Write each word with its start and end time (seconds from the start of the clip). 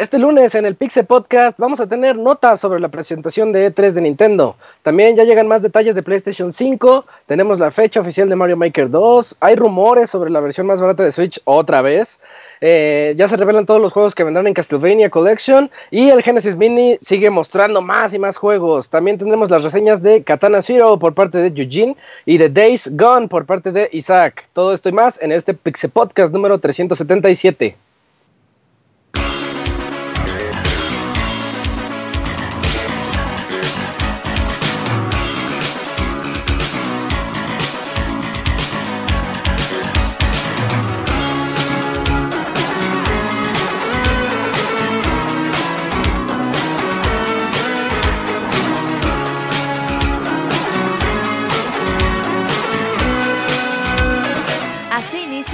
Este 0.00 0.18
lunes 0.18 0.54
en 0.54 0.64
el 0.64 0.76
Pixel 0.76 1.04
Podcast 1.04 1.58
vamos 1.58 1.78
a 1.78 1.86
tener 1.86 2.16
notas 2.16 2.58
sobre 2.58 2.80
la 2.80 2.88
presentación 2.88 3.52
de 3.52 3.70
E3 3.70 3.92
de 3.92 4.00
Nintendo. 4.00 4.56
También 4.82 5.14
ya 5.14 5.24
llegan 5.24 5.46
más 5.46 5.60
detalles 5.60 5.94
de 5.94 6.02
PlayStation 6.02 6.54
5, 6.54 7.04
tenemos 7.26 7.58
la 7.58 7.70
fecha 7.70 8.00
oficial 8.00 8.26
de 8.30 8.34
Mario 8.34 8.56
Maker 8.56 8.88
2, 8.88 9.36
hay 9.40 9.56
rumores 9.56 10.08
sobre 10.08 10.30
la 10.30 10.40
versión 10.40 10.66
más 10.66 10.80
barata 10.80 11.02
de 11.02 11.12
Switch 11.12 11.38
otra 11.44 11.82
vez. 11.82 12.18
Eh, 12.60 13.14
ya 13.16 13.26
se 13.26 13.36
revelan 13.36 13.66
todos 13.66 13.80
los 13.80 13.92
juegos 13.92 14.14
que 14.14 14.24
vendrán 14.24 14.46
en 14.46 14.54
Castlevania 14.54 15.08
Collection 15.08 15.70
y 15.90 16.10
el 16.10 16.22
Genesis 16.22 16.56
Mini 16.56 16.98
sigue 17.00 17.30
mostrando 17.30 17.80
más 17.80 18.12
y 18.12 18.18
más 18.18 18.36
juegos. 18.36 18.90
También 18.90 19.18
tendremos 19.18 19.50
las 19.50 19.62
reseñas 19.62 20.02
de 20.02 20.22
Katana 20.22 20.62
Zero 20.62 20.98
por 20.98 21.14
parte 21.14 21.38
de 21.38 21.48
Eugene 21.48 21.96
y 22.26 22.38
de 22.38 22.48
Days 22.48 22.90
Gone 22.96 23.28
por 23.28 23.46
parte 23.46 23.72
de 23.72 23.88
Isaac. 23.92 24.46
Todo 24.52 24.74
esto 24.74 24.88
y 24.88 24.92
más 24.92 25.20
en 25.22 25.32
este 25.32 25.54
Pixel 25.54 25.90
Podcast 25.90 26.32
número 26.32 26.58
377. 26.58 27.89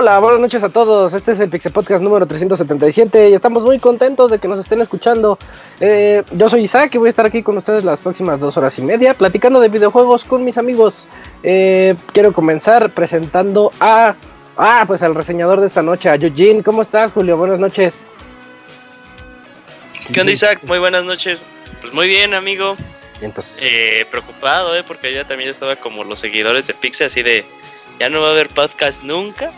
Hola, 0.00 0.20
buenas 0.20 0.38
noches 0.38 0.62
a 0.62 0.68
todos. 0.68 1.12
Este 1.12 1.32
es 1.32 1.40
el 1.40 1.50
Pixel 1.50 1.72
Podcast 1.72 2.04
número 2.04 2.24
377 2.24 3.30
y 3.30 3.34
estamos 3.34 3.64
muy 3.64 3.80
contentos 3.80 4.30
de 4.30 4.38
que 4.38 4.46
nos 4.46 4.60
estén 4.60 4.80
escuchando. 4.80 5.40
Eh, 5.80 6.22
yo 6.30 6.48
soy 6.48 6.62
Isaac 6.62 6.94
y 6.94 6.98
voy 6.98 7.08
a 7.08 7.10
estar 7.10 7.26
aquí 7.26 7.42
con 7.42 7.58
ustedes 7.58 7.82
las 7.82 7.98
próximas 7.98 8.38
dos 8.38 8.56
horas 8.56 8.78
y 8.78 8.82
media 8.82 9.14
platicando 9.14 9.58
de 9.58 9.68
videojuegos 9.68 10.22
con 10.22 10.44
mis 10.44 10.56
amigos. 10.56 11.08
Eh, 11.42 11.96
quiero 12.12 12.32
comenzar 12.32 12.92
presentando 12.92 13.72
a, 13.80 14.14
ah, 14.56 14.84
pues 14.86 15.02
al 15.02 15.16
reseñador 15.16 15.58
de 15.58 15.66
esta 15.66 15.82
noche, 15.82 16.08
a 16.08 16.14
Eugene. 16.14 16.62
¿Cómo 16.62 16.82
estás, 16.82 17.10
Julio? 17.10 17.36
Buenas 17.36 17.58
noches. 17.58 18.06
¿Qué 20.12 20.20
onda, 20.20 20.32
Isaac? 20.32 20.60
Muy 20.62 20.78
buenas 20.78 21.06
noches. 21.06 21.44
Pues 21.80 21.92
muy 21.92 22.06
bien, 22.06 22.34
amigo. 22.34 22.76
Entonces. 23.20 23.56
Eh, 23.60 24.06
preocupado, 24.12 24.76
¿eh? 24.76 24.84
Porque 24.86 25.12
ya 25.12 25.26
también 25.26 25.50
estaba 25.50 25.74
como 25.74 26.04
los 26.04 26.20
seguidores 26.20 26.68
de 26.68 26.74
Pixel, 26.74 27.08
así 27.08 27.24
de, 27.24 27.44
ya 27.98 28.08
no 28.08 28.20
va 28.20 28.28
a 28.28 28.30
haber 28.30 28.48
podcast 28.50 29.02
nunca. 29.02 29.52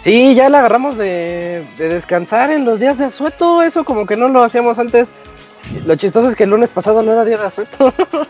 Sí, 0.00 0.34
ya 0.34 0.48
la 0.48 0.60
agarramos 0.60 0.96
de, 0.96 1.64
descansar 1.78 2.50
en 2.50 2.64
los 2.64 2.80
días 2.80 2.98
de 2.98 3.04
asueto, 3.04 3.62
eso 3.62 3.84
como 3.84 4.06
que 4.06 4.16
no 4.16 4.28
lo 4.28 4.42
hacíamos 4.42 4.78
antes. 4.78 5.12
Lo 5.84 5.94
chistoso 5.94 6.28
es 6.28 6.36
que 6.36 6.44
el 6.44 6.50
lunes 6.50 6.70
pasado 6.70 7.02
no 7.02 7.12
era 7.12 7.24
día 7.24 7.38
de 7.38 7.46
asueto. 7.46 7.92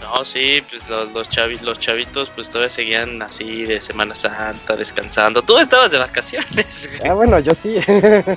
No, 0.00 0.24
sí, 0.24 0.62
pues 0.68 0.88
los, 0.88 1.12
los, 1.12 1.28
los 1.62 1.78
chavitos 1.78 2.30
pues 2.30 2.48
todavía 2.48 2.70
seguían 2.70 3.22
así 3.22 3.64
de 3.64 3.78
Semana 3.78 4.14
Santa, 4.14 4.74
descansando. 4.74 5.42
Tú 5.42 5.58
estabas 5.58 5.92
de 5.92 5.98
vacaciones. 5.98 6.90
Ah, 7.04 7.12
bueno, 7.12 7.38
yo 7.38 7.54
sí, 7.54 7.76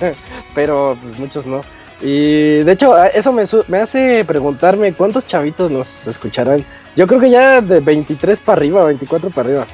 pero 0.54 0.96
pues 1.02 1.18
muchos 1.18 1.46
no. 1.46 1.64
Y 2.00 2.58
de 2.58 2.72
hecho, 2.72 3.02
eso 3.06 3.32
me, 3.32 3.44
me 3.68 3.78
hace 3.78 4.24
preguntarme 4.24 4.92
cuántos 4.92 5.26
chavitos 5.26 5.70
nos 5.70 6.06
escucharán. 6.06 6.64
Yo 6.96 7.06
creo 7.06 7.18
que 7.18 7.30
ya 7.30 7.60
de 7.60 7.80
23 7.80 8.40
para 8.42 8.58
arriba, 8.58 8.84
24 8.84 9.30
para 9.30 9.48
arriba. 9.48 9.66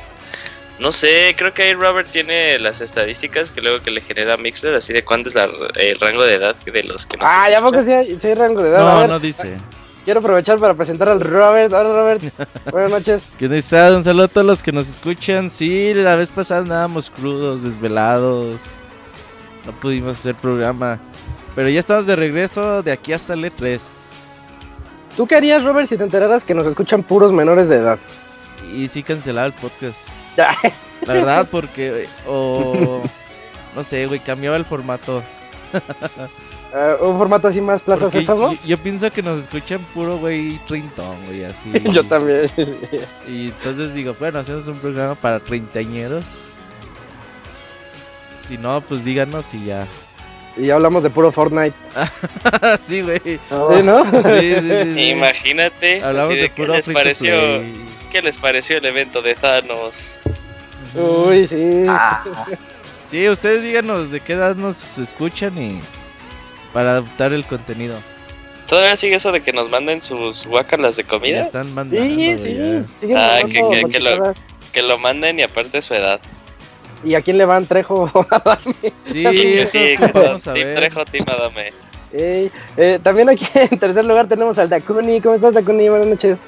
No 0.81 0.93
sé, 0.93 1.35
creo 1.37 1.53
que 1.53 1.63
ahí 1.63 1.75
Robert 1.75 2.11
tiene 2.11 2.59
las 2.59 2.81
estadísticas 2.81 3.53
que 3.53 3.61
luego 3.61 3.83
que 3.83 3.91
le 3.91 4.01
genera 4.01 4.39
Mixler, 4.39 4.75
así 4.75 4.95
de 4.95 5.05
cuánto 5.05 5.29
es 5.29 5.37
el 5.37 6.01
rango 6.01 6.23
de 6.23 6.37
edad 6.37 6.57
de 6.57 6.83
los 6.85 7.05
que 7.05 7.19
nos 7.19 7.31
Ah, 7.31 7.51
ya 7.51 7.61
poco 7.61 7.83
sí 7.83 7.93
hay, 7.93 8.35
rango 8.35 8.63
de 8.63 8.71
edad. 8.71 8.81
No, 8.81 9.07
no 9.07 9.21
dice. 9.21 9.59
Quiero 10.07 10.21
aprovechar 10.21 10.59
para 10.59 10.73
presentar 10.73 11.11
al 11.11 11.21
Robert. 11.21 11.71
Hola, 11.71 11.93
Robert. 11.93 12.23
Buenas 12.73 12.91
noches. 12.91 13.29
¿Qué 13.39 13.47
tal? 13.61 13.97
Un 13.97 14.05
saludo 14.05 14.25
a 14.25 14.29
todos 14.29 14.47
los 14.47 14.63
que 14.63 14.73
nos 14.73 14.89
escuchan. 14.89 15.51
Sí, 15.51 15.93
la 15.93 16.17
vez 16.17 16.33
pasada 16.33 16.63
andábamos 16.63 17.11
crudos, 17.11 17.63
desvelados. 17.63 18.63
No 19.67 19.73
pudimos 19.73 20.19
hacer 20.19 20.35
programa. 20.35 20.99
Pero 21.55 21.69
ya 21.69 21.81
estamos 21.81 22.07
de 22.07 22.17
regreso 22.17 22.83
de 22.83 22.93
aquí 22.93 23.13
hasta 23.13 23.35
el 23.35 23.45
E3. 23.45 23.79
¿Tú 25.15 25.27
qué 25.27 25.37
harías, 25.37 25.63
Robert, 25.63 25.89
si 25.89 25.99
te 25.99 26.05
enteraras 26.05 26.43
que 26.43 26.55
nos 26.55 26.67
escuchan 26.67 27.03
puros 27.03 27.33
menores 27.33 27.69
de 27.69 27.77
edad? 27.77 27.99
Y 28.75 28.89
sí 28.89 29.03
cancelar 29.03 29.49
el 29.49 29.53
podcast. 29.53 30.20
La 31.07 31.15
verdad, 31.15 31.49
porque. 31.51 32.09
O. 32.27 33.03
No 33.75 33.83
sé, 33.85 34.07
güey, 34.07 34.21
cambiaba 34.21 34.57
el 34.57 34.65
formato. 34.65 35.23
Eh, 36.75 36.97
un 37.01 37.17
formato 37.17 37.49
así 37.49 37.61
más 37.61 37.83
Plaza 37.83 38.11
Sésamo. 38.11 38.53
Yo, 38.53 38.59
yo, 38.67 38.79
pienso 38.79 39.11
que 39.13 39.23
nos 39.23 39.39
escuchan 39.39 39.81
puro, 39.95 40.19
güey, 40.19 40.59
trintón, 40.67 41.17
güey, 41.27 41.45
así. 41.45 41.71
yo 41.93 42.05
también. 42.05 42.51
y 43.29 43.47
entonces 43.49 43.95
digo, 43.95 44.15
bueno, 44.19 44.41
hacemos 44.41 44.67
un 44.67 44.79
programa 44.79 45.15
para 45.15 45.41
treintañeros. 45.41 46.25
Si 48.49 48.59
no, 48.59 48.81
pues 48.81 49.05
díganos 49.05 49.55
y 49.55 49.67
ya. 49.67 49.87
Y 50.57 50.67
ya 50.67 50.75
hablamos 50.75 51.05
de 51.05 51.11
puro 51.11 51.31
Fortnite. 51.31 51.77
sí, 52.81 53.03
güey. 53.03 53.21
¿Sí, 53.25 53.83
no? 53.85 54.05
Sí, 54.05 54.55
sí, 54.61 54.95
sí, 54.95 55.11
Imagínate. 55.11 56.03
Hablamos 56.03 56.35
de, 56.35 56.51
puro 56.51 56.75
les 56.75 56.89
pareció 56.89 57.33
¿Qué 58.11 58.23
les 58.23 58.39
pareció 58.39 58.79
el 58.79 58.85
evento 58.85 59.23
de 59.23 59.35
Thanos? 59.37 60.21
Uy, 60.95 61.47
sí. 61.47 61.85
Ah. 61.89 62.25
Sí, 63.09 63.29
ustedes 63.29 63.63
díganos 63.63 64.11
de 64.11 64.21
qué 64.21 64.33
edad 64.33 64.57
nos 64.57 64.99
escuchan 64.99 65.57
y 65.59 65.81
para 66.73 66.91
adaptar 66.93 67.33
el 67.33 67.45
contenido. 67.45 68.01
¿Todavía 68.67 68.97
sigue 68.97 69.17
eso 69.17 69.33
de 69.33 69.41
que 69.41 69.53
nos 69.53 69.69
manden 69.69 70.01
sus 70.03 70.47
guacalas 70.47 70.97
de 70.97 71.05
comida? 71.05 71.37
Ya 71.39 71.43
están 71.43 71.75
mandando. 71.75 72.15
Sí, 72.15 72.39
sí. 72.39 73.13
Ah, 73.17 73.41
que, 73.45 73.53
que, 73.91 74.01
lo, 74.01 74.35
que, 74.73 74.83
lo, 74.83 74.99
manden 74.99 75.41
y 75.41 75.43
aparte 75.43 75.83
su 75.83 75.95
edad. 75.95 76.21
¿Y 77.05 77.15
a 77.15 77.23
quién 77.23 77.39
le 77.39 77.45
van 77.47 77.67
Trejo 77.67 78.11
Sí, 79.11 79.25
sí, 79.25 79.67
sí, 79.67 79.95
Team 80.13 80.75
Trejo, 80.75 81.05
Team 81.05 81.27
Adame. 81.29 81.73
eh, 82.13 82.51
también 83.03 83.29
aquí 83.29 83.47
en 83.55 83.79
tercer 83.79 84.05
lugar 84.05 84.29
tenemos 84.29 84.59
al 84.59 84.69
Dakuni. 84.69 85.21
¿Cómo 85.21 85.35
estás, 85.35 85.55
Dakuni? 85.55 85.89
Buenas 85.89 86.09
noches. 86.09 86.39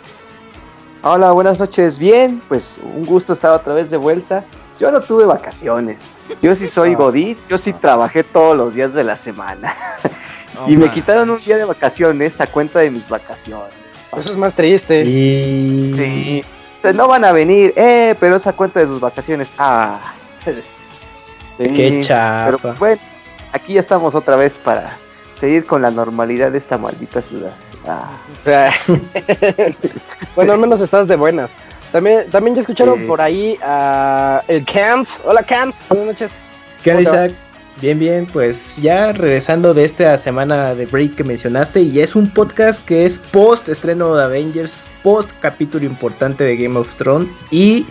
Hola, 1.05 1.33
buenas 1.33 1.59
noches. 1.59 1.99
Bien, 1.99 2.41
pues 2.47 2.81
un 2.85 3.05
gusto 3.05 3.33
estar 3.33 3.51
otra 3.51 3.75
vez 3.75 3.91
de 3.91 3.97
vuelta. 3.97 4.45
Yo 4.79 4.93
no 4.93 5.01
tuve 5.01 5.25
vacaciones. 5.25 6.17
Yo 6.41 6.55
sí 6.55 6.69
soy 6.69 6.95
godit, 6.95 7.37
yo 7.49 7.59
sí 7.59 7.73
trabajé 7.73 8.23
todos 8.23 8.57
los 8.57 8.73
días 8.73 8.95
de 8.95 9.03
la 9.03 9.17
semana. 9.17 9.75
y 10.69 10.77
me 10.77 10.89
quitaron 10.93 11.29
un 11.29 11.41
día 11.41 11.57
de 11.57 11.65
vacaciones 11.65 12.41
a 12.41 12.47
cuenta 12.47 12.79
de 12.79 12.91
mis 12.93 13.09
vacaciones. 13.09 13.75
Eso 14.17 14.33
es 14.33 14.39
más 14.39 14.55
triste. 14.55 15.03
Y... 15.05 15.93
Sí. 15.97 16.93
no 16.95 17.09
van 17.09 17.25
a 17.25 17.33
venir, 17.33 17.73
eh, 17.75 18.15
pero 18.21 18.37
esa 18.37 18.53
cuenta 18.53 18.79
de 18.79 18.87
sus 18.87 19.01
vacaciones. 19.01 19.53
Ah. 19.59 20.15
Qué 21.59 22.01
chafa. 22.01 22.59
Pero 22.59 22.75
bueno, 22.79 23.03
aquí 23.53 23.73
ya 23.73 23.81
estamos 23.81 24.15
otra 24.15 24.37
vez 24.37 24.57
para 24.57 24.97
seguir 25.35 25.67
con 25.67 25.83
la 25.83 25.91
normalidad 25.91 26.53
de 26.53 26.59
esta 26.59 26.79
maldita 26.79 27.21
ciudad. 27.21 27.57
Ah. 27.87 28.19
bueno, 30.37 30.53
al 30.53 30.59
menos 30.59 30.81
estás 30.81 31.09
de 31.09 31.17
buenas. 31.17 31.59
También, 31.91 32.31
también 32.31 32.55
ya 32.55 32.61
escucharon 32.61 33.07
por 33.07 33.21
ahí 33.21 33.59
a 33.63 34.43
el 34.49 34.65
Camps. 34.65 35.21
Hola 35.25 35.43
Camps, 35.43 35.83
buenas 35.89 36.07
noches. 36.07 36.33
¿Qué 36.83 36.97
dice? 36.97 37.35
Bien, 37.81 37.99
bien, 37.99 38.27
pues 38.27 38.77
ya 38.77 39.13
regresando 39.13 39.75
de 39.75 39.85
esta 39.85 40.17
semana 40.19 40.75
de 40.75 40.87
break 40.87 41.17
que 41.17 41.25
mencionaste, 41.25 41.81
y 41.81 42.01
es 42.01 42.15
un 42.15 42.29
podcast 42.31 42.85
que 42.85 43.05
es 43.05 43.19
post 43.19 43.69
estreno 43.69 44.15
de 44.15 44.25
Avengers, 44.25 44.87
post 45.03 45.33
capítulo 45.41 45.85
importante 45.87 46.45
de 46.45 46.57
Game 46.57 46.79
of 46.79 46.95
Thrones 46.97 47.29
y 47.51 47.87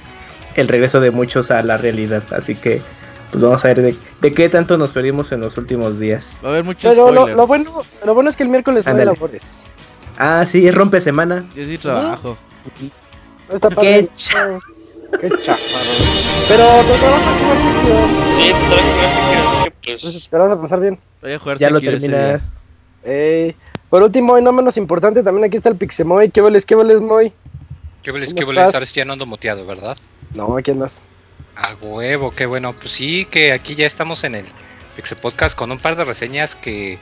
el 0.56 0.68
regreso 0.68 1.00
de 1.00 1.12
muchos 1.12 1.52
a 1.52 1.64
la 1.64 1.78
realidad. 1.78 2.24
Así 2.32 2.56
que, 2.56 2.82
pues 3.32 3.42
vamos 3.42 3.64
a 3.64 3.68
ver 3.70 3.82
de, 4.22 4.34
qué 4.34 4.50
tanto 4.50 4.78
nos 4.78 4.92
perdimos 4.92 5.32
en 5.32 5.42
los 5.42 5.58
últimos 5.58 6.00
días. 6.00 6.42
Va 6.44 6.50
a 6.50 6.52
haber 6.52 6.64
muchos 6.64 6.92
Pero 6.92 7.12
lo, 7.12 7.48
bueno, 7.48 7.84
lo 8.06 8.14
bueno 8.14 8.30
es 8.30 8.36
que 8.36 8.44
el 8.44 8.50
miércoles 8.50 8.86
no 8.86 8.92
hay 8.92 9.06
labores. 9.06 9.64
Ah, 10.18 10.46
sí, 10.46 10.68
es 10.68 10.76
rompe 10.76 11.00
semana. 11.00 11.50
Yo 11.56 11.66
sí 11.66 11.78
trabajo. 11.78 12.38
Qué 12.78 12.92
Qué 15.20 15.30
chafarro. 15.40 15.92
Pero 16.48 16.64
te 16.64 17.10
vas 17.10 17.22
a 17.22 17.40
jugar 17.40 17.58
Sekiro. 17.58 18.32
Sí, 18.32 18.54
te 18.54 18.70
traes 18.70 18.86
a 18.86 18.94
jugar 18.94 19.10
Sekiro, 19.10 19.44
así 19.44 19.64
que 19.64 19.72
pues. 19.72 20.04
Entonces 20.04 20.30
te 20.30 20.38
vas 20.38 20.52
a 20.52 20.62
pasar 20.62 20.80
bien. 20.80 21.00
Voy 21.22 21.34
a 21.34 21.40
jugar 21.40 21.58
Ya 21.58 21.70
lo 21.70 21.82
terminas. 21.82 22.54
Ey. 23.04 23.56
Por 23.90 24.04
último 24.04 24.38
y 24.38 24.42
no 24.42 24.54
menos 24.54 24.78
importante, 24.78 25.22
también 25.22 25.46
aquí 25.46 25.58
está 25.58 25.70
el 25.70 25.76
Pixemoy. 25.76 26.30
¿Qué 26.30 26.40
voles, 26.42 26.66
qué 26.66 26.76
voles, 26.76 27.02
Moy? 27.02 27.34
¿Qué 28.04 28.12
voles, 28.12 28.30
¿Cómo 28.30 28.40
qué 28.40 28.46
voles? 28.46 28.74
Ahora 28.74 28.86
sí 28.86 28.94
ya 28.96 29.06
no 29.06 29.14
ando 29.14 29.26
muteado, 29.26 29.66
¿verdad? 29.66 29.98
No, 30.34 30.56
aquí 30.56 30.72
andas. 30.72 31.02
A 31.62 31.76
huevo, 31.76 32.32
qué 32.32 32.46
bueno. 32.48 32.74
Pues 32.74 32.92
sí, 32.92 33.26
que 33.26 33.52
aquí 33.54 33.76
ya 33.76 33.86
estamos 33.86 34.24
en 34.24 34.36
el 34.36 34.46
Pixel 34.96 35.18
Podcast 35.20 35.56
con 35.58 35.72
un 35.72 35.78
par 35.78 35.96
de 35.96 36.04
reseñas 36.04 36.56
que 36.56 36.98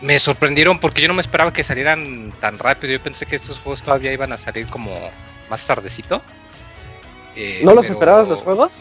me 0.00 0.18
sorprendieron 0.18 0.78
porque 0.78 1.02
yo 1.02 1.08
no 1.08 1.14
me 1.14 1.20
esperaba 1.20 1.52
que 1.52 1.64
salieran 1.64 2.32
tan 2.40 2.58
rápido. 2.58 2.92
Yo 2.92 3.02
pensé 3.02 3.26
que 3.26 3.34
estos 3.36 3.58
juegos 3.58 3.82
todavía 3.82 4.12
iban 4.12 4.32
a 4.32 4.36
salir 4.36 4.66
como 4.66 4.94
más 5.48 5.66
tardecito. 5.66 6.22
Eh, 7.34 7.62
¿No 7.64 7.74
los 7.74 7.82
pero- 7.82 7.94
esperabas 7.94 8.28
los 8.28 8.40
juegos? 8.40 8.72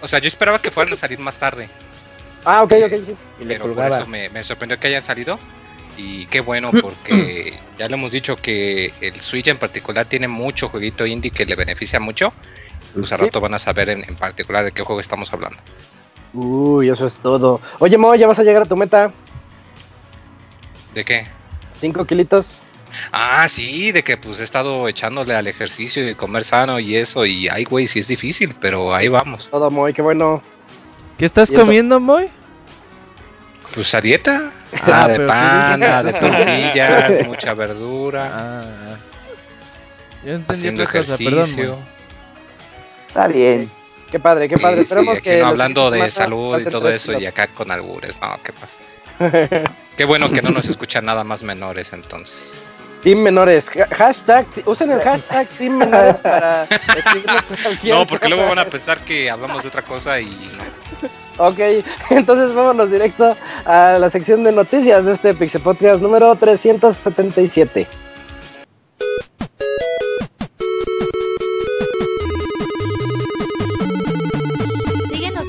O 0.00 0.08
sea, 0.08 0.18
yo 0.18 0.26
esperaba 0.26 0.60
que 0.60 0.70
fueran 0.70 0.92
a 0.92 0.96
salir 0.96 1.18
más 1.20 1.38
tarde. 1.38 1.68
Ah, 2.44 2.62
ok, 2.62 2.72
ok, 2.86 2.92
sí. 3.06 3.16
Y 3.40 3.44
le 3.44 3.58
pero 3.58 3.72
por 3.72 3.86
eso 3.86 4.06
me, 4.06 4.28
me 4.30 4.42
sorprendió 4.42 4.78
que 4.78 4.88
hayan 4.88 5.02
salido. 5.02 5.38
Y 5.96 6.26
qué 6.26 6.40
bueno, 6.40 6.72
porque 6.82 7.58
ya 7.78 7.88
lo 7.88 7.94
hemos 7.94 8.10
dicho 8.10 8.36
que 8.36 8.92
el 9.00 9.18
Switch 9.20 9.46
en 9.46 9.58
particular 9.58 10.06
tiene 10.06 10.26
mucho 10.26 10.68
jueguito 10.68 11.06
indie 11.06 11.30
que 11.30 11.46
le 11.46 11.54
beneficia 11.54 12.00
mucho. 12.00 12.32
Pues 12.94 13.12
al 13.12 13.18
rato 13.20 13.40
van 13.40 13.54
a 13.54 13.58
saber 13.58 13.88
en, 13.90 14.04
en 14.08 14.16
particular 14.16 14.64
de 14.64 14.72
qué 14.72 14.82
juego 14.82 15.00
estamos 15.00 15.32
hablando. 15.32 15.58
Uy, 16.32 16.88
eso 16.88 17.06
es 17.06 17.16
todo. 17.18 17.60
Oye, 17.78 17.98
Moy, 17.98 18.18
ya 18.18 18.26
vas 18.26 18.38
a 18.38 18.42
llegar 18.42 18.62
a 18.62 18.66
tu 18.66 18.76
meta. 18.76 19.12
¿De 20.94 21.04
qué? 21.04 21.26
Cinco 21.74 22.04
kilitos. 22.04 22.62
Ah, 23.10 23.46
sí, 23.48 23.90
de 23.92 24.02
que 24.04 24.16
pues 24.16 24.38
he 24.40 24.44
estado 24.44 24.86
echándole 24.88 25.34
al 25.34 25.46
ejercicio 25.48 26.08
y 26.08 26.14
comer 26.14 26.44
sano 26.44 26.78
y 26.78 26.96
eso. 26.96 27.26
Y 27.26 27.48
ay, 27.48 27.64
güey, 27.64 27.86
sí 27.86 27.98
es 28.00 28.08
difícil, 28.08 28.54
pero 28.60 28.94
ahí 28.94 29.08
vamos. 29.08 29.48
Todo, 29.50 29.70
Moy, 29.70 29.92
qué 29.92 30.02
bueno. 30.02 30.42
¿Qué 31.18 31.24
estás 31.24 31.50
comiendo, 31.50 31.98
Moy? 32.00 32.28
Pues 33.74 33.94
a 33.94 34.00
dieta. 34.00 34.50
Ah, 34.76 34.88
Nada 34.88 35.08
de 35.08 35.26
pan, 35.26 36.04
de 36.04 36.12
tortillas, 36.14 37.26
mucha 37.28 37.54
verdura. 37.54 38.28
Ah, 38.36 38.96
yo 40.24 40.32
entendí 40.32 40.44
Haciendo 40.48 40.82
otra 40.82 40.98
cosa, 41.00 41.16
perdón. 41.16 41.32
ejercicio. 41.34 41.76
Moy. 41.76 41.93
Está 43.14 43.28
bien. 43.28 43.70
Qué 44.10 44.18
padre, 44.18 44.48
qué 44.48 44.58
padre. 44.58 44.84
Sí, 44.84 44.94
aquí 45.08 45.20
que. 45.20 45.38
no 45.40 45.46
hablando 45.46 45.88
de 45.88 46.10
salud 46.10 46.58
y 46.60 46.64
todo 46.64 46.88
eso 46.88 47.16
y 47.16 47.26
acá 47.26 47.46
con 47.46 47.70
albures, 47.70 48.20
no, 48.20 48.36
qué 48.42 48.52
pasa. 48.52 48.74
Qué 49.96 50.04
bueno 50.04 50.28
que 50.32 50.42
no 50.42 50.50
nos 50.50 50.68
escuchan 50.68 51.04
nada 51.04 51.22
más 51.22 51.44
menores 51.44 51.92
entonces. 51.92 52.60
Team 53.04 53.20
menores. 53.20 53.66
Ha- 53.76 53.94
Hashtag, 53.94 54.46
usen 54.66 54.90
el 54.90 55.00
hashtag 55.00 55.46
Team 55.58 55.78
menores 55.78 56.20
para 56.20 56.66
No, 57.84 58.04
porque 58.04 58.28
luego 58.28 58.48
van 58.48 58.58
a 58.58 58.64
pensar 58.64 59.04
que 59.04 59.30
hablamos 59.30 59.62
de 59.62 59.68
otra 59.68 59.82
cosa 59.82 60.18
y 60.20 60.26
no. 60.56 61.46
Ok, 61.46 61.58
entonces 62.10 62.52
vámonos 62.52 62.90
directo 62.90 63.36
a 63.64 63.98
la 64.00 64.10
sección 64.10 64.42
de 64.42 64.50
noticias 64.50 65.04
de 65.04 65.12
este 65.12 65.34
Pixel 65.34 65.62
Podcast 65.62 66.02
número 66.02 66.34
377. 66.34 67.86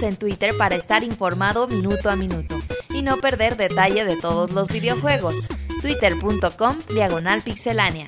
En 0.08 0.18
Twitter 0.18 0.56
para 0.58 0.76
estar 0.76 1.04
informado 1.04 1.68
minuto 1.68 2.10
a 2.10 2.16
minuto 2.16 2.56
y 2.90 3.02
no 3.02 3.18
perder 3.18 3.58
detalle 3.58 4.06
de 4.06 4.16
todos 4.16 4.52
los 4.52 4.72
videojuegos. 4.72 5.48
Twitter.com 5.82 6.78
Diagonal 6.94 7.42
Pixelánea. 7.42 8.08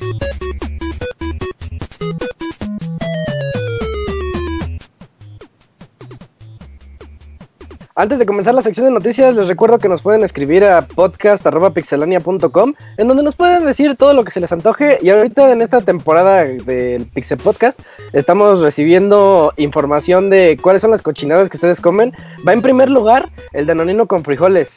Antes 7.99 8.19
de 8.19 8.27
comenzar 8.27 8.53
la 8.53 8.61
sección 8.61 8.85
de 8.85 8.91
noticias, 8.91 9.33
les 9.33 9.47
recuerdo 9.47 9.79
que 9.79 9.89
nos 9.89 10.03
pueden 10.03 10.23
escribir 10.23 10.63
a 10.63 10.83
podcast.pixelania.com, 10.83 12.75
en 12.95 13.07
donde 13.07 13.23
nos 13.23 13.35
pueden 13.35 13.65
decir 13.65 13.95
todo 13.97 14.13
lo 14.13 14.23
que 14.23 14.29
se 14.29 14.39
les 14.39 14.51
antoje. 14.51 14.99
Y 15.01 15.09
ahorita 15.09 15.51
en 15.51 15.63
esta 15.63 15.81
temporada 15.81 16.43
del 16.43 17.07
Pixel 17.07 17.39
Podcast, 17.39 17.79
estamos 18.13 18.61
recibiendo 18.61 19.51
información 19.57 20.29
de 20.29 20.59
cuáles 20.61 20.83
son 20.83 20.91
las 20.91 21.01
cochinadas 21.01 21.49
que 21.49 21.57
ustedes 21.57 21.81
comen. 21.81 22.13
Va 22.47 22.53
en 22.53 22.61
primer 22.61 22.87
lugar 22.91 23.29
el 23.51 23.65
danonino 23.65 24.05
con 24.05 24.23
frijoles. 24.23 24.75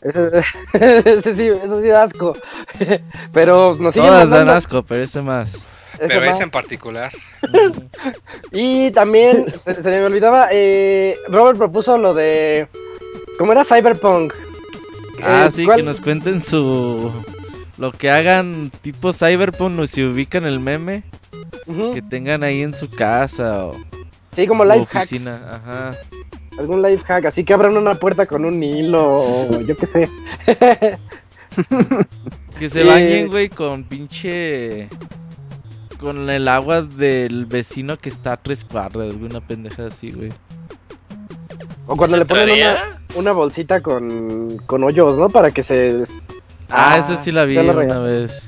Ese, 0.00 0.30
ese 1.10 1.34
sí, 1.34 1.48
eso 1.48 1.82
sí 1.82 1.88
da 1.88 2.04
asco. 2.04 2.36
Pero 3.32 3.74
nos 3.80 3.94
siguen 3.94 4.10
Todas 4.10 4.30
dan 4.30 4.46
mandando- 4.46 4.52
asco, 4.52 4.82
pero 4.84 5.02
ese 5.02 5.22
más. 5.22 5.56
Pero 5.98 6.20
va. 6.20 6.26
ese 6.28 6.42
en 6.44 6.50
particular. 6.50 7.12
Y 8.52 8.90
también, 8.92 9.46
se, 9.64 9.82
se 9.82 9.90
me 9.90 10.04
olvidaba, 10.04 10.48
eh, 10.52 11.16
Robert 11.28 11.58
propuso 11.58 11.98
lo 11.98 12.14
de... 12.14 12.68
¿Cómo 13.38 13.52
era? 13.52 13.64
Cyberpunk. 13.64 14.32
Ah, 15.22 15.46
Eh, 15.48 15.52
sí, 15.54 15.64
¿cuál- 15.64 15.78
que 15.78 15.82
nos 15.82 16.00
cuenten 16.00 16.42
su... 16.42 17.10
Lo 17.78 17.90
que 17.90 18.10
hagan 18.10 18.70
tipo 18.82 19.12
Cyberpunk 19.12 19.78
o 19.80 19.86
si 19.88 20.04
ubican 20.04 20.44
el 20.44 20.60
meme, 20.60 21.02
que 21.92 22.02
tengan 22.02 22.44
ahí 22.44 22.62
en 22.62 22.72
su 22.74 22.88
casa 22.88 23.66
o, 23.66 23.76
Sí, 24.36 24.46
como 24.46 24.62
hacks. 24.64 25.26
Ajá. 25.26 25.92
Algún 26.58 26.82
life 26.82 27.02
hack. 27.04 27.24
Así 27.26 27.42
que 27.42 27.52
abran 27.52 27.76
una 27.76 27.94
puerta 27.96 28.26
con 28.26 28.44
un 28.44 28.62
hilo 28.62 29.14
o 29.16 29.60
yo 29.62 29.76
qué 29.76 29.86
sé. 29.86 30.08
Que 32.58 32.68
se 32.68 32.82
Eh. 32.82 32.84
bañen, 32.84 33.28
güey, 33.28 33.48
con 33.48 33.82
pinche... 33.84 34.88
Con 36.04 36.28
el 36.28 36.48
agua 36.48 36.82
del 36.82 37.46
vecino 37.46 37.96
que 37.96 38.10
está 38.10 38.34
a 38.34 38.36
tres 38.36 38.62
cuadras, 38.62 39.16
güey, 39.16 39.30
una 39.30 39.40
pendeja 39.40 39.86
así, 39.86 40.10
güey. 40.10 40.30
O 41.86 41.96
cuando 41.96 42.16
¿Se 42.16 42.18
le 42.18 42.26
ponen 42.26 42.50
una, 42.58 43.00
una 43.14 43.32
bolsita 43.32 43.80
con, 43.80 44.58
con 44.66 44.84
hoyos, 44.84 45.16
¿no? 45.16 45.30
Para 45.30 45.50
que 45.50 45.62
se... 45.62 46.02
Ah, 46.68 46.98
esa 46.98 47.22
sí 47.24 47.32
la 47.32 47.46
vi 47.46 47.56
una 47.56 48.00
vez. 48.00 48.46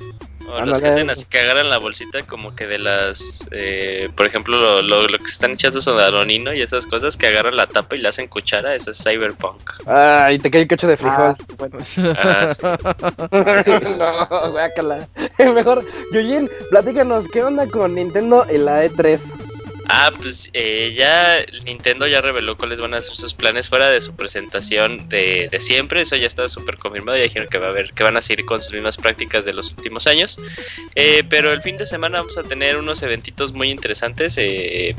O 0.48 0.64
los 0.64 0.80
que 0.80 0.88
hacen 0.88 1.10
así 1.10 1.24
que 1.24 1.40
agarran 1.40 1.70
la 1.70 1.78
bolsita 1.78 2.22
como 2.22 2.54
que 2.54 2.66
de 2.66 2.78
las, 2.78 3.46
eh, 3.50 4.08
por 4.16 4.26
ejemplo, 4.26 4.58
lo, 4.58 4.82
lo, 4.82 5.08
lo 5.08 5.18
que 5.18 5.24
están 5.24 5.52
echando 5.52 5.80
son 5.80 5.96
danonino 5.96 6.52
y 6.52 6.62
esas 6.62 6.86
cosas 6.86 7.16
que 7.16 7.26
agarran 7.26 7.56
la 7.56 7.66
tapa 7.66 7.96
y 7.96 7.98
le 7.98 8.08
hacen 8.08 8.28
cuchara, 8.28 8.74
eso 8.74 8.90
es 8.90 9.02
cyberpunk. 9.02 9.60
Ay, 9.86 10.38
te 10.38 10.50
cae 10.50 10.62
el 10.62 10.68
cacho 10.68 10.86
de 10.86 10.96
frijol. 10.96 11.36
Bueno. 11.56 11.78
Ah, 12.16 12.48
sí. 12.50 12.62
no, 13.98 14.50
guácala. 14.52 15.08
Mejor, 15.38 15.84
Yuyin, 16.12 16.50
platícanos, 16.70 17.24
¿qué 17.32 17.42
onda 17.42 17.66
con 17.66 17.94
Nintendo 17.94 18.46
en 18.48 18.64
la 18.64 18.84
E 18.84 18.90
E3? 18.90 19.45
Ah, 19.88 20.12
pues 20.16 20.50
eh, 20.52 20.92
ya 20.96 21.44
Nintendo 21.64 22.06
ya 22.06 22.20
reveló 22.20 22.56
cuáles 22.56 22.80
van 22.80 22.94
a 22.94 23.00
ser 23.00 23.14
sus 23.14 23.34
planes 23.34 23.68
fuera 23.68 23.88
de 23.88 24.00
su 24.00 24.16
presentación 24.16 25.08
de, 25.08 25.48
de 25.50 25.60
siempre. 25.60 26.00
Eso 26.00 26.16
ya 26.16 26.26
está 26.26 26.48
súper 26.48 26.76
confirmado. 26.76 27.16
Ya 27.16 27.24
dijeron 27.24 27.48
que 27.48 27.58
va 27.58 27.66
a 27.66 27.70
haber, 27.70 27.92
que 27.92 28.02
van 28.02 28.16
a 28.16 28.20
seguir 28.20 28.44
con 28.44 28.60
sus 28.60 28.72
mismas 28.72 28.96
prácticas 28.96 29.44
de 29.44 29.52
los 29.52 29.70
últimos 29.72 30.06
años. 30.06 30.38
Eh, 30.94 31.22
pero 31.28 31.52
el 31.52 31.62
fin 31.62 31.76
de 31.76 31.86
semana 31.86 32.18
vamos 32.20 32.36
a 32.38 32.42
tener 32.42 32.76
unos 32.76 33.02
eventitos 33.02 33.52
muy 33.52 33.70
interesantes. 33.70 34.36
eh, 34.38 34.94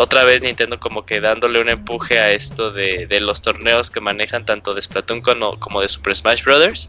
otra 0.00 0.24
vez 0.24 0.42
Nintendo 0.42 0.80
como 0.80 1.04
que 1.04 1.20
dándole 1.20 1.60
un 1.60 1.68
empuje 1.68 2.18
a 2.18 2.30
esto 2.32 2.70
de, 2.70 3.06
los 3.20 3.42
torneos 3.42 3.90
que 3.90 4.00
manejan 4.00 4.44
tanto 4.46 4.74
de 4.74 4.80
Splatoon 4.80 5.20
como, 5.20 5.58
como 5.60 5.80
de 5.80 5.88
Super 5.88 6.16
Smash 6.16 6.42
Bros. 6.42 6.88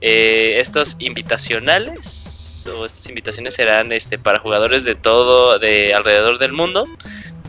Eh, 0.00 0.56
estos 0.58 0.96
invitacionales 0.98 2.68
o 2.74 2.86
estas 2.86 3.08
invitaciones 3.08 3.54
serán 3.54 3.92
este 3.92 4.18
para 4.18 4.38
jugadores 4.38 4.84
de 4.84 4.94
todo 4.94 5.58
de 5.58 5.94
alrededor 5.94 6.38
del 6.38 6.52
mundo 6.52 6.86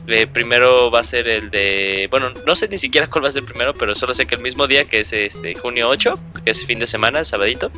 Eh, 0.10 0.26
primero 0.26 0.90
va 0.90 1.02
a 1.02 1.04
ser 1.04 1.28
el 1.28 1.52
de 1.52 2.08
bueno 2.10 2.32
no 2.46 2.56
sé 2.56 2.70
ni 2.70 2.78
siquiera 2.78 3.08
cuál 3.08 3.26
va 3.26 3.28
a 3.28 3.32
ser 3.34 3.44
primero 3.44 3.74
pero 3.74 3.94
solo 3.94 4.14
sé 4.14 4.26
que 4.26 4.36
el 4.36 4.42
mismo 4.42 4.66
día 4.66 4.86
que 4.86 5.02
es 5.02 5.12
este 5.12 5.54
junio 5.56 5.90
8 5.90 6.14
que 6.46 6.52
es 6.52 6.66
fin 6.66 6.80
de 6.80 6.88
semana 6.88 7.20
el 7.20 7.26
sabadito 7.26 7.70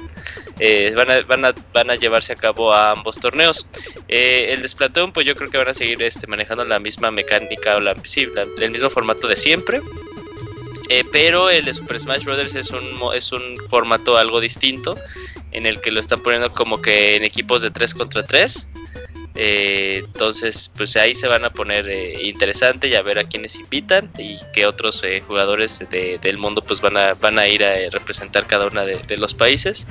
eh, 0.60 0.94
van, 0.96 1.10
a, 1.10 1.22
van, 1.22 1.46
a, 1.46 1.56
van 1.74 1.90
a 1.90 1.96
llevarse 1.96 2.34
a 2.34 2.36
cabo 2.36 2.72
a 2.72 2.92
ambos 2.92 3.20
torneos 3.20 3.66
Eh, 4.08 4.54
el 4.54 4.62
de 4.62 4.68
Splatoon 4.68 5.12
pues 5.12 5.26
yo 5.26 5.34
creo 5.34 5.50
que 5.50 5.58
van 5.58 5.70
a 5.70 5.74
seguir 5.74 6.04
este 6.04 6.28
manejando 6.28 6.64
la 6.66 6.78
misma 6.78 7.10
mecánica 7.10 7.78
o 7.78 7.80
la, 7.80 7.96
sí, 8.04 8.28
el 8.62 8.72
mismo 8.72 8.92
formato 8.92 9.28
de 9.28 9.36
siempre 9.36 9.82
pero 11.12 11.50
el 11.50 11.66
de 11.66 11.74
Super 11.74 12.00
Smash 12.00 12.26
Bros. 12.26 12.56
es 12.56 12.72
un, 12.72 13.00
es 13.14 13.32
un 13.32 13.58
formato 13.70 14.18
algo 14.18 14.40
distinto 14.40 14.96
en 15.52 15.66
el 15.66 15.82
que 15.82 15.92
lo 15.92 16.00
están 16.00 16.22
poniendo 16.22 16.54
como 16.54 16.82
que 16.82 17.16
en 17.16 17.24
equipos 17.24 17.62
de 17.62 17.72
3 17.72 17.94
contra 17.94 18.24
3. 18.24 18.68
Eh, 19.36 20.02
entonces, 20.06 20.72
pues 20.76 20.96
ahí 20.98 21.14
se 21.16 21.28
van 21.28 21.46
a 21.46 21.50
poner 21.52 21.88
eh, 21.88 22.24
interesante 22.24 22.88
y 22.88 22.96
a 22.96 23.02
ver 23.02 23.20
a 23.20 23.24
quiénes 23.24 23.56
invitan 23.56 24.10
y 24.18 24.38
qué 24.54 24.66
otros 24.66 25.02
eh, 25.04 25.22
jugadores 25.26 25.80
de- 25.90 26.18
del 26.20 26.38
mundo 26.38 26.62
pues 26.64 26.82
van 26.82 26.98
a, 26.98 27.14
van 27.14 27.38
a 27.40 27.48
ir 27.48 27.64
a 27.64 27.80
eh, 27.80 27.90
representar 27.90 28.48
cada 28.48 28.68
una 28.68 28.86
de, 28.86 29.18
los 29.18 29.34
países. 29.34 29.88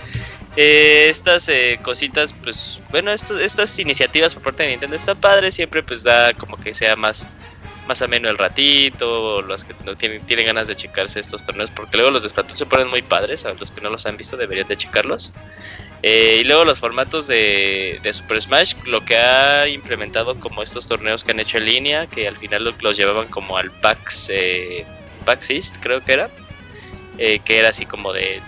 Estas 0.57 1.51
cositas, 1.83 2.35
pues 2.43 2.81
bueno, 2.91 3.13
esto- 3.13 3.39
estas 3.39 3.79
iniciativas 3.79 4.35
por 4.35 4.43
parte 4.43 4.65
de 4.65 4.71
Nintendo 4.71 4.97
está 4.97 5.15
padre, 5.15 5.53
siempre 5.53 5.83
pues 5.83 6.03
da 6.03 6.35
como 6.35 6.59
que 6.61 6.75
sea 6.75 6.97
más 6.97 7.29
más 7.89 8.03
ameno 8.03 8.29
el 8.29 8.37
ratito, 8.37 9.41
los 9.43 9.65
que 9.65 9.75
no 9.85 9.97
tienen, 9.97 10.21
tienen 10.27 10.47
ganas 10.47 10.69
de 10.69 10.77
checarse 10.77 11.19
estos 11.19 11.43
torneos, 11.43 11.71
porque 11.71 11.97
luego 11.97 12.11
los 12.13 12.23
de 12.23 12.31
se 12.55 12.67
ponen 12.67 12.89
muy 12.89 13.01
padres, 13.03 13.47
a 13.47 13.55
los 13.55 13.71
que 13.71 13.81
no 13.81 13.89
los 13.91 14.05
han 14.07 14.17
visto 14.17 14.37
deberían 14.37 14.69
de 14.69 14.77
checarlos. 14.77 15.33
Eh, 16.03 16.39
y 16.41 16.45
luego 16.45 16.65
los 16.65 16.79
formatos 16.79 17.27
de, 17.27 18.01
Super 18.13 18.41
Smash, 18.41 18.75
lo 18.87 19.05
que 19.05 19.17
ha 19.17 19.69
implementado 19.69 20.39
como 20.39 20.63
estos 20.63 20.87
torneos 20.87 21.25
que 21.25 21.33
han 21.33 21.41
hecho 21.41 21.59
en 21.59 21.65
línea, 21.65 22.07
que 22.07 22.29
al 22.29 22.37
final 22.37 22.65
lo- 22.65 22.75
los 22.81 22.97
llevaban 22.97 23.27
como 23.29 23.57
al 23.57 23.71
PAX, 23.81 24.31
eh, 24.33 24.87
East, 25.51 25.77
creo 25.81 26.03
que 26.05 26.13
era, 26.15 26.31
eh, 27.19 27.41
que 27.45 27.59
era 27.59 27.69
así 27.69 27.85
como 27.85 28.13
de, 28.13 28.41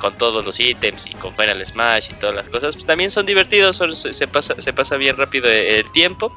con 0.00 0.16
todos 0.18 0.44
los 0.44 0.58
ítems 0.58 1.06
y 1.06 1.14
con 1.14 1.36
Final 1.36 1.64
Smash 1.64 2.10
y 2.10 2.14
todas 2.14 2.34
las 2.34 2.48
cosas, 2.48 2.74
pues 2.74 2.84
también 2.84 3.10
son 3.10 3.24
divertidos, 3.26 3.80
se, 4.10 4.26
pasa, 4.26 4.54
se 4.58 4.72
pasa 4.72 4.96
bien 4.96 5.16
rápido 5.16 5.48
el 5.48 5.90
tiempo. 5.92 6.34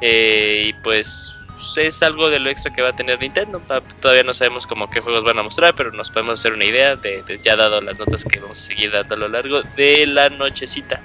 Eh, 0.00 0.66
y 0.68 0.72
pues 0.82 1.43
es 1.76 2.02
algo 2.02 2.28
de 2.30 2.38
lo 2.40 2.50
extra 2.50 2.72
que 2.72 2.82
va 2.82 2.88
a 2.90 2.96
tener 2.96 3.20
Nintendo. 3.20 3.60
Todavía 4.00 4.22
no 4.22 4.34
sabemos 4.34 4.66
como 4.66 4.88
qué 4.90 5.00
juegos 5.00 5.24
van 5.24 5.38
a 5.38 5.42
mostrar, 5.42 5.74
pero 5.74 5.90
nos 5.92 6.10
podemos 6.10 6.38
hacer 6.40 6.52
una 6.52 6.64
idea 6.64 6.96
de, 6.96 7.22
de- 7.22 7.38
ya 7.38 7.56
dado 7.56 7.80
las 7.80 7.98
notas 7.98 8.24
que 8.24 8.38
vamos 8.40 8.58
a 8.58 8.62
seguir 8.62 8.90
dando 8.92 9.14
a 9.14 9.18
lo 9.18 9.28
largo 9.28 9.62
de 9.76 10.06
la 10.06 10.28
nochecita. 10.30 11.00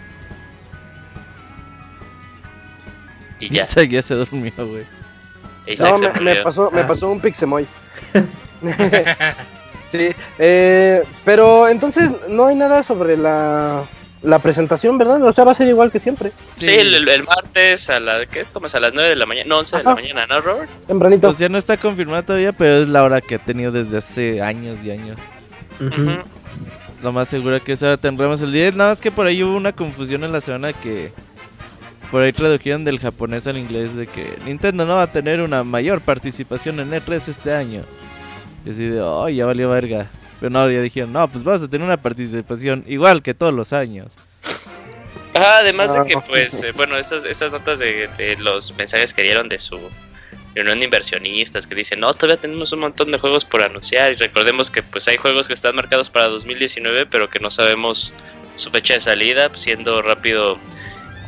Y 3.40 3.50
ya. 3.50 3.62
Isaac 3.64 3.90
ya 3.90 4.02
se 4.02 4.16
durmió, 4.16 4.52
güey. 4.58 4.84
No, 5.80 5.98
me, 6.22 6.36
pasó, 6.38 6.72
me 6.72 6.82
Ah. 6.82 6.88
pasó 6.88 7.10
un 7.10 7.20
Pixemoy. 7.22 7.66
sí, 9.92 10.10
eh, 10.40 11.04
pero 11.24 11.68
entonces 11.70 12.10
no 12.28 12.48
hay 12.48 12.56
nada 12.56 12.84
sobre 12.84 13.16
la, 13.16 13.86
la 14.22 14.40
presentación, 14.40 14.98
¿verdad? 14.98 15.24
O 15.24 15.32
sea, 15.32 15.46
va 15.46 15.52
a 15.52 15.54
ser 15.54 15.68
igual 15.70 15.92
que 15.92 16.00
siempre. 16.00 16.32
Sí, 16.58 16.72
el, 16.72 16.94
el- 16.94 17.08
el 17.08 17.24
martes 17.24 17.90
a 17.90 18.00
la 18.00 18.26
¿qué? 18.26 18.46
Como 18.52 18.68
es 18.68 18.76
a 18.76 18.80
las 18.80 18.94
9 18.94 19.10
de 19.10 19.16
la 19.16 19.26
mañana, 19.26 19.48
no, 19.48 19.60
11 19.60 19.78
de 19.78 19.84
la 19.84 19.96
mañana, 19.96 20.26
¿no, 20.28 20.42
Robert? 20.42 20.70
Tempranito. 20.88 21.28
Pues 21.30 21.40
ya 21.40 21.48
no 21.50 21.58
está 21.58 21.78
confirmado 21.78 22.24
todavía, 22.24 22.52
pero 22.52 22.84
es 22.84 22.90
la 22.90 23.04
hora 23.04 23.22
que 23.22 23.36
ha 23.36 23.40
tenido 23.40 23.72
desde 23.72 23.98
hace 23.98 24.42
años 24.42 24.78
y 24.84 24.92
años. 24.92 25.18
Lo 27.02 27.14
más 27.14 27.30
seguro 27.30 27.64
que 27.64 27.74
esa 27.74 27.96
tendremos 27.98 28.42
el 28.42 28.52
día. 28.52 28.72
Nada 28.72 28.90
más 28.92 29.00
que 29.02 29.12
por 29.12 29.26
ahí 29.26 29.42
hubo 29.42 29.56
una 29.56 29.72
confusión 29.72 30.24
en 30.26 30.34
la 30.34 30.42
semana 30.42 30.74
que 30.74 31.12
por 32.12 32.22
ahí 32.24 32.34
tradujeron 32.34 32.84
del 32.84 33.00
japonés 33.00 33.48
al 33.48 33.58
inglés 33.58 33.96
de 33.96 34.06
que 34.08 34.34
Nintendo 34.46 34.86
no 34.86 34.96
va 34.96 35.04
a 35.04 35.12
tener 35.12 35.40
una 35.42 35.64
mayor 35.64 36.02
participación 36.02 36.80
en 36.82 36.92
E3 36.92 37.22
este 37.30 37.54
año. 37.54 37.84
Y 38.66 38.72
así 38.72 38.84
de, 38.86 39.00
oh, 39.02 39.30
ya 39.30 39.46
valió 39.46 39.70
verga. 39.70 40.08
Pero 40.40 40.50
no, 40.50 40.70
ya 40.70 40.82
dijeron, 40.82 41.12
no, 41.14 41.28
pues 41.28 41.44
vas 41.44 41.62
a 41.62 41.68
tener 41.68 41.86
una 41.86 41.98
participación 41.98 42.84
igual 42.88 43.22
que 43.22 43.34
todos 43.34 43.54
los 43.54 43.74
años. 43.74 44.14
Además 45.34 45.94
de 45.94 46.00
Ah, 46.00 46.06
que, 46.06 46.16
ok. 46.16 46.26
pues, 46.28 46.64
eh, 46.64 46.72
bueno, 46.72 46.98
estas, 46.98 47.24
estas 47.26 47.52
notas 47.52 47.80
de, 47.80 48.10
de 48.18 48.36
los 48.38 48.76
mensajes 48.78 49.14
que 49.14 49.22
dieron 49.24 49.48
de 49.48 49.60
su 49.60 49.80
reunión 50.56 50.80
de 50.80 50.86
inversionistas 50.86 51.68
que 51.68 51.76
dicen, 51.76 52.00
no, 52.00 52.14
todavía 52.14 52.42
tenemos 52.42 52.72
un 52.74 52.80
montón 52.80 53.12
de 53.12 53.20
juegos 53.20 53.46
por 53.46 53.62
anunciar 53.62 54.12
y 54.12 54.16
recordemos 54.16 54.72
que 54.72 54.82
pues 54.82 55.08
hay 55.08 55.18
juegos 55.18 55.48
que 55.48 55.54
están 55.54 55.76
marcados 55.76 56.10
para 56.10 56.28
2019 56.28 57.06
pero 57.06 57.30
que 57.30 57.40
no 57.40 57.52
sabemos 57.52 58.12
su 58.56 58.70
fecha 58.72 58.96
de 58.96 59.00
salida, 59.00 59.50
siendo 59.54 60.02
rápido 60.02 60.58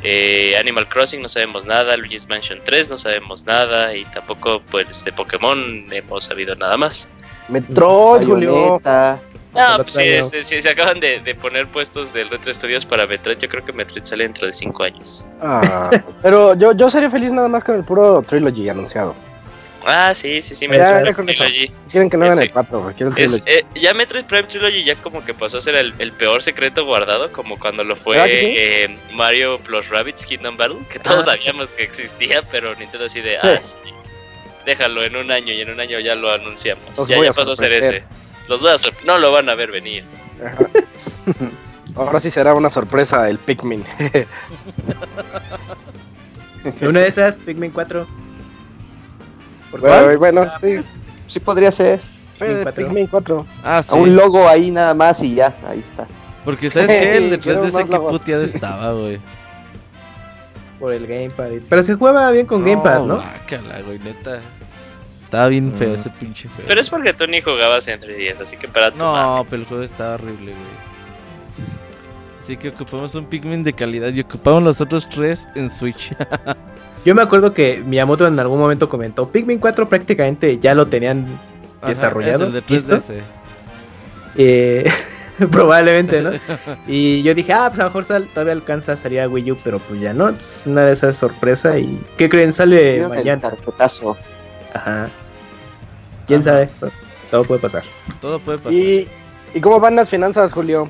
eh, 0.04 0.56
Animal 0.60 0.90
Crossing 0.90 1.22
no 1.22 1.30
sabemos 1.30 1.66
nada, 1.66 1.96
Luigi's 1.96 2.28
Mansion 2.28 2.60
3 2.66 2.90
no 2.90 2.98
sabemos 2.98 3.46
nada 3.46 3.96
y 3.96 4.04
tampoco 4.06 4.62
pues 4.72 5.06
de 5.06 5.14
Pokémon 5.14 5.86
hemos 5.92 6.26
sabido 6.26 6.56
nada 6.56 6.76
más. 6.78 7.08
Metroid, 7.52 8.26
Julio. 8.26 8.82
No, 9.54 9.78
lo 9.78 9.84
pues 9.84 10.32
sí, 10.44 10.62
se 10.62 10.70
acaban 10.70 11.02
de, 11.02 11.20
de 11.20 11.36
poner 11.36 11.68
puestos 11.68 12.14
del 12.14 12.30
Retro 12.30 12.54
Studios 12.54 12.86
para 12.86 13.06
Metroid, 13.06 13.38
yo 13.38 13.50
creo 13.50 13.66
que 13.66 13.74
Metroid 13.74 14.04
sale 14.06 14.24
dentro 14.24 14.48
de 14.48 14.54
5 14.54 14.84
años. 14.84 15.28
Ah, 15.42 15.90
pero 16.22 16.56
yo, 16.56 16.72
yo 16.72 16.90
sería 16.90 17.10
feliz 17.10 17.32
nada 17.34 17.50
más 17.50 17.64
con 17.64 17.76
el 17.76 17.84
puro 17.84 18.22
Trilogy 18.26 18.70
anunciado. 18.70 19.14
Ah, 19.86 20.14
sí, 20.14 20.42
sí, 20.42 20.56
sí, 20.56 20.68
Ya, 20.68 21.02
Metroid 21.02 21.06
ya. 21.06 21.14
Trilogy. 21.34 21.72
Si 21.82 21.90
quieren 21.90 22.10
que 22.10 22.16
no 22.16 22.26
hagan 22.26 22.42
el 22.42 22.52
4, 22.52 22.94
quiero 22.96 23.14
el 23.18 23.44
eh, 23.48 23.66
ya 23.76 23.94
Metroid 23.94 24.24
Prime 24.26 24.44
Trilogy 24.44 24.84
ya 24.86 24.96
como 24.96 25.26
que 25.26 25.34
pasó 25.34 25.58
a 25.58 25.62
ser 25.62 25.76
el, 25.76 25.94
el 26.00 26.14
peor 26.14 26.42
secreto 26.42 26.86
guardado, 26.86 27.30
como 27.34 27.60
cuando 27.60 27.84
lo 27.84 27.98
fue 27.98 28.18
eh, 28.28 28.98
Mario 29.12 29.60
plus 29.60 29.90
Rabbids 29.90 30.26
Kingdom 30.26 30.56
Battle, 30.56 30.78
que 30.90 31.00
todos 31.00 31.28
Ah, 31.28 31.36
sabíamos 31.36 31.72
que 31.72 31.84
existía, 31.84 32.42
pero 32.44 32.74
Nintendo 32.76 33.08
así 33.08 33.20
de, 33.22 33.38
ah, 33.40 33.58
sí, 33.60 33.76
déjalo 34.66 35.04
en 35.04 35.16
un 35.16 35.32
año 35.32 35.54
y 35.54 35.62
en 35.62 35.70
un 35.72 35.80
año 35.80 36.00
ya 36.00 36.16
lo 36.16 36.32
anunciamos. 36.32 36.84
Los 36.98 37.08
ya 37.08 37.18
voy 37.18 37.26
ya 37.26 37.32
a 37.32 37.34
pasó 37.34 37.52
a 37.52 37.56
ser 37.56 37.74
ese. 37.74 38.04
Los 38.48 38.62
voy 38.62 38.72
a 38.72 38.76
no 39.06 39.18
lo 39.18 39.32
van 39.32 39.50
a 39.50 39.56
ver 39.56 39.72
venir. 39.72 40.04
Ajá. 40.46 40.66
Ahora 41.96 42.20
sí 42.20 42.32
será 42.32 42.54
una 42.54 42.70
sorpresa 42.70 43.30
el 43.30 43.38
Pikmin. 43.38 43.84
Una 46.82 47.00
de 47.00 47.08
esas, 47.08 47.38
Pikmin 47.40 47.72
4. 47.72 48.06
¿Por 49.72 49.82
bueno, 49.82 50.04
cuál? 50.04 50.18
bueno, 50.18 50.52
sí. 50.62 50.80
Sí 51.28 51.40
podría 51.40 51.72
ser. 51.72 52.00
eh, 52.40 52.60
cuatro. 52.64 52.86
Pikmin 52.86 53.08
4. 53.08 53.46
Ah, 53.64 53.82
sí. 53.84 53.90
A 53.92 53.96
un 53.96 54.16
logo 54.16 54.48
ahí 54.48 54.70
nada 54.70 54.94
más 54.94 55.24
y 55.24 55.36
ya, 55.36 55.54
ahí 55.68 55.80
está. 55.80 56.08
Porque 56.46 56.70
sabes 56.70 56.88
que 56.92 57.18
el 57.18 57.30
de 57.32 57.40
Quiero 57.40 57.66
3DS 57.66 57.72
más 57.72 57.86
que 57.86 58.00
puteado 58.00 58.44
estaba, 58.44 58.94
güey. 58.94 59.20
Por 60.82 60.92
el 60.94 61.08
Gamepad. 61.08 61.52
Pero 61.70 61.84
se 61.84 61.94
jugaba 61.96 62.30
bien 62.32 62.46
con 62.46 62.66
Gamepad, 62.66 63.06
¿no? 63.06 63.16
guácala, 63.16 63.82
güey, 63.86 64.00
neta. 64.00 64.40
Estaba 65.24 65.48
bien 65.48 65.72
feo 65.72 65.92
Mm. 65.92 65.94
ese 65.96 66.10
pinche 66.10 66.50
feo. 66.50 66.66
Pero 66.68 66.82
es 66.82 66.90
porque 66.90 67.14
tú 67.14 67.26
ni 67.28 67.40
jugabas 67.40 67.88
en 67.88 68.00
3DS, 68.02 68.42
así 68.42 68.58
que 68.58 68.68
para 68.68 68.92
tu 68.92 68.98
mami. 68.98 69.18
No, 69.38 69.46
pero 69.50 69.62
el 69.62 69.68
juego 69.68 69.84
estaba 69.84 70.16
horrible, 70.16 70.52
güey. 70.52 70.92
Así 72.44 72.58
que 72.58 72.70
ocupamos 72.70 73.14
un 73.16 73.26
Pikmin 73.28 73.64
de 73.64 73.72
calidad 73.72 74.12
y 74.12 74.20
ocupamos 74.22 74.64
los 74.64 74.82
otros 74.82 75.08
tres 75.08 75.48
en 75.56 75.70
Switch. 75.70 76.14
Yo 77.06 77.16
me 77.16 77.22
acuerdo 77.22 77.54
que 77.54 77.82
Miyamoto 77.86 78.28
en 78.28 78.38
algún 78.40 78.60
momento 78.60 78.90
comentó, 78.90 79.30
Pikmin 79.32 79.60
4 79.60 79.88
prácticamente 79.88 80.58
ya 80.60 80.74
lo 80.76 80.88
tenían 80.88 81.26
Ajá, 81.80 81.90
Desarrollado, 81.90 82.44
es 82.44 82.48
el 82.48 82.54
de 82.54 82.64
¿listo? 82.68 82.98
3DS. 82.98 83.22
Eh, 84.38 84.90
probablemente, 85.52 86.22
¿no? 86.22 86.32
Y 86.88 87.24
yo 87.24 87.34
dije, 87.34 87.54
ah, 87.54 87.68
pues 87.70 87.80
a 87.80 87.84
lo 87.84 87.90
mejor 87.90 88.06
sal- 88.06 88.28
todavía 88.34 88.54
alcanza 88.54 88.94
a 88.94 88.98
salir 88.98 89.22
a 89.22 89.28
Wii 89.28 89.52
U, 89.52 89.58
pero 89.64 89.80
pues 89.80 90.00
ya 90.02 90.14
no, 90.14 90.30
es 90.30 90.64
una 90.66 90.84
de 90.86 90.94
esas 90.94 91.18
sorpresas. 91.18 91.80
¿Y 91.80 92.00
qué 92.18 92.30
creen? 92.30 92.52
Sale 92.54 93.08
mañana. 93.08 93.42
carpetazo. 93.42 94.18
Ajá. 94.74 95.10
¿Quién 96.28 96.42
Ajá. 96.42 96.52
sabe? 96.52 96.70
Todo 97.30 97.44
puede 97.44 97.60
pasar. 97.62 97.84
Todo 98.20 98.40
puede 98.40 98.58
pasar. 98.58 98.74
¿Y, 98.74 99.08
¿Y 99.54 99.60
cómo 99.62 99.80
van 99.80 99.96
las 99.96 100.10
finanzas, 100.10 100.54
Julio? 100.54 100.90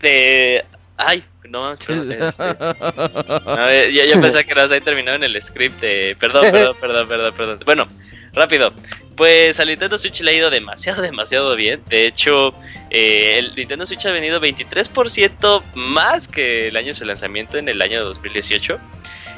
De... 0.00 0.64
Ay, 0.96 1.24
no, 1.48 1.72
este, 1.72 1.92
A 2.38 3.66
ver, 3.66 3.90
ya, 3.92 4.04
ya 4.06 4.20
pensé 4.20 4.44
que 4.44 4.54
nos 4.54 4.70
había 4.70 4.84
terminado 4.84 5.16
en 5.16 5.24
el 5.24 5.40
script. 5.42 5.80
de- 5.80 6.16
Perdón, 6.18 6.46
perdón, 6.52 6.76
perdón, 6.80 7.08
perdón, 7.08 7.34
perdón. 7.36 7.58
Bueno, 7.64 7.86
rápido. 8.32 8.72
Pues 9.16 9.60
al 9.60 9.68
Nintendo 9.68 9.96
Switch 9.98 10.20
le 10.20 10.32
ha 10.32 10.34
ido 10.34 10.50
demasiado, 10.50 11.02
demasiado 11.02 11.54
bien. 11.56 11.82
De 11.88 12.06
hecho, 12.06 12.54
eh, 12.90 13.36
el 13.38 13.54
Nintendo 13.54 13.86
Switch 13.86 14.04
ha 14.06 14.12
venido 14.12 14.40
23% 14.40 15.62
más 15.74 16.28
que 16.28 16.68
el 16.68 16.76
año 16.76 16.88
de 16.88 16.94
su 16.94 17.04
lanzamiento 17.04 17.58
en 17.58 17.68
el 17.68 17.80
año 17.80 18.04
2018. 18.04 18.78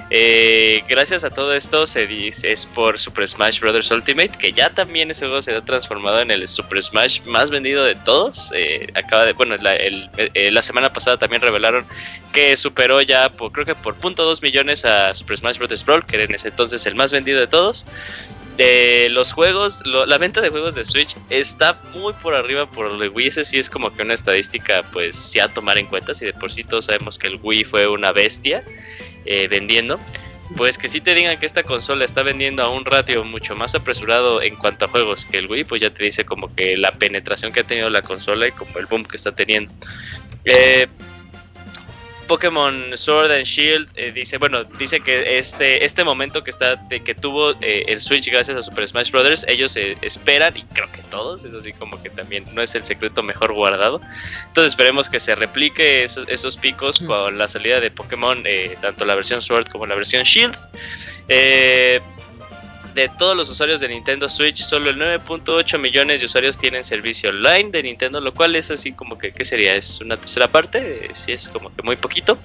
Eh, 0.08 0.84
gracias 0.88 1.24
a 1.24 1.30
todo 1.30 1.52
esto 1.52 1.84
se 1.84 2.06
dice, 2.06 2.52
es 2.52 2.64
por 2.64 2.96
Super 2.98 3.26
Smash 3.26 3.58
Bros. 3.58 3.90
Ultimate, 3.90 4.30
que 4.38 4.52
ya 4.52 4.70
también 4.70 5.10
ese 5.10 5.26
juego 5.26 5.42
se 5.42 5.54
ha 5.54 5.64
transformado 5.64 6.20
en 6.20 6.30
el 6.30 6.46
Super 6.46 6.80
Smash 6.80 7.22
más 7.22 7.50
vendido 7.50 7.84
de 7.84 7.96
todos. 7.96 8.52
Eh, 8.54 8.86
acaba 8.94 9.24
de, 9.24 9.32
bueno, 9.32 9.56
la, 9.56 10.62
semana 10.62 10.92
pasada 10.92 11.16
también 11.16 11.42
revelaron 11.42 11.84
que 12.32 12.56
superó 12.56 13.02
ya, 13.02 13.30
por, 13.30 13.50
creo 13.50 13.66
que 13.66 13.74
por 13.74 13.98
.2 13.98 14.42
millones 14.42 14.84
a 14.84 15.12
Super 15.14 15.38
Smash 15.38 15.58
Bros. 15.58 15.84
Brawl, 15.84 16.06
que 16.06 16.16
era 16.16 16.24
en 16.24 16.34
ese 16.34 16.48
entonces 16.48 16.86
el 16.86 16.94
más 16.94 17.10
vendido 17.10 17.40
de 17.40 17.48
todos. 17.48 17.84
Eh, 18.58 19.08
los 19.10 19.32
juegos, 19.32 19.82
la 19.86 20.16
venta 20.18 20.40
de 20.40 20.48
juegos 20.48 20.74
de 20.74 20.84
Switch 20.84 21.16
está 21.28 21.74
muy 21.92 22.14
por 22.14 22.34
arriba 22.34 22.70
por 22.70 22.90
el 22.90 23.10
Wii. 23.10 23.28
Ese 23.28 23.44
sí 23.44 23.58
es 23.58 23.68
como 23.68 23.92
que 23.92 24.02
una 24.02 24.14
estadística, 24.14 24.82
pues, 24.92 25.16
sí 25.16 25.38
a 25.40 25.48
tomar 25.48 25.78
en 25.78 25.86
cuenta. 25.86 26.14
Si 26.14 26.24
de 26.24 26.32
por 26.32 26.50
sí 26.50 26.64
todos 26.64 26.86
sabemos 26.86 27.18
que 27.18 27.26
el 27.26 27.38
Wii 27.42 27.64
fue 27.64 27.86
una 27.86 28.12
bestia 28.12 28.64
eh, 29.24 29.48
vendiendo. 29.48 30.00
Pues 30.56 30.78
que 30.78 30.88
si 30.88 31.00
te 31.00 31.12
digan 31.14 31.38
que 31.40 31.46
esta 31.46 31.64
consola 31.64 32.04
está 32.04 32.22
vendiendo 32.22 32.62
a 32.62 32.70
un 32.70 32.84
ratio 32.84 33.24
mucho 33.24 33.56
más 33.56 33.74
apresurado 33.74 34.40
en 34.40 34.54
cuanto 34.54 34.84
a 34.84 34.88
juegos 34.88 35.24
que 35.24 35.38
el 35.38 35.48
Wii, 35.48 35.64
pues 35.64 35.82
ya 35.82 35.92
te 35.92 36.04
dice 36.04 36.24
como 36.24 36.54
que 36.54 36.76
la 36.76 36.92
penetración 36.92 37.52
que 37.52 37.60
ha 37.60 37.64
tenido 37.64 37.90
la 37.90 38.02
consola 38.02 38.46
y 38.46 38.52
como 38.52 38.78
el 38.78 38.86
boom 38.86 39.04
que 39.04 39.16
está 39.16 39.34
teniendo. 39.34 39.72
Eh, 40.44 40.86
Pokémon 42.26 42.96
Sword 42.96 43.30
and 43.30 43.44
Shield 43.44 43.88
eh, 43.94 44.12
dice, 44.12 44.38
bueno, 44.38 44.64
dice 44.64 45.00
que 45.00 45.38
este, 45.38 45.84
este 45.84 46.04
momento 46.04 46.42
que 46.44 46.50
está, 46.50 46.76
de, 46.76 47.00
que 47.00 47.14
tuvo 47.14 47.52
eh, 47.60 47.84
el 47.88 48.00
Switch 48.00 48.30
gracias 48.30 48.56
a 48.56 48.62
Super 48.62 48.86
Smash 48.86 49.10
Bros. 49.10 49.44
Ellos 49.48 49.76
eh, 49.76 49.96
esperan, 50.02 50.56
y 50.56 50.62
creo 50.64 50.90
que 50.92 51.02
todos, 51.10 51.44
es 51.44 51.54
así 51.54 51.72
como 51.72 52.02
que 52.02 52.10
también 52.10 52.44
no 52.52 52.62
es 52.62 52.74
el 52.74 52.84
secreto 52.84 53.22
mejor 53.22 53.52
guardado. 53.52 54.00
Entonces 54.46 54.72
esperemos 54.72 55.08
que 55.08 55.20
se 55.20 55.34
replique 55.34 56.04
esos, 56.04 56.26
esos 56.28 56.56
picos 56.56 56.98
con 57.00 57.38
la 57.38 57.48
salida 57.48 57.80
de 57.80 57.90
Pokémon, 57.90 58.42
tanto 58.80 59.04
la 59.04 59.14
versión 59.14 59.40
Sword 59.40 59.68
como 59.68 59.86
la 59.86 59.94
versión 59.94 60.22
Shield. 60.24 60.56
Eh, 62.96 63.02
de 63.02 63.08
todos 63.10 63.36
los 63.36 63.48
usuarios 63.48 63.80
de 63.80 63.88
Nintendo 63.88 64.28
Switch, 64.28 64.58
solo 64.58 64.90
el 64.90 64.96
9.8 64.96 65.78
millones 65.78 66.20
de 66.20 66.26
usuarios 66.26 66.56
tienen 66.56 66.82
servicio 66.82 67.30
online 67.30 67.70
de 67.70 67.82
Nintendo, 67.82 68.20
lo 68.20 68.32
cual 68.32 68.56
es 68.56 68.70
así 68.70 68.92
como 68.92 69.18
que, 69.18 69.32
¿qué 69.32 69.44
sería? 69.44 69.74
¿Es 69.74 70.00
una 70.00 70.16
tercera 70.16 70.48
parte? 70.48 71.10
Sí, 71.14 71.32
es 71.32 71.48
como 71.48 71.74
que 71.74 71.82
muy 71.82 71.96
poquito. 71.96 72.38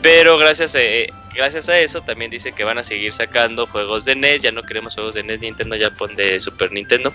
Pero 0.00 0.38
gracias 0.38 0.74
a, 0.74 0.82
eh, 0.82 1.12
gracias 1.34 1.68
a 1.68 1.78
eso 1.78 2.02
también 2.02 2.30
dice 2.30 2.52
que 2.52 2.64
van 2.64 2.78
a 2.78 2.84
seguir 2.84 3.12
sacando 3.12 3.66
juegos 3.66 4.04
de 4.04 4.16
NES. 4.16 4.42
Ya 4.42 4.52
no 4.52 4.62
queremos 4.62 4.94
juegos 4.94 5.14
de 5.14 5.22
NES 5.22 5.40
Nintendo, 5.40 5.76
ya 5.76 5.90
pon 5.90 6.14
de 6.14 6.40
Super 6.40 6.72
Nintendo. 6.72 7.12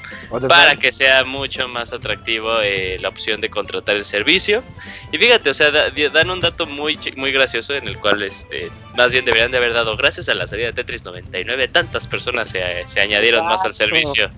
Para 0.48 0.76
que 0.76 0.92
sea 0.92 1.24
mucho 1.24 1.68
más 1.68 1.94
atractivo 1.94 2.62
eh, 2.62 2.98
la 3.00 3.10
opción 3.10 3.42
de 3.42 3.50
contratar 3.50 3.96
el 3.96 4.06
servicio. 4.06 4.64
Y 5.12 5.18
fíjate, 5.18 5.50
o 5.50 5.54
sea, 5.54 5.72
dan 5.72 6.30
un 6.30 6.42
dato 6.42 6.66
muy, 6.66 7.00
muy 7.16 7.32
gracioso 7.32 7.74
en 7.76 7.88
el 7.88 7.98
cual 7.98 8.24
este, 8.24 8.70
más 8.96 9.12
bien 9.12 9.26
deberían 9.26 9.52
de 9.52 9.58
haber 9.58 9.74
dado, 9.74 9.96
gracias 9.98 10.30
a 10.30 10.34
la 10.34 10.48
salida 10.48 10.68
de 10.68 10.74
Tetris 10.74 11.04
99, 11.06 11.68
tantas 11.70 12.08
personas 12.08 12.50
se, 12.50 12.62
se 12.86 13.02
añadieron 13.02 13.46
más 13.46 13.66
al 13.66 13.74
servicio. 13.74 14.30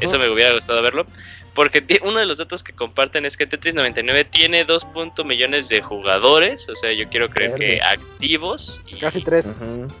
Eso 0.00 0.18
me 0.18 0.28
hubiera 0.28 0.52
gustado 0.52 0.82
verlo. 0.82 1.06
Porque 1.58 1.82
uno 2.02 2.20
de 2.20 2.26
los 2.26 2.38
datos 2.38 2.62
que 2.62 2.72
comparten 2.72 3.26
es 3.26 3.36
que 3.36 3.44
Tetris 3.44 3.74
99 3.74 4.26
tiene 4.26 4.64
2. 4.64 4.86
millones 5.24 5.68
de 5.68 5.82
jugadores. 5.82 6.68
O 6.68 6.76
sea, 6.76 6.92
yo 6.92 7.08
quiero 7.08 7.28
creer 7.28 7.52
que 7.56 7.82
activos. 7.82 8.80
Casi 9.00 9.22
3. 9.22 9.56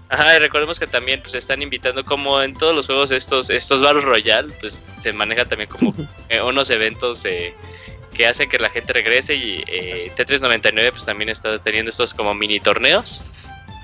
Ajá, 0.08 0.36
y 0.36 0.38
recordemos 0.38 0.78
que 0.78 0.86
también 0.86 1.20
pues 1.20 1.34
están 1.34 1.60
invitando, 1.60 2.04
como 2.04 2.40
en 2.40 2.54
todos 2.54 2.76
los 2.76 2.86
juegos, 2.86 3.10
estos, 3.10 3.50
estos 3.50 3.82
Battle 3.82 4.02
Royale, 4.02 4.54
pues 4.60 4.84
se 5.00 5.12
maneja 5.12 5.46
también 5.46 5.68
como 5.68 5.92
eh, 6.28 6.40
unos 6.40 6.70
eventos 6.70 7.24
que 7.24 8.24
hacen 8.24 8.48
que 8.48 8.60
la 8.60 8.70
gente 8.70 8.92
regrese. 8.92 9.34
Y 9.34 9.64
eh, 9.66 10.12
Tetris 10.14 10.40
99 10.40 10.92
pues 10.92 11.06
también 11.06 11.28
está 11.28 11.58
teniendo 11.58 11.90
estos 11.90 12.14
como 12.14 12.34
mini 12.34 12.60
torneos. 12.60 13.24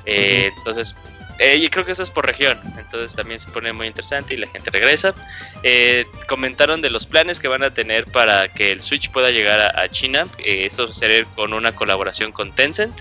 Eh, 0.07 0.52
entonces, 0.57 0.97
eh, 1.38 1.57
y 1.57 1.69
creo 1.69 1.85
que 1.85 1.93
eso 1.93 2.03
es 2.03 2.11
por 2.11 2.26
región, 2.26 2.61
entonces 2.79 3.14
también 3.17 3.41
se 3.41 3.50
pone 3.50 3.73
muy 3.73 3.87
interesante 3.87 4.35
y 4.35 4.37
la 4.37 4.47
gente 4.47 4.71
regresa. 4.71 5.14
Eh, 5.62 6.07
comentaron 6.29 6.81
de 6.81 6.91
los 6.91 7.07
planes 7.07 7.41
que 7.41 7.49
van 7.49 7.64
a 7.64 7.71
tener 7.75 8.05
para 8.07 8.49
que 8.49 8.71
el 8.71 8.81
Switch 8.81 9.11
pueda 9.11 9.31
llegar 9.31 9.61
a, 9.61 9.88
China. 9.88 10.26
Eh, 10.38 10.67
esto 10.67 10.91
será 10.91 11.25
con 11.35 11.53
una 11.53 11.73
colaboración 11.73 12.31
con 12.31 12.55
Tencent. 12.55 12.95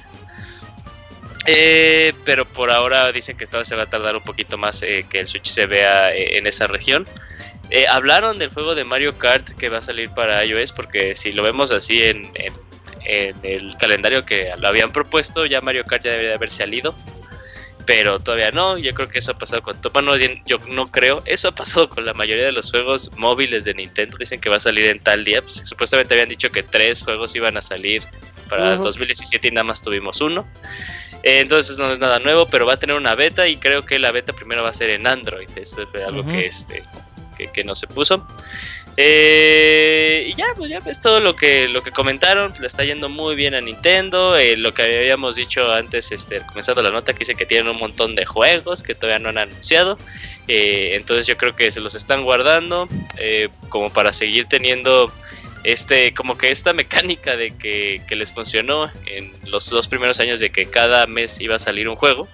pero 2.26 2.48
por 2.48 2.72
ahora 2.72 3.12
dicen 3.12 3.38
que 3.38 3.46
todavía 3.46 3.66
se 3.66 3.76
va 3.76 3.84
a 3.84 3.90
tardar 3.90 4.16
un 4.16 4.24
poquito 4.24 4.58
más 4.58 4.82
que 4.82 5.20
el 5.20 5.28
Switch 5.28 5.48
se 5.48 5.68
vea 5.68 6.14
en 6.16 6.48
esa 6.48 6.68
región. 6.68 7.08
hablaron 7.90 8.40
del 8.40 8.50
juego 8.50 8.74
de 8.74 8.84
Mario 8.84 9.18
Kart 9.18 9.50
que 9.52 9.70
va 9.70 9.78
a 9.78 9.82
salir 9.82 10.10
para 10.10 10.44
iOS, 10.44 10.72
porque 10.72 11.16
si 11.16 11.34
lo 11.34 11.44
vemos 11.44 11.72
así 11.72 12.02
en 12.02 12.32
el 13.06 13.78
calendario 13.78 14.26
que 14.26 14.54
lo 14.58 14.68
habían 14.68 14.92
propuesto, 14.92 15.46
ya 15.46 15.62
Mario 15.62 15.84
Kart 15.86 16.04
ya 16.04 16.12
debería 16.12 16.36
haber 16.36 16.50
salido 16.50 16.96
pero 17.86 18.20
todavía 18.20 18.52
no. 18.52 18.78
Yo 18.78 18.94
creo 18.94 19.10
que 19.10 19.20
eso 19.20 19.32
ha 19.32 19.38
pasado 19.38 19.62
con. 19.62 19.78
Bueno, 19.92 20.16
yo 20.46 20.58
no 20.70 20.88
creo. 20.88 21.22
Eso 21.26 21.50
ha 21.50 21.52
pasado 21.56 21.90
con 21.90 22.06
la 22.06 22.14
mayoría 22.14 22.46
de 22.46 22.52
los 22.52 22.72
juegos 22.72 23.12
móviles 23.18 23.66
de 23.66 23.74
Nintendo. 23.74 24.18
Dicen 24.18 24.40
que 24.40 24.50
va 24.50 24.58
a 24.58 24.62
salir 24.62 24.86
en 24.86 25.00
tal 25.00 25.24
día. 25.24 25.42
Pues, 25.42 25.56
supuestamente 25.66 26.14
habían 26.14 26.30
dicho 26.30 26.50
que 26.52 26.64
tres 26.64 27.04
juegos 27.04 27.36
iban 27.36 27.58
a 27.58 27.62
salir 27.62 28.04
para 28.50 28.78
2017 28.78 29.48
y 29.48 29.52
nada 29.52 29.64
más 29.64 29.82
tuvimos 29.82 30.22
uno. 30.22 30.48
Eh, 31.24 31.40
entonces 31.40 31.80
no 31.80 31.92
es 31.92 32.00
nada 32.00 32.20
nuevo, 32.20 32.48
pero 32.48 32.66
va 32.66 32.74
a 32.74 32.80
tener 32.80 32.96
una 32.96 33.16
beta 33.16 33.48
y 33.48 33.58
creo 33.58 33.86
que 33.86 33.98
la 33.98 34.12
beta 34.12 34.34
primero 34.34 34.64
va 34.64 34.70
a 34.70 34.74
ser 34.74 34.90
en 34.90 35.08
Android. 35.08 35.50
Eso 35.56 35.82
es 35.82 36.02
algo 36.04 36.26
que, 36.26 36.46
este, 36.46 36.84
que, 37.38 37.52
que 37.52 37.64
no 37.64 37.76
se 37.76 37.88
puso. 37.88 38.28
Eh, 38.96 40.28
y 40.30 40.36
ya, 40.36 40.46
pues 40.56 40.70
ya 40.70 40.80
ves 40.80 41.00
todo 41.00 41.20
lo 41.20 41.36
que, 41.36 41.68
lo 41.68 41.82
que 41.82 41.92
comentaron, 41.92 42.54
le 42.60 42.68
está 42.68 42.84
yendo 42.84 43.10
muy 43.10 43.36
bien 43.36 43.56
a 43.56 43.62
Nintendo, 43.62 44.38
eh, 44.38 44.56
lo 44.56 44.74
que 44.74 44.84
habíamos 44.84 45.36
dicho 45.36 45.72
antes, 45.72 46.12
este, 46.12 46.42
comenzando 46.42 46.84
la 46.84 46.92
nota, 46.92 47.14
que 47.14 47.20
dice 47.20 47.36
que 47.36 47.46
tienen 47.46 47.70
un 47.70 47.80
montón 47.80 48.14
de 48.14 48.26
juegos 48.26 48.84
que 48.84 48.94
todavía 48.94 49.20
no 49.20 49.30
han 49.30 49.40
anunciado, 49.40 49.98
eh, 50.48 50.92
entonces 50.94 51.26
yo 51.26 51.38
creo 51.38 51.56
que 51.56 51.72
se 51.72 51.80
los 51.80 51.96
están 51.96 52.24
guardando 52.24 52.88
como 53.70 53.92
para 53.92 54.14
seguir 54.14 54.46
teniendo 54.48 55.12
este, 55.64 56.14
como 56.14 56.38
que 56.38 56.52
esta 56.52 56.74
mecánica 56.74 57.36
de 57.38 57.56
que, 57.56 58.02
que 58.08 58.16
les 58.16 58.34
funcionó 58.34 58.92
en 59.06 59.32
los 59.48 59.70
dos 59.70 59.88
primeros 59.88 60.20
años 60.20 60.40
de 60.40 60.52
que 60.52 60.66
cada 60.66 61.08
mes 61.08 61.40
iba 61.40 61.56
a 61.56 61.60
salir 61.60 61.88
un 61.88 61.96
juego, 61.96 62.28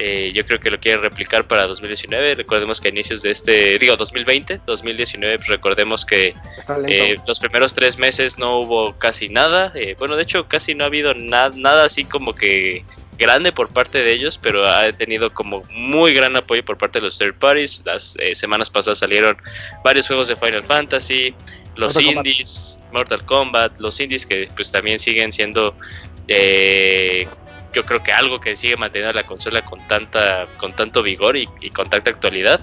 eh, 0.00 0.32
yo 0.32 0.46
creo 0.46 0.60
que 0.60 0.70
lo 0.70 0.78
quieren 0.78 1.02
replicar 1.02 1.44
para 1.46 1.66
2019. 1.66 2.36
Recordemos 2.36 2.80
que 2.80 2.88
a 2.88 2.90
inicios 2.90 3.22
de 3.22 3.30
este, 3.30 3.78
digo 3.78 3.96
2020, 3.96 4.60
2019, 4.66 5.38
pues 5.38 5.48
recordemos 5.48 6.04
que 6.04 6.34
eh, 6.86 7.16
los 7.26 7.40
primeros 7.40 7.74
tres 7.74 7.98
meses 7.98 8.38
no 8.38 8.60
hubo 8.60 8.96
casi 8.98 9.28
nada. 9.28 9.72
Eh, 9.74 9.96
bueno, 9.98 10.16
de 10.16 10.22
hecho, 10.22 10.46
casi 10.46 10.74
no 10.74 10.84
ha 10.84 10.86
habido 10.86 11.14
nada 11.14 11.84
así 11.84 12.04
como 12.04 12.34
que 12.34 12.84
grande 13.18 13.50
por 13.50 13.68
parte 13.70 13.98
de 13.98 14.12
ellos, 14.12 14.38
pero 14.38 14.64
ha 14.66 14.92
tenido 14.92 15.34
como 15.34 15.64
muy 15.70 16.14
gran 16.14 16.36
apoyo 16.36 16.64
por 16.64 16.78
parte 16.78 17.00
de 17.00 17.06
los 17.06 17.18
third 17.18 17.34
parties. 17.34 17.82
Las 17.84 18.16
semanas 18.34 18.70
pasadas 18.70 18.98
salieron 18.98 19.36
varios 19.82 20.06
juegos 20.06 20.28
de 20.28 20.36
Final 20.36 20.64
Fantasy, 20.64 21.34
los 21.74 21.98
indies, 21.98 22.80
Mortal 22.92 23.24
Kombat, 23.24 23.78
los 23.78 23.98
indies 23.98 24.26
que 24.26 24.48
pues 24.54 24.70
también 24.70 24.98
siguen 24.98 25.32
siendo 25.32 25.74
eh, 26.28 27.26
yo 27.78 27.84
creo 27.84 28.02
que 28.02 28.12
algo 28.12 28.40
que 28.40 28.56
sigue 28.56 28.76
manteniendo 28.76 29.12
la 29.12 29.24
consola 29.24 29.62
con 29.62 29.78
tanta 29.86 30.48
con 30.58 30.74
tanto 30.74 31.00
vigor 31.00 31.36
y, 31.36 31.46
con 31.70 31.88
tanta 31.88 32.10
actualidad. 32.10 32.60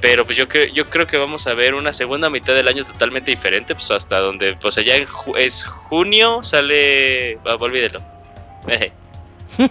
Pero 0.00 0.24
pues 0.24 0.36
yo 0.36 0.48
creo 0.48 0.66
yo 0.66 0.88
creo 0.88 1.06
que 1.06 1.16
vamos 1.16 1.48
a 1.48 1.54
ver 1.54 1.74
una 1.74 1.92
segunda 1.92 2.30
mitad 2.30 2.54
del 2.54 2.68
año 2.68 2.84
totalmente 2.84 3.32
diferente 3.32 3.74
pues 3.74 3.90
hasta 3.90 4.20
donde 4.20 4.54
pues 4.54 4.78
allá 4.78 4.94
en 4.96 5.06
es 5.36 5.64
junio 5.64 6.42
sale 6.44 7.38
ah, 7.44 7.56
olvídelo. 7.58 8.00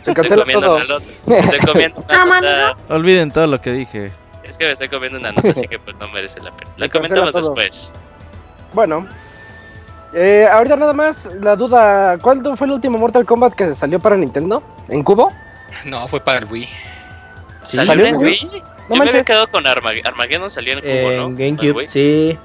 Se 0.04 0.14
cancela 0.14 0.44
todo. 0.46 1.00
estoy 1.26 1.60
comiendo 1.60 2.06
olviden 2.90 3.32
todo 3.32 3.48
lo 3.48 3.62
que 3.62 3.72
dije. 3.72 4.12
Es 4.44 4.58
que 4.58 4.66
me 4.66 4.72
estoy 4.74 4.90
comiendo 4.90 5.20
una 5.20 5.32
nota 5.32 5.52
así 5.52 5.68
que 5.70 5.80
pues 5.80 5.96
no 5.98 6.10
merece 6.10 6.42
la 6.42 6.52
pena. 6.52 6.72
La 6.76 6.90
comentamos 6.90 7.34
después. 7.34 7.96
Bueno 8.74 9.08
eh, 10.14 10.48
ahorita 10.52 10.76
nada 10.76 10.94
más 10.94 11.30
la 11.42 11.56
duda, 11.56 12.18
¿cuál 12.20 12.42
fue 12.58 12.68
el 12.68 12.74
último 12.74 12.98
Mortal 12.98 13.26
Kombat 13.26 13.54
que 13.54 13.76
salió 13.76 14.00
para 14.00 14.18
Nintendo? 14.18 14.62
¿En 14.88 15.04
cubo? 15.04 15.32
No, 15.86 16.08
fue 16.08 16.20
para 16.20 16.40
el 16.40 16.46
Wii. 16.46 16.68
¿Salió, 17.64 18.06
en 18.06 18.18
Wii? 18.18 18.50
No 18.90 18.96
Yo 18.96 19.04
me 19.04 19.10
había 19.10 19.24
quedado 19.24 19.50
con 19.50 19.66
Armageddon, 19.66 20.50
salió 20.50 20.74
en 20.74 20.82
cubo, 20.82 21.12
¿no? 21.12 21.26
En 21.28 21.38
GameCube, 21.38 21.88
sí. 21.88 22.38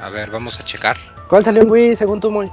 A 0.00 0.08
ver, 0.08 0.30
vamos 0.30 0.58
a 0.58 0.64
checar. 0.64 0.96
¿Cuál 1.28 1.44
salió 1.44 1.62
en 1.62 1.70
Wii 1.70 1.96
según 1.96 2.20
tú, 2.20 2.30
Moy? 2.30 2.50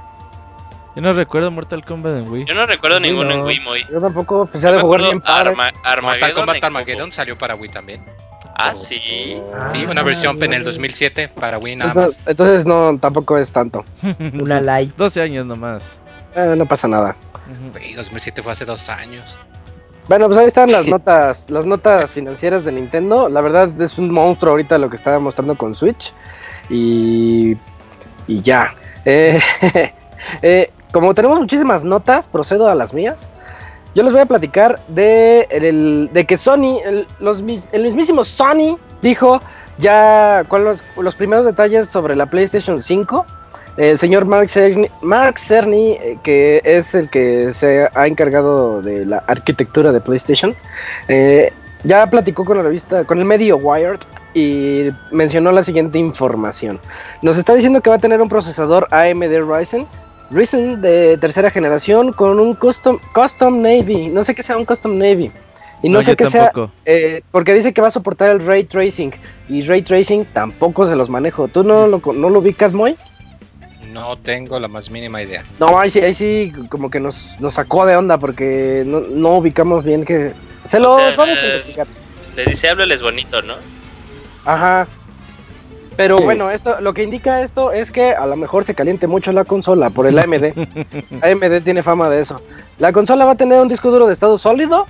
Yo 0.96 1.02
no 1.02 1.12
recuerdo 1.12 1.50
Mortal 1.50 1.84
Kombat 1.84 2.16
en 2.16 2.28
Wii. 2.30 2.44
Yo 2.46 2.54
no 2.54 2.66
recuerdo 2.66 3.00
ninguno 3.00 3.30
en 3.32 3.40
Wii, 3.42 3.60
Moy. 3.60 3.86
Yo 3.90 4.00
tampoco, 4.00 4.48
ya 4.54 4.72
de 4.72 4.80
jugar 4.80 5.02
bien 5.02 5.22
Arma 5.24 5.72
Mortal 6.02 6.34
Kombat 6.34 6.64
Armageddon 6.64 7.12
salió 7.12 7.36
para 7.36 7.54
Wii 7.54 7.70
también. 7.70 8.04
Ah, 8.62 8.74
sí. 8.74 9.40
sí, 9.72 9.84
una 9.88 10.02
versión 10.02 10.42
en 10.42 10.52
el 10.52 10.64
2007 10.64 11.28
para 11.28 11.58
Wii 11.58 11.76
nada 11.76 11.94
más. 11.94 12.26
Entonces 12.26 12.66
no, 12.66 12.98
tampoco 12.98 13.38
es 13.38 13.50
tanto. 13.52 13.84
una 14.40 14.60
light. 14.60 14.94
12 14.96 15.22
años 15.22 15.46
nomás. 15.46 15.96
Eh, 16.34 16.54
no 16.56 16.66
pasa 16.66 16.88
nada. 16.88 17.16
Uh 17.48 17.96
2007 17.96 18.42
fue 18.42 18.52
hace 18.52 18.64
dos 18.64 18.88
años. 18.88 19.38
Bueno, 20.08 20.26
pues 20.26 20.38
ahí 20.38 20.46
están 20.46 20.70
las 20.70 20.86
notas, 20.88 21.46
las 21.48 21.66
notas 21.66 22.10
financieras 22.10 22.64
de 22.64 22.72
Nintendo. 22.72 23.28
La 23.28 23.40
verdad 23.40 23.68
es 23.80 23.98
un 23.98 24.10
monstruo 24.10 24.52
ahorita 24.52 24.78
lo 24.78 24.90
que 24.90 24.96
estaba 24.96 25.18
mostrando 25.18 25.56
con 25.56 25.74
Switch. 25.74 26.12
Y, 26.68 27.56
y 28.26 28.40
ya. 28.40 28.74
Eh, 29.04 29.40
eh, 30.42 30.70
como 30.92 31.14
tenemos 31.14 31.38
muchísimas 31.38 31.84
notas, 31.84 32.28
procedo 32.28 32.68
a 32.68 32.74
las 32.74 32.92
mías. 32.92 33.30
Yo 33.94 34.02
les 34.02 34.12
voy 34.12 34.20
a 34.20 34.26
platicar 34.26 34.78
de, 34.88 36.08
de 36.12 36.24
que 36.24 36.36
Sony, 36.36 36.78
el, 36.84 37.06
los, 37.18 37.42
el 37.72 37.82
mismísimo 37.82 38.24
Sony 38.24 38.78
dijo 39.02 39.40
ya 39.78 40.44
con 40.46 40.64
los, 40.64 40.82
los, 40.96 41.14
primeros 41.14 41.44
detalles 41.44 41.88
sobre 41.88 42.14
la 42.14 42.26
PlayStation 42.26 42.80
5. 42.80 43.26
El 43.76 43.98
señor 43.98 44.26
Mark 44.26 44.48
Cerny, 44.48 44.88
Mark 45.00 45.38
Cerny, 45.38 45.92
eh, 45.92 46.18
que 46.22 46.60
es 46.64 46.94
el 46.94 47.08
que 47.08 47.52
se 47.52 47.88
ha 47.94 48.06
encargado 48.06 48.82
de 48.82 49.06
la 49.06 49.18
arquitectura 49.26 49.90
de 49.90 50.00
PlayStation, 50.00 50.54
eh, 51.08 51.52
ya 51.84 52.06
platicó 52.08 52.44
con 52.44 52.58
la 52.58 52.62
revista, 52.62 53.04
con 53.04 53.18
el 53.18 53.24
medio 53.24 53.56
Wired 53.56 54.00
y 54.34 54.90
mencionó 55.10 55.50
la 55.50 55.62
siguiente 55.62 55.98
información. 55.98 56.78
Nos 57.22 57.38
está 57.38 57.54
diciendo 57.54 57.80
que 57.80 57.90
va 57.90 57.96
a 57.96 58.00
tener 58.00 58.20
un 58.20 58.28
procesador 58.28 58.86
AMD 58.90 59.40
Ryzen 59.40 59.86
Ryzen 60.30 60.80
de 60.80 61.18
tercera 61.18 61.50
generación 61.50 62.12
con 62.12 62.38
un 62.38 62.54
custom, 62.54 62.98
custom 63.14 63.60
Navy. 63.60 64.08
No 64.08 64.24
sé 64.24 64.34
qué 64.34 64.42
sea 64.42 64.56
un 64.56 64.64
custom 64.64 64.96
Navy. 64.96 65.32
Y 65.82 65.88
no, 65.88 66.02
sé 66.02 66.14
qué 66.14 66.26
sea. 66.26 66.52
Eh, 66.84 67.22
porque 67.30 67.54
dice 67.54 67.72
que 67.72 67.80
va 67.80 67.88
a 67.88 67.90
soportar 67.90 68.30
el 68.30 68.46
ray 68.46 68.64
tracing. 68.64 69.12
Y 69.48 69.62
ray 69.62 69.82
tracing 69.82 70.26
tampoco 70.26 70.86
se 70.86 70.94
los 70.94 71.08
manejo. 71.08 71.48
¿Tú 71.48 71.64
no 71.64 71.86
lo, 71.86 72.00
no 72.12 72.28
lo 72.28 72.38
ubicas, 72.38 72.72
Moy? 72.72 72.96
No 73.92 74.16
tengo 74.18 74.60
la 74.60 74.68
más 74.68 74.90
mínima 74.90 75.22
idea. 75.22 75.42
No, 75.58 75.78
ahí 75.80 75.90
sí, 75.90 76.00
ahí 76.00 76.14
sí 76.14 76.52
como 76.68 76.90
que 76.90 77.00
nos, 77.00 77.40
nos 77.40 77.54
sacó 77.54 77.86
de 77.86 77.96
onda 77.96 78.18
porque 78.18 78.84
no, 78.86 79.00
no 79.00 79.38
ubicamos 79.38 79.84
bien 79.84 80.04
que... 80.04 80.32
Se 80.66 80.78
lo 80.78 80.92
O 80.92 80.96
sea, 80.96 81.16
vamos 81.16 81.38
a 81.38 81.46
eh, 81.46 81.50
investigar. 81.50 81.86
Le 82.36 82.44
dice, 82.44 82.68
háblales 82.68 83.02
bonito, 83.02 83.42
¿no? 83.42 83.54
Ajá. 84.44 84.86
Pero 86.00 86.16
Sí. 86.16 86.24
bueno, 86.24 86.50
esto, 86.50 86.80
lo 86.80 86.94
que 86.94 87.02
indica 87.02 87.42
esto 87.42 87.72
es 87.72 87.90
que 87.92 88.12
a 88.14 88.24
lo 88.26 88.34
mejor 88.34 88.64
se 88.64 88.74
caliente 88.74 89.06
mucho 89.06 89.32
la 89.32 89.44
consola 89.44 89.90
por 89.90 90.06
el 90.06 90.18
AMD. 90.18 90.54
AMD 91.20 91.60
tiene 91.64 91.82
fama 91.82 92.08
de 92.08 92.22
eso. 92.22 92.40
La 92.78 92.90
consola 92.90 93.26
va 93.26 93.32
a 93.32 93.34
tener 93.34 93.60
un 93.60 93.68
disco 93.68 93.90
duro 93.90 94.06
de 94.06 94.14
estado 94.14 94.38
sólido 94.38 94.86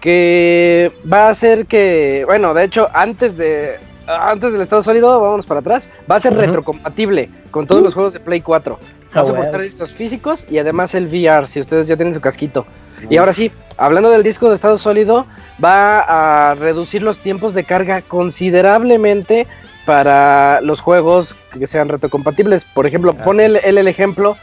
que 0.00 0.90
va 1.12 1.26
a 1.26 1.28
hacer 1.28 1.66
que, 1.66 2.22
bueno, 2.26 2.54
de 2.54 2.64
hecho, 2.64 2.88
antes 2.94 3.36
de 3.36 3.76
antes 4.06 4.52
del 4.52 4.62
estado 4.62 4.80
sólido, 4.82 5.20
vámonos 5.20 5.44
para 5.44 5.60
atrás, 5.60 5.90
va 6.10 6.16
a 6.16 6.20
ser 6.20 6.32
retrocompatible 6.34 7.28
con 7.50 7.66
todos 7.66 7.82
los 7.82 7.92
juegos 7.92 8.14
de 8.14 8.20
Play 8.20 8.40
4. 8.40 8.78
Va 9.14 9.20
Ah, 9.20 9.20
a 9.20 9.24
soportar 9.24 9.50
bueno. 9.50 9.64
discos 9.64 9.90
físicos 9.94 10.46
y 10.50 10.56
además 10.58 10.94
el 10.94 11.06
VR, 11.06 11.46
si 11.46 11.60
ustedes 11.60 11.86
ya 11.86 11.96
tienen 11.96 12.14
su 12.14 12.20
casquito. 12.22 12.66
Y 13.10 13.18
ahora 13.18 13.32
sí, 13.34 13.50
hablando 13.76 14.08
del 14.08 14.22
disco 14.22 14.48
de 14.48 14.54
estado 14.54 14.78
sólido, 14.78 15.26
va 15.62 16.50
a 16.50 16.54
reducir 16.54 17.02
los 17.02 17.18
tiempos 17.18 17.52
de 17.52 17.64
carga 17.64 18.00
considerablemente 18.00 19.46
para 19.86 20.60
los 20.60 20.80
juegos 20.82 21.34
que 21.58 21.66
sean 21.66 21.88
retrocompatibles. 21.88 22.64
Por 22.64 22.86
ejemplo, 22.86 23.14
Ah, 23.18 23.24
pone 23.24 23.46
sí. 23.46 23.56
el, 23.64 23.78
el- 23.78 23.88
ejemplo 23.88 24.36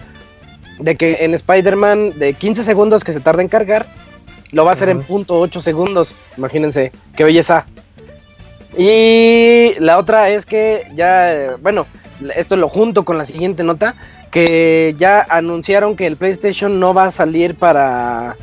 de 0.80 0.96
que 0.96 1.18
en 1.26 1.36
Spider-Man 1.36 2.18
de 2.18 2.34
15 2.34 2.64
segundos 2.64 3.04
que 3.04 3.14
se 3.14 3.20
tarda 3.20 3.44
en 3.44 3.50
cargar, 3.50 3.86
lo 4.52 4.66
va 4.66 4.72
a 4.72 4.74
hacer 4.74 4.90
en 4.90 4.98
Ujú. 4.98 5.08
punto 5.08 5.40
.8 5.42 5.60
segundos. 5.62 6.16
Imagínense, 6.38 6.92
qué 7.16 7.24
belleza. 7.24 7.66
Y 8.78 9.74
la 9.80 9.98
otra 10.00 10.30
es 10.30 10.46
que 10.46 10.88
ya, 10.96 11.56
bueno, 11.62 11.86
esto 12.36 12.56
lo 12.56 12.70
junto 12.70 13.04
con 13.04 13.18
la 13.18 13.26
siguiente 13.26 13.64
nota, 13.64 13.94
que 14.32 14.96
ya 14.98 15.26
anunciaron 15.30 15.96
que 15.96 16.08
el 16.08 16.18
PlayStation 16.18 16.80
no 16.80 16.94
va 16.94 17.06
a 17.06 17.12
salir 17.12 17.54
para 17.56 18.36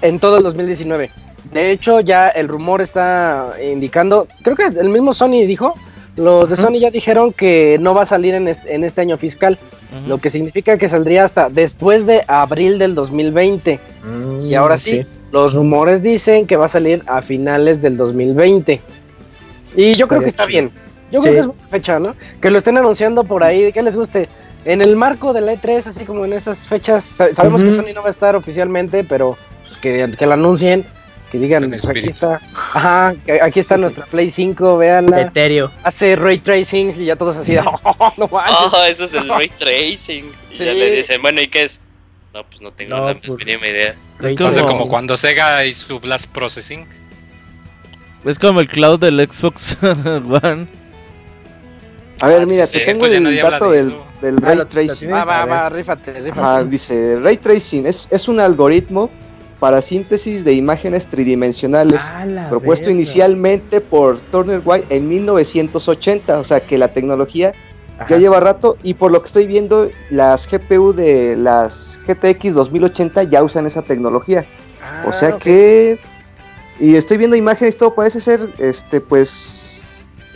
en 0.00 0.18
todo 0.18 0.38
el 0.38 0.42
2019. 0.42 1.10
De 1.52 1.70
hecho, 1.70 2.00
ya 2.00 2.28
el 2.28 2.48
rumor 2.48 2.80
está 2.80 3.52
indicando, 3.62 4.26
creo 4.42 4.56
que 4.56 4.64
el 4.66 4.88
mismo 4.88 5.12
Sony 5.12 5.44
dijo, 5.46 5.74
los 6.16 6.50
de. 6.50 6.56
Sony 6.56 6.78
ya 6.80 6.90
dijeron 6.90 7.32
que 7.32 7.76
no 7.80 7.94
va 7.94 8.02
a 8.02 8.06
salir 8.06 8.34
en 8.34 8.48
este, 8.48 8.74
en 8.74 8.84
este 8.84 9.00
año 9.00 9.16
fiscal, 9.18 9.58
lo 10.08 10.18
que 10.18 10.28
significa 10.30 10.76
que 10.76 10.88
saldría 10.88 11.24
hasta 11.24 11.48
después 11.48 12.04
de 12.06 12.24
abril 12.26 12.78
del 12.78 12.94
2020. 12.96 13.78
Mm, 14.04 14.42
Y 14.46 14.54
ahora 14.54 14.76
sí, 14.76 15.06
los 15.32 15.54
rumores 15.54 16.02
dicen 16.02 16.46
que 16.46 16.56
va 16.56 16.66
a 16.66 16.68
salir 16.68 17.02
a 17.06 17.22
finales 17.22 17.80
del 17.80 17.96
2020. 17.96 18.80
Y 19.76 19.94
yo 19.94 20.08
creo 20.08 20.20
que 20.20 20.28
está 20.28 20.46
bien. 20.46 20.70
Yo 21.12 21.20
creo 21.20 21.32
que 21.32 21.38
es 21.40 21.46
buena 21.46 21.68
fecha, 21.68 21.98
¿no? 22.00 22.14
Que 22.40 22.50
lo 22.50 22.58
estén 22.58 22.76
anunciando 22.78 23.22
por 23.24 23.44
ahí, 23.44 23.72
que 23.72 23.82
les 23.82 23.94
guste. 23.96 24.28
En 24.64 24.80
el 24.82 24.96
marco 24.96 25.32
de 25.32 25.42
la 25.42 25.52
E3, 25.54 25.86
así 25.86 26.04
como 26.04 26.24
en 26.24 26.32
esas 26.32 26.66
fechas, 26.66 27.04
sa- 27.04 27.32
sabemos 27.34 27.62
que. 27.62 27.70
Sony 27.70 27.92
no 27.94 28.00
va 28.02 28.08
a 28.08 28.10
estar 28.10 28.34
oficialmente, 28.34 29.04
pero 29.04 29.36
pues, 29.64 29.76
que, 29.78 30.12
que 30.18 30.26
la 30.26 30.34
anuncien, 30.34 30.84
que 31.34 31.40
digan, 31.40 31.68
pues, 31.68 31.84
aquí 31.84 32.06
está, 32.10 32.40
ajá, 32.54 33.14
aquí 33.42 33.58
está 33.58 33.76
nuestra 33.76 34.06
Play 34.06 34.30
5, 34.30 34.78
véanla, 34.78 35.22
Etéreo. 35.22 35.68
hace 35.82 36.14
ray 36.14 36.38
tracing 36.38 36.94
y 36.96 37.06
ya 37.06 37.16
todos 37.16 37.36
así, 37.36 37.56
oh, 37.58 38.12
no 38.16 38.28
manches. 38.28 38.56
Oh, 38.72 38.84
eso 38.88 39.04
es 39.04 39.14
el 39.14 39.28
ray 39.28 39.48
tracing. 39.58 40.26
Y 40.52 40.56
ya 40.58 40.72
Sí. 40.72 40.78
le 40.78 40.90
dicen, 40.92 41.20
bueno, 41.22 41.40
¿y 41.40 41.48
qué 41.48 41.64
es? 41.64 41.80
No, 42.32 42.44
pues 42.44 42.62
no 42.62 42.70
tengo 42.70 42.96
No, 42.96 43.06
la 43.06 43.14
pues- 43.20 43.36
mínima 43.44 43.66
idea. 43.66 43.96
Es 44.22 44.40
O 44.40 44.52
sea, 44.52 44.62
como- 44.64 44.78
como 44.78 44.88
cuando 44.88 45.16
Sega 45.16 45.64
hizo 45.66 45.86
su 45.88 45.98
Blast 45.98 46.26
Processing. 46.30 46.86
Es 48.24 48.38
como 48.38 48.60
el 48.60 48.68
cloud 48.68 49.00
del 49.00 49.20
Xbox 49.28 49.76
One. 49.82 50.68
A 52.20 52.26
ver, 52.28 52.42
Ah, 52.42 52.46
mira, 52.46 52.66
sí, 52.68 52.78
te 52.78 52.84
tengo 52.84 53.08
ya 53.08 53.16
el 53.18 53.36
dato 53.42 53.70
de 53.72 53.78
del, 53.82 53.94
del 54.22 54.36
Ah, 54.44 54.54
ray 54.54 54.66
tracing. 54.68 55.08
tienes. 55.08 55.16
Va, 55.26 55.44
va, 55.46 55.68
rífate, 55.68 56.12
rífate. 56.12 56.40
Ajá, 56.40 56.62
dice, 56.62 57.18
ray 57.20 57.36
tracing 57.38 57.86
es, 57.86 58.06
es 58.12 58.28
un 58.28 58.38
algoritmo 58.38 59.10
para 59.60 59.80
síntesis 59.80 60.44
de 60.44 60.52
imágenes 60.52 61.06
tridimensionales 61.06 62.02
Ah, 62.12 62.46
propuesto 62.50 62.86
verga. 62.86 62.96
inicialmente 62.96 63.80
por 63.80 64.20
Turner 64.20 64.60
White 64.64 64.86
en 64.94 65.08
1980, 65.08 66.38
o 66.38 66.44
sea 66.44 66.60
que 66.60 66.76
la 66.78 66.92
tecnología 66.92 67.52
Ajá. 67.98 68.06
ya 68.08 68.18
lleva 68.18 68.40
rato 68.40 68.76
y 68.82 68.94
por 68.94 69.12
lo 69.12 69.20
que 69.20 69.26
estoy 69.26 69.46
viendo 69.46 69.88
las 70.10 70.46
GPU 70.50 70.92
de 70.92 71.36
las 71.36 72.00
GTX 72.06 72.54
2080 72.54 73.22
ya 73.24 73.42
usan 73.42 73.66
esa 73.66 73.82
tecnología, 73.82 74.44
Ah, 74.82 75.04
o 75.08 75.12
sea 75.12 75.38
que 75.38 75.98
y 76.80 76.96
estoy 76.96 77.16
viendo 77.16 77.36
imágenes 77.36 77.76
todo 77.76 77.94
parece 77.94 78.20
ser 78.20 78.48
este 78.58 79.00
pues 79.00 79.84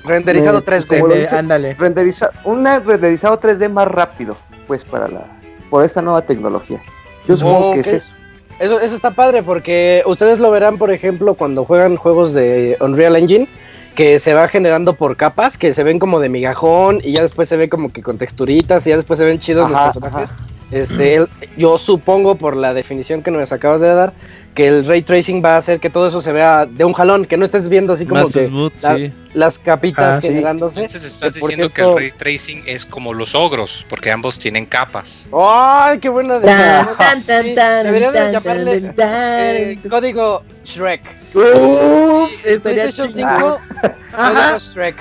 Renderizado 0.04 0.58
eh, 0.58 0.62
pues, 0.64 0.86
3D. 0.86 0.88
como 1.00 1.08
lo 1.08 1.14
Render- 1.14 1.22
dice- 1.24 1.36
Ándale. 1.36 1.74
renderiza 1.74 2.30
una 2.44 2.78
renderizado 2.78 3.38
3D 3.40 3.68
más 3.68 3.88
rápido, 3.88 4.36
pues 4.66 4.84
para 4.84 5.08
la 5.08 5.26
por 5.68 5.84
esta 5.84 6.00
nueva 6.00 6.22
tecnología. 6.22 6.80
Yo 7.26 7.36
supongo 7.36 7.74
que 7.74 7.80
es 7.80 7.92
eso. 7.92 8.14
Eso, 8.58 8.80
eso 8.80 8.96
está 8.96 9.12
padre 9.12 9.42
porque 9.42 10.02
ustedes 10.06 10.40
lo 10.40 10.50
verán, 10.50 10.78
por 10.78 10.90
ejemplo, 10.90 11.34
cuando 11.34 11.64
juegan 11.64 11.96
juegos 11.96 12.34
de 12.34 12.76
Unreal 12.80 13.16
Engine, 13.16 13.48
que 13.94 14.18
se 14.18 14.34
va 14.34 14.48
generando 14.48 14.94
por 14.94 15.16
capas, 15.16 15.56
que 15.56 15.72
se 15.72 15.82
ven 15.82 15.98
como 15.98 16.20
de 16.20 16.28
migajón 16.28 17.00
y 17.02 17.12
ya 17.12 17.22
después 17.22 17.48
se 17.48 17.56
ve 17.56 17.68
como 17.68 17.92
que 17.92 18.02
con 18.02 18.18
texturitas 18.18 18.86
y 18.86 18.90
ya 18.90 18.96
después 18.96 19.18
se 19.18 19.24
ven 19.24 19.38
chidos 19.38 19.70
Ajá, 19.70 19.86
los 19.86 19.98
personajes. 19.98 20.36
Este, 20.70 21.14
el- 21.16 21.28
yo 21.56 21.78
supongo 21.78 22.34
por 22.36 22.54
la 22.56 22.74
definición 22.74 23.22
que 23.22 23.30
nos 23.30 23.52
acabas 23.52 23.80
de 23.80 23.88
dar 23.88 24.12
que 24.54 24.66
el 24.66 24.84
ray 24.84 25.02
tracing 25.02 25.42
va 25.42 25.54
a 25.54 25.58
hacer 25.58 25.78
que 25.78 25.88
todo 25.88 26.08
eso 26.08 26.20
se 26.20 26.32
vea 26.32 26.66
de 26.66 26.84
un 26.84 26.92
jalón, 26.92 27.26
que 27.26 27.36
no 27.36 27.44
estés 27.44 27.68
viendo 27.68 27.92
así 27.92 28.04
como 28.04 28.24
Más 28.24 28.32
que 28.32 28.46
smooth, 28.46 28.72
la- 28.82 28.96
sí. 28.96 29.12
las 29.34 29.58
capitas 29.58 30.16
Ah, 30.16 30.20
sí. 30.20 30.26
generándose. 30.26 30.80
Entonces 30.82 31.04
estás 31.04 31.32
que, 31.32 31.38
diciendo 31.40 31.68
cierto- 31.72 31.94
que 31.96 32.04
el 32.04 32.10
ray 32.10 32.18
tracing 32.18 32.62
es 32.66 32.84
como 32.84 33.14
los 33.14 33.36
ogros, 33.36 33.86
porque 33.88 34.10
ambos 34.10 34.36
tienen 34.38 34.66
capas. 34.66 35.28
¡Ay, 35.32 36.00
qué 36.00 36.08
buena 36.08 36.40
Tan, 36.40 36.56
definición! 36.86 36.96
tan, 36.98 37.22
tan, 37.26 37.42
Sí, 37.44 37.54
tan, 37.54 37.84
debería 37.86 38.10
de 38.10 38.18
tan, 38.18 38.32
llamarle 38.32 38.80
tan, 38.80 38.96
tan. 38.96 39.10
eh, 39.56 39.78
código 39.88 40.42
Shrek. 40.64 41.02
Uf, 41.34 42.30
estaría 42.44 42.82
PlayStation 42.90 43.12
chido. 43.12 43.58
5, 43.68 43.92
Ajá. 44.12 44.42
código 44.42 44.58
Shrek. 44.58 44.96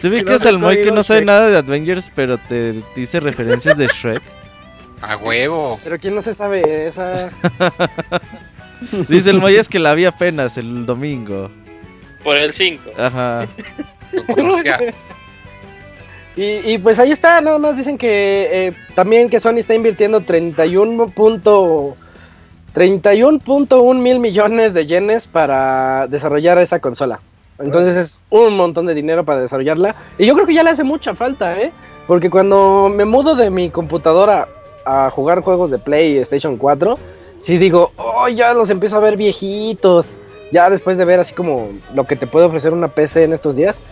Se 0.00 0.08
ve 0.10 0.22
Que 0.24 0.34
es 0.34 0.44
el 0.44 0.58
Moy 0.58 0.82
que 0.82 0.90
no 0.92 1.02
sabe 1.02 1.20
Shrek. 1.20 1.26
nada 1.26 1.48
de 1.48 1.56
Avengers, 1.58 2.10
pero 2.14 2.36
te 2.36 2.74
dice 2.94 3.20
referencias 3.20 3.76
de 3.78 3.86
Shrek. 3.86 4.22
A 5.02 5.16
huevo. 5.16 5.78
Pero 5.84 5.98
quién 5.98 6.14
no 6.14 6.22
se 6.22 6.34
sabe 6.34 6.86
esa. 6.86 7.30
Dice 9.08 9.30
el 9.30 9.40
Moy 9.40 9.56
es 9.56 9.68
que 9.68 9.78
la 9.78 9.94
vi 9.94 10.04
apenas 10.04 10.58
el 10.58 10.86
domingo. 10.86 11.50
Por 12.22 12.36
el 12.36 12.52
5. 12.52 12.90
Ajá. 12.98 13.46
Y, 16.36 16.74
y 16.74 16.76
pues 16.76 16.98
ahí 16.98 17.12
está, 17.12 17.40
nada 17.40 17.58
más 17.58 17.78
dicen 17.78 17.96
que 17.96 18.48
eh, 18.52 18.72
también 18.94 19.30
que 19.30 19.40
Sony 19.40 19.56
está 19.56 19.72
invirtiendo 19.72 20.20
31 20.20 21.06
punto 21.06 21.96
31.1 22.74 23.98
mil 23.98 24.20
millones 24.20 24.74
de 24.74 24.84
yenes 24.84 25.26
para 25.26 26.06
desarrollar 26.08 26.58
esa 26.58 26.78
consola. 26.78 27.20
Entonces 27.58 27.96
es 27.96 28.20
un 28.28 28.54
montón 28.54 28.84
de 28.84 28.92
dinero 28.92 29.24
para 29.24 29.40
desarrollarla. 29.40 29.94
Y 30.18 30.26
yo 30.26 30.34
creo 30.34 30.46
que 30.46 30.52
ya 30.52 30.62
le 30.62 30.68
hace 30.68 30.84
mucha 30.84 31.14
falta, 31.14 31.58
¿eh? 31.58 31.72
Porque 32.06 32.28
cuando 32.28 32.92
me 32.94 33.06
mudo 33.06 33.34
de 33.34 33.48
mi 33.48 33.70
computadora 33.70 34.46
a 34.86 35.10
jugar 35.10 35.40
juegos 35.40 35.70
de 35.70 35.78
PlayStation 35.78 36.56
4, 36.56 36.98
sí 37.40 37.58
digo, 37.58 37.92
oh, 37.96 38.28
ya 38.28 38.54
los 38.54 38.70
empiezo 38.70 38.96
a 38.96 39.00
ver 39.00 39.16
viejitos. 39.16 40.18
Ya 40.52 40.70
después 40.70 40.96
de 40.96 41.04
ver 41.04 41.18
así 41.20 41.34
como 41.34 41.70
lo 41.94 42.04
que 42.04 42.14
te 42.16 42.26
puede 42.28 42.46
ofrecer 42.46 42.72
una 42.72 42.86
PC 42.88 43.24
en 43.24 43.32
estos 43.32 43.56
días, 43.56 43.82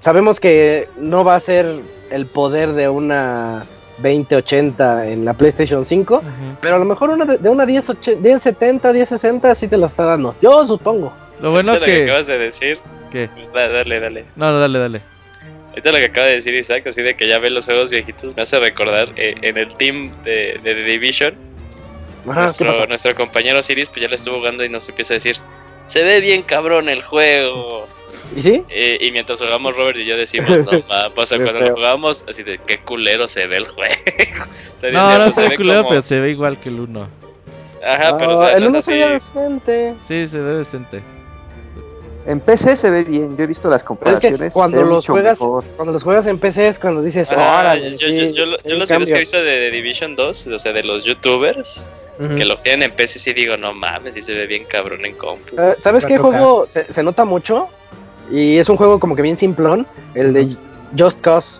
sabemos 0.00 0.40
que 0.40 0.88
no 0.96 1.24
va 1.24 1.34
a 1.34 1.40
ser 1.40 1.66
el 2.10 2.26
poder 2.26 2.72
de 2.72 2.88
una 2.88 3.66
2080 3.98 5.06
en 5.08 5.24
la 5.24 5.34
PlayStation 5.34 5.84
5, 5.84 6.14
Ujú. 6.16 6.24
pero 6.60 6.76
a 6.76 6.78
lo 6.78 6.84
mejor 6.86 7.10
una 7.10 7.24
de, 7.26 7.38
de 7.38 7.48
una 7.48 7.66
1080 7.66 8.20
1070, 8.20 8.92
1060 8.92 9.54
sí 9.54 9.68
te 9.68 9.76
la 9.76 9.86
está 9.86 10.04
dando. 10.04 10.34
Yo 10.40 10.66
supongo. 10.66 11.12
Lo 11.40 11.50
bueno 11.52 11.74
lo 11.74 11.80
que 11.80 11.86
que... 11.86 12.04
acabas 12.04 12.26
de 12.28 12.38
decir. 12.38 12.78
¿Qué? 13.12 13.28
Da- 13.54 13.68
Dale, 13.68 14.00
dale. 14.00 14.24
No, 14.36 14.50
no, 14.52 14.58
dale, 14.58 14.78
dale. 14.78 15.00
Ahorita 15.74 15.90
lo 15.92 15.98
que 15.98 16.04
acaba 16.04 16.26
de 16.28 16.34
decir 16.34 16.54
Isaac, 16.54 16.86
así 16.86 17.02
de 17.02 17.16
que 17.16 17.26
ya 17.26 17.38
ve 17.40 17.50
los 17.50 17.64
juegos 17.64 17.90
viejitos, 17.90 18.36
me 18.36 18.42
hace 18.42 18.60
recordar 18.60 19.08
eh, 19.16 19.34
en 19.42 19.56
el 19.58 19.74
team 19.76 20.12
de, 20.22 20.58
de 20.62 20.74
The 20.74 20.84
Division, 20.84 21.34
Ajá, 21.34 22.34
¿qué 22.34 22.40
nuestro, 22.42 22.66
pasó? 22.68 22.86
nuestro 22.86 23.14
compañero 23.16 23.62
Siris, 23.62 23.88
pues 23.88 24.02
ya 24.02 24.08
le 24.08 24.14
estuvo 24.14 24.36
jugando 24.38 24.64
y 24.64 24.68
nos 24.68 24.88
empieza 24.88 25.14
a 25.14 25.16
decir: 25.16 25.36
Se 25.86 26.02
ve 26.04 26.20
bien 26.20 26.42
cabrón 26.42 26.88
el 26.88 27.02
juego. 27.02 27.88
¿Y 28.36 28.40
sí? 28.42 28.62
Eh, 28.70 28.98
y 29.00 29.10
mientras 29.10 29.40
jugamos, 29.40 29.76
Robert 29.76 29.98
y 29.98 30.04
yo 30.04 30.16
decimos: 30.16 30.48
No, 30.64 30.82
ma, 30.88 31.10
o 31.14 31.26
sea, 31.26 31.38
Qué 31.38 31.44
cuando 31.44 31.60
lo 31.68 31.74
jugamos, 31.74 32.24
así 32.28 32.42
de 32.44 32.58
qué 32.66 32.78
culero 32.78 33.26
se 33.26 33.46
ve 33.48 33.56
el 33.58 33.66
juego. 33.68 33.94
O 34.76 34.80
sea, 34.80 34.90
No, 34.92 35.00
decíamos, 35.08 35.28
no 35.28 35.34
se 35.34 35.42
ve 35.42 35.48
ve 35.50 35.56
culero, 35.56 35.78
como- 35.78 35.88
pero 35.90 36.02
se 36.02 36.20
ve 36.20 36.30
igual 36.30 36.60
que 36.60 36.68
el 36.68 36.80
1. 36.80 37.08
Ajá, 37.86 38.16
pero 38.16 38.30
o 38.38 38.42
Ah, 38.42 38.46
sea, 38.48 38.56
el 38.56 38.62
no 38.64 38.68
uno 38.70 38.78
es 38.78 38.84
se 38.84 38.92
ve 38.98 39.08
decente. 39.08 39.94
Sí, 40.06 40.28
se 40.28 40.40
ve 40.40 40.52
decente. 40.52 41.00
En 42.26 42.40
PC 42.40 42.74
se 42.76 42.90
ve 42.90 43.04
bien, 43.04 43.36
yo 43.36 43.44
he 43.44 43.46
visto 43.46 43.68
las 43.68 43.82
es 43.82 43.84
comparaciones. 43.86 44.52
que 44.54 44.58
cuando 44.58 44.82
los 44.82 45.06
juegas, 45.06 45.38
mejor. 45.38 45.62
cuando 45.76 45.92
los 45.92 46.02
juegas 46.02 46.26
en 46.26 46.38
PC 46.38 46.68
es 46.68 46.78
cuando 46.78 47.02
dices, 47.02 47.30
Ah, 47.36 47.76
yo, 47.76 47.98
sí, 47.98 48.16
yo, 48.16 48.30
yo, 48.30 48.56
yo 48.64 48.76
los 48.76 48.88
videos 48.88 49.08
que 49.10 49.16
he 49.16 49.18
visto 49.20 49.42
de 49.42 49.70
Division 49.70 50.16
2, 50.16 50.46
o 50.46 50.58
sea, 50.58 50.72
de 50.72 50.84
los 50.84 51.04
youtubers, 51.04 51.88
que 52.16 52.44
lo 52.44 52.56
tienen 52.56 52.90
en 52.90 52.96
PC, 52.96 53.18
sí 53.18 53.32
digo, 53.34 53.56
no 53.58 53.74
mames, 53.74 54.14
sí 54.14 54.22
se 54.22 54.32
ve 54.34 54.46
bien 54.46 54.64
cabrón 54.64 55.04
en 55.04 55.16
compu. 55.16 55.54
¿Sabes- 55.54 55.76
¿Sabes 55.80 56.06
qué 56.06 56.18
4K. 56.18 56.20
juego 56.22 56.66
se, 56.68 56.90
se 56.92 57.02
nota 57.02 57.24
mucho? 57.26 57.66
Y 58.30 58.56
es 58.56 58.68
un 58.70 58.76
juego 58.76 58.98
como 58.98 59.14
que 59.16 59.20
bien 59.22 59.36
simplón, 59.36 59.86
el 60.14 60.32
de 60.32 60.56
Just 60.98 61.20
Cause. 61.20 61.58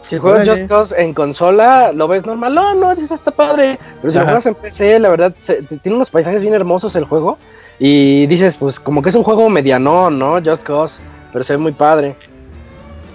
Si 0.00 0.16
juegas 0.18 0.42
Órale. 0.42 0.58
Just 0.62 0.68
Cause 0.70 0.94
en 1.00 1.12
consola, 1.14 1.92
lo 1.92 2.08
ves 2.08 2.24
normal, 2.24 2.54
no, 2.54 2.74
no, 2.74 2.94
dices, 2.94 3.12
está 3.12 3.30
padre. 3.30 3.78
Pero 4.00 4.10
si 4.12 4.18
lo 4.18 4.24
juegas 4.24 4.46
en 4.46 4.54
PC, 4.54 4.98
la 5.00 5.10
verdad, 5.10 5.34
se- 5.36 5.62
tiene 5.82 5.96
unos 5.96 6.08
paisajes 6.10 6.40
bien 6.40 6.54
hermosos 6.54 6.96
el 6.96 7.04
juego. 7.04 7.36
Y 7.84 8.26
dices, 8.28 8.56
pues 8.56 8.78
como 8.78 9.02
que 9.02 9.08
es 9.08 9.14
un 9.16 9.24
juego 9.24 9.48
medianón, 9.50 10.16
¿no? 10.16 10.40
Just 10.40 10.62
Cause, 10.62 11.02
pero 11.32 11.42
se 11.42 11.54
ve 11.54 11.56
muy 11.58 11.72
padre. 11.72 12.14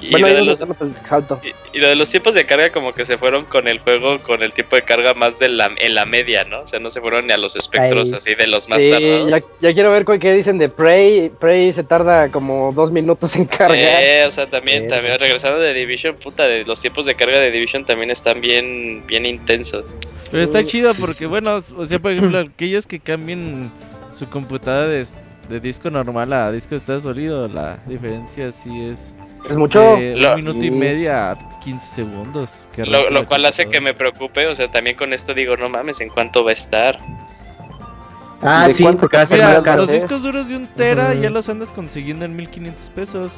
Y, 0.01 0.11
bueno, 0.11 0.27
lo 0.27 0.33
de 0.35 0.43
los, 0.43 0.61
y- 0.61 1.77
y 1.77 1.79
lo 1.79 1.87
de 1.87 1.95
los 1.95 2.09
tiempos 2.11 2.35
de 2.35 2.45
carga 2.45 2.69
como 2.71 2.93
que 2.93 3.03
se 3.05 3.17
fueron 3.17 3.45
con 3.45 3.67
el 3.67 3.79
juego 3.79 4.19
con 4.19 4.43
el 4.43 4.51
tiempo 4.51 4.75
de 4.75 4.83
carga 4.83 5.13
más 5.15 5.39
de 5.39 5.47
la, 5.47 5.71
en 5.77 5.95
la 5.95 6.05
media, 6.05 6.43
¿no? 6.43 6.61
O 6.61 6.67
sea, 6.67 6.79
no 6.79 6.89
se 6.91 6.99
fueron 7.01 7.25
ni 7.27 7.33
a 7.33 7.37
los 7.37 7.55
espectros 7.55 8.11
así 8.13 8.35
de 8.35 8.45
los 8.45 8.67
más 8.69 8.79
Sí, 8.81 8.91
tardados. 8.91 9.29
ya, 9.31 9.41
ya 9.59 9.73
quiero 9.73 9.91
ver 9.91 10.05
qué 10.19 10.33
dicen 10.33 10.57
de 10.59 10.67
Prey. 10.69 11.29
Prey 11.39 11.71
se 11.71 11.83
tarda 11.83 12.29
como 12.29 12.71
dos 12.75 12.91
minutos 12.91 13.35
en 13.37 13.45
cargar. 13.45 13.77
Eh, 13.79 14.25
o 14.27 14.31
sea, 14.31 14.47
también, 14.47 14.83
Verga. 14.83 14.97
también 14.97 15.19
regresando 15.19 15.59
de 15.59 15.73
Division, 15.73 16.15
puta, 16.17 16.45
de 16.45 16.65
los 16.65 16.79
tiempos 16.81 17.05
de 17.05 17.15
carga 17.15 17.39
de 17.39 17.49
Division 17.51 17.85
también 17.85 18.11
están 18.11 18.41
bien, 18.41 19.03
bien 19.07 19.25
intensos. 19.25 19.95
Pero 20.29 20.43
está 20.43 20.63
chido 20.65 20.93
porque, 20.93 21.25
bueno, 21.25 21.63
o 21.75 21.85
sea, 21.85 21.99
por 21.99 22.11
ejemplo, 22.11 22.37
aquellos 22.39 22.85
que 22.85 22.99
cambien 22.99 23.71
su 24.11 24.27
computadora 24.29 24.87
de, 24.87 25.07
de 25.49 25.59
disco 25.59 25.89
normal 25.89 26.31
a 26.33 26.51
disco 26.51 26.71
de 26.71 26.77
estado 26.77 27.01
sólido, 27.01 27.47
la 27.47 27.77
diferencia 27.85 28.51
sí 28.51 28.89
es 28.89 29.15
Es 29.49 29.55
mucho. 29.55 29.81
de 29.97 30.15
Lo- 30.15 30.29
un 30.31 30.35
minuto 30.35 30.65
y 30.65 30.71
media 30.71 31.31
a 31.31 31.59
15 31.59 31.95
segundos. 31.95 32.67
Qué 32.73 32.85
Lo, 32.85 33.25
cual 33.25 33.45
hace 33.45 33.67
que 33.67 33.81
me 33.81 33.93
preocupe, 33.93 34.47
o 34.47 34.55
sea, 34.55 34.69
también 34.71 34.95
con 34.95 35.13
esto 35.13 35.33
digo, 35.33 35.55
no 35.57 35.69
mames, 35.69 36.01
¿en 36.01 36.09
cuánto 36.09 36.43
va 36.43 36.51
a 36.51 36.53
estar? 36.53 36.97
Ah, 38.41 38.67
¿De 38.67 38.73
sí, 38.73 38.83
porque 38.83 39.17
Mira, 39.31 39.59
los 39.61 39.87
discos 39.89 40.21
duros 40.21 40.47
de 40.49 40.55
un 40.57 40.67
tera 40.67 41.13
ya 41.15 41.29
los 41.29 41.49
andas 41.49 41.71
consiguiendo 41.71 42.23
en 42.25 42.35
1500 42.35 42.89
pesos. 42.91 43.33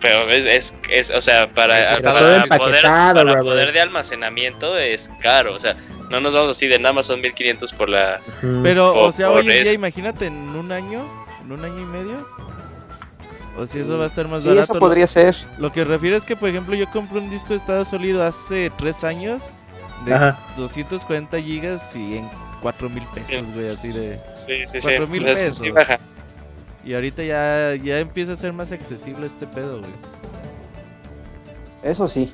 Pero 0.00 0.28
es, 0.30 0.46
es, 0.46 0.76
es, 0.90 1.10
o 1.10 1.20
sea, 1.20 1.46
para, 1.48 1.82
para 2.00 2.00
todo 2.00 2.58
poder, 2.58 2.82
para 2.82 3.40
poder 3.40 3.72
de 3.72 3.80
almacenamiento 3.82 4.76
es 4.78 5.10
caro, 5.20 5.54
o 5.54 5.60
sea, 5.60 5.76
no 6.10 6.20
nos 6.20 6.34
vamos 6.34 6.50
así 6.50 6.66
de 6.66 6.78
nada 6.78 6.92
más 6.92 7.06
son 7.06 7.20
1500 7.20 7.72
por 7.72 7.88
la... 7.88 8.20
Pero, 8.62 8.94
o 9.00 9.12
sea, 9.12 9.30
hoy 9.30 9.48
en 9.50 9.64
día, 9.64 9.72
imagínate 9.72 10.26
en 10.26 10.34
un 10.56 10.72
año, 10.72 11.06
en 11.44 11.52
un 11.52 11.64
año 11.64 11.78
y 11.80 11.84
medio. 11.84 12.26
O 13.56 13.66
si 13.66 13.80
eso 13.80 13.98
va 13.98 14.04
a 14.04 14.06
estar 14.08 14.26
más 14.28 14.42
Sí, 14.44 14.48
barato. 14.48 14.64
eso 14.64 14.74
lo- 14.74 14.80
podría 14.80 15.06
ser. 15.06 15.36
Lo 15.58 15.72
que 15.72 15.84
refiero 15.84 16.16
es 16.16 16.24
que, 16.24 16.36
por 16.36 16.48
ejemplo, 16.48 16.74
yo 16.74 16.90
compré 16.90 17.18
un 17.18 17.30
disco 17.30 17.48
de 17.50 17.56
estado 17.56 17.84
sólido 17.84 18.24
hace 18.24 18.70
3 18.78 19.04
años 19.04 19.42
de 20.04 20.14
Ajá. 20.14 20.38
240 20.56 21.40
gigas 21.40 21.94
y 21.94 22.18
en 22.18 22.30
4 22.62 22.88
mil 22.88 23.02
pesos, 23.14 23.46
güey, 23.54 23.66
así 23.66 23.88
de... 23.88 24.16
Sí, 24.16 24.62
sí, 24.66 24.80
sí. 24.80 24.86
cuatro 24.86 25.06
mil 25.06 25.22
o 25.22 25.26
sea, 25.26 25.34
sí, 25.36 25.44
pesos. 25.44 25.58
sí 25.58 25.70
baja. 25.70 25.98
Y 26.84 26.94
ahorita 26.94 27.22
ya, 27.22 27.74
ya 27.82 27.98
empieza 27.98 28.32
a 28.32 28.36
ser 28.36 28.52
más 28.52 28.72
accesible 28.72 29.26
este 29.26 29.46
pedo, 29.46 29.78
güey. 29.80 29.90
Eso 31.82 32.08
sí. 32.08 32.32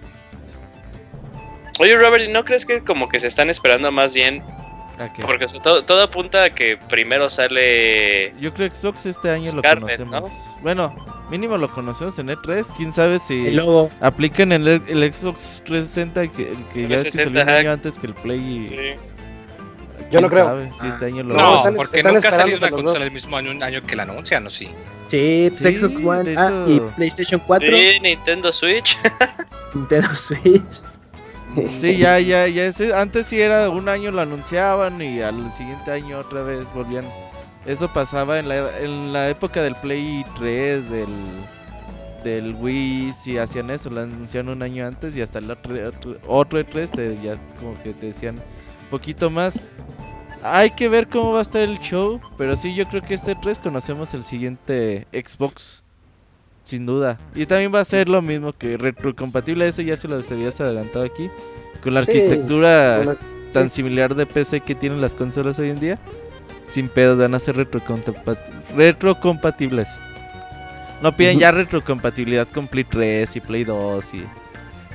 Oye, 1.79 1.97
Robert, 1.97 2.25
¿y 2.25 2.29
no 2.33 2.45
crees 2.45 2.65
que 2.65 2.83
como 2.83 3.09
que 3.09 3.19
se 3.19 3.27
están 3.29 3.51
esperando 3.51 3.91
más 3.93 4.15
bien? 4.15 4.43
¿A 4.99 5.12
qué? 5.12 5.23
Porque 5.23 5.45
o 5.45 5.49
sea, 5.49 5.61
todo, 5.61 5.83
todo 5.85 6.03
apunta 6.03 6.45
a 6.45 6.51
que 6.51 6.79
primero 6.89 7.29
sale... 7.29 8.33
Yo 8.41 8.55
creo 8.55 8.71
que 8.71 8.75
Xbox 8.75 9.05
este 9.05 9.29
año 9.31 9.45
Scarlet, 9.45 9.99
lo 9.99 10.07
conocemos. 10.07 10.33
Bueno, 10.62 10.97
mínimo 11.31 11.59
lo 11.59 11.69
conocemos 11.71 12.19
en 12.19 12.29
E3. 12.29 12.65
Quién 12.79 12.95
sabe 12.95 13.19
si 13.19 13.49
El 13.49 13.57
logo. 13.57 13.91
aplican 14.01 14.53
el, 14.53 14.67
el 14.67 15.12
Xbox 15.12 15.62
360 15.67 16.29
que, 16.29 16.55
que 16.73 16.83
ya 16.83 16.89
ves 16.89 17.05
que 17.05 17.11
360, 17.11 17.25
salió 17.25 17.43
un 17.43 17.49
año 17.59 17.73
antes 17.73 17.99
que 17.99 18.07
el 18.07 18.15
Play. 18.15 18.39
y- 18.41 18.69
Sí. 18.69 18.77
Yo 20.12 20.21
no 20.21 20.29
creo. 20.29 20.61
este 20.85 21.07
año 21.07 21.25
lo 21.25 21.35
No, 21.35 21.57
están- 21.57 21.75
porque 21.75 21.97
están 21.99 22.15
nunca 22.15 22.29
ha 22.29 22.33
salido 22.33 22.59
una 22.59 22.71
consola 22.71 22.99
dos. 23.01 23.03
el 23.09 23.11
mismo 23.12 23.37
año, 23.37 23.51
un 23.51 23.62
año 23.62 23.83
que 23.85 23.97
la 23.97 24.05
anuncian, 24.05 24.45
¿no? 24.45 24.51
Sí. 24.51 24.67
Sí, 25.09 25.49
pues, 25.51 25.62
Sí, 25.62 25.79
Xbox 25.79 26.05
One 26.05 26.35
ah, 26.39 26.65
y 26.69 26.81
PlayStation 26.97 27.43
4, 27.45 27.69
Sí, 27.77 27.99
Nintendo 28.01 28.53
Switch. 28.53 28.97
Nintendo 29.75 30.15
Switch. 30.15 30.81
Sí, 31.79 31.97
ya, 31.97 32.19
ya, 32.21 32.47
ya. 32.49 32.71
antes 33.01 33.27
sí 33.27 33.40
era 33.40 33.71
un 33.71 33.88
año 33.88 34.11
lo 34.11 34.21
anunciaban 34.21 35.01
y 35.01 35.21
al 35.21 35.53
siguiente 35.53 35.90
año 35.90 36.19
otra 36.19 36.42
vez 36.42 36.73
volvían. 36.75 37.05
Eso 37.64 37.92
pasaba 37.92 38.38
en 38.38 38.49
la, 38.49 38.79
en 38.79 39.12
la 39.12 39.29
época 39.29 39.62
del 39.62 39.75
Play 39.77 40.25
3, 40.38 40.88
del, 40.88 41.09
del 42.23 42.55
Wii, 42.55 43.12
si 43.12 43.38
hacían 43.38 43.71
eso, 43.71 43.90
lo 43.90 44.03
anunciaban 44.03 44.51
un 44.51 44.62
año 44.62 44.87
antes 44.87 45.16
y 45.16 45.23
hasta 45.23 45.40
el 45.40 45.51
otro, 45.51 45.75
otro, 45.88 46.16
otro 46.27 46.61
E3 46.61 46.90
te, 46.90 47.16
ya 47.23 47.37
como 47.59 47.81
que 47.83 47.92
te 47.92 48.07
decían 48.07 48.37
un 48.37 48.90
poquito 48.90 49.31
más. 49.31 49.59
Hay 50.42 50.71
que 50.71 50.88
ver 50.88 51.09
cómo 51.09 51.33
va 51.33 51.40
a 51.40 51.42
estar 51.42 51.62
el 51.62 51.81
show, 51.81 52.21
pero 52.38 52.55
sí, 52.55 52.75
yo 52.75 52.87
creo 52.87 53.03
que 53.03 53.14
este 53.14 53.37
E3 53.37 53.59
conocemos 53.61 54.14
el 54.14 54.25
siguiente 54.25 55.07
Xbox. 55.12 55.83
Sin 56.66 56.85
duda. 56.85 57.16
Y 57.37 57.46
también 57.46 57.72
va 57.72 57.79
a 57.79 57.85
ser 57.85 58.09
lo 58.09 58.20
mismo 58.22 58.52
que 58.52 58.76
retrocompatible. 58.76 59.68
Eso 59.68 59.83
ya 59.83 59.96
se 59.96 60.09
lo 60.09 60.16
habías 60.16 60.61
adelantado 60.61 61.05
aquí. 61.05 61.31
Con 61.81 61.94
la 61.94 62.05
Sí, 62.05 62.11
arquitectura 62.11 63.16
tan 63.52 63.70
similar 63.70 64.16
de 64.16 64.26
PC 64.26 64.61
que 64.62 64.74
tienen 64.74 65.00
las 65.00 65.14
consolas 65.14 65.61
hoy 65.61 65.70
en 65.70 65.79
día. 65.79 65.98
Sin 66.66 66.88
pedos, 66.88 67.18
van 67.18 67.37
a 67.37 67.38
ser 67.38 67.55
retrocompa- 67.57 68.37
retrocompatibles. 68.76 69.88
No 71.02 71.14
piden 71.14 71.38
ya 71.38 71.52
retrocompatibilidad 71.52 72.48
con 72.48 72.66
Play 72.66 72.83
3 72.83 73.37
y 73.37 73.40
Play 73.40 73.62
2 73.62 74.14
y... 74.14 74.24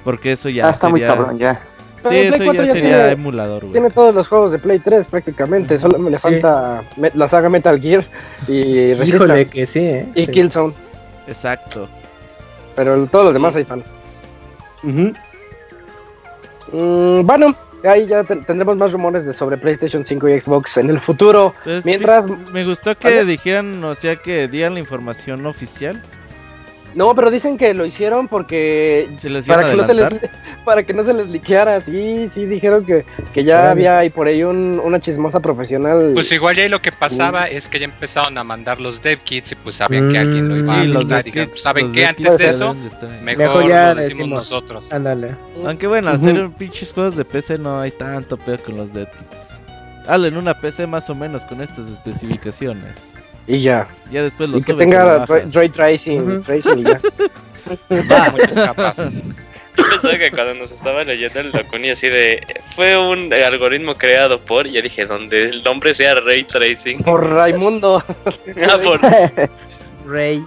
Porque 0.03 0.33
eso 0.33 0.49
ya 0.49 0.67
Ah, 0.67 0.71
está 0.71 0.89
muy 0.89 0.99
sería- 0.99 1.15
cabrón 1.15 1.37
ya. 1.39 1.61
Pero 2.03 2.09
Sí, 2.15 2.17
eso 2.21 2.43
4 2.43 2.53
ya 2.53 2.65
ya 2.65 2.73
sería 2.73 2.89
tiene- 2.97 3.11
emulador, 3.11 3.61
güey. 3.61 3.71
Tiene 3.71 3.91
todos 3.91 4.13
los 4.13 4.27
juegos 4.27 4.51
de 4.51 4.59
Play 4.59 4.79
3 4.79 5.05
prácticamente, 5.05 5.77
solo 5.77 5.97
me 5.99 6.09
le 6.11 6.17
Sí. 6.17 6.23
falta 6.23 6.83
la 7.13 7.27
saga 7.29 7.47
Metal 7.49 7.79
Gear 7.79 8.03
y 8.47 8.91
Híjole, 9.03 9.45
que 9.45 9.65
sí, 9.65 9.79
¿eh? 9.79 10.09
y 10.15 10.25
Sí. 10.25 10.31
Killzone, 10.31 10.73
Exacto. 11.27 11.87
pero 12.75 12.95
el- 12.95 13.09
todos 13.09 13.25
los 13.25 13.33
demás 13.33 13.55
ahí 13.55 13.61
están. 13.63 13.83
Ujú. 14.83 15.13
Mm, 16.71 17.25
bueno, 17.25 17.55
ahí 17.83 18.07
ya 18.07 18.23
ten- 18.23 18.43
tendremos 18.45 18.77
más 18.77 18.91
rumores 18.91 19.25
de 19.25 19.33
sobre 19.33 19.57
PlayStation 19.57 20.05
5 20.05 20.29
y 20.29 20.39
Xbox 20.39 20.77
en 20.77 20.89
el 20.89 20.99
futuro. 21.01 21.53
Pues, 21.63 21.85
Mientras, 21.85 22.27
Me 22.27 22.63
gustó 22.65 22.97
que 22.97 23.09
¿Vale? 23.09 23.25
dijeran, 23.25 23.83
o 23.83 23.93
sea, 23.95 24.15
que 24.15 24.47
dieran 24.47 24.73
la 24.75 24.79
información 24.79 25.45
oficial. 25.45 26.01
No, 26.95 27.13
pero 27.15 27.31
dicen 27.31 27.57
que 27.57 27.73
lo 27.73 27.85
hicieron 27.85 28.27
porque 28.27 29.09
Se 29.17 29.29
les 29.29 29.45
iban 29.47 29.57
para 29.59 29.67
a 29.67 29.71
que 29.71 29.77
no 29.77 29.83
se 29.85 29.93
les 29.93 30.09
para 30.65 30.83
que 30.83 30.93
no 30.93 31.03
se 31.03 31.13
les 31.13 31.27
liqueara, 31.27 31.79
sí, 31.79 32.27
sí 32.29 32.45
dijeron 32.45 32.85
que, 32.85 33.03
que 33.33 33.43
ya 33.43 33.71
había 33.71 33.97
ahí 33.97 34.09
por 34.09 34.27
ahí 34.27 34.43
un- 34.43 34.79
una 34.83 34.99
chismosa 34.99 35.39
profesional. 35.39 36.11
Pues 36.13 36.31
igual 36.31 36.55
ya 36.55 36.63
ahí 36.63 36.69
lo 36.69 36.81
que 36.81 36.91
pasaba 36.91 37.47
es 37.47 37.67
que 37.67 37.79
ya 37.79 37.85
empezaron 37.85 38.37
a 38.37 38.43
mandar 38.43 38.79
los 38.79 39.01
dev 39.01 39.19
kits 39.19 39.53
y 39.53 39.55
pues 39.55 39.75
sabían 39.75 40.09
que 40.09 40.17
alguien 40.19 40.49
lo 40.49 40.57
iba 40.57 40.73
Mm, 40.73 40.97
a 40.97 40.99
de 41.17 41.23
Dijeron, 41.23 41.23
kits, 41.23 41.47
pues, 41.49 41.61
¿Saben 41.63 41.91
de 41.91 42.05
Antes 42.05 42.37
de 42.37 42.47
eso, 42.47 42.75
mejor, 43.23 43.37
Mejor 43.37 43.67
ya 43.67 43.89
lo 43.89 43.95
decimos 43.95 44.07
decimos. 44.17 44.29
nosotros. 44.39 44.83
Ándale. 44.91 45.35
Aunque 45.65 45.87
bueno, 45.87 46.09
hacer 46.11 46.49
pinches 46.57 46.93
juegos 46.93 47.15
de 47.17 47.25
PC 47.25 47.57
no 47.57 47.79
hay 47.81 47.91
tanto 47.91 48.37
pedo 48.37 48.59
con 48.59 48.77
los 48.77 48.93
dead 48.93 49.07
kits. 49.07 49.59
Hablen 50.07 50.35
una 50.37 50.59
PC 50.59 50.87
más 50.87 51.09
o 51.09 51.15
menos 51.15 51.45
con 51.45 51.61
estas 51.61 51.87
especificaciones. 51.89 52.95
Y 53.47 53.61
ya. 53.61 53.87
Ya 54.11 54.23
después 54.23 54.49
lo 54.49 54.57
Y 54.57 54.63
que 54.63 54.71
subes 54.73 54.85
tenga 54.89 55.25
ray, 55.25 55.49
ray 55.51 55.69
tracing, 55.69 56.21
Ujú. 56.21 56.41
tracing 56.41 56.79
y 56.79 56.83
ya. 56.83 56.99
Va, 58.11 58.29
muchas 58.31 58.55
capas. 58.55 58.97
Yo 59.77 59.85
pensaba 59.89 60.17
que 60.17 60.31
cuando 60.31 60.53
nos 60.55 60.71
estaba 60.71 61.03
leyendo 61.03 61.39
el 61.39 61.51
Locuni 61.51 61.91
así 61.91 62.09
de... 62.09 62.45
Fue 62.75 62.97
un 62.97 63.33
algoritmo 63.33 63.95
creado 63.95 64.39
por... 64.39 64.67
Ya 64.67 64.81
dije, 64.81 65.05
donde 65.05 65.45
el 65.45 65.63
nombre 65.63 65.93
sea 65.93 66.15
Ray 66.15 66.43
Tracing. 66.43 67.03
Por 67.03 67.29
Raimundo. 67.29 68.03
Ah, 68.69 68.77
por... 68.83 68.99
Rey. 70.05 70.43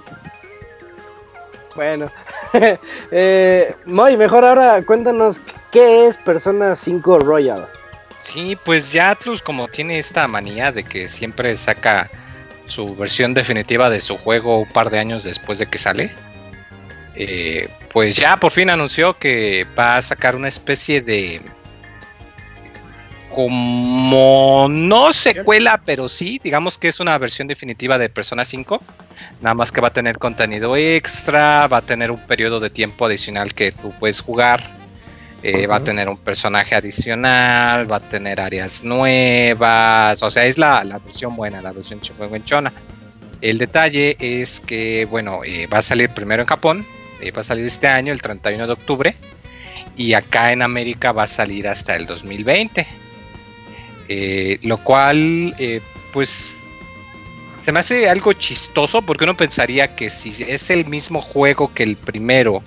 Bueno, 1.74 2.11
eh, 3.11 3.74
Moy, 3.85 4.16
mejor 4.16 4.44
ahora 4.44 4.80
cuéntanos 4.85 5.40
qué 5.72 6.07
es 6.07 6.18
Persona 6.18 6.74
5 6.74 7.18
Royal. 7.18 7.66
Sí, 8.18 8.57
pues 8.64 8.92
ya 8.92 9.11
Atlus 9.11 9.42
como 9.42 9.66
tiene 9.68 9.98
esta 9.98 10.28
manía 10.28 10.70
de 10.70 10.85
que 10.85 11.09
siempre 11.09 11.54
saca 11.57 12.09
su 12.66 12.94
versión 12.96 13.35
definitiva 13.35 13.90
de 13.90 14.00
su 14.00 14.16
juego 14.16 14.61
un 14.61 14.68
par 14.68 14.90
de 14.90 14.98
años 14.98 15.24
después 15.24 15.59
de 15.59 15.66
que 15.66 15.79
sale. 15.79 16.11
eh, 17.16 17.68
pues 17.92 18.16
ya 18.16 18.37
por 18.37 18.50
fin 18.50 18.70
anunció 18.70 19.16
que 19.16 19.66
va 19.79 19.96
a 19.96 20.03
sacar 20.03 20.35
una 20.35 20.48
especie 20.48 21.00
de 21.00 21.40
como 23.31 24.66
no 24.70 25.12
secuela, 25.12 25.81
pero 25.85 26.09
sí, 26.09 26.40
digamos 26.42 26.79
que 26.79 26.88
es 26.88 27.00
una 27.00 27.18
versión 27.18 27.48
definitiva 27.48 27.98
de 27.98 28.09
Persona 28.09 28.44
5. 28.44 28.81
Nada 29.40 29.55
más 29.55 29.72
que 29.72 29.81
va 29.81 29.88
a 29.88 29.92
tener 29.92 30.18
contenido 30.18 30.77
extra, 30.77 31.66
va 31.66 31.79
a 31.79 31.83
tener 31.83 32.11
un 32.11 32.20
periodo 32.27 32.61
de 32.61 32.70
tiempo 32.70 33.07
adicional 33.07 33.53
que 33.55 33.72
tú 33.72 33.92
puedes 33.98 34.20
jugar. 34.20 34.62
Eh, 35.46 35.66
Va 35.66 35.76
a 35.76 35.85
tener 35.85 36.09
un 36.09 36.16
personaje 36.16 36.74
adicional, 36.74 37.90
va 37.90 37.96
a 37.96 38.00
tener 38.00 38.40
áreas 38.40 38.83
nuevas, 38.83 40.22
o 40.22 40.30
sea, 40.30 40.46
es 40.46 40.57
la, 40.57 40.83
la 40.85 40.98
versión 40.98 41.37
buena, 41.37 41.61
la 41.61 41.70
versión 41.72 42.00
chona. 42.00 42.72
El 43.42 43.59
detalle 43.59 44.16
es 44.20 44.59
que, 44.59 45.04
bueno, 45.04 45.44
eh, 45.44 45.66
va 45.66 45.78
a 45.78 45.83
salir 45.83 46.09
primero 46.09 46.40
en 46.40 46.48
Japón, 46.48 46.87
eh, 47.20 47.30
va 47.30 47.42
a 47.42 47.44
salir 47.44 47.66
este 47.66 47.87
año, 47.87 48.11
el 48.11 48.22
31 48.22 48.66
de 48.66 48.72
octubre, 48.72 49.14
y 49.98 50.14
acá 50.14 50.50
en 50.50 50.62
América 50.62 51.12
va 51.12 51.24
a 51.24 51.26
salir 51.26 51.68
hasta 51.68 51.94
el 51.94 52.07
2020. 52.07 52.87
Eh, 54.09 54.59
lo 54.62 54.78
cual, 54.78 55.54
pues, 56.14 56.59
se 57.62 57.70
me 57.70 57.80
hace 57.80 58.09
algo 58.09 58.33
chistoso 58.33 59.02
porque 59.02 59.24
uno 59.24 59.37
pensaría 59.37 59.94
que 59.94 60.09
si 60.09 60.35
es 60.42 60.70
el 60.70 60.87
mismo 60.87 61.20
juego 61.20 61.70
que 61.74 61.83
el 61.83 61.96
primero, 61.96 62.62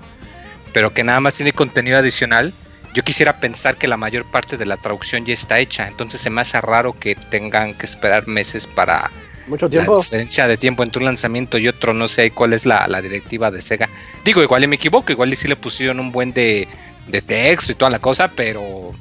pero 0.73 0.93
que 0.93 1.03
nada 1.03 1.19
más 1.19 1.33
tiene 1.33 1.53
contenido 1.53 1.97
adicional, 1.97 2.53
yo 2.97 3.03
quisiera 3.03 3.39
pensar 3.39 3.75
que 3.77 3.87
la 3.87 3.95
mayor 3.95 4.25
parte 4.25 4.57
de 4.57 4.65
la 4.65 4.75
traducción 4.75 5.23
ya 5.23 5.31
está 5.31 5.59
hecha, 5.59 5.87
entonces 5.87 6.19
se 6.19 6.31
me 6.31 6.41
hace 6.41 6.59
raro 6.61 6.99
que 6.99 7.13
tengan 7.13 7.75
que 7.75 7.85
esperar 7.85 8.27
meses 8.27 8.65
para 8.65 9.11
Mucho 9.45 9.67
la 9.67 9.69
tiempo. 9.69 9.97
diferencia 9.99 10.47
de 10.47 10.57
tiempo 10.57 10.81
entre 10.81 11.01
un 11.01 11.05
lanzamiento 11.05 11.59
y 11.59 11.67
otro, 11.67 11.93
no 11.93 12.07
sé 12.07 12.23
ahí 12.23 12.29
cuál 12.31 12.53
es 12.53 12.65
la, 12.65 12.87
la 12.87 12.99
directiva 12.99 13.51
de 13.51 13.61
Sega. 13.61 13.87
Digo, 14.25 14.41
igual 14.41 14.63
y 14.63 14.67
me 14.67 14.77
equivoco, 14.77 15.11
igual 15.11 15.31
y 15.31 15.35
sí 15.35 15.47
le 15.47 15.55
pusieron 15.55 15.99
un 15.99 16.11
buen 16.11 16.33
de, 16.33 16.67
de 17.07 17.21
texto 17.21 17.71
y 17.71 17.75
toda 17.75 17.91
la 17.91 17.99
cosa, 17.99 18.29
pero 18.29 18.93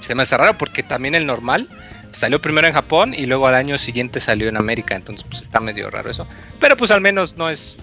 se 0.00 0.14
me 0.14 0.24
hace 0.24 0.36
raro 0.36 0.58
porque 0.58 0.82
también 0.82 1.14
el 1.14 1.24
normal 1.24 1.70
salió 2.10 2.42
primero 2.42 2.66
en 2.68 2.74
Japón 2.74 3.14
y 3.16 3.24
luego 3.24 3.46
al 3.46 3.54
año 3.54 3.78
siguiente 3.78 4.20
salió 4.20 4.50
en 4.50 4.58
América, 4.58 4.96
entonces 4.96 5.26
pues 5.26 5.40
está 5.40 5.60
medio 5.60 5.88
raro 5.88 6.10
eso. 6.10 6.26
Pero 6.60 6.76
pues 6.76 6.90
al 6.90 7.00
menos 7.00 7.38
no 7.38 7.48
es 7.48 7.78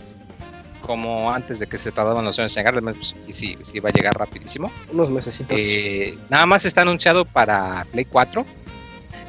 como 0.90 1.32
antes 1.32 1.60
de 1.60 1.68
que 1.68 1.78
se 1.78 1.92
tardaban 1.92 2.26
los 2.26 2.40
años 2.40 2.58
en 2.58 2.62
llegar, 2.62 2.74
al 2.74 2.82
menos 2.82 3.14
pues, 3.24 3.36
sí, 3.38 3.56
sí 3.62 3.80
va 3.80 3.90
a 3.90 3.94
llegar 3.94 4.12
rapidísimo. 4.18 4.72
Unos 4.92 5.12
mesecitos. 5.12 5.56
Eh, 5.56 6.18
nada 6.32 6.48
más 6.48 6.66
está 6.66 6.82
anunciado 6.82 7.26
para 7.26 7.86
Play 7.92 8.06
4. 8.06 8.44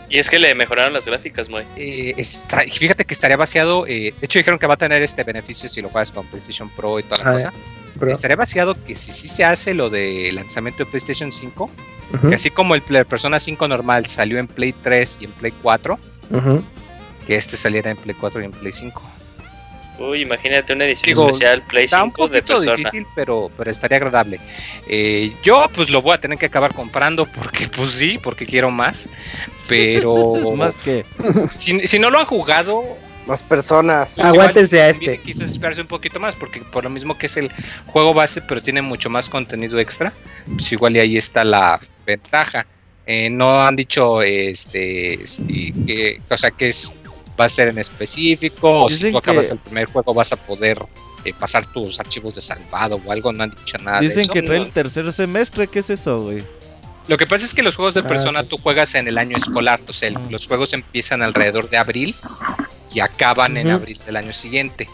Y 0.08 0.18
es 0.18 0.30
que 0.30 0.38
le 0.38 0.54
mejoraron 0.54 0.94
las 0.94 1.04
gráficas, 1.06 1.50
muy. 1.50 1.62
Eh, 1.76 2.14
está- 2.16 2.64
y 2.64 2.70
fíjate 2.70 3.04
que 3.04 3.12
estaría 3.12 3.36
vaciado. 3.36 3.86
eh, 3.86 4.14
de 4.18 4.24
hecho, 4.24 4.38
dijeron 4.38 4.58
que 4.58 4.66
va 4.66 4.72
a 4.74 4.78
tener 4.78 5.02
este 5.02 5.22
beneficio 5.22 5.68
si 5.68 5.82
lo 5.82 5.90
juegas 5.90 6.10
con 6.12 6.26
PlayStation 6.28 6.70
Pro 6.70 6.98
y 6.98 7.02
toda 7.02 7.18
la 7.18 7.28
Ah, 7.28 7.32
cosa. 7.34 7.52
Bro. 7.96 8.10
Estaría 8.10 8.36
vaciado 8.36 8.74
que 8.86 8.94
si 8.94 9.12
sí 9.12 9.28
se 9.28 9.44
hace 9.44 9.74
lo 9.74 9.90
de 9.90 10.30
lanzamiento 10.32 10.84
de 10.84 10.90
PlayStation 10.90 11.30
5, 11.30 11.68
Ujú, 12.14 12.28
que 12.30 12.36
así 12.36 12.48
como 12.50 12.74
el 12.74 12.80
Persona 12.82 13.38
5 13.38 13.68
normal 13.68 14.06
salió 14.06 14.38
en 14.38 14.46
Play 14.48 14.72
3 14.72 15.18
y 15.20 15.26
en 15.26 15.32
Play 15.32 15.52
4, 15.62 15.98
ujú. 16.30 16.62
que 17.26 17.36
este 17.36 17.58
saliera 17.58 17.90
en 17.90 17.98
Play 17.98 18.16
4 18.18 18.40
y 18.40 18.46
en 18.46 18.50
Play 18.52 18.72
5. 18.72 19.02
Uy, 20.00 20.22
imagínate 20.22 20.72
una 20.72 20.86
edición 20.86 21.14
Digo, 21.14 21.26
especial 21.26 21.62
Play 21.62 21.84
Está 21.84 22.02
un 22.02 22.10
5 22.10 22.28
de 22.28 22.40
poquito 22.40 22.54
persona. 22.54 22.76
difícil, 22.76 23.06
pero, 23.14 23.50
pero 23.56 23.70
estaría 23.70 23.98
agradable. 23.98 24.40
Eh, 24.88 25.32
yo 25.42 25.66
pues 25.74 25.90
lo 25.90 26.00
voy 26.00 26.14
a 26.14 26.20
tener 26.20 26.38
que 26.38 26.46
acabar 26.46 26.74
comprando 26.74 27.26
porque 27.26 27.68
pues 27.76 27.92
sí, 27.92 28.18
porque 28.22 28.46
quiero 28.46 28.70
más. 28.70 29.08
Pero 29.68 30.34
Más 30.56 30.76
que. 30.78 31.04
si, 31.58 31.86
si 31.86 31.98
no 31.98 32.10
lo 32.10 32.18
han 32.18 32.26
jugado, 32.26 32.82
Más 33.26 33.42
personas. 33.42 34.12
Pues 34.16 34.26
Aguántense 34.26 34.76
igual 34.76 34.88
a 34.88 34.90
este. 34.90 35.18
Quizás 35.18 35.50
esperarse 35.50 35.82
un 35.82 35.86
poquito 35.86 36.18
más, 36.18 36.34
porque 36.34 36.60
por 36.62 36.84
lo 36.84 36.90
mismo 36.90 37.16
que 37.18 37.26
es 37.26 37.36
el 37.36 37.50
juego 37.86 38.14
base, 38.14 38.40
pero 38.42 38.62
tiene 38.62 38.82
mucho 38.82 39.10
más 39.10 39.28
contenido 39.28 39.78
extra, 39.78 40.12
pues 40.50 40.72
igual 40.72 40.96
y 40.96 41.00
ahí 41.00 41.16
está 41.16 41.44
la 41.44 41.78
ventaja. 42.06 42.66
Eh, 43.06 43.28
no 43.28 43.60
han 43.60 43.74
dicho 43.74 44.22
este 44.22 45.18
si, 45.26 45.72
que, 45.84 46.20
o 46.28 46.36
sea, 46.36 46.50
que 46.52 46.68
es, 46.68 46.99
va 47.40 47.46
a 47.46 47.48
ser 47.48 47.68
en 47.68 47.78
específico, 47.78 48.84
o 48.84 48.88
si 48.90 48.96
Dicen 48.96 49.12
tú 49.12 49.18
acabas 49.18 49.46
que- 49.46 49.52
el 49.54 49.58
primer 49.60 49.86
juego 49.86 50.12
vas 50.14 50.32
a 50.32 50.36
poder 50.36 50.78
eh, 51.24 51.32
pasar 51.38 51.66
tus 51.66 51.98
archivos 52.00 52.34
de 52.34 52.40
salvado 52.40 53.00
o 53.04 53.12
algo, 53.12 53.32
no 53.32 53.42
han 53.44 53.50
dicho 53.50 53.76
nada 53.78 54.00
de 54.00 54.06
Dicen 54.08 54.22
eso. 54.22 54.32
que 54.32 54.42
trae 54.42 54.58
el 54.58 54.70
tercer 54.72 55.12
semestre. 55.12 55.66
¿Qué 55.68 55.80
es 55.80 55.90
eso, 55.90 56.18
güey? 56.22 56.42
Lo 57.08 57.16
que 57.16 57.26
pasa 57.26 57.44
es 57.44 57.54
que 57.54 57.62
los 57.62 57.76
juegos 57.76 57.94
de 57.94 58.00
Ah, 58.00 58.06
persona 58.08 58.42
sí. 58.42 58.48
tú 58.48 58.56
juegas 58.58 58.94
en 58.94 59.08
el 59.08 59.18
año 59.18 59.36
escolar, 59.36 59.80
o 59.88 59.92
sea, 59.92 60.08
el- 60.10 60.16
Ah. 60.16 60.20
los 60.30 60.46
juegos 60.46 60.72
empiezan 60.72 61.22
alrededor 61.22 61.68
de 61.68 61.76
abril 61.76 62.14
y 62.94 63.00
acaban 63.00 63.56
en 63.56 63.70
abril 63.70 63.98
del 64.06 64.16
año 64.16 64.32
siguiente. 64.32 64.88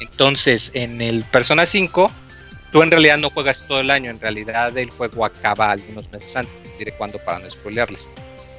Entonces, 0.00 0.70
en 0.74 1.00
el 1.00 1.24
Persona 1.24 1.66
5, 1.66 2.10
tú 2.72 2.82
en 2.82 2.90
realidad 2.90 3.18
no 3.18 3.30
juegas 3.30 3.64
todo 3.66 3.80
el 3.80 3.90
año, 3.90 4.10
en 4.10 4.20
realidad 4.20 4.76
el 4.76 4.90
juego 4.90 5.24
acaba 5.24 5.72
algunos 5.72 6.10
meses 6.12 6.36
antes, 6.36 6.52
diré 6.78 6.92
cuándo 6.92 7.18
para 7.18 7.38
no 7.40 7.50
spoilearles. 7.50 8.10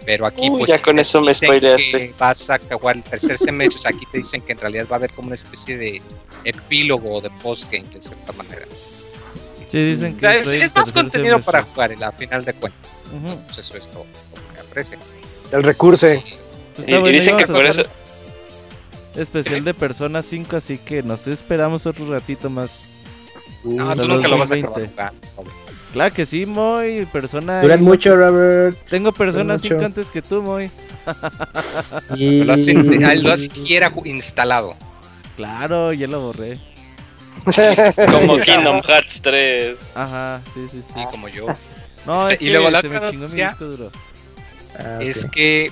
Pero 0.05 0.25
aquí, 0.25 0.49
Uy, 0.49 0.59
pues. 0.59 0.69
ya 0.71 0.81
con 0.81 0.95
te 0.95 1.01
eso 1.03 1.21
me 1.21 1.27
dicen 1.29 1.47
spoileaste. 1.49 1.91
que 1.91 2.13
Vas 2.17 2.49
a 2.49 2.55
acabar 2.55 2.95
el 2.95 3.03
tercer 3.03 3.37
semestre, 3.37 3.77
o 3.77 3.81
sea, 3.81 3.91
aquí 3.93 4.05
te 4.11 4.17
dicen 4.19 4.41
que 4.41 4.53
en 4.53 4.57
realidad 4.59 4.87
va 4.89 4.95
a 4.95 4.99
haber 4.99 5.11
como 5.11 5.27
una 5.27 5.35
especie 5.35 5.77
de 5.77 6.01
epílogo 6.45 7.15
o 7.15 7.21
de 7.21 7.29
postgame, 7.41 7.87
de 7.93 8.01
cierta 8.01 8.31
manera. 8.33 8.65
Sí, 9.69 9.91
dicen 9.91 10.13
O 10.13 10.15
que. 10.15 10.21
sea, 10.21 10.35
es, 10.35 10.47
es 10.51 10.75
más 10.75 10.91
contenido 10.91 11.31
semestre. 11.35 11.51
para 11.51 11.63
jugar, 11.63 12.03
a 12.03 12.11
final 12.13 12.43
de 12.45 12.53
cuentas. 12.53 12.91
Ujú. 13.13 13.37
Pues 13.45 13.57
eso 13.59 13.77
es 13.77 13.87
todo 13.89 14.05
lo 14.05 14.53
que 14.55 14.59
aprecio. 14.61 14.97
El 15.51 15.63
recurso. 15.63 16.07
Pues 16.07 16.23
Y, 16.23 16.81
está 16.81 16.91
y 16.91 16.99
bueno, 16.99 17.07
dicen 17.15 17.37
que 17.37 17.45
por 17.47 17.63
eso. 17.63 17.83
Especial 19.15 19.63
de 19.63 19.73
Persona 19.73 20.21
5, 20.23 20.55
así 20.55 20.77
que 20.77 21.03
nos 21.03 21.27
esperamos 21.27 21.85
otro 21.85 22.09
ratito 22.11 22.49
más. 22.49 22.83
No, 23.63 23.95
tú 23.95 24.07
nunca 24.07 24.27
lo 24.27 24.37
vas 24.37 24.51
a 24.51 24.55
2020. 24.55 24.93
acabar 24.93 25.13
jugar. 25.35 25.53
Claro 25.93 26.13
que 26.13 26.25
sí, 26.25 26.45
Moy. 26.45 27.05
Persona. 27.11 27.61
Duran 27.61 27.81
mucho, 27.81 28.15
Robert. 28.15 28.77
Tengo 28.89 29.11
Persona 29.11 29.53
mucho. 29.55 29.69
5 29.75 29.85
antes 29.85 30.09
que 30.09 30.21
tú, 30.21 30.41
Moy. 30.41 30.69
Y... 32.15 32.43
Lo 32.45 32.53
has, 32.53 32.67
ah, 32.67 33.15
lo 33.15 33.31
has 33.31 33.39
siquiera 33.41 33.89
ju- 33.91 34.05
instalado. 34.05 34.75
Claro, 35.35 35.93
ya 35.93 36.05
lo 36.07 36.19
borré. 36.21 36.59
Como 38.11 38.37
Kingdom 38.45 38.81
Hearts 38.83 39.21
3. 39.21 39.91
Ajá, 39.95 40.41
sí, 40.53 40.67
sí, 40.69 40.81
sí. 40.85 40.93
Sí, 40.93 41.01
como 41.09 41.27
yo. 41.29 41.45
No, 42.05 42.27
Este, 42.27 42.35
es 42.35 42.41
y 42.41 42.45
que 42.45 42.51
luego 42.51 42.69
la 42.69 42.81
se 42.81 42.87
otra 42.87 42.99
noticia-. 43.11 43.57
Ah, 44.77 44.97
es 44.99 45.25
que 45.25 45.71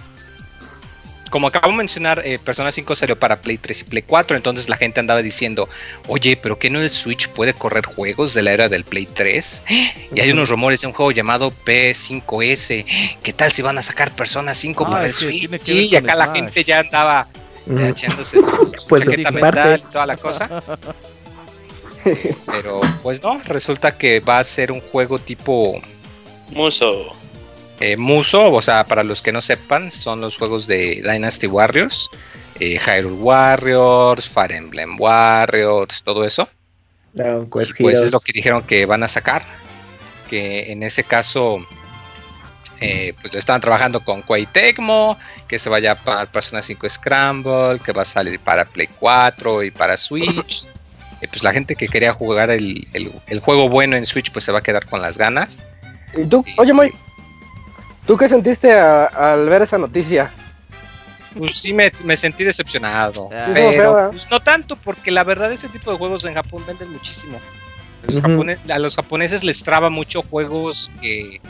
como 1.29 1.47
acabo 1.47 1.69
de 1.71 1.77
mencionar, 1.77 2.21
eh, 2.25 2.39
Persona 2.39 2.71
5 2.71 2.95
salió 2.95 3.17
para 3.19 3.41
Play 3.41 3.57
3 3.57 3.81
y 3.81 3.83
Play 3.85 4.03
4, 4.03 4.37
entonces 4.37 4.69
la 4.69 4.77
gente 4.77 4.99
andaba 4.99 5.21
diciendo, 5.21 5.67
oye, 6.07 6.37
pero 6.37 6.57
¿qué 6.59 6.69
no 6.69 6.79
el 6.81 6.89
Switch 6.89 7.27
puede 7.29 7.53
correr 7.53 7.85
juegos 7.85 8.33
de 8.33 8.43
la 8.43 8.51
era 8.51 8.69
del 8.69 8.83
Play 8.83 9.05
3? 9.05 9.63
Y 10.15 10.19
hay 10.21 10.31
unos 10.31 10.49
rumores 10.49 10.81
de 10.81 10.87
un 10.87 10.93
juego 10.93 11.11
llamado 11.11 11.51
P5S, 11.65 12.85
¿qué 13.21 13.33
tal 13.33 13.51
si 13.51 13.61
van 13.61 13.77
a 13.77 13.81
sacar 13.81 14.15
Persona 14.15 14.53
5 14.53 14.85
Ah, 14.87 14.91
para 14.91 15.05
el 15.07 15.13
Switch? 15.13 15.49
Sí, 15.59 15.89
y 15.91 15.95
acá 15.95 16.15
la 16.15 16.25
Smash. 16.25 16.35
gente 16.37 16.63
ya 16.63 16.79
andaba 16.79 17.27
eh, 17.69 17.89
echándose 17.89 18.41
su, 18.41 18.47
su 18.77 18.87
Pues, 18.87 19.03
chaqueta 19.03 19.31
mental 19.31 19.83
y 19.87 19.91
toda 19.91 20.05
la 20.05 20.17
cosa. 20.17 20.49
Pero 22.45 22.79
pues 23.03 23.21
no, 23.21 23.39
resulta 23.45 23.97
que 23.97 24.19
va 24.21 24.39
a 24.39 24.43
ser 24.43 24.71
un 24.71 24.79
juego 24.79 25.19
tipo 25.19 25.79
Muso. 26.51 27.11
Eh, 27.79 27.97
Muso, 27.97 28.51
o 28.51 28.61
sea, 28.61 28.83
para 28.85 29.03
los 29.03 29.21
que 29.21 29.31
no 29.31 29.41
sepan, 29.41 29.91
son 29.91 30.21
los 30.21 30.37
juegos 30.37 30.67
de 30.67 31.01
Dynasty 31.03 31.47
Warriors, 31.47 32.09
eh, 32.59 32.79
Hyrule 32.79 33.15
Warriors, 33.15 34.29
Fire 34.29 34.51
Emblem 34.51 34.99
Warriors, 34.99 36.01
todo 36.03 36.25
eso. 36.25 36.47
Dragon 37.13 37.49
Quest 37.49 37.73
Pues 37.79 37.99
es 38.01 38.11
lo 38.11 38.19
que 38.19 38.31
dijeron 38.33 38.63
que 38.63 38.85
van 38.85 39.03
a 39.03 39.07
sacar. 39.07 39.43
Que 40.29 40.71
en 40.71 40.83
ese 40.83 41.03
caso, 41.03 41.57
eh, 42.79 43.13
pues 43.21 43.33
lo 43.33 43.39
estaban 43.39 43.61
trabajando 43.61 44.01
con 44.01 44.21
Koei 44.21 44.45
Tecmo, 44.45 45.17
que 45.47 45.57
se 45.57 45.69
vaya 45.69 45.95
para 45.95 46.25
Persona 46.27 46.61
5 46.61 46.87
Scramble, 46.89 47.79
que 47.83 47.91
va 47.93 48.01
a 48.03 48.05
salir 48.05 48.39
para 48.39 48.65
Play 48.65 48.87
4 48.99 49.63
y 49.63 49.71
para 49.71 49.97
Switch. 49.97 50.65
Eh, 51.21 51.27
pues 51.27 51.43
la 51.43 51.51
gente 51.53 51.75
que 51.75 51.87
quería 51.87 52.13
jugar 52.13 52.51
el, 52.51 52.87
el- 52.93 53.11
el 53.27 53.39
juego 53.39 53.69
bueno 53.69 53.95
en 53.95 54.05
Switch, 54.05 54.31
pues 54.31 54.45
se 54.45 54.51
va 54.51 54.59
a 54.59 54.63
quedar 54.63 54.85
con 54.85 55.01
las 55.01 55.17
ganas. 55.17 55.63
¿Y 56.15 56.25
tú? 56.25 56.45
Oye, 56.57 56.73
Moy. 56.73 56.93
¿Tú 58.07 58.15
qué 58.17 58.27
sentiste 58.29 58.73
a- 58.73 59.05
al 59.05 59.47
ver 59.49 59.61
esa 59.61 59.77
noticia? 59.77 60.31
Pues 61.37 61.59
sí 61.59 61.73
me, 61.73 61.91
me 62.03 62.17
sentí 62.17 62.43
decepcionado. 62.43 63.29
Ah. 63.31 63.43
Sí, 63.45 63.51
estuvo 63.51 63.71
feo, 63.71 63.77
pero 63.93 64.05
¿eh? 64.05 64.09
pues, 64.11 64.31
no 64.31 64.39
tanto, 64.39 64.75
porque 64.77 65.11
la 65.11 65.23
verdad 65.23 65.51
ese 65.51 65.67
tipo 65.69 65.91
de 65.91 65.97
juegos 65.97 66.25
en 66.25 66.33
Japón 66.33 66.63
venden 66.65 66.91
muchísimo. 66.91 67.39
Los 68.07 68.23
a 68.69 68.79
los 68.79 68.95
japoneses 68.95 69.43
les 69.43 69.61
traba 69.63 69.89
mucho 69.89 70.21
juegos 70.23 70.89
que, 71.01 71.41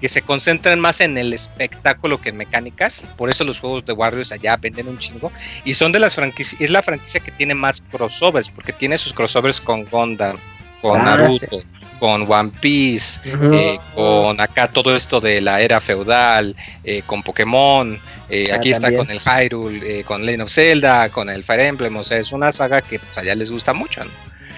que 0.00 0.08
se 0.08 0.22
concentran 0.22 0.80
más 0.80 1.00
en 1.02 1.18
el 1.18 1.34
espectáculo 1.34 2.20
que 2.20 2.30
en 2.30 2.38
mecánicas. 2.38 3.06
Por 3.18 3.28
eso 3.28 3.44
los 3.44 3.60
juegos 3.60 3.84
de 3.84 3.92
Warriors 3.92 4.32
allá 4.32 4.56
venden 4.56 4.88
un 4.88 4.98
chingo. 4.98 5.30
Y 5.64 5.74
son 5.74 5.92
de 5.92 5.98
las 5.98 6.14
franquicias, 6.14 6.60
es 6.60 6.70
la 6.70 6.82
franquicia 6.82 7.20
que 7.20 7.30
tiene 7.32 7.54
más 7.54 7.82
crossovers, 7.92 8.48
porque 8.48 8.72
tiene 8.72 8.96
sus 8.96 9.12
crossovers 9.12 9.60
con 9.60 9.84
Gundam, 9.84 10.38
con 10.80 11.00
Ah, 11.00 11.04
Naruto, 11.16 11.60
con 11.98 12.30
One 12.30 12.52
Piece, 12.60 13.20
eh, 13.52 13.78
con 13.94 14.40
acá 14.40 14.68
todo 14.68 14.94
esto 14.94 15.20
de 15.20 15.40
la 15.40 15.60
era 15.60 15.80
feudal, 15.80 16.54
eh, 16.84 17.02
con 17.06 17.22
Pokémon, 17.22 17.98
eh, 18.28 18.50
Ah, 18.52 18.56
aquí 18.56 18.70
está 18.70 18.94
con 18.94 19.10
el 19.10 19.20
Hyrule, 19.20 20.00
eh, 20.00 20.04
con 20.04 20.24
Legend 20.24 20.42
of 20.42 20.50
Zelda, 20.50 21.08
con 21.10 21.28
el 21.28 21.44
Fire 21.44 21.60
Emblem, 21.60 21.96
o 21.96 22.02
sea, 22.02 22.18
es 22.18 22.32
una 22.32 22.50
saga 22.52 22.82
que 22.82 22.98
pues, 22.98 23.16
allá 23.18 23.34
les 23.34 23.50
gusta 23.50 23.72
mucho, 23.72 24.04
¿no? 24.04 24.10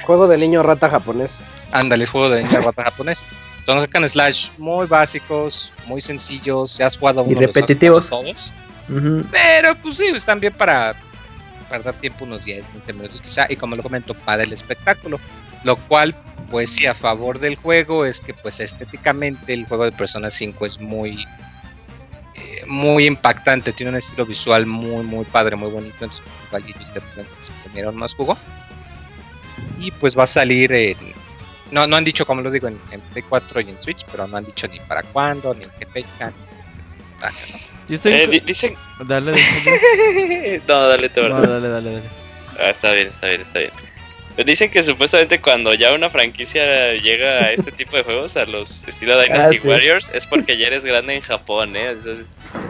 Juego 0.02 0.26
de 0.26 0.38
niño 0.38 0.62
rata 0.62 0.88
japonés. 0.88 1.38
Ándale, 1.72 2.06
juego 2.06 2.30
de 2.30 2.42
niña 2.42 2.60
rata 2.60 2.84
japonés. 2.84 3.26
Son 3.66 3.78
hack 3.78 4.08
slash 4.08 4.50
muy 4.56 4.86
básicos, 4.86 5.70
muy 5.86 6.00
sencillos, 6.00 6.70
se 6.70 6.84
has 6.84 6.96
jugado 6.96 7.26
Y 7.28 7.34
uno 7.34 7.40
has 7.40 7.54
repetitivos. 7.54 8.08
todos, 8.08 8.54
pero 9.30 9.76
pues 9.82 9.96
sí, 9.98 10.06
están 10.14 10.40
bien 10.40 10.54
para 10.54 10.96
perder 11.68 11.96
tiempo 11.96 12.24
unos 12.24 12.44
10, 12.44 12.72
20 12.72 12.92
minutos 12.92 13.20
quizá, 13.20 13.46
y 13.48 13.56
como 13.56 13.76
lo 13.76 13.82
comento, 13.82 14.14
para 14.14 14.42
el 14.42 14.52
espectáculo, 14.52 15.20
lo 15.64 15.76
cual 15.76 16.14
pues 16.50 16.70
sí, 16.70 16.86
a 16.86 16.94
favor 16.94 17.38
del 17.38 17.56
juego 17.56 18.04
es 18.04 18.20
que 18.20 18.32
pues 18.32 18.60
estéticamente 18.60 19.52
el 19.52 19.66
juego 19.66 19.84
de 19.84 19.92
Persona 19.92 20.30
5 20.30 20.66
es 20.66 20.80
muy 20.80 21.26
eh, 22.34 22.64
muy 22.66 23.06
impactante, 23.06 23.72
tiene 23.72 23.90
un 23.90 23.96
estilo 23.96 24.24
visual 24.24 24.66
muy 24.66 25.04
muy 25.04 25.24
padre, 25.26 25.56
muy 25.56 25.70
bonito, 25.70 25.94
entonces 26.00 26.24
pues, 26.50 26.64
este 26.80 27.02
se 27.40 27.52
comieron 27.64 27.96
más 27.96 28.14
jugo. 28.14 28.36
Y 29.78 29.90
pues 29.92 30.18
va 30.18 30.24
a 30.24 30.26
salir 30.26 30.72
en 30.72 30.96
no, 31.70 31.86
no 31.86 31.96
han 31.96 32.04
dicho, 32.04 32.24
como 32.26 32.40
lo 32.40 32.50
digo, 32.50 32.68
en, 32.68 32.80
en 32.90 33.00
Play 33.00 33.24
4 33.28 33.60
y 33.60 33.70
en 33.70 33.82
Switch, 33.82 34.04
pero 34.10 34.26
no 34.26 34.36
han 34.36 34.44
dicho 34.44 34.66
ni 34.68 34.80
para 34.80 35.02
cuándo, 35.02 35.54
ni 35.54 35.64
en 35.64 35.70
qué 35.78 35.86
fecha. 35.86 36.30
ni 36.30 37.20
nada, 37.20 37.32
Yo 37.88 37.94
estoy. 37.94 38.12
Eh, 38.12 38.26
di- 38.28 38.40
dicen. 38.40 38.74
Dale, 39.04 39.32
dale. 39.32 40.62
no, 40.68 40.88
dale 40.88 41.08
tú, 41.08 41.22
No, 41.22 41.40
dale, 41.40 41.68
dale, 41.68 41.92
dale. 41.92 42.02
Ah, 42.60 42.70
está 42.70 42.92
bien, 42.92 43.08
está 43.08 43.28
bien, 43.28 43.40
está 43.42 43.58
bien. 43.60 43.70
Dicen 44.46 44.70
que 44.70 44.84
supuestamente 44.84 45.40
cuando 45.40 45.74
ya 45.74 45.92
una 45.92 46.10
franquicia 46.10 46.92
llega 46.94 47.40
a 47.44 47.52
este 47.52 47.72
tipo 47.72 47.96
de 47.96 48.04
juegos, 48.04 48.36
a 48.36 48.44
los 48.46 48.86
estilo 48.86 49.20
Dynasty 49.20 49.56
Ah, 49.56 49.60
sí. 49.60 49.66
Warriors, 49.68 50.10
es 50.14 50.26
porque 50.28 50.56
ya 50.56 50.68
eres 50.68 50.84
grande 50.84 51.16
en 51.16 51.22
Japón, 51.22 51.74
¿eh? 51.74 51.90
Es- 51.98 52.24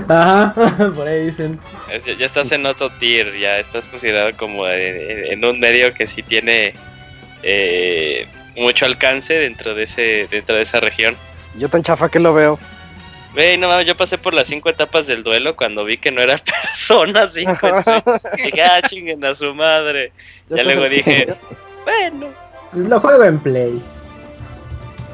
Ajá, 0.08 0.54
por 0.96 1.06
ahí 1.06 1.26
dicen. 1.26 1.60
es- 1.92 2.06
ya 2.16 2.24
estás 2.24 2.52
en 2.52 2.64
otro 2.64 2.88
tier, 2.88 3.38
ya 3.38 3.58
estás 3.58 3.86
considerado 3.88 4.30
como 4.36 4.66
en, 4.66 5.26
en 5.32 5.44
un 5.44 5.60
medio 5.60 5.92
que 5.92 6.06
sí 6.06 6.22
tiene 6.22 6.72
eh, 7.42 8.26
mucho 8.56 8.86
alcance 8.86 9.34
dentro 9.34 9.74
de 9.74 9.82
ese 9.84 10.26
dentro 10.30 10.56
de 10.56 10.62
esa 10.62 10.80
región. 10.80 11.16
Yo 11.58 11.68
tan 11.68 11.82
chafa 11.82 12.08
que 12.08 12.18
lo 12.18 12.32
veo. 12.32 12.58
Güey, 13.38 13.56
no 13.56 13.68
mames, 13.68 13.86
yo 13.86 13.94
pasé 13.94 14.18
por 14.18 14.34
las 14.34 14.48
cinco 14.48 14.68
etapas 14.68 15.06
del 15.06 15.22
duelo 15.22 15.54
cuando 15.54 15.84
vi 15.84 15.96
que 15.96 16.10
no 16.10 16.20
era 16.20 16.36
persona 16.72 17.28
5 17.28 17.52
en. 17.68 18.02
Dije, 18.36 18.62
ah, 18.62 18.82
chinguen 18.82 19.24
a 19.24 19.32
su 19.32 19.54
madre. 19.54 20.10
Ya 20.50 20.64
luego 20.64 20.88
dije, 20.88 21.28
bueno, 21.84 22.30
Pues 22.72 22.86
lo 22.86 23.00
juego 23.00 23.22
en 23.22 23.38
Play. 23.38 23.80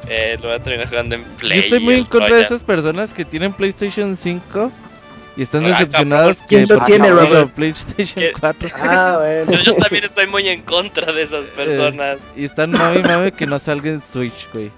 eh, 0.09 0.39
lo 0.41 0.49
voy 0.49 0.57
a 0.57 0.62
terminar 0.62 0.89
jugando 0.89 1.16
en 1.16 1.22
Yo 1.22 1.37
Play. 1.37 1.59
estoy 1.59 1.81
muy 1.81 1.97
en 1.97 2.05
contra 2.07 2.35
de 2.37 2.43
esas 2.45 2.64
personas 2.64 3.12
que 3.12 3.27
tienen 3.27 3.53
PlayStation 3.53 4.16
5 4.16 4.72
y 5.37 5.43
están 5.43 5.66
Ah, 5.66 5.68
decepcionados. 5.68 6.39
¿Quién 6.49 6.66
que 6.66 6.75
lo 6.75 6.85
tiene, 6.85 7.11
Robert? 7.11 7.51
PlayStation 7.53 8.22
¿Quién? 8.22 8.33
4 8.41 8.68
Ah, 8.81 9.16
bueno. 9.20 9.53
Yo, 9.53 9.59
yo 9.59 9.75
también 9.77 10.05
estoy 10.05 10.29
muy 10.29 10.49
en 10.49 10.62
contra 10.62 11.12
de 11.12 11.22
esas 11.22 11.45
personas. 11.49 12.16
y 12.35 12.47
están 12.47 12.70
mami 12.70 13.03
mami 13.03 13.33
que 13.33 13.45
no 13.47 13.59
salga 13.59 13.91
en 13.91 14.01
Switch, 14.01 14.49
güey. 14.51 14.70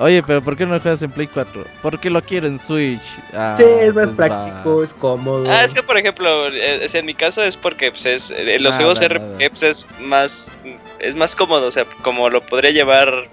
Oye, 0.00 0.22
pero 0.22 0.40
¿por 0.42 0.56
qué 0.56 0.64
no 0.64 0.74
lo 0.74 0.80
juegas 0.80 1.02
en 1.02 1.10
Play 1.10 1.26
4? 1.26 1.64
Porque 1.82 2.08
lo 2.08 2.22
quiero 2.22 2.46
en 2.46 2.58
Switch. 2.58 3.02
Ah, 3.32 3.54
Sí, 3.56 3.64
es 3.64 3.92
más 3.92 4.10
pues 4.10 4.16
práctico, 4.16 4.78
va. 4.78 4.84
es 4.84 4.94
cómodo. 4.94 5.50
Ah, 5.50 5.64
es 5.64 5.74
que 5.74 5.82
por 5.82 5.96
ejemplo, 5.98 6.48
eh, 6.48 6.86
en 6.92 7.06
mi 7.06 7.14
caso 7.14 7.42
es 7.42 7.56
porque 7.56 7.90
pues, 7.90 8.06
es, 8.06 8.30
en 8.30 8.62
los 8.62 8.76
juegos. 8.76 9.00
RPG 9.00 9.50
pues, 9.50 9.62
es 9.64 9.88
más 10.00 10.52
es 11.00 11.16
más 11.16 11.34
cómodo, 11.36 11.66
o 11.66 11.70
sea, 11.70 11.84
como 12.02 12.28
lo 12.30 12.44
podría 12.44 12.70
llevar 12.70 13.28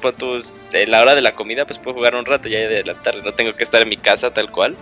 en 0.73 0.91
la 0.91 1.01
hora 1.01 1.15
de 1.15 1.21
la 1.21 1.35
comida, 1.35 1.65
pues 1.65 1.79
puedo 1.79 1.95
jugar 1.95 2.15
un 2.15 2.25
rato 2.25 2.47
ya 2.47 2.59
y 2.59 2.63
adelantarle, 2.63 3.21
no 3.23 3.33
tengo 3.33 3.53
que 3.53 3.63
estar 3.63 3.81
en 3.81 3.89
mi 3.89 3.97
casa 3.97 4.31
tal 4.31 4.51
cual 4.51 4.75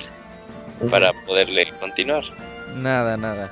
para 0.89 1.13
poderle 1.25 1.71
continuar. 1.79 2.23
Nada, 2.75 3.15
nada. 3.17 3.51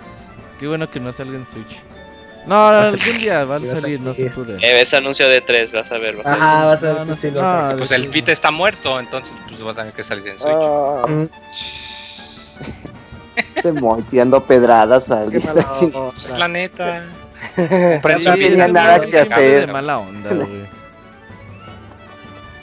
Qué 0.59 0.67
bueno 0.67 0.89
que 0.89 0.99
no 0.99 1.11
salga 1.13 1.37
en 1.37 1.45
Switch. 1.45 1.79
No, 2.45 2.67
algún 2.67 3.17
día 3.19 3.45
va 3.45 3.55
a 3.55 3.59
a 3.59 3.75
salir, 3.75 3.99
no 3.99 4.13
se 4.13 4.29
apure. 4.29 4.55
Eh, 4.55 4.81
ese 4.81 4.97
anuncio 4.97 5.27
de 5.27 5.41
3, 5.41 5.73
vas 5.73 5.91
a 5.91 5.97
ver, 5.97 6.15
vas 6.17 6.25
a 6.27 6.31
ver. 6.31 6.41
Ajá, 6.41 6.65
vas 6.65 6.83
a 6.83 6.93
ver 6.93 7.07
No, 7.07 7.15
sí 7.15 7.31
no. 7.31 7.75
Pues 7.77 7.91
el 7.91 8.07
Pete 8.07 8.31
está 8.31 8.51
muerto, 8.51 8.99
entonces 8.99 9.37
pues 9.47 9.65
va 9.65 9.71
a 9.71 9.75
tener 9.75 9.93
que 9.93 10.03
salir 10.03 10.27
en 10.27 10.39
Switch. 10.39 11.29
Se 13.61 13.71
muy 13.71 14.01
tirando 14.03 14.43
pedradas 14.43 15.11
al 15.11 15.31
mala 15.31 15.65
Pues 15.79 16.29
es 16.29 16.37
la 16.37 16.47
neta. 16.47 17.05
Sí, 17.55 17.61
no 18.25 18.33
tenía 18.33 18.67
nada 18.67 18.99
que 18.99 19.19
hacer. 19.19 19.67
de 19.67 19.71
mala 19.71 19.99
onda, 19.99 20.29
güey. 20.33 20.81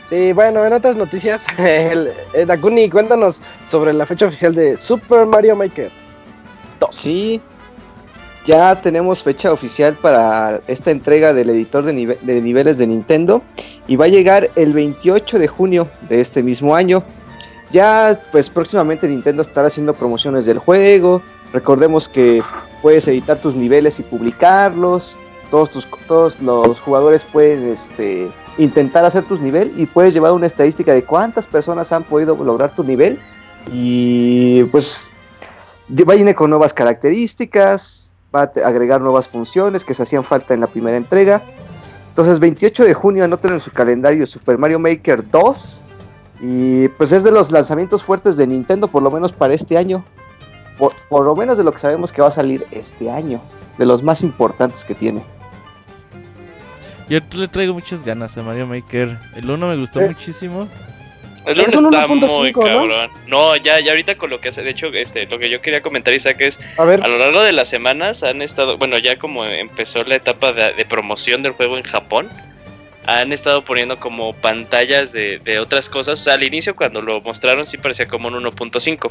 Sí, 0.09 0.33
bueno, 0.33 0.65
en 0.65 0.73
otras 0.73 0.97
noticias, 0.97 1.47
el, 1.59 2.13
eh, 2.33 2.47
Dakuni, 2.47 2.89
cuéntanos 2.89 3.43
sobre 3.69 3.93
la 3.93 4.07
fecha 4.07 4.27
oficial 4.27 4.55
de 4.55 4.77
Super 4.77 5.27
Mario 5.27 5.55
Maker. 5.57 5.91
Sí, 6.91 7.43
ya 8.49 8.81
tenemos 8.81 9.23
fecha 9.23 9.53
oficial 9.53 9.93
para 10.01 10.63
esta 10.69 10.91
entrega 10.91 11.35
del 11.35 11.51
editor 11.51 11.85
de, 11.85 11.93
nive- 11.93 12.19
de 12.23 12.41
niveles 12.41 12.79
de 12.79 12.87
Nintendo 12.87 13.43
y 13.87 13.97
va 13.97 14.07
a 14.07 14.09
llegar 14.09 14.49
el 14.57 14.73
28 14.73 15.39
de 15.39 15.49
junio 15.49 15.87
de 16.09 16.23
este 16.23 16.43
mismo 16.43 16.75
año. 16.75 17.03
Ya 17.71 18.19
pues 18.33 18.49
próximamente 18.49 19.07
Nintendo 19.07 19.43
estará 19.43 19.67
haciendo 19.69 19.93
promociones 19.93 20.47
del 20.47 20.59
juego. 20.59 21.21
Recordemos 21.53 22.09
que 22.09 22.43
puedes 22.81 23.07
editar 23.07 23.37
tus 23.39 23.55
niveles 23.55 24.01
y 24.01 24.03
publicarlos. 24.03 25.19
Todos, 25.51 25.69
tus, 25.71 25.87
todos 26.07 26.41
los 26.41 26.81
jugadores 26.81 27.27
pueden 27.27 27.69
este, 27.69 28.29
intentar 28.57 29.05
hacer 29.05 29.25
tus 29.25 29.43
niveles 29.43 29.75
y 29.77 29.85
puedes 29.85 30.15
llevar 30.15 30.33
una 30.33 30.47
estadística 30.47 30.95
de 30.95 31.05
cuántas 31.05 31.47
personas 31.47 31.93
han 31.93 32.05
podido 32.05 32.35
lograr 32.43 32.75
tu 32.75 32.83
nivel. 32.83 33.21
Y 33.71 34.65
pues 34.65 35.13
viene 35.89 36.35
con 36.35 36.49
nuevas 36.49 36.73
características, 36.73 38.08
va 38.35 38.43
a 38.43 38.69
agregar 38.69 39.01
nuevas 39.01 39.29
funciones 39.29 39.85
que 39.85 39.95
se 39.95 40.03
hacían 40.03 40.25
falta 40.25 40.55
en 40.55 40.61
la 40.61 40.67
primera 40.67 40.97
entrega. 40.97 41.43
Entonces, 42.11 42.41
28 42.41 42.85
de 42.85 42.95
junio, 42.95 43.25
anoten 43.25 43.53
en 43.53 43.61
su 43.61 43.71
calendario 43.71 44.27
Super 44.27 44.59
Mario 44.59 44.79
Maker 44.79 45.29
2. 45.31 45.85
Y 46.41 46.89
pues 46.91 47.13
es 47.13 47.25
de 47.25 47.31
los 47.33 47.51
lanzamientos 47.51 48.03
fuertes 48.05 48.37
de 48.37 48.47
Nintendo, 48.47 48.89
por 48.89 49.03
lo 49.03 49.11
menos 49.11 49.33
para 49.33 49.55
este 49.55 49.77
año. 49.79 50.05
Por, 50.79 50.93
por 51.09 51.25
lo 51.25 51.35
menos 51.35 51.59
de 51.59 51.65
lo 51.65 51.73
que 51.73 51.79
sabemos 51.79 52.13
que 52.13 52.23
va 52.23 52.29
a 52.29 52.33
salir 52.33 52.67
este 52.71 53.11
año. 53.11 53.41
De 53.79 53.87
los 53.87 54.03
más 54.03 54.23
importantes 54.23 54.85
que 54.85 54.95
tiene. 54.95 55.25
Yo 57.09 57.21
le 57.33 57.49
traigo 57.49 57.73
muchas 57.73 58.05
ganas 58.05 58.37
a 58.37 58.43
Mario 58.43 58.67
Maker. 58.67 59.19
El 59.35 59.51
1 59.51 59.67
me 59.69 59.77
gustó 59.77 60.01
Eh. 60.01 60.09
muchísimo. 60.09 60.69
El 61.49 61.61
Es 61.61 61.75
uno 61.75 61.89
un 61.89 61.95
está 61.95 62.07
1.5, 62.07 62.39
muy 62.39 62.53
¿no? 62.53 62.61
cabrón. 62.61 63.11
¿no? 63.27 63.57
ya, 63.57 63.81
ya 63.81 63.93
ahorita 63.93 64.17
con 64.17 64.31
lo 64.31 64.41
que 64.41 64.51
hace, 64.51 64.63
de 64.63 64.71
hecho, 64.71 64.89
este, 64.89 65.27
lo 65.27 65.39
que 65.39 65.49
yo 65.49 65.61
quería 65.63 65.83
comentar, 65.83 66.13
Isaac, 66.15 66.37
es 66.41 66.61
A 66.79 66.85
ver, 66.85 67.03
a 67.03 67.09
lo 67.09 67.19
largo 67.19 67.43
de 67.43 67.53
las 67.53 67.69
semanas 67.69 68.23
han 68.23 68.43
estado, 68.43 68.77
bueno, 68.77 68.99
ya 68.99 69.19
como 69.19 69.45
empezó 69.45 70.05
la 70.05 70.17
etapa 70.17 70.53
de, 70.53 70.75
de 70.75 70.85
promoción 70.85 71.43
del 71.43 71.53
juego 71.53 71.79
en 71.79 71.85
Japón, 71.85 72.29
han 73.07 73.33
estado 73.33 73.63
poniendo 73.65 73.99
como 73.99 74.35
pantallas 74.35 75.13
de, 75.13 75.39
de 75.39 75.59
otras 75.59 75.89
cosas. 75.89 76.21
O 76.21 76.23
sea, 76.23 76.35
al 76.35 76.43
inicio 76.43 76.77
cuando 76.77 77.01
lo 77.01 77.21
mostraron 77.23 77.65
sí 77.65 77.79
parecía 77.79 78.07
como 78.07 78.29
un 78.29 78.35
1.5, 78.35 79.11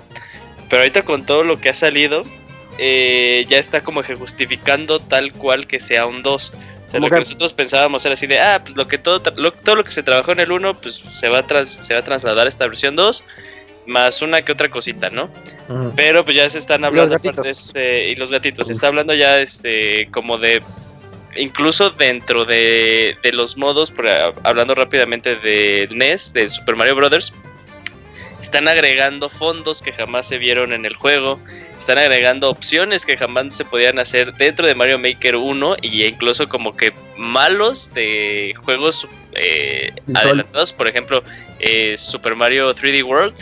pero 0.69 0.83
ahorita 0.83 1.03
con 1.03 1.25
todo 1.25 1.43
lo 1.43 1.59
que 1.59 1.69
ha 1.69 1.73
salido, 1.73 2.23
eh, 2.77 3.45
ya 3.49 3.57
está 3.57 3.81
como 3.83 4.01
que 4.03 4.15
justificando 4.15 4.99
tal 4.99 5.31
cual 5.33 5.67
que 5.67 5.79
sea 5.79 6.05
un 6.05 6.21
2. 6.23 6.53
O 6.87 6.89
sea, 6.89 6.99
lo 6.99 7.07
que 7.07 7.11
que- 7.15 7.19
nosotros 7.19 7.53
pensábamos 7.53 8.05
era 8.05 8.13
así 8.13 8.27
de, 8.27 8.39
ah, 8.39 8.61
pues 8.63 8.77
lo 8.77 8.87
que 8.87 8.97
todo, 8.97 9.21
lo- 9.35 9.51
todo 9.51 9.75
lo 9.75 9.83
que 9.83 9.91
se 9.91 10.03
trabajó 10.03 10.31
en 10.31 10.39
el 10.39 10.51
1, 10.51 10.79
pues 10.79 10.95
se 11.11 11.27
va, 11.29 11.39
a 11.39 11.43
tras- 11.47 11.83
se 11.85 11.93
va 11.93 11.99
a 11.99 12.03
trasladar 12.03 12.45
a 12.45 12.49
esta 12.49 12.65
versión 12.67 12.95
2, 12.95 13.23
más 13.85 14.21
una 14.21 14.41
que 14.41 14.51
otra 14.51 14.69
cosita, 14.69 15.09
¿no? 15.09 15.29
Pero 15.95 16.23
pues 16.23 16.35
ya 16.35 16.49
se 16.49 16.57
están 16.57 16.83
hablando 16.85 17.15
aparte 17.31 17.49
este 17.49 18.09
y 18.09 18.15
los 18.15 18.31
gatitos, 18.31 18.67
se 18.67 18.73
está 18.73 18.87
hablando 18.87 19.13
ya 19.13 19.39
este 19.39 20.07
como 20.11 20.37
de 20.37 20.61
incluso 21.35 21.89
dentro 21.91 22.45
de, 22.45 23.15
de 23.21 23.31
los 23.33 23.57
modos, 23.57 23.91
por, 23.91 24.07
hablando 24.43 24.73
rápidamente 24.75 25.35
de 25.35 25.87
NES, 25.91 26.33
de 26.33 26.49
Super 26.49 26.75
Mario 26.75 26.95
Brothers, 26.95 27.33
están 28.41 28.67
agregando 28.67 29.29
fondos 29.29 29.81
que 29.81 29.91
jamás 29.91 30.27
se 30.27 30.37
vieron 30.37 30.71
en 30.73 30.85
el 30.85 30.95
juego, 30.95 31.39
están 31.87 31.99
agregando 32.03 32.49
opciones 32.49 33.05
que 33.05 33.15
jamás 33.15 33.55
se 33.55 33.63
podían 33.63 33.97
hacer 33.97 34.33
dentro 34.33 34.67
de 34.67 34.75
Mario 34.75 34.99
Maker 34.99 35.37
1 35.37 35.77
y 35.81 36.03
incluso 36.03 36.49
como 36.49 36.75
que 36.75 36.93
malos 37.15 37.93
de 37.93 38.53
juegos 38.65 39.07
eh, 39.31 39.93
adelantados, 40.13 40.73
por 40.73 40.89
ejemplo, 40.89 41.23
eh, 41.61 41.95
Super 41.97 42.35
Mario 42.35 42.75
3D 42.75 43.05
World. 43.05 43.33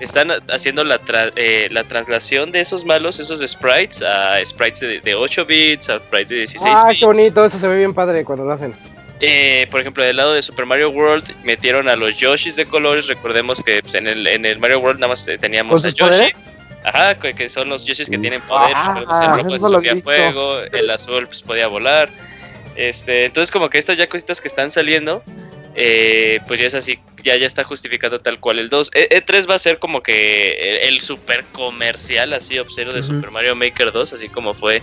Están 0.00 0.30
haciendo 0.50 0.84
la, 0.84 1.00
tra- 1.00 1.32
eh, 1.36 1.68
la 1.70 1.82
traslación 1.84 2.52
de 2.52 2.60
esos 2.60 2.84
malos, 2.84 3.20
esos 3.20 3.40
sprites, 3.40 4.02
a 4.02 4.44
sprites 4.44 4.80
de, 4.80 5.00
de 5.00 5.14
8 5.14 5.46
bits, 5.46 5.88
a 5.88 5.98
sprites 5.98 6.28
de 6.28 6.36
16 6.36 6.74
ah, 6.76 6.88
bits. 6.88 7.00
qué 7.00 7.06
bonito, 7.06 7.42
eso 7.46 7.58
se 7.58 7.66
ve 7.68 7.78
bien 7.78 7.94
padre 7.94 8.22
cuando 8.22 8.44
lo 8.44 8.52
hacen. 8.52 8.74
Eh, 9.20 9.66
por 9.70 9.80
ejemplo, 9.80 10.04
del 10.04 10.18
lado 10.18 10.34
de 10.34 10.42
Super 10.42 10.66
Mario 10.66 10.90
World 10.90 11.24
metieron 11.44 11.88
a 11.88 11.96
los 11.96 12.18
Yoshis 12.18 12.56
de 12.56 12.66
colores. 12.66 13.06
Recordemos 13.06 13.62
que 13.62 13.80
pues, 13.80 13.94
en, 13.94 14.06
el, 14.08 14.26
en 14.26 14.44
el 14.44 14.58
Mario 14.58 14.80
World 14.80 15.00
nada 15.00 15.12
más 15.12 15.24
teníamos 15.40 15.80
¿Con 15.80 15.90
a 15.90 15.94
Yoshi. 15.94 16.10
poderes? 16.10 16.42
Ajá, 16.84 17.14
que, 17.14 17.34
que 17.34 17.48
son 17.48 17.68
los 17.70 17.84
Yoshis 17.86 18.10
que 18.10 18.18
tienen 18.18 18.40
poder. 18.42 18.72
Ah, 18.74 19.38
el 19.40 19.44
rojo 19.44 19.68
subía 19.68 19.96
fuego, 19.96 20.60
el 20.60 20.90
azul 20.90 21.26
pues, 21.26 21.42
podía 21.42 21.66
volar. 21.66 22.10
Este, 22.76 23.24
entonces 23.24 23.50
como 23.50 23.70
que 23.70 23.78
estas 23.78 23.96
ya 23.96 24.06
cositas 24.06 24.40
que 24.40 24.48
están 24.48 24.70
saliendo, 24.70 25.22
eh, 25.76 26.40
pues 26.46 26.60
ya 26.60 26.66
es 26.66 26.74
así, 26.74 26.98
ya, 27.22 27.36
ya 27.36 27.46
está 27.46 27.64
justificando 27.64 28.20
tal 28.20 28.38
cual 28.38 28.58
el 28.58 28.68
2. 28.68 28.90
E, 28.94 29.20
3 29.20 29.48
va 29.48 29.54
a 29.54 29.58
ser 29.58 29.78
como 29.78 30.02
que 30.02 30.82
el, 30.82 30.94
el 30.94 31.00
super 31.00 31.44
comercial, 31.52 32.34
así 32.34 32.58
obsceno 32.58 32.92
de. 32.92 33.02
Super 33.02 33.30
Mario 33.30 33.56
Maker 33.56 33.90
2, 33.90 34.12
así 34.12 34.28
como 34.28 34.52
fue 34.52 34.82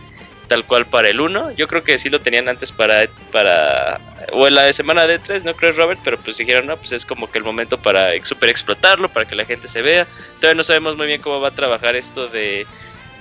tal 0.52 0.66
cual 0.66 0.86
para 0.86 1.08
el 1.08 1.22
1. 1.22 1.52
Yo 1.52 1.66
creo 1.70 1.82
que 1.82 1.97
sí 1.97 2.10
lo 2.10 2.20
tenían 2.20 2.49
antes 2.49 2.74
para, 2.74 3.08
para 3.32 4.02
o 4.34 4.49
en 4.49 4.56
la 4.56 4.74
semana 4.74 5.08
de 5.08 5.18
3, 5.18 5.45
¿no 5.45 5.56
crees, 5.56 5.78
Robert? 5.78 6.02
Pero 6.04 6.18
pues 6.18 6.36
dijeron, 6.36 6.66
no, 6.66 6.76
pues 6.76 6.91
es 6.91 7.06
como 7.06 7.32
que 7.32 7.38
el 7.38 7.45
momento 7.45 7.82
para 7.82 8.12
super 8.26 8.49
explotarlo, 8.49 9.08
para 9.08 9.26
que 9.26 9.34
la 9.34 9.45
gente 9.45 9.70
se 9.70 9.82
vea. 9.82 10.06
Todavía 10.41 10.58
no 10.58 10.64
sabemos 10.64 10.97
muy 10.97 11.08
bien 11.08 11.22
cómo 11.22 11.39
va 11.39 11.47
a 11.47 11.56
trabajar 11.56 11.95
esto 11.95 12.28
de, 12.28 12.68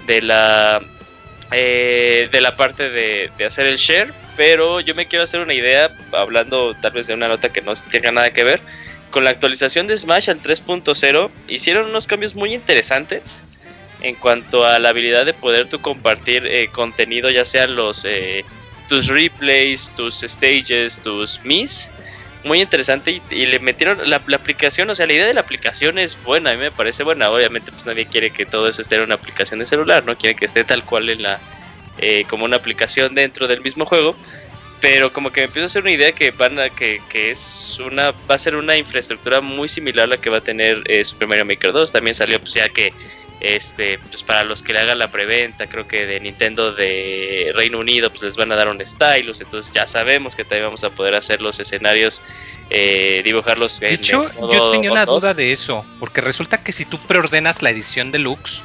de 0.08 0.22
la 0.22 0.82
eh, 1.52 2.28
de 2.32 2.40
la 2.40 2.56
parte 2.56 2.90
de, 2.90 3.30
de 3.38 3.44
hacer 3.44 3.66
el 3.66 3.76
share, 3.76 4.12
pero 4.36 4.80
yo 4.80 4.96
me 4.96 5.06
quiero 5.06 5.22
hacer 5.22 5.40
una 5.40 5.54
idea, 5.54 5.96
hablando 6.10 6.74
tal 6.82 6.90
vez 6.90 7.06
de 7.06 7.14
una 7.14 7.28
nota 7.28 7.50
que 7.50 7.62
no 7.62 7.74
tenga 7.92 8.10
nada 8.10 8.32
que 8.32 8.42
ver. 8.42 8.60
Con 9.12 9.22
la 9.22 9.30
actualización 9.30 9.86
de 9.86 9.96
Smash 9.96 10.30
al 10.30 10.42
3.0, 10.42 11.30
hicieron 11.46 11.90
unos 11.90 12.08
cambios 12.08 12.34
muy 12.34 12.54
interesantes 12.54 13.44
en 14.02 14.14
cuanto 14.14 14.64
a 14.64 14.78
la 14.78 14.90
habilidad 14.90 15.26
de 15.26 15.34
poder 15.34 15.68
tú 15.68 15.80
compartir 15.80 16.46
eh, 16.46 16.68
contenido, 16.72 17.30
ya 17.30 17.44
sean 17.44 17.76
los 17.76 18.04
eh, 18.04 18.44
tus 18.88 19.08
replays, 19.08 19.92
tus 19.94 20.20
stages, 20.20 21.00
tus 21.02 21.40
mis. 21.44 21.90
Muy 22.42 22.62
interesante 22.62 23.20
y, 23.30 23.46
le 23.46 23.58
metieron 23.58 23.98
la, 24.08 24.16
aplicación, 24.16 24.88
o 24.88 24.94
sea, 24.94 25.06
la 25.06 25.12
idea 25.12 25.26
de 25.26 25.34
la 25.34 25.42
aplicación 25.42 25.98
es 25.98 26.16
buena, 26.22 26.50
a 26.50 26.54
mí 26.54 26.60
me 26.60 26.70
parece 26.70 27.02
buena. 27.02 27.30
Obviamente, 27.30 27.70
pues 27.70 27.84
nadie 27.84 28.06
quiere 28.06 28.30
que 28.30 28.46
todo 28.46 28.68
eso 28.68 28.80
esté 28.80 28.94
en 28.96 29.02
una 29.02 29.16
aplicación 29.16 29.60
de 29.60 29.66
celular, 29.66 30.04
no 30.06 30.16
quiere 30.16 30.34
que 30.34 30.46
esté 30.46 30.64
tal 30.64 30.84
cual 30.84 31.10
en 31.10 31.22
la 31.22 31.38
eh, 31.98 32.24
como 32.28 32.46
una 32.46 32.56
aplicación 32.56 33.14
dentro 33.14 33.46
del 33.46 33.60
mismo 33.60 33.84
juego. 33.84 34.16
pero 34.80 35.12
como 35.12 35.30
que 35.30 35.42
me 35.42 35.44
empiezo 35.44 35.64
a 35.64 35.66
hacer 35.66 35.82
una 35.82 35.90
idea 35.90 36.12
que 36.12 36.30
van 36.30 36.58
a, 36.58 36.70
que, 36.70 37.02
que 37.10 37.30
es 37.30 37.78
una, 37.84 38.12
va 38.12 38.36
a 38.36 38.38
ser 38.38 38.56
una 38.56 38.78
infraestructura 38.78 39.42
muy 39.42 39.68
similar 39.68 40.04
a 40.04 40.06
la 40.06 40.16
que 40.16 40.30
va 40.30 40.38
a 40.38 40.40
tener 40.40 40.82
Super 41.04 41.28
Mario 41.28 41.44
Maker 41.44 41.72
2. 41.72 41.92
También 41.92 42.14
salió 42.14 42.40
pues 42.40 42.54
ya 42.54 42.70
que 42.70 42.94
este, 43.40 43.98
pues 43.98 44.22
para 44.22 44.44
los 44.44 44.62
que 44.62 44.74
le 44.74 44.80
hagan 44.80 44.98
la 44.98 45.10
preventa, 45.10 45.66
creo 45.66 45.88
que 45.88 46.06
de 46.06 46.20
Nintendo 46.20 46.74
de 46.74 47.52
Reino 47.54 47.78
Unido, 47.78 48.10
pues 48.10 48.22
les 48.22 48.36
van 48.36 48.52
a 48.52 48.56
dar 48.56 48.68
un 48.68 48.84
stylus, 48.84 49.40
entonces 49.40 49.72
ya 49.72 49.86
sabemos 49.86 50.36
que 50.36 50.44
también 50.44 50.64
vamos 50.64 50.84
a 50.84 50.90
poder 50.90 51.14
hacer 51.14 51.40
los 51.40 51.58
escenarios, 51.58 52.22
eh, 52.68 53.22
dibujarlos. 53.24 53.80
De 53.80 53.94
hecho, 53.94 54.30
yo 54.52 54.70
tenía 54.70 54.92
una 54.92 55.06
duda 55.06 55.32
de 55.32 55.52
eso, 55.52 55.86
porque 55.98 56.20
resulta 56.20 56.58
que 56.58 56.72
si 56.72 56.84
tú 56.84 56.98
preordenas 56.98 57.62
la 57.62 57.70
edición 57.70 58.12
deluxe, 58.12 58.62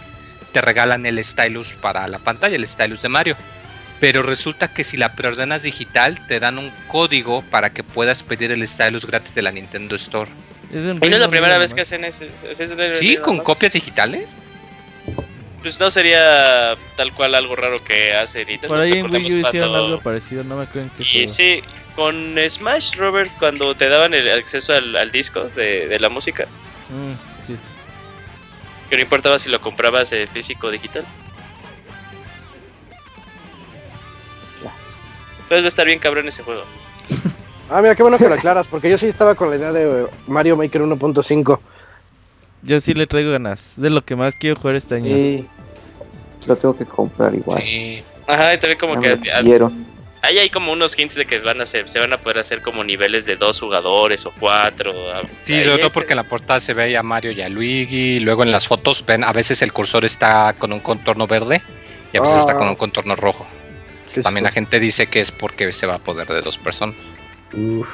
te 0.52 0.62
regalan 0.62 1.06
el 1.06 1.24
stylus 1.24 1.74
para 1.74 2.08
la 2.08 2.20
pantalla, 2.20 2.56
el 2.56 2.68
stylus 2.68 3.02
de 3.02 3.10
Mario. 3.10 3.38
Pero 4.02 4.22
resulta 4.22 4.74
que 4.74 4.84
si 4.84 4.98
la 4.98 5.14
preordenas 5.14 5.64
digital, 5.64 6.26
te 6.28 6.40
dan 6.42 6.58
un 6.58 6.72
código 6.88 7.44
para 7.50 7.72
que 7.72 7.84
puedas 7.84 8.24
pedir 8.24 8.52
el 8.52 8.68
stylus 8.68 9.06
gratis 9.06 9.34
de 9.34 9.42
la 9.42 9.52
Nintendo 9.52 9.96
Store. 9.96 10.30
y 10.72 10.76
no 10.76 11.16
es 11.16 11.20
la 11.20 11.30
primera 11.30 11.58
vez 11.58 11.74
que 11.74 11.82
hacen 11.82 12.04
eso. 12.04 12.26
¿Sí? 12.94 13.18
¿Con 13.18 13.40
copias 13.40 13.74
digitales? 13.74 14.38
Pues 15.66 15.80
no 15.80 15.90
sería 15.90 16.78
tal 16.96 17.12
cual 17.12 17.34
algo 17.34 17.56
raro 17.56 17.84
que 17.84 18.14
hace 18.14 18.46
Por 18.68 18.80
ahí 18.80 19.00
en 19.00 19.12
Wii 19.12 19.34
U 19.34 19.38
hicieron 19.40 19.74
algo 19.74 20.00
parecido, 20.00 20.44
no 20.44 20.58
me 20.58 20.66
acuerdo 20.66 20.90
en 20.90 20.90
qué 20.92 21.24
Y 21.24 21.28
sí, 21.28 21.64
con 21.96 22.36
Smash, 22.48 22.96
Robert, 22.98 23.32
cuando 23.40 23.74
te 23.74 23.90
daban 23.90 24.14
el 24.14 24.30
acceso 24.30 24.74
al, 24.74 25.12
disco 25.12 25.50
de, 25.56 25.98
la 26.00 26.08
música. 26.10 26.46
Mm, 26.90 27.48
sí. 27.48 27.58
Que 28.92 28.98
no 28.98 29.02
importaba 29.02 29.40
si 29.40 29.50
lo 29.50 29.60
comprabas 29.60 30.14
físico 30.32 30.68
o 30.68 30.70
digital. 30.70 31.04
Entonces 35.40 35.64
va 35.64 35.66
a 35.66 35.68
estar 35.68 35.88
bien 35.88 35.98
cabrón 35.98 36.28
ese 36.28 36.44
juego. 36.44 36.64
ah, 37.72 37.82
mira, 37.82 37.96
qué 37.96 38.04
bueno 38.04 38.20
que 38.20 38.30
lo 38.30 38.36
aclaras, 38.36 38.68
porque 38.68 38.88
yo 38.88 39.00
sí 39.00 39.08
estaba 39.08 39.34
con 39.34 39.50
la 39.50 39.56
idea 39.56 39.72
de 39.72 40.06
Mario 40.28 40.58
Maker 40.58 40.84
1.5. 40.84 41.60
Yo 42.62 42.80
sí 42.80 42.94
le 42.94 43.08
traigo 43.08 43.32
ganas. 43.32 43.74
De 43.78 43.90
lo 43.90 44.06
que 44.06 44.16
más 44.16 44.36
quiero 44.36 44.60
jugar 44.60 44.76
este 44.76 44.94
año. 44.94 45.08
Sí. 45.08 45.48
Lo 46.46 46.56
tengo 46.56 46.76
que 46.76 46.86
comprar 46.86 47.34
igual. 47.34 47.62
Sí. 47.62 48.04
Ajá, 48.28 48.54
y 48.54 48.60
también 48.60 48.80
como 48.80 49.00
que. 49.00 49.18
Ahí 50.22 50.40
hay 50.40 50.50
como 50.50 50.72
unos 50.72 50.98
hints 50.98 51.14
de 51.14 51.26
que 51.28 51.38
van 51.38 51.62
a 51.62 51.68
ser, 51.68 51.88
se 51.88 52.00
van 52.00 52.12
a 52.12 52.18
poder 52.18 52.40
hacer 52.40 52.64
como 52.64 52.84
niveles 52.84 53.28
de 53.28 53.36
dos 53.36 53.60
jugadores 53.60 54.26
o 54.26 54.34
cuatro. 54.40 54.92
Sí, 55.44 55.62
sobre 55.62 55.78
todo 55.78 55.92
porque 55.92 56.14
en 56.14 56.18
la 56.18 56.24
portada 56.24 56.60
se 56.60 56.74
ve 56.74 56.98
a 56.98 57.04
Mario 57.04 57.32
y 57.32 57.42
a 57.42 57.50
Luigi. 57.50 58.20
Luego 58.22 58.42
en 58.42 58.52
las 58.52 58.68
fotos 58.68 59.06
ven, 59.06 59.24
a 59.24 59.32
veces 59.32 59.62
el 59.62 59.72
cursor 59.72 60.04
está 60.04 60.56
con 60.58 60.74
un 60.74 60.80
contorno 60.80 61.28
verde 61.28 61.62
y 62.12 62.18
a 62.18 62.22
veces 62.22 62.40
está 62.40 62.56
con 62.56 62.68
ah. 62.68 62.72
un 62.72 62.76
contorno 62.76 63.16
rojo. 63.16 63.46
También 64.24 64.46
la 64.46 64.52
gente 64.52 64.80
dice 64.80 65.06
que 65.06 65.22
es 65.22 65.32
porque 65.32 65.72
se 65.72 65.86
va 65.86 65.96
a 65.96 66.00
poder 66.00 66.28
de 66.28 66.42
dos 66.42 66.58
personas. 66.58 66.96
Uf. 67.54 67.88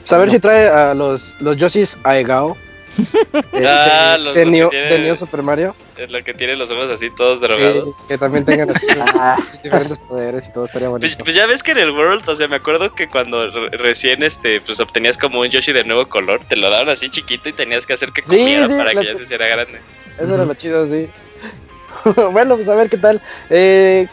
Pues 0.00 0.12
a 0.12 0.18
ver 0.18 0.30
si 0.30 0.38
trae 0.38 0.68
a 0.68 0.94
los, 0.94 1.34
los 1.40 1.56
Yoshis 1.56 1.98
Aegao 2.04 2.56
ah, 3.66 4.16
los, 4.20 4.34
de, 4.34 4.46
Neo, 4.46 5.16
Super 5.16 5.42
Mario. 5.42 5.74
Es 5.96 6.10
lo 6.10 6.22
que 6.22 6.34
tiene 6.34 6.56
los 6.56 6.70
ojos 6.70 6.90
así 6.90 7.10
todos 7.10 7.40
drogados. 7.40 7.96
que 8.08 8.18
también 8.18 8.44
tengan 8.44 8.68
ah. 9.14 9.36
diferentes 9.62 9.98
poderes 9.98 10.48
y 10.48 10.52
todo 10.52 10.66
estaría 10.66 10.90
pues, 10.90 11.16
pues, 11.16 11.34
ya 11.34 11.46
ves 11.46 11.62
que 11.62 11.72
en 11.72 11.78
el 11.78 11.90
World, 11.90 12.28
o 12.28 12.36
sea, 12.36 12.48
me 12.48 12.56
acuerdo 12.56 12.94
que 12.94 13.08
cuando 13.08 13.48
recién 13.72 14.22
este, 14.22 14.60
pues 14.60 14.80
obtenías 14.80 15.18
como 15.18 15.40
un 15.40 15.48
Yoshi 15.48 15.72
de 15.72 15.84
nuevo 15.84 16.06
color, 16.08 16.40
te 16.48 16.56
lo 16.56 16.70
daban 16.70 16.88
así 16.88 17.08
chiquito 17.08 17.48
y 17.48 17.52
tenías 17.52 17.86
que 17.86 17.94
hacer 17.94 18.10
que 18.12 18.22
comiera 18.22 18.68
para 18.68 18.92
que 18.92 19.04
ya 19.04 19.16
se 19.16 19.22
hiciera 19.22 19.46
grande. 19.46 19.78
Eso 20.18 20.34
era 20.34 20.44
lo 20.44 20.54
chido, 20.54 20.88
sí. 20.88 21.08
bueno, 22.32 22.56
pues 22.56 22.68
a 22.68 22.74
ver 22.74 22.88
qué 22.90 22.96
tal. 22.96 23.20
Eh, 23.50 24.06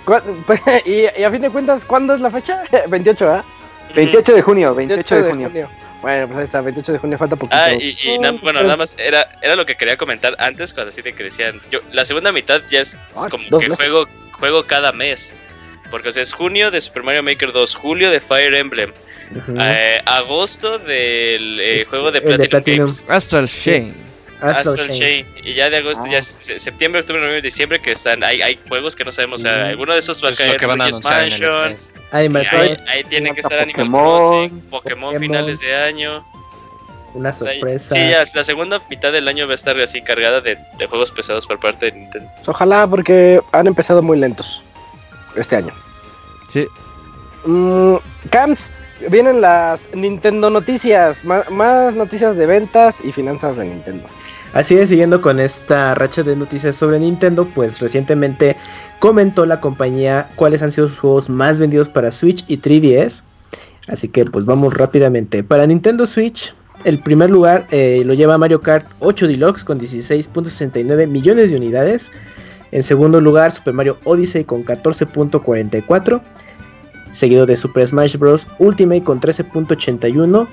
y, 0.85 1.23
a 1.23 1.31
fin 1.31 1.41
de 1.41 1.49
cuentas, 1.49 1.85
¿cuándo 1.85 2.13
es 2.13 2.21
la 2.21 2.31
fecha? 2.31 2.63
28, 2.87 3.29
¿ah? 3.29 3.43
28 3.95 4.33
de 4.33 4.41
junio, 4.41 4.75
28, 4.75 5.15
de, 5.15 5.29
junio. 5.29 5.51
Bueno, 6.01 6.27
pues 6.27 6.39
ahí 6.39 6.43
está, 6.45 6.61
28 6.61 6.93
de 6.93 6.97
junio 6.97 7.17
falta 7.17 7.35
poquito. 7.35 7.55
Ah, 7.55 7.73
y, 7.73 7.95
bueno, 8.41 8.63
nada 8.63 8.75
más 8.75 8.95
era, 8.97 9.37
era 9.41 9.55
lo 9.55 9.65
que 9.65 9.75
quería 9.75 9.97
comentar 9.97 10.35
antes 10.39 10.73
cuando 10.73 10.89
así 10.89 11.03
te 11.03 11.11
decían, 11.11 11.61
yo, 11.69 11.79
la 11.91 12.05
segunda 12.05 12.31
mitad 12.31 12.61
ya 12.69 12.81
es 12.81 12.99
ah, 13.15 13.27
como 13.29 13.59
que 13.59 13.69
juego, 13.69 14.07
juego 14.31 14.63
cada 14.65 14.91
mes. 14.91 15.33
Porque 15.91 16.09
o 16.09 16.11
sea, 16.11 16.23
es 16.23 16.33
junio 16.33 16.71
de 16.71 16.81
Super 16.81 17.03
Mario 17.03 17.21
Maker 17.21 17.51
2, 17.51 17.75
julio 17.75 18.09
de 18.09 18.19
Fire 18.19 18.53
Emblem, 18.55 18.91
eh, 19.59 20.01
agosto 20.05 20.79
del 20.79 21.59
eh, 21.59 21.85
juego 21.85 22.11
de 22.11 22.21
Platinum, 22.21 22.77
Games. 22.77 23.05
Astral 23.09 23.47
Chain. 23.47 24.10
Astral, 24.41 24.89
Chain. 24.89 25.25
Y 25.43 25.53
ya 25.53 25.69
de 25.69 25.77
agosto, 25.77 26.05
ya 26.07 26.19
ah. 26.19 26.21
septiembre, 26.21 27.01
octubre, 27.01 27.21
noviembre, 27.21 27.41
diciembre, 27.41 27.79
que 27.79 27.91
están, 27.91 28.23
hay, 28.23 28.41
hay 28.41 28.59
juegos 28.67 28.95
que 28.95 29.05
no 29.05 29.11
sabemos, 29.11 29.41
o 29.41 29.43
sea, 29.43 29.67
alguno 29.67 29.93
de 29.93 29.99
esos 29.99 30.23
va 30.23 30.29
a 30.29 30.35
caer, 30.35 30.57
que 30.57 30.65
van 30.65 30.81
a 30.81 30.89
Mansion, 30.89 31.75
Ahí, 32.11 32.27
ahí, 32.89 33.03
tienen 33.07 33.33
que 33.33 33.41
estar 33.41 33.59
Animal 33.59 33.89
Crossing, 33.89 34.61
Pokémon, 34.69 35.17
finales 35.17 35.59
de 35.61 35.75
año. 35.75 36.25
Una 37.13 37.31
sorpresa. 37.31 37.95
Sí, 37.95 38.35
la 38.35 38.43
segunda 38.43 38.81
mitad 38.89 39.11
del 39.11 39.27
año 39.27 39.45
va 39.45 39.53
a 39.53 39.55
estar 39.55 39.79
así 39.79 40.01
cargada 40.01 40.41
de, 40.41 40.57
juegos 40.89 41.11
pesados 41.11 41.45
por 41.45 41.59
parte 41.59 41.87
de 41.87 41.93
Nintendo. 41.93 42.29
Ojalá, 42.47 42.87
porque 42.87 43.41
han 43.51 43.67
empezado 43.67 44.01
muy 44.01 44.17
lentos 44.17 44.61
este 45.35 45.57
año. 45.57 45.73
Sí. 46.49 46.67
Mm, 47.45 47.95
Camps, 48.29 48.71
vienen 49.09 49.41
las 49.41 49.89
Nintendo 49.93 50.49
noticias, 50.49 51.23
más 51.23 51.93
noticias 51.93 52.35
de 52.35 52.45
ventas 52.45 53.01
y 53.03 53.11
finanzas 53.11 53.57
de 53.57 53.65
Nintendo. 53.65 54.07
Así 54.53 54.75
es, 54.75 54.89
siguiendo 54.89 55.21
con 55.21 55.39
esta 55.39 55.95
racha 55.95 56.23
de 56.23 56.35
noticias 56.35 56.75
sobre 56.75 56.99
Nintendo, 56.99 57.45
pues 57.45 57.79
recientemente 57.79 58.57
comentó 58.99 59.45
la 59.45 59.61
compañía 59.61 60.29
cuáles 60.35 60.61
han 60.61 60.73
sido 60.73 60.89
sus 60.89 60.99
juegos 60.99 61.29
más 61.29 61.57
vendidos 61.57 61.87
para 61.87 62.11
Switch 62.11 62.43
y 62.49 62.57
3DS. 62.57 63.23
Así 63.87 64.09
que 64.09 64.25
pues 64.25 64.45
vamos 64.45 64.73
rápidamente. 64.73 65.41
Para 65.41 65.65
Nintendo 65.65 66.05
Switch, 66.05 66.53
el 66.83 66.99
primer 66.99 67.29
lugar 67.29 67.65
eh, 67.71 68.03
lo 68.05 68.13
lleva 68.13 68.37
Mario 68.37 68.59
Kart 68.59 68.85
8 68.99 69.27
Deluxe 69.27 69.63
con 69.63 69.79
16.69 69.79 71.07
millones 71.07 71.51
de 71.51 71.57
unidades. 71.57 72.11
En 72.71 72.83
segundo 72.83 73.21
lugar, 73.21 73.51
Super 73.51 73.73
Mario 73.73 73.99
Odyssey 74.03 74.43
con 74.43 74.65
14.44. 74.65 76.21
Seguido 77.11 77.45
de 77.45 77.55
Super 77.55 77.87
Smash 77.87 78.17
Bros. 78.17 78.47
Ultimate 78.59 79.03
con 79.03 79.19
13.81. 79.19 80.47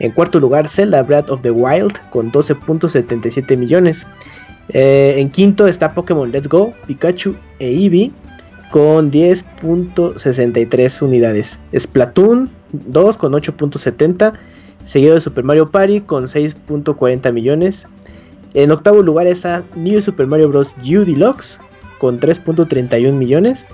En 0.00 0.12
cuarto 0.12 0.40
lugar, 0.40 0.66
Zelda 0.66 1.02
Breath 1.02 1.30
of 1.30 1.42
the 1.42 1.50
Wild 1.50 1.92
con 2.10 2.32
12.77 2.32 3.56
millones. 3.56 4.06
Eh, 4.70 5.14
en 5.18 5.30
quinto 5.30 5.66
está 5.66 5.94
Pokémon 5.94 6.30
Let's 6.30 6.48
Go, 6.48 6.72
Pikachu 6.86 7.34
e 7.58 7.68
Eevee 7.68 8.10
con 8.70 9.10
10.63 9.10 11.02
unidades. 11.02 11.58
Splatoon 11.76 12.50
2 12.72 13.16
con 13.16 13.32
8.70. 13.32 14.32
Seguido 14.84 15.14
de 15.14 15.20
Super 15.20 15.44
Mario 15.44 15.70
Party 15.70 16.00
con 16.00 16.24
6.40 16.24 17.32
millones. 17.32 17.86
En 18.54 18.70
octavo 18.70 19.02
lugar 19.02 19.26
está 19.26 19.62
New 19.76 20.00
Super 20.00 20.26
Mario 20.26 20.48
Bros. 20.48 20.74
U 20.78 21.04
Deluxe 21.04 21.60
con 21.98 22.18
3.31 22.18 23.12
millones. 23.12 23.66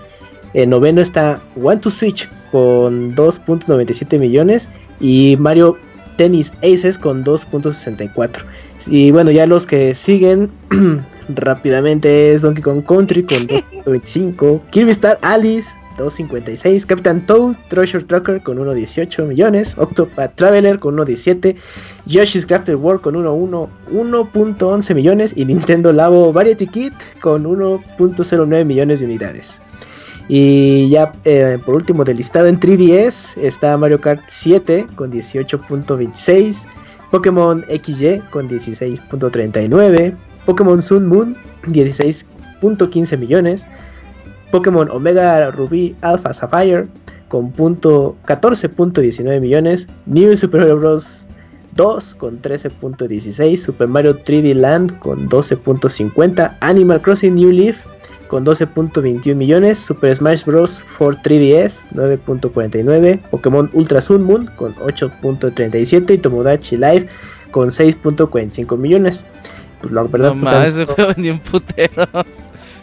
En 0.54 0.70
noveno 0.70 1.00
está 1.00 1.40
One 1.62 1.76
to 1.78 1.90
Switch 1.90 2.28
con 2.50 3.14
2.97 3.14 4.18
millones. 4.18 4.68
Y 4.98 5.36
Mario 5.38 5.76
Tennis 6.16 6.52
Aces 6.62 6.98
con 6.98 7.24
2.64. 7.24 8.42
Y 8.86 9.10
bueno, 9.10 9.30
ya 9.30 9.46
los 9.46 9.66
que 9.66 9.94
siguen 9.94 10.50
rápidamente 11.28 12.32
es 12.32 12.42
Donkey 12.42 12.62
Kong 12.62 12.84
Country 12.84 13.22
con 13.22 13.38
2.25. 13.48 14.60
Kirby 14.70 14.90
Star 14.90 15.18
Alice 15.22 15.70
2.56. 15.98 16.86
Captain 16.86 17.24
Toad 17.26 17.56
Treasure 17.68 18.04
Trucker 18.04 18.42
con 18.42 18.58
1.18 18.58 19.26
millones. 19.26 19.76
Octopath 19.78 20.34
Traveler 20.36 20.78
con 20.78 20.96
1.17. 20.96 21.56
Yoshi's 22.06 22.46
Crafted 22.46 22.76
World 22.76 23.00
con 23.00 23.14
1.11 23.14 24.94
millones. 24.94 25.32
Y 25.36 25.44
Nintendo 25.44 25.92
Labo 25.92 26.32
Variety 26.32 26.66
Kit 26.66 26.94
con 27.20 27.44
1.09 27.44 28.64
millones 28.64 29.00
de 29.00 29.06
unidades. 29.06 29.60
Y 30.28 30.88
ya 30.88 31.12
eh, 31.24 31.58
por 31.64 31.76
último 31.76 32.02
del 32.04 32.16
listado 32.16 32.48
en 32.48 32.58
3DS 32.58 33.36
está 33.40 33.76
Mario 33.76 34.00
Kart 34.00 34.20
7 34.26 34.86
con 34.96 35.12
18.26, 35.12 36.66
Pokémon 37.10 37.64
XY 37.68 38.22
con 38.30 38.48
16.39, 38.48 40.16
Pokémon 40.44 40.82
Sun 40.82 41.06
Moon 41.06 41.36
16.15 41.64 43.18
millones, 43.18 43.68
Pokémon 44.50 44.90
Omega 44.90 45.50
Ruby 45.52 45.94
Alpha 46.00 46.32
Sapphire 46.32 46.88
con 47.28 47.52
14.19 47.52 49.40
millones, 49.40 49.86
New 50.06 50.34
Super 50.36 50.60
Mario 50.60 50.78
Bros. 50.78 51.28
2 51.76 52.14
con 52.14 52.40
13.16, 52.40 53.56
Super 53.56 53.86
Mario 53.86 54.18
3D 54.24 54.54
Land 54.54 54.98
con 54.98 55.28
12.50, 55.28 56.56
Animal 56.60 57.02
Crossing 57.02 57.34
New 57.34 57.50
Leaf 57.50 57.84
con 58.28 58.44
12.21 58.44 59.34
millones, 59.34 59.78
Super 59.78 60.14
Smash 60.14 60.44
Bros. 60.44 60.84
for 60.96 61.16
3DS 61.16 61.84
9.49, 61.94 63.20
Pokémon 63.30 63.70
Ultra 63.72 64.00
Sun 64.00 64.22
Moon 64.22 64.46
con 64.56 64.74
8.37 64.76 66.14
y 66.14 66.18
Tomodachi 66.18 66.76
Live 66.76 67.08
con 67.50 67.70
6.45 67.70 68.76
millones. 68.76 69.26
Pues 69.80 69.92
la 69.92 70.02
verdad, 70.04 70.34
no 70.34 70.40
pues, 70.42 70.74
más, 70.74 71.16
ni 71.18 71.30
un 71.30 71.38
putero. 71.38 72.06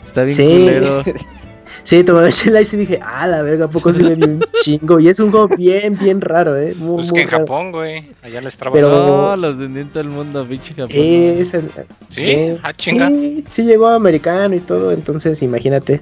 Está 0.05 0.23
bien 0.23 0.35
culero. 0.37 1.03
Sí, 1.85 2.01
Tomodachi 2.03 2.49
Life 2.49 2.65
sí 2.65 2.77
dije, 2.77 2.99
ah, 3.03 3.27
la 3.27 3.41
verga, 3.41 3.65
¿a 3.65 3.69
poco 3.69 3.91
se 3.91 4.03
ve 4.03 4.15
bien 4.15 4.39
chingo? 4.63 4.99
Y 5.01 5.09
es 5.09 5.19
un 5.19 5.31
juego 5.31 5.49
bien, 5.49 5.97
bien 5.97 6.21
raro, 6.21 6.55
¿eh? 6.55 6.73
Muy, 6.77 6.95
Pues 6.95 7.07
muy 7.11 7.15
que 7.17 7.21
en 7.23 7.29
raro. 7.29 7.43
Japón, 7.45 7.71
güey. 7.73 8.09
Allá 8.21 8.39
les 8.41 8.55
traba. 8.55 8.73
Pero- 8.73 8.89
No, 8.89 9.35
los 9.35 9.59
de 9.59 9.85
todo 9.85 9.99
el 9.99 10.07
mundo, 10.09 10.45
pinche 10.47 10.69
Japón. 10.73 10.89
Es 10.93 11.53
el- 11.53 11.69
¿Sí? 12.09 12.57
Ah, 12.63 12.71
chinga. 12.73 13.09
sí, 13.09 13.43
sí 13.49 13.63
llegó 13.63 13.87
americano 13.87 14.55
y 14.55 14.59
todo, 14.61 14.91
entonces 14.93 15.41
imagínate. 15.43 16.01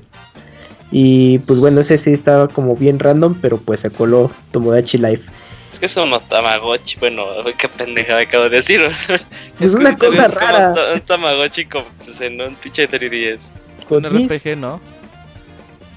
Y 0.91 1.39
pues 1.39 1.59
bueno, 1.59 1.81
ese 1.81 1.97
sí 1.97 2.11
estaba 2.11 2.47
como 2.47 2.75
bien 2.75 2.99
random, 2.99 3.35
pero 3.41 3.57
pues 3.57 3.79
se 3.79 3.89
coló 3.89 4.29
Tomodachi 4.51 4.97
Life. 4.99 5.29
Es 5.71 5.79
que 5.79 5.87
son 5.87 6.09
unos 6.09 6.27
Tamagotchi. 6.27 6.99
Bueno, 6.99 7.23
qué 7.57 7.69
pendejada 7.69 8.21
acabo 8.21 8.43
de 8.43 8.49
decir. 8.57 8.81
Es 9.59 9.73
una 9.73 9.95
cosa 9.97 10.27
rara. 10.27 10.69
Un, 10.69 10.75
ta- 10.75 10.93
un 10.93 10.99
Tamagotchi 10.99 11.65
como, 11.65 11.85
pues, 12.03 12.19
en 12.21 12.39
un 12.41 12.55
pinche 12.55 12.87
3DS. 12.89 13.53
Un 13.79 13.85
Con 13.85 14.03
RPG, 14.03 14.57
¿no? 14.57 14.79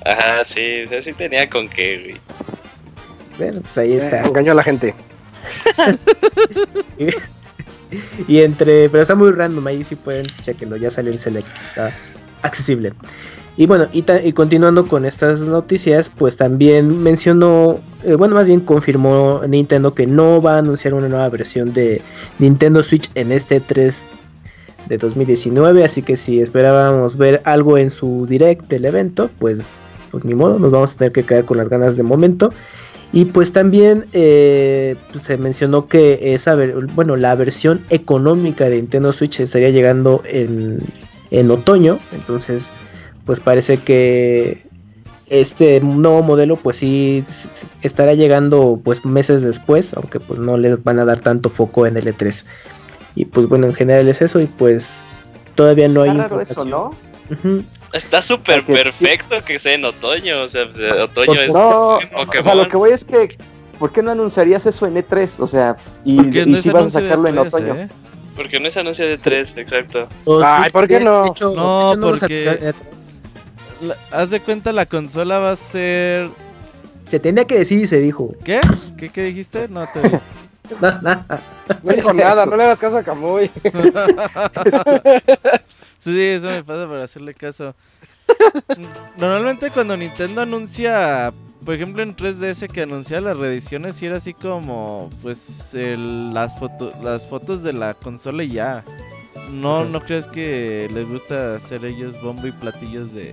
Ajá, 0.04 0.44
sí, 0.44 0.82
o 0.84 0.88
sea, 0.88 1.00
sí 1.02 1.12
tenía 1.12 1.48
con 1.48 1.68
qué, 1.68 1.98
güey. 2.02 2.16
Bueno, 3.38 3.60
pues 3.62 3.78
ahí 3.78 3.92
Eh, 3.92 3.96
está. 3.96 4.24
engañó 4.24 4.52
a 4.52 4.56
la 4.56 4.62
gente. 4.62 4.94
Y 8.26 8.40
entre, 8.40 8.88
pero 8.88 9.02
está 9.02 9.14
muy 9.14 9.30
random, 9.30 9.64
ahí 9.68 9.84
sí 9.84 9.94
pueden 9.94 10.26
chequenlo, 10.42 10.76
ya 10.76 10.90
salió 10.90 11.12
en 11.12 11.18
Select, 11.20 11.46
está 11.54 11.92
accesible. 12.42 12.92
Y 13.56 13.66
bueno, 13.66 13.86
y, 13.92 14.04
y 14.24 14.32
continuando 14.32 14.88
con 14.88 15.04
estas 15.04 15.38
noticias, 15.38 16.08
pues 16.10 16.36
también 16.36 17.04
mencionó, 17.04 17.78
eh, 18.02 18.16
bueno, 18.16 18.34
más 18.34 18.48
bien 18.48 18.58
confirmó 18.60 19.42
Nintendo 19.46 19.94
que 19.94 20.08
no 20.08 20.42
va 20.42 20.56
a 20.56 20.58
anunciar 20.58 20.94
una 20.94 21.08
nueva 21.08 21.28
versión 21.28 21.72
de 21.72 22.02
Nintendo 22.40 22.82
Switch 22.82 23.08
en 23.14 23.30
este 23.30 23.60
3 23.60 24.02
de 24.88 24.98
2019, 24.98 25.84
así 25.84 26.02
que 26.02 26.16
si 26.16 26.40
esperábamos 26.40 27.16
ver 27.16 27.42
algo 27.44 27.78
en 27.78 27.90
su 27.90 28.26
direct 28.26 28.66
del 28.68 28.86
evento, 28.86 29.30
pues, 29.38 29.76
pues 30.14 30.24
ni 30.24 30.36
modo, 30.36 30.60
nos 30.60 30.70
vamos 30.70 30.92
a 30.92 30.96
tener 30.96 31.10
que 31.10 31.24
quedar 31.24 31.44
con 31.44 31.56
las 31.56 31.68
ganas 31.68 31.96
de 31.96 32.04
momento. 32.04 32.50
Y 33.12 33.24
pues 33.24 33.52
también 33.52 34.06
eh, 34.12 34.94
pues, 35.10 35.24
se 35.24 35.36
mencionó 35.36 35.88
que 35.88 36.34
esa 36.34 36.56
bueno, 36.94 37.16
la 37.16 37.34
versión 37.34 37.80
económica 37.90 38.68
de 38.68 38.76
Nintendo 38.76 39.12
Switch 39.12 39.40
estaría 39.40 39.70
llegando 39.70 40.22
en, 40.24 40.78
en 41.32 41.50
otoño. 41.50 41.98
Entonces, 42.12 42.70
pues 43.24 43.40
parece 43.40 43.78
que 43.78 44.62
este 45.26 45.80
nuevo 45.80 46.22
modelo 46.22 46.54
pues 46.54 46.76
sí 46.76 47.24
estará 47.82 48.14
llegando 48.14 48.78
pues 48.84 49.04
meses 49.04 49.42
después, 49.42 49.94
aunque 49.94 50.20
pues 50.20 50.38
no 50.38 50.56
les 50.56 50.80
van 50.84 51.00
a 51.00 51.04
dar 51.04 51.20
tanto 51.22 51.50
foco 51.50 51.88
en 51.88 51.96
el 51.96 52.06
E3. 52.06 52.44
Y 53.16 53.24
pues 53.24 53.48
bueno, 53.48 53.66
en 53.66 53.74
general 53.74 54.06
es 54.06 54.22
eso 54.22 54.40
y 54.40 54.46
pues 54.46 55.00
todavía 55.56 55.88
no 55.88 56.02
hay 56.02 56.16
raro 56.16 56.40
eso. 56.40 56.64
¿no? 56.64 56.90
Ujú. 57.30 57.64
Está 57.94 58.20
súper 58.20 58.64
perfecto 58.66 59.42
que 59.44 59.58
sea 59.58 59.74
en 59.74 59.84
otoño. 59.84 60.42
O 60.42 60.48
sea, 60.48 60.66
pues, 60.66 60.80
otoño 60.80 61.26
Porque 61.26 61.46
es 61.46 61.52
No, 61.52 61.96
o 61.96 62.00
sea, 62.42 62.54
lo 62.56 62.68
que 62.68 62.76
voy 62.76 62.90
es 62.90 63.04
que, 63.04 63.38
¿por 63.78 63.92
qué 63.92 64.02
no 64.02 64.10
anunciarías 64.10 64.66
eso 64.66 64.86
en 64.86 64.96
E3? 64.96 65.38
O 65.40 65.46
sea, 65.46 65.76
y, 66.04 66.14
y 66.20 66.46
no 66.46 66.56
si 66.56 66.70
vas 66.70 66.86
a 66.86 66.90
sacarlo 66.90 67.28
en 67.28 67.36
tres, 67.36 67.54
otoño. 67.54 67.74
¿eh? 67.76 67.88
Porque 68.34 68.58
no 68.58 68.66
es 68.66 68.76
anuncio 68.76 69.06
de 69.06 69.16
3, 69.16 69.56
exacto. 69.58 70.08
Los 70.26 70.42
Ay, 70.44 70.70
¿por 70.72 70.88
qué 70.88 70.94
3, 70.96 71.04
no? 71.04 71.26
hecho- 71.26 71.54
No, 71.54 71.92
hecho 71.92 72.00
no 72.00 72.06
porque-. 72.08 72.74
La- 73.80 73.96
haz 74.10 74.30
de 74.30 74.40
cuenta, 74.40 74.72
la 74.72 74.86
consola 74.86 75.38
va 75.38 75.52
a 75.52 75.56
ser. 75.56 76.30
Se 77.06 77.20
tenía 77.20 77.44
que 77.44 77.56
decir 77.58 77.80
y 77.80 77.86
se 77.86 78.00
dijo. 78.00 78.34
¿Qué? 78.44 78.60
¿Qué, 78.96 79.08
qué 79.10 79.22
dijiste? 79.22 79.68
No 79.68 79.84
te 79.86 80.00
vi. 80.00 80.16
No 81.82 81.92
dijo 81.92 82.12
nada, 82.12 82.44
no 82.46 82.56
le 82.56 82.64
hagas 82.64 82.78
caso 82.80 82.98
a 82.98 83.02
Kamui. 83.02 83.50
Sí, 86.04 86.20
eso 86.20 86.46
me 86.48 86.62
pasa 86.62 86.86
por 86.86 86.98
hacerle 87.00 87.32
caso. 87.34 87.74
Normalmente 89.16 89.70
cuando 89.70 89.96
Nintendo 89.96 90.42
anuncia, 90.42 91.32
por 91.64 91.74
ejemplo 91.74 92.02
en 92.02 92.14
3DS 92.14 92.68
que 92.68 92.82
anuncia 92.82 93.20
las 93.20 93.36
reediciones, 93.36 93.96
sí 93.96 94.06
era 94.06 94.16
así 94.16 94.34
como, 94.34 95.10
pues, 95.22 95.74
el- 95.74 96.32
las, 96.34 96.58
foto- 96.58 96.92
las 97.02 97.26
fotos 97.26 97.62
de 97.62 97.72
la 97.72 97.94
consola 97.94 98.44
y 98.44 98.50
ya. 98.50 98.84
No, 99.50 99.84
no 99.84 100.00
crees 100.00 100.26
que 100.28 100.88
les 100.92 101.06
gusta 101.08 101.56
hacer 101.56 101.84
ellos 101.84 102.20
bombo 102.20 102.46
y 102.46 102.52
platillos 102.52 103.12
de, 103.12 103.32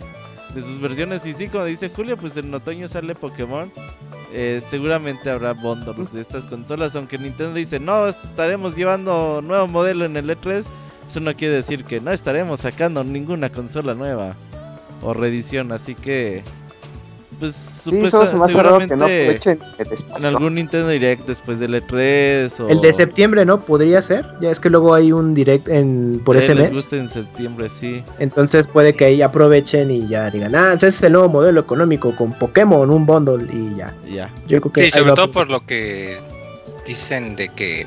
de 0.54 0.62
sus 0.62 0.80
versiones. 0.80 1.26
Y 1.26 1.34
sí, 1.34 1.48
como 1.48 1.66
dice 1.66 1.90
Julio, 1.94 2.18
pues 2.18 2.36
en 2.38 2.54
otoño 2.54 2.88
sale 2.88 3.16
Pokémon. 3.16 3.72
Eh, 4.34 4.62
seguramente 4.70 5.30
habrá 5.30 5.54
bundles 5.54 6.14
de 6.14 6.22
estas 6.22 6.46
consolas, 6.46 6.96
aunque 6.96 7.18
Nintendo 7.18 7.54
dice, 7.54 7.80
no, 7.80 8.08
estaremos 8.08 8.76
llevando 8.78 9.42
nuevo 9.42 9.68
modelo 9.68 10.06
en 10.06 10.16
el 10.18 10.30
E3. 10.30 10.66
Eso 11.12 11.20
no 11.20 11.36
quiere 11.36 11.56
decir 11.56 11.84
que 11.84 12.00
no 12.00 12.10
estaremos 12.14 12.62
sacando 12.62 13.04
ninguna 13.04 13.50
consola 13.52 13.94
nueva 13.94 14.34
o 15.02 15.14
reedición, 15.14 15.74
así 15.74 15.94
que 15.94 16.42
pues 17.38 17.54
Sí, 17.54 17.90
supuesta- 17.90 18.10
solo 18.12 18.26
se 18.28 18.36
me 18.38 18.46
hace 18.46 18.58
raro 18.64 18.80
que 18.80 18.96
no 18.96 19.04
aprovechen 19.04 19.60
el 19.78 19.88
en 19.88 19.94
espacio. 19.94 20.28
algún 20.30 20.56
Nintendo 20.56 20.88
Direct 20.88 21.28
después 21.28 21.60
del 21.60 21.74
E3 21.76 22.58
o 22.62 22.70
El 22.70 22.80
de 22.80 22.94
septiembre, 22.94 23.44
¿no? 23.44 23.60
Podría 23.60 24.02
ser. 24.02 24.26
Ya 24.40 24.52
es 24.52 24.62
que 24.62 24.70
luego 24.70 24.94
hay 24.94 25.12
un 25.12 25.34
direct 25.34 25.68
en, 25.68 26.22
por 26.24 26.38
Eh, 26.38 26.40
ese 26.40 26.56
les 26.56 26.70
mes. 26.70 26.78
guste 26.78 26.98
en 26.98 27.10
septiembre, 27.10 27.68
sí. 27.68 28.04
Entonces 28.20 28.68
puede 28.70 28.94
que 28.94 29.04
ahí 29.04 29.22
aprovechen 29.22 29.92
y 29.92 30.08
ya 30.08 30.30
digan, 30.30 30.56
ah, 30.56 30.72
ese 30.76 30.88
es 30.88 31.04
el 31.04 31.12
nuevo 31.12 31.28
modelo 31.28 31.60
económico 31.60 32.16
con 32.16 32.32
Pokémon, 32.32 32.90
un 32.90 33.06
bundle 33.06 33.52
y 33.52 33.76
ya. 33.76 33.94
Ya. 34.10 34.30
Yo 34.48 34.62
creo 34.62 34.72
que 34.72 34.86
Sí, 34.86 34.92
sobre 34.92 35.12
todo 35.16 35.30
por 35.30 35.50
lo 35.50 35.66
que 35.66 36.20
dicen 36.88 37.36
de 37.36 37.50
que 37.50 37.86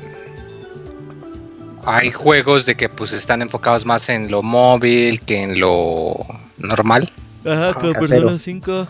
hay 1.85 2.11
juegos 2.11 2.65
de 2.65 2.75
que 2.75 2.89
pues 2.89 3.13
están 3.13 3.41
enfocados 3.41 3.85
más 3.85 4.09
en 4.09 4.29
lo 4.31 4.41
móvil 4.41 5.21
que 5.21 5.41
en 5.43 5.59
lo 5.59 6.15
normal. 6.57 7.11
Ajá, 7.45 7.73
como 7.75 7.93
Persona 7.93 8.21
Persona 8.21 8.39
5. 8.39 8.87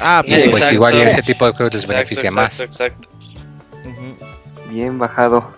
Ah, 0.00 0.22
Y 0.24 0.28
pues, 0.30 0.40
pues 0.44 0.54
Exacto. 0.56 0.74
igual 0.74 0.96
ese 1.02 1.22
tipo 1.22 1.46
de 1.46 1.52
juegos 1.52 1.74
les 1.74 1.82
Exacto, 1.82 1.96
beneficia 1.98 2.28
exacto, 2.28 2.40
más. 2.42 2.60
Exacto. 2.60 3.08
ujú. 3.84 4.70
Bien 4.70 4.98
bajado. 4.98 5.50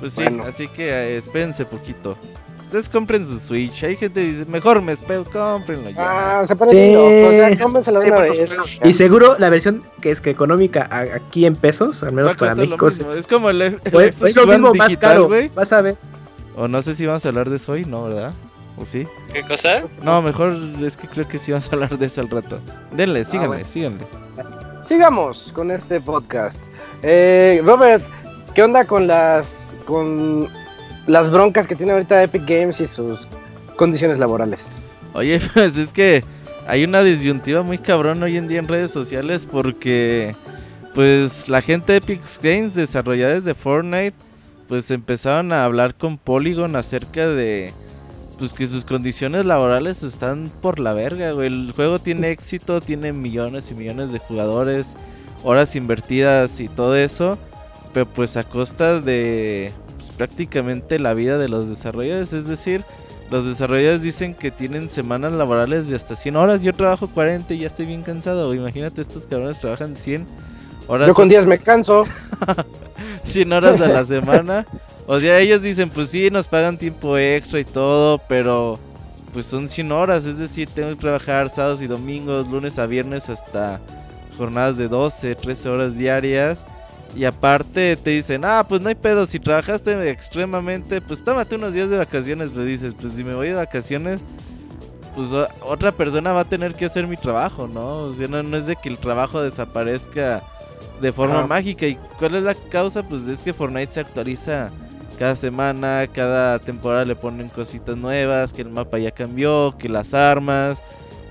Pues 0.00 0.12
sí, 0.12 0.22
Bueno. 0.22 0.44
así 0.44 0.68
que 0.68 0.88
eh, 0.90 1.16
espérense 1.16 1.64
poquito. 1.64 2.18
Ustedes 2.66 2.88
compren 2.88 3.24
su 3.24 3.38
Switch. 3.38 3.84
Hay 3.84 3.94
gente 3.96 4.20
que 4.20 4.26
dice, 4.26 4.44
mejor 4.46 4.82
me 4.82 4.90
espero, 4.92 5.24
cómprenlo 5.24 5.88
ya. 5.90 6.40
Ah, 6.40 6.44
se 6.44 6.56
ponen 6.56 6.74
Sí. 6.74 6.92
locos, 6.94 7.32
ya 7.36 7.64
cómensela 7.64 8.00
de 8.00 8.06
Sí, 8.06 8.10
una 8.12 8.20
vez. 8.20 8.78
Y 8.84 8.92
seguro 8.94 9.36
la 9.38 9.50
versión 9.50 9.84
que 10.00 10.10
es 10.10 10.20
que 10.20 10.30
económica 10.30 10.88
aquí 11.14 11.46
en 11.46 11.54
pesos, 11.54 12.02
al 12.02 12.12
menos 12.12 12.34
para 12.34 12.56
México. 12.56 12.88
Es 12.88 13.26
como 13.28 13.50
el, 13.50 13.62
el 13.62 13.76
pues, 13.92 14.16
Xbox 14.16 14.30
es 14.30 14.36
lo 14.36 14.46
mismo 14.48 14.74
más 14.74 14.96
caro. 14.96 15.28
güey. 15.28 15.48
Vas 15.54 15.72
a 15.72 15.80
ver. 15.80 15.96
O 16.56 16.66
no 16.66 16.82
sé 16.82 16.96
si 16.96 17.06
vamos 17.06 17.24
a 17.24 17.28
hablar 17.28 17.50
de 17.50 17.56
eso 17.56 17.72
hoy, 17.72 17.84
¿no, 17.84 18.02
verdad? 18.04 18.32
¿O 18.78 18.84
sí? 18.84 19.06
¿Qué 19.32 19.42
cosa? 19.42 19.84
No, 20.02 20.20
mejor 20.20 20.54
es 20.82 20.96
que 20.96 21.06
creo 21.06 21.28
que 21.28 21.38
sí 21.38 21.52
vamos 21.52 21.68
a 21.68 21.72
hablar 21.72 21.96
de 21.96 22.06
eso 22.06 22.20
al 22.20 22.28
rato. 22.30 22.58
Denle, 22.90 23.24
síganle, 23.24 23.46
bueno. 23.48 23.64
síganle. 23.64 24.04
Sigamos 24.84 25.52
con 25.54 25.70
este 25.70 26.00
podcast. 26.00 26.58
Eh, 27.02 27.62
Robert, 27.64 28.04
¿qué 28.54 28.62
onda 28.64 28.84
con 28.84 29.06
las 29.06 29.76
con 29.86 30.48
las 31.06 31.30
broncas 31.30 31.66
que 31.66 31.76
tiene 31.76 31.92
ahorita 31.92 32.22
Epic 32.22 32.42
Games 32.46 32.80
y 32.80 32.86
sus 32.86 33.26
condiciones 33.76 34.18
laborales? 34.18 34.72
Oye, 35.14 35.40
pues 35.54 35.76
es 35.76 35.92
que 35.92 36.24
hay 36.66 36.84
una 36.84 37.02
disyuntiva 37.02 37.62
muy 37.62 37.78
cabrón 37.78 38.22
hoy 38.22 38.36
en 38.36 38.48
día 38.48 38.58
en 38.58 38.68
redes 38.68 38.90
sociales 38.90 39.46
porque 39.50 40.34
pues 40.94 41.48
la 41.48 41.62
gente 41.62 41.92
de 41.92 41.98
Epic 41.98 42.20
Games, 42.42 42.74
desarrolladores 42.74 43.44
de 43.44 43.54
Fortnite, 43.54 44.16
pues 44.68 44.90
empezaron 44.90 45.52
a 45.52 45.64
hablar 45.64 45.94
con 45.94 46.18
Polygon 46.18 46.74
acerca 46.74 47.28
de 47.28 47.72
pues 48.38 48.52
que 48.52 48.66
sus 48.66 48.84
condiciones 48.84 49.46
laborales 49.46 50.02
están 50.02 50.50
por 50.60 50.78
la 50.78 50.92
verga, 50.92 51.32
güey. 51.32 51.46
El 51.46 51.72
juego 51.74 51.98
tiene 51.98 52.30
éxito, 52.30 52.80
tiene 52.80 53.12
millones 53.12 53.70
y 53.70 53.74
millones 53.74 54.12
de 54.12 54.18
jugadores, 54.18 54.94
horas 55.42 55.76
invertidas 55.76 56.60
y 56.60 56.68
todo 56.68 56.96
eso, 56.96 57.38
pero 57.94 58.06
pues 58.06 58.36
a 58.36 58.44
costa 58.44 59.00
de 59.00 59.72
pues, 59.96 60.10
prácticamente 60.10 60.98
la 60.98 61.14
vida 61.14 61.38
de 61.38 61.48
los 61.48 61.68
desarrolladores, 61.68 62.32
es 62.32 62.46
decir, 62.46 62.84
los 63.30 63.44
desarrolladores 63.44 64.02
dicen 64.02 64.34
que 64.34 64.50
tienen 64.50 64.88
semanas 64.88 65.32
laborales 65.32 65.88
de 65.88 65.96
hasta 65.96 66.14
100 66.14 66.36
horas. 66.36 66.62
Yo 66.62 66.72
trabajo 66.72 67.08
40 67.08 67.54
y 67.54 67.58
ya 67.58 67.66
estoy 67.66 67.86
bien 67.86 68.02
cansado. 68.02 68.54
Imagínate, 68.54 69.00
estos 69.00 69.26
cabrones 69.26 69.58
trabajan 69.58 69.96
100 69.96 70.26
horas, 70.86 71.08
Yo 71.08 71.14
con 71.14 71.28
10 71.28 71.46
me 71.46 71.58
canso. 71.58 72.04
100 73.24 73.52
horas 73.52 73.80
a 73.80 73.88
la 73.88 74.04
semana. 74.04 74.66
O 75.06 75.18
sea, 75.18 75.40
ellos 75.40 75.60
dicen, 75.60 75.90
pues 75.90 76.10
sí, 76.10 76.30
nos 76.30 76.46
pagan 76.46 76.78
tiempo 76.78 77.18
extra 77.18 77.58
y 77.58 77.64
todo, 77.64 78.18
pero 78.28 78.78
pues 79.32 79.46
son 79.46 79.68
100 79.68 79.90
horas. 79.90 80.24
Es 80.24 80.38
decir, 80.38 80.68
tengo 80.72 80.90
que 80.90 80.96
trabajar 80.96 81.48
sábados 81.48 81.82
y 81.82 81.88
domingos, 81.88 82.48
lunes 82.48 82.78
a 82.78 82.86
viernes 82.86 83.28
hasta 83.28 83.80
jornadas 84.38 84.76
de 84.76 84.86
12, 84.86 85.34
13 85.34 85.68
horas 85.68 85.96
diarias. 85.96 86.60
Y 87.14 87.24
aparte 87.24 87.96
te 87.96 88.10
dicen, 88.10 88.44
ah, 88.44 88.64
pues 88.68 88.82
no 88.82 88.88
hay 88.88 88.94
pedo, 88.94 89.24
si 89.26 89.40
trabajaste 89.40 90.10
extremadamente, 90.10 91.00
pues 91.00 91.24
tómate 91.24 91.54
unos 91.54 91.72
días 91.72 91.88
de 91.88 91.96
vacaciones, 91.96 92.50
pues 92.50 92.66
dices, 92.66 92.94
pues 93.00 93.14
si 93.14 93.24
me 93.24 93.34
voy 93.34 93.48
de 93.48 93.54
vacaciones, 93.54 94.20
pues 95.14 95.32
o- 95.32 95.48
otra 95.62 95.92
persona 95.92 96.32
va 96.32 96.40
a 96.40 96.44
tener 96.44 96.74
que 96.74 96.84
hacer 96.84 97.06
mi 97.06 97.16
trabajo, 97.16 97.68
¿no? 97.68 98.00
O 98.00 98.14
sea, 98.14 98.28
no, 98.28 98.42
no 98.42 98.56
es 98.58 98.66
de 98.66 98.76
que 98.76 98.90
el 98.90 98.98
trabajo 98.98 99.40
desaparezca 99.42 100.42
de 101.00 101.10
forma 101.12 101.46
mágica. 101.46 101.86
¿Y 101.86 101.96
cuál 102.18 102.34
es 102.34 102.42
la 102.42 102.54
causa? 102.54 103.02
Pues 103.02 103.22
es 103.28 103.40
que 103.40 103.54
Fortnite 103.54 103.92
se 103.92 104.00
actualiza 104.00 104.70
cada 105.18 105.34
semana, 105.34 106.06
cada 106.12 106.58
temporada 106.58 107.06
le 107.06 107.16
ponen 107.16 107.48
cositas 107.48 107.96
nuevas, 107.96 108.52
que 108.52 108.60
el 108.60 108.68
mapa 108.68 108.98
ya 108.98 109.10
cambió, 109.10 109.74
que 109.78 109.88
las 109.88 110.12
armas. 110.12 110.82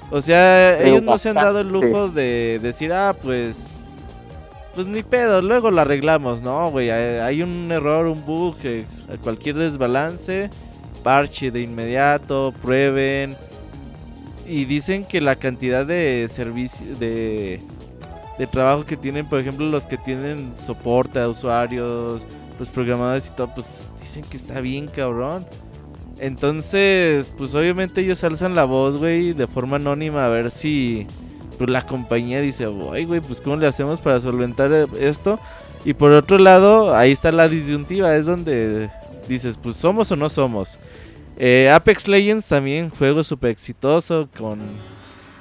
O 0.09 0.19
sea, 0.19 0.75
Pero 0.79 0.89
ellos 0.89 1.03
no 1.03 1.17
se 1.19 1.29
han 1.29 1.35
dado 1.35 1.59
el 1.59 1.69
lujo 1.69 2.09
de 2.09 2.59
decir, 2.59 2.91
ah, 2.91 3.13
pues... 3.21 3.74
Pues 4.75 4.87
ni 4.87 5.03
pedo, 5.03 5.41
luego 5.41 5.71
lo 5.71 5.79
arreglamos, 5.79 6.41
¿no, 6.41 6.69
güey? 6.69 6.89
Hay, 6.89 7.41
un 7.41 7.71
error, 7.71 8.07
un 8.07 8.25
bug, 8.25 8.57
que 8.57 8.83
cualquier 9.23 9.55
desbalance, 9.55 10.49
parche 11.01 11.49
de 11.49 11.61
inmediato, 11.61 12.53
prueben. 12.61 13.37
Y 14.45 14.65
dicen 14.65 15.05
que 15.05 15.21
la 15.21 15.37
cantidad 15.37 15.85
de 15.85 16.29
servicio, 16.29 16.93
de, 16.97 17.61
de 18.37 18.47
trabajo 18.47 18.85
que 18.85 18.97
tienen, 18.97 19.25
por 19.25 19.39
ejemplo, 19.39 19.65
los 19.65 19.87
que 19.87 19.97
tienen 19.97 20.51
soporte 20.57 21.19
a 21.19 21.29
usuarios, 21.29 22.27
los 22.59 22.69
programadores 22.69 23.27
y 23.27 23.31
todo, 23.31 23.53
pues 23.55 23.89
dicen 24.01 24.25
que 24.29 24.35
está 24.35 24.59
bien 24.59 24.89
cabrón. 24.89 25.45
Entonces, 26.19 27.31
pues 27.37 27.55
obviamente 27.55 28.01
ellos 28.01 28.21
alzan 28.25 28.55
la 28.55 28.65
voz, 28.65 28.97
güey, 28.97 29.31
de 29.31 29.47
forma 29.47 29.77
anónima 29.77 30.25
a 30.25 30.29
ver 30.29 30.51
si 30.51 31.07
pues, 31.57 31.69
la 31.69 31.85
compañía 31.85 32.41
dice, 32.41 32.67
ay, 32.91 33.05
güey, 33.05 33.21
pues 33.21 33.41
cómo 33.41 33.55
le 33.57 33.67
hacemos 33.67 33.99
para 33.99 34.19
solventar 34.19 34.71
eh, 34.73 34.85
esto. 34.99 35.39
Y 35.83 35.93
por 35.93 36.11
otro 36.11 36.37
lado, 36.37 36.95
ahí 36.95 37.11
está 37.11 37.31
la 37.31 37.47
disyuntiva, 37.47 38.15
es 38.15 38.25
donde 38.25 38.89
dices, 39.27 39.57
pues 39.61 39.75
somos 39.75 40.11
o 40.11 40.15
no 40.15 40.29
somos. 40.29 40.79
Eh, 41.37 41.69
Apex 41.69 42.07
Legends 42.07 42.47
también, 42.47 42.89
juego 42.89 43.23
súper 43.23 43.51
exitoso 43.51 44.27
con 44.37 44.59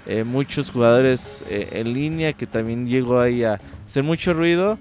eh, 0.07 0.25
muchos 0.25 0.71
jugadores 0.71 1.45
eh, 1.49 1.69
en 1.73 1.95
línea 1.95 2.33
que 2.33 2.47
también 2.47 2.87
llegó 2.87 3.21
ahí 3.21 3.45
a 3.45 3.61
hacer 3.87 4.03
mucho 4.03 4.35
ruido. 4.35 4.77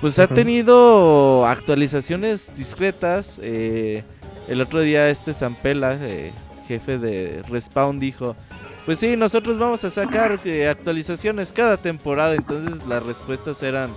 Pues 0.00 0.18
ha 0.18 0.26
tenido 0.26 1.46
actualizaciones 1.46 2.50
discretas. 2.56 3.38
eh, 3.42 4.02
el 4.48 4.60
otro 4.60 4.80
día 4.80 5.08
este 5.08 5.32
Zampela, 5.32 5.96
eh, 6.00 6.32
jefe 6.68 6.98
de 6.98 7.42
Respawn, 7.48 7.98
dijo, 7.98 8.36
pues 8.84 8.98
sí, 8.98 9.16
nosotros 9.16 9.58
vamos 9.58 9.82
a 9.84 9.90
sacar 9.90 10.38
eh, 10.44 10.68
actualizaciones 10.68 11.52
cada 11.52 11.76
temporada. 11.76 12.34
Entonces 12.34 12.84
las 12.86 13.02
respuestas 13.02 13.62
eran, 13.62 13.90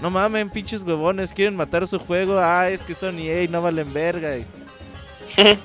no 0.00 0.10
mamen, 0.10 0.50
pinches 0.50 0.82
huevones, 0.82 1.32
quieren 1.32 1.56
matar 1.56 1.86
su 1.86 1.98
juego. 1.98 2.38
Ah, 2.38 2.68
es 2.68 2.82
que 2.82 2.94
son 2.94 3.18
EA, 3.18 3.46
no 3.48 3.62
valen 3.62 3.92
verga. 3.92 4.36
y- 4.36 4.46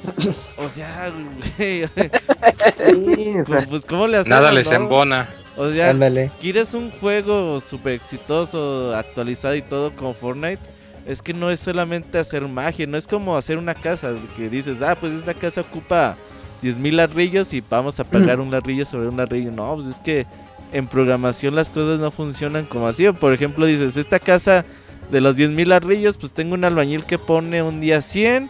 o 0.60 0.70
sea, 0.70 1.12
güey, 1.58 1.88
sea, 1.88 3.66
pues 3.70 3.86
cómo 3.86 4.08
le 4.08 4.18
hacemos, 4.18 4.38
Nada 4.40 4.52
les 4.52 4.70
no? 4.70 4.76
embona. 4.76 5.28
O 5.58 5.70
sea, 5.72 5.90
Ándale. 5.90 6.32
¿Quieres 6.40 6.74
un 6.76 6.92
juego 6.92 7.60
súper 7.60 7.94
exitoso, 7.94 8.96
actualizado 8.96 9.56
y 9.56 9.64
todo 9.64 9.92
como 9.96 10.14
Fortnite? 10.14 10.60
Es 11.08 11.22
que 11.22 11.34
no 11.34 11.50
es 11.50 11.60
solamente 11.60 12.20
hacer 12.20 12.48
magia, 12.48 12.86
no 12.86 12.98
es 12.98 13.08
como 13.08 13.36
hacer 13.36 13.58
una 13.58 13.74
casa 13.74 14.14
que 14.36 14.50
dices, 14.50 14.82
ah, 14.82 14.96
pues 15.00 15.14
esta 15.14 15.34
casa 15.34 15.62
ocupa 15.62 16.16
10.000 16.62 16.92
ladrillos 16.94 17.54
y 17.54 17.64
vamos 17.68 18.00
a 18.00 18.04
pagar 18.04 18.40
un 18.40 18.52
ladrillo 18.52 18.86
sobre 18.86 19.08
un 19.08 19.18
ladrillo. 19.18 19.52
No, 19.52 19.76
pues 19.76 19.88
es 19.88 19.98
que 19.98 20.26
en 20.74 20.88
programación 20.88 21.56
las 21.56 21.70
cosas 21.70 22.00
no 22.00 22.12
funcionan 22.12 22.66
como 22.66 22.88
así. 22.88 23.10
Por 23.12 23.34
ejemplo, 23.34 23.66
dices, 23.66 23.98
esta 23.98 24.20
casa 24.20 24.66
de 25.12 25.22
los 25.22 25.38
10.000 25.38 25.68
ladrillos, 25.68 26.18
pues 26.18 26.34
tengo 26.34 26.54
un 26.54 26.64
albañil 26.64 27.04
que 27.04 27.18
pone 27.18 27.62
un 27.62 27.80
día 27.80 28.02
100 28.02 28.50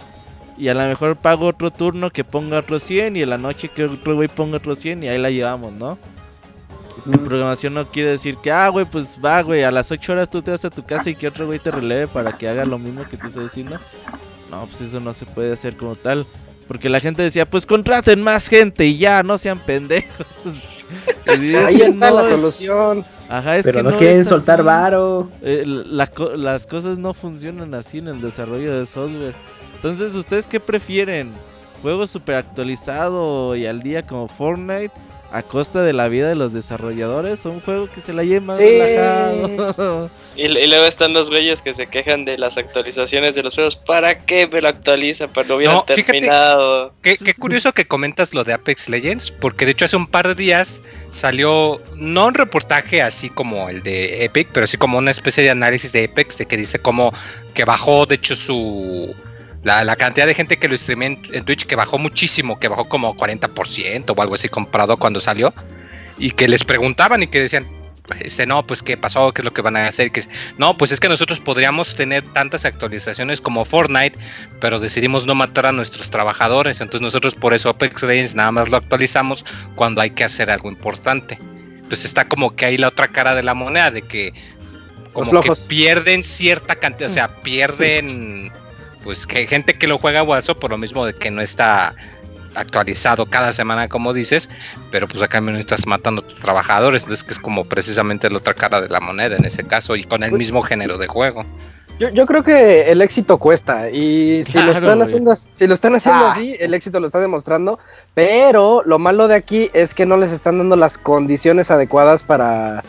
y 0.58 0.70
a 0.70 0.74
lo 0.74 0.82
mejor 0.88 1.16
pago 1.18 1.48
otro 1.48 1.72
turno 1.72 2.10
que 2.10 2.24
ponga 2.24 2.60
otro 2.60 2.80
100 2.80 3.16
y 3.16 3.22
en 3.22 3.30
la 3.30 3.38
noche 3.38 3.70
que 3.70 3.86
otro 3.86 4.16
güey 4.16 4.28
ponga 4.28 4.58
otro 4.58 4.76
100 4.76 5.04
y 5.04 5.08
ahí 5.08 5.18
la 5.18 5.30
llevamos, 5.30 5.74
¿no? 5.74 5.98
En 7.06 7.20
programación 7.20 7.76
no 7.76 7.86
quiere 7.88 8.10
decir 8.10 8.38
que, 8.38 8.52
ah, 8.52 8.68
güey, 8.70 8.86
pues 8.86 9.20
va, 9.24 9.42
güey, 9.42 9.64
a 9.64 9.72
las 9.72 9.92
8 9.92 10.12
horas 10.12 10.30
tú 10.30 10.42
te 10.42 10.52
vas 10.52 10.66
a 10.66 10.70
tu 10.70 10.84
casa 10.84 11.10
y 11.10 11.16
que 11.16 11.28
otro 11.28 11.46
güey 11.46 11.60
te 11.60 11.72
releve 11.72 12.08
para 12.08 12.34
que 12.34 12.50
haga 12.50 12.66
lo 12.66 12.80
mismo 12.80 13.04
que 13.08 13.18
tú 13.18 13.28
estás 13.28 13.46
haciendo. 13.46 13.80
No, 14.50 14.66
pues 14.66 14.82
eso 14.82 15.00
no 15.00 15.14
se 15.14 15.26
puede 15.26 15.54
hacer 15.54 15.78
como 15.78 15.96
tal. 15.96 16.26
Porque 16.68 16.90
la 16.90 17.00
gente 17.00 17.22
decía, 17.22 17.46
pues 17.46 17.66
contraten 17.66 18.22
más 18.22 18.48
gente 18.48 18.86
y 18.86 18.98
ya, 18.98 19.24
no 19.24 19.38
sean 19.38 19.60
pendejos. 19.60 20.28
Ahí 21.28 21.82
está 21.82 22.12
no 22.12 22.22
la 22.22 22.28
solución. 22.30 23.06
Ajá, 23.30 23.58
es 23.58 23.64
Pero 23.66 23.80
que 23.80 23.84
no, 23.84 23.92
no 23.92 23.98
quieren 23.98 24.26
soltar 24.26 24.60
así. 24.60 24.66
varo. 24.66 25.30
Eh, 25.42 25.64
la 25.66 26.10
las 26.38 26.66
cosas 26.68 26.98
no 26.98 27.14
funcionan 27.14 27.74
así 27.74 27.98
en 27.98 28.08
el 28.08 28.22
desarrollo 28.22 28.80
de 28.80 28.88
software. 28.88 29.34
Entonces, 29.76 30.14
¿ustedes 30.16 30.48
qué 30.48 30.60
prefieren? 30.60 31.32
¿Juego 31.82 32.08
super 32.08 32.36
actualizado 32.36 33.56
y 33.56 33.66
al 33.66 33.82
día 33.84 34.02
como 34.04 34.28
Fortnite 34.28 34.92
a 35.32 35.44
costa 35.44 35.84
de 35.84 35.94
la 35.94 36.08
vida 36.08 36.30
de 36.30 36.36
los 36.36 36.54
desarrolladores? 36.54 37.46
¿O 37.46 37.52
un 37.52 37.60
juego 37.62 37.88
que 37.94 38.02
se 38.02 38.14
la 38.14 38.24
lleve 38.24 38.40
más 38.42 38.58
Sí. 38.58 38.64
relajado? 38.66 40.10
Y, 40.38 40.44
y 40.44 40.68
luego 40.68 40.86
están 40.86 41.14
los 41.14 41.32
güeyes 41.32 41.64
que 41.64 41.74
se 41.74 41.88
quejan 41.88 42.24
de 42.24 42.38
las 42.38 42.58
actualizaciones 42.58 43.34
de 43.34 43.42
los 43.42 43.56
juegos. 43.56 43.76
¿Para 43.76 44.20
qué 44.20 44.48
me 44.48 44.62
lo 44.62 44.68
actualiza? 44.68 45.28
Pero 45.28 45.48
lo 45.48 45.56
hubieran 45.58 45.76
No, 45.78 45.84
terminado. 45.84 46.94
Qué, 47.02 47.18
qué 47.18 47.34
curioso 47.34 47.74
que 47.74 47.86
comentas 47.86 48.36
lo 48.36 48.44
de 48.44 48.54
Apex 48.54 48.88
Legends, 48.88 49.32
porque 49.32 49.66
de 49.66 49.72
hecho 49.72 49.86
hace 49.86 49.98
un 49.98 50.06
par 50.06 50.28
de 50.28 50.36
días 50.36 50.82
salió 51.10 51.82
no 51.96 52.28
un 52.28 52.36
reportaje 52.36 53.02
así 53.02 53.32
como 53.32 53.68
el 53.68 53.82
de 53.82 54.26
Epic, 54.26 54.50
pero 54.54 54.68
sí 54.68 54.78
como 54.78 55.00
una 55.00 55.10
especie 55.10 55.44
de 55.44 55.50
análisis 55.50 55.92
de 55.92 56.06
Apex, 56.06 56.38
de 56.38 56.46
que 56.46 56.56
dice 56.56 56.78
como 56.80 57.12
que 57.56 57.66
bajó, 57.66 58.06
de 58.06 58.16
hecho, 58.16 58.36
su 58.36 59.16
la, 59.64 59.84
la 59.84 59.96
cantidad 59.96 60.28
de 60.28 60.36
gente 60.36 60.58
que 60.58 60.68
lo 60.68 60.78
streamea 60.78 61.10
en, 61.10 61.22
en 61.32 61.44
Twitch, 61.46 61.66
que 61.66 61.76
bajó 61.76 61.98
muchísimo, 61.98 62.60
que 62.60 62.68
bajó 62.68 62.88
como 62.88 63.16
40% 63.18 64.14
o 64.16 64.22
algo 64.22 64.36
así 64.36 64.50
comparado 64.50 64.98
cuando 64.98 65.20
salió, 65.20 65.54
y 66.18 66.32
que 66.32 66.48
les 66.48 66.64
preguntaban 66.64 67.24
y 67.24 67.28
que 67.28 67.42
decían, 67.42 67.68
este, 68.20 68.46
no, 68.46 68.66
pues 68.66 68.82
qué 68.84 68.98
pasó, 68.98 69.34
qué 69.34 69.42
es 69.42 69.46
lo 69.46 69.54
que 69.54 69.62
van 69.62 69.78
a 69.78 69.88
hacer, 69.88 70.12
que 70.12 70.22
es- 70.22 70.30
no, 70.58 70.78
pues 70.78 70.92
es 70.92 71.00
que 71.00 71.10
nosotros 71.10 71.40
podríamos 71.40 71.96
tener 71.96 72.24
tantas 72.34 72.66
actualizaciones 72.66 73.42
como 73.42 73.66
Fortnite, 73.66 74.18
pero 74.62 74.80
decidimos 74.80 75.26
no 75.26 75.36
matar 75.36 75.66
a 75.66 75.72
nuestros 75.72 76.10
trabajadores. 76.10 76.82
Entonces 76.82 77.02
nosotros 77.02 77.36
por 77.36 77.54
eso 77.54 77.70
Apex 77.70 78.04
Legends 78.04 78.36
nada 78.36 78.52
más 78.52 78.70
lo 78.70 78.78
actualizamos 78.78 79.46
cuando 79.76 80.02
hay 80.02 80.12
que 80.12 80.24
hacer 80.24 80.50
algo 80.50 80.70
importante. 80.70 81.38
Entonces 81.78 82.06
está 82.06 82.28
como 82.28 82.56
que 82.56 82.66
ahí 82.66 82.78
la 82.78 82.90
otra 82.90 83.08
cara 83.10 83.36
de 83.36 83.44
la 83.44 83.54
moneda, 83.54 83.92
de 83.92 84.02
que 84.02 84.34
como 85.14 85.42
que 85.42 85.54
pierden 85.68 86.24
cierta 86.24 86.76
cantidad, 86.76 87.10
o 87.10 87.14
sea, 87.14 87.42
pierden 87.42 88.52
pues 89.04 89.26
que 89.26 89.48
gente 89.48 89.74
que 89.74 89.88
lo 89.88 89.98
juega 89.98 90.22
Warzone 90.22 90.60
por 90.60 90.72
lo 90.72 90.78
mismo 90.78 91.06
de 91.06 91.14
que 91.14 91.32
no 91.32 91.42
está 91.42 91.96
actualizado 92.56 93.26
cada 93.26 93.52
semana 93.52 93.88
como 93.90 94.14
dices, 94.14 94.50
pero 94.92 95.08
pues 95.08 95.22
acá 95.24 95.42
no 95.42 95.56
estás 95.58 95.86
matando 95.88 96.22
a 96.22 96.28
tus 96.28 96.40
trabajadores, 96.40 97.04
entonces 97.04 97.24
que 97.24 97.34
es 97.34 97.40
como 97.40 97.66
precisamente 97.66 98.30
la 98.30 98.38
otra 98.38 98.54
cara 98.54 98.82
de 98.82 98.90
la 98.90 99.00
moneda 99.00 99.36
en 99.36 99.46
ese 99.46 99.64
caso 99.64 99.96
y 99.96 100.04
con 100.04 100.24
el 100.24 100.30
Pues- 100.32 100.40
mismo 100.40 100.62
género 100.62 100.98
de 100.98 101.08
juego. 101.08 101.46
Yo, 102.00 102.10
yo 102.10 102.28
creo 102.28 102.44
que 102.44 102.92
el 102.92 103.02
éxito 103.02 103.40
cuesta 103.40 103.90
y 103.90 104.44
si 104.44 104.60
lo 104.62 104.72
están 104.72 105.02
haciendo, 105.02 105.34
si 105.36 105.66
lo 105.66 105.74
están 105.74 105.96
haciendo 105.96 106.28
Ah. 106.28 106.32
así, 106.32 106.56
el 106.60 106.76
éxito 106.76 107.00
lo 107.00 107.08
está 107.08 107.20
demostrando. 107.20 107.80
Pero 108.14 108.84
lo 108.86 109.00
malo 109.00 109.28
de 109.28 109.34
aquí 109.34 109.72
es 109.74 109.96
que 109.96 110.06
no 110.06 110.16
les 110.16 110.32
están 110.32 110.60
dando 110.60 110.76
las 110.76 111.00
condiciones 111.00 111.72
adecuadas 111.72 112.22
para, 112.22 112.84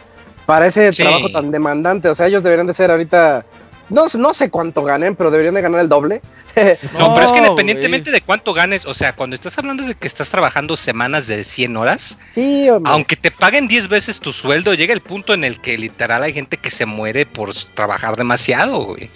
para 0.45 0.67
ese 0.67 0.93
Sí. 0.93 1.03
trabajo 1.05 1.31
tan 1.31 1.51
demandante. 1.51 2.11
O 2.11 2.15
sea, 2.15 2.27
ellos 2.27 2.43
deberían 2.43 2.67
de 2.67 2.75
ser 2.75 2.91
ahorita, 2.91 3.47
no, 3.91 4.07
no 4.19 4.35
sé 4.35 4.51
cuánto 4.51 4.85
ganen, 4.85 5.17
pero 5.17 5.31
deberían 5.31 5.55
de 5.55 5.63
ganar 5.63 5.81
el 5.81 5.89
doble. 5.89 6.21
No, 6.99 7.15
pero 7.15 7.27
es 7.27 7.31
que 7.31 7.39
independientemente 7.39 8.11
de 8.11 8.21
cuánto 8.21 8.53
ganes, 8.53 8.85
o 8.85 8.93
sea, 8.93 9.15
cuando 9.15 9.35
estás 9.35 9.57
hablando 9.59 9.85
de 9.85 9.95
que 9.95 10.09
estás 10.09 10.29
trabajando 10.29 10.77
semanas 10.77 11.29
de 11.29 11.45
100 11.45 11.77
horas, 11.77 12.19
Sí, 12.35 12.67
aunque 12.85 13.15
te 13.15 13.31
paguen 13.31 13.69
10 13.69 13.87
veces 13.87 14.19
tu 14.19 14.33
sueldo, 14.33 14.75
llega 14.75 14.93
el 14.93 15.01
punto 15.01 15.35
en 15.35 15.45
el 15.45 15.61
que 15.61 15.79
literal 15.79 16.25
hay 16.25 16.33
gente 16.33 16.57
que 16.57 16.73
se 16.73 16.85
muere 16.85 17.27
por 17.27 17.55
trabajar 17.75 18.17
demasiado, 18.17 18.87
güey. 18.87 19.09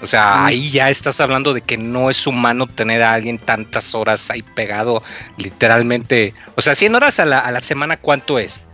O 0.00 0.06
sea, 0.06 0.46
ahí 0.46 0.70
ya 0.70 0.88
estás 0.88 1.20
hablando 1.20 1.52
de 1.52 1.60
que 1.60 1.76
no 1.76 2.08
es 2.08 2.26
humano 2.26 2.66
tener 2.66 3.02
a 3.02 3.12
alguien 3.12 3.38
tantas 3.38 3.94
horas 3.94 4.30
ahí 4.30 4.42
pegado, 4.42 5.02
literalmente. 5.36 6.32
O 6.56 6.60
sea, 6.60 6.74
100 6.74 6.94
horas 6.94 7.20
a 7.20 7.26
la, 7.26 7.38
a 7.40 7.50
la 7.50 7.60
semana, 7.60 7.96
¿cuánto 7.96 8.38
es? 8.38 8.66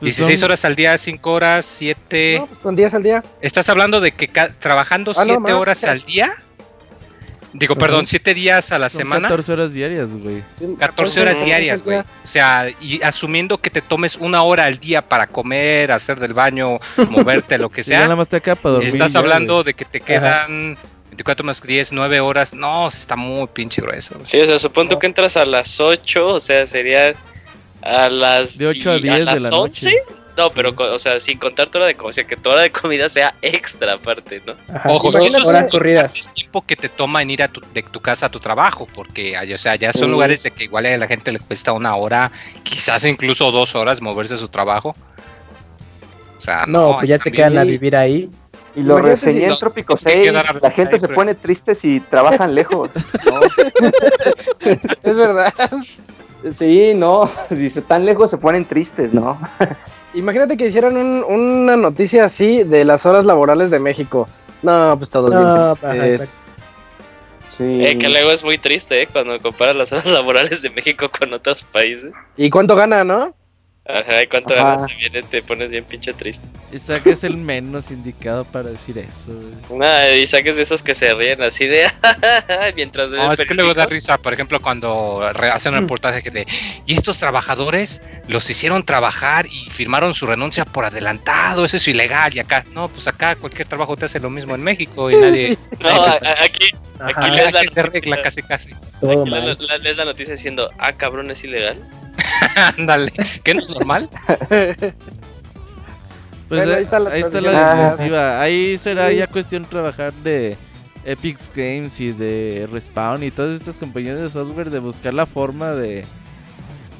Pues 0.00 0.16
16 0.16 0.40
son- 0.40 0.46
horas 0.46 0.64
al 0.64 0.74
día, 0.76 0.96
5 0.98 1.32
horas, 1.32 1.66
7. 1.66 2.36
No, 2.40 2.46
pues 2.46 2.58
con 2.60 2.74
10 2.74 2.94
al 2.94 3.02
día. 3.02 3.22
Estás 3.40 3.68
hablando 3.68 4.00
de 4.00 4.12
que 4.12 4.28
ca- 4.28 4.48
trabajando 4.58 5.12
Ah, 5.16 5.24
no, 5.24 5.34
7 5.36 5.52
horas 5.52 5.84
al 5.84 6.00
día. 6.00 6.34
Digo, 7.52 7.72
Ajá. 7.74 7.80
perdón, 7.80 8.06
7 8.06 8.32
días 8.32 8.70
a 8.70 8.78
la 8.78 8.88
son 8.88 8.98
semana. 9.00 9.22
14 9.28 9.52
horas 9.52 9.72
diarias, 9.74 10.08
güey. 10.10 10.42
14 10.78 11.20
horas 11.20 11.44
diarias, 11.44 11.82
güey. 11.82 11.98
O 11.98 12.04
sea, 12.22 12.68
y 12.80 13.02
asumiendo 13.02 13.58
que 13.58 13.70
te 13.70 13.82
tomes 13.82 14.16
una 14.16 14.42
hora 14.44 14.64
al 14.66 14.78
día 14.78 15.02
para 15.02 15.26
comer, 15.26 15.90
hacer 15.90 16.20
del 16.20 16.32
baño, 16.32 16.78
moverte, 17.10 17.58
lo 17.58 17.68
que 17.68 17.80
Y 17.80 17.84
ya 17.84 17.88
sea. 17.88 18.00
nada 18.02 18.14
más 18.16 18.28
te 18.28 18.36
acá 18.36 18.54
para 18.54 18.74
dormir. 18.74 18.88
Estás 18.94 19.14
ya, 19.14 19.18
hablando 19.18 19.54
güey. 19.54 19.64
de 19.64 19.74
que 19.74 19.84
te 19.84 20.00
quedan 20.00 20.78
24 21.08 21.44
más 21.44 21.60
10, 21.60 21.92
9 21.92 22.20
horas. 22.20 22.54
No, 22.54 22.86
está 22.86 23.16
muy 23.16 23.48
pinche 23.48 23.82
grueso. 23.82 24.14
güey. 24.14 24.26
Sí, 24.26 24.40
o 24.40 24.46
sea, 24.46 24.58
supongo 24.60 25.00
que 25.00 25.08
entras 25.08 25.36
a 25.36 25.44
las 25.44 25.80
8, 25.80 26.28
o 26.28 26.38
sea, 26.40 26.64
sería 26.66 27.14
a 27.82 28.08
las... 28.08 28.58
De 28.58 28.66
8 28.66 28.90
a 28.90 28.96
y 28.96 29.02
10 29.02 29.16
de 29.18 29.24
las 29.24 29.42
la 29.42 29.50
noche. 29.50 29.92
No, 30.36 30.48
pero, 30.50 30.74
co- 30.74 30.84
o 30.92 30.98
sea, 30.98 31.20
sin 31.20 31.38
contar 31.38 31.68
tu 31.68 31.76
hora 31.78 31.86
de 31.88 31.94
comida, 31.94 32.08
o 32.10 32.12
sea, 32.12 32.24
que 32.26 32.36
tu 32.36 32.48
hora 32.48 32.62
de 32.62 32.70
comida 32.72 33.08
sea 33.08 33.34
extra 33.42 33.94
aparte, 33.94 34.40
¿no? 34.46 34.54
Ajá. 34.74 34.88
Ojo, 34.90 35.18
eso 35.18 35.46
horas 35.46 35.64
sí, 35.66 35.70
corridas. 35.70 36.16
es 36.16 36.32
tiempo 36.32 36.64
que 36.64 36.76
te 36.76 36.88
toma 36.88 37.20
en 37.20 37.30
ir 37.30 37.42
a 37.42 37.48
tu, 37.48 37.60
de 37.74 37.82
tu 37.82 38.00
casa 38.00 38.26
a 38.26 38.28
tu 38.30 38.38
trabajo, 38.40 38.88
porque 38.94 39.36
o 39.36 39.58
sea, 39.58 39.74
ya 39.76 39.92
son 39.92 40.08
Mm. 40.08 40.12
lugares 40.12 40.42
de 40.44 40.52
que 40.52 40.64
igual 40.64 40.86
a 40.86 40.96
la 40.96 41.06
gente 41.08 41.30
le 41.32 41.40
cuesta 41.40 41.72
una 41.72 41.94
hora, 41.96 42.30
quizás 42.62 43.04
incluso 43.04 43.50
dos 43.50 43.74
horas 43.74 44.00
moverse 44.00 44.34
a 44.34 44.36
su 44.38 44.48
trabajo. 44.48 44.94
O 46.38 46.40
sea, 46.40 46.64
No, 46.66 46.96
pues 46.98 47.08
ya 47.10 47.18
se 47.18 47.30
quedan 47.30 47.58
a 47.58 47.64
vivir 47.64 47.94
ahí. 47.96 48.30
Y 48.76 48.80
lo 48.82 48.98
reseñé 48.98 49.42
en 49.44 49.50
Los- 49.50 49.58
Trópico 49.58 49.96
tiene 49.96 50.20
que 50.20 50.24
6. 50.26 50.32
dar 50.32 50.56
a- 50.56 50.58
La 50.62 50.70
gente 50.70 50.98
se 50.98 51.06
pues. 51.08 51.16
pone 51.16 51.34
triste 51.34 51.74
si 51.74 52.00
trabajan 52.00 52.54
lejos. 52.54 52.90
¿no? 53.26 53.40
Es 55.02 55.16
verdad. 55.16 55.52
Sí, 56.52 56.92
no. 56.94 57.28
Si 57.48 57.68
se 57.70 57.82
tan 57.82 58.04
lejos 58.04 58.30
se 58.30 58.38
ponen 58.38 58.64
tristes, 58.64 59.12
¿no? 59.12 59.38
Imagínate 60.14 60.56
que 60.56 60.66
hicieran 60.66 60.96
un- 60.96 61.24
una 61.28 61.76
noticia 61.76 62.24
así 62.24 62.62
de 62.64 62.84
las 62.84 63.06
horas 63.06 63.24
laborales 63.24 63.70
de 63.70 63.78
México. 63.78 64.26
No, 64.62 64.94
pues 64.98 65.08
todos 65.10 65.32
No, 65.32 65.74
bien 65.92 66.00
tristes. 66.02 66.36
Sí. 67.48 67.84
Eh, 67.84 67.98
que 67.98 68.08
luego 68.08 68.30
es 68.30 68.42
muy 68.44 68.58
triste, 68.58 69.02
¿eh? 69.02 69.08
Cuando 69.12 69.40
comparas 69.40 69.76
las 69.76 69.92
horas 69.92 70.06
laborales 70.18 70.62
de 70.62 70.70
México 70.70 71.10
con 71.16 71.32
otros 71.32 71.62
países. 71.64 72.12
¿Y 72.36 72.48
cuánto 72.50 72.74
gana, 72.76 73.04
no? 73.04 73.34
Ajá, 73.86 74.22
y 74.22 74.26
cuánto 74.28 74.54
Ajá. 74.54 74.64
ganas 74.64 74.90
también, 74.90 75.24
te 75.28 75.42
pones 75.42 75.70
bien 75.70 75.84
pinche 75.84 76.12
triste. 76.12 76.46
Isaac 76.72 77.06
es 77.06 77.24
el 77.24 77.36
menos 77.36 77.90
indicado 77.90 78.44
para 78.44 78.70
decir 78.70 78.96
eso. 78.98 79.32
güey. 79.68 79.78
Nada, 79.80 80.14
y 80.14 80.26
saques 80.26 80.56
de 80.56 80.62
esos 80.62 80.82
que 80.82 80.94
se 80.94 81.12
ríen 81.14 81.42
así 81.42 81.66
de. 81.66 81.86
mientras 82.76 83.10
No, 83.10 83.32
es 83.32 83.40
que 83.40 83.54
luego 83.54 83.74
da 83.74 83.86
risa, 83.86 84.18
por 84.18 84.32
ejemplo, 84.32 84.60
cuando 84.60 85.22
hacen 85.52 85.74
un 85.74 85.80
reportaje 85.80 86.22
que 86.22 86.30
de, 86.30 86.46
y 86.86 86.94
estos 86.94 87.18
trabajadores 87.18 88.00
los 88.28 88.48
hicieron 88.48 88.84
trabajar 88.84 89.46
y 89.46 89.68
firmaron 89.70 90.14
su 90.14 90.26
renuncia 90.26 90.64
por 90.64 90.84
adelantado, 90.84 91.64
eso 91.64 91.76
es 91.76 91.88
ilegal, 91.88 92.34
y 92.34 92.38
acá, 92.38 92.64
no, 92.72 92.88
pues 92.88 93.08
acá 93.08 93.36
cualquier 93.36 93.66
trabajo 93.66 93.96
te 93.96 94.04
hace 94.04 94.20
lo 94.20 94.30
mismo 94.30 94.54
en 94.54 94.62
México 94.62 95.10
y 95.10 95.16
nadie, 95.20 95.58
No, 95.80 96.04
aquí, 96.04 96.72
Ajá, 97.00 97.26
Aquí 97.26 97.38
se 97.38 97.52
noticia. 97.52 97.82
regla 97.84 98.22
casi 98.22 98.42
casi. 98.42 98.70
todo 99.00 99.22
aquí 99.22 99.30
mal. 99.30 99.58
la, 99.96 100.04
noticia 100.04 100.34
diciendo, 100.34 100.70
ah, 100.78 100.92
cabrón, 100.92 101.30
es 101.30 101.42
ilegal. 101.42 101.78
Ándale, 102.76 103.12
que 103.42 103.54
no 103.54 103.62
es 103.62 103.70
normal. 103.70 104.10
Pues 106.50 106.58
Bueno, 106.66 106.72
eh, 106.72 106.76
ahí 106.76 106.82
está 106.82 106.98
la 106.98 107.10
ahí 107.10 107.20
está 107.20 107.30
tradición. 107.30 107.54
la 107.54 107.90
definitiva. 107.92 108.40
Ahí 108.42 108.76
será 108.76 109.08
Sí. 109.08 109.16
ya 109.16 109.26
cuestión 109.28 109.64
trabajar 109.64 110.12
de 110.12 110.56
Epic 111.04 111.38
Games 111.54 111.98
y 112.00 112.12
de 112.12 112.68
Respawn 112.70 113.22
y 113.22 113.30
todas 113.30 113.58
estas 113.58 113.76
compañías 113.76 114.20
de 114.20 114.28
software 114.28 114.68
de 114.68 114.80
buscar 114.80 115.14
la 115.14 115.24
forma 115.26 115.70
de... 115.72 116.04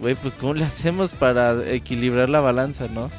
Güey, 0.01 0.15
pues 0.15 0.35
¿cómo 0.37 0.55
le 0.55 0.65
hacemos 0.65 1.13
para 1.13 1.55
equilibrar 1.71 2.29
la 2.31 2.41
balanza, 2.41 2.87
no? 2.91 3.11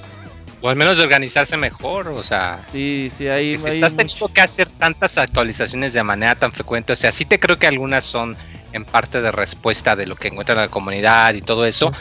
O 0.62 0.70
al 0.70 0.76
menos 0.76 0.98
de 0.98 1.04
organizarse 1.04 1.58
mejor, 1.58 2.08
o 2.08 2.24
sea, 2.24 2.60
Sí, 2.72 3.12
sí, 3.16 3.28
hay... 3.28 3.58
si 3.58 3.68
hay 3.68 3.74
estás 3.76 3.92
mucho- 3.94 4.04
teniendo 4.08 4.28
que 4.34 4.42
hacer 4.42 4.70
tantas 4.70 5.18
actualizaciones 5.18 5.92
de 5.94 6.02
manera 6.04 6.36
tan 6.36 6.52
frecuente, 6.52 6.94
o 6.94 6.96
sea, 6.96 7.12
sí 7.12 7.26
te 7.26 7.40
creo 7.40 7.60
que 7.60 7.68
algunas 7.68 8.04
son 8.06 8.38
en 8.72 8.86
parte 8.86 9.22
de 9.22 9.32
respuesta 9.32 9.96
de 9.98 10.06
lo 10.06 10.16
que 10.16 10.30
encuentra 10.30 10.56
la 10.56 10.70
comunidad 10.70 11.34
y 11.34 11.42
todo 11.42 11.66
eso, 11.66 11.92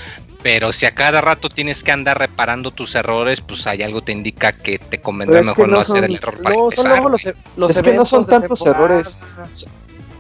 pero 0.43 0.72
si 0.72 0.86
a 0.86 0.95
cada 0.95 1.20
rato 1.20 1.49
tienes 1.49 1.82
que 1.84 1.93
andar 1.93 2.18
reparando 2.18 2.70
tus 2.70 2.95
errores, 2.95 3.41
pues 3.41 3.66
hay 3.66 3.82
algo 3.82 4.01
te 4.03 4.12
indica 4.12 4.53
que 4.53 4.78
te 4.78 5.01
convendrá 5.01 5.41
es 5.41 5.47
mejor 5.47 5.68
no, 5.68 5.74
no 5.74 5.80
hacer 5.80 6.05
el 6.05 6.14
error 6.16 6.41
para 6.43 6.55
No, 6.55 6.62
son 6.62 6.64
empezar. 6.70 6.91
luego 6.93 7.09
los, 7.11 7.26
e- 7.26 7.34
los 7.57 7.70
Es 7.70 7.76
que 7.76 7.82
no 7.82 7.88
eventos 7.88 8.09
son 8.09 8.24
de 8.24 8.30
tantos 8.32 8.66
errores. 8.66 9.18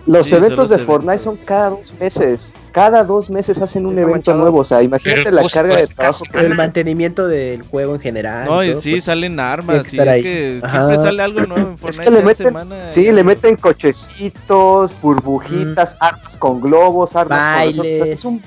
Los 0.06 0.26
Sí, 0.28 0.34
eventos 0.34 0.58
los 0.58 0.68
de 0.70 0.78
Fortnite 0.78 1.12
eventos. 1.22 1.22
son 1.38 1.46
cada 1.46 1.68
dos 1.70 1.92
meses. 2.00 2.54
Cada 2.72 3.04
dos 3.04 3.28
meses 3.30 3.60
hacen 3.60 3.84
un 3.86 3.98
evento 3.98 4.32
nuevo. 4.34 4.60
O 4.60 4.64
sea, 4.64 4.82
imagínate 4.82 5.24
Pero 5.24 5.36
la 5.36 5.42
pues, 5.42 5.52
carga 5.52 5.76
de 5.76 5.86
trabajo 5.88 6.24
Pero 6.32 6.46
el 6.46 6.54
mantenimiento 6.56 7.28
del 7.28 7.62
juego 7.62 7.94
en 7.96 8.00
general. 8.00 8.46
No, 8.46 8.64
y 8.64 8.70
todo, 8.70 8.80
sí, 8.80 8.92
pues, 8.92 9.04
salen 9.04 9.38
armas. 9.38 9.92
Y 9.92 10.00
es 10.00 10.08
ahí. 10.08 10.22
que 10.22 10.60
Ajá. 10.62 10.70
siempre 10.86 10.96
sale 10.96 11.22
algo 11.22 11.40
nuevo 11.46 11.68
en 11.68 11.74
Es 11.74 11.80
Fortnite 11.80 12.04
que 12.04 12.10
le 12.10 12.22
meten, 12.22 12.46
semana. 12.46 12.92
sí, 12.92 13.00
y- 13.02 13.12
le 13.12 13.22
meten 13.24 13.56
cochecitos, 13.56 14.94
burbujitas, 15.02 15.96
armas 16.00 16.36
con 16.38 16.60
globos, 16.60 17.14
armas 17.14 17.38
con. 17.38 17.68
O 17.68 17.72
sea, 17.72 17.82
Bailes. 17.82 18.10
es 18.10 18.24
un 18.24 18.40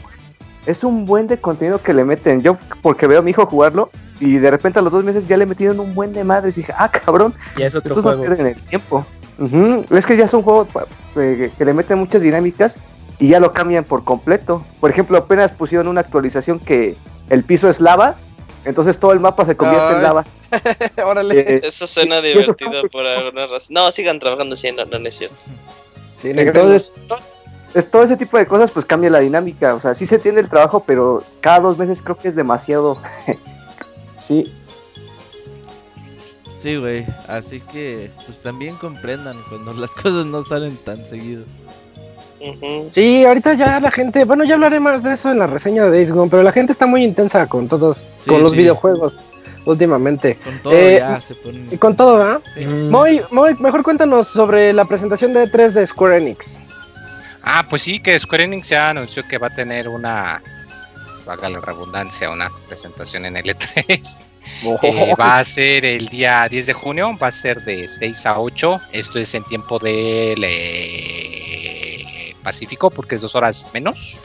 es 0.66 0.84
un 0.84 1.06
buen 1.06 1.28
de 1.28 1.40
contenido 1.40 1.82
que 1.82 1.94
le 1.94 2.04
meten. 2.04 2.42
Yo 2.42 2.58
porque 2.82 3.08
veo 3.08 3.20
a 3.20 3.22
mi 3.22 3.32
hijo 3.32 3.46
jugarlo 3.46 3.90
y 4.20 4.38
de 4.38 4.52
repente 4.52 4.80
a 4.80 4.82
los 4.82 4.92
dos 4.94 5.04
meses 5.04 5.28
ya 5.28 5.38
le 5.38 5.46
metieron 5.46 5.80
un 5.80 5.94
buen 5.94 6.14
de 6.14 6.24
madres 6.24 6.58
y 6.58 6.62
dije, 6.62 6.74
ah, 6.78 6.90
cabrón, 6.90 7.34
ya 7.58 7.68
es 7.68 7.76
otro 7.76 7.90
estos 7.90 8.06
no 8.06 8.12
juego. 8.12 8.24
pierden 8.24 8.48
el 8.48 8.62
tiempo. 8.62 9.06
Es 9.92 10.06
que 10.06 10.16
ya 10.16 10.26
es 10.26 10.34
un 10.34 10.44
juego 10.44 10.68
eh, 11.16 11.52
que 11.58 11.66
le 11.66 11.74
meten 11.74 11.98
muchas 11.98 12.22
dinámicas 12.22 12.80
y 13.20 13.28
ya 13.30 13.40
lo 13.40 13.52
cambian 13.52 13.84
por 13.84 14.04
completo. 14.04 14.64
Por 14.80 14.90
ejemplo, 14.90 15.18
apenas 15.18 15.52
pusieron 15.52 15.88
una 15.88 16.02
actualización 16.02 16.60
que 16.60 16.96
el 17.30 17.44
piso 17.44 17.70
es 17.70 17.82
lava, 17.82 18.16
entonces 18.64 18.98
todo 19.00 19.12
el 19.12 19.20
mapa 19.20 19.44
se 19.44 19.58
convierte 19.58 19.88
Ay. 19.90 19.96
en 19.96 20.04
lava. 20.04 20.26
Órale. 21.06 21.40
Eh, 21.40 21.62
Eso 21.64 21.88
suena 21.88 22.20
eso 22.20 22.28
divertido 22.28 22.84
por 22.92 23.06
alguna 23.06 23.48
razón. 23.48 23.74
No, 23.74 23.92
sigan 23.92 24.20
trabajando 24.20 24.54
así, 24.54 24.72
no, 24.72 24.86
no, 24.86 25.00
no 25.00 25.08
es 25.08 25.18
cierto. 25.18 25.36
Sí, 26.18 26.34
negrenos. 26.34 26.92
Entonces, 26.96 27.32
es 27.74 27.90
todo 27.90 28.04
ese 28.04 28.18
tipo 28.18 28.38
de 28.38 28.46
cosas 28.46 28.72
pues 28.72 28.86
cambia 28.86 29.10
la 29.10 29.20
dinámica. 29.20 29.76
O 29.76 29.80
sea, 29.80 29.94
sí 29.94 30.06
se 30.06 30.20
tiene 30.20 30.40
el 30.42 30.50
trabajo, 30.50 30.84
pero 30.86 31.24
cada 31.42 31.60
dos 31.62 31.78
meses 31.78 32.02
creo 32.02 32.18
que 32.18 32.28
es 32.28 32.36
demasiado. 32.36 32.98
sí, 34.18 34.54
Sí, 36.64 36.78
güey. 36.78 37.06
Así 37.28 37.60
que, 37.60 38.10
pues 38.26 38.40
también 38.40 38.78
comprendan 38.78 39.36
cuando 39.50 39.74
las 39.74 39.92
cosas 40.02 40.26
no 40.26 40.44
salen 40.44 40.78
tan 40.78 41.06
seguido. 41.10 41.44
Sí, 42.92 43.24
ahorita 43.26 43.54
ya 43.54 43.80
la 43.82 43.92
gente, 43.92 44.24
bueno, 44.26 44.44
ya 44.44 44.56
hablaré 44.56 44.80
más 44.80 45.02
de 45.04 45.14
eso 45.14 45.32
en 45.32 45.40
la 45.40 45.48
reseña 45.48 45.84
de 45.86 45.92
Days 45.92 46.12
Gone, 46.12 46.30
pero 46.30 46.44
la 46.44 46.52
gente 46.52 46.72
está 46.74 46.86
muy 46.86 47.04
intensa 47.04 47.48
con 47.48 47.68
todos, 47.70 48.06
Sí, 48.20 48.30
con 48.30 48.42
los 48.42 48.52
sí. 48.52 48.58
videojuegos 48.58 49.14
últimamente. 49.66 50.38
Con 50.44 50.60
todo 50.60 50.74
Eh, 50.74 50.98
ya 51.00 51.22
se 51.22 51.36
ponen. 51.36 51.68
Y 51.72 51.78
con 51.78 51.96
todo, 51.96 52.18
¿verdad? 52.18 52.42
Sí. 52.58 52.66
Mm, 52.68 52.90
Moy, 52.90 53.22
Moy, 53.32 53.56
mejor 53.60 53.84
cuéntanos 53.84 54.28
sobre 54.28 54.74
la 54.74 54.84
presentación 54.86 55.34
de 55.34 55.50
E3 55.50 55.72
de 55.72 55.88
Square 55.88 56.18
Enix. 56.18 56.60
Ah, 57.44 57.66
pues 57.70 57.82
sí, 57.82 58.00
que 58.00 58.18
Square 58.18 58.46
Enix 58.46 58.70
ya 58.70 58.90
anunció 58.92 59.28
que 59.28 59.38
va 59.38 59.48
a 59.48 59.54
tener 59.54 59.90
una, 59.90 60.42
valga 61.26 61.50
la 61.50 61.60
redundancia, 61.60 62.30
una 62.30 62.50
presentación 62.68 63.26
en 63.26 63.36
L3. 63.36 64.20
Eh, 64.82 65.16
va 65.18 65.40
a 65.40 65.44
ser 65.46 65.86
el 65.86 66.10
día 66.10 66.46
10 66.50 66.68
de 66.68 66.74
junio, 66.74 67.18
va 67.18 67.28
a 67.28 67.32
ser 67.32 67.64
de 67.64 67.88
6 67.88 68.26
a 68.26 68.42
8. 68.42 68.82
Esto 68.92 69.18
es 69.18 69.34
en 69.36 69.46
tiempo 69.46 69.80
del 69.80 70.44
eh, 70.44 72.04
Pacífico, 72.44 72.92
porque 72.92 73.16
es 73.16 73.22
dos 73.22 73.36
horas 73.36 73.66
menos. 73.74 74.20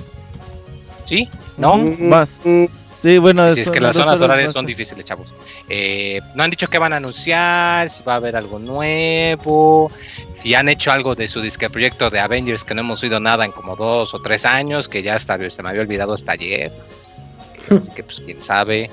¿Sí? 1.04 1.28
¿No? 1.56 1.76
Más. 1.76 2.40
Sí, 3.00 3.18
bueno, 3.18 3.50
Si 3.52 3.60
es 3.60 3.70
que 3.70 3.80
las 3.80 3.94
zonas 3.94 4.20
horarias 4.20 4.52
son 4.52 4.66
difíciles, 4.66 5.04
chavos. 5.04 5.32
Eh, 5.68 6.20
no 6.34 6.42
han 6.42 6.50
dicho 6.50 6.66
qué 6.66 6.78
van 6.78 6.92
a 6.92 6.96
anunciar, 6.96 7.88
si 7.88 8.02
va 8.02 8.14
a 8.14 8.16
haber 8.16 8.34
algo 8.34 8.58
nuevo, 8.58 9.90
si 10.34 10.54
han 10.54 10.68
hecho 10.68 10.90
algo 10.90 11.14
de 11.14 11.28
su 11.28 11.40
disque 11.40 11.70
proyecto 11.70 12.10
de 12.10 12.18
Avengers 12.18 12.64
que 12.64 12.74
no 12.74 12.80
hemos 12.80 13.02
oído 13.02 13.20
nada 13.20 13.44
en 13.44 13.52
como 13.52 13.76
dos 13.76 14.14
o 14.14 14.20
tres 14.20 14.44
años, 14.44 14.88
que 14.88 15.02
ya 15.02 15.14
hasta 15.14 15.38
se 15.48 15.62
me 15.62 15.68
había 15.68 15.82
olvidado 15.82 16.14
hasta 16.14 16.32
ayer. 16.32 16.72
Así 17.70 17.90
que 17.92 18.02
pues 18.02 18.20
quién 18.20 18.40
sabe. 18.40 18.90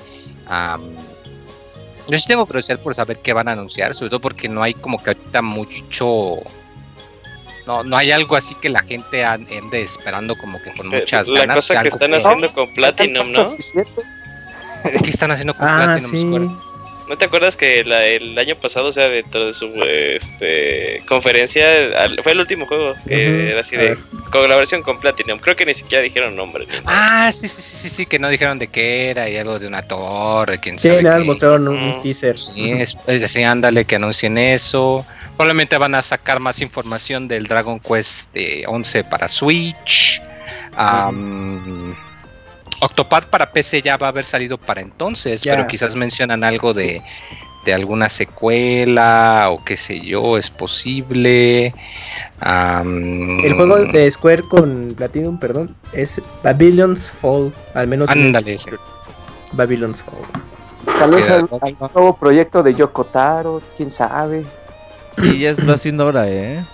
Yo 2.08 2.18
sí 2.18 2.28
tengo 2.28 2.46
curiosidad 2.46 2.78
por 2.78 2.94
saber 2.94 3.18
qué 3.18 3.32
van 3.32 3.48
a 3.48 3.52
anunciar, 3.52 3.94
sobre 3.94 4.10
todo 4.10 4.20
porque 4.20 4.48
no 4.48 4.62
hay 4.62 4.74
como 4.74 5.02
que 5.02 5.10
ahorita 5.10 5.42
mucho... 5.42 6.36
No, 7.66 7.82
no 7.82 7.96
hay 7.96 8.12
algo 8.12 8.36
así 8.36 8.54
que 8.54 8.68
la 8.68 8.80
gente 8.82 9.24
an- 9.24 9.46
ande 9.50 9.82
esperando 9.82 10.36
como 10.38 10.62
que 10.62 10.72
con 10.72 10.88
muchas 10.88 11.28
Eh, 11.28 11.32
La 11.32 11.40
ganas. 11.40 11.56
cosa 11.56 11.82
que 11.82 11.88
están 11.88 12.14
haciendo 12.14 12.52
con 12.52 12.72
Platinum, 12.74 13.32
¿no? 13.32 13.46
¿Qué 15.02 15.10
están 15.10 15.32
haciendo 15.32 15.54
con 15.54 15.66
Ah, 15.66 15.76
Platinum 15.98 16.10
sí. 16.10 16.18
Square? 16.18 16.48
¿No 17.08 17.16
te 17.16 17.24
acuerdas 17.24 17.56
que 17.56 17.84
la- 17.84 18.04
el 18.04 18.36
año 18.36 18.56
pasado, 18.56 18.88
o 18.88 18.92
sea, 18.92 19.08
dentro 19.08 19.46
de 19.46 19.52
su 19.52 19.66
este, 19.80 21.02
conferencia, 21.08 21.64
al- 22.02 22.20
fue 22.22 22.32
el 22.32 22.40
último 22.40 22.66
juego 22.66 22.94
que 23.06 23.14
Ujú. 23.14 23.50
era 23.52 23.60
así 23.60 23.76
de 23.76 23.96
colaboración 24.32 24.82
con 24.82 24.98
Platinum? 24.98 25.38
Creo 25.38 25.54
que 25.54 25.64
ni 25.66 25.74
siquiera 25.74 26.02
dijeron 26.02 26.34
nombre. 26.34 26.66
nada. 26.66 26.82
Ah, 26.86 27.30
sí, 27.32 27.48
sí, 27.48 27.62
sí, 27.62 27.76
sí, 27.78 27.88
sí, 27.90 28.06
que 28.06 28.18
no 28.18 28.28
dijeron 28.28 28.58
de 28.58 28.66
qué 28.68 29.10
era 29.10 29.28
y 29.28 29.36
algo 29.36 29.58
de 29.60 29.68
una 29.68 29.82
torre, 29.82 30.58
quién 30.58 30.78
Sí, 30.80 30.88
sabe 30.88 31.02
nada, 31.04 31.18
qué. 31.18 31.24
mostraron 31.24 31.68
un, 31.68 31.76
un 31.76 32.02
teaser. 32.02 32.36
Sí, 32.38 32.72
es, 32.72 32.96
es 33.06 33.20
decir, 33.20 33.44
ándale, 33.44 33.84
que 33.84 33.96
anuncien 33.96 34.36
eso. 34.38 35.06
Probablemente 35.36 35.76
van 35.76 35.94
a 35.94 36.02
sacar 36.02 36.40
más 36.40 36.60
información 36.62 37.28
del 37.28 37.44
Dragon 37.46 37.78
Quest 37.78 38.28
eh, 38.34 38.64
11 38.66 39.04
para 39.04 39.28
Switch. 39.28 40.20
Am, 40.76 41.94
Octopath 42.80 43.26
para 43.26 43.50
PC 43.52 43.82
ya 43.82 43.96
va 43.96 44.06
a 44.06 44.10
haber 44.10 44.24
salido 44.24 44.58
para 44.58 44.80
entonces, 44.80 45.42
pero 45.44 45.66
quizás 45.66 45.96
mencionan 45.96 46.44
algo 46.44 46.74
de, 46.74 47.02
de 47.66 47.74
alguna 47.74 48.08
secuela 48.08 49.48
o 49.50 49.62
qué 49.62 49.76
sé 49.76 50.00
yo, 50.00 50.38
es 50.38 50.50
posible. 50.50 51.74
El 52.40 53.54
juego 53.54 53.84
de 53.84 54.10
Square 54.10 54.42
con 54.44 54.94
Platinum, 54.96 55.38
perdón, 55.38 55.74
es 55.92 56.20
Babylon's 56.42 57.10
Fall. 57.10 57.52
Al 57.74 57.88
menos 57.88 58.10
en 58.10 58.26
Ándale, 58.26 58.54
este-. 58.54 58.78
Babylon's 59.52 60.02
Fall. 60.02 60.22
Tal 60.98 61.10
vez 61.10 61.28
algún 61.28 61.60
nuevo 61.94 62.16
proyecto 62.16 62.62
de 62.62 62.74
Yoko 62.74 63.04
Taro, 63.04 63.60
quién 63.76 63.90
sabe. 63.90 64.46
Sí, 65.18 65.38
ya 65.38 65.54
va 65.68 65.78
siendo 65.78 66.06
hora, 66.06 66.28
¿eh? 66.28 66.64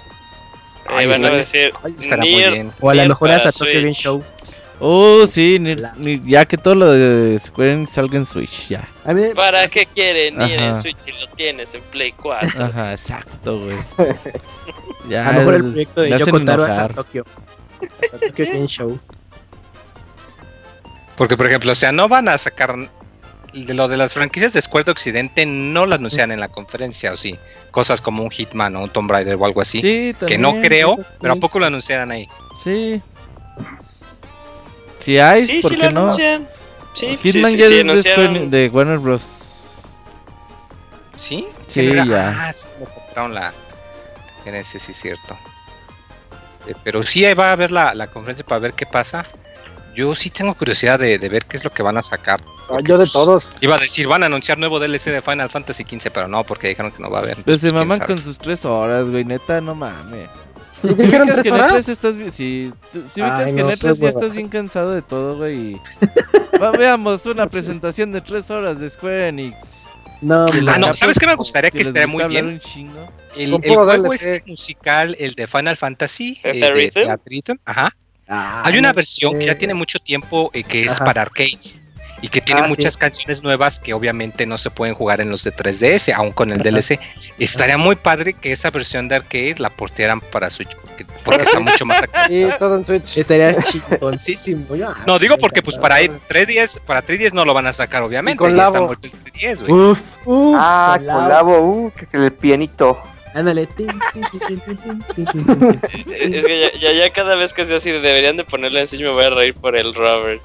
Ahí 0.88 1.06
van 1.06 1.24
a 1.24 1.30
decir, 1.30 1.72
ay, 1.84 1.94
estará 1.98 2.18
muy 2.22 2.28
Nier- 2.34 2.52
bien. 2.52 2.72
O 2.80 2.90
a 2.90 2.94
lo 2.94 3.06
mejor 3.06 3.30
hasta 3.30 3.52
Tokyo 3.52 3.80
Game. 3.80 3.92
Show. 3.92 4.22
Oh, 4.84 5.26
sí, 5.28 5.60
ya 6.24 6.44
que 6.44 6.58
todo 6.58 6.74
lo 6.74 6.90
de 6.90 7.38
Square 7.38 7.72
Enix 7.74 7.90
salga 7.90 8.16
en 8.16 8.26
Switch, 8.26 8.66
ya. 8.68 8.88
A 9.04 9.14
¿Para 9.36 9.68
qué 9.68 9.86
quieren 9.86 10.36
Nier 10.38 10.60
en. 10.60 10.74
Switch 10.76 10.96
si 11.04 11.12
lo 11.12 11.28
tienes 11.36 11.72
en 11.74 11.82
Play 11.82 12.10
4? 12.20 12.64
Ajá, 12.64 12.92
exacto, 12.92 13.60
güey. 13.60 13.76
Ya, 15.08 15.28
a 15.28 15.32
lo 15.32 15.38
mejor 15.40 15.54
el 15.54 15.62
proyecto 15.64 16.00
de 16.00 16.10
me 16.10 16.14
hacen 16.16 16.26
Yoko 16.26 16.44
Taro 16.44 16.62
hasta 16.62 16.74
enojar. 16.74 16.94
Tokyo. 16.94 17.24
Hasta 18.02 18.18
Tokyo 18.26 18.44
Game 18.52 18.66
Show. 18.66 18.98
Porque, 21.16 21.36
por 21.36 21.46
ejemplo, 21.46 21.72
o 21.72 21.74
sea, 21.74 21.92
no 21.92 22.08
van 22.08 22.28
a 22.28 22.38
sacar 22.38 22.74
de 23.52 23.74
lo 23.74 23.86
de 23.88 23.96
las 23.96 24.14
franquicias 24.14 24.52
de 24.52 24.62
Square 24.62 24.84
de 24.84 24.92
Occidente 24.92 25.44
no 25.46 25.84
lo 25.86 25.94
anuncian 25.94 26.32
en 26.32 26.40
la 26.40 26.48
conferencia, 26.48 27.12
o 27.12 27.16
sí. 27.16 27.38
Cosas 27.70 28.00
como 28.00 28.22
un 28.22 28.30
Hitman 28.30 28.74
o 28.76 28.84
un 28.84 28.90
Tomb 28.90 29.10
Raider 29.10 29.36
o 29.38 29.44
algo 29.44 29.60
así. 29.60 29.80
Sí, 29.80 30.14
que 30.26 30.38
no 30.38 30.48
también, 30.52 30.68
creo, 30.68 30.94
sí. 30.96 31.02
pero 31.20 31.32
¿a 31.34 31.36
poco 31.36 31.58
lo 31.58 31.66
anunciaran 31.66 32.10
ahí? 32.10 32.26
Sí. 32.62 33.00
Si 34.98 35.18
hay, 35.18 35.46
Sí, 35.46 35.60
¿por 35.62 35.70
sí 35.70 35.76
qué 35.76 35.82
lo 35.84 35.90
no? 35.90 36.00
anuncian. 36.00 36.48
Sí, 36.94 37.16
Hitman 37.22 37.52
sí, 37.52 37.58
ya 37.58 37.66
sí, 37.66 37.72
es 37.74 37.78
de, 37.78 37.80
anunciaron- 37.92 38.34
Square- 38.36 38.48
de 38.50 38.68
Warner 38.68 38.98
Bros. 38.98 39.22
¿Sí? 41.16 41.46
Sí, 41.66 41.90
ya. 41.94 42.48
Ah, 42.48 42.52
sí, 42.52 42.68
me 42.80 42.86
compraron 42.86 43.34
la. 43.34 43.52
En 44.44 44.54
ese 44.54 44.78
sí 44.78 44.90
es 44.92 44.98
cierto. 45.00 45.36
Eh, 46.66 46.74
pero 46.84 47.02
sí 47.02 47.24
ahí 47.24 47.34
va 47.34 47.48
a 47.50 47.52
haber 47.52 47.70
la, 47.70 47.94
la 47.94 48.08
conferencia 48.08 48.44
para 48.44 48.58
ver 48.60 48.72
qué 48.74 48.86
pasa. 48.86 49.24
Yo 49.94 50.14
sí 50.14 50.30
tengo 50.30 50.54
curiosidad 50.54 50.98
de, 50.98 51.18
de 51.18 51.28
ver 51.28 51.44
qué 51.44 51.56
es 51.56 51.64
lo 51.64 51.70
que 51.70 51.82
van 51.82 51.98
a 51.98 52.02
sacar. 52.02 52.40
Ah, 52.46 52.64
porque, 52.68 52.84
yo 52.88 52.94
de 52.98 53.04
pues, 53.04 53.12
todos. 53.12 53.44
Iba 53.60 53.76
a 53.76 53.78
decir, 53.78 54.08
van 54.08 54.22
a 54.22 54.26
anunciar 54.26 54.56
nuevo 54.58 54.78
DLC 54.80 55.10
de 55.10 55.20
Final 55.20 55.50
Fantasy 55.50 55.84
XV, 55.84 56.10
pero 56.12 56.28
no, 56.28 56.44
porque 56.44 56.68
dijeron 56.68 56.90
que 56.92 57.02
no 57.02 57.10
va 57.10 57.18
a 57.18 57.22
haber. 57.22 57.42
Pues 57.44 57.60
se 57.60 57.70
maman 57.72 57.98
sabe. 57.98 58.14
con 58.14 58.18
sus 58.22 58.38
tres 58.38 58.64
horas, 58.64 59.06
güey, 59.10 59.24
neta, 59.24 59.60
no 59.60 59.74
mames. 59.74 60.28
¿Sí 60.80 60.88
Si 60.88 60.94
dijeron 60.94 61.22
ubicas 61.28 61.34
tres 61.34 61.42
que 61.42 61.52
horas? 61.52 61.72
E3 61.88 61.92
estás, 61.92 62.16
bi- 62.18 62.30
si, 62.30 62.72
tú- 62.92 63.04
si 63.12 63.20
Ay, 63.20 63.44
que 63.44 63.50
en 63.50 63.56
no, 63.66 63.70
E3 63.70 63.78
pues, 63.80 63.98
ya 64.00 64.08
estás 64.08 64.34
bien 64.34 64.48
cansado 64.48 64.90
de 64.92 65.02
todo, 65.02 65.36
güey. 65.36 65.78
Va, 66.62 66.70
veamos 66.72 67.24
una 67.26 67.46
presentación 67.46 68.10
de 68.12 68.20
tres 68.20 68.50
horas 68.50 68.78
de 68.80 68.88
Square 68.90 69.28
Enix. 69.28 69.56
No, 70.22 70.46
Que 70.46 70.58
Ah, 70.68 70.78
no, 70.78 70.86
da 70.88 70.94
¿sabes 70.94 71.18
qué 71.18 71.26
me 71.26 71.34
gustaría 71.34 71.70
que 71.70 71.82
estaría 71.82 72.06
gusta 72.06 72.24
muy 72.28 72.32
bien? 72.32 72.46
un 72.46 72.60
chingo. 72.60 73.06
El, 73.36 73.50
juego 73.52 74.12
este 74.12 74.42
musical, 74.46 75.16
el 75.18 75.34
de 75.34 75.46
Final 75.46 75.76
Fantasy, 75.76 76.38
¿El 76.42 76.56
eh, 76.56 76.60
de 76.60 76.66
de- 76.66 76.72
Rhythm? 76.74 77.08
de 77.08 77.18
Rhythm, 77.26 77.56
ajá. 77.64 77.94
Ah, 78.28 78.62
Hay 78.64 78.78
una 78.78 78.92
versión 78.92 79.38
que 79.38 79.46
ya 79.46 79.56
tiene 79.58 79.74
mucho 79.74 79.98
tiempo 79.98 80.50
eh, 80.54 80.62
que 80.64 80.84
es 80.84 80.92
Ajá. 80.92 81.04
para 81.04 81.22
arcades 81.22 81.80
y 82.22 82.28
que 82.28 82.40
tiene 82.40 82.60
Ah, 82.60 82.64
sí. 82.64 82.70
muchas 82.70 82.96
canciones 82.96 83.42
nuevas 83.42 83.80
que 83.80 83.92
obviamente 83.94 84.46
no 84.46 84.56
se 84.56 84.70
pueden 84.70 84.94
jugar 84.94 85.20
en 85.20 85.28
los 85.28 85.42
de 85.42 85.52
3DS, 85.52 86.12
aún 86.14 86.30
con 86.30 86.52
el 86.52 86.60
DLC. 86.62 87.00
Estaría 87.38 87.76
muy 87.76 87.96
padre 87.96 88.32
que 88.34 88.52
esa 88.52 88.70
versión 88.70 89.08
de 89.08 89.16
arcade 89.16 89.56
la 89.58 89.70
portearan 89.70 90.20
para 90.20 90.48
Switch 90.48 90.70
porque, 90.76 91.04
porque 91.24 91.42
está 91.42 91.58
mucho 91.60 91.84
más 91.84 92.00
acá. 92.04 92.26
Sí, 92.28 92.46
todo 92.60 92.76
en 92.76 92.84
Switch. 92.86 93.16
Estaría 93.18 93.52
chingoncísimo. 93.64 94.76
ya. 94.76 94.94
No, 95.06 95.18
digo 95.18 95.36
porque 95.36 95.62
pues 95.62 95.76
para 95.78 96.00
encantaba. 96.00 96.28
3DS, 96.46 96.80
para 96.82 97.04
3DS 97.04 97.32
no 97.32 97.44
lo 97.44 97.54
van 97.54 97.66
a 97.66 97.72
sacar 97.72 98.04
obviamente, 98.04 98.38
con 98.38 98.54
ya 98.56 98.62
está 98.66 98.74
Labo. 98.74 98.86
muerto 98.86 99.08
el 99.08 99.12
3DS, 99.24 99.66
güey. 99.66 99.72
Uf, 99.90 100.00
uf. 100.24 100.54
Ah, 100.56 100.96
colabo. 101.00 101.20
colabo, 101.24 101.58
uh, 101.60 101.90
que, 101.90 102.06
que 102.06 102.16
el 102.18 102.32
pianito. 102.32 103.02
Ándale. 103.34 103.62
es 103.62 103.68
que 106.44 106.60
ya, 106.60 106.72
ya, 106.78 106.92
ya, 106.92 107.12
cada 107.12 107.34
vez 107.36 107.54
que 107.54 107.64
sea 107.66 107.78
así, 107.78 107.90
deberían 107.90 108.36
de 108.36 108.44
ponerle 108.44 108.80
en 108.80 108.86
sí, 108.86 108.98
me 109.02 109.08
voy 109.08 109.24
a 109.24 109.30
reír 109.30 109.54
por 109.54 109.76
el 109.76 109.94
Robert. 109.94 110.42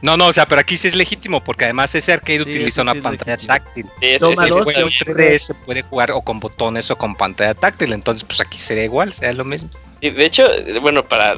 No, 0.00 0.16
no, 0.16 0.26
o 0.28 0.32
sea, 0.32 0.46
pero 0.46 0.60
aquí 0.60 0.76
sí 0.76 0.88
es 0.88 0.96
legítimo 0.96 1.42
porque 1.42 1.64
además 1.64 1.94
ese 1.94 2.12
arcade 2.12 2.42
sí, 2.44 2.50
utiliza 2.50 2.82
una 2.82 2.94
pantalla 2.94 3.36
táctil. 3.36 3.86
Sí, 4.00 4.18
sí, 4.18 4.26
sí, 4.36 4.46
sí, 4.48 4.82
un 4.82 4.90
3D 4.90 5.38
se 5.38 5.54
puede 5.54 5.82
jugar 5.82 6.10
o 6.10 6.20
con 6.20 6.40
botones 6.40 6.90
o 6.90 6.96
con 6.96 7.14
pantalla 7.14 7.54
táctil, 7.54 7.92
entonces 7.92 8.24
pues 8.24 8.40
aquí 8.40 8.58
sería 8.58 8.84
igual, 8.84 9.12
sería 9.12 9.34
lo 9.34 9.44
mismo. 9.44 9.70
Y 10.00 10.10
de 10.10 10.24
hecho, 10.24 10.48
bueno, 10.80 11.04
para 11.04 11.36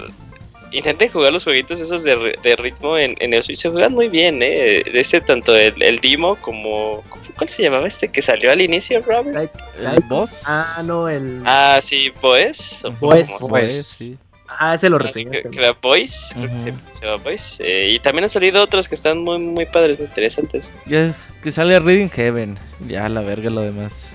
Intenten 0.74 1.08
jugar 1.10 1.32
los 1.32 1.44
jueguitos 1.44 1.80
esos 1.80 2.02
de, 2.02 2.16
ri- 2.16 2.40
de 2.42 2.56
ritmo 2.56 2.98
en, 2.98 3.14
en 3.20 3.32
el 3.32 3.42
Switch. 3.42 3.58
Se 3.58 3.70
juegan 3.70 3.92
muy 3.92 4.08
bien, 4.08 4.40
¿eh? 4.42 4.82
Ese 4.92 5.20
tanto 5.20 5.54
el, 5.56 5.80
el 5.82 5.98
Dimo 6.00 6.36
como. 6.36 7.02
¿Cuál 7.36 7.48
se 7.48 7.62
llamaba 7.62 7.86
este 7.86 8.08
que 8.08 8.22
salió 8.22 8.52
al 8.52 8.60
inicio, 8.60 9.02
Robert? 9.02 9.50
¿El 9.78 10.00
boss? 10.08 10.42
Ah, 10.46 10.82
no, 10.84 11.08
el. 11.08 11.42
Ah, 11.44 11.80
sí, 11.82 12.12
Boes. 12.20 12.82
Boes. 13.00 13.28
Boss, 13.40 13.86
sí. 13.86 14.16
Ah, 14.46 14.74
ese 14.74 14.88
lo 14.88 14.96
Ah, 14.96 14.98
que, 15.00 15.04
reseñaste. 15.06 15.50
que 15.50 15.58
era 15.58 15.72
Boys, 15.72 16.30
creo 16.34 16.48
que 16.48 16.58
se, 16.60 16.72
se 16.92 17.06
llama 17.06 17.22
Boys. 17.24 17.56
Eh, 17.60 17.88
y 17.90 17.98
también 17.98 18.24
han 18.24 18.30
salido 18.30 18.62
otros 18.62 18.86
que 18.88 18.94
están 18.94 19.18
muy, 19.18 19.38
muy 19.38 19.66
padres, 19.66 19.98
muy 19.98 20.06
interesantes. 20.06 20.72
Ya, 20.86 21.12
que 21.42 21.50
sale 21.50 21.78
Reading 21.80 22.08
Heaven. 22.10 22.56
Ya, 22.86 23.08
la 23.08 23.22
verga 23.22 23.50
lo 23.50 23.62
demás. 23.62 24.10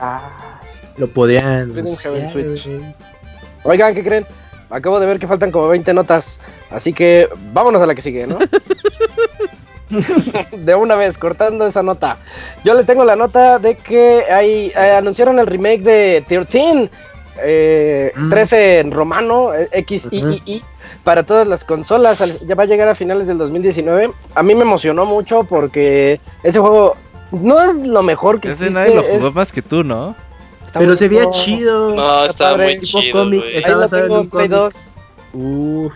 Ah, 0.00 0.60
sí. 0.64 0.80
Lo. 0.96 1.06
Tienen 1.08 1.44
anunciar, 1.46 2.14
Heaven 2.14 2.56
Switch. 2.56 2.82
Oigan, 3.62 3.94
¿qué 3.94 4.02
creen? 4.02 4.26
Acabo 4.70 4.98
de 5.00 5.06
ver 5.06 5.18
que 5.18 5.26
faltan 5.28 5.50
como 5.50 5.68
20 5.68 5.92
notas. 5.94 6.40
Así 6.70 6.92
que 6.92 7.28
vámonos 7.52 7.80
a 7.82 7.86
la 7.86 7.94
que 7.94 8.02
sigue, 8.02 8.26
¿no? 8.26 8.38
de 10.56 10.74
una 10.74 10.96
vez, 10.96 11.18
cortando 11.18 11.66
esa 11.66 11.82
nota. 11.82 12.16
Yo 12.64 12.74
les 12.74 12.86
tengo 12.86 13.04
la 13.04 13.16
nota 13.16 13.58
de 13.58 13.76
que 13.76 14.24
hay, 14.30 14.72
eh, 14.76 14.94
anunciaron 14.96 15.38
el 15.38 15.46
remake 15.46 15.82
de 15.82 16.24
13. 16.26 16.90
eh, 17.42 18.12
Mm. 18.16 18.30
13 18.30 18.78
en 18.80 18.90
romano, 18.92 19.52
eh, 19.54 19.84
XIII, 19.86 20.62
para 21.02 21.22
todas 21.24 21.46
las 21.46 21.64
consolas. 21.64 22.18
Ya 22.46 22.54
va 22.54 22.62
a 22.62 22.66
llegar 22.66 22.88
a 22.88 22.94
finales 22.94 23.26
del 23.26 23.38
2019. 23.38 24.10
A 24.34 24.42
mí 24.42 24.54
me 24.54 24.62
emocionó 24.62 25.04
mucho 25.04 25.44
porque 25.44 26.20
ese 26.42 26.58
juego 26.60 26.96
no 27.32 27.60
es 27.60 27.74
lo 27.86 28.02
mejor 28.02 28.40
que 28.40 28.48
Ese 28.48 28.66
existe. 28.66 28.74
nadie 28.80 28.94
lo 28.94 29.02
es- 29.02 29.18
jugó 29.20 29.32
más 29.32 29.52
que 29.52 29.62
tú, 29.62 29.82
¿no? 29.84 30.14
Está 30.74 30.80
Pero 30.80 30.96
se 30.96 31.08
veía 31.08 31.30
chido. 31.30 31.94
No, 31.94 32.02
muy 32.02 32.78
chido, 32.80 33.44
está 33.52 33.68
Ahí 33.68 33.74
lo 33.74 33.78
basado 33.80 34.02
en 34.02 34.08
tengo 34.08 34.14
un 34.16 34.24
en 34.24 34.30
Play 34.30 34.48
cómic. 34.48 34.72
2. 34.72 34.74
Uf, 35.34 35.92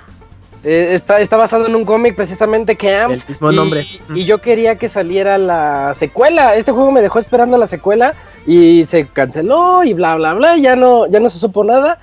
Eh, 0.64 0.88
está, 0.92 1.20
está 1.20 1.36
basado 1.36 1.66
en 1.66 1.74
un 1.76 1.84
cómic 1.84 2.14
precisamente 2.16 2.76
Camps. 2.76 3.22
El 3.22 3.28
mismo 3.28 3.52
y- 3.52 3.56
nombre. 3.56 3.86
Y, 4.14 4.24
yo 4.24 4.38
quería 4.38 4.76
que 4.76 4.88
saliera 4.88 5.36
la 5.38 5.92
secuela. 5.94 6.54
Este 6.56 6.72
juego 6.72 6.90
me 6.92 7.00
dejó 7.00 7.18
esperando 7.18 7.56
la 7.58 7.66
secuela 7.66 8.14
y 8.46 8.84
se 8.86 9.06
canceló 9.06 9.82
y 9.84 9.94
bla 9.94 10.16
bla 10.16 10.34
bla. 10.34 10.56
Ya 10.56 10.74
no, 10.76 11.06
ya 11.08 11.18
no 11.20 11.28
se 11.28 11.38
supo 11.38 11.62
nada 11.64 11.98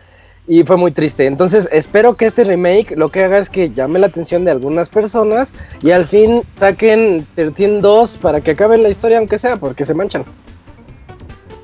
y 0.48 0.64
fue 0.64 0.78
muy 0.78 0.92
triste. 0.92 1.28
Entonces 1.28 1.68
espero 1.72 2.16
que 2.16 2.26
este 2.26 2.44
remake 2.46 2.96
lo 2.98 3.10
que 3.10 3.24
haga 3.26 3.38
es 3.40 3.50
que 3.50 3.72
llame 3.72 4.00
la 4.00 4.08
atención 4.08 4.46
de 4.46 4.52
algunas 4.52 4.90
personas 4.90 5.54
y 5.82 5.92
al 5.92 6.06
fin 6.06 6.42
saquen 6.56 7.26
13 7.36 7.80
2 7.82 8.18
para 8.20 8.40
que 8.42 8.52
acaben 8.52 8.84
la 8.84 8.90
historia 8.90 9.18
aunque 9.18 9.38
sea 9.38 9.58
porque 9.58 9.86
se 9.86 9.94
manchan. 9.94 10.24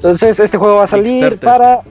Entonces 0.02 0.40
este 0.40 0.58
juego 0.58 0.78
va 0.78 0.86
a 0.86 0.88
salir 0.88 1.38
para 1.38 1.82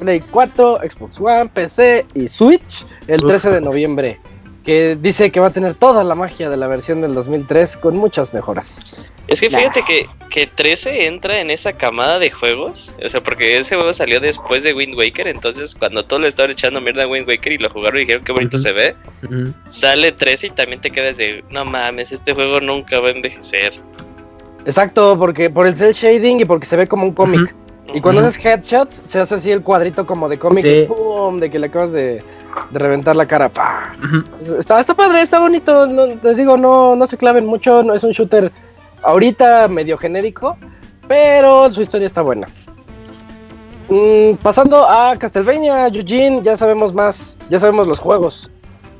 Play 0.00 0.18
4, 0.18 0.80
Xbox 0.90 1.20
One, 1.20 1.48
PC 1.54 2.04
y 2.12 2.26
Switch 2.26 2.84
el 3.06 3.22
Uf. 3.22 3.30
13 3.30 3.50
de 3.50 3.60
noviembre. 3.60 4.18
Que 4.64 4.98
dice 5.00 5.30
que 5.30 5.38
va 5.38 5.46
a 5.46 5.50
tener 5.50 5.74
toda 5.74 6.02
la 6.02 6.16
magia 6.16 6.50
de 6.50 6.56
la 6.56 6.66
versión 6.66 7.00
del 7.00 7.14
2003 7.14 7.76
con 7.76 7.96
muchas 7.96 8.34
mejoras. 8.34 8.80
Es 9.28 9.40
que 9.40 9.48
fíjate 9.48 9.84
que, 9.84 10.08
que 10.28 10.48
13 10.48 11.06
entra 11.06 11.40
en 11.40 11.50
esa 11.50 11.72
camada 11.72 12.18
de 12.18 12.32
juegos. 12.32 12.96
O 13.04 13.08
sea, 13.08 13.22
porque 13.22 13.56
ese 13.56 13.76
juego 13.76 13.92
salió 13.92 14.18
después 14.18 14.64
de 14.64 14.74
Wind 14.74 14.96
Waker. 14.96 15.28
Entonces, 15.28 15.76
cuando 15.76 16.04
todos 16.04 16.22
le 16.22 16.28
estaban 16.28 16.50
echando 16.50 16.80
mierda 16.80 17.04
a 17.04 17.06
Wind 17.06 17.28
Waker 17.28 17.52
y 17.52 17.58
lo 17.58 17.70
jugaron 17.70 17.98
y 17.98 18.00
dijeron 18.00 18.24
qué 18.24 18.32
bonito 18.32 18.58
se 18.58 18.72
ve, 18.72 18.96
sale 19.68 20.10
13 20.10 20.48
y 20.48 20.50
también 20.50 20.80
te 20.80 20.90
quedas 20.90 21.16
de 21.16 21.44
no 21.50 21.64
mames, 21.64 22.10
este 22.10 22.32
juego 22.32 22.60
nunca 22.60 22.98
va 22.98 23.08
a 23.08 23.12
envejecer. 23.12 23.74
Exacto, 24.64 25.18
porque 25.18 25.50
por 25.50 25.66
el 25.66 25.74
cel 25.76 25.92
shading 25.92 26.40
y 26.40 26.44
porque 26.44 26.66
se 26.66 26.76
ve 26.76 26.86
como 26.86 27.04
un 27.04 27.12
cómic. 27.12 27.54
Y 27.94 28.00
cuando 28.00 28.20
haces 28.22 28.42
headshots, 28.44 29.02
se 29.04 29.20
hace 29.20 29.34
así 29.34 29.50
el 29.50 29.62
cuadrito 29.62 30.06
como 30.06 30.28
de 30.28 30.38
cómic. 30.38 30.62
Sí. 30.62 30.84
¡pum! 30.88 31.38
De 31.38 31.50
que 31.50 31.58
le 31.58 31.66
acabas 31.66 31.92
de, 31.92 32.22
de 32.70 32.78
reventar 32.78 33.16
la 33.16 33.26
cara. 33.26 33.50
Está, 34.58 34.80
está 34.80 34.94
padre, 34.94 35.20
está 35.20 35.40
bonito. 35.40 35.86
no- 35.86 36.06
les 36.22 36.36
digo, 36.36 36.56
no, 36.56 36.94
no 36.96 37.06
se 37.06 37.16
claven 37.18 37.44
mucho. 37.44 37.82
No 37.82 37.92
es 37.92 38.02
un 38.04 38.12
shooter 38.12 38.50
ahorita 39.02 39.68
medio 39.68 39.98
genérico. 39.98 40.56
Pero 41.08 41.70
su 41.72 41.82
historia 41.82 42.06
está 42.06 42.22
buena. 42.22 42.46
Mm, 43.88 44.36
pasando 44.42 44.88
a 44.88 45.16
Castlevania, 45.18 45.88
Eugene, 45.88 46.40
ya 46.42 46.56
sabemos 46.56 46.94
más. 46.94 47.36
Ya 47.50 47.58
sabemos 47.58 47.86
los 47.88 47.98
juegos. 47.98 48.48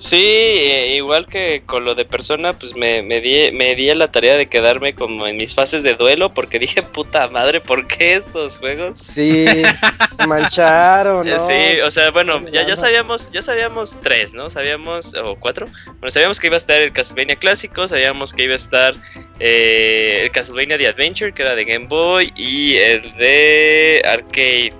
Sí, 0.02 0.16
eh, 0.16 0.96
igual 0.96 1.28
que 1.28 1.62
con 1.64 1.84
lo 1.84 1.94
de 1.94 2.04
persona, 2.04 2.52
pues 2.54 2.74
me, 2.74 3.04
me, 3.04 3.20
di, 3.20 3.52
me 3.52 3.76
di 3.76 3.88
a 3.88 3.94
la 3.94 4.10
tarea 4.10 4.36
de 4.36 4.46
quedarme 4.46 4.96
como 4.96 5.28
en 5.28 5.36
mis 5.36 5.54
fases 5.54 5.84
de 5.84 5.94
duelo 5.94 6.34
porque 6.34 6.58
dije, 6.58 6.82
puta 6.82 7.28
madre, 7.28 7.60
¿por 7.60 7.86
qué 7.86 8.14
estos 8.14 8.58
juegos? 8.58 8.98
Sí, 8.98 9.44
se 9.46 10.26
mancharon. 10.26 11.24
¿no? 11.24 11.38
Sí, 11.38 11.80
o 11.84 11.90
sea, 11.92 12.10
bueno, 12.10 12.44
ya, 12.48 12.66
ya 12.66 12.74
sabíamos, 12.74 13.30
ya 13.30 13.42
sabíamos 13.42 13.96
tres, 14.02 14.34
¿no? 14.34 14.50
Sabíamos, 14.50 15.14
o 15.14 15.36
cuatro. 15.36 15.68
Bueno, 15.86 16.10
sabíamos 16.10 16.40
que 16.40 16.48
iba 16.48 16.56
a 16.56 16.58
estar 16.58 16.82
el 16.82 16.92
Castlevania 16.92 17.36
clásico, 17.36 17.86
sabíamos 17.86 18.32
que 18.32 18.42
iba 18.42 18.54
a 18.54 18.56
estar 18.56 18.94
eh, 19.38 20.22
el 20.24 20.32
Castlevania 20.32 20.78
The 20.78 20.88
Adventure, 20.88 21.32
que 21.32 21.42
era 21.42 21.54
de 21.54 21.64
Game 21.64 21.86
Boy, 21.86 22.32
y 22.34 22.74
el 22.74 23.02
de 23.18 24.02
Arcade. 24.04 24.72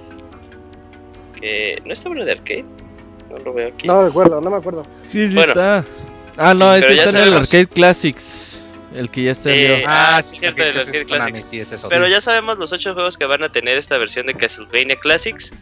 Que 1.40 1.80
no 1.84 1.92
está 1.92 2.08
bueno 2.08 2.24
de 2.24 2.32
Arcade, 2.32 2.64
no 3.30 3.38
lo 3.38 3.54
veo 3.54 3.68
aquí. 3.68 3.86
No 3.86 4.02
recuerdo, 4.02 4.40
no 4.40 4.50
me 4.50 4.56
acuerdo. 4.56 4.82
Sí, 5.12 5.28
sí 5.28 5.34
Bueno. 5.34 5.52
está. 5.52 5.84
Ah, 6.38 6.54
no, 6.54 6.72
Pero 6.72 6.86
ese 6.86 6.96
ya 6.96 7.04
está 7.04 7.10
en 7.18 7.24
el 7.24 7.30
sabemos. 7.30 7.48
Arcade 7.48 7.66
Classics. 7.68 8.48
El 8.94 9.10
que 9.10 9.22
ya 9.24 9.34
salió. 9.34 9.54
Eh, 9.56 9.84
Ah, 9.86 10.16
Ah, 10.16 10.22
sí, 10.22 10.38
cierto, 10.38 10.62
es 10.62 10.76
Arcade 10.76 11.04
Classics. 11.06 11.40
sí, 11.48 11.60
es. 11.60 11.74
Pero 11.88 12.06
ya 12.08 12.20
sabemos 12.20 12.58
los 12.58 12.72
ocho 12.72 12.92
juegos 12.94 13.16
que 13.16 13.24
van 13.26 13.42
a 13.42 13.50
tener 13.50 13.78
esta 13.78 13.96
versión 13.98 14.26
de 14.26 14.34
Castlevania 14.34 14.96
Classics. 14.96 15.52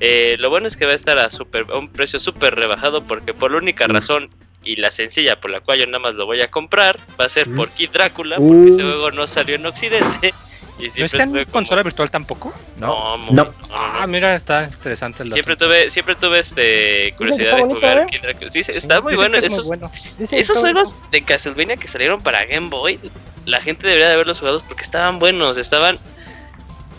Eh, 0.00 0.36
lo 0.38 0.48
bueno 0.50 0.66
es 0.68 0.76
que 0.76 0.86
va 0.86 0.92
a 0.92 0.94
estar 0.94 1.18
a, 1.18 1.28
super, 1.30 1.66
a 1.70 1.76
un 1.78 1.88
precio 1.88 2.18
súper 2.18 2.54
rebajado 2.54 3.02
porque 3.04 3.34
por 3.34 3.50
la 3.52 3.58
única 3.58 3.86
Mm. 3.88 3.90
razón 3.92 4.30
y 4.64 4.76
la 4.76 4.90
sencilla 4.90 5.40
por 5.40 5.50
la 5.50 5.60
cual 5.60 5.78
yo 5.78 5.86
nada 5.86 5.98
más 5.98 6.14
lo 6.14 6.26
voy 6.26 6.40
a 6.40 6.50
comprar 6.50 6.98
va 7.20 7.24
a 7.26 7.28
ser 7.28 7.48
Mm. 7.48 7.56
por 7.56 7.70
Kid 7.70 7.90
Drácula 7.90 8.36
Uh. 8.38 8.48
porque 8.48 8.70
ese 8.70 8.82
juego 8.82 9.10
no 9.10 9.26
salió 9.26 9.54
en 9.56 9.66
Occidente. 9.66 10.32
Y 10.78 11.00
¿No 11.00 11.06
está 11.06 11.22
en 11.24 11.30
como- 11.32 11.46
consola 11.46 11.82
virtual 11.82 12.10
tampoco? 12.10 12.54
No, 12.78 13.18
No. 13.32 13.52
Ah, 13.72 14.06
mira, 14.08 14.34
está 14.36 14.64
interesante 14.64 15.22
el. 15.24 15.32
Siempre 15.32 15.56
tuve, 15.56 15.90
siempre 15.90 16.14
tuve 16.14 16.38
este 16.38 17.14
curiosidad 17.16 17.56
de 17.56 17.60
bonito, 17.62 17.80
jugar 17.80 17.98
¿eh? 17.98 18.06
Kid 18.10 18.20
Drácula. 18.22 18.50
Sí, 18.50 18.62
sí, 18.62 18.72
está 18.74 19.00
muy 19.00 19.14
bueno. 19.16 19.38
que 19.40 19.46
es 19.46 19.52
muy 19.52 19.58
Esos, 19.60 19.66
bueno. 19.68 19.90
Esos 20.30 20.58
juegos 20.58 20.96
de 21.10 21.22
Castlevania 21.24 21.76
que 21.76 21.88
salieron 21.88 22.22
para 22.22 22.44
Game 22.46 22.68
Boy, 22.68 23.00
la 23.46 23.60
gente 23.60 23.86
debería 23.86 24.08
de 24.08 24.14
haberlos 24.14 24.38
jugado 24.40 24.60
porque 24.68 24.82
estaban 24.82 25.18
buenos, 25.18 25.56
estaban... 25.58 25.98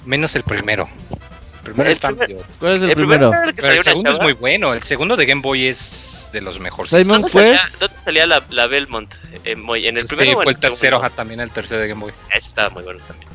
Menos 0.06 0.36
el 0.36 0.44
primero. 0.44 0.90
El 1.60 1.60
primero 1.76 1.90
El 1.90 1.92
está 1.92 2.08
primer- 2.10 2.44
¿Cuál 2.60 2.76
es 2.78 2.82
el, 2.82 2.90
el 2.90 2.96
primero? 2.96 3.32
que 3.32 3.54
Pero 3.62 3.74
el 3.74 3.84
segundo 3.84 4.12
es 4.12 4.20
muy 4.22 4.34
bueno. 4.34 4.74
El 4.74 4.82
segundo 4.84 5.16
de 5.16 5.26
Game 5.26 5.42
Boy 5.42 5.68
es 5.68 6.30
de 6.34 6.42
los 6.42 6.60
mejores. 6.60 6.90
Simon 6.90 7.22
¿Dónde 7.22 7.30
salía, 7.30 7.62
dónde 7.80 7.96
salía 8.04 8.26
la, 8.28 8.44
la 8.50 8.68
Belmont? 8.68 9.14
En, 9.44 9.62
muy- 9.62 9.86
en 9.88 9.98
el 9.98 10.08
Sí, 10.08 10.16
primero 10.16 10.40
en 10.40 10.44
fue 10.44 10.52
el 10.54 10.58
tercero, 10.60 10.98
ajá, 10.98 11.10
también 11.12 11.40
el 11.42 11.52
tercero 11.52 11.82
de 11.82 11.88
Game 11.90 12.02
Boy. 12.02 12.14
Ese 12.30 12.48
estaba 12.48 12.70
muy 12.72 12.84
bueno 12.84 13.00
también. 13.06 13.29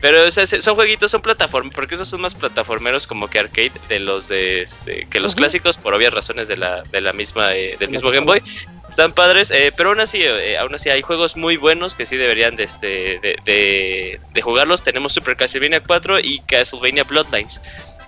Pero 0.00 0.24
o 0.26 0.30
sea, 0.30 0.46
se- 0.46 0.60
son 0.60 0.76
jueguitos, 0.76 1.10
son 1.10 1.22
plataformas, 1.22 1.74
porque 1.74 1.96
esos 1.96 2.06
son 2.08 2.20
más 2.20 2.34
plataformeros 2.34 3.06
como 3.06 3.28
que 3.28 3.40
arcade 3.40 3.72
de 3.88 3.98
los 3.98 4.28
de 4.28 4.62
este, 4.62 5.06
que 5.10 5.18
los 5.18 5.34
clásicos 5.34 5.76
por 5.76 5.92
obvias 5.94 6.14
razones 6.14 6.46
de 6.46 6.56
la, 6.56 6.82
de 6.84 7.00
la 7.00 7.12
misma 7.12 7.54
eh, 7.56 7.76
del 7.80 7.90
mismo 7.90 8.10
Game 8.10 8.26
Boy. 8.26 8.42
Están 8.88 9.12
padres, 9.12 9.50
eh, 9.50 9.72
pero 9.76 9.90
aún 9.90 10.00
así, 10.00 10.20
eh, 10.22 10.56
aún 10.56 10.74
así 10.74 10.88
hay 10.88 11.02
juegos 11.02 11.36
muy 11.36 11.56
buenos 11.56 11.94
que 11.94 12.06
sí 12.06 12.16
deberían 12.16 12.54
de, 12.56 12.62
este, 12.64 12.86
de, 13.18 13.36
de, 13.44 14.20
de 14.32 14.42
jugarlos. 14.42 14.82
Tenemos 14.84 15.12
Super 15.12 15.36
Castlevania 15.36 15.82
4 15.82 16.20
y 16.20 16.38
Castlevania 16.46 17.04
Bloodlines. 17.04 17.60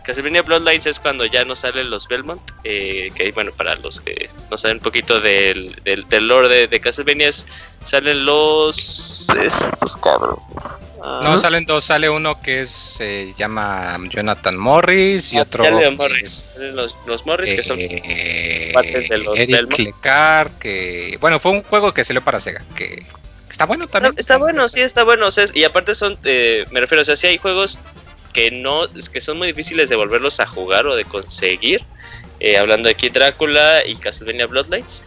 Castlevania 0.05 0.41
Bloodlines 0.43 0.87
es 0.87 0.99
cuando 0.99 1.27
ya 1.27 1.45
no 1.45 1.55
salen 1.55 1.91
los 1.91 2.09
Belmont, 2.09 2.41
eh, 2.65 3.13
que 3.15 3.31
bueno, 3.33 3.53
para 3.53 3.75
los 3.75 4.01
que 4.01 4.31
no 4.51 4.57
saben 4.57 4.79
un 4.79 4.83
poquito 4.83 5.21
del, 5.21 5.75
del, 5.85 6.09
del 6.09 6.27
lore 6.29 6.49
de, 6.49 6.67
de 6.69 6.81
Castlevania, 6.81 7.29
es- 7.29 7.47
salen 7.85 8.25
los... 8.25 9.29
Estos, 9.39 9.97
cabrón. 10.03 10.39
Ah, 11.03 11.21
No, 11.23 11.37
salen 11.37 11.65
dos. 11.65 11.85
Sale 11.85 12.11
uno 12.11 12.41
que 12.43 12.61
es, 12.61 12.71
se 12.71 13.35
llama 13.39 13.99
Jonathan 14.09 14.57
Morris 14.57 15.33
y 15.33 15.39
ah, 15.39 15.43
otro. 15.43 15.69
los 15.69 15.97
Morris, 15.97 16.53
los, 16.59 16.97
los 17.07 17.27
Morris 17.27 17.55
que 17.55 17.63
son... 17.63 17.79
eh, 17.81 18.71
partes 18.75 19.09
de 19.09 19.19
los 19.19 19.39
Eric 19.39 19.69
que 20.59 21.17
bueno, 21.21 21.39
fue 21.39 21.53
un 21.53 21.63
juego 21.63 21.93
que 21.95 22.05
salió 22.05 22.23
para 22.23 22.41
Sega, 22.41 22.63
que, 22.77 23.05
está 23.51 23.67
bueno 23.67 23.87
también. 23.89 24.15
está 24.17 24.37
bueno, 24.39 24.69
sí, 24.69 24.81
está 24.81 25.05
bueno. 25.05 25.27
o 25.27 25.31
sea, 25.31 25.45
es- 25.45 25.55
y 25.57 25.65
aparte 25.65 25.95
son, 25.95 26.19
eh, 26.25 26.67
me 26.71 26.81
refiero, 26.81 27.03
o 27.03 27.05
sea, 27.05 27.17
sí 27.17 27.27
hay 27.27 27.39
juegos 27.39 27.79
que 28.33 28.51
no, 28.51 28.83
que 29.13 29.21
son 29.21 29.39
muy 29.39 29.49
difíciles 29.49 29.89
de 29.89 29.97
volverlos 29.97 30.39
a 30.41 30.47
jugar 30.47 30.87
o 30.87 30.95
de 30.95 31.05
conseguir. 31.05 31.85
eh, 32.43 32.57
hablando 32.57 32.89
de 32.89 32.95
Kid 32.95 33.13
Drácula 33.13 33.85
y 33.87 33.97
Castlevania 33.97 34.47
Bloodlines. 34.47 35.03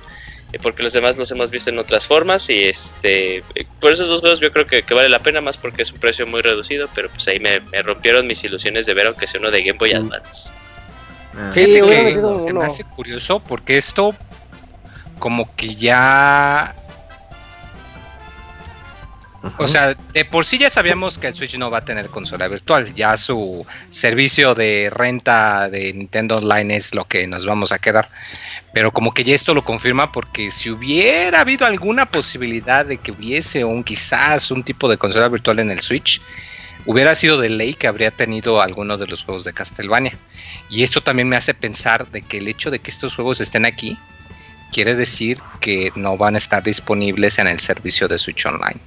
Eh, 0.54 0.60
porque 0.62 0.84
los 0.84 0.94
demás 0.94 1.18
los 1.18 1.30
hemos 1.32 1.52
visto 1.52 1.70
en 1.70 1.80
otras 1.80 2.08
formas. 2.08 2.50
Y 2.50 2.64
este 2.64 3.38
eh, 3.40 3.44
por 3.82 3.92
esos 3.92 4.08
dos 4.08 4.22
juegos 4.22 4.40
yo 4.40 4.52
creo 4.52 4.66
que, 4.66 4.84
que 4.84 4.94
vale 4.94 5.10
la 5.10 5.20
pena 5.22 5.42
más 5.42 5.58
porque 5.58 5.82
es 5.82 5.92
un 5.92 6.00
precio 6.00 6.26
muy 6.26 6.42
reducido. 6.42 6.88
Pero 6.96 7.10
pues 7.10 7.28
ahí 7.28 7.40
me, 7.40 7.60
me 7.60 7.82
rompieron 7.82 8.26
mis 8.28 8.44
ilusiones 8.44 8.86
de 8.86 8.94
ver 8.94 9.08
aunque 9.08 9.28
sea 9.28 9.42
uno 9.42 9.52
de 9.52 9.64
Game 9.64 9.78
Boy 9.78 9.94
Mm. 9.94 9.98
Advance. 9.98 10.54
Sí, 11.54 11.66
Fíjate 11.66 11.82
que 11.82 12.34
se 12.34 12.52
uno. 12.52 12.60
me 12.62 12.66
hace 12.68 12.84
curioso 12.84 13.40
porque 13.40 13.78
esto 13.78 14.16
como 15.20 15.54
que 15.56 15.74
ya 15.76 16.76
o 19.58 19.68
sea, 19.68 19.94
de 20.14 20.24
por 20.24 20.46
sí 20.46 20.58
ya 20.58 20.70
sabíamos 20.70 21.18
que 21.18 21.28
el 21.28 21.36
Switch 21.36 21.58
no 21.58 21.70
va 21.70 21.80
a 21.80 21.86
tener 21.86 22.08
consola 22.08 22.48
virtual, 22.48 22.94
ya 22.96 23.18
su 23.18 23.66
servicio 23.90 24.56
de 24.56 24.90
renta 24.90 25.70
de 25.70 25.92
Nintendo 25.92 26.38
Online 26.38 26.78
es 26.78 26.96
lo 26.96 27.04
que 27.06 27.28
nos 27.28 27.46
vamos 27.46 27.74
a 27.74 27.80
quedar. 27.80 28.08
Pero 28.74 28.92
como 28.92 29.14
que 29.14 29.24
ya 29.24 29.36
esto 29.36 29.54
lo 29.54 29.64
confirma 29.64 30.12
porque 30.12 30.50
si 30.50 30.72
hubiera 30.72 31.42
habido 31.42 31.66
alguna 31.66 32.08
posibilidad 32.08 32.86
de 32.86 32.98
que 32.98 33.12
hubiese 33.12 33.64
un 33.64 33.84
quizás 33.84 34.50
un 34.50 34.64
tipo 34.64 34.90
de 34.90 34.98
consola 34.98 35.28
virtual 35.28 35.60
en 35.60 35.70
el 35.70 35.82
Switch, 35.82 36.22
hubiera 36.86 37.14
sido 37.14 37.40
de 37.40 37.50
ley 37.50 37.76
que 37.76 37.88
habría 37.88 38.10
tenido 38.10 38.62
alguno 38.62 38.98
de 38.98 39.08
los 39.08 39.24
juegos 39.24 39.44
de 39.44 39.54
Castlevania. 39.54 40.18
Y 40.70 40.82
esto 40.82 41.02
también 41.02 41.30
me 41.30 41.36
hace 41.36 41.54
pensar 41.54 42.10
de 42.10 42.24
que 42.24 42.40
el 42.40 42.48
hecho 42.48 42.72
de 42.72 42.80
que 42.80 42.90
estos 42.90 43.16
juegos 43.16 43.40
estén 43.40 43.66
aquí 43.66 43.98
quiere 44.72 44.96
decir 44.96 45.40
que 45.60 45.92
no 45.96 46.18
van 46.18 46.34
a 46.34 46.40
estar 46.40 46.64
disponibles 46.64 47.38
en 47.38 47.48
el 47.48 47.60
servicio 47.60 48.08
de 48.08 48.18
Switch 48.18 48.44
Online. 48.46 48.80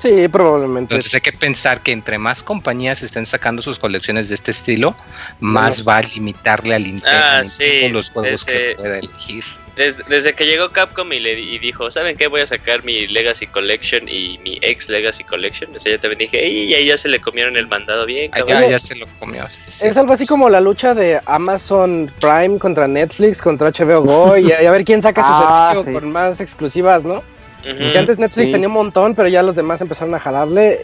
Sí, 0.00 0.28
probablemente. 0.28 0.94
Entonces 0.94 1.14
hay 1.14 1.20
que 1.20 1.32
pensar 1.32 1.82
que 1.82 1.92
entre 1.92 2.18
más 2.18 2.42
compañías 2.42 3.02
estén 3.02 3.26
sacando 3.26 3.60
sus 3.62 3.78
colecciones 3.78 4.28
de 4.28 4.34
este 4.34 4.50
estilo, 4.50 4.94
más 5.40 5.86
va 5.86 5.98
a 5.98 6.02
limitarle 6.02 6.74
al 6.74 7.02
Ah, 7.06 7.42
sí, 7.44 7.64
Nintendo 7.64 7.98
los 7.98 8.10
juegos 8.10 8.44
que 8.44 8.74
pueda 8.76 8.98
elegir. 8.98 9.44
Desde, 9.76 10.02
desde 10.08 10.32
que 10.34 10.44
llegó 10.44 10.70
Capcom 10.70 11.10
y 11.12 11.20
le 11.20 11.38
y 11.38 11.58
dijo, 11.58 11.90
¿saben 11.90 12.16
qué? 12.16 12.26
Voy 12.26 12.40
a 12.42 12.46
sacar 12.46 12.82
mi 12.84 13.06
Legacy 13.06 13.46
Collection 13.46 14.06
y 14.08 14.38
mi 14.42 14.58
ex 14.62 14.88
Legacy 14.90 15.24
Collection. 15.24 15.74
O 15.74 15.80
sea, 15.80 15.92
yo 15.92 16.00
también 16.00 16.18
dije, 16.18 16.46
y 16.46 16.74
ahí 16.74 16.86
ya 16.86 16.98
se 16.98 17.08
le 17.08 17.18
comieron 17.20 17.56
el 17.56 17.66
mandado 17.66 18.04
bien, 18.04 18.30
cabrón. 18.30 18.60
ya, 18.62 18.68
ya 18.70 18.78
se 18.78 18.96
lo 18.96 19.06
comió. 19.18 19.48
sí, 19.48 19.60
sí. 19.66 19.86
Es 19.86 19.96
algo 19.96 20.12
así 20.12 20.26
como 20.26 20.50
la 20.50 20.60
lucha 20.60 20.92
de 20.92 21.20
Amazon 21.26 22.10
Prime 22.20 22.58
contra 22.58 22.88
Netflix, 22.88 23.40
contra 23.40 23.70
HBO 23.70 24.02
Go, 24.02 24.36
y 24.36 24.50
a, 24.52 24.62
y 24.62 24.66
a 24.66 24.70
ver 24.70 24.84
quién 24.84 25.00
saca 25.00 25.22
su 25.22 25.28
Ah, 25.30 25.70
servicio 25.72 25.92
sí. 25.94 25.98
con 26.00 26.12
más 26.12 26.40
exclusivas, 26.40 27.04
¿no? 27.04 27.22
Porque 27.62 27.98
antes 27.98 28.18
Netflix 28.18 28.46
Sí. 28.46 28.52
tenía 28.52 28.68
un 28.68 28.74
montón, 28.74 29.14
pero 29.14 29.28
ya 29.28 29.42
los 29.42 29.54
demás 29.54 29.80
empezaron 29.80 30.14
a 30.14 30.18
jalarle 30.18 30.80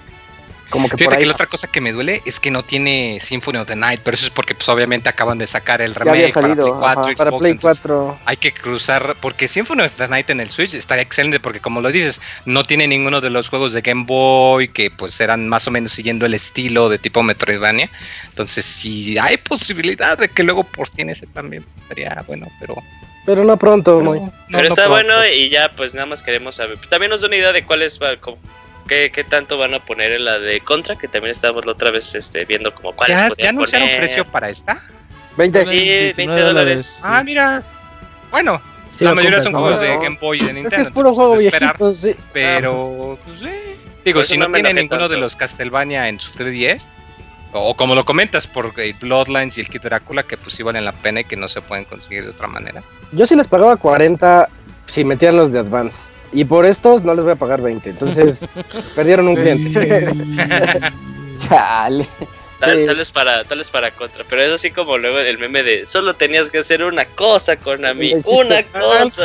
como 0.70 0.88
que 0.88 0.92
por 0.92 0.98
Fíjate 0.98 1.16
ahí. 1.16 1.20
que 1.20 1.26
la 1.26 1.32
otra 1.34 1.46
cosa 1.46 1.68
que 1.68 1.80
me 1.80 1.92
duele 1.92 2.22
es 2.26 2.40
que 2.40 2.50
no 2.50 2.62
tiene 2.64 3.18
Symphony 3.20 3.58
of 3.58 3.66
the 3.68 3.76
Night, 3.76 4.00
pero 4.02 4.14
eso 4.16 4.24
es 4.26 4.30
porque 4.30 4.54
pues 4.54 4.68
obviamente 4.68 5.08
acaban 5.08 5.38
de 5.38 5.46
sacar 5.46 5.80
el 5.80 5.94
remake 5.94 6.32
para 6.34 6.54
Play 6.54 6.56
4, 6.56 6.84
ajá, 6.86 6.94
Xbox, 7.04 7.16
para 7.18 7.30
Play 7.38 7.50
entonces 7.52 7.80
4. 7.82 8.18
hay 8.24 8.36
que 8.36 8.52
cruzar, 8.52 9.16
porque 9.20 9.48
Symphony 9.48 9.82
of 9.82 9.94
the 9.94 10.08
Night 10.08 10.30
en 10.30 10.40
el 10.40 10.48
Switch 10.50 10.74
estaría 10.74 11.02
excelente, 11.02 11.38
porque 11.40 11.60
como 11.60 11.80
lo 11.80 11.90
dices, 11.92 12.20
no 12.44 12.64
tiene 12.64 12.86
ninguno 12.88 13.20
de 13.20 13.30
los 13.30 13.48
juegos 13.48 13.72
de 13.72 13.80
Game 13.82 14.04
Boy 14.06 14.68
que 14.68 14.90
pues 14.90 15.20
eran 15.20 15.48
más 15.48 15.66
o 15.68 15.70
menos 15.70 15.92
siguiendo 15.92 16.26
el 16.26 16.34
estilo 16.34 16.88
de 16.88 16.98
tipo 16.98 17.22
Metroidvania, 17.22 17.88
entonces 18.28 18.64
si 18.64 19.18
hay 19.18 19.36
posibilidad 19.36 20.18
de 20.18 20.28
que 20.28 20.42
luego 20.42 20.64
por 20.64 20.88
tiene 20.88 21.12
ese 21.12 21.26
también, 21.26 21.64
sería 21.88 22.24
bueno, 22.26 22.46
pero... 22.60 22.76
Pero 23.24 23.42
no 23.42 23.56
pronto, 23.56 23.98
pero 23.98 24.10
muy. 24.10 24.20
no, 24.20 24.32
Pero 24.48 24.62
no 24.62 24.68
está 24.68 24.84
pronto. 24.86 24.90
bueno 25.04 25.26
y 25.36 25.48
ya 25.48 25.72
pues 25.74 25.94
nada 25.94 26.06
más 26.06 26.22
queremos 26.22 26.54
saber. 26.54 26.78
También 26.88 27.10
nos 27.10 27.22
da 27.22 27.26
una 27.26 27.34
idea 27.36 27.52
de 27.52 27.64
cuáles 27.64 27.98
va, 28.00 28.16
co- 28.20 28.38
qué, 28.86 29.10
qué 29.12 29.24
tanto 29.24 29.58
van 29.58 29.74
a 29.74 29.80
poner 29.84 30.12
en 30.12 30.24
la 30.24 30.38
de 30.38 30.60
Contra, 30.60 30.96
que 30.96 31.08
también 31.08 31.30
estábamos 31.32 31.66
la 31.66 31.72
otra 31.72 31.90
vez 31.90 32.14
este, 32.14 32.44
viendo 32.44 32.74
como 32.74 32.92
cuáles 32.94 33.18
¿Ya, 33.20 33.28
ya 33.38 33.48
anunciaron 33.50 33.88
poner. 33.88 34.00
precio 34.00 34.24
para 34.26 34.48
esta? 34.48 34.82
20. 35.36 35.64
Sí, 35.64 35.70
20 35.70 36.02
19 36.14 36.40
dólares. 36.42 37.00
Ah, 37.04 37.22
mira, 37.24 37.62
bueno, 38.30 38.60
Sí 38.88 39.04
la 39.04 39.14
mayoría 39.14 39.38
compras, 39.38 39.44
son 39.44 39.52
¿no? 39.52 39.58
juegos 39.60 39.80
de 39.80 39.88
No. 39.94 40.00
Game 40.00 40.18
Boy 40.20 40.38
y 40.38 40.40
de 40.44 40.48
Es 40.48 40.54
Nintendo. 40.54 40.76
que 40.76 40.88
es 40.88 40.94
puro 40.94 41.14
juego 41.14 41.34
pues, 41.34 41.44
esperar. 41.46 41.76
viejito, 41.78 41.94
sí. 41.94 42.16
Pero, 42.32 43.18
pues, 43.26 43.42
eh. 43.42 43.76
Digo, 44.04 44.16
Por 44.18 44.24
eso 44.24 44.32
si 44.32 44.38
no 44.38 44.46
no, 44.48 44.54
tiene 44.54 44.72
ninguno 44.72 45.08
de 45.08 45.16
los 45.18 45.34
Castlevania 45.36 46.08
en 46.08 46.18
su 46.20 46.32
3DS, 46.32 46.88
o 47.52 47.74
como 47.76 47.94
lo 47.94 48.04
comentas, 48.04 48.46
por 48.46 48.72
el 48.76 48.92
Bloodlines 48.94 49.58
y 49.58 49.62
el 49.62 49.68
Kid 49.68 49.80
Drácula, 49.82 50.22
que 50.22 50.36
pues 50.36 50.54
sí 50.54 50.62
valen 50.62 50.84
la 50.84 50.92
pena 50.92 51.20
y 51.20 51.24
que 51.24 51.36
no 51.36 51.48
se 51.48 51.60
pueden 51.60 51.84
conseguir 51.84 52.24
de 52.24 52.30
otra 52.30 52.46
manera. 52.46 52.82
Yo 53.12 53.26
sí 53.26 53.34
les 53.34 53.48
pagaba 53.48 53.76
40 53.76 54.48
si 54.86 55.04
metían 55.04 55.36
los 55.36 55.50
de 55.52 55.58
Advance. 55.58 56.10
Y 56.36 56.44
por 56.44 56.66
estos 56.66 57.02
no 57.02 57.14
les 57.14 57.24
voy 57.24 57.32
a 57.32 57.36
pagar 57.36 57.62
20. 57.62 57.88
Entonces 57.88 58.46
perdieron 58.94 59.28
un 59.28 59.36
cliente. 59.36 60.06
Chale. 61.38 62.06
Tal, 62.60 62.80
Sí. 62.80 62.84
tal 62.86 62.96
vez 62.96 63.10
para, 63.10 63.44
tal 63.44 63.62
para 63.72 63.90
Contra. 63.90 64.22
Pero 64.28 64.42
es 64.42 64.52
así 64.52 64.70
como 64.70 64.98
luego 64.98 65.18
el 65.18 65.38
meme 65.38 65.62
de 65.62 65.86
solo 65.86 66.12
tenías 66.14 66.50
que 66.50 66.58
hacer 66.58 66.84
una 66.84 67.06
cosa 67.06 67.56
con 67.56 67.80
mí. 67.96 68.10
Lo 68.10 68.18
hiciste 68.18 68.30
Una 68.30 68.62
cosa. 68.64 69.22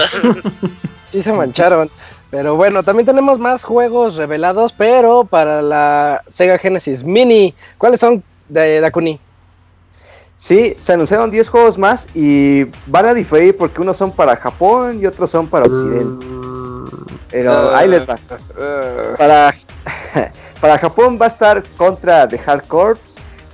sí 1.12 1.22
se 1.22 1.34
mancharon. 1.34 1.90
Pero 2.30 2.56
bueno, 2.56 2.82
también 2.82 3.06
tenemos 3.06 3.40
más 3.40 3.66
juegos 3.66 4.16
revelados, 4.16 4.72
pero 4.72 5.26
para 5.26 5.62
la 5.62 6.24
Sega 6.30 6.58
Genesis 6.58 7.04
Mini. 7.04 7.54
¿Cuáles 7.78 8.00
son 8.00 8.24
de 8.48 8.80
Dakuni? 8.80 9.20
Sí, 10.38 10.76
se 10.78 10.94
anunciaron 10.94 11.30
10 11.30 11.50
juegos 11.50 11.78
más 11.78 12.08
y 12.16 12.64
van 12.86 13.06
a 13.06 13.14
diferir 13.14 13.58
porque 13.58 13.82
unos 13.82 13.98
son 13.98 14.14
para 14.14 14.38
Japón 14.38 15.00
y 15.02 15.06
otros 15.06 15.30
son 15.30 15.48
para 15.48 15.66
Occidente. 15.66 16.26
Pero 17.32 17.74
ahí 17.74 17.88
les 17.88 18.08
va. 18.08 18.20
Para, 19.18 19.56
para 20.62 20.78
Japón 20.78 21.18
va 21.20 21.26
a 21.26 21.30
estar 21.30 21.64
contra 21.78 22.28
The 22.28 22.40
Hard 22.46 22.68
Corps, 22.68 23.00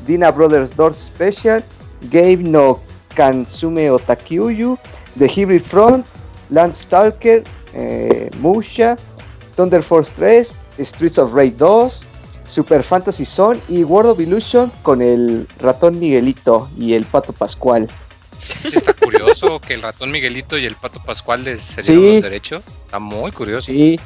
Dina 0.05 0.31
Brothers 0.31 0.75
Door 0.75 0.93
Special, 0.93 1.63
Game 2.09 2.37
no 2.37 2.79
Kansume 3.15 3.89
Otakyuyu, 3.91 4.77
The 5.17 5.27
Hybrid 5.27 5.61
Front, 5.61 6.05
Landstalker, 6.49 7.43
eh, 7.73 8.29
Musha, 8.39 8.97
Thunder 9.55 9.81
Force 9.81 10.11
3, 10.15 10.55
Streets 10.79 11.17
of 11.17 11.33
Rage 11.33 11.55
2, 11.57 12.05
Super 12.45 12.81
Fantasy 12.81 13.25
Zone 13.25 13.59
y 13.67 13.83
World 13.83 14.11
of 14.11 14.19
Illusion 14.19 14.71
con 14.81 15.01
el 15.01 15.47
ratón 15.59 15.99
Miguelito 15.99 16.69
y 16.77 16.93
el 16.93 17.05
pato 17.05 17.33
Pascual. 17.33 17.87
Sí, 18.39 18.77
está 18.77 18.93
curioso 18.93 19.59
que 19.59 19.73
el 19.73 19.81
ratón 19.81 20.11
Miguelito 20.11 20.57
y 20.57 20.65
el 20.65 20.75
Pato 20.75 20.99
Pascual 21.03 21.43
les 21.43 21.61
cedieron 21.61 22.03
Sí. 22.05 22.13
los 22.13 22.23
derechos. 22.23 22.61
Está 22.85 22.99
muy 22.99 23.31
curioso. 23.31 23.65
Sí, 23.71 23.99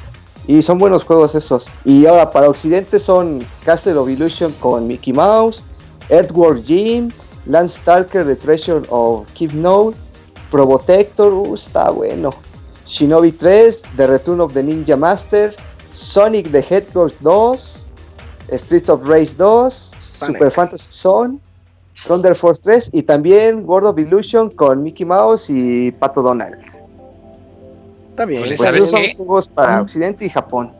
y 0.46 0.62
son 0.62 0.78
buenos 0.78 1.04
juegos 1.04 1.34
esos. 1.34 1.70
Y 1.84 2.06
ahora 2.06 2.30
para 2.30 2.48
Occidente 2.48 2.98
son 2.98 3.46
Castle 3.64 3.94
of 3.94 4.08
Illusion 4.08 4.52
con 4.60 4.86
Mickey 4.86 5.12
Mouse, 5.12 5.62
Earthworm 6.08 6.64
Jim, 6.64 7.10
Landstalker 7.46 8.24
The 8.24 8.36
Treasure 8.36 8.82
of 8.88 9.26
Keep 9.34 9.52
Note, 9.52 9.96
Probotector, 10.50 11.32
uh, 11.32 11.54
está 11.54 11.90
bueno. 11.90 12.30
Shinobi 12.86 13.32
3, 13.32 13.82
The 13.96 14.06
Return 14.06 14.40
of 14.40 14.52
the 14.52 14.62
Ninja 14.62 14.96
Master, 14.98 15.54
Sonic 15.92 16.50
the 16.50 16.60
Hedgehog 16.60 17.12
2, 17.22 17.84
Streets 18.56 18.90
of 18.90 19.04
Rage 19.06 19.34
2, 19.36 19.70
Sonic. 19.70 20.36
Super 20.36 20.50
Fantasy 20.50 20.88
Zone, 20.92 21.38
Thunder 22.06 22.34
Force 22.34 22.60
3 22.62 22.90
y 22.92 23.02
también 23.02 23.62
World 23.64 23.88
of 23.90 23.98
Illusion 23.98 24.50
con 24.50 24.82
Mickey 24.82 25.06
Mouse 25.06 25.50
y 25.50 25.92
Pato 25.92 26.22
Donald. 26.22 26.56
Está 28.10 28.24
bien. 28.26 28.40
Pues, 28.42 28.56
Pues 28.56 28.70
¿sabes 28.70 28.74
esos 28.76 28.90
son 28.90 29.02
qué? 29.02 29.14
juegos 29.16 29.48
para 29.54 29.80
Occidente 29.82 30.24
y 30.24 30.28
Japón. 30.28 30.72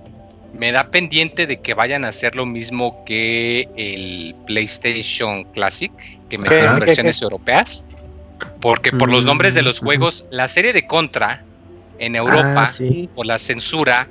me 0.52 0.70
da 0.70 0.90
pendiente 0.90 1.46
de 1.46 1.60
que 1.60 1.72
vayan 1.72 2.04
a 2.04 2.08
hacer 2.08 2.36
lo 2.36 2.44
mismo 2.44 3.02
que 3.06 3.66
el 3.76 4.34
PlayStation 4.46 5.44
Classic, 5.44 5.90
que 6.28 6.36
metieron 6.36 6.78
versiones 6.78 7.18
¿Qué? 7.18 7.24
europeas. 7.24 7.86
Porque 8.60 8.92
por 8.92 9.08
los 9.10 9.24
nombres 9.24 9.54
de 9.54 9.62
los 9.62 9.80
Mm, 9.80 9.86
juegos, 9.86 10.28
la 10.30 10.48
serie 10.48 10.72
de 10.74 10.86
Contra 10.86 11.42
en 11.98 12.16
Europa, 12.16 12.64
Ah, 12.64 12.66
sí. 12.66 13.08
por 13.14 13.24
la 13.26 13.38
censura, 13.38 14.08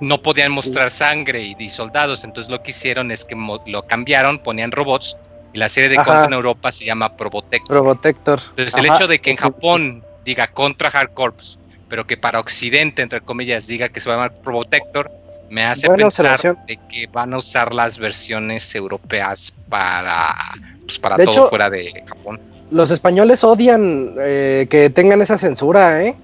no 0.00 0.20
podían 0.20 0.50
mostrar 0.50 0.90
sangre 0.90 1.42
y, 1.42 1.54
y 1.58 1.68
soldados. 1.68 2.24
Entonces 2.24 2.50
lo 2.50 2.60
que 2.62 2.70
hicieron 2.70 3.10
es 3.12 3.24
que 3.24 3.36
mo- 3.36 3.62
lo 3.66 3.82
cambiaron, 3.86 4.38
ponían 4.40 4.72
robots. 4.72 5.16
Y 5.52 5.58
la 5.58 5.68
serie 5.68 5.88
de 5.90 5.96
Ajá. 5.96 6.04
Contra 6.04 6.24
en 6.26 6.32
Europa 6.32 6.72
se 6.72 6.84
llama 6.84 7.16
Probotector. 7.16 7.68
Probotector. 7.68 8.40
Entonces 8.50 8.74
el 8.76 8.86
hecho 8.86 9.06
de 9.06 9.20
que 9.20 9.30
en. 9.32 9.36
Japón 9.36 10.02
diga 10.24 10.46
Contra 10.48 10.88
Hard 10.88 11.10
Corps, 11.12 11.58
pero 11.88 12.06
que 12.06 12.16
para 12.16 12.40
Occidente, 12.40 13.02
entre 13.02 13.20
comillas, 13.20 13.66
diga 13.66 13.88
que 13.90 14.00
se 14.00 14.08
va 14.08 14.14
a 14.14 14.18
llamar 14.18 14.34
Probotector, 14.42 15.10
me 15.50 15.64
hace 15.64 15.88
Buena 15.88 16.04
pensar 16.04 16.56
de 16.66 16.78
que 16.88 17.06
van 17.12 17.34
a 17.34 17.38
usar 17.38 17.74
las 17.74 17.98
versiones 17.98 18.74
europeas 18.74 19.52
para, 19.68 20.28
pues, 20.86 20.98
para 20.98 21.16
De 21.18 21.24
todo 21.26 21.34
hecho- 21.34 21.48
fuera 21.50 21.68
de 21.68 22.02
Japón. 22.06 22.40
Los 22.70 22.90
españoles 22.90 23.44
odian 23.44 24.14
eh, 24.18 24.66
que 24.70 24.88
tengan 24.88 25.20
esa 25.20 25.36
censura, 25.36 26.02
¿eh? 26.02 26.14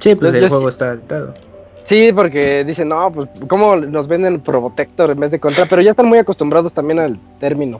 Sí, 0.00 0.14
pues 0.14 0.32
Yo- 0.32 0.38
el 0.38 0.44
yo 0.44 0.48
juego 0.48 0.70
sí- 0.70 0.74
está 0.74 0.84
adaptado. 0.86 1.34
Sí, 1.82 2.12
porque 2.14 2.64
dicen, 2.64 2.88
no, 2.88 3.12
pues, 3.12 3.28
¿cómo 3.46 3.76
nos 3.76 4.08
venden 4.08 4.40
Probotector 4.40 5.10
en 5.10 5.20
vez 5.20 5.30
de 5.30 5.38
Contra? 5.38 5.66
Pero 5.66 5.82
ya 5.82 5.90
están 5.90 6.06
muy 6.06 6.16
acostumbrados 6.16 6.72
también 6.72 6.98
al 6.98 7.18
término. 7.38 7.78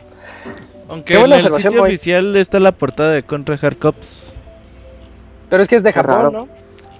Aunque 0.89 1.19
en 1.19 1.33
el 1.33 1.43
sitio 1.55 1.83
oficial 1.83 2.37
está 2.37 2.61
la 2.61 2.73
portada 2.73 3.13
de 3.13 3.23
Contra 3.23 3.59
Hard 3.61 3.77
Cops. 3.79 4.35
Pero 5.51 5.63
es 5.63 5.69
que 5.69 5.77
es 5.77 5.83
de 5.83 5.93
Japón, 5.93 6.15
raro. 6.15 6.31
¿no? 6.31 6.49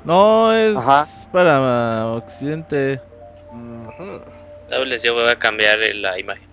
No, 0.05 0.53
es 0.55 0.77
Ajá. 0.77 1.07
para 1.33 2.07
Occidente. 2.09 3.01
Dobles, 4.71 5.03
yo 5.03 5.15
voy 5.15 5.29
a 5.29 5.37
cambiar 5.39 5.79
la 5.97 6.19
imagen. 6.19 6.45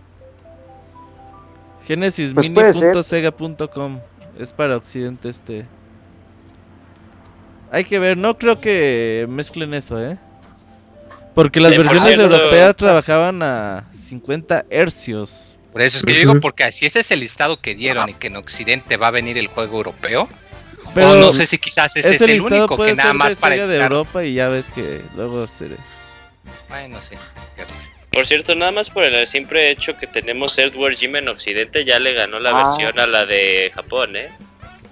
Pues. 1.78 1.88
Genesismini.sega.com 1.88 3.99
Es 4.40 4.52
para 4.53 4.78
Occidente 4.78 5.30
este. 5.30 5.66
Hay 7.72 7.84
que 7.86 7.99
ver, 7.99 8.18
no 8.18 8.38
creo 8.38 8.60
que 8.60 9.26
mezclen 9.30 9.74
eso, 9.74 10.02
¿eh? 10.02 10.18
Porque 11.34 11.62
las 11.62 11.74
por 11.76 11.86
versiones 11.86 12.16
cierto- 12.18 12.36
europeas 12.36 12.76
trabajaban 12.76 13.41
a 13.44 13.86
50 14.03 14.66
hercios. 14.70 15.58
Por 15.72 15.81
eso 15.81 15.98
es 15.98 16.03
que 16.06 16.14
yo 16.14 16.19
digo, 16.19 16.39
porque 16.39 16.69
si 16.72 16.85
este 16.85 16.99
es 16.99 17.11
el 17.11 17.22
listado 17.22 17.60
que 17.61 17.76
dieron 17.76 18.10
y 18.10 18.14
que 18.14 18.27
en 18.27 18.35
Occidente 18.38 18.98
va 18.98 19.07
a 19.07 19.11
venir 19.11 19.38
el 19.38 19.48
juego 19.48 19.77
europeo, 19.77 20.27
Pero 20.93 21.11
o 21.11 21.15
no 21.15 21.31
sé 21.31 21.45
si 21.45 21.57
quizás 21.57 21.95
ese 21.95 22.10
es 22.10 22.15
ese 22.15 22.26
el 22.26 22.31
listado 22.34 22.56
único 22.57 22.76
puede 22.76 22.91
que 22.91 22.95
nada 22.98 23.10
ser 23.10 23.15
más 23.18 23.30
de 23.30 23.35
para 23.38 23.68
de. 23.68 23.77
Europa 23.77 24.23
y 24.26 24.34
ya 24.34 24.49
ves 24.49 24.65
que 24.76 25.02
luego 25.15 25.48
se... 25.48 25.69
Bueno, 26.68 27.02
sí, 27.02 27.15
es 27.15 27.56
cierto. 27.56 27.73
Por 28.11 28.27
cierto, 28.27 28.56
nada 28.56 28.73
más 28.73 28.89
por 28.89 29.06
el 29.06 29.26
simple 29.26 29.72
hecho 29.72 29.95
que 29.98 30.06
tenemos 30.07 30.57
Earthworm 30.57 30.93
Jim 30.95 31.15
en 31.15 31.30
Occidente, 31.30 31.85
ya 31.85 31.98
le 31.99 32.14
ganó 32.14 32.39
la 32.41 32.49
Ah. 32.49 32.64
versión 32.64 32.99
a 32.99 33.07
la 33.07 33.26
de 33.26 33.72
Japón, 33.73 34.18
¿eh? 34.18 34.30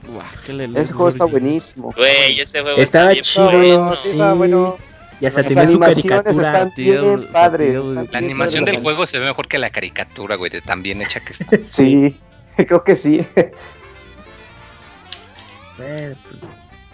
Guácala, 0.07 0.79
Ese 0.79 0.93
juego 0.93 1.09
está 1.09 1.25
buenísimo. 1.25 1.91
Güey, 1.95 2.39
ese 2.39 2.61
juego 2.61 2.77
Estaba 2.81 3.11
bien 3.11 3.23
chido, 3.23 3.51
bueno. 3.51 3.95
sí, 3.95 4.09
está 4.11 4.33
bueno. 4.33 4.77
Y 5.21 5.25
hasta 5.25 5.41
Las 5.41 5.53
su 5.53 5.59
animaciones 5.59 6.23
caricatura. 6.23 6.47
están 6.47 6.73
Tío, 6.75 7.17
bien 7.17 7.31
padres. 7.31 7.71
tío, 7.71 7.81
están 7.81 7.95
La 7.95 8.01
bien 8.11 8.23
animación 8.25 8.65
del 8.65 8.77
juego 8.81 9.05
se 9.05 9.19
ve 9.19 9.25
mejor 9.25 9.47
que 9.47 9.57
la 9.57 9.69
caricatura, 9.69 10.35
güey, 10.35 10.49
de 10.49 10.61
tan 10.61 10.81
bien 10.81 11.01
hecha 11.01 11.19
que 11.19 11.33
está. 11.33 11.45
Sí, 11.63 12.17
creo 12.57 12.83
que 12.83 12.95
sí. 12.95 13.25
Pues, 15.77 16.17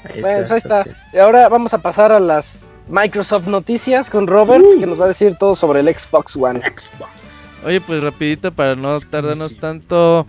ahí 0.03 0.21
Bueno, 0.21 0.37
pues 0.47 0.51
ahí 0.51 0.57
está. 0.57 0.83
sí. 0.83 0.89
Y 1.13 1.17
ahora 1.17 1.49
vamos 1.49 1.73
a 1.73 1.77
pasar 1.79 2.11
a 2.11 2.19
las 2.19 2.65
Microsoft 2.87 3.47
noticias 3.47 4.09
con 4.09 4.27
Robert, 4.27 4.63
que 4.79 4.85
nos 4.85 4.99
va 4.99 5.05
a 5.05 5.09
decir 5.09 5.35
todo 5.37 5.55
sobre 5.55 5.79
el 5.79 5.87
Xbox 5.87 6.35
One. 6.35 6.59
Xbox. 6.59 7.61
Oye, 7.63 7.81
pues 7.81 8.03
rapidito 8.03 8.51
para 8.51 8.75
no 8.75 8.99
tardarnos 8.99 9.49
sí. 9.49 9.55
tanto. 9.55 10.27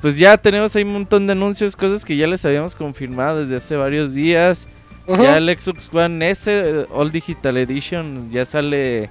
Pues 0.00 0.16
ya 0.16 0.38
tenemos 0.38 0.74
ahí 0.76 0.84
un 0.84 0.92
montón 0.92 1.26
de 1.26 1.32
anuncios, 1.32 1.74
cosas 1.76 2.04
que 2.04 2.16
ya 2.16 2.26
les 2.26 2.44
habíamos 2.44 2.74
confirmado 2.76 3.40
desde 3.40 3.56
hace 3.56 3.76
varios 3.76 4.14
días. 4.14 4.68
Ya 5.08 5.38
el 5.38 5.48
Xbox 5.48 5.92
One 5.92 6.30
S 6.30 6.50
eh, 6.50 6.86
All 6.92 7.10
Digital 7.10 7.56
Edition 7.56 8.30
ya 8.30 8.44
sale 8.44 9.08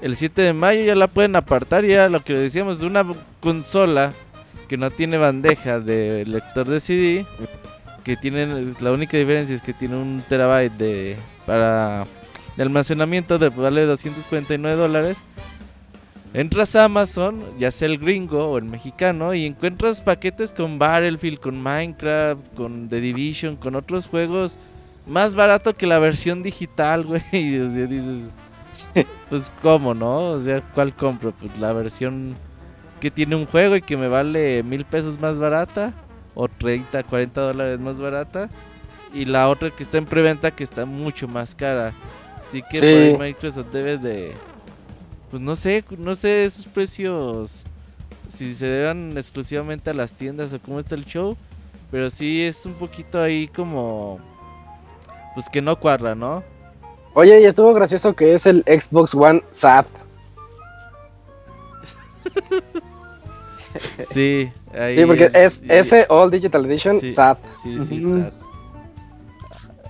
el 0.00 0.16
7 0.16 0.42
de 0.42 0.52
mayo, 0.52 0.84
ya 0.84 0.94
la 0.94 1.08
pueden 1.08 1.34
apartar. 1.34 1.84
Ya 1.84 2.08
lo 2.08 2.20
que 2.20 2.34
decíamos, 2.34 2.82
una 2.82 3.04
consola 3.40 4.12
que 4.68 4.76
no 4.76 4.92
tiene 4.92 5.18
bandeja 5.18 5.80
de 5.80 6.24
lector 6.24 6.68
de 6.68 6.78
CD, 6.78 7.26
que 8.04 8.16
tiene 8.16 8.74
la 8.78 8.92
única 8.92 9.16
diferencia 9.16 9.56
es 9.56 9.62
que 9.62 9.72
tiene 9.72 9.96
un 9.96 10.22
terabyte 10.28 10.72
de 10.74 11.16
para 11.46 12.06
de 12.56 12.62
almacenamiento 12.62 13.38
de 13.38 13.48
vale 13.48 13.84
249 13.86 14.76
dólares. 14.76 15.16
Entras 16.32 16.76
a 16.76 16.84
Amazon, 16.84 17.42
ya 17.58 17.72
sea 17.72 17.88
el 17.88 17.98
gringo 17.98 18.52
o 18.52 18.58
el 18.58 18.64
mexicano, 18.64 19.34
y 19.34 19.46
encuentras 19.46 20.00
paquetes 20.00 20.52
con 20.52 20.78
Battlefield, 20.78 21.40
con 21.40 21.60
Minecraft, 21.60 22.54
con 22.54 22.88
The 22.88 23.00
Division, 23.00 23.56
con 23.56 23.74
otros 23.74 24.06
juegos 24.06 24.56
más 25.10 25.34
barato 25.34 25.76
que 25.76 25.86
la 25.86 25.98
versión 25.98 26.42
digital, 26.42 27.04
güey. 27.04 27.22
Y 27.32 27.58
o 27.58 27.70
sea, 27.70 27.86
dices, 27.86 28.22
pues 29.28 29.50
cómo, 29.60 29.92
¿no? 29.94 30.30
O 30.30 30.40
sea, 30.40 30.60
¿cuál 30.74 30.94
compro? 30.94 31.32
Pues 31.32 31.58
la 31.58 31.72
versión 31.72 32.34
que 33.00 33.10
tiene 33.10 33.34
un 33.36 33.46
juego 33.46 33.76
y 33.76 33.82
que 33.82 33.96
me 33.96 34.08
vale 34.08 34.62
mil 34.62 34.84
pesos 34.84 35.18
más 35.20 35.38
barata, 35.38 35.92
o 36.34 36.48
30, 36.48 37.02
40 37.02 37.40
dólares 37.40 37.80
más 37.80 38.00
barata, 38.00 38.48
y 39.12 39.24
la 39.24 39.48
otra 39.48 39.70
que 39.70 39.82
está 39.82 39.98
en 39.98 40.04
preventa 40.06 40.50
que 40.50 40.62
está 40.62 40.84
mucho 40.86 41.26
más 41.26 41.54
cara. 41.54 41.92
Así 42.48 42.62
que 42.70 42.76
Sí. 42.78 43.14
por 43.14 43.22
ahí 43.22 43.32
Microsoft 43.32 43.72
debe 43.72 43.96
de, 43.96 44.32
pues 45.30 45.42
no 45.42 45.56
sé, 45.56 45.82
no 45.98 46.14
sé 46.14 46.44
esos 46.44 46.66
precios, 46.66 47.64
si 48.28 48.54
se 48.54 48.66
deban 48.66 49.16
exclusivamente 49.16 49.90
a 49.90 49.94
las 49.94 50.12
tiendas 50.12 50.52
o 50.52 50.58
cómo 50.60 50.78
está 50.78 50.94
el 50.94 51.04
show, 51.04 51.36
pero 51.90 52.10
sí 52.10 52.42
es 52.42 52.66
un 52.66 52.74
poquito 52.74 53.20
ahí 53.20 53.48
como, 53.48 54.20
pues 55.34 55.48
que 55.48 55.62
no 55.62 55.78
cuadra, 55.78 56.14
¿no? 56.14 56.42
Oye, 57.14 57.40
y 57.40 57.44
estuvo 57.44 57.72
gracioso 57.74 58.14
que 58.14 58.34
es 58.34 58.46
el 58.46 58.64
Xbox 58.66 59.14
One 59.14 59.42
SAT. 59.50 59.86
Sí, 64.12 64.50
ahí 64.74 64.98
Sí, 64.98 65.06
porque 65.06 65.30
es 65.32 65.62
ese 65.68 66.04
All 66.08 66.30
Digital 66.30 66.66
Edition 66.66 67.00
Sí. 67.00 67.12
SAT. 67.12 67.38
Sí, 67.62 67.78
sí. 67.86 68.04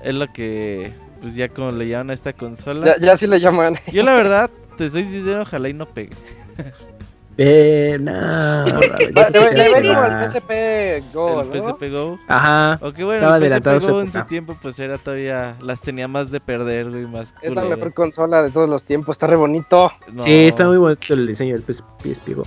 Es 0.03 0.15
lo 0.15 0.31
que, 0.33 0.93
pues 1.23 1.35
ya 1.35 1.49
como 1.49 1.71
le 1.71 1.89
llaman 1.89 2.11
a 2.11 2.15
esta 2.15 2.35
consola. 2.35 2.87
Ya, 2.87 2.97
ya 2.99 3.17
sí 3.17 3.27
le 3.27 3.41
llaman. 3.41 3.77
Yo 3.91 4.03
la 4.03 4.13
verdad, 4.13 4.51
te 4.77 4.91
soy 4.91 5.05
sincero, 5.05 5.43
ojalá 5.43 5.69
y 5.71 5.75
no 5.75 5.87
pegue. 5.87 6.15
Eh, 7.39 7.97
no. 8.01 8.65
Le, 8.65 9.07
quisiera 9.07 9.31
le 9.31 9.41
que 9.41 9.75
ven 9.75 9.83
como 9.95 10.01
va. 10.01 10.25
el 10.25 10.29
PSP 10.29 11.15
Go, 11.15 11.41
el 11.41 11.49
¿no? 11.49 11.55
PSP 11.71 11.91
Go. 11.91 12.19
Ajá. 12.29 12.79
Bueno, 12.81 13.15
Estaba 13.15 13.37
el 13.39 13.43
PSP 13.53 13.89
Go 13.91 14.01
en 14.03 14.13
su 14.13 14.23
tiempo 14.25 14.57
pues 14.61 14.79
era 14.79 14.99
todavía, 14.99 15.57
las 15.63 15.81
tenía 15.81 16.07
más 16.09 16.31
de 16.31 16.41
perder, 16.41 16.91
güey, 16.91 17.07
más 17.07 17.35
Es 17.41 17.55
la 17.55 17.65
mejor 17.65 17.95
consola 17.95 18.43
de 18.43 18.51
todos 18.51 18.69
los 18.69 18.83
tiempos, 18.83 19.15
está 19.15 19.27
re 19.27 19.37
bonito. 19.37 19.91
No, 20.13 20.23
Sí, 20.23 20.49
está 20.49 20.67
muy 20.67 20.77
bonito 20.77 21.15
el 21.15 21.27
diseño 21.27 21.55
del 21.55 21.63
PS- 21.65 21.85
PSP 22.03 22.35
Go. 22.35 22.45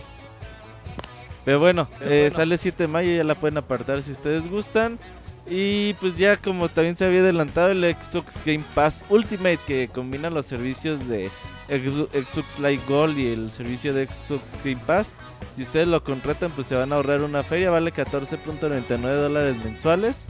Pero 1.45 1.59
bueno, 1.59 1.87
eh, 2.01 2.31
sale 2.33 2.57
7 2.57 2.83
de 2.83 2.87
mayo, 2.87 3.11
ya 3.15 3.23
la 3.23 3.35
pueden 3.35 3.57
apartar 3.57 4.01
si 4.01 4.11
ustedes 4.11 4.49
gustan. 4.49 4.97
Y 5.45 5.93
pues 5.95 6.17
ya 6.17 6.37
como 6.37 6.69
también 6.69 6.95
se 6.95 7.05
había 7.05 7.19
adelantado 7.19 7.71
el 7.71 7.83
Xbox 7.95 8.41
Game 8.45 8.63
Pass 8.73 9.03
Ultimate 9.09 9.59
que 9.67 9.89
combina 9.93 10.29
los 10.29 10.45
servicios 10.45 11.05
de 11.09 11.29
Xbox 11.67 12.59
Live 12.59 12.81
Gold 12.87 13.17
y 13.17 13.27
el 13.33 13.51
servicio 13.51 13.93
de 13.93 14.07
Xbox 14.07 14.43
Game 14.63 14.81
Pass. 14.85 15.13
Si 15.53 15.63
ustedes 15.63 15.87
lo 15.87 16.01
contratan 16.03 16.51
pues 16.51 16.67
se 16.67 16.75
van 16.75 16.93
a 16.93 16.95
ahorrar 16.95 17.21
una 17.21 17.43
feria, 17.43 17.69
vale 17.69 17.93
14.99 17.93 18.97
dólares 18.99 19.57
mensuales. 19.63 20.25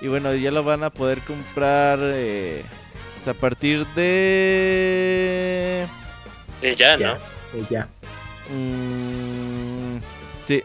Y 0.00 0.08
bueno, 0.08 0.34
ya 0.34 0.50
lo 0.50 0.62
van 0.64 0.82
a 0.84 0.90
poder 0.90 1.20
comprar 1.20 1.98
eh, 2.02 2.64
pues, 3.16 3.28
a 3.28 3.34
partir 3.38 3.86
de... 3.94 4.78
Eh, 6.62 6.74
ya, 6.76 6.96
Ya. 6.96 7.14
¿no? 7.14 7.14
Eh, 7.54 7.64
ya. 7.70 7.88
Mm, 8.50 9.98
sí, 10.44 10.62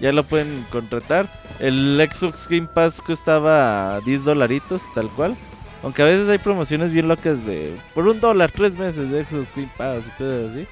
ya 0.00 0.12
lo 0.12 0.24
pueden 0.24 0.64
contratar. 0.70 1.28
El 1.58 2.06
Xbox 2.10 2.48
Game 2.48 2.68
Pass 2.72 3.00
costaba 3.00 4.00
10 4.00 4.24
dolaritos, 4.24 4.82
tal 4.94 5.08
cual. 5.10 5.36
Aunque 5.82 6.02
a 6.02 6.06
veces 6.06 6.28
hay 6.28 6.38
promociones 6.38 6.90
bien 6.90 7.08
locas 7.08 7.46
de 7.46 7.72
por 7.94 8.06
un 8.08 8.20
dólar, 8.20 8.50
tres 8.50 8.76
meses 8.76 9.10
de 9.10 9.24
Xbox 9.24 9.48
Game 9.54 9.70
Pass 9.76 10.02
y 10.06 10.10
cosas 10.10 10.50
así. 10.50 10.66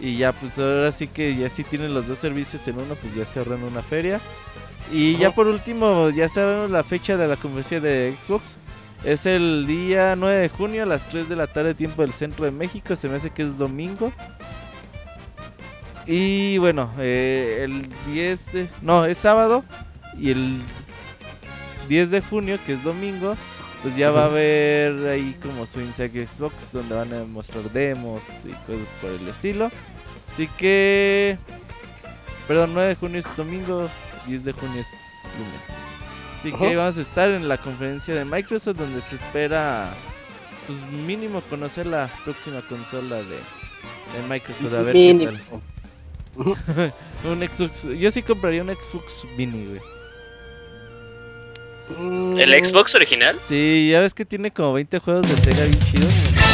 Y 0.00 0.16
ya, 0.16 0.32
pues 0.32 0.58
ahora 0.58 0.90
sí 0.90 1.06
que 1.06 1.36
ya 1.36 1.48
sí 1.48 1.64
tienen 1.64 1.94
los 1.94 2.08
dos 2.08 2.18
servicios 2.18 2.66
en 2.66 2.78
uno, 2.78 2.94
pues 2.96 3.14
ya 3.14 3.24
se 3.24 3.38
ahorran 3.38 3.62
una 3.62 3.82
feria. 3.82 4.20
Y 4.90 5.16
ya 5.16 5.30
por 5.32 5.46
último, 5.46 6.10
ya 6.10 6.28
sabemos 6.28 6.70
la 6.70 6.82
fecha 6.82 7.16
de 7.16 7.28
la 7.28 7.36
conferencia 7.36 7.80
de 7.80 8.14
Xbox. 8.20 8.56
Es 9.04 9.26
el 9.26 9.66
día 9.66 10.16
9 10.16 10.36
de 10.36 10.48
junio 10.48 10.82
a 10.82 10.86
las 10.86 11.08
3 11.08 11.28
de 11.28 11.36
la 11.36 11.46
tarde, 11.46 11.74
tiempo 11.74 12.02
del 12.02 12.12
centro 12.12 12.44
de 12.44 12.50
México. 12.50 12.96
Se 12.96 13.08
me 13.08 13.16
hace 13.16 13.30
que 13.30 13.42
es 13.42 13.58
domingo. 13.58 14.12
Y 16.06 16.58
bueno, 16.58 16.90
eh, 16.98 17.60
el 17.62 17.88
10 18.12 18.52
de... 18.52 18.68
No, 18.80 19.04
es 19.04 19.18
sábado. 19.18 19.64
Y 20.18 20.30
el 20.30 20.60
10 21.88 22.10
de 22.10 22.20
junio, 22.20 22.58
que 22.66 22.74
es 22.74 22.82
domingo, 22.82 23.36
pues 23.82 23.96
ya 23.96 24.10
va 24.10 24.22
a 24.22 24.26
haber 24.26 25.08
ahí 25.08 25.36
como 25.42 25.66
su 25.66 25.80
Inside 25.80 26.26
Xbox 26.26 26.72
donde 26.72 26.94
van 26.94 27.12
a 27.14 27.24
mostrar 27.24 27.64
demos 27.72 28.22
y 28.44 28.50
cosas 28.66 28.88
por 29.00 29.10
el 29.10 29.28
estilo. 29.28 29.70
Así 30.32 30.48
que... 30.56 31.38
Perdón, 32.48 32.70
9 32.74 32.88
de 32.88 32.94
junio 32.96 33.18
es 33.20 33.36
domingo, 33.36 33.88
10 34.26 34.44
de 34.44 34.52
junio 34.52 34.80
es 34.80 34.90
lunes. 35.38 35.82
Así 36.40 36.52
que 36.52 36.74
vamos 36.74 36.98
a 36.98 37.00
estar 37.00 37.30
en 37.30 37.46
la 37.46 37.56
conferencia 37.56 38.14
de 38.14 38.24
Microsoft 38.24 38.76
donde 38.76 39.00
se 39.00 39.14
espera, 39.14 39.90
pues 40.66 40.82
mínimo 41.06 41.40
conocer 41.42 41.86
la 41.86 42.10
próxima 42.24 42.60
consola 42.62 43.16
de, 43.16 43.22
de 43.22 44.28
Microsoft. 44.28 44.74
A 44.74 44.82
ver 44.82 44.92
qué 44.92 45.24
tal. 45.24 45.62
Un 47.24 47.40
Xbox, 47.48 47.84
yo 47.98 48.10
sí 48.10 48.22
compraría 48.22 48.62
un 48.62 48.68
Xbox 48.74 49.24
Mini, 49.36 49.66
güey. 49.66 49.80
Mm, 51.98 52.38
¿El 52.38 52.64
Xbox 52.64 52.94
original? 52.94 53.38
Sí, 53.48 53.90
ya 53.92 54.00
ves 54.00 54.14
que 54.14 54.24
tiene 54.24 54.50
como 54.50 54.72
20 54.74 54.98
juegos 54.98 55.28
de 55.28 55.36
Sega 55.42 55.64
bien 55.66 55.84
chidos. 55.84 56.12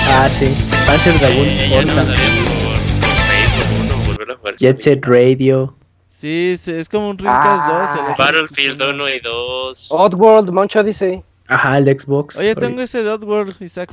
Ah, 0.08 0.28
sí. 0.30 0.52
Panzer 0.86 1.18
Dragoon, 1.18 1.46
Eh, 1.46 1.68
ya 1.70 1.82
no 1.82 1.86
Portal, 1.94 2.06
me 2.06 2.12
daría 2.12 2.28
por, 2.44 3.08
por 3.08 3.16
Facebook 3.16 3.80
uno, 3.84 4.04
volver 4.06 4.30
a 4.30 4.36
jugar. 4.36 4.56
Jet 4.56 4.78
Set 4.78 5.06
Radio. 5.06 5.74
Sí, 6.18 6.56
sí, 6.60 6.72
es 6.72 6.88
como 6.88 7.10
un 7.10 7.16
Dreamcast 7.16 7.62
Ah, 7.64 7.92
2. 7.94 8.00
el 8.00 8.06
Xbox 8.06 8.18
Battlefield 8.18 8.82
original. 8.82 8.94
1 9.00 9.08
y 9.14 9.20
2. 9.20 9.88
Oddworld, 9.90 10.50
Moncho 10.50 10.82
dice. 10.82 11.22
Ajá, 11.46 11.78
el 11.78 11.84
Xbox. 11.98 12.36
Oye, 12.36 12.54
tengo 12.56 12.80
ese 12.82 13.02
de 13.04 13.10
Oddworld, 13.10 13.56
Isaac. 13.62 13.90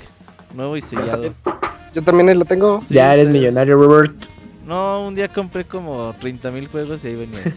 Nuevo 0.54 0.76
y 0.78 0.82
sellado. 0.82 1.34
Yo 1.94 2.02
también 2.02 2.38
lo 2.40 2.46
tengo. 2.46 2.82
Sí, 2.88 2.96
ya 2.96 3.14
eres 3.14 3.30
millonario, 3.30 3.76
Robert. 3.78 4.14
No, 4.66 5.08
un 5.08 5.16
día 5.16 5.28
compré 5.28 5.64
como 5.64 6.16
30 6.20 6.52
mil 6.52 6.68
juegos 6.68 7.04
y 7.04 7.08
ahí 7.08 7.16
venía. 7.16 7.40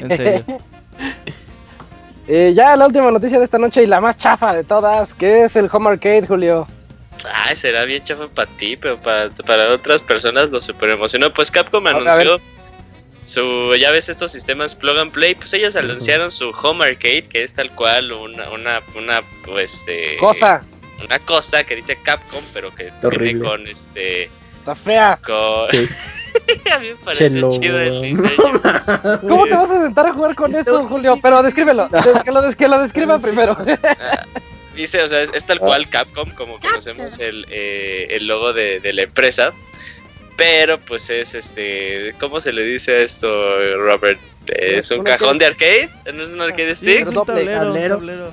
En 0.00 0.16
serio. 0.16 0.44
Eh, 2.30 2.52
ya 2.54 2.76
la 2.76 2.86
última 2.86 3.10
noticia 3.10 3.38
de 3.38 3.46
esta 3.46 3.56
noche 3.56 3.82
y 3.82 3.86
la 3.86 4.02
más 4.02 4.18
chafa 4.18 4.52
de 4.52 4.62
todas, 4.62 5.14
que 5.14 5.44
es 5.44 5.56
el 5.56 5.66
Home 5.72 5.88
Arcade, 5.88 6.26
Julio. 6.26 6.68
Ay, 7.32 7.56
será 7.56 7.84
bien 7.84 8.04
chafa 8.04 8.28
para 8.28 8.50
ti, 8.58 8.76
pero 8.76 9.00
para, 9.00 9.30
para 9.30 9.72
otras 9.72 10.02
personas 10.02 10.50
lo 10.50 10.60
super 10.60 10.90
emocionó. 10.90 11.32
Pues 11.32 11.50
Capcom 11.50 11.86
anunció 11.86 12.38
su, 13.22 13.74
ya 13.76 13.90
ves 13.90 14.08
estos 14.08 14.30
sistemas 14.30 14.74
plug 14.74 14.98
and 14.98 15.12
play, 15.12 15.34
pues 15.34 15.52
ellos 15.54 15.76
anunciaron 15.76 16.30
su 16.30 16.50
Home 16.50 16.84
Arcade, 16.84 17.24
que 17.24 17.42
es 17.42 17.54
tal 17.54 17.70
cual 17.74 18.12
una, 18.12 18.50
una, 18.50 18.82
una 18.94 19.22
pues, 19.44 19.84
eh, 19.88 20.16
Cosa, 20.20 20.62
una 21.02 21.18
cosa 21.20 21.64
que 21.64 21.76
dice 21.76 21.96
Capcom, 22.02 22.42
pero 22.52 22.74
que 22.74 22.90
viene 23.18 23.40
con 23.40 23.66
este, 23.66 24.30
está 24.72 24.74
fea. 24.74 25.18
Sí. 25.70 25.88
a 26.72 26.78
mí 26.78 26.88
me 26.90 26.94
parece 26.96 27.30
Chelo. 27.30 27.48
chido 27.50 27.78
el 27.80 28.02
diseño. 28.02 28.60
¿Cómo 29.28 29.44
te 29.46 29.54
vas 29.54 29.70
a 29.70 29.82
sentar 29.82 30.06
a 30.06 30.12
jugar 30.12 30.34
con 30.34 30.54
eso, 30.54 30.86
Julio? 30.88 31.18
Pero 31.22 31.42
descríbelo, 31.42 31.88
des- 31.90 32.22
que 32.22 32.30
lo, 32.32 32.42
des- 32.42 32.56
que 32.56 32.68
lo 32.68 32.80
describa 32.80 33.18
primero. 33.18 33.56
Ah, 33.58 34.24
Dice, 34.74 35.02
o 35.02 35.08
sea, 35.08 35.22
es, 35.22 35.32
es 35.34 35.44
tal 35.44 35.58
cual 35.58 35.88
Capcom, 35.88 36.30
como 36.32 36.60
conocemos 36.60 37.18
el, 37.18 37.46
eh, 37.50 38.06
el 38.10 38.28
logo 38.28 38.52
de, 38.52 38.78
de 38.80 38.92
la 38.92 39.02
empresa. 39.02 39.52
Pero 40.36 40.78
pues 40.78 41.10
es 41.10 41.34
este. 41.34 42.14
¿Cómo 42.20 42.40
se 42.40 42.52
le 42.52 42.62
dice 42.62 42.92
a 42.92 42.98
esto, 43.00 43.28
Robert? 43.78 44.20
¿Es 44.46 44.88
un 44.92 45.02
cajón 45.02 45.36
de 45.38 45.46
arcade? 45.46 45.88
¿No 46.14 46.22
es 46.22 46.32
un 46.32 46.40
arcade 46.40 46.76
Sí, 46.76 46.86
stick? 46.86 47.00
es 47.02 47.08
un 47.08 47.14
doble, 47.14 47.44
tablero, 47.44 47.96
un 47.96 48.00
tablero. 48.00 48.32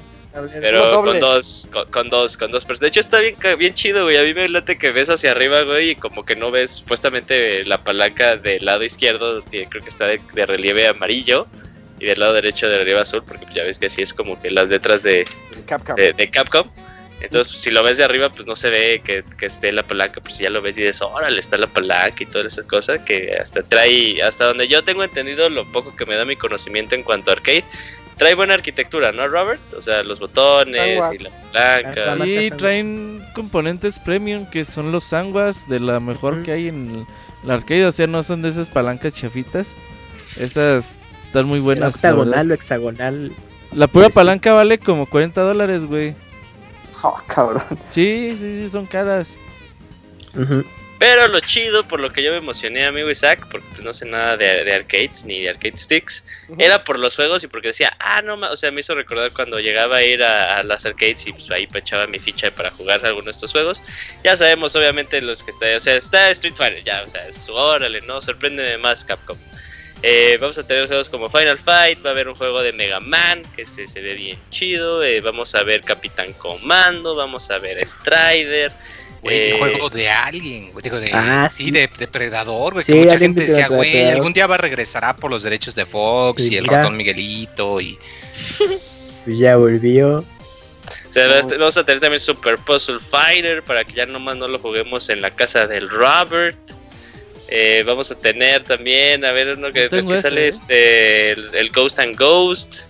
Pero 0.62 0.80
con 1.04 1.20
dos, 1.20 1.70
con, 1.72 1.92
con 1.92 2.10
dos, 2.10 2.38
con 2.38 2.52
dos 2.52 2.66
personas. 2.66 2.82
De 2.82 2.88
hecho 2.88 3.00
está 3.00 3.20
bien, 3.20 3.36
bien 3.58 3.74
chido, 3.74 4.04
güey. 4.04 4.18
A 4.18 4.24
mí 4.24 4.34
me 4.34 4.48
late 4.50 4.78
que 4.78 4.92
ves 4.92 5.10
hacia 5.10 5.32
arriba, 5.32 5.62
güey, 5.64 5.92
y 5.92 5.96
como 5.96 6.26
que 6.26 6.36
no 6.36 6.52
ves 6.52 6.78
supuestamente 6.78 7.64
la 7.66 7.84
palanca 7.84 8.36
del 8.38 8.66
lado 8.66 8.84
izquierdo, 8.84 9.42
tiene- 9.44 9.70
creo 9.70 9.82
que 9.82 9.90
está 9.90 10.08
de, 10.08 10.20
de 10.34 10.46
relieve 10.46 10.88
amarillo, 10.88 11.48
y 12.00 12.06
del 12.06 12.20
lado 12.20 12.34
derecho 12.34 12.68
de 12.68 12.78
relieve 12.78 13.00
azul, 13.00 13.24
porque 13.26 13.44
pues 13.46 13.56
ya 13.56 13.64
ves 13.64 13.80
que 13.80 13.86
así 13.86 14.02
es 14.02 14.14
como 14.14 14.40
que 14.42 14.52
las 14.52 14.68
letras 14.68 15.04
de, 15.04 15.26
Capcom. 15.66 15.96
de, 15.96 16.12
de 16.14 16.30
Capcom. 16.30 16.70
Entonces, 17.22 17.58
si 17.58 17.72
lo 17.72 17.82
ves 17.82 17.98
de 17.98 18.04
arriba, 18.04 18.30
pues 18.30 18.46
no 18.46 18.58
se 18.58 18.70
ve 18.70 19.02
que, 19.04 19.24
que 19.40 19.46
esté 19.46 19.72
la 19.72 19.84
palanca, 19.84 20.20
pero 20.22 20.36
si 20.36 20.44
ya 20.44 20.50
lo 20.50 20.62
ves 20.62 20.78
y 20.78 20.82
dices, 20.82 21.02
órale, 21.02 21.40
está 21.40 21.58
la 21.58 21.68
palanca 21.68 22.18
y 22.22 22.26
todas 22.26 22.52
esas 22.52 22.66
cosas, 22.66 23.02
que 23.04 23.34
hasta 23.42 23.64
trae, 23.64 24.22
hasta 24.22 24.46
donde 24.46 24.68
yo 24.68 24.84
tengo 24.84 25.02
entendido, 25.04 25.50
lo 25.50 25.66
poco 25.72 25.96
que 25.96 26.06
me 26.06 26.16
da 26.16 26.26
mi 26.26 26.36
conocimiento 26.36 26.94
en 26.94 27.04
cuanto 27.04 27.32
a 27.32 27.36
arcade, 27.36 27.64
trae 28.18 28.36
buena 28.36 28.54
arquitectura, 28.54 29.12
¿no, 29.12 29.28
Robert? 29.28 29.62
O 29.78 29.82
sea, 29.82 30.04
los 30.04 30.20
botones 30.20 31.00
Sanguas. 31.00 31.20
y 31.20 31.24
la 31.24 31.30
palanca. 31.52 32.26
Y 32.26 32.52
traen 32.52 33.24
componentes 33.34 34.00
premium 34.00 34.46
que 34.50 34.66
son 34.66 34.92
los 34.92 35.04
sanguas 35.04 35.68
de 35.68 35.80
la 35.80 36.00
mejor 36.00 36.44
que 36.44 36.52
hay 36.52 36.68
en 36.70 37.06
el 37.44 37.52
arcade. 37.52 37.86
O 37.86 37.92
sea, 37.92 38.08
no 38.08 38.24
son 38.24 38.42
de 38.42 38.50
esas 38.50 38.70
palancas 38.70 39.14
chafitas. 39.14 39.74
Esas 40.40 40.96
están 41.28 41.46
muy 41.46 41.58
El 41.58 41.64
buenas. 41.64 41.82
la 41.82 42.10
verdad. 42.10 42.20
octagonal 42.20 42.52
o 42.52 42.54
hexagonal. 42.54 43.32
La 43.74 43.88
pura 43.88 44.08
Sí. 44.08 44.14
palanca 44.14 44.54
vale 44.54 44.78
como 44.80 45.06
40 45.06 45.42
dólares, 45.42 45.86
güey. 45.86 46.16
Oh, 47.04 47.18
cabrón. 47.28 47.62
Sí, 47.90 48.36
sí, 48.40 48.62
sí, 48.64 48.70
son 48.70 48.86
caras. 48.86 49.36
Ujú. 50.36 50.64
Pero 50.98 51.28
lo 51.28 51.42
chido, 51.42 51.86
por 51.86 52.00
lo 52.00 52.12
que 52.12 52.24
yo 52.24 52.32
me 52.32 52.38
emocioné, 52.38 52.86
amigo 52.86 53.10
Isaac, 53.10 53.46
porque 53.52 53.68
pues, 53.72 53.84
no 53.84 53.94
sé 53.94 54.06
nada 54.06 54.38
de, 54.38 54.64
de 54.64 54.74
arcades 54.74 55.26
ni 55.26 55.42
de 55.42 55.50
arcade 55.50 55.76
sticks, 55.76 56.24
era 56.58 56.86
por 56.86 57.00
los 57.00 57.18
juegos 57.18 57.44
y 57.44 57.48
porque 57.48 57.70
decía, 57.70 57.96
ah, 58.00 58.22
no, 58.22 58.38
ma-", 58.38 58.50
o 58.50 58.56
sea, 58.56 58.72
me 58.72 58.80
hizo 58.80 58.96
recordar 58.96 59.32
cuando 59.32 59.60
llegaba 59.60 59.98
a 59.98 60.04
ir 60.04 60.24
a, 60.24 60.60
a 60.60 60.64
las 60.64 60.86
arcades 60.86 61.28
y 61.28 61.34
pues 61.34 61.52
ahí 61.52 61.68
echaba 61.74 62.08
mi 62.08 62.20
ficha 62.20 62.50
para 62.52 62.72
jugar 62.72 63.06
alguno 63.06 63.26
de 63.26 63.32
estos 63.32 63.52
juegos. 63.52 63.84
Ya 64.24 64.38
sabemos, 64.38 64.74
obviamente, 64.78 65.22
los 65.22 65.44
que 65.44 65.52
está, 65.52 65.76
o 65.76 65.80
sea, 65.82 65.96
está 65.96 66.30
Street 66.30 66.56
Fighter, 66.56 66.84
ya, 66.84 67.04
o 67.04 67.08
sea, 67.10 67.28
es, 67.28 67.50
órale, 67.50 68.00
no, 68.02 68.22
sorpréndeme 68.22 68.78
más 68.78 69.04
Capcom. 69.04 69.38
Eh, 70.02 70.38
vamos 70.40 70.58
a 70.58 70.68
tener 70.68 70.88
juegos 70.88 71.10
como 71.10 71.30
Final 71.30 71.58
Fight, 71.58 72.06
va 72.06 72.10
a 72.10 72.14
haber 72.14 72.28
un 72.28 72.36
juego 72.36 72.62
de 72.62 72.72
Mega 72.74 73.00
Man 73.00 73.42
que 73.56 73.66
se, 73.66 73.88
se 73.88 74.02
ve 74.02 74.14
bien 74.14 74.40
chido, 74.50 75.04
eh, 75.04 75.20
vamos 75.20 75.56
a 75.56 75.64
ver 75.64 75.82
Capitán 75.82 76.32
Comando, 76.34 77.16
vamos 77.16 77.50
a 77.50 77.58
ver 77.58 77.86
Strider. 77.86 78.72
Güey, 79.26 79.38
eh, 79.38 79.50
el 79.52 79.58
juego 79.58 79.90
de 79.90 80.10
Alien, 80.10 80.72
güey, 80.72 80.84
digo, 80.84 81.00
de, 81.00 81.10
Ah, 81.12 81.50
sí, 81.52 81.64
sí. 81.66 81.72
de, 81.72 81.90
de 81.98 82.08
Predador, 82.08 82.74
güey, 82.74 82.86
Sí, 82.86 82.94
que 82.94 83.00
mucha 83.00 83.18
gente 83.18 83.42
de 83.42 83.48
decía, 83.48 83.68
güey, 83.68 84.08
algún 84.10 84.34
día 84.34 84.46
va 84.46 84.54
a 84.56 84.58
regresará 84.60 85.16
por 85.16 85.32
los 85.32 85.42
derechos 85.42 85.74
de 85.74 85.86
Fox 85.86 86.44
Y 86.44 86.54
y, 86.54 86.58
el 86.58 86.64
mira. 86.64 86.78
ratón 86.78 86.96
Miguelito 86.96 87.82
y... 87.82 87.98
Pues 89.26 89.40
ya 89.40 89.56
volvió. 89.56 90.18
O 90.18 91.14
sea, 91.18 91.28
vamos 91.58 91.76
a 91.78 91.84
tener 91.86 92.00
también 92.00 92.20
Super 92.20 92.58
Puzzle 92.60 93.00
Fighter 93.00 93.64
para 93.64 93.84
que 93.84 93.94
ya 93.94 94.06
nomás 94.06 94.38
no 94.38 94.48
lo 94.48 94.60
juguemos 94.60 95.10
en 95.10 95.22
la 95.22 95.32
casa 95.32 95.66
del 95.66 95.90
Robert. 95.90 96.60
Eh, 97.48 97.84
vamos 97.86 98.12
a 98.12 98.16
tener 98.16 98.64
también, 98.64 99.24
a 99.26 99.32
ver, 99.32 99.58
uno 99.58 99.72
que, 99.72 99.90
que 99.90 100.20
sale 100.20 100.46
¿eh? 100.46 100.48
este, 100.50 101.32
el, 101.32 101.46
el 101.56 101.70
Ghost 101.72 102.00
and 102.00 102.16
Ghost. 102.18 102.82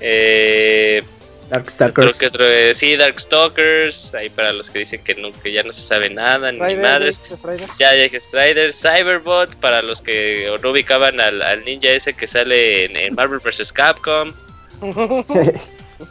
Eh, 0.00 1.02
otro 1.50 1.62
Darkstalkers. 1.62 2.18
que 2.18 2.26
otro, 2.26 2.46
eh, 2.48 2.74
sí, 2.74 2.96
Darkstalkers. 2.96 4.14
Ahí 4.14 4.30
para 4.30 4.52
los 4.52 4.70
que 4.70 4.78
dicen 4.80 5.02
que, 5.04 5.14
no, 5.16 5.30
que 5.42 5.52
ya 5.52 5.62
no 5.62 5.72
se 5.72 5.82
sabe 5.82 6.10
nada, 6.10 6.52
ni 6.52 6.76
madres. 6.76 7.20
Ya, 7.78 7.94
ya 7.94 8.02
dije 8.02 8.20
Strider, 8.20 8.72
Cyberbot, 8.72 9.56
para 9.56 9.82
los 9.82 10.00
que 10.02 10.54
no 10.62 10.70
ubicaban 10.70 11.20
al, 11.20 11.42
al 11.42 11.64
ninja 11.64 11.88
ese 11.90 12.14
que 12.14 12.26
sale 12.26 12.84
en, 12.86 12.96
en 12.96 13.14
Marvel 13.14 13.40
vs. 13.40 13.72
Capcom. 13.72 14.32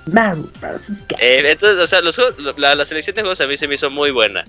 Marvel 0.06 0.44
vs. 0.62 1.00
Capcom. 1.08 1.18
Eh, 1.20 1.44
entonces, 1.52 1.82
o 1.84 1.88
sea, 1.88 2.02
los 2.02 2.16
juegos- 2.18 2.58
la, 2.58 2.76
la 2.76 2.86
selección 2.86 3.16
de 3.16 3.22
juegos 3.22 3.42
a 3.42 3.48
mí 3.48 3.58
se 3.58 3.68
me 3.68 3.76
hizo 3.76 3.90
muy 3.90 4.12
buena. 4.12 4.44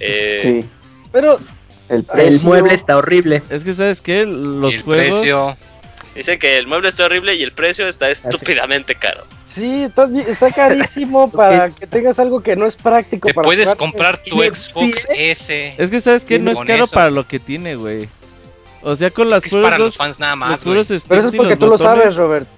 Eh, 0.00 0.38
Sí. 0.42 0.68
Pero 1.12 1.38
El 1.88 2.04
El 2.16 2.40
mueble 2.40 2.74
está 2.74 2.96
horrible. 2.96 3.42
Es 3.50 3.62
que, 3.62 3.72
¿sabes 3.74 4.00
qué? 4.00 4.26
Los 4.26 4.74
el 4.74 4.82
juegos. 4.82 5.18
precio... 5.20 5.56
Dice 6.14 6.38
que 6.38 6.58
el 6.58 6.66
mueble 6.68 6.88
está 6.88 7.04
horrible 7.06 7.34
y 7.34 7.42
el 7.42 7.52
precio 7.52 7.88
está 7.88 8.08
estúpidamente 8.08 8.94
caro. 8.94 9.26
Sí, 9.54 9.82
está, 9.84 10.08
está 10.26 10.50
carísimo 10.50 11.30
para 11.32 11.70
que 11.70 11.86
tengas 11.86 12.18
algo 12.18 12.40
que 12.42 12.56
no 12.56 12.66
es 12.66 12.76
práctico. 12.76 13.28
Te 13.28 13.34
para 13.34 13.44
puedes 13.46 13.64
jugar. 13.64 13.76
comprar 13.78 14.18
tu 14.22 14.42
¿Y 14.42 14.48
Xbox 14.48 15.08
S. 15.16 15.74
Es 15.78 15.90
que, 15.90 16.00
¿sabes 16.00 16.24
qué? 16.24 16.38
No 16.38 16.50
es 16.50 16.58
caro 16.60 16.84
eso. 16.84 16.94
para 16.94 17.10
lo 17.10 17.26
que 17.26 17.38
tiene, 17.38 17.76
güey. 17.76 18.08
O 18.82 18.94
sea, 18.96 19.10
con 19.10 19.30
las 19.30 19.40
que 19.40 19.48
es 19.48 19.54
para 19.54 19.64
puras 19.76 19.78
los 19.80 19.96
fans 19.96 20.20
nada 20.20 20.32
Los 20.36 20.38
más, 20.40 20.64
puros 20.64 20.86
Pero 20.88 21.20
eso 21.20 21.28
es 21.28 21.34
porque 21.36 21.50
los 21.50 21.58
tú 21.58 21.66
lo 21.66 21.70
botones, 21.72 22.02
sabes, 22.02 22.16
Robert. 22.16 22.48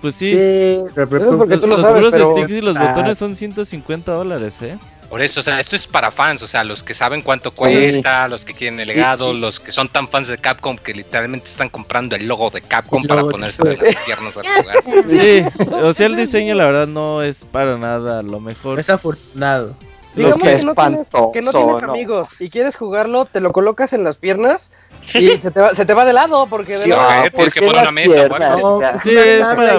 Pues 0.00 0.14
sí. 0.14 0.30
Sí, 0.30 0.36
Eso 0.36 0.88
es 1.16 1.36
porque 1.36 1.56
tú 1.58 1.66
lo 1.66 1.76
los 1.76 1.80
sabes, 1.82 1.96
puros 1.96 2.12
pero- 2.12 2.32
sticks 2.32 2.50
y 2.50 2.60
los 2.60 2.76
Ah. 2.76 2.88
botones 2.88 3.18
son 3.18 3.36
150 3.36 4.12
dólares, 4.12 4.54
¿eh? 4.62 4.76
Por 5.08 5.22
eso, 5.22 5.40
o 5.40 5.42
sea, 5.42 5.60
esto 5.60 5.76
es 5.76 5.86
para 5.86 6.10
fans, 6.10 6.42
o 6.42 6.46
sea, 6.46 6.64
los 6.64 6.82
que 6.82 6.92
saben 6.92 7.22
cuánto 7.22 7.50
Sí. 7.50 7.56
cuesta, 7.56 8.28
los 8.28 8.44
que 8.44 8.54
quieren 8.54 8.80
el 8.80 8.88
legado, 8.88 9.32
los 9.32 9.60
que 9.60 9.70
son 9.70 9.88
tan 9.88 10.08
fans 10.08 10.28
de 10.28 10.38
Capcom 10.38 10.76
que 10.76 10.92
literalmente 10.94 11.48
están 11.48 11.68
comprando 11.68 12.16
el 12.16 12.26
logo 12.26 12.50
de 12.50 12.60
Capcom 12.60 13.04
para 13.04 13.22
de 13.22 13.30
ponerse 13.30 13.62
en 13.62 13.78
las 13.78 13.96
piernas 14.04 14.36
a 14.36 14.40
jugar. 14.40 14.76
Sí, 15.08 15.44
o 15.72 15.92
sea, 15.94 16.06
el 16.06 16.16
diseño 16.16 16.54
la 16.54 16.66
verdad 16.66 16.86
no 16.86 17.22
es 17.22 17.44
para 17.44 17.78
nada 17.78 18.22
lo 18.22 18.40
mejor. 18.40 18.80
Es 18.80 18.90
afortunado. 18.90 19.74
Digamos 20.16 20.38
que 20.38 20.56
que, 20.56 20.64
no 20.64 20.74
tienes, 20.74 21.08
que 21.08 21.42
no 21.42 21.52
tienes 21.52 21.52
¿no? 21.54 21.90
amigos 21.90 22.30
y 22.40 22.48
quieres 22.48 22.76
jugarlo, 22.76 23.26
te 23.26 23.40
lo 23.40 23.52
colocas 23.52 23.92
en 23.92 24.02
las 24.02 24.16
piernas 24.16 24.70
y 25.14 25.28
se 25.38 25.50
te 25.50 25.60
va, 25.60 25.74
se 25.74 25.86
te 25.86 25.94
va 25.94 26.04
de 26.04 26.12
lado 26.12 26.46
porque 26.46 26.72
de 26.76 26.84
Sí, 26.84 26.90
lado- 26.90 27.02
ah, 27.02 27.22
¿por 27.22 27.30
tienes 27.30 27.54
que 27.54 27.60
poner 27.62 27.82
una 27.82 27.90
mesa, 27.92 28.28
piernas? 28.28 28.60
Pues 28.60 29.02
Sí, 29.02 29.10
una 29.10 29.20
es 29.22 29.42
para, 29.42 29.76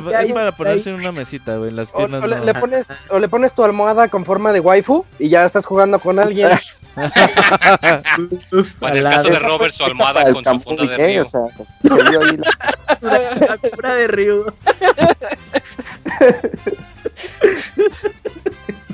es 0.48 0.56
ponerse 0.56 0.90
en 0.90 0.96
una 0.96 1.12
mesita, 1.12 1.58
güey. 1.58 1.72
Las 1.72 1.92
o, 1.94 1.98
piernas 1.98 2.24
o 2.24 2.28
le, 2.28 2.36
no. 2.38 2.44
le 2.46 2.54
pones, 2.54 2.88
o 3.10 3.20
le 3.20 3.30
pones 3.30 3.54
tu 3.54 3.64
almohada 3.64 4.08
con 4.08 4.26
forma 4.26 4.52
de 4.54 4.60
waifu 4.60 5.06
y 5.20 5.30
ya 5.30 5.46
estás 5.46 5.66
jugando 5.66 6.00
con 6.00 6.20
alguien. 6.20 6.50
En 6.98 8.98
el 8.98 9.04
caso 9.04 9.28
de 9.28 9.34
lado. 9.34 9.48
Robert, 9.48 9.72
su 9.74 9.84
almohada 9.86 10.32
con 10.34 10.44
su 10.44 10.60
funda 10.62 10.86
de 10.86 10.98
río. 10.98 11.22
O 11.22 11.26
sea, 11.26 11.42
se 11.84 12.10
vio 12.10 12.22
ahí 12.22 12.38
la- 12.38 12.98
La 13.02 13.20
figura 13.62 13.96
de 13.96 14.08
Ryu. 14.08 14.46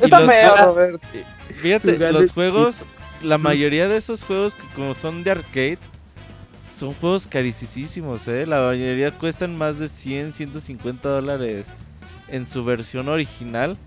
Está 0.01 0.19
los 0.19 0.33
feo, 0.33 0.55
juegos- 0.55 0.65
Robert. 0.75 1.03
Fíjate, 1.55 2.11
los 2.11 2.21
de- 2.27 2.33
juegos, 2.33 2.75
la 3.21 3.37
mayoría 3.37 3.87
de 3.87 3.97
esos 3.97 4.23
juegos 4.23 4.53
que 4.55 4.63
como 4.75 4.93
son 4.95 5.23
de 5.23 5.31
arcade, 5.31 5.77
son 6.83 6.93
juegos 6.95 7.27
carísimos, 7.27 8.27
¿eh? 8.27 8.45
La 8.45 8.59
mayoría 8.59 9.09
cuestan 9.11 9.57
más 9.57 9.79
de 9.79 9.87
100, 9.87 10.33
150 10.33 11.07
dólares 11.07 11.67
en 12.27 12.45
su 12.45 12.65
versión 12.65 13.07
original. 13.07 13.77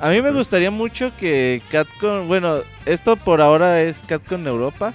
A 0.00 0.08
mí 0.08 0.20
me 0.20 0.32
gustaría 0.32 0.72
mucho 0.72 1.12
que 1.16 1.62
Capcom, 1.70 2.26
bueno, 2.26 2.62
esto 2.86 3.14
por 3.14 3.40
ahora 3.40 3.80
es 3.80 4.02
Capcom 4.04 4.44
Europa. 4.48 4.92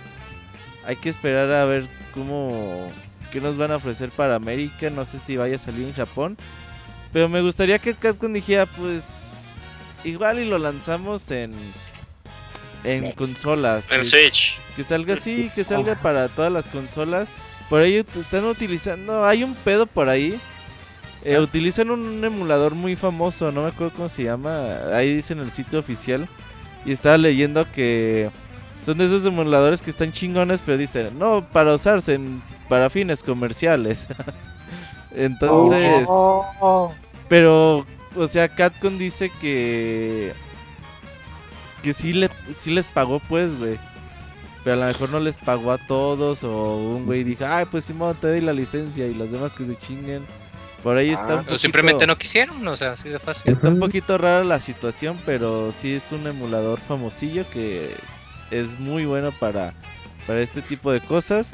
Hay 0.85 0.97
que 0.97 1.07
esperar 1.07 1.49
a 1.53 1.63
ver 1.63 1.87
cómo, 2.13 2.91
qué 3.31 3.39
nos 3.39 3.55
van 3.55 3.71
a 3.71 3.77
ofrecer 3.77 4.09
para 4.09 4.35
América. 4.35 4.89
No 4.89 5.05
sé 5.05 5.17
si 5.17 5.37
vaya 5.37 5.55
a 5.55 5.59
salir 5.59 5.87
en 5.87 5.93
Japón. 5.93 6.35
Pero 7.13 7.29
me 7.29 7.39
gustaría 7.39 7.79
que 7.79 7.93
Capcom 7.93 8.33
dijera, 8.33 8.65
pues, 8.65 9.53
igual 10.03 10.39
y 10.39 10.49
lo 10.49 10.57
lanzamos 10.57 11.31
en, 11.31 11.51
en 12.83 13.13
consolas. 13.13 13.89
En 13.89 14.03
Switch. 14.03 14.59
que 14.75 14.83
salga 14.83 15.13
así, 15.13 15.49
que 15.55 15.63
salga 15.63 15.95
para 15.95 16.27
todas 16.27 16.51
las 16.51 16.67
consolas. 16.67 17.29
Por 17.69 17.81
ahí 17.81 17.95
están 17.95 18.45
utilizando, 18.45 19.25
hay 19.25 19.43
un 19.43 19.55
pedo 19.55 19.85
por 19.87 20.07
ahí. 20.09 20.39
Eh, 21.23 21.39
utilizan 21.39 21.89
un 21.89 22.23
emulador 22.23 22.75
muy 22.75 22.95
famoso, 22.95 23.51
no 23.51 23.63
me 23.63 23.69
acuerdo 23.69 23.93
cómo 23.95 24.09
se 24.09 24.23
llama. 24.23 24.77
Ahí 24.93 25.13
dice 25.15 25.33
en 25.33 25.39
el 25.39 25.51
sitio 25.51 25.79
oficial. 25.79 26.27
Y 26.85 26.91
estaba 26.91 27.17
leyendo 27.17 27.65
que 27.71 28.29
son 28.83 28.99
de 28.99 29.05
esos 29.05 29.25
emuladores 29.25 29.81
que 29.81 29.89
están 29.89 30.11
chingones, 30.11 30.61
pero 30.63 30.77
dicen, 30.77 31.17
no, 31.17 31.43
para 31.51 31.73
usarse 31.73 32.13
en- 32.13 32.43
para 32.69 32.91
fines 32.91 33.23
comerciales. 33.23 34.07
Entonces, 35.15 36.05
Oh. 36.07 36.93
pero, 37.27 37.85
o 38.15 38.27
sea, 38.27 38.47
Capcom 38.47 38.97
dice 38.97 39.31
que. 39.41 40.33
Que 41.81 41.93
sí, 41.93 42.13
le, 42.13 42.29
sí 42.59 42.71
les 42.71 42.87
pagó, 42.89 43.19
pues, 43.27 43.57
güey. 43.57 43.77
Pero 44.65 44.75
a 44.75 44.79
lo 44.79 44.85
mejor 44.87 45.11
no 45.11 45.19
les 45.21 45.37
pagó 45.37 45.71
a 45.71 45.77
todos. 45.77 46.43
O 46.43 46.75
un 46.75 47.05
güey 47.05 47.23
dijo, 47.23 47.45
ay, 47.47 47.65
pues 47.71 47.85
Simón, 47.85 48.17
te 48.19 48.27
doy 48.27 48.41
la 48.41 48.51
licencia. 48.51 49.07
Y 49.07 49.13
los 49.13 49.31
demás 49.31 49.53
que 49.53 49.65
se 49.65 49.77
chinguen. 49.77 50.23
Por 50.83 50.97
ahí 50.97 51.11
está 51.11 51.23
Ah, 51.23 51.35
un 51.35 51.37
poquito, 51.39 51.57
simplemente 51.57 52.05
no 52.05 52.17
quisieron, 52.17 52.67
o 52.67 52.75
sea, 52.75 52.91
así 52.91 53.09
de 53.09 53.17
fácil. 53.19 53.51
Está 53.51 53.69
un 53.69 53.79
poquito 53.79 54.17
rara 54.17 54.43
la 54.43 54.59
situación, 54.59 55.17
pero 55.25 55.71
sí 55.71 55.93
es 55.93 56.11
un 56.11 56.27
emulador 56.27 56.79
famosillo 56.79 57.43
que 57.49 57.95
es 58.51 58.79
muy 58.79 59.05
bueno 59.05 59.31
para, 59.31 59.73
para 60.27 60.41
este 60.41 60.61
tipo 60.61 60.91
de 60.91 60.99
cosas. 60.99 61.53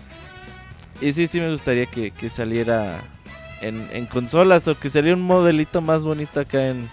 Y 0.99 1.13
sí, 1.13 1.27
sí 1.27 1.39
me 1.39 1.51
gustaría 1.51 1.85
que, 1.85 2.11
que 2.11 2.29
saliera 2.29 2.99
en, 3.61 3.87
en 3.93 4.05
consolas 4.05 4.67
o 4.67 4.77
que 4.77 4.89
saliera 4.89 5.15
un 5.15 5.23
modelito 5.23 5.79
más 5.81 6.03
bonito 6.03 6.39
acá 6.41 6.67
en, 6.67 6.89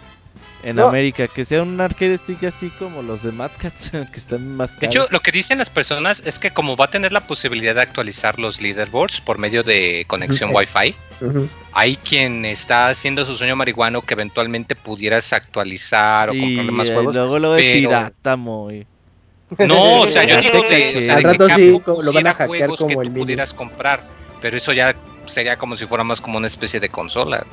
en 0.63 0.77
No. 0.77 0.89
América. 0.89 1.29
Que 1.29 1.45
sea 1.45 1.63
un 1.63 1.81
arcade 1.81 2.19
stick 2.19 2.45
así 2.45 2.71
como 2.71 3.03
los 3.03 3.23
de 3.23 3.33
Mad 3.33 3.51
Cats, 3.59 3.91
que 4.13 4.19
están 4.19 4.57
más 4.57 4.73
De 4.73 4.87
caros. 4.89 4.95
hecho, 4.97 5.07
lo 5.11 5.21
que 5.21 5.31
dicen 5.33 5.59
las 5.59 5.71
personas 5.71 6.23
es 6.27 6.39
que 6.39 6.51
como 6.51 6.77
va 6.77 6.87
a 6.87 6.91
tener 6.91 7.13
la 7.13 7.21
posibilidad 7.27 7.75
de 7.75 7.83
actualizar 7.83 8.39
los 8.39 8.61
leaderboards 8.61 9.21
por 9.21 9.39
medio 9.39 9.63
de 9.63 10.05
conexión. 10.09 10.51
Wi-Fi, 10.55 10.95
hay 11.73 11.97
quien 11.97 12.45
está 12.45 12.89
haciendo 12.89 13.25
su 13.27 13.35
sueño 13.37 13.57
marihuano 13.57 14.03
que 14.03 14.15
eventualmente 14.15 14.75
pudieras 14.75 15.33
actualizar 15.33 16.31
o 16.31 16.35
y 16.35 16.41
comprarle 16.41 16.73
más 16.73 16.91
juegos. 16.91 17.15
luego 17.15 17.39
lo 17.39 17.53
de 17.53 17.63
pero- 17.63 17.89
pirata, 17.91 18.37
muy. 18.37 18.87
No, 19.67 20.01
o 20.03 20.07
sea, 20.07 20.25
yo 20.25 20.39
digo 20.43 20.61
de, 20.69 20.99
o 20.99 21.03
sea, 21.03 21.17
Al 21.17 21.23
de 21.23 21.33
que 21.33 21.39
rato 21.39 21.49
sí, 21.57 21.71
lo 22.05 22.13
van 22.13 22.27
a 22.27 22.35
hackear 22.35 22.49
juegos 22.69 22.79
como 22.81 22.89
que 22.89 22.95
el 23.01 23.05
tú 23.07 23.11
mini. 23.13 23.21
pudieras 23.25 23.55
comprar, 23.55 24.03
pero 24.43 24.57
eso 24.59 24.75
ya 24.75 24.95
sería 25.25 25.57
como 25.57 25.75
si 25.75 25.87
fuera 25.87 26.05
más 26.05 26.21
como 26.21 26.37
una 26.37 26.47
especie 26.49 26.81
de 26.81 26.91
consola. 26.91 27.47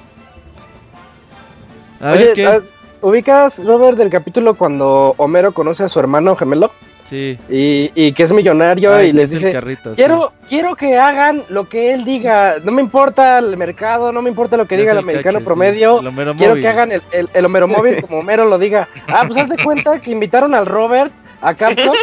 A 2.01 2.11
Oye, 2.11 2.25
ver 2.25 2.33
qué. 2.33 2.61
¿Ubicas, 3.01 3.63
Robert, 3.65 3.97
del 3.97 4.09
capítulo 4.09 4.55
cuando 4.55 5.13
Homero 5.17 5.51
conoce 5.53 5.83
a 5.83 5.89
su 5.89 5.99
hermano 5.99 6.35
gemelo? 6.35 6.71
Sí. 7.03 7.37
Y, 7.49 7.91
y 7.93 8.13
que 8.13 8.23
es 8.23 8.31
millonario 8.33 8.91
Ay, 8.95 9.09
y 9.09 9.13
les 9.13 9.29
dice, 9.29 9.51
carrito, 9.53 9.91
sí. 9.91 9.95
quiero, 9.95 10.33
quiero 10.49 10.75
que 10.75 10.97
hagan 10.97 11.43
lo 11.49 11.69
que 11.69 11.93
él 11.93 12.03
diga, 12.03 12.55
no 12.63 12.71
me 12.71 12.81
importa 12.81 13.37
el 13.37 13.55
mercado, 13.57 14.11
no 14.11 14.23
me 14.23 14.29
importa 14.31 14.57
lo 14.57 14.65
que 14.65 14.73
Es 14.73 14.81
diga 14.81 14.93
el 14.93 14.97
americano 14.97 15.33
cache, 15.33 15.43
sí. 15.43 15.45
promedio, 15.45 15.99
El 15.99 16.11
quiero 16.15 16.33
móvil. 16.33 16.61
que 16.63 16.67
hagan 16.67 16.91
el, 16.91 17.03
el, 17.11 17.29
el 17.31 17.45
Homero 17.45 17.67
móvil 17.67 18.01
como 18.01 18.19
Homero 18.19 18.45
lo 18.45 18.57
diga. 18.57 18.87
Ah, 19.07 19.23
pues 19.27 19.37
haz 19.39 19.49
de 19.49 19.63
cuenta 19.63 19.99
que 19.99 20.09
invitaron 20.11 20.55
al 20.55 20.65
Robert 20.65 21.13
a 21.41 21.53
Capcom 21.53 21.93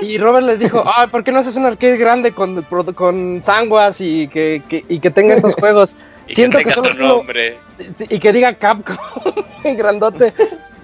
y 0.00 0.16
Robert 0.16 0.46
les 0.46 0.58
dijo, 0.60 0.82
ay, 0.86 1.08
¿por 1.08 1.22
qué 1.22 1.32
no 1.32 1.40
haces 1.40 1.56
un 1.56 1.66
arcade 1.66 1.98
grande 1.98 2.32
con, 2.32 2.62
con 2.94 3.42
sanguas 3.42 4.00
y 4.00 4.26
que, 4.28 4.62
que- 4.70 4.86
y 4.88 5.00
que 5.00 5.10
tenga 5.10 5.34
estos 5.34 5.52
juegos? 5.54 5.96
Y 6.28 6.34
Siento 6.34 6.58
que 6.58 6.64
que 6.64 6.70
tenga 6.72 6.88
solo 6.88 6.96
tu 6.96 7.02
nombre. 7.02 7.58
Sí, 7.96 8.04
y 8.08 8.18
que 8.18 8.32
diga 8.32 8.54
Capcom 8.54 8.96
en 9.64 9.76
grandote. 9.76 10.32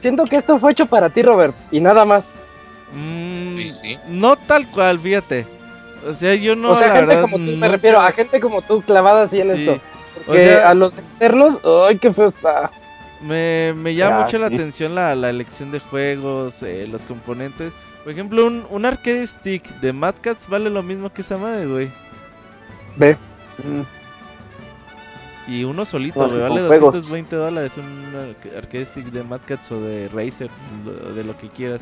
Siento 0.00 0.24
que 0.24 0.36
esto 0.36 0.58
fue 0.58 0.72
hecho 0.72 0.86
para 0.86 1.10
ti, 1.10 1.22
Robert, 1.22 1.54
y 1.70 1.80
nada 1.80 2.04
más. 2.04 2.34
Mm, 2.94 3.56
Sí, 3.58 3.70
sí. 3.70 3.98
No 4.08 4.36
tal 4.36 4.66
cual, 4.68 4.98
fíjate. 4.98 5.46
O 6.06 6.12
sea, 6.12 6.34
yo 6.34 6.56
no. 6.56 6.70
o 6.70 6.76
sea, 6.76 6.88
la 6.88 6.94
gente 6.94 7.06
verdad, 7.06 7.22
como 7.22 7.36
tú, 7.36 7.42
me 7.56 7.68
refiero 7.68 8.00
a 8.00 8.10
gente 8.12 8.40
como 8.40 8.60
tú 8.62 8.82
clavada 8.82 9.22
así 9.22 9.40
en 9.40 9.54
Sí. 9.56 9.62
esto. 9.68 9.80
O 10.22 10.24
Porque 10.26 10.46
sea- 10.46 10.68
a 10.70 10.74
los 10.74 10.98
externos, 10.98 11.58
¡ay, 11.88 11.98
qué 11.98 12.12
feo 12.12 12.26
está! 12.26 12.70
Me, 13.20 13.72
me 13.76 13.94
llama 13.94 14.18
Ah, 14.18 14.24
mucho 14.24 14.38
la 14.38 14.46
atención 14.48 14.94
la, 14.96 15.14
la 15.14 15.30
elección 15.30 15.70
de 15.70 15.78
juegos, 15.78 16.62
eh, 16.62 16.86
los 16.90 17.04
componentes. 17.04 17.72
Por 18.02 18.12
ejemplo, 18.12 18.44
un, 18.46 18.66
un 18.68 18.84
arcade 18.84 19.24
stick 19.26 19.62
de 19.80 19.92
Mad 19.92 20.16
Cats 20.20 20.48
vale 20.48 20.70
lo 20.70 20.82
mismo 20.82 21.12
que 21.12 21.20
esa 21.22 21.36
madre, 21.38 21.66
güey. 21.66 21.90
Ve. 22.96 23.16
Mm, 23.58 23.82
Y 25.48 25.64
uno 25.64 25.84
solito, 25.84 26.20
No, 26.26 26.28
vale 26.28 26.38
con 26.60 26.66
juegos. 26.68 26.94
220 26.94 27.34
dólares 27.36 27.72
un 27.76 28.14
arca- 28.14 28.58
arcade 28.58 28.86
stick 28.86 29.06
de 29.06 29.22
Mad 29.24 29.40
Cats 29.44 29.72
o 29.72 29.80
de 29.80 30.08
Razer, 30.08 30.48
de 31.16 31.24
lo 31.24 31.36
que 31.36 31.48
quieras. 31.48 31.80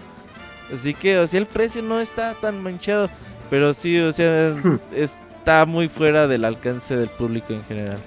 Así 0.73 0.95
que, 0.95 1.19
o 1.19 1.27
sea, 1.27 1.41
el 1.41 1.47
precio 1.47 1.83
no 1.83 2.01
está 2.01 2.35
tan 2.35 2.63
manchado. 2.63 3.11
Pero 3.51 3.73
sí, 3.75 3.99
o 3.99 4.13
sea, 4.13 4.55
Hmm. 4.55 4.79
está 4.95 5.67
muy 5.67 5.89
fuera 5.89 6.27
del 6.29 6.45
alcance 6.45 6.97
del 6.97 7.09
público 7.09 7.53
en 7.53 7.65
general. 7.65 7.99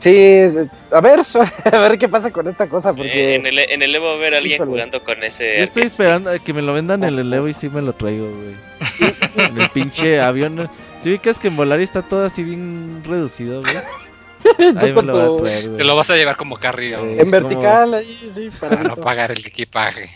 Sí, 0.00 0.14
es- 0.16 0.56
a 0.92 1.00
ver, 1.00 1.20
a 1.72 1.78
ver 1.78 1.98
qué 1.98 2.08
pasa 2.08 2.30
con 2.30 2.46
esta 2.48 2.68
cosa, 2.68 2.90
Eh, 2.90 2.94
porque 2.96 3.34
en, 3.36 3.46
el, 3.46 3.58
en 3.58 3.82
el 3.82 3.94
Evo 3.94 4.18
ver 4.18 4.34
a 4.34 4.38
alguien 4.38 4.56
Híjole. 4.56 4.70
jugando 4.72 5.02
con 5.02 5.22
ese. 5.24 5.44
Yo 5.58 5.64
estoy 5.64 5.82
arcade 5.82 5.86
esperando 5.86 6.30
a 6.30 6.38
que 6.38 6.52
me 6.52 6.62
lo 6.62 6.72
vendan 6.72 7.02
en 7.04 7.18
el 7.18 7.32
Evo 7.32 7.48
y 7.48 7.54
sí 7.54 7.68
me 7.68 7.80
lo 7.82 7.92
traigo, 7.94 8.26
güey. 8.30 8.54
en 9.48 9.60
el 9.60 9.70
pinche 9.70 10.20
avión. 10.20 10.68
Si 11.00 11.08
ubicas 11.10 11.38
que 11.38 11.48
en 11.48 11.56
Volaris 11.56 11.84
está 11.88 12.02
todo 12.02 12.26
así 12.26 12.42
bien 12.42 13.00
reducido, 13.04 13.62
güey. 13.62 13.74
Ahí 14.78 14.92
me 14.92 15.02
lo 15.02 15.12
voy 15.38 15.40
a 15.40 15.42
traer, 15.42 15.76
Te 15.76 15.84
lo 15.84 15.96
vas 15.96 16.10
a 16.10 16.16
llevar 16.16 16.36
como 16.36 16.56
carrillo 16.56 17.04
Eh, 17.04 17.12
en 17.12 17.18
como- 17.18 17.30
vertical, 17.30 17.94
ahí, 17.94 18.26
sí, 18.28 18.50
para 18.60 18.76
para 18.76 18.88
no 18.88 18.96
pagar 18.96 19.30
el 19.32 19.38
equipaje. 19.46 20.10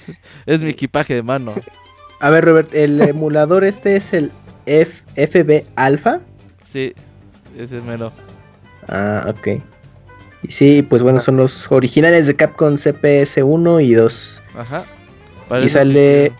Es 0.46 0.62
mi 0.62 0.70
equipaje 0.70 1.14
de 1.14 1.22
mano. 1.22 1.54
A 2.20 2.30
ver, 2.30 2.44
Robert, 2.44 2.74
el 2.74 3.00
emulador 3.00 3.64
este 3.64 3.96
es 3.96 4.12
el 4.12 4.30
F 4.66 5.02
FB 5.14 5.64
Alpha. 5.76 6.20
Sí, 6.68 6.92
ese 7.56 7.78
es 7.78 7.84
mero. 7.84 8.12
Ah, 8.88 9.26
ok. 9.28 9.62
Y 10.42 10.50
sí, 10.50 10.82
pues 10.82 11.02
bueno, 11.02 11.20
son 11.20 11.36
los 11.36 11.70
originales 11.70 12.26
de 12.26 12.34
Capcom 12.36 12.76
CPS 12.76 13.42
1 13.42 13.80
y 13.80 13.94
2. 13.94 14.42
Ajá. 14.56 14.84
Y 15.62 15.68
sale 15.68 16.28
sí, 16.28 16.32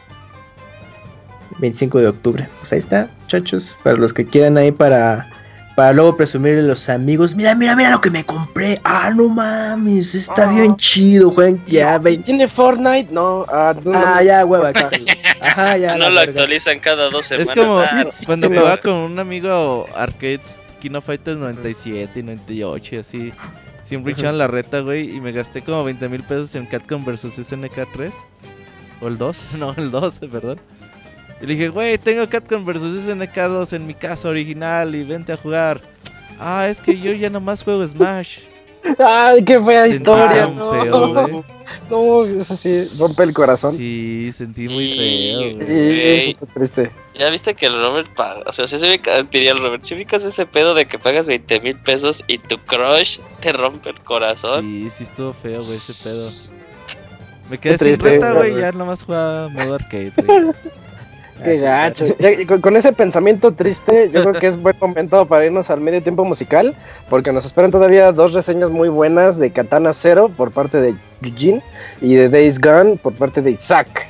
25 1.59 2.01
de 2.01 2.09
octubre. 2.09 2.49
Pues 2.59 2.73
ahí 2.73 2.79
está, 2.79 3.11
muchachos. 3.23 3.79
Para 3.83 3.97
los 3.97 4.13
que 4.13 4.25
quieran 4.25 4.57
ahí 4.59 4.71
para, 4.73 5.29
para 5.79 5.93
luego 5.93 6.17
presumirle 6.17 6.59
a 6.59 6.65
los 6.65 6.89
amigos. 6.89 7.37
Mira, 7.37 7.55
mira, 7.55 7.77
mira 7.77 7.91
lo 7.91 8.01
que 8.01 8.11
me 8.11 8.25
compré. 8.25 8.77
Ah, 8.83 9.13
no 9.15 9.29
mames, 9.29 10.13
está 10.17 10.43
Ah. 10.43 10.53
bien 10.53 10.75
chido, 10.77 11.31
juegan 11.31 11.65
ya 11.69 11.95
¿Y 11.95 11.99
20. 12.03 12.25
¿Tiene 12.25 12.49
Fortnite? 12.49 13.13
No, 13.15 13.47
ah, 13.49 13.73
no, 13.85 13.93
no. 13.93 13.97
Ah, 13.97 14.21
ya, 14.21 14.45
hueva. 14.45 14.69
acá. 14.71 14.91
Ajá, 15.41 15.77
ya. 15.77 15.97
No 15.97 16.11
lo 16.11 16.17
verga. 16.17 16.33
actualizan 16.33 16.81
cada 16.81 17.09
dos 17.11 17.31
Es 17.31 17.47
semanas. 17.47 17.55
como 17.55 17.79
Ah, 17.79 18.05
cuando 18.27 18.49
sí, 18.49 18.55
jugaba 18.57 18.75
no. 18.75 18.83
con 18.83 18.93
un 18.95 19.19
amigo 19.21 19.87
arcades 19.95 20.57
Kino 20.81 21.01
Fighters 21.01 21.39
97 21.39 22.19
y 22.19 22.23
98 22.25 22.95
y 22.97 22.99
así. 22.99 23.33
Siempre 23.85 24.15
echaban 24.15 24.37
la 24.37 24.49
reta, 24.49 24.81
güey, 24.81 25.15
y 25.17 25.21
me 25.21 25.31
gasté 25.31 25.63
como 25.63 25.85
20 25.85 26.09
mil 26.09 26.25
pesos 26.25 26.57
en 26.57 26.67
Catcom 26.67 27.05
vs 27.05 27.21
SNK 27.37 27.87
3. 27.95 28.13
O 29.01 29.07
el 29.07 29.17
2, 29.17 29.45
no, 29.61 29.75
el 29.77 29.93
2, 29.93 30.19
perdón. 30.29 30.59
Y 31.41 31.47
le 31.47 31.55
dije, 31.55 31.69
güey, 31.69 31.99
tengo 31.99 32.29
Catcom 32.29 32.65
vs 32.65 33.05
SNK 33.07 33.35
2 33.37 33.73
en 33.75 33.87
mi 33.87 33.95
casa 33.95 34.29
original 34.29 34.95
y 34.95 35.05
vente 35.05 35.33
a 35.33 35.37
jugar. 35.37 35.81
Ah, 36.41 36.69
es 36.69 36.81
que 36.81 36.99
yo 36.99 37.13
ya 37.13 37.31
nomás 37.31 37.63
juego 37.63 37.87
Smash. 37.87 38.39
Ay, 38.99 39.45
qué 39.45 39.61
fea 39.61 39.83
Sentí 39.83 39.97
historia. 39.99 40.29
tan 40.47 40.57
No, 40.57 40.71
feo, 40.71 41.45
no, 41.91 42.25
eso 42.27 42.55
sí, 42.57 43.01
rompe 43.01 43.25
el 43.25 43.35
corazón. 43.35 43.77
Sí, 43.77 44.31
sentí 44.35 44.69
muy 44.69 44.95
feo, 44.97 45.51
Sí, 45.51 45.55
güey. 45.65 46.17
eso 46.17 46.29
está 46.31 46.47
triste. 46.47 46.91
Ya 47.19 47.29
viste 47.31 47.55
que 47.55 47.67
el 47.67 47.81
Robert 47.81 48.09
paga. 48.15 48.43
O 48.47 48.53
sea, 48.53 48.67
si 48.69 48.79
se 48.79 48.87
ubica- 48.89 49.23
diría 49.31 49.51
el 49.53 49.59
Robert, 49.59 49.83
si 49.83 49.95
ubicas 49.95 50.25
ese 50.25 50.47
pedo 50.47 50.75
de 50.75 50.87
que 50.87 50.99
pagas 50.99 51.27
20 51.27 51.61
mil 51.61 51.77
pesos 51.77 52.23
y 52.29 52.39
tu 52.39 52.57
crush 52.59 53.19
te 53.41 53.53
rompe 53.53 53.91
el 53.91 54.01
corazón. 54.01 54.63
Sí, 54.65 54.89
sí 54.97 55.05
estuvo 55.05 55.33
feo, 55.35 55.59
güey, 55.61 55.77
ese 55.77 56.05
pedo. 56.09 56.57
Me 57.51 57.59
quedé 57.59 57.79
Qué 57.79 57.85
sin 57.85 57.95
triste, 57.95 58.11
reta, 58.11 58.33
güey, 58.35 58.51
güey. 58.51 58.63
ya 58.63 58.73
nomás 58.73 59.03
jugaba 59.03 59.49
modo 59.49 59.75
arcade, 59.75 60.13
güey. 60.17 60.53
Gacho. 61.45 62.05
Con 62.61 62.77
ese 62.77 62.93
pensamiento 62.93 63.53
triste, 63.53 64.11
yo 64.13 64.23
creo 64.23 64.35
que 64.35 64.47
es 64.49 64.61
buen 64.61 64.77
momento 64.81 65.27
para 65.27 65.47
irnos 65.47 65.71
al 65.71 65.81
medio 65.81 66.03
tiempo 66.03 66.25
musical, 66.25 66.75
porque 67.09 67.33
nos 67.33 67.45
esperan 67.47 67.71
todavía 67.71 68.13
dos 68.13 68.33
reseñas 68.33 68.71
muy 68.71 68.89
buenas 68.89 69.39
de 69.39 69.51
Katana 69.51 69.93
Zero 69.93 70.29
por 70.29 70.51
parte 70.51 70.81
de 70.81 70.95
Eugene 71.23 71.63
y 72.01 72.15
de 72.15 72.29
Days 72.29 72.61
Gone 72.61 72.97
por 72.97 73.13
parte 73.13 73.43
de 73.43 73.53
Isaac. 73.53 74.07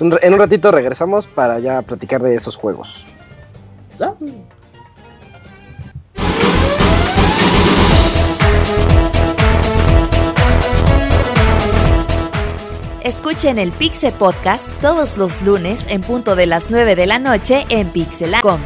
En 0.00 0.32
un 0.32 0.38
ratito 0.38 0.70
regresamos 0.70 1.26
para 1.26 1.58
ya 1.58 1.82
platicar 1.82 2.22
de 2.22 2.34
esos 2.34 2.54
juegos. 2.54 3.04
Escuchen 13.08 13.58
el 13.58 13.72
Pixel 13.72 14.12
Podcast 14.12 14.68
todos 14.82 15.16
los 15.16 15.40
lunes 15.40 15.86
en 15.88 16.02
punto 16.02 16.36
de 16.36 16.44
las 16.44 16.70
9 16.70 16.94
de 16.94 17.06
la 17.06 17.18
noche 17.18 17.64
en 17.70 17.88
pixela.com. 17.88 18.60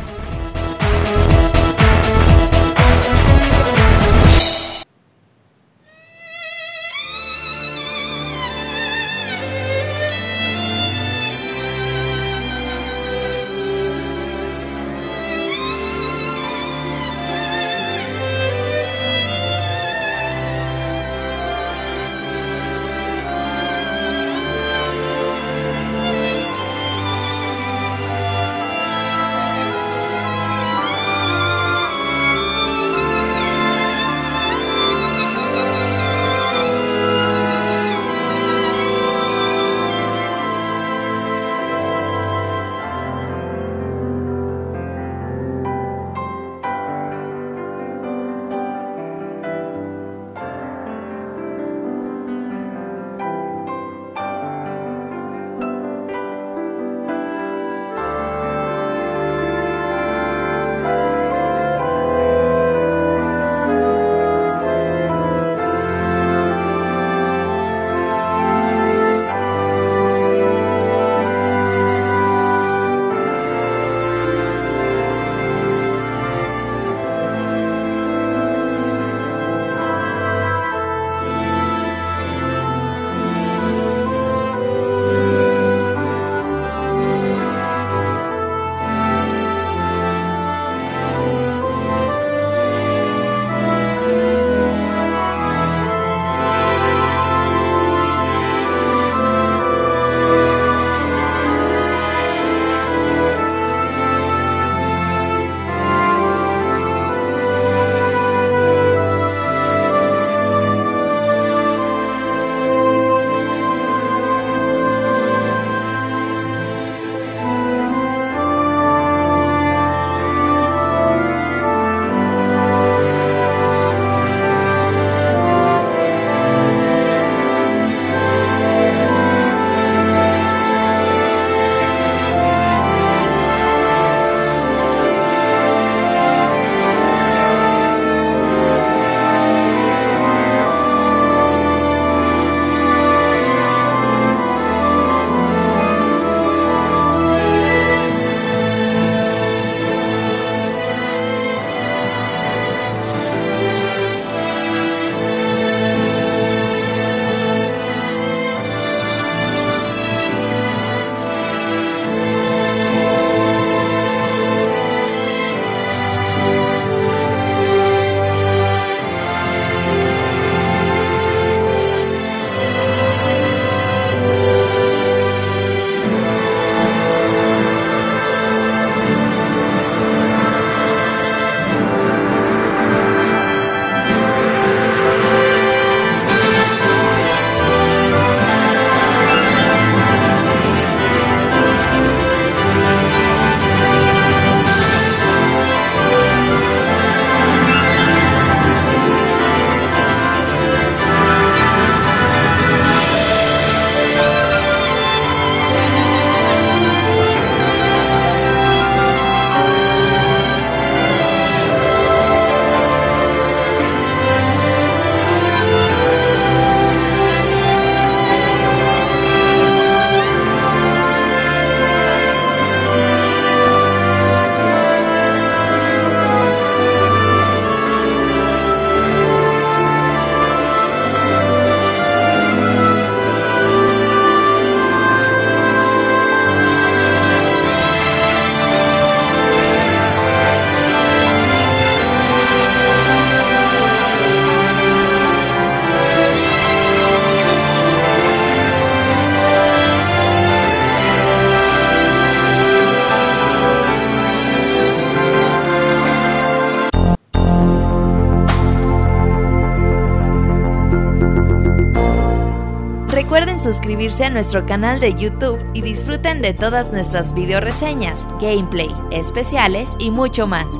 a 264.21 264.29
nuestro 264.29 264.67
canal 264.67 265.01
de 265.01 265.15
YouTube 265.15 265.59
y 265.73 265.81
disfruten 265.81 266.43
de 266.43 266.53
todas 266.53 266.93
nuestras 266.93 267.33
video 267.33 267.61
reseñas, 267.61 268.27
gameplay, 268.41 268.95
especiales 269.11 269.97
y 269.99 270.11
mucho 270.11 270.47
más. 270.47 270.71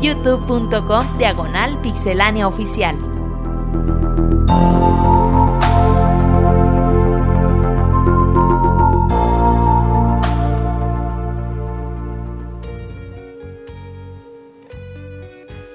youtube.com 0.00 1.18
diagonal 1.18 1.78
pixelánea 1.82 2.48
oficial. 2.48 2.96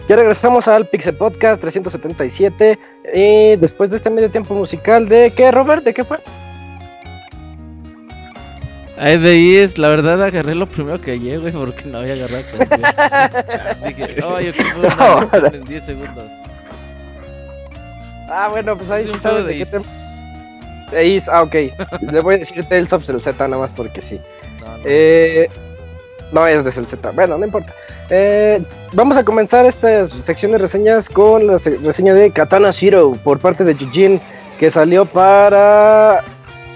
Ya 0.08 0.16
regresamos 0.16 0.68
al 0.68 0.88
Pixel 0.88 1.16
Podcast 1.16 1.62
377. 1.62 2.80
Eh, 3.06 3.58
después 3.62 3.92
de 3.92 3.98
este 3.98 4.10
medio 4.10 4.32
tiempo 4.32 4.56
musical, 4.56 5.08
¿de 5.08 5.32
qué, 5.36 5.52
Robert? 5.52 5.84
¿De 5.84 5.94
qué 5.94 6.04
fue? 6.04 6.20
Ay, 9.06 9.18
de 9.20 9.30
ahí 9.30 9.56
es, 9.58 9.78
la 9.78 9.90
verdad 9.90 10.24
agarré 10.24 10.56
lo 10.56 10.66
primero 10.66 11.00
que 11.00 11.20
llegué, 11.20 11.38
güey, 11.38 11.54
porque 11.54 11.86
no 11.86 12.00
había 12.00 12.14
agarrado 12.14 12.44
Dije, 13.86 14.16
no, 14.20 14.42
yo 14.42 14.52
creo 14.52 14.82
que 14.82 14.90
fue 14.90 15.40
una 15.40 15.48
en 15.50 15.64
10 15.64 15.86
segundos. 15.86 16.26
Ah, 18.28 18.48
bueno, 18.52 18.76
pues 18.76 18.90
ahí 18.90 19.06
sí 19.06 19.14
sabes 19.22 19.46
de 19.46 19.52
de 19.52 19.58
qué 19.58 19.62
Is. 19.62 19.72
te... 20.90 20.96
de 20.96 21.06
Is, 21.08 21.30
ah, 21.30 21.44
ok. 21.44 21.54
Le 22.12 22.20
voy 22.22 22.36
a 22.36 22.38
decir 22.40 22.64
Tales 22.66 22.92
of 22.94 23.04
Z 23.06 23.48
nada 23.48 23.62
más 23.62 23.72
porque 23.72 24.02
sí. 24.02 24.20
No, 24.62 24.78
no. 24.78 24.84
Eh, 24.86 25.50
no 26.32 26.48
es 26.48 26.64
de 26.66 26.72
Z. 26.72 27.12
Bueno, 27.12 27.38
no 27.38 27.46
importa. 27.46 27.74
Eh, 28.10 28.60
vamos 28.94 29.18
a 29.18 29.24
comenzar 29.24 29.68
esta 29.68 30.08
sección 30.08 30.52
de 30.52 30.58
reseñas 30.58 31.08
con 31.10 31.46
la 31.46 31.60
se- 31.60 31.78
reseña 31.78 32.16
de 32.16 32.32
Katana 32.32 32.74
Zero 32.74 33.12
por 33.24 33.38
parte 33.38 33.64
de 33.64 33.76
Yujin 33.76 34.20
que 34.60 34.72
salió 34.72 35.06
para 35.06 36.24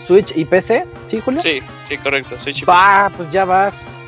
Switch 0.06 0.32
y 0.36 0.46
PC. 0.46 0.86
¿Sí, 1.08 1.20
Julio? 1.20 1.40
Sí, 1.42 1.62
sí, 1.90 1.98
correcto. 1.98 2.40
Soy 2.40 2.54
Chip. 2.54 2.70
Va, 2.70 3.12
pues 3.18 3.30
ya 3.32 3.44
vas. 3.44 4.00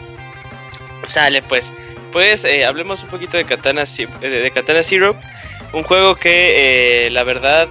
Sale 1.08 1.42
pues. 1.42 1.74
Pues 2.14 2.46
eh, 2.46 2.66
hablemos 2.66 3.04
un 3.04 3.10
poquito 3.10 3.36
de 3.38 3.44
Katana, 3.46 3.86
Ze- 3.86 4.08
de, 4.22 4.30
de 4.30 4.52
Katana 4.52 4.84
Zero. 4.84 5.16
Un 5.74 5.84
juego 5.84 6.16
que 6.16 7.08
eh, 7.08 7.10
la 7.12 7.24
verdad 7.24 7.68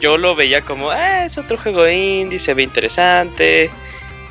yo 0.00 0.16
lo 0.16 0.34
veía 0.34 0.62
como, 0.62 0.90
ah, 0.90 1.24
es 1.24 1.38
otro 1.38 1.56
juego 1.58 1.88
indie, 1.88 2.38
se 2.38 2.54
ve 2.54 2.62
interesante. 2.62 3.70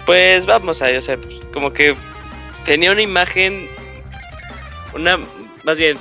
Pues 0.06 0.46
vamos 0.46 0.82
a, 0.82 0.88
o 0.98 1.02
sea, 1.02 1.18
como 1.54 1.74
que 1.74 1.96
tenía 2.66 2.92
una 2.92 3.02
imagen, 3.02 3.70
una, 4.94 5.20
más 5.64 5.78
bien, 5.78 5.98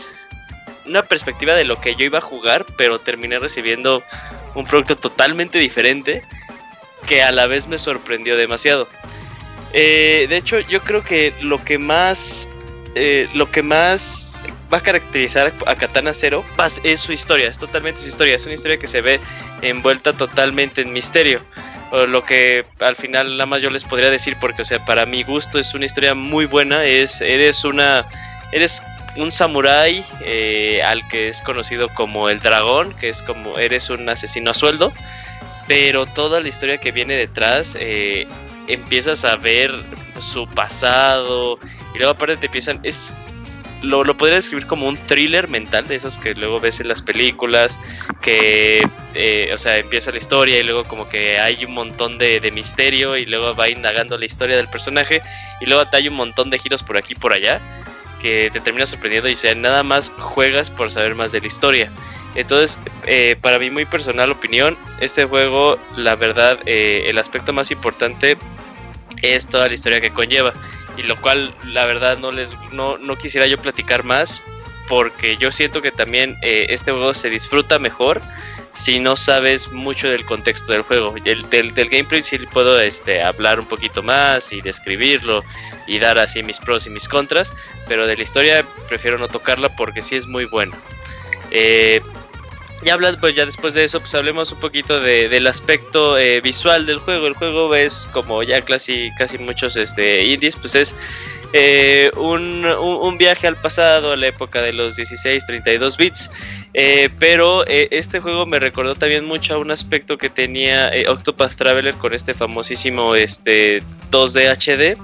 una 0.86 1.02
perspectiva 1.02 1.54
de 1.54 1.64
lo 1.64 1.80
que 1.80 1.94
yo 1.96 2.04
iba 2.04 2.18
a 2.18 2.22
jugar, 2.22 2.64
pero 2.78 2.98
terminé 3.00 3.38
recibiendo 3.38 4.02
un 4.54 4.64
producto 4.64 4.96
totalmente 4.96 5.58
diferente 5.58 6.22
que 7.06 7.22
a 7.22 7.32
la 7.32 7.46
vez 7.46 7.66
me 7.66 7.78
sorprendió 7.78 8.36
demasiado. 8.36 8.88
Eh, 9.72 10.26
de 10.28 10.36
hecho, 10.36 10.60
yo 10.60 10.80
creo 10.80 11.02
que 11.02 11.32
lo 11.42 11.62
que 11.62 11.78
más, 11.78 12.48
eh, 12.94 13.28
lo 13.34 13.50
que 13.50 13.62
más 13.62 14.42
va 14.72 14.78
a 14.78 14.80
caracterizar 14.80 15.52
a 15.66 15.74
Katana 15.74 16.12
Zero 16.14 16.44
es 16.82 17.00
su 17.00 17.12
historia, 17.12 17.48
es 17.48 17.58
totalmente 17.58 18.00
su 18.00 18.08
historia, 18.08 18.36
es 18.36 18.44
una 18.46 18.54
historia 18.54 18.78
que 18.78 18.86
se 18.86 19.00
ve 19.00 19.20
envuelta 19.62 20.12
totalmente 20.12 20.82
en 20.82 20.92
misterio. 20.92 21.40
Lo 22.08 22.24
que 22.24 22.66
al 22.80 22.96
final 22.96 23.32
nada 23.32 23.46
más 23.46 23.62
yo 23.62 23.70
les 23.70 23.84
podría 23.84 24.10
decir, 24.10 24.36
porque 24.40 24.62
o 24.62 24.64
sea, 24.64 24.84
para 24.84 25.06
mi 25.06 25.22
gusto 25.22 25.58
es 25.58 25.72
una 25.72 25.84
historia 25.84 26.14
muy 26.14 26.44
buena, 26.44 26.84
es, 26.84 27.20
eres 27.20 27.64
una, 27.64 28.04
eres 28.52 28.82
un 29.16 29.30
samurái 29.30 30.04
eh, 30.20 30.82
al 30.84 31.06
que 31.08 31.28
es 31.28 31.40
conocido 31.42 31.88
como 31.88 32.28
el 32.28 32.40
dragón, 32.40 32.92
que 32.94 33.08
es 33.08 33.22
como 33.22 33.58
eres 33.58 33.90
un 33.90 34.08
asesino 34.08 34.50
a 34.50 34.54
sueldo, 34.54 34.92
pero 35.66 36.06
toda 36.06 36.40
la 36.40 36.48
historia 36.48 36.78
que 36.78 36.92
viene 36.92 37.14
detrás 37.14 37.76
eh, 37.80 38.26
empiezas 38.68 39.24
a 39.24 39.36
ver 39.36 39.72
su 40.18 40.48
pasado 40.48 41.58
y 41.94 41.98
luego 41.98 42.12
aparte 42.12 42.36
te 42.36 42.46
empiezan 42.46 42.80
es 42.82 43.14
lo, 43.82 44.04
lo 44.04 44.16
podría 44.16 44.36
describir 44.36 44.66
como 44.66 44.88
un 44.88 44.96
thriller 44.96 45.48
mental 45.48 45.86
de 45.86 45.96
esos 45.96 46.16
que 46.16 46.34
luego 46.34 46.58
ves 46.58 46.80
en 46.80 46.88
las 46.88 47.02
películas 47.02 47.78
que 48.22 48.88
eh, 49.14 49.50
o 49.54 49.58
sea 49.58 49.78
empieza 49.78 50.10
la 50.10 50.18
historia 50.18 50.58
y 50.58 50.64
luego 50.64 50.84
como 50.84 51.08
que 51.08 51.38
hay 51.38 51.64
un 51.64 51.74
montón 51.74 52.18
de, 52.18 52.40
de 52.40 52.50
misterio 52.50 53.16
y 53.16 53.26
luego 53.26 53.54
va 53.54 53.68
indagando 53.68 54.18
la 54.18 54.24
historia 54.24 54.56
del 54.56 54.68
personaje 54.68 55.22
y 55.60 55.66
luego 55.66 55.86
te 55.88 55.98
hay 55.98 56.08
un 56.08 56.14
montón 56.14 56.50
de 56.50 56.58
giros 56.58 56.82
por 56.82 56.96
aquí 56.96 57.12
y 57.12 57.16
por 57.16 57.32
allá 57.32 57.60
que 58.20 58.50
te 58.52 58.60
termina 58.60 58.86
sorprendiendo 58.86 59.28
y 59.28 59.36
sea, 59.36 59.54
nada 59.54 59.82
más 59.82 60.10
juegas 60.18 60.70
por 60.70 60.90
saber 60.90 61.14
más 61.14 61.32
de 61.32 61.40
la 61.40 61.46
historia. 61.46 61.90
Entonces, 62.34 62.78
eh, 63.06 63.36
para 63.40 63.58
mi 63.58 63.70
muy 63.70 63.84
personal 63.84 64.30
opinión, 64.30 64.76
este 65.00 65.24
juego, 65.24 65.78
la 65.96 66.16
verdad, 66.16 66.58
eh, 66.66 67.04
el 67.06 67.18
aspecto 67.18 67.52
más 67.52 67.70
importante 67.70 68.36
es 69.22 69.48
toda 69.48 69.68
la 69.68 69.74
historia 69.74 70.00
que 70.00 70.12
conlleva. 70.12 70.52
Y 70.96 71.02
lo 71.02 71.16
cual, 71.20 71.52
la 71.64 71.84
verdad, 71.84 72.18
no 72.18 72.32
les 72.32 72.56
no, 72.72 72.96
no 72.98 73.16
quisiera 73.16 73.46
yo 73.46 73.58
platicar 73.58 74.04
más. 74.04 74.42
Porque 74.88 75.36
yo 75.36 75.50
siento 75.50 75.82
que 75.82 75.90
también 75.90 76.36
eh, 76.42 76.66
este 76.68 76.92
juego 76.92 77.12
se 77.12 77.28
disfruta 77.28 77.80
mejor 77.80 78.22
si 78.72 79.00
no 79.00 79.16
sabes 79.16 79.72
mucho 79.72 80.08
del 80.08 80.24
contexto 80.24 80.72
del 80.72 80.82
juego. 80.82 81.14
El, 81.24 81.48
del, 81.50 81.74
del 81.74 81.88
gameplay 81.88 82.22
sí 82.22 82.38
puedo 82.38 82.78
este, 82.78 83.22
hablar 83.22 83.58
un 83.58 83.66
poquito 83.66 84.02
más 84.02 84.52
y 84.52 84.60
describirlo 84.60 85.42
y 85.86 85.98
dar 85.98 86.18
así 86.18 86.42
mis 86.42 86.58
pros 86.58 86.86
y 86.86 86.90
mis 86.90 87.08
contras. 87.08 87.54
Pero 87.88 88.06
de 88.06 88.16
la 88.16 88.22
historia 88.22 88.64
prefiero 88.88 89.18
no 89.18 89.28
tocarla 89.28 89.70
porque 89.70 90.02
sí 90.02 90.16
es 90.16 90.28
muy 90.28 90.44
buena. 90.44 90.76
Eh, 91.50 92.00
ya 92.86 92.94
hablando, 92.94 93.20
pues 93.20 93.34
ya 93.34 93.44
después 93.44 93.74
de 93.74 93.82
eso, 93.82 93.98
pues 93.98 94.14
hablemos 94.14 94.52
un 94.52 94.60
poquito 94.60 95.00
de, 95.00 95.28
del 95.28 95.48
aspecto 95.48 96.16
eh, 96.16 96.40
visual 96.40 96.86
del 96.86 96.98
juego. 96.98 97.26
El 97.26 97.34
juego 97.34 97.74
es 97.74 98.08
como 98.12 98.44
ya 98.44 98.62
casi, 98.62 99.10
casi 99.18 99.38
muchos 99.38 99.76
este, 99.76 100.24
indies, 100.24 100.56
pues 100.56 100.76
es 100.76 100.94
eh, 101.52 102.12
un, 102.16 102.64
un, 102.64 103.18
viaje 103.18 103.48
al 103.48 103.56
pasado, 103.56 104.12
a 104.12 104.16
la 104.16 104.28
época 104.28 104.62
de 104.62 104.72
los 104.72 104.94
16, 104.94 105.44
32 105.46 105.96
bits. 105.96 106.30
Eh, 106.74 107.10
pero 107.18 107.66
este 107.66 108.20
juego 108.20 108.46
me 108.46 108.60
recordó 108.60 108.94
también 108.94 109.24
mucho 109.24 109.54
a 109.54 109.58
un 109.58 109.72
aspecto 109.72 110.16
que 110.16 110.30
tenía 110.30 110.92
Octopath 111.08 111.56
Traveler 111.56 111.94
con 111.94 112.14
este 112.14 112.34
famosísimo 112.34 113.16
este, 113.16 113.82
2D 114.12 114.48
HD. 114.48 114.96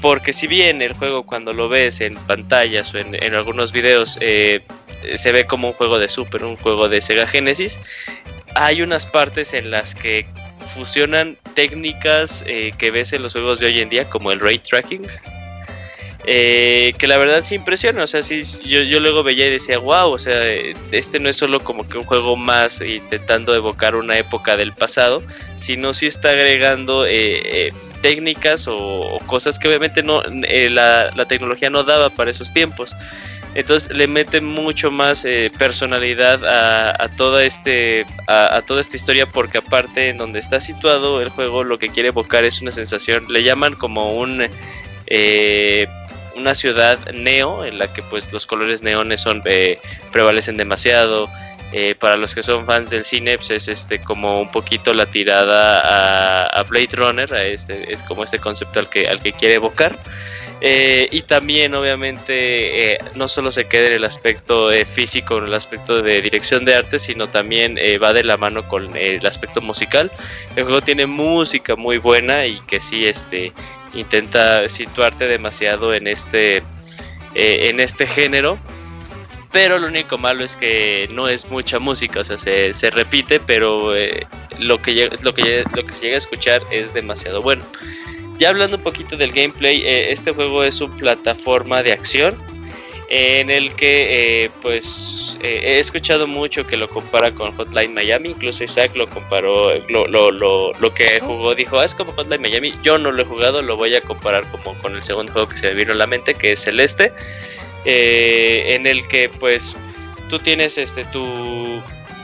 Porque 0.00 0.32
si 0.32 0.46
bien 0.46 0.80
el 0.80 0.94
juego 0.94 1.24
cuando 1.24 1.52
lo 1.52 1.68
ves 1.68 2.00
en 2.00 2.14
pantallas 2.14 2.94
o 2.94 2.98
en, 2.98 3.22
en 3.22 3.34
algunos 3.34 3.72
videos 3.72 4.18
se 5.16 5.32
ve 5.32 5.46
como 5.46 5.68
un 5.68 5.74
juego 5.74 5.98
de 5.98 6.08
Super, 6.08 6.44
un 6.44 6.56
juego 6.56 6.88
de 6.88 7.00
Sega 7.00 7.26
Genesis, 7.26 7.80
hay 8.54 8.82
unas 8.82 9.06
partes 9.06 9.54
en 9.54 9.70
las 9.70 9.94
que 9.94 10.26
fusionan 10.74 11.36
técnicas 11.54 12.44
eh, 12.46 12.72
que 12.78 12.90
ves 12.90 13.12
en 13.12 13.22
los 13.22 13.32
juegos 13.32 13.60
de 13.60 13.66
hoy 13.66 13.80
en 13.80 13.88
día, 13.88 14.04
como 14.08 14.32
el 14.32 14.40
ray 14.40 14.58
tracking. 14.58 15.06
eh, 16.26 16.92
que 16.98 17.06
la 17.06 17.16
verdad 17.16 17.42
sí 17.42 17.54
impresiona, 17.54 18.04
o 18.04 18.06
sea, 18.06 18.22
sí, 18.22 18.42
yo, 18.64 18.82
yo 18.82 19.00
luego 19.00 19.22
veía 19.22 19.46
y 19.46 19.50
decía, 19.50 19.78
wow, 19.78 20.12
o 20.12 20.18
sea, 20.18 20.46
eh, 20.46 20.74
este 20.92 21.18
no 21.18 21.28
es 21.28 21.36
solo 21.36 21.60
como 21.60 21.88
que 21.88 21.96
un 21.98 22.04
juego 22.04 22.36
más 22.36 22.80
intentando 22.82 23.54
evocar 23.54 23.96
una 23.96 24.18
época 24.18 24.56
del 24.56 24.72
pasado, 24.72 25.22
sino 25.60 25.94
sí 25.94 26.06
está 26.06 26.30
agregando 26.30 27.06
eh, 27.06 27.68
eh, 27.68 27.72
técnicas 28.02 28.66
o, 28.66 28.76
o, 28.76 29.18
cosas 29.20 29.58
que 29.58 29.68
obviamente 29.68 30.02
no 30.02 30.22
eh, 30.24 30.70
la, 30.70 31.10
la, 31.14 31.26
tecnología 31.26 31.70
no 31.70 31.84
daba 31.84 32.10
para 32.10 32.30
esos 32.30 32.52
tiempos. 32.52 32.94
Entonces 33.54 33.96
le 33.96 34.06
mete 34.06 34.40
mucho 34.40 34.90
más 34.92 35.24
eh, 35.24 35.50
personalidad 35.58 36.44
a, 36.44 37.08
toda 37.16 37.42
este, 37.42 38.06
a, 38.28 38.56
a, 38.56 38.62
toda 38.62 38.80
esta 38.80 38.96
historia 38.96 39.26
porque 39.26 39.58
aparte 39.58 40.08
en 40.08 40.18
donde 40.18 40.38
está 40.38 40.60
situado 40.60 41.20
el 41.20 41.30
juego 41.30 41.64
lo 41.64 41.78
que 41.78 41.88
quiere 41.88 42.10
evocar 42.10 42.44
es 42.44 42.62
una 42.62 42.70
sensación, 42.70 43.26
le 43.28 43.42
llaman 43.42 43.74
como 43.74 44.12
un 44.16 44.48
eh, 45.08 45.88
una 46.36 46.54
ciudad 46.54 46.98
neo 47.12 47.64
en 47.64 47.78
la 47.78 47.92
que 47.92 48.02
pues 48.02 48.32
los 48.32 48.46
colores 48.46 48.82
neones 48.82 49.20
son 49.20 49.42
eh, 49.44 49.78
prevalecen 50.12 50.56
demasiado. 50.56 51.28
Eh, 51.72 51.94
para 51.94 52.16
los 52.16 52.34
que 52.34 52.42
son 52.42 52.66
fans 52.66 52.90
del 52.90 53.04
cine, 53.04 53.36
pues 53.36 53.50
es 53.50 53.68
este 53.68 54.02
como 54.02 54.40
un 54.40 54.50
poquito 54.50 54.92
la 54.92 55.06
tirada 55.06 55.78
a, 55.78 56.46
a 56.46 56.62
Blade 56.64 56.88
Runner, 56.94 57.32
a 57.32 57.44
este, 57.44 57.92
es 57.92 58.02
como 58.02 58.24
este 58.24 58.40
concepto 58.40 58.80
al 58.80 58.88
que, 58.88 59.06
al 59.06 59.20
que 59.22 59.32
quiere 59.32 59.54
evocar. 59.54 59.96
Eh, 60.62 61.08
y 61.10 61.22
también, 61.22 61.74
obviamente, 61.74 62.92
eh, 62.92 62.98
no 63.14 63.28
solo 63.28 63.50
se 63.50 63.66
queda 63.66 63.86
en 63.86 63.94
el 63.94 64.04
aspecto 64.04 64.70
eh, 64.70 64.84
físico, 64.84 65.38
en 65.38 65.44
el 65.44 65.54
aspecto 65.54 66.02
de 66.02 66.20
dirección 66.20 66.64
de 66.64 66.74
arte, 66.74 66.98
sino 66.98 67.28
también 67.28 67.78
eh, 67.78 67.98
va 67.98 68.12
de 68.12 68.24
la 68.24 68.36
mano 68.36 68.68
con 68.68 68.94
el 68.96 69.24
aspecto 69.26 69.60
musical. 69.60 70.10
El 70.56 70.64
juego 70.64 70.82
tiene 70.82 71.06
música 71.06 71.76
muy 71.76 71.98
buena 71.98 72.46
y 72.46 72.60
que 72.60 72.80
sí 72.80 73.06
este, 73.06 73.52
intenta 73.94 74.68
situarte 74.68 75.26
demasiado 75.26 75.94
en 75.94 76.06
este, 76.06 76.58
eh, 77.34 77.68
en 77.70 77.80
este 77.80 78.06
género. 78.06 78.58
Pero 79.52 79.80
lo 79.80 79.88
único 79.88 80.16
malo 80.16 80.44
es 80.44 80.54
que 80.54 81.08
no 81.10 81.26
es 81.26 81.50
mucha 81.50 81.80
música, 81.80 82.20
o 82.20 82.24
sea, 82.24 82.38
se, 82.38 82.72
se 82.72 82.88
repite, 82.90 83.40
pero 83.40 83.96
eh, 83.96 84.26
lo, 84.60 84.80
que 84.80 85.10
lo, 85.22 85.34
que, 85.34 85.64
lo 85.74 85.84
que 85.84 85.92
se 85.92 86.04
llega 86.04 86.14
a 86.14 86.18
escuchar 86.18 86.62
es 86.70 86.94
demasiado 86.94 87.42
bueno. 87.42 87.64
Ya 88.40 88.48
hablando 88.48 88.78
un 88.78 88.82
poquito 88.82 89.18
del 89.18 89.32
gameplay, 89.32 89.82
eh, 89.82 90.10
este 90.10 90.32
juego 90.32 90.64
es 90.64 90.80
un 90.80 90.96
plataforma 90.96 91.82
de 91.82 91.92
acción 91.92 92.38
eh, 93.10 93.40
en 93.40 93.50
el 93.50 93.70
que 93.74 94.44
eh, 94.44 94.50
pues 94.62 95.38
he 95.42 95.78
escuchado 95.78 96.26
mucho 96.26 96.66
que 96.66 96.78
lo 96.78 96.88
compara 96.88 97.32
con 97.32 97.54
Hotline 97.54 97.92
Miami, 97.92 98.30
incluso 98.30 98.64
Isaac 98.64 98.96
lo 98.96 99.10
comparó, 99.10 99.76
lo, 99.90 100.06
lo, 100.06 100.30
lo, 100.30 100.72
lo 100.72 100.94
que 100.94 101.20
jugó, 101.20 101.54
dijo, 101.54 101.78
ah, 101.80 101.84
es 101.84 101.94
como 101.94 102.12
Hotline 102.12 102.40
Miami, 102.40 102.72
yo 102.82 102.96
no 102.96 103.12
lo 103.12 103.20
he 103.20 103.26
jugado, 103.26 103.60
lo 103.60 103.76
voy 103.76 103.94
a 103.94 104.00
comparar 104.00 104.50
como 104.50 104.72
con 104.78 104.96
el 104.96 105.02
segundo 105.02 105.34
juego 105.34 105.48
que 105.48 105.56
se 105.56 105.68
me 105.68 105.74
vino 105.74 105.92
a 105.92 105.96
la 105.96 106.06
mente, 106.06 106.32
que 106.32 106.52
es 106.52 106.64
Celeste, 106.64 107.12
eh, 107.84 108.74
en 108.74 108.86
el 108.86 109.06
que 109.08 109.28
pues 109.28 109.76
tú 110.30 110.38
tienes 110.38 110.78
este 110.78 111.04
tu 111.04 111.82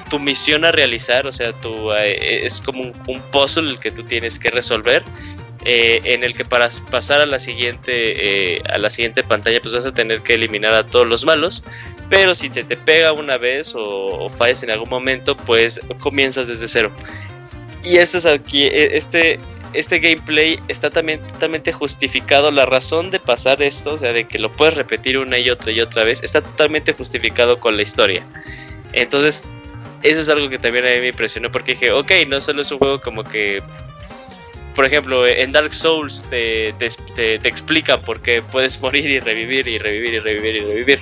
tu 0.08 0.18
misión 0.18 0.64
a 0.64 0.72
realizar, 0.72 1.26
o 1.26 1.32
sea, 1.32 1.52
tu, 1.52 1.92
eh, 1.92 2.46
es 2.46 2.60
como 2.60 2.80
un, 2.82 2.92
un, 3.08 3.20
puzzle 3.32 3.70
el 3.70 3.80
que 3.80 3.90
tú 3.90 4.04
tienes 4.04 4.38
que 4.38 4.50
resolver, 4.50 5.02
eh, 5.68 6.00
en 6.04 6.22
el 6.22 6.32
que 6.32 6.44
para 6.44 6.70
pasar 6.92 7.20
a 7.20 7.26
la 7.26 7.40
siguiente 7.40 8.54
eh, 8.54 8.62
a 8.72 8.78
la 8.78 8.88
siguiente 8.88 9.24
pantalla, 9.24 9.60
pues 9.60 9.74
vas 9.74 9.84
a 9.84 9.92
tener 9.92 10.20
que 10.20 10.34
eliminar 10.34 10.72
a 10.72 10.86
todos 10.86 11.08
los 11.08 11.24
malos, 11.24 11.64
pero 12.08 12.36
si 12.36 12.52
se 12.52 12.62
te 12.62 12.76
pega 12.76 13.12
una 13.12 13.36
vez 13.36 13.72
o, 13.74 14.30
fallas 14.30 14.62
en 14.62 14.70
algún 14.70 14.88
momento, 14.88 15.36
pues 15.36 15.80
comienzas 15.98 16.46
desde 16.46 16.68
cero. 16.68 16.92
Y 17.82 17.96
este 17.96 18.18
es 18.18 18.26
aquí, 18.26 18.62
e, 18.62 18.96
este, 18.96 19.40
este 19.72 19.98
gameplay 19.98 20.60
está 20.68 20.88
también 20.88 21.18
totalmente 21.26 21.72
justificado. 21.72 22.52
La 22.52 22.66
razón 22.66 23.10
de 23.10 23.18
pasar 23.18 23.60
esto, 23.60 23.94
o 23.94 23.98
sea, 23.98 24.12
de 24.12 24.24
que 24.24 24.38
lo 24.38 24.52
puedes 24.52 24.74
repetir 24.74 25.18
una 25.18 25.36
y 25.36 25.50
otra 25.50 25.72
y 25.72 25.80
otra 25.80 26.04
vez, 26.04 26.22
está 26.22 26.42
totalmente 26.42 26.92
justificado 26.92 27.58
con 27.58 27.76
la 27.76 27.82
historia. 27.82 28.22
Entonces, 28.92 29.42
eso 30.04 30.20
es 30.20 30.28
algo 30.28 30.48
que 30.48 30.58
también 30.60 30.86
a 30.86 30.90
mí 30.90 31.00
me 31.00 31.08
impresionó 31.08 31.50
porque 31.50 31.72
dije, 31.72 31.90
ok, 31.90 32.12
no 32.28 32.40
solo 32.40 32.62
es 32.62 32.70
un 32.70 32.78
juego 32.78 33.00
como 33.00 33.24
que, 33.24 33.64
por 34.76 34.84
ejemplo, 34.84 35.26
en 35.26 35.50
Dark 35.52 35.74
Souls 35.74 36.26
te, 36.28 36.74
te, 36.74 36.88
te, 37.16 37.38
te 37.38 37.48
explican 37.48 38.00
por 38.02 38.20
qué 38.20 38.42
puedes 38.52 38.80
morir 38.82 39.06
y 39.06 39.18
revivir 39.18 39.66
y 39.66 39.78
revivir 39.78 40.14
y 40.14 40.20
revivir 40.20 40.56
y 40.56 40.60
revivir. 40.60 41.00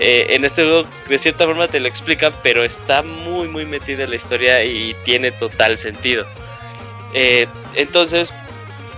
Eh, 0.00 0.26
en 0.30 0.44
este 0.44 0.62
juego 0.62 0.86
de 1.08 1.18
cierta 1.18 1.44
forma 1.44 1.66
te 1.68 1.80
lo 1.80 1.88
explican, 1.88 2.32
pero 2.42 2.62
está 2.62 3.02
muy 3.02 3.48
muy 3.48 3.64
metida 3.64 4.04
en 4.04 4.10
la 4.10 4.16
historia 4.16 4.64
y 4.64 4.94
tiene 5.04 5.30
total 5.32 5.78
sentido. 5.78 6.26
Eh, 7.14 7.46
entonces, 7.74 8.34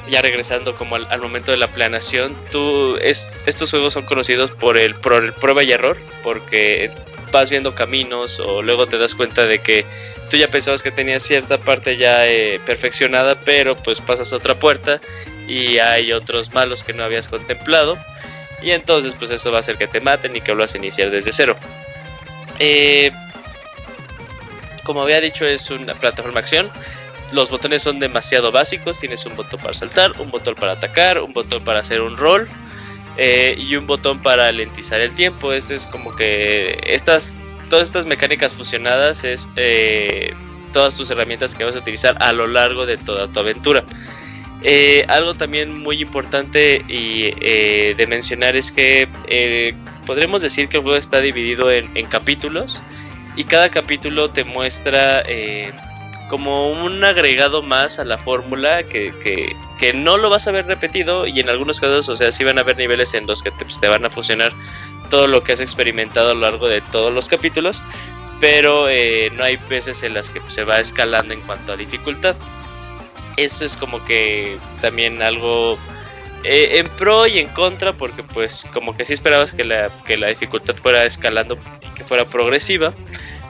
ya 0.09 0.21
regresando 0.21 0.75
como 0.77 0.97
al, 0.97 1.07
al, 1.11 1.21
momento 1.21 1.53
de 1.53 1.59
la 1.59 1.69
planeación, 1.69 2.37
tú, 2.51 2.99
es, 3.01 3.45
estos 3.47 3.71
juegos 3.71 3.95
son 3.95 4.05
conocidos 4.05 4.51
por 4.51 4.77
el, 4.77 4.95
por 4.95 5.25
el 5.25 5.33
prueba 5.33 5.63
y 5.63 5.73
error, 5.73 5.97
porque 6.23 6.91
vas 7.31 7.51
viendo 7.51 7.75
caminos 7.75 8.41
o 8.41 8.63
luego 8.63 8.87
te 8.87 8.99
das 8.99 9.15
cuenta 9.15 9.47
de 9.47 9.61
que 9.61 9.85
tú 10.31 10.37
ya 10.37 10.49
pensabas 10.49 10.83
que 10.83 10.91
tenías 10.91 11.23
cierta 11.23 11.59
parte 11.59 11.97
ya 11.97 12.27
eh, 12.27 12.61
perfeccionada, 12.65 13.41
pero 13.41 13.77
pues 13.77 14.01
pasas 14.01 14.33
a 14.33 14.37
otra 14.37 14.59
puerta 14.59 15.01
y 15.49 15.79
hay 15.79 16.13
otros 16.13 16.53
malos 16.53 16.85
que 16.85 16.93
no 16.93 17.05
habías 17.05 17.29
contemplado. 17.29 17.99
Y 18.63 18.73
entonces 18.73 19.15
pues 19.19 19.31
eso 19.31 19.51
va 19.51 19.59
a 19.59 19.61
hacer 19.61 19.77
que 19.77 19.87
te 19.87 20.01
maten 20.01 20.37
y 20.37 20.41
que 20.41 20.53
lo 20.53 20.59
vas 20.59 20.75
a 20.75 20.79
iniciar 20.79 21.11
desde 21.11 21.33
cero. 21.33 21.57
Eh, 22.59 23.11
como 24.85 25.03
había 25.03 25.21
dicho 25.21 25.45
es 25.47 25.71
una 25.71 25.95
plataforma 25.95 26.41
acción. 26.41 26.71
Los 27.33 27.49
botones 27.49 27.83
son 27.83 28.01
demasiado 28.01 28.51
básicos. 28.51 28.99
Tienes 28.99 29.25
un 29.25 29.37
botón 29.37 29.61
para 29.61 29.75
saltar, 29.75 30.13
un 30.19 30.31
botón 30.31 30.57
para 30.57 30.73
atacar, 30.73 31.21
un 31.21 31.33
botón 31.33 31.65
para 31.65 31.81
hacer 31.81 32.01
un 32.01 32.17
roll 32.17 32.51
eh, 33.23 33.55
y 33.59 33.77
un 33.77 33.87
botón 33.87 34.23
para 34.23 34.51
lentizar 34.51 34.99
el 34.99 35.15
tiempo. 35.15 35.53
Este 35.53 35.75
es 35.75 35.87
como 35.87 36.17
que 36.17 36.81
estas, 36.87 37.37
todas 37.69 37.87
estas 37.87 38.07
mecánicas 38.07 38.55
fusionadas 38.55 39.25
es 39.25 39.51
eh, 39.57 40.33
todas 40.73 40.97
tus 40.97 41.11
herramientas 41.11 41.55
que 41.55 41.65
vas 41.65 41.77
a 41.77 41.81
utilizar 41.81 42.17
a 42.23 42.33
lo 42.33 42.47
largo 42.47 42.87
de 42.87 42.97
toda 42.97 43.29
tu 43.29 43.41
aventura. 43.41 43.85
Eh, 44.63 45.05
algo 45.09 45.35
también 45.35 45.79
muy 45.79 46.01
importante 46.01 46.83
y 46.89 47.31
de 47.95 48.07
mencionar 48.09 48.57
es 48.57 48.73
que 48.73 49.07
eh, 49.29 49.75
podremos 50.07 50.41
decir 50.41 50.69
que 50.69 50.79
el 50.79 50.83
juego 50.83 50.97
está 50.97 51.21
dividido 51.21 51.71
en, 51.71 52.07
capítulos 52.07 52.81
y 53.37 53.45
cada 53.45 53.69
capítulo 53.69 54.31
te 54.31 54.45
muestra 54.45 55.25
como 56.31 56.71
un 56.71 57.03
agregado 57.03 57.61
más 57.61 57.99
a 57.99 58.05
la 58.05 58.17
fórmula 58.17 58.85
que, 58.85 59.13
que, 59.19 59.57
que, 59.81 59.93
no 59.93 60.17
lo 60.17 60.31
vas 60.31 60.47
a 60.47 60.53
ver 60.53 60.65
repetido 60.67 61.27
y 61.27 61.41
en 61.41 61.49
algunos 61.49 61.81
casos, 61.81 62.09
o 62.09 62.15
sea, 62.15 62.31
sí 62.31 62.45
van 62.45 62.57
a 62.57 62.61
haber 62.61 62.79
niveles 62.79 63.15
en 63.15 63.27
los 63.27 63.43
que 63.43 63.51
te, 63.51 63.89
van 63.89 64.05
a 64.05 64.11
funcionar 64.11 64.53
todo 65.11 65.27
lo 65.27 65.43
que 65.43 65.53
has 65.53 65.61
experimentado 65.61 66.31
a 66.31 66.35
lo 66.35 66.43
largo 66.43 66.69
de 66.69 66.83
todos 66.93 67.13
los 67.13 67.29
capítulos, 67.29 67.83
pero 68.41 68.87
no 69.33 69.45
hay 69.45 69.57
veces 69.69 70.05
en 70.05 70.15
las 70.15 70.31
que 70.31 70.41
pues, 70.41 70.55
se 70.55 70.63
va 70.63 70.79
escalando 70.79 71.35
en 71.35 71.41
cuanto 71.41 71.73
a 71.73 71.77
dificultad. 71.77 72.37
Eso 73.37 73.65
es 73.65 73.77
como 73.77 74.05
que 74.05 74.57
también 74.81 75.23
algo 75.23 75.79
eh, 76.45 76.79
en 76.79 76.89
pro 76.91 77.27
y 77.27 77.41
en 77.41 77.49
contra, 77.49 77.93
porque 77.93 78.23
pues 78.23 78.69
como 78.73 78.97
que 78.97 79.05
sí 79.05 79.15
esperabas 79.15 79.53
que 79.53 79.65
la, 79.65 79.91
que 80.05 80.17
la 80.17 80.29
dificultad 80.29 80.77
fuera 80.77 81.05
escalando 81.05 81.59
y 81.83 81.89
que 81.95 82.05
fuera 82.05 82.25
progresiva, 82.25 82.95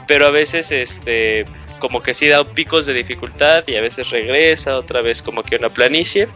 pero 0.06 0.26
a 0.26 0.30
veces 0.30 0.72
este 0.72 1.44
como 1.80 2.00
que 2.02 2.14
sí 2.14 2.28
da 2.28 2.44
picos 2.44 2.86
de 2.86 2.94
dificultad 2.94 3.64
y 3.66 3.74
a 3.74 3.80
veces 3.80 4.10
regresa 4.10 4.76
otra 4.76 5.02
vez 5.02 5.22
como 5.22 5.42
que 5.42 5.56
una 5.56 5.68
planicie 5.68 6.28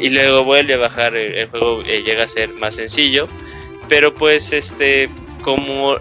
y 0.00 0.10
luego 0.10 0.44
vuelve 0.44 0.74
a 0.74 0.78
bajar, 0.78 1.16
el, 1.16 1.48
juego 1.48 1.82
eh, 1.86 2.02
llega 2.04 2.24
a 2.24 2.28
ser 2.28 2.50
más 2.50 2.76
sencillo, 2.76 3.28
pero 3.88 4.14
pues 4.14 4.52
este 4.52 5.08
como, 5.42 5.96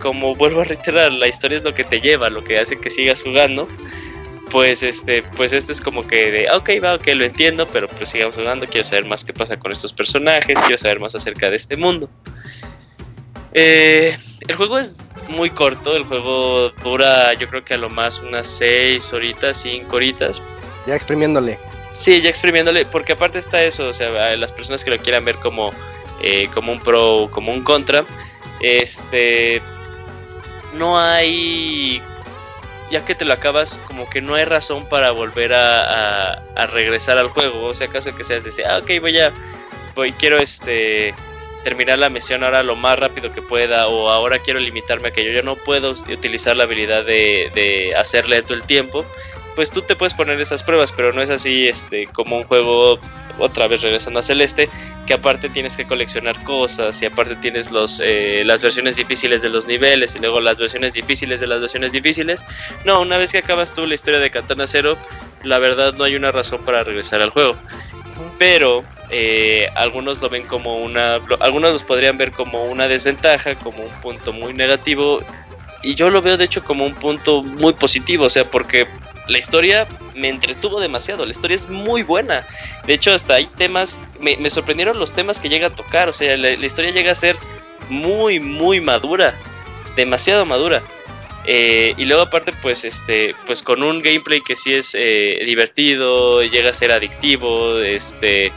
como 0.00 0.36
vuelvo 0.36 0.60
a 0.60 0.64
reiterar, 0.64 1.12
la 1.12 1.28
historia 1.28 1.58
es 1.58 1.64
lo 1.64 1.74
que 1.74 1.84
te 1.84 2.00
lleva, 2.00 2.30
lo 2.30 2.44
que 2.44 2.58
hace 2.58 2.78
que 2.78 2.88
sigas 2.88 3.22
jugando 3.22 3.68
pues 4.50 4.82
este, 4.82 5.22
pues 5.36 5.52
este 5.52 5.72
es 5.72 5.80
como 5.80 6.06
que 6.06 6.30
de, 6.30 6.50
ok, 6.50 6.70
va, 6.82 6.94
ok, 6.94 7.08
lo 7.14 7.24
entiendo, 7.24 7.66
pero 7.68 7.88
pues 7.88 8.10
sigamos 8.10 8.36
jugando, 8.36 8.66
quiero 8.66 8.84
saber 8.84 9.04
más 9.04 9.24
qué 9.24 9.32
pasa 9.32 9.58
con 9.58 9.72
estos 9.72 9.92
personajes, 9.92 10.58
quiero 10.60 10.78
saber 10.78 11.00
más 11.00 11.14
acerca 11.14 11.50
de 11.50 11.56
este 11.56 11.76
mundo. 11.76 12.08
Eh, 13.52 14.16
el 14.46 14.54
juego 14.54 14.78
es 14.78 15.10
muy 15.28 15.50
corto, 15.50 15.96
el 15.96 16.04
juego 16.04 16.70
dura 16.82 17.34
yo 17.34 17.48
creo 17.48 17.64
que 17.64 17.74
a 17.74 17.78
lo 17.78 17.88
más 17.90 18.20
unas 18.20 18.46
6 18.46 19.12
horitas, 19.12 19.58
5 19.58 19.96
horitas. 19.96 20.42
Ya 20.86 20.94
exprimiéndole. 20.94 21.58
Sí, 21.92 22.20
ya 22.20 22.28
exprimiéndole, 22.28 22.84
porque 22.84 23.12
aparte 23.12 23.38
está 23.38 23.62
eso, 23.62 23.88
o 23.88 23.94
sea, 23.94 24.36
las 24.36 24.52
personas 24.52 24.84
que 24.84 24.90
lo 24.90 24.98
quieran 24.98 25.24
ver 25.24 25.36
como, 25.36 25.72
eh, 26.22 26.48
como 26.52 26.72
un 26.72 26.80
pro, 26.80 27.28
como 27.30 27.52
un 27.52 27.62
contra, 27.62 28.04
este, 28.60 29.62
no 30.74 30.98
hay 30.98 32.02
ya 32.90 33.04
que 33.04 33.14
te 33.14 33.24
lo 33.24 33.32
acabas, 33.32 33.80
como 33.86 34.08
que 34.08 34.20
no 34.20 34.34
hay 34.34 34.44
razón 34.44 34.88
para 34.88 35.10
volver 35.10 35.52
a, 35.52 36.34
a, 36.34 36.42
a 36.54 36.66
regresar 36.66 37.18
al 37.18 37.28
juego. 37.28 37.66
O 37.66 37.74
sea, 37.74 37.88
acaso 37.88 38.14
que 38.14 38.24
seas 38.24 38.44
de, 38.44 38.64
ah, 38.64 38.78
ok, 38.78 39.00
voy 39.00 39.18
a, 39.18 39.32
voy, 39.94 40.12
quiero 40.12 40.38
este 40.38 41.14
terminar 41.66 41.98
la 41.98 42.08
misión 42.08 42.44
ahora 42.44 42.62
lo 42.62 42.76
más 42.76 42.96
rápido 42.96 43.32
que 43.32 43.42
pueda, 43.42 43.88
o 43.88 44.08
ahora 44.08 44.38
quiero 44.38 44.60
limitarme 44.60 45.08
a 45.08 45.10
que 45.10 45.24
yo 45.24 45.32
ya 45.32 45.42
no 45.42 45.56
puedo 45.56 45.94
utilizar 46.12 46.56
la 46.56 46.62
habilidad 46.62 47.04
de, 47.04 47.50
de 47.56 47.92
hacer 47.96 48.28
lento 48.28 48.54
el 48.54 48.62
tiempo. 48.62 49.04
Pues 49.56 49.72
tú 49.72 49.82
te 49.82 49.96
puedes 49.96 50.14
poner 50.14 50.40
esas 50.40 50.62
pruebas, 50.62 50.92
pero 50.92 51.12
no 51.12 51.22
es 51.22 51.28
así 51.28 51.66
este, 51.66 52.06
como 52.06 52.36
un 52.36 52.44
juego 52.44 53.00
otra 53.40 53.66
vez 53.66 53.82
regresando 53.82 54.20
a 54.20 54.22
Celeste, 54.22 54.70
que 55.08 55.14
aparte 55.14 55.48
tienes 55.48 55.76
que 55.76 55.88
coleccionar 55.88 56.40
cosas 56.44 57.02
y 57.02 57.06
aparte 57.06 57.34
tienes 57.34 57.72
los, 57.72 58.00
eh, 58.04 58.44
las 58.46 58.62
versiones 58.62 58.94
difíciles 58.94 59.42
de 59.42 59.48
los 59.48 59.66
niveles 59.66 60.14
y 60.14 60.20
luego 60.20 60.40
las 60.40 60.60
versiones 60.60 60.92
difíciles 60.92 61.40
de 61.40 61.48
las 61.48 61.60
versiones 61.60 61.90
difíciles. 61.90 62.46
No, 62.84 63.00
una 63.00 63.18
vez 63.18 63.32
que 63.32 63.38
acabas 63.38 63.72
tú 63.72 63.88
la 63.88 63.94
historia 63.94 64.20
de 64.20 64.30
Katana 64.30 64.68
Zero, 64.68 64.96
la 65.42 65.58
verdad 65.58 65.94
no 65.94 66.04
hay 66.04 66.14
una 66.14 66.30
razón 66.30 66.64
para 66.64 66.84
regresar 66.84 67.20
al 67.22 67.30
juego. 67.30 67.56
Pero 68.38 68.84
eh, 69.10 69.68
algunos 69.74 70.20
lo 70.20 70.28
ven 70.28 70.46
como 70.46 70.78
una, 70.78 71.20
algunos 71.40 71.72
los 71.72 71.82
podrían 71.82 72.18
ver 72.18 72.32
como 72.32 72.64
una 72.64 72.88
desventaja, 72.88 73.54
como 73.56 73.84
un 73.84 74.00
punto 74.00 74.32
muy 74.32 74.52
negativo. 74.52 75.20
Y 75.82 75.94
yo 75.94 76.10
lo 76.10 76.22
veo 76.22 76.36
de 76.36 76.44
hecho 76.44 76.64
como 76.64 76.84
un 76.84 76.94
punto 76.94 77.42
muy 77.42 77.74
positivo, 77.74 78.24
o 78.24 78.30
sea, 78.30 78.50
porque 78.50 78.88
la 79.28 79.38
historia 79.38 79.86
me 80.14 80.28
entretuvo 80.28 80.80
demasiado, 80.80 81.24
la 81.24 81.30
historia 81.30 81.54
es 81.54 81.68
muy 81.68 82.02
buena. 82.02 82.46
De 82.86 82.94
hecho, 82.94 83.12
hasta 83.12 83.34
hay 83.34 83.46
temas, 83.46 84.00
me, 84.20 84.50
sorprendieron 84.50 84.98
los 84.98 85.12
temas 85.12 85.40
que 85.40 85.48
llega 85.48 85.68
a 85.68 85.74
tocar, 85.74 86.08
o 86.08 86.12
sea, 86.12 86.36
la, 86.36 86.50
historia 86.50 86.90
llega 86.90 87.12
a 87.12 87.16
ser 87.16 87.36
muy, 87.88 88.40
muy 88.40 88.80
madura, 88.80 89.34
demasiado 89.94 90.44
madura. 90.46 90.82
Eh, 91.46 91.94
y 91.96 92.04
luego 92.06 92.22
aparte, 92.22 92.52
pues, 92.60 92.84
este, 92.84 93.34
pues 93.46 93.62
con 93.62 93.82
un 93.82 94.02
gameplay 94.02 94.40
que 94.40 94.56
sí 94.56 94.74
es 94.74 94.96
eh, 94.98 95.40
divertido, 95.46 96.42
llega 96.42 96.70
a 96.70 96.74
ser 96.74 96.92
adictivo, 96.92 97.78
este... 97.78 98.52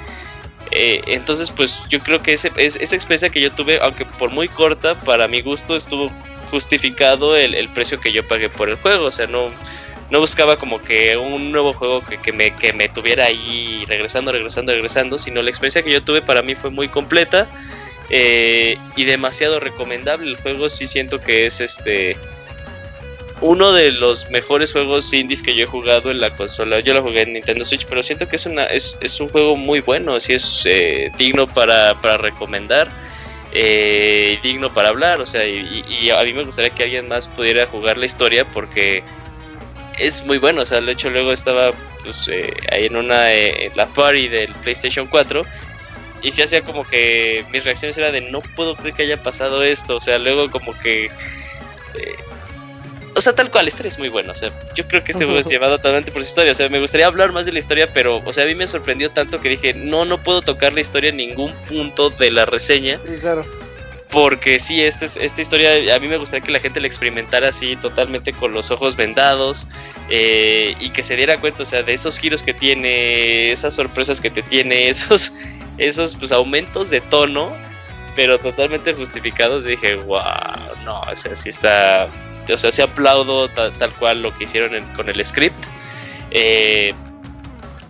Eh, 0.72 1.02
entonces, 1.08 1.50
pues 1.50 1.82
yo 1.90 2.00
creo 2.00 2.20
que 2.20 2.34
ese, 2.34 2.52
es, 2.58 2.76
esa 2.76 2.96
experiencia 2.96 3.30
que 3.30 3.42
yo 3.42 3.52
tuve, 3.52 3.80
aunque 3.82 4.06
por 4.06 4.30
muy 4.30 4.48
corta, 4.48 5.00
para 5.02 5.28
mi 5.28 5.42
gusto 5.42 5.76
estuvo 5.76 6.12
justificado 6.52 7.36
el, 7.36 7.56
el 7.56 7.70
precio 7.70 8.00
que 8.00 8.12
yo 8.12 8.28
pagué 8.28 8.50
por 8.50 8.70
el 8.70 8.76
juego. 8.76 9.06
O 9.06 9.12
sea, 9.12 9.26
no, 9.26 9.50
no 10.12 10.20
buscaba 10.20 10.58
como 10.58 10.82
que 10.82 11.18
un 11.18 11.52
nuevo 11.52 11.74
juego 11.74 12.06
que, 12.06 12.18
que, 12.18 12.32
me, 12.32 12.56
que 12.56 12.74
me 12.74 12.90
tuviera 12.90 13.26
ahí 13.26 13.84
regresando, 13.88 14.32
regresando, 14.32 14.72
regresando, 14.72 15.18
sino 15.18 15.42
la 15.42 15.50
experiencia 15.50 15.84
que 15.84 15.92
yo 15.92 16.04
tuve 16.04 16.22
para 16.22 16.42
mí 16.42 16.56
fue 16.56 16.70
muy 16.72 16.88
completa 16.88 17.48
eh, 18.10 18.78
y 18.96 19.04
demasiado 19.06 19.60
recomendable. 19.60 20.30
El 20.30 20.38
juego 20.38 20.70
sí 20.70 20.88
siento 20.88 21.22
que 21.22 21.46
es 21.46 21.62
este 21.62 22.18
uno 23.42 23.72
de 23.72 23.92
los 23.92 24.30
mejores 24.30 24.72
juegos 24.72 25.14
indies 25.14 25.42
que 25.42 25.56
yo 25.56 25.64
he 25.64 25.68
jugado 25.68 26.12
en 26.12 26.20
la 26.20 26.36
consola. 26.36 26.80
Yo 26.80 26.94
lo 26.94 27.02
jugué 27.02 27.22
en 27.22 27.34
Nintendo 27.34 27.64
Switch, 27.64 27.86
pero 27.86 28.04
siento 28.04 28.28
que 28.28 28.36
es, 28.36 28.46
una, 28.46 28.66
es, 28.66 28.98
es 29.02 29.20
un 29.20 29.30
juego 29.30 29.56
muy 29.56 29.80
bueno, 29.82 30.16
así 30.16 30.34
es 30.34 30.64
eh, 30.66 31.12
digno 31.18 31.48
para, 31.48 32.00
para 32.02 32.18
recomendar. 32.18 32.90
Eh, 33.52 34.38
digno 34.44 34.72
para 34.72 34.90
hablar, 34.90 35.20
o 35.20 35.26
sea, 35.26 35.44
y, 35.48 36.12
a 36.12 36.24
mí 36.24 36.34
me 36.34 36.44
gustaría 36.44 36.70
que 36.70 36.84
alguien 36.84 37.08
más 37.08 37.28
pudiera 37.28 37.66
jugar 37.66 37.98
la 37.98 38.06
historia 38.06 38.46
porque 38.46 39.04
es 39.98 40.26
muy 40.26 40.38
bueno. 40.38 40.62
O 40.62 40.66
sea, 40.66 40.82
de 40.82 40.92
hecho, 40.92 41.10
luego 41.10 41.32
estaba 41.32 41.72
pues, 42.04 42.28
eh, 42.28 42.54
ahí 42.72 42.86
en 42.86 42.96
una 42.96 43.34
eh, 43.34 43.72
la 43.76 43.88
party 43.88 44.28
del 44.28 44.54
PlayStation 44.56 45.08
4 45.08 45.44
y 46.22 46.32
se 46.32 46.44
hacía 46.44 46.64
como 46.64 46.84
que 46.84 47.46
mis 47.52 47.64
reacciones 47.66 47.98
eran 47.98 48.12
de 48.14 48.22
no 48.22 48.42
puedo 48.42 48.76
creer 48.76 48.94
que 48.96 49.04
haya 49.04 49.24
pasado 49.24 49.64
esto. 49.64 49.98
O 49.98 50.02
sea, 50.02 50.20
luego 50.20 50.52
como 50.52 50.78
que. 50.80 51.06
Eh, 51.06 52.16
o 53.16 53.22
sea, 53.22 53.34
tal 53.34 53.50
cual, 53.52 53.66
la 53.66 53.70
historia 53.70 53.90
es 53.90 54.00
muy 54.00 54.10
buena. 54.10 54.34
O 54.34 54.36
sea, 54.36 54.52
yo 54.76 54.88
creo 54.88 55.04
que 55.04 55.12
este 55.12 55.26
juego 55.26 55.40
es 55.40 55.48
llevado 55.48 55.78
totalmente 55.78 56.12
por 56.12 56.22
su 56.22 56.30
historia. 56.30 56.52
O 56.52 56.56
sea, 56.56 56.70
me 56.70 56.80
gustaría 56.80 57.08
hablar 57.08 57.32
más 57.32 57.46
de 57.46 57.52
la 57.52 57.60
historia, 57.60 57.92
pero, 57.92 58.22
o 58.26 58.34
sea, 58.34 58.44
a 58.44 58.48
mí 58.48 58.56
me 58.56 58.68
sorprendió 58.68 59.12
tanto 59.12 59.40
que 59.42 59.50
dije, 59.50 59.74
no, 59.74 60.06
no 60.06 60.22
puedo 60.22 60.42
tocar 60.42 60.74
la 60.74 60.82
historia 60.82 61.10
en 61.10 61.18
ningún 61.18 61.52
punto 61.68 62.10
de 62.10 62.32
la 62.32 62.46
reseña. 62.46 63.00
Sí, 63.08 63.16
claro. 63.20 63.46
porque 64.12 64.60
sí, 64.60 64.82
esta, 64.82 65.06
esta 65.06 65.42
historia 65.42 65.96
a 65.96 66.00
mí 66.00 66.08
me 66.08 66.18
gustaría 66.18 66.46
que 66.46 66.52
la 66.52 66.60
gente 66.60 66.80
la 66.80 66.88
experimentara 66.88 67.50
así 67.50 67.76
totalmente 67.76 68.34
con 68.34 68.54
los 68.54 68.72
ojos 68.72 68.96
vendados 68.96 69.68
eh, 70.10 70.76
y 70.80 70.90
que 70.90 71.04
se 71.04 71.16
diera 71.16 71.38
cuenta, 71.38 71.64
o 71.64 71.66
sea, 71.66 71.84
de 71.84 71.94
esos 71.94 72.18
giros 72.18 72.42
que 72.42 72.54
tiene, 72.54 73.52
esas 73.52 73.76
sorpresas 73.76 74.20
que 74.20 74.32
te 74.32 74.42
tiene, 74.42 74.90
esos, 74.90 75.32
esos 75.78 76.16
pues, 76.16 76.32
aumentos 76.32 76.90
de 76.90 77.02
tono, 77.02 77.56
pero 78.16 78.40
totalmente 78.40 78.94
justificados. 78.94 79.64
dije, 79.64 79.96
wow, 79.96 80.22
no, 80.84 81.02
o 81.02 81.16
sea, 81.16 81.36
sí 81.36 81.50
está, 81.50 82.10
o 82.54 82.58
sea, 82.58 82.72
sí 82.72 82.82
aplaudo 82.82 83.48
tal, 83.50 83.94
cual 84.00 84.22
lo 84.22 84.36
que 84.38 84.46
hicieron 84.46 84.84
con 84.96 85.10
el 85.10 85.24
script. 85.24 85.66
Eh, 86.32 86.94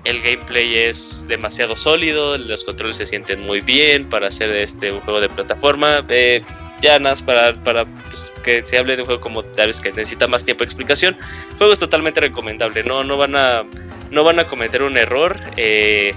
el 0.05 0.21
gameplay 0.21 0.77
es 0.77 1.25
demasiado 1.27 1.75
sólido, 1.75 2.37
los 2.37 2.63
controles 2.63 2.97
se 2.97 3.05
sienten 3.05 3.41
muy 3.41 3.61
bien 3.61 4.07
para 4.09 4.27
hacer 4.27 4.49
este 4.51 4.91
un 4.91 5.01
juego 5.01 5.21
de 5.21 5.29
plataforma. 5.29 6.05
Eh, 6.09 6.41
ya 6.81 6.97
nada 6.97 7.15
para, 7.25 7.53
para 7.63 7.85
pues, 7.85 8.31
que 8.43 8.65
se 8.65 8.77
hable 8.77 8.95
de 8.95 9.01
un 9.01 9.05
juego 9.05 9.21
como 9.21 9.43
sabes 9.51 9.81
que 9.81 9.89
necesita 9.89 10.27
más 10.27 10.45
tiempo 10.45 10.63
de 10.63 10.65
explicación. 10.65 11.17
El 11.51 11.57
juego 11.57 11.73
es 11.73 11.79
totalmente 11.79 12.21
recomendable, 12.21 12.83
no, 12.83 13.03
no 13.03 13.17
van 13.17 13.35
a 13.35 13.65
no 14.11 14.23
van 14.23 14.39
a 14.39 14.47
cometer 14.47 14.81
un 14.83 14.97
error. 14.97 15.37
Eh, 15.57 16.13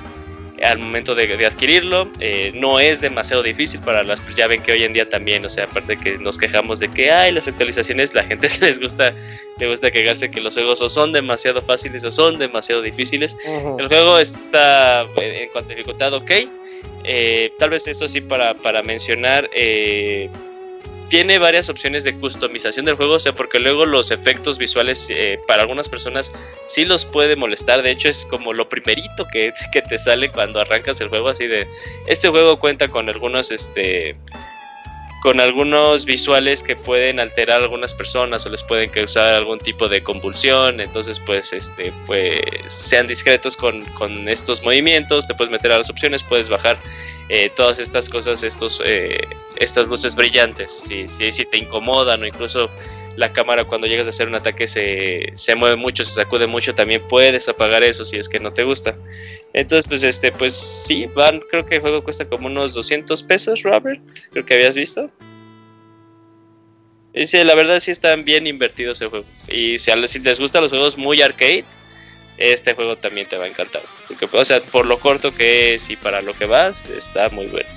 al 0.62 0.78
momento 0.78 1.14
de, 1.14 1.44
adquirirlo. 1.44 2.10
Eh, 2.20 2.52
no 2.54 2.80
es 2.80 3.00
demasiado 3.00 3.42
difícil 3.42 3.80
para 3.80 4.02
las. 4.02 4.20
Pues 4.20 4.34
ya 4.34 4.46
ven 4.46 4.62
que 4.62 4.72
hoy 4.72 4.84
en 4.84 4.92
día 4.92 5.08
también, 5.08 5.44
o 5.44 5.48
sea, 5.48 5.64
aparte 5.64 5.96
que 5.96 6.18
nos 6.18 6.38
quejamos 6.38 6.80
de 6.80 6.88
que 6.88 7.10
hay 7.10 7.32
las 7.32 7.48
actualizaciones, 7.48 8.14
la 8.14 8.24
gente 8.24 8.48
les 8.60 8.80
gusta, 8.80 9.12
le 9.58 9.68
gusta 9.68 9.90
quejarse 9.90 10.30
que 10.30 10.40
los 10.40 10.54
juegos 10.54 10.80
o 10.80 10.88
son 10.88 11.12
demasiado 11.12 11.60
fáciles 11.60 12.04
o 12.04 12.10
son 12.10 12.38
demasiado 12.38 12.82
difíciles. 12.82 13.36
El 13.78 13.88
juego 13.88 14.18
está 14.18 15.02
eh, 15.16 15.44
en 15.44 15.48
cuanto 15.50 15.72
a 15.72 15.74
dificultad, 15.74 16.14
ok. 16.14 16.30
Eh, 17.04 17.52
tal 17.58 17.70
vez 17.70 17.86
esto 17.88 18.06
sí 18.06 18.20
para, 18.20 18.54
para 18.54 18.82
mencionar 18.82 19.48
tiene 21.12 21.38
varias 21.38 21.68
opciones 21.68 22.04
de 22.04 22.14
customización 22.14 22.86
del 22.86 22.94
juego, 22.94 23.16
o 23.16 23.18
sea, 23.18 23.34
porque 23.34 23.60
luego 23.60 23.84
los 23.84 24.10
efectos 24.10 24.56
visuales 24.56 25.10
eh, 25.10 25.38
para 25.46 25.60
algunas 25.60 25.86
personas 25.86 26.32
sí 26.64 26.86
los 26.86 27.04
puede 27.04 27.36
molestar. 27.36 27.82
De 27.82 27.90
hecho, 27.90 28.08
es 28.08 28.24
como 28.24 28.54
lo 28.54 28.66
primerito 28.66 29.26
que, 29.30 29.52
que, 29.74 29.82
te 29.82 29.98
sale 29.98 30.32
cuando 30.32 30.58
arrancas 30.58 31.02
el 31.02 31.08
juego, 31.08 31.28
así 31.28 31.46
de 31.46 31.68
este 32.06 32.30
juego 32.30 32.58
cuenta 32.58 32.88
con 32.88 33.10
algunos 33.10 33.50
este 33.50 34.14
con 35.22 35.38
algunos 35.38 36.06
visuales 36.06 36.64
que 36.64 36.76
pueden 36.76 37.20
alterar 37.20 37.60
a 37.60 37.64
algunas 37.64 37.94
personas 37.94 38.44
o 38.44 38.48
les 38.48 38.62
pueden 38.62 38.90
causar 38.90 39.34
algún 39.34 39.58
tipo 39.58 39.88
de 39.88 40.02
convulsión. 40.02 40.80
Entonces, 40.80 41.20
pues, 41.20 41.52
este, 41.52 41.92
pues, 42.06 42.40
sean 42.66 43.06
discretos 43.06 43.56
con, 43.56 43.84
con 43.90 44.28
estos 44.28 44.64
movimientos. 44.64 45.26
Te 45.26 45.34
puedes 45.34 45.52
meter 45.52 45.70
a 45.70 45.78
las 45.78 45.90
opciones, 45.90 46.24
puedes 46.24 46.48
bajar 46.48 46.76
eh, 47.34 47.50
todas 47.56 47.78
estas 47.78 48.10
cosas, 48.10 48.42
estos, 48.42 48.82
eh, 48.84 49.18
estas 49.56 49.88
luces 49.88 50.14
brillantes. 50.14 50.84
Si, 50.86 51.08
si, 51.08 51.32
si 51.32 51.46
te 51.46 51.56
incomodan 51.56 52.22
o 52.22 52.26
incluso 52.26 52.68
la 53.16 53.32
cámara 53.32 53.64
cuando 53.64 53.86
llegas 53.86 54.06
a 54.06 54.10
hacer 54.10 54.28
un 54.28 54.34
ataque 54.34 54.68
se, 54.68 55.32
se, 55.34 55.54
mueve 55.54 55.76
mucho, 55.76 56.04
se 56.04 56.12
sacude 56.12 56.46
mucho, 56.46 56.74
también 56.74 57.00
puedes 57.08 57.48
apagar 57.48 57.82
eso 57.84 58.04
si 58.04 58.18
es 58.18 58.28
que 58.28 58.38
no 58.38 58.52
te 58.52 58.64
gusta. 58.64 58.98
Entonces, 59.54 59.88
pues 59.88 60.04
este, 60.04 60.30
pues 60.30 60.52
sí, 60.52 61.06
van, 61.14 61.40
creo 61.48 61.64
que 61.64 61.76
el 61.76 61.80
juego 61.80 62.04
cuesta 62.04 62.26
como 62.26 62.48
unos 62.48 62.74
200 62.74 63.22
pesos, 63.22 63.62
Robert, 63.62 64.02
creo 64.30 64.44
que 64.44 64.52
habías 64.52 64.76
visto. 64.76 65.06
Y 67.14 67.26
sí, 67.26 67.42
la 67.44 67.54
verdad 67.54 67.80
sí 67.80 67.92
están 67.92 68.26
bien 68.26 68.46
invertidos 68.46 69.00
el 69.00 69.08
juego. 69.08 69.24
Y 69.48 69.78
si, 69.78 69.90
si 70.06 70.18
les 70.18 70.38
gustan 70.38 70.60
los 70.60 70.70
juegos 70.70 70.98
muy 70.98 71.22
arcade, 71.22 71.64
este 72.38 72.74
juego 72.74 72.96
también 72.96 73.28
te 73.28 73.36
va 73.36 73.44
a 73.44 73.48
encantar. 73.48 73.82
o 74.32 74.44
sea, 74.44 74.60
por 74.60 74.86
lo 74.86 74.98
corto 74.98 75.34
que 75.34 75.74
es 75.74 75.90
y 75.90 75.96
para 75.96 76.22
lo 76.22 76.34
que 76.34 76.46
vas, 76.46 76.88
está 76.88 77.28
muy 77.30 77.46
bueno. 77.46 77.68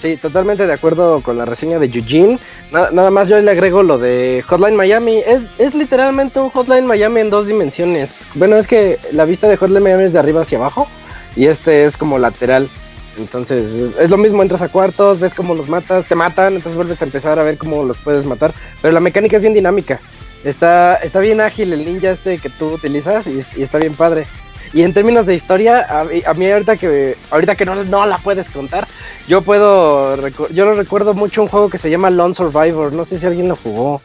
Sí, 0.00 0.16
totalmente 0.16 0.66
de 0.66 0.72
acuerdo 0.72 1.20
con 1.20 1.38
la 1.38 1.44
reseña 1.44 1.78
de 1.78 1.86
Eugene. 1.86 2.38
Nada, 2.72 3.10
más 3.12 3.28
yo 3.28 3.40
le 3.40 3.48
agrego 3.48 3.84
lo 3.84 3.98
de 3.98 4.42
Hotline 4.48 4.74
Miami. 4.74 5.22
Es, 5.24 5.46
es 5.58 5.76
literalmente 5.76 6.40
un 6.40 6.50
Hotline 6.50 6.86
Miami 6.86 7.20
en 7.20 7.30
dos 7.30 7.46
dimensiones. 7.46 8.26
Bueno, 8.34 8.56
es 8.56 8.66
que 8.66 8.98
la 9.12 9.24
vista 9.24 9.48
de 9.48 9.56
Hotline 9.56 9.84
Miami 9.84 10.02
es 10.02 10.12
de 10.12 10.18
arriba 10.18 10.42
hacia 10.42 10.58
abajo 10.58 10.88
y 11.36 11.46
este 11.46 11.84
es 11.84 11.96
como 11.96 12.18
lateral. 12.18 12.68
Entonces 13.16 13.92
es, 13.96 14.10
lo 14.10 14.16
mismo, 14.16 14.42
entras 14.42 14.62
a 14.62 14.68
cuartos, 14.68 15.20
ves 15.20 15.34
cómo 15.34 15.54
los 15.54 15.68
matas, 15.68 16.06
te 16.06 16.14
matan, 16.14 16.54
entonces 16.54 16.76
vuelves 16.76 17.00
a 17.02 17.04
empezar 17.04 17.38
a 17.38 17.44
ver 17.44 17.58
cómo 17.58 17.84
los 17.84 17.96
puedes 17.98 18.24
matar. 18.24 18.54
Pero 18.80 18.92
la 18.92 19.00
mecánica 19.00 19.36
es 19.36 19.42
bien 19.42 19.54
dinámica. 19.54 20.00
Está, 20.44 20.96
está 20.96 21.20
bien 21.20 21.40
ágil 21.40 21.72
el 21.72 21.84
ninja 21.84 22.10
este 22.10 22.38
que 22.38 22.50
tú 22.50 22.74
utilizas 22.74 23.26
y, 23.26 23.44
y 23.56 23.62
está 23.62 23.78
bien 23.78 23.94
padre. 23.94 24.26
Y 24.74 24.82
en 24.82 24.94
términos 24.94 25.26
de 25.26 25.34
historia, 25.34 25.86
a, 25.90 26.34
mí 26.34 26.50
ahorita 26.50 26.76
que 26.76 27.16
ahorita 27.30 27.56
que 27.56 27.66
no, 27.66 27.84
no 27.84 28.06
la 28.06 28.18
puedes 28.18 28.48
contar, 28.48 28.88
yo 29.28 29.42
puedo 29.42 30.16
yo 30.48 30.64
lo 30.64 30.74
recuerdo 30.74 31.12
mucho 31.12 31.42
un 31.42 31.48
juego 31.48 31.68
que 31.68 31.78
se 31.78 31.90
llama 31.90 32.08
Lone 32.08 32.34
Survivor, 32.34 32.92
no 32.92 33.04
sé 33.04 33.18
si 33.18 33.26
alguien 33.26 33.48
lo 33.48 33.56
jugó. 33.56 34.00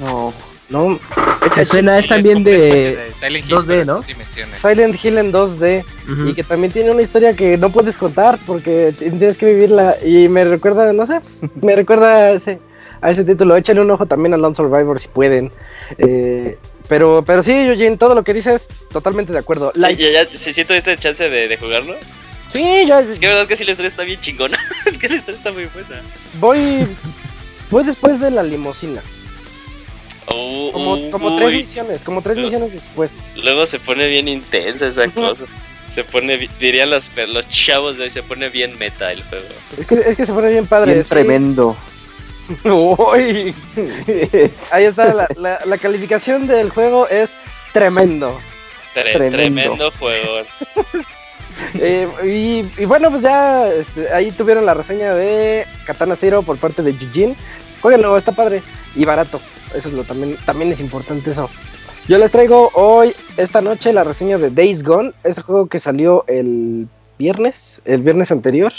No, 0.00 0.32
no. 0.70 0.98
Me 1.56 1.64
suena 1.64 1.98
es 1.98 2.08
también 2.08 2.42
de, 2.42 3.10
2D, 3.12 3.86
¿no? 3.86 4.00
Silent 4.02 5.04
Hill 5.04 5.18
en 5.18 5.32
2D 5.32 5.84
y 6.26 6.34
que 6.34 6.42
también 6.42 6.72
tiene 6.72 6.90
una 6.90 7.02
historia 7.02 7.34
que 7.34 7.56
no 7.56 7.70
puedes 7.70 7.96
contar 7.96 8.38
porque 8.46 8.92
tienes 8.98 9.38
que 9.38 9.52
vivirla 9.52 9.96
y 10.04 10.28
me 10.28 10.44
recuerda, 10.44 10.92
no 10.92 11.06
sé, 11.06 11.20
me 11.62 11.76
recuerda 11.76 12.08
a 12.16 12.30
ese 12.32 12.58
a 13.00 13.10
ese 13.10 13.24
título. 13.24 13.56
Échale 13.56 13.80
un 13.80 13.90
ojo 13.90 14.06
también 14.06 14.34
a 14.34 14.36
Lone 14.36 14.54
Survivor 14.54 14.98
si 15.00 15.08
pueden. 15.08 15.50
Eh, 15.98 16.56
pero, 16.88 17.22
pero 17.26 17.42
sí, 17.42 17.52
Eugene, 17.52 17.96
todo 17.96 18.14
lo 18.14 18.24
que 18.24 18.34
dices, 18.34 18.68
totalmente 18.92 19.32
de 19.32 19.38
acuerdo. 19.38 19.72
Sí, 19.74 19.96
ya, 19.96 20.26
si 20.26 20.52
siento 20.52 20.74
esta 20.74 20.96
chance 20.96 21.28
de, 21.28 21.56
jugarlo. 21.56 21.94
Sí, 22.52 22.84
ya. 22.86 23.00
Es 23.00 23.20
que 23.20 23.28
verdad 23.28 23.46
que 23.46 23.56
sí 23.56 23.64
la 23.64 23.72
historia 23.72 23.88
está 23.88 24.02
bien 24.02 24.18
chingona. 24.18 24.58
es 24.86 24.98
que 24.98 25.08
la 25.08 25.16
historia 25.16 25.38
está 25.38 25.52
muy 25.52 25.66
buena. 25.66 26.02
Voy. 26.40 26.86
voy 27.70 27.84
después 27.84 28.20
de 28.20 28.30
la 28.30 28.42
limosina. 28.42 29.02
Oh, 30.26 30.70
como, 30.72 31.10
como 31.10 31.36
tres 31.36 31.54
misiones, 31.54 32.02
como 32.02 32.22
tres 32.22 32.38
misiones 32.38 32.72
después. 32.72 33.10
Luego 33.42 33.66
se 33.66 33.80
pone 33.80 34.06
bien 34.08 34.28
intensa 34.28 34.86
esa 34.86 35.08
cosa. 35.08 35.46
Se 35.88 36.04
pone, 36.04 36.48
dirían 36.60 36.90
los, 36.90 37.10
los 37.28 37.48
chavos 37.48 37.98
de 37.98 38.04
hoy, 38.04 38.10
se 38.10 38.22
pone 38.22 38.48
bien 38.48 38.78
meta 38.78 39.10
el 39.10 39.24
juego. 39.24 39.46
Es 39.76 39.86
que, 39.86 39.94
es 39.94 40.16
que 40.16 40.26
se 40.26 40.32
pone 40.32 40.50
bien 40.50 40.66
padre. 40.66 40.98
es 41.00 41.08
tremendo. 41.08 41.76
Ahí 44.70 44.84
está, 44.84 45.28
la, 45.36 45.78
calificación 45.78 46.46
del 46.46 46.70
juego 46.70 47.08
es 47.08 47.36
tremendo. 47.72 48.38
tremendo. 48.94 49.90
juego. 49.98 50.46
Eh, 51.74 52.08
y, 52.78 52.84
bueno, 52.86 53.10
pues 53.10 53.22
ya 53.22 53.68
este, 53.68 54.10
ahí 54.14 54.30
tuvieron 54.30 54.64
la 54.64 54.72
reseña 54.72 55.14
de 55.14 55.66
Katana 55.84 56.16
Zero 56.16 56.42
por 56.42 56.56
parte 56.56 56.82
de 56.82 56.94
Jujin. 56.94 57.36
Jueguenlo, 57.82 58.16
está 58.16 58.32
padre 58.32 58.62
y 58.96 59.04
barato. 59.04 59.40
Eso 59.74 59.88
es 59.88 59.94
lo 59.94 60.04
también, 60.04 60.36
también 60.46 60.72
es 60.72 60.80
importante 60.80 61.30
eso. 61.30 61.50
Yo 62.08 62.18
les 62.18 62.30
traigo 62.30 62.70
hoy, 62.74 63.14
esta 63.36 63.60
noche, 63.60 63.92
la 63.92 64.04
reseña 64.04 64.38
de 64.38 64.50
Days 64.50 64.82
Gone, 64.82 65.12
ese 65.22 65.42
juego 65.42 65.66
que 65.66 65.78
salió 65.78 66.24
el 66.28 66.88
viernes, 67.18 67.82
el 67.84 68.02
viernes 68.02 68.32
anterior, 68.32 68.72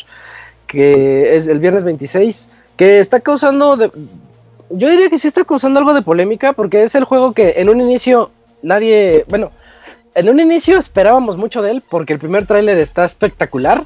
que 0.68 1.36
es 1.36 1.48
el 1.48 1.60
viernes 1.60 1.84
26 1.84 2.48
que 2.78 3.00
está 3.00 3.20
causando, 3.20 3.78
yo 4.70 4.90
diría 4.90 5.10
que 5.10 5.18
sí 5.18 5.28
está 5.28 5.44
causando 5.44 5.80
algo 5.80 5.94
de 5.94 6.02
polémica 6.02 6.54
porque 6.54 6.84
es 6.84 6.96
el 6.96 7.04
juego 7.04 7.34
que 7.34 7.56
en 7.58 7.70
un 7.70 7.82
inicio 7.82 8.32
nadie, 8.62 9.26
bueno, 9.28 9.52
en 10.16 10.30
un 10.30 10.40
inicio 10.40 10.78
esperábamos 10.78 11.38
mucho 11.38 11.62
de 11.62 11.72
él 11.72 11.84
porque 11.90 12.14
el 12.14 12.20
primer 12.20 12.46
tráiler 12.46 12.78
está 12.78 13.06
espectacular. 13.06 13.86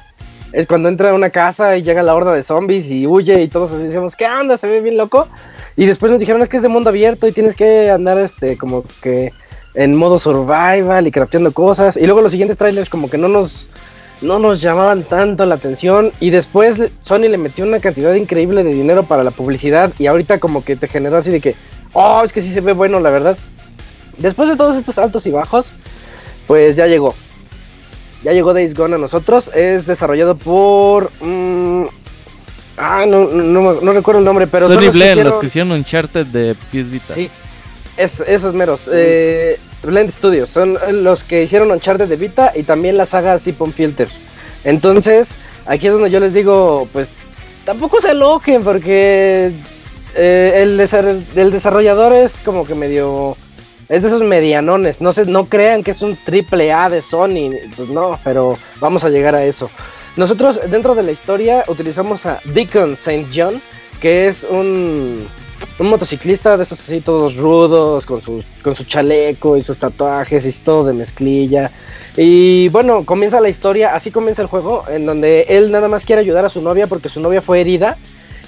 Es 0.52 0.66
cuando 0.66 0.88
entra 0.88 1.10
a 1.10 1.14
una 1.14 1.30
casa 1.30 1.76
y 1.76 1.82
llega 1.82 2.02
la 2.02 2.14
horda 2.14 2.32
de 2.32 2.42
zombies 2.42 2.90
y 2.90 3.06
huye 3.06 3.42
y 3.42 3.48
todos 3.48 3.72
así 3.72 3.82
decimos, 3.82 4.16
¿qué 4.16 4.26
anda? 4.26 4.56
Se 4.56 4.66
ve 4.66 4.80
bien 4.80 4.96
loco. 4.96 5.28
Y 5.76 5.86
después 5.86 6.10
nos 6.10 6.18
dijeron 6.18 6.40
es 6.40 6.48
que 6.48 6.56
es 6.56 6.62
de 6.62 6.68
mundo 6.68 6.90
abierto 6.90 7.28
y 7.28 7.32
tienes 7.32 7.54
que 7.54 7.90
andar 7.90 8.16
este 8.18 8.56
como 8.56 8.84
que 9.02 9.32
en 9.74 9.94
modo 9.94 10.18
survival 10.18 11.06
y 11.06 11.10
crafteando 11.10 11.52
cosas. 11.52 11.96
Y 11.96 12.04
luego 12.06 12.22
los 12.22 12.32
siguientes 12.32 12.56
trailers 12.56 12.88
como 12.88 13.10
que 13.10 13.18
no 13.18 13.28
nos 13.28 13.68
no 14.20 14.38
nos 14.38 14.60
llamaban 14.60 15.04
tanto 15.04 15.44
la 15.44 15.56
atención 15.56 16.12
y 16.20 16.30
después 16.30 16.76
Sony 17.02 17.28
le 17.28 17.38
metió 17.38 17.64
una 17.64 17.80
cantidad 17.80 18.14
increíble 18.14 18.64
de 18.64 18.72
dinero 18.72 19.02
para 19.02 19.24
la 19.24 19.30
publicidad 19.30 19.92
y 19.98 20.06
ahorita 20.06 20.38
como 20.38 20.64
que 20.64 20.76
te 20.76 20.88
generó 20.88 21.18
así 21.18 21.30
de 21.30 21.40
que, 21.40 21.54
oh, 21.92 22.22
es 22.24 22.32
que 22.32 22.40
sí 22.40 22.52
se 22.52 22.60
ve 22.60 22.72
bueno, 22.72 23.00
la 23.00 23.10
verdad. 23.10 23.36
Después 24.18 24.48
de 24.48 24.56
todos 24.56 24.76
estos 24.76 24.98
altos 24.98 25.26
y 25.26 25.30
bajos, 25.30 25.66
pues 26.46 26.76
ya 26.76 26.86
llegó. 26.86 27.14
Ya 28.22 28.32
llegó 28.32 28.54
Days 28.54 28.74
Gone 28.74 28.94
a 28.94 28.98
nosotros. 28.98 29.50
Es 29.54 29.86
desarrollado 29.86 30.36
por... 30.36 31.10
Mm, 31.20 31.84
ah, 32.78 33.04
no, 33.06 33.26
no, 33.26 33.92
recuerdo 33.92 34.20
el 34.20 34.24
nombre, 34.24 34.46
pero... 34.46 34.66
Sony 34.68 34.90
Blend, 34.90 35.22
los 35.22 35.38
que 35.38 35.46
hicieron 35.46 35.72
Uncharted 35.72 36.26
de 36.26 36.54
PS 36.54 36.90
Vita. 36.90 37.14
Sí, 37.14 37.30
es, 37.96 38.20
esos 38.26 38.54
meros. 38.54 38.88
Eh, 38.90 39.58
Blend 39.86 40.10
Studios, 40.10 40.50
son 40.50 40.78
los 41.02 41.24
que 41.24 41.44
hicieron 41.44 41.70
Uncharted 41.70 42.08
de 42.08 42.16
Vita 42.16 42.52
y 42.54 42.64
también 42.64 42.96
la 42.96 43.06
saga 43.06 43.38
Sipon 43.38 43.72
Filter. 43.72 44.08
Entonces, 44.64 45.28
aquí 45.64 45.86
es 45.86 45.92
donde 45.92 46.10
yo 46.10 46.20
les 46.20 46.34
digo, 46.34 46.88
pues 46.92 47.10
tampoco 47.64 48.00
se 48.00 48.10
aloquen 48.10 48.62
porque 48.62 49.52
eh, 50.14 50.52
el, 50.56 50.76
desarrollador 51.50 52.12
es 52.12 52.38
como 52.44 52.64
que 52.66 52.74
medio... 52.74 53.36
Es 53.88 54.02
de 54.02 54.08
esos 54.08 54.22
medianones, 54.22 55.00
no, 55.00 55.12
se, 55.12 55.26
no 55.26 55.44
crean 55.46 55.84
que 55.84 55.92
es 55.92 56.02
un 56.02 56.16
triple 56.16 56.72
A 56.72 56.88
de 56.88 57.00
Sony, 57.00 57.52
pues 57.76 57.88
no, 57.88 58.18
pero 58.24 58.58
vamos 58.80 59.04
a 59.04 59.10
llegar 59.10 59.36
a 59.36 59.44
eso. 59.44 59.70
nosotros 60.16 60.60
dentro 60.68 60.96
de 60.96 61.04
la 61.04 61.12
historia 61.12 61.64
utilizamos 61.68 62.26
a 62.26 62.40
Deacon 62.46 62.94
St. 62.94 63.26
John, 63.32 63.62
que 64.00 64.26
es 64.26 64.42
un, 64.42 65.28
un 65.78 65.88
motociclista 65.88 66.56
de 66.56 66.62
estos 66.62 66.80
así 66.80 67.00
todos 67.00 67.36
rudos, 67.36 68.06
con, 68.06 68.20
con 68.62 68.74
su 68.74 68.84
chaleco 68.84 69.56
y 69.56 69.62
sus 69.62 69.78
tatuajes 69.78 70.46
y 70.46 70.52
todo 70.62 70.84
de 70.84 70.94
mezclilla. 70.94 71.70
Y 72.16 72.68
bueno, 72.68 73.04
comienza 73.04 73.40
la 73.40 73.48
historia, 73.48 73.94
así 73.94 74.10
comienza 74.10 74.42
el 74.42 74.48
juego, 74.48 74.84
en 74.88 75.04
donde 75.04 75.46
él 75.48 75.70
nada 75.70 75.88
más 75.88 76.04
quiere 76.04 76.20
ayudar 76.20 76.44
a 76.44 76.50
su 76.50 76.62
novia 76.62 76.86
porque 76.86 77.08
su 77.08 77.20
novia 77.20 77.42
fue 77.42 77.60
herida 77.60 77.96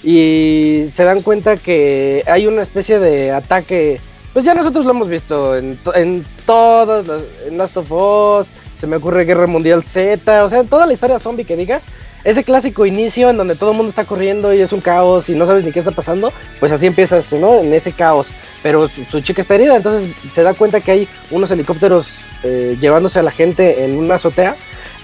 y 0.03 0.85
se 0.89 1.05
dan 1.05 1.23
cuenta 1.23 1.57
que 1.57 2.23
hay 2.27 2.47
una 2.47 2.63
especie 2.63 2.99
de 2.99 3.33
ataque, 3.33 4.01
pues 4.33 4.45
ya 4.45 4.55
nosotros 4.55 4.85
lo 4.85 4.93
hemos 4.93 5.09
visto 5.09 5.57
en, 5.57 5.79
en 5.95 6.25
todas 6.47 7.05
en 7.47 7.59
Last 7.59 7.77
of 7.77 7.91
Us, 7.91 8.49
se 8.79 8.87
me 8.87 8.97
ocurre 8.97 9.25
Guerra 9.25 9.47
Mundial 9.47 9.85
Z, 9.85 10.45
o 10.45 10.49
sea, 10.49 10.65
toda 10.65 10.87
la 10.87 10.93
historia 10.93 11.19
zombie 11.19 11.45
que 11.45 11.57
digas, 11.57 11.85
ese 12.25 12.45
clásico 12.45 12.87
inicio 12.87 13.31
en 13.31 13.37
donde 13.37 13.55
todo 13.55 13.71
el 13.71 13.77
mundo 13.77 13.91
está 13.91 14.05
corriendo 14.05 14.53
y 14.53 14.61
es 14.61 14.73
un 14.73 14.81
caos 14.81 15.29
y 15.29 15.35
no 15.35 15.47
sabes 15.47 15.65
ni 15.65 15.73
qué 15.73 15.79
está 15.79 15.93
pasando, 15.93 16.33
pues 16.61 16.73
así 16.73 16.87
empieza 16.87 17.19
esto, 17.19 17.39
¿no? 17.39 17.61
En 17.61 17.73
ese 17.73 17.93
caos. 17.93 18.29
Pero 18.63 18.89
su, 18.89 19.21
chica 19.21 19.41
está 19.41 19.55
herida, 19.55 19.77
entonces 19.77 20.11
se 20.33 20.43
da 20.43 20.55
cuenta 20.55 20.81
que 20.81 20.91
hay 20.91 21.09
unos 21.31 21.51
helicópteros 21.51 22.19
eh, 22.43 22.77
llevándose 22.81 23.19
a 23.19 23.23
la 23.23 23.31
gente 23.31 23.85
en 23.85 23.97
una 23.97 24.17
azotea 24.17 24.57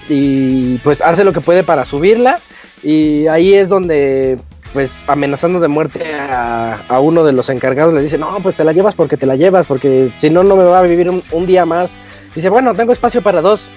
y 0.09 0.77
pues 0.79 1.01
hace 1.01 1.23
lo 1.23 1.33
que 1.33 1.41
puede 1.41 1.63
para 1.63 1.85
subirla 1.85 2.39
y 2.83 3.27
ahí 3.27 3.53
es 3.53 3.69
donde 3.69 4.37
pues 4.73 5.03
amenazando 5.07 5.61
de 5.61 5.69
muerte 5.69 6.13
a, 6.19 6.99
uno 6.99 7.23
de 7.23 7.31
los 7.31 7.49
encargados 7.49 7.93
le 7.93 8.01
dice, 8.01 8.17
no, 8.17 8.37
pues 8.43 8.57
te 8.57 8.65
la 8.65 8.73
llevas 8.73 8.93
porque 8.93 9.15
te 9.15 9.25
la 9.25 9.37
llevas, 9.37 9.65
porque 9.67 10.11
si 10.17 10.29
no, 10.29 10.43
no 10.43 10.57
me 10.57 10.65
va 10.65 10.79
a 10.79 10.83
vivir 10.83 11.09
un 11.31 11.45
día 11.45 11.65
más. 11.65 11.97
Dice, 12.35 12.49
bueno, 12.49 12.75
tengo 12.75 12.91
espacio 12.91 13.21
para 13.21 13.39
dos 13.39 13.69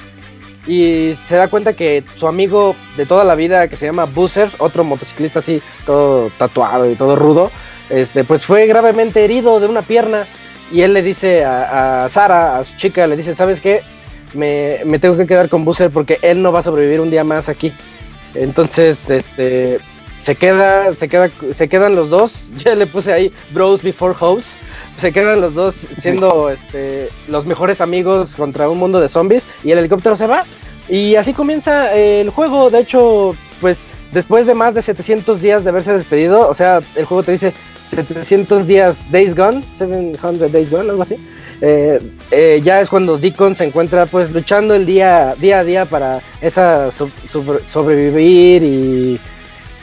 y 0.69 1.15
se 1.19 1.37
da 1.37 1.49
cuenta 1.49 1.73
que 1.73 2.05
su 2.15 2.29
amigo 2.29 2.77
de 2.99 3.07
toda 3.07 3.25
la 3.25 3.35
vida 3.35 3.69
que 3.69 3.77
se 3.77 3.87
llama 3.87 4.05
Boozer, 4.05 4.51
otro 4.59 4.85
motociclista 4.85 5.39
así, 5.39 5.63
todo 5.87 6.31
tatuado 6.37 6.91
y 6.91 6.95
todo 6.95 7.17
rudo, 7.17 7.51
este, 7.89 8.23
pues 8.23 8.45
fue 8.45 8.67
gravemente 8.67 9.25
herido 9.25 9.61
de 9.61 9.67
una 9.67 9.81
pierna 9.81 10.27
y 10.71 10.83
él 10.83 10.93
le 10.93 11.03
dice 11.03 11.43
a, 11.43 12.07
Sara, 12.11 12.59
a 12.59 12.65
su 12.65 12.77
chica, 12.77 13.07
le 13.07 13.17
dice, 13.17 13.35
¿sabes 13.35 13.63
qué? 13.63 13.81
Me, 14.35 14.81
me, 14.85 14.99
tengo 14.99 15.17
que 15.17 15.27
quedar 15.27 15.49
con 15.49 15.65
Boozer 15.65 15.91
porque 15.91 16.19
él 16.21 16.43
no 16.43 16.53
va 16.53 16.59
a 16.59 16.63
sobrevivir 16.63 17.01
un 17.01 17.11
día 17.11 17.25
más 17.25 17.49
aquí. 17.49 17.73
Entonces, 18.35 19.09
este, 19.09 19.79
se 20.23 20.37
queda, 20.37 20.93
se 20.93 21.09
queda, 21.09 21.31
se 21.55 21.69
quedan 21.71 21.97
los 21.97 22.11
dos. 22.11 22.43
Ya 22.59 22.75
le 22.75 22.87
puse 22.87 23.11
ahí 23.11 23.33
Bros 23.53 23.83
Before 23.83 24.13
House 24.15 24.55
se 24.99 25.13
quedan 25.13 25.41
los 25.41 25.55
dos 25.55 25.87
siendo 25.99 26.51
este, 26.51 27.09
los 27.29 27.47
mejores 27.47 27.81
amigos 27.81 28.35
contra 28.35 28.69
un 28.69 28.79
mundo 28.79 29.01
de 29.01 29.09
zombies 29.09 29.47
y 29.63 29.71
el 29.71 29.79
helicóptero 29.79 30.17
se 30.17 30.27
va. 30.27 30.45
Y 30.89 31.17
así 31.17 31.33
comienza 31.33 31.95
el 31.95 32.31
juego. 32.31 32.71
De 32.71 32.81
hecho, 32.81 33.35
pues 33.61 33.85
después 34.13 34.47
de 34.47 34.55
más 34.55 34.75
de 34.75 34.83
700 34.83 35.41
días 35.41 35.65
de 35.65 35.71
haberse 35.71 35.93
despedido, 35.93 36.49
o 36.49 36.55
sea, 36.55 36.81
el 36.97 37.05
juego 37.05 37.23
te 37.23 37.33
dice 37.33 37.53
700 37.89 38.67
días 38.67 39.11
Days 39.11 39.35
Gone, 39.35 39.63
700 39.73 40.51
Days 40.53 40.71
Gone, 40.71 40.91
algo 40.91 41.03
así. 41.03 41.17
Eh, 41.61 41.99
eh, 42.31 42.61
ya 42.63 42.81
es 42.81 42.89
cuando 42.89 43.19
Deacon 43.19 43.57
se 43.57 43.65
encuentra 43.65 44.07
pues 44.07 44.31
luchando 44.31 44.75
el 44.75 44.87
día, 44.87 45.35
día 45.39 45.59
a 45.59 45.65
día 45.65 45.85
para 45.87 46.21
esa 46.41 46.91
sobrevivir 46.93 48.63
y 48.63 49.19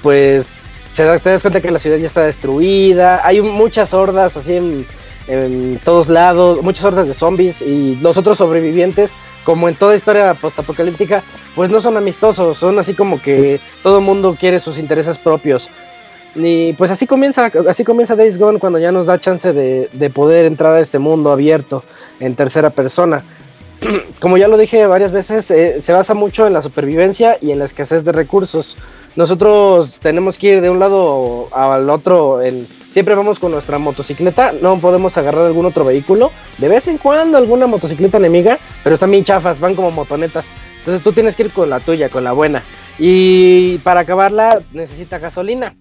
pues 0.02 0.48
te 0.96 1.04
das 1.04 1.42
cuenta 1.42 1.60
que 1.60 1.72
la 1.72 1.80
ciudad 1.80 1.98
ya 1.98 2.06
está 2.06 2.24
destruida, 2.24 3.20
hay 3.26 3.42
muchas 3.42 3.94
hordas 3.94 4.38
así 4.38 4.56
en, 4.56 4.86
en 5.28 5.80
todos 5.84 6.10
lados, 6.10 6.62
muchas 6.62 6.86
hordas 6.86 7.08
de 7.08 7.14
zombies 7.14 7.62
y 7.62 7.96
los 7.96 8.18
otros 8.18 8.38
sobrevivientes, 8.38 9.14
como 9.44 9.68
en 9.70 9.76
toda 9.76 9.96
historia 9.96 10.34
postapocalíptica, 10.36 11.24
pues 11.56 11.70
no 11.70 11.80
son 11.80 11.98
amistosos, 11.98 12.58
son 12.58 12.78
así 12.80 12.94
como 12.94 13.22
que 13.22 13.60
todo 13.84 14.02
mundo 14.02 14.36
quiere 14.40 14.60
sus 14.60 14.78
intereses 14.78 15.18
propios. 15.18 15.70
Y 16.36 16.74
pues 16.74 16.92
así 16.92 17.08
comienza, 17.08 17.50
así 17.70 17.84
comienza 17.84 18.16
Days 18.16 18.38
Gone 18.38 18.60
cuando 18.60 18.78
ya 18.78 18.92
nos 18.92 19.06
da 19.06 19.20
chance 19.20 19.54
de, 19.54 19.90
de 19.94 20.10
poder 20.10 20.46
entrar 20.46 20.74
a 20.74 20.82
este 20.82 21.00
mundo 21.00 21.32
abierto 21.32 21.84
en 22.20 22.36
tercera 22.36 22.70
persona. 22.70 23.24
Como 24.20 24.38
ya 24.38 24.48
lo 24.48 24.58
dije 24.58 24.86
varias 24.88 25.12
veces, 25.12 25.50
eh, 25.52 25.80
se 25.80 25.94
basa 25.94 26.14
mucho 26.14 26.48
en 26.48 26.54
la 26.54 26.62
supervivencia 26.62 27.38
y 27.42 27.52
en 27.52 27.60
la 27.60 27.66
escasez 27.66 28.04
de 28.04 28.12
recursos. 28.12 28.78
Nosotros 29.16 29.96
tenemos 30.00 30.38
que 30.38 30.48
ir 30.48 30.62
de 30.62 30.70
un 30.70 30.80
lado 30.80 31.48
al 31.54 31.90
otro 31.90 32.42
en 32.42 32.68
Siempre 32.96 33.14
vamos 33.14 33.40
con 33.40 33.52
nuestra 33.52 33.78
motocicleta, 33.78 34.54
no 34.54 34.78
podemos 34.80 35.18
agarrar 35.18 35.48
algún 35.48 35.66
otro 35.66 35.84
vehículo. 35.84 36.32
De 36.60 36.70
vez 36.70 36.88
en 36.88 36.98
cuando 36.98 37.38
alguna 37.38 37.68
motocicleta 37.68 38.16
enemiga, 38.16 38.58
pero 38.86 38.94
están 38.94 39.12
bien 39.12 39.26
chafas, 39.26 39.60
van 39.60 39.76
como 39.76 39.92
motonetas. 39.92 40.54
Entonces 40.80 41.04
tú 41.04 41.12
tienes 41.12 41.36
que 41.36 41.44
ir 41.44 41.52
con 41.52 41.70
la 41.70 41.82
tuya, 41.82 42.08
con 42.08 42.24
la 42.24 42.32
buena. 42.32 42.64
Y 42.98 43.80
para 43.80 44.00
acabarla 44.00 44.62
necesita 44.72 45.18
gasolina 45.20 45.76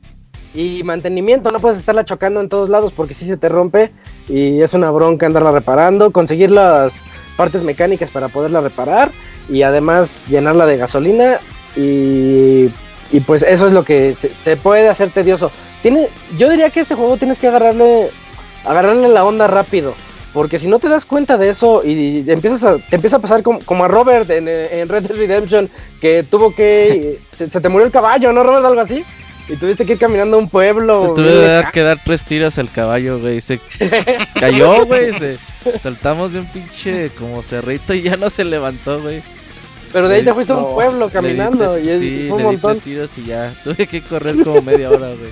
y 0.54 0.82
mantenimiento. 0.82 1.52
No 1.52 1.60
puedes 1.60 1.78
estarla 1.78 2.04
chocando 2.04 2.40
en 2.40 2.48
todos 2.48 2.68
lados 2.68 2.92
porque 2.92 3.14
si 3.14 3.26
se 3.26 3.36
te 3.36 3.48
rompe 3.48 3.92
y 4.28 4.60
es 4.60 4.74
una 4.74 4.90
bronca 4.90 5.26
andarla 5.26 5.52
reparando. 5.52 6.10
Conseguir 6.10 6.50
las 6.50 7.04
partes 7.36 7.62
mecánicas 7.62 8.10
para 8.10 8.28
poderla 8.28 8.60
reparar 8.60 9.12
y 9.48 9.62
además 9.62 10.24
llenarla 10.28 10.66
de 10.66 10.76
gasolina. 10.76 11.40
Y, 11.76 12.70
pues 13.26 13.42
eso 13.42 13.66
es 13.66 13.72
lo 13.72 13.84
que 13.84 14.12
se 14.14 14.56
puede 14.56 14.88
hacer 14.88 15.10
tedioso 15.10 15.50
tiene, 15.84 16.08
yo 16.38 16.48
diría 16.48 16.70
que 16.70 16.80
este 16.80 16.94
juego 16.94 17.18
tienes 17.18 17.38
que 17.38 17.46
agarrarle, 17.46 18.08
agarrarle 18.64 19.06
la 19.06 19.22
onda 19.22 19.46
rápido. 19.46 19.92
Porque 20.32 20.58
si 20.58 20.66
no 20.66 20.78
te 20.78 20.88
das 20.88 21.04
cuenta 21.04 21.36
de 21.36 21.50
eso 21.50 21.84
y 21.84 22.24
empiezas 22.26 22.64
a, 22.64 22.78
te 22.78 22.96
empieza 22.96 23.16
a 23.16 23.18
pasar 23.18 23.42
como, 23.42 23.84
a 23.84 23.88
Robert 23.88 24.28
en, 24.30 24.46
Red 24.88 25.02
Dead 25.02 25.16
Redemption, 25.18 25.68
que 26.00 26.22
tuvo 26.22 26.54
que. 26.54 27.20
se, 27.36 27.48
te 27.48 27.68
murió 27.68 27.84
el 27.84 27.92
caballo, 27.92 28.32
¿no, 28.32 28.42
Robert? 28.42 28.64
Algo 28.64 28.80
así. 28.80 29.04
Y 29.48 29.56
tuviste 29.56 29.84
que 29.84 29.92
ir 29.92 29.98
caminando 29.98 30.36
a 30.36 30.40
un 30.40 30.48
pueblo. 30.48 31.12
tuve 31.14 31.64
que 31.72 31.82
dar 31.82 32.00
tres 32.02 32.24
tiros 32.24 32.58
al 32.58 32.70
caballo, 32.70 33.18
güey. 33.18 33.40
Se 33.40 33.60
cayó, 34.40 34.86
güey. 34.86 35.12
Se... 35.18 35.38
Saltamos 35.80 36.32
de 36.32 36.40
un 36.40 36.46
pinche 36.46 37.10
como 37.10 37.42
cerrito 37.42 37.94
y 37.94 38.02
ya 38.02 38.16
no 38.16 38.30
se 38.30 38.44
levantó, 38.44 39.00
güey. 39.00 39.22
Pero 39.92 40.08
de 40.08 40.16
ahí 40.16 40.24
te 40.24 40.34
fuiste 40.34 40.52
a 40.52 40.56
un 40.56 40.74
pueblo 40.74 41.08
caminando. 41.08 41.78
y 41.78 41.88
es, 41.88 42.00
sí, 42.00 42.28
un 42.30 42.42
le 42.42 42.58
tres 42.58 42.80
tiros 42.80 43.10
y 43.16 43.26
ya. 43.26 43.54
Tuve 43.64 43.86
que 43.86 44.02
correr 44.02 44.42
como 44.42 44.60
media 44.60 44.90
hora, 44.90 45.08
güey. 45.08 45.30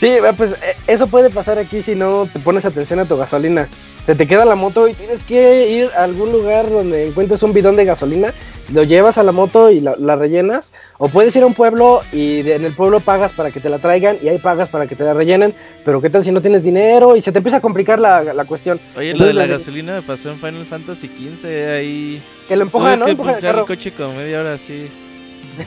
Sí, 0.00 0.12
pues 0.36 0.52
eh, 0.52 0.76
eso 0.86 1.08
puede 1.08 1.28
pasar 1.28 1.58
aquí 1.58 1.82
si 1.82 1.96
no 1.96 2.26
te 2.32 2.38
pones 2.38 2.64
atención 2.64 3.00
a 3.00 3.04
tu 3.04 3.16
gasolina. 3.16 3.68
Se 4.06 4.14
te 4.14 4.26
queda 4.26 4.44
la 4.44 4.54
moto 4.54 4.88
y 4.88 4.94
tienes 4.94 5.24
que 5.24 5.68
ir 5.68 5.90
a 5.96 6.04
algún 6.04 6.30
lugar 6.30 6.70
donde 6.70 7.08
encuentres 7.08 7.42
un 7.42 7.52
bidón 7.52 7.76
de 7.76 7.84
gasolina, 7.84 8.32
lo 8.72 8.84
llevas 8.84 9.18
a 9.18 9.22
la 9.22 9.32
moto 9.32 9.70
y 9.70 9.80
la, 9.80 10.16
rellenas. 10.16 10.72
O 10.98 11.08
puedes 11.08 11.34
ir 11.34 11.42
a 11.42 11.46
un 11.46 11.52
pueblo 11.52 12.00
y 12.12 12.48
en 12.48 12.64
el 12.64 12.74
pueblo 12.74 13.00
pagas 13.00 13.32
para 13.32 13.50
que 13.50 13.60
te 13.60 13.68
la 13.68 13.78
traigan 13.80 14.18
y 14.22 14.28
ahí 14.28 14.38
pagas 14.38 14.68
para 14.68 14.86
que 14.86 14.94
te 14.94 15.04
la 15.04 15.14
rellenen. 15.14 15.52
Pero 15.84 16.00
¿qué 16.00 16.10
tal 16.10 16.24
si 16.24 16.30
no 16.30 16.40
tienes 16.40 16.62
dinero? 16.62 17.16
Y 17.16 17.22
se 17.22 17.32
te 17.32 17.38
empieza 17.38 17.58
a 17.58 17.60
complicar 17.60 17.98
la, 17.98 18.22
la 18.22 18.44
cuestión. 18.44 18.80
Oye, 18.96 19.14
lo 19.14 19.26
de 19.26 19.34
la, 19.34 19.46
gasolina 19.46 19.96
me 19.96 20.02
pasó 20.02 20.30
en 20.30 20.38
Final 20.38 20.64
Fantasy 20.64 21.08
XV 21.08 21.46
ahí. 21.70 22.22
Que 22.46 22.56
lo 22.56 22.62
empujan, 22.62 23.00
¿no? 23.00 23.04
Que 23.04 23.10
empujar 23.10 23.44
el, 23.44 23.64
coche 23.64 23.92
como 23.92 24.14
media 24.14 24.40
hora 24.40 24.54
así. 24.54 24.88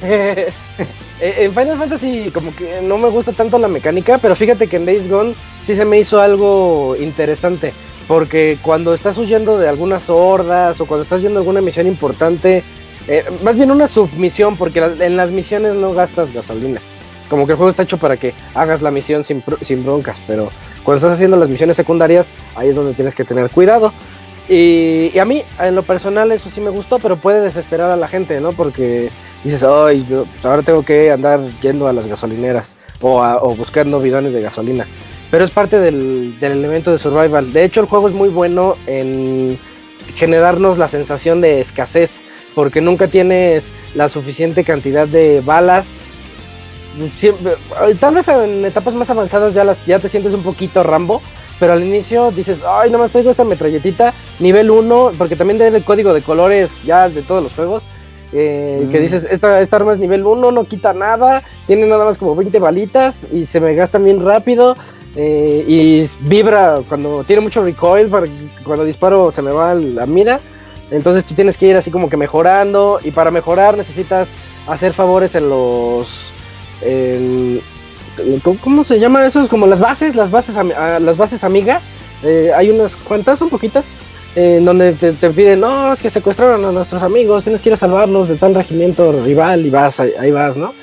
Eh, 1.24 1.46
en 1.46 1.54
Final 1.54 1.78
Fantasy 1.78 2.32
como 2.32 2.56
que 2.56 2.82
no 2.82 2.98
me 2.98 3.08
gusta 3.08 3.32
tanto 3.32 3.60
la 3.60 3.68
mecánica, 3.68 4.18
pero 4.18 4.36
fíjate 4.36 4.66
que 4.66 4.78
en 4.78 4.88
Days 4.88 5.08
Gone 5.08 5.36
sí 5.62 5.76
se 5.76 5.86
me 5.86 6.00
hizo 6.00 6.20
algo 6.20 6.96
interesante. 7.00 7.74
Porque 8.08 8.58
cuando 8.64 8.96
estás 8.96 9.20
huyendo 9.20 9.60
de 9.60 9.70
algunas 9.70 10.10
hordas 10.10 10.82
o 10.82 10.88
cuando 10.88 11.04
estás 11.04 11.22
yendo 11.22 11.38
a 11.38 11.42
alguna 11.42 11.62
misión 11.62 11.86
importante, 11.86 12.64
eh, 13.08 13.24
más 13.44 13.56
bien 13.56 13.70
una 13.70 13.88
submisión, 13.88 14.58
porque 14.58 14.80
en 14.80 15.16
las 15.16 15.32
misiones 15.32 15.76
no 15.76 15.94
gastas 15.94 16.34
gasolina. 16.34 16.82
Como 17.30 17.46
que 17.46 17.54
el 17.54 17.58
juego 17.58 17.70
está 17.70 17.84
hecho 17.84 17.98
para 17.98 18.18
que 18.18 18.34
hagas 18.56 18.82
la 18.82 18.92
misión 18.92 19.24
sin, 19.24 19.44
sin 19.62 19.86
broncas, 19.86 20.22
pero 20.28 20.50
cuando 20.84 20.98
estás 20.98 21.14
haciendo 21.14 21.38
las 21.38 21.50
misiones 21.50 21.78
secundarias, 21.78 22.34
ahí 22.56 22.70
es 22.70 22.76
donde 22.76 22.94
tienes 22.94 23.16
que 23.16 23.24
tener 23.24 23.50
cuidado. 23.52 23.94
Y, 24.50 25.12
y, 25.14 25.20
a 25.20 25.24
mí, 25.24 25.44
en 25.60 25.76
lo 25.76 25.84
personal, 25.84 26.32
eso 26.32 26.50
sí 26.50 26.60
me 26.60 26.72
gustó, 26.72 27.00
pero 27.00 27.16
puede 27.16 27.42
desesperar 27.42 27.92
a 27.92 27.96
la 27.96 28.08
gente, 28.08 28.42
¿no? 28.42 28.52
Porque 28.52 29.10
dices, 29.44 29.64
ay, 29.64 30.06
pues, 30.08 30.46
ahora 30.46 30.62
tengo 30.62 30.84
que 30.84 31.12
andar 31.12 31.40
yendo 31.62 31.88
a 31.88 31.94
las 31.94 32.08
gasolineras 32.08 32.76
o, 33.02 33.56
buscando 33.56 34.00
bidones 34.00 34.34
de 34.34 34.42
gasolina. 34.42 34.86
Pero 35.30 35.44
es 35.44 35.52
parte 35.52 35.80
del, 35.80 36.36
elemento 36.42 36.92
de 36.92 37.00
survival. 37.00 37.54
De 37.54 37.64
hecho, 37.64 37.80
el 37.80 37.88
juego 37.88 38.08
es 38.08 38.14
muy 38.14 38.30
bueno 38.30 38.76
en 38.86 39.58
generarnos 40.16 40.78
la 40.78 40.88
sensación 40.88 41.42
de 41.42 41.62
escasez, 41.62 42.22
porque 42.54 42.82
nunca 42.82 43.08
tienes 43.08 43.72
la 43.96 44.10
suficiente 44.10 44.64
cantidad 44.64 45.08
de 45.08 45.42
balas. 45.42 45.98
tal 48.00 48.16
vez 48.16 48.28
en 48.28 48.66
etapas 48.66 48.94
más 48.94 49.10
avanzadas 49.10 49.54
ya, 49.54 49.64
las, 49.64 49.84
ya 49.86 50.00
te 50.00 50.10
sientes 50.10 50.34
un 50.34 50.44
poquito 50.44 50.84
Rambo, 50.84 51.22
pero 51.60 51.74
al 51.74 51.84
inicio 51.84 52.32
dices, 52.32 52.60
ay, 52.68 52.92
no 52.92 52.98
más 52.98 53.12
traigo 53.12 53.32
esta 53.32 53.46
metralletita, 53.46 54.14
nivel 54.40 54.70
1, 54.70 55.14
porque 55.18 55.38
también 55.38 55.60
tiene 55.60 55.78
el 55.78 55.84
código 55.84 56.14
de 56.14 56.22
colores 56.22 56.76
ya 56.84 57.08
de 57.08 57.22
todos 57.22 57.42
los 57.42 57.54
juegos. 57.54 57.84
Eh, 58.34 58.88
que 58.92 59.00
mm. 59.00 59.02
dices, 59.02 59.28
esta, 59.30 59.60
esta 59.60 59.76
arma 59.76 59.94
es 59.94 60.00
nivel 60.00 60.26
1, 60.26 60.52
no 60.52 60.64
quita 60.66 60.94
nada, 60.94 61.44
tiene 61.68 61.86
nada 61.88 62.06
más 62.06 62.18
como 62.18 62.36
20 62.36 62.60
balitas 62.60 63.28
y 63.32 63.46
se 63.46 63.60
me 63.60 63.76
gasta 63.76 63.98
bien 63.98 64.24
rápido. 64.24 64.76
Eh, 65.16 65.66
y 65.68 66.10
vibra 66.22 66.80
cuando 66.88 67.26
tiene 67.26 67.42
mucho 67.42 67.62
recoil, 67.64 68.08
para 68.08 68.28
cuando 68.64 68.86
disparo 68.86 69.32
se 69.32 69.42
me 69.42 69.52
va 69.52 69.76
la 69.76 70.06
mira. 70.06 70.40
Entonces 70.90 71.26
tú 71.26 71.34
tienes 71.34 71.58
que 71.58 71.68
ir 71.68 71.76
así 71.76 71.92
como 71.92 72.10
que 72.10 72.18
mejorando 72.18 73.00
y 73.04 73.12
para 73.12 73.32
mejorar 73.32 73.78
necesitas 73.78 74.34
hacer 74.68 74.94
favores 74.94 75.36
en 75.36 75.50
los... 75.50 76.32
¿cómo, 78.62 78.84
se 78.84 79.00
llama 79.00 79.26
eso? 79.26 79.48
Como 79.48 79.68
las 79.68 79.80
bases, 79.80 80.16
las 80.16 80.32
bases, 80.32 80.56
las 80.56 81.18
bases 81.18 81.44
amigas. 81.44 81.88
Eh, 82.24 82.52
hay 82.56 82.70
unas 82.70 82.96
cuantas, 82.96 83.40
son 83.40 83.50
poquitas, 83.50 83.94
en 84.36 84.64
donde 84.64 84.94
te, 84.94 85.30
piden, 85.30 85.60
no, 85.60 85.92
es 85.92 86.02
que 86.02 86.10
secuestraron 86.10 86.64
a 86.64 86.72
nuestros 86.72 87.04
amigos, 87.04 87.44
tienes 87.44 87.62
que 87.62 87.70
ir 87.70 87.74
a 87.74 87.78
salvarlos 87.78 88.30
de 88.30 88.36
tal 88.36 88.56
regimiento 88.56 89.12
rival 89.24 89.66
y 89.66 89.70
vas, 89.70 90.00
ahí, 90.00 90.32
vas, 90.32 90.56
¿no? 90.56 90.74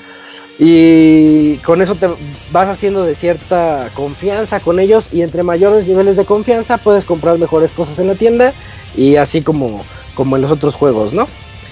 Y 0.58 1.56
con 1.58 1.80
eso 1.80 1.94
te 1.94 2.08
vas 2.50 2.68
haciendo 2.68 3.04
de 3.04 3.14
cierta 3.14 3.90
confianza 3.94 4.60
con 4.60 4.80
ellos 4.80 5.06
y 5.12 5.22
entre 5.22 5.44
mayores 5.44 5.86
niveles 5.86 6.16
de 6.16 6.24
confianza 6.24 6.78
puedes 6.78 7.04
comprar 7.04 7.38
mejores 7.38 7.70
cosas 7.70 7.98
en 8.00 8.08
la 8.08 8.16
tienda 8.16 8.52
y 8.96 9.16
así 9.16 9.40
como, 9.40 9.84
como 10.14 10.36
en 10.36 10.42
los 10.42 10.50
otros 10.50 10.74
juegos, 10.74 11.12
¿no? 11.12 11.28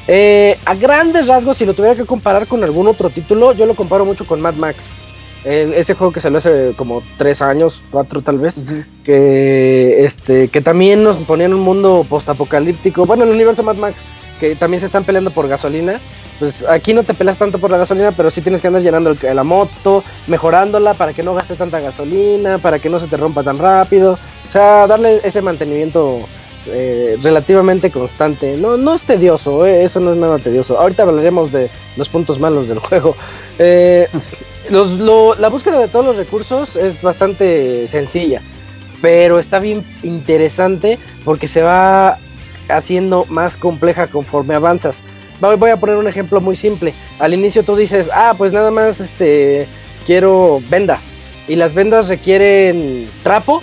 Eh, 0.08 0.56
a 0.64 0.74
grandes 0.76 1.26
rasgos, 1.26 1.56
si 1.56 1.66
lo 1.66 1.74
tuviera 1.74 1.96
que 1.96 2.04
comparar 2.04 2.46
con 2.46 2.62
algún 2.62 2.86
otro 2.86 3.10
título, 3.10 3.52
yo 3.52 3.66
lo 3.66 3.74
comparo 3.74 4.04
mucho 4.04 4.24
con 4.24 4.40
Mad 4.40 4.54
Max 4.54 4.94
ese 5.47 5.94
juego 5.94 6.12
que 6.12 6.20
salió 6.20 6.39
hace 6.39 6.73
como 6.77 7.02
tres 7.18 7.40
años, 7.40 7.82
cuatro 7.90 8.20
tal 8.20 8.39
vez, 8.39 8.64
que 9.05 10.05
este 10.05 10.48
que 10.48 10.60
también 10.60 11.05
nos 11.05 11.16
ponía 11.18 11.47
en 11.47 11.55
un 11.55 11.60
mundo 11.60 12.05
postapocalíptico, 12.09 13.06
bueno, 13.06 13.23
en 13.23 13.28
el 13.28 13.35
universo 13.36 13.62
Mad 13.62 13.77
Max, 13.77 13.97
que 14.40 14.56
también 14.56 14.81
se 14.81 14.86
están 14.86 15.05
peleando 15.05 15.31
por 15.31 15.48
gasolina. 15.48 16.01
Pues 16.39 16.64
aquí 16.68 16.93
no 16.93 17.02
te 17.02 17.14
peleas 17.14 17.39
tanto 17.39 17.59
por 17.59 17.70
la 17.70 17.78
gasolina, 17.78 18.12
pero 18.12 18.31
sí 18.31 18.43
tienes 18.43 18.60
que 18.60 18.66
andar 18.66 18.82
llenando 18.82 19.16
la 19.23 19.44
moto, 19.44 20.05
mejorándola 20.27 20.93
para 20.93 21.14
que 21.14 21.23
no 21.23 21.35
gastes 21.35 21.56
tanta 21.56 21.81
gasolina, 21.81 22.59
para 22.59 22.78
que 22.78 22.90
no 22.90 23.01
se 23.01 23.06
te 23.06 23.16
rompa 23.16 23.43
tan 23.43 23.59
rápido. 23.59 24.18
O 24.47 24.51
sea, 24.51 24.86
darle 24.86 25.20
ese 25.24 25.40
mantenimiento 25.40 26.18
eh, 26.66 27.16
relativamente 27.23 27.90
constante. 27.90 28.56
No, 28.56 28.77
no 28.77 28.94
es 28.94 29.05
tedioso, 29.05 29.64
eh, 29.64 29.85
eso 29.85 30.01
no 30.01 30.12
es 30.12 30.18
nada 30.18 30.39
tedioso. 30.39 30.78
Ahorita 30.78 31.05
hablaremos 31.05 31.52
de 31.52 31.70
los 31.97 32.09
puntos 32.09 32.39
malos 32.39 32.68
del 32.68 32.81
juego. 32.81 33.16
Eh, 33.59 34.06
la 34.70 35.48
búsqueda 35.48 35.80
de 35.80 35.88
todos 35.88 36.05
los 36.05 36.16
recursos 36.16 36.76
es 36.76 37.02
bastante 37.02 37.86
sencilla, 37.88 38.43
pero 39.01 39.38
está 39.38 39.59
bien 39.59 39.84
interesante 40.02 40.98
porque 41.24 41.48
se 41.48 41.62
va 41.62 42.18
haciendo 42.68 43.24
más 43.28 43.56
compleja 43.56 44.06
conforme 44.06 44.55
avanzas. 44.55 45.02
Voy 45.40 45.70
a 45.70 45.76
poner 45.76 45.97
un 45.97 46.09
ejemplo 46.09 46.40
muy 46.40 46.56
simple. 46.56 46.94
Al 47.18 47.34
inicio 47.34 47.62
tú 47.62 47.76
dices, 47.76 48.10
ah, 48.12 48.34
pues 48.36 48.52
nada 48.52 48.70
más 48.70 49.01
este 49.01 49.66
quiero 50.06 50.62
vendas. 50.70 51.14
Y 51.48 51.56
las 51.56 51.74
vendas 51.74 52.09
requieren 52.09 53.09
trapo, 53.22 53.62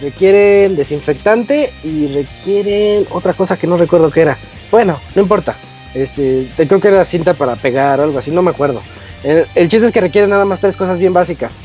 requieren 0.00 0.76
desinfectante 0.76 1.72
y 1.84 2.08
requieren 2.08 3.06
otra 3.10 3.32
cosa 3.32 3.56
que 3.56 3.66
no 3.66 3.76
recuerdo 3.76 4.10
qué 4.10 4.22
era. 4.22 4.38
Bueno, 4.70 5.00
no 5.14 5.22
importa. 5.22 5.56
Este, 5.94 6.48
creo 6.56 6.80
que 6.80 6.88
era 6.88 7.04
cinta 7.04 7.34
para 7.34 7.56
pegar 7.56 8.00
o 8.00 8.04
algo 8.04 8.18
así, 8.18 8.30
no 8.30 8.42
me 8.42 8.50
acuerdo. 8.50 8.82
El, 9.22 9.68
chiste 9.68 9.86
es 9.86 9.92
que 9.92 10.00
requiere 10.00 10.28
nada 10.28 10.44
más 10.44 10.60
tres 10.60 10.76
cosas 10.76 10.98
bien 10.98 11.12
básicas. 11.12 11.56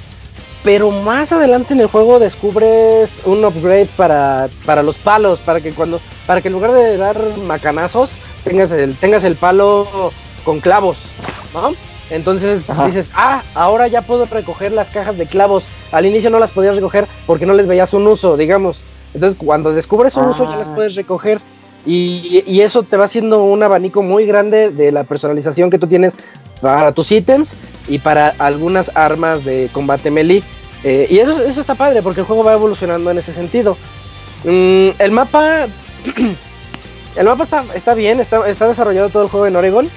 Pero 0.63 0.91
más 0.91 1.31
adelante 1.33 1.73
en 1.73 1.81
el 1.81 1.87
juego 1.87 2.19
descubres 2.19 3.21
un 3.25 3.43
upgrade 3.43 3.89
para, 3.97 4.47
para 4.65 4.81
los 4.81 4.95
palos, 4.97 5.39
para 5.39 5.59
que 5.59 5.73
cuando 5.73 5.99
para 6.25 6.39
que 6.39 6.47
en 6.47 6.53
lugar 6.53 6.71
de 6.71 6.95
dar 6.95 7.17
macanazos 7.37 8.17
tengas 8.45 8.71
el 8.71 8.95
tengas 8.95 9.25
el 9.25 9.35
palo 9.35 10.11
con 10.45 10.61
clavos, 10.61 11.03
¿no? 11.53 11.73
Entonces 12.09 12.65
dices, 12.85 13.11
ah, 13.13 13.43
ahora 13.55 13.87
ya 13.87 14.03
puedo 14.03 14.25
recoger 14.25 14.71
las 14.71 14.89
cajas 14.89 15.17
de 15.17 15.25
clavos. 15.25 15.65
Al 15.91 16.05
inicio 16.05 16.29
no 16.29 16.39
las 16.39 16.51
podías 16.51 16.75
recoger 16.75 17.07
porque 17.25 17.45
no 17.45 17.53
les 17.53 17.67
veías 17.67 17.93
un 17.93 18.07
uso, 18.07 18.37
digamos. 18.37 18.83
Entonces 19.13 19.37
cuando 19.37 19.73
descubres 19.73 20.15
un 20.15 20.25
uso 20.25 20.45
ya 20.49 20.55
las 20.55 20.69
ah. 20.69 20.75
puedes 20.75 20.95
recoger. 20.95 21.41
Y, 21.85 22.43
y, 22.47 22.61
eso 22.61 22.83
te 22.83 22.95
va 22.95 23.03
haciendo 23.03 23.43
un 23.43 23.61
abanico 23.61 24.01
muy 24.01 24.25
grande 24.25 24.69
de 24.69 24.93
la 24.93 25.03
personalización 25.03 25.69
que 25.69 25.77
tú 25.77 25.87
tienes 25.87 26.15
para 26.63 26.93
tus 26.93 27.11
ítems 27.11 27.55
y 27.87 27.99
para 27.99 28.29
algunas 28.39 28.89
armas 28.95 29.43
de 29.43 29.69
combate 29.73 30.09
melee. 30.09 30.41
Eh, 30.83 31.07
y 31.09 31.19
eso, 31.19 31.43
eso 31.43 31.61
está 31.61 31.75
padre 31.75 32.01
porque 32.01 32.21
el 32.21 32.25
juego 32.25 32.43
va 32.43 32.53
evolucionando 32.53 33.11
en 33.11 33.17
ese 33.17 33.33
sentido. 33.33 33.77
Mm, 34.45 34.89
el 34.97 35.11
mapa. 35.11 35.67
el 37.15 37.25
mapa 37.25 37.43
está, 37.43 37.65
está 37.75 37.93
bien, 37.93 38.19
está, 38.19 38.47
está, 38.49 38.67
desarrollado 38.67 39.09
todo 39.09 39.23
el 39.23 39.29
juego 39.29 39.45
en 39.45 39.55
Oregon. 39.57 39.89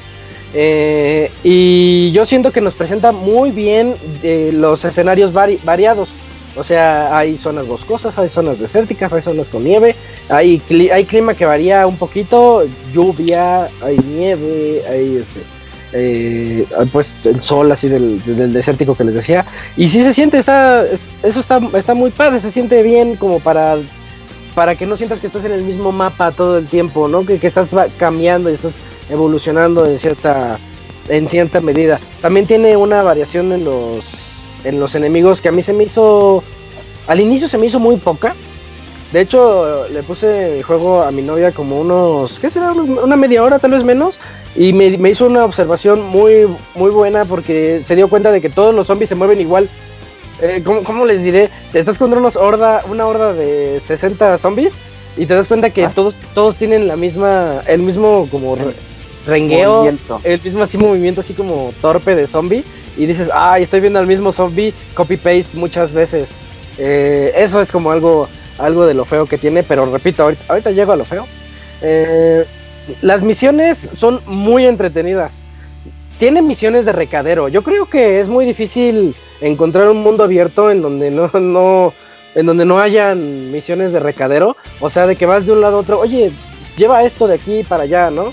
Eh, 0.55 1.31
y 1.45 2.11
yo 2.13 2.27
siento 2.27 2.51
que 2.51 2.61
nos 2.61 2.75
presenta 2.75 3.13
muy 3.13 3.51
bien 3.53 3.95
eh, 4.23 4.51
los 4.53 4.85
escenarios 4.85 5.33
variados. 5.33 6.09
O 6.57 6.65
sea, 6.65 7.17
hay 7.17 7.37
zonas 7.37 7.67
boscosas, 7.67 8.19
hay 8.19 8.29
zonas 8.29 8.59
desérticas, 8.59 9.13
hay 9.13 9.21
zonas 9.21 9.49
con 9.49 9.63
nieve, 9.63 9.95
hay, 10.31 10.63
hay 10.91 11.05
clima 11.05 11.35
que 11.35 11.45
varía 11.45 11.87
un 11.87 11.99
poquito, 11.99 12.65
lluvia, 12.95 13.69
hay 13.83 13.99
nieve, 13.99 14.83
hay 14.89 15.17
este, 15.17 15.43
eh, 15.93 16.67
pues 16.93 17.15
el 17.25 17.43
sol 17.43 17.71
así 17.73 17.89
del, 17.89 18.23
desértico 18.53 18.95
que 18.95 19.05
les 19.05 19.15
decía. 19.15 19.45
Y 19.77 19.89
si 19.89 20.03
se 20.03 20.13
siente, 20.13 20.39
está, 20.39 20.85
eso 21.23 21.41
está, 21.41 21.61
está 21.75 21.95
muy 21.95 22.11
padre, 22.11 22.41
se 22.41 22.53
siente 22.53 22.83
bien 22.83 23.17
como 23.17 23.41
para, 23.41 23.77
para 24.55 24.75
que 24.75 24.87
no 24.87 24.97
sientas 24.97 25.21
que 25.21 25.29
estás 25.29 25.45
en 25.45 25.53
el 25.53 25.63
mismo 25.63 25.93
mapa 25.93 26.33
todo 26.33 26.59
el 26.59 26.67
tiempo, 26.67 27.09
¿no? 27.09 27.25
Que, 27.25 27.39
que 27.39 27.47
estás 27.47 27.71
cambiando 27.99 28.51
y 28.51 28.55
estás 28.55 28.81
evolucionando 29.11 29.87
en 29.87 29.99
cierta, 29.99 30.59
en 31.09 31.29
cierta 31.29 31.61
medida. 31.61 32.01
También 32.21 32.47
tiene 32.47 32.77
una 32.77 33.03
variación 33.03 33.53
en 33.53 33.65
los, 33.65 34.05
en 34.65 34.81
los 34.81 34.95
enemigos 34.95 35.41
que 35.41 35.49
a 35.49 35.53
mí 35.53 35.63
se 35.63 35.73
me 35.73 35.85
hizo, 35.85 36.43
al 37.07 37.21
inicio 37.21 37.49
se 37.49 37.59
me 37.59 37.67
hizo 37.67 37.79
muy 37.79 37.97
poca. 37.97 38.35
De 39.13 39.21
hecho, 39.21 39.87
le 39.89 40.03
puse 40.03 40.59
el 40.59 40.65
juego 40.65 41.03
a 41.03 41.13
mi 41.13 41.23
novia 41.23 41.53
como 41.53 41.81
unos, 41.81 42.41
¿qué 42.41 42.51
será? 42.51 42.73
Una 42.73 43.17
media 43.17 43.43
hora, 43.43 43.61
tal 43.61 43.71
vez 43.71 43.85
menos. 43.85 44.19
Y 44.57 44.73
me, 44.73 45.11
hizo 45.11 45.27
una 45.27 45.45
observación 45.45 46.03
muy, 46.03 46.47
muy 46.75 46.91
buena 46.91 47.25
porque 47.25 47.83
se 47.85 47.95
dio 47.95 48.09
cuenta 48.09 48.33
de 48.33 48.41
que 48.41 48.49
todos 48.49 48.75
los 48.75 48.87
zombies 48.87 49.11
se 49.11 49.15
mueven 49.15 49.41
igual. 49.41 49.69
Eh, 50.41 50.63
¿cómo, 50.65 51.05
les 51.05 51.23
diré? 51.23 51.51
Estás 51.75 51.99
contra 51.99 52.19
unos 52.19 52.37
horda, 52.37 52.83
una 52.89 53.07
horda 53.07 53.33
de 53.33 53.81
60 53.85 54.39
zombies 54.39 54.75
y 55.17 55.27
te 55.27 55.35
das 55.35 55.49
cuenta 55.49 55.71
que 55.71 55.85
ah. 55.85 55.93
todos, 55.95 56.17
todos 56.35 56.57
tienen 56.57 56.89
la 56.89 56.97
misma, 56.97 57.63
el 57.67 57.83
mismo 57.83 58.29
como 58.31 58.57
rengueo, 59.27 59.87
el 60.25 60.41
mismo 60.43 60.63
así 60.63 60.79
movimiento 60.79 61.21
así 61.21 61.35
como 61.35 61.73
torpe 61.83 62.15
de 62.15 62.27
zombie. 62.27 62.65
Y 62.97 63.05
dices, 63.05 63.29
ay, 63.35 63.63
estoy 63.63 63.81
viendo 63.81 63.99
al 63.99 64.07
mismo 64.07 64.33
zombie 64.33 64.73
copy-paste 64.95 65.49
muchas 65.55 65.93
veces. 65.93 66.31
Eh, 66.79 67.33
eso 67.37 67.61
es 67.61 67.71
como 67.71 67.91
algo, 67.91 68.27
algo 68.59 68.87
de 68.87 68.95
lo 68.95 69.05
feo 69.05 69.27
que 69.27 69.37
tiene, 69.37 69.63
pero 69.63 69.85
repito, 69.91 70.23
ahorita, 70.23 70.45
ahorita 70.49 70.71
llego 70.71 70.93
a 70.93 70.97
lo 70.97 71.05
feo. 71.05 71.27
Eh, 71.83 72.47
las 73.03 73.23
misiones 73.23 73.89
son 73.97 74.21
muy 74.27 74.67
entretenidas. 74.67 75.41
Tienen 76.19 76.47
misiones 76.47 76.85
de 76.85 76.93
recadero. 76.93 77.49
Yo 77.49 77.63
creo 77.63 77.87
que 77.87 78.21
es 78.21 78.29
muy 78.29 78.47
difícil 78.47 79.15
encontrar 79.41 79.89
un 79.89 80.03
mundo 80.03 80.25
abierto 80.25 80.71
en 80.71 80.81
donde 80.81 81.11
no, 81.11 81.31
no, 81.39 81.93
en 82.35 82.47
donde 82.47 82.65
no 82.65 82.79
hayan 82.79 83.51
misiones 83.53 83.93
de 83.93 84.01
recadero. 84.01 84.57
O 84.81 84.89
sea, 84.89 85.07
de 85.07 85.17
que 85.17 85.27
vas 85.27 85.47
de 85.47 85.53
un 85.53 85.61
lado 85.61 85.77
a 85.77 85.81
otro, 85.81 86.01
oye, 86.01 86.33
lleva 86.77 87.03
esto 87.03 87.27
de 87.27 87.35
aquí 87.35 87.65
para 87.65 87.85
allá, 87.85 88.11
¿no? 88.11 88.33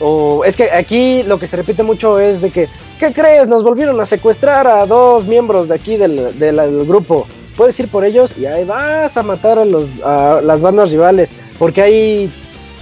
O 0.00 0.44
es 0.44 0.56
que 0.56 0.70
aquí 0.70 1.22
lo 1.24 1.38
que 1.38 1.46
se 1.46 1.56
repite 1.56 1.82
mucho 1.82 2.18
es 2.18 2.40
de 2.40 2.50
que, 2.50 2.68
¿qué 2.98 3.12
crees? 3.12 3.48
Nos 3.48 3.62
volvieron 3.62 4.00
a 4.00 4.06
secuestrar 4.06 4.66
a 4.66 4.86
dos 4.86 5.26
miembros 5.26 5.68
de 5.68 5.74
aquí 5.74 5.96
del, 5.96 6.38
del, 6.38 6.86
grupo. 6.86 7.26
Puedes 7.56 7.78
ir 7.78 7.88
por 7.88 8.04
ellos 8.04 8.32
y 8.38 8.46
ahí 8.46 8.64
vas 8.64 9.16
a 9.16 9.22
matar 9.22 9.58
a, 9.58 9.64
los, 9.66 9.84
a 10.02 10.40
las 10.42 10.62
bandas 10.62 10.90
rivales. 10.90 11.34
Porque 11.58 11.82
hay 11.82 12.32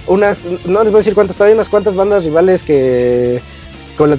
unas, 0.09 0.43
no 0.65 0.83
les 0.83 0.91
voy 0.91 0.99
a 0.99 1.03
decir 1.03 1.13
cuántas, 1.13 1.35
pero 1.35 1.47
hay 1.47 1.53
unas 1.53 1.69
cuantas 1.69 1.95
bandas 1.95 2.25
rivales 2.25 2.63
que 2.63 3.41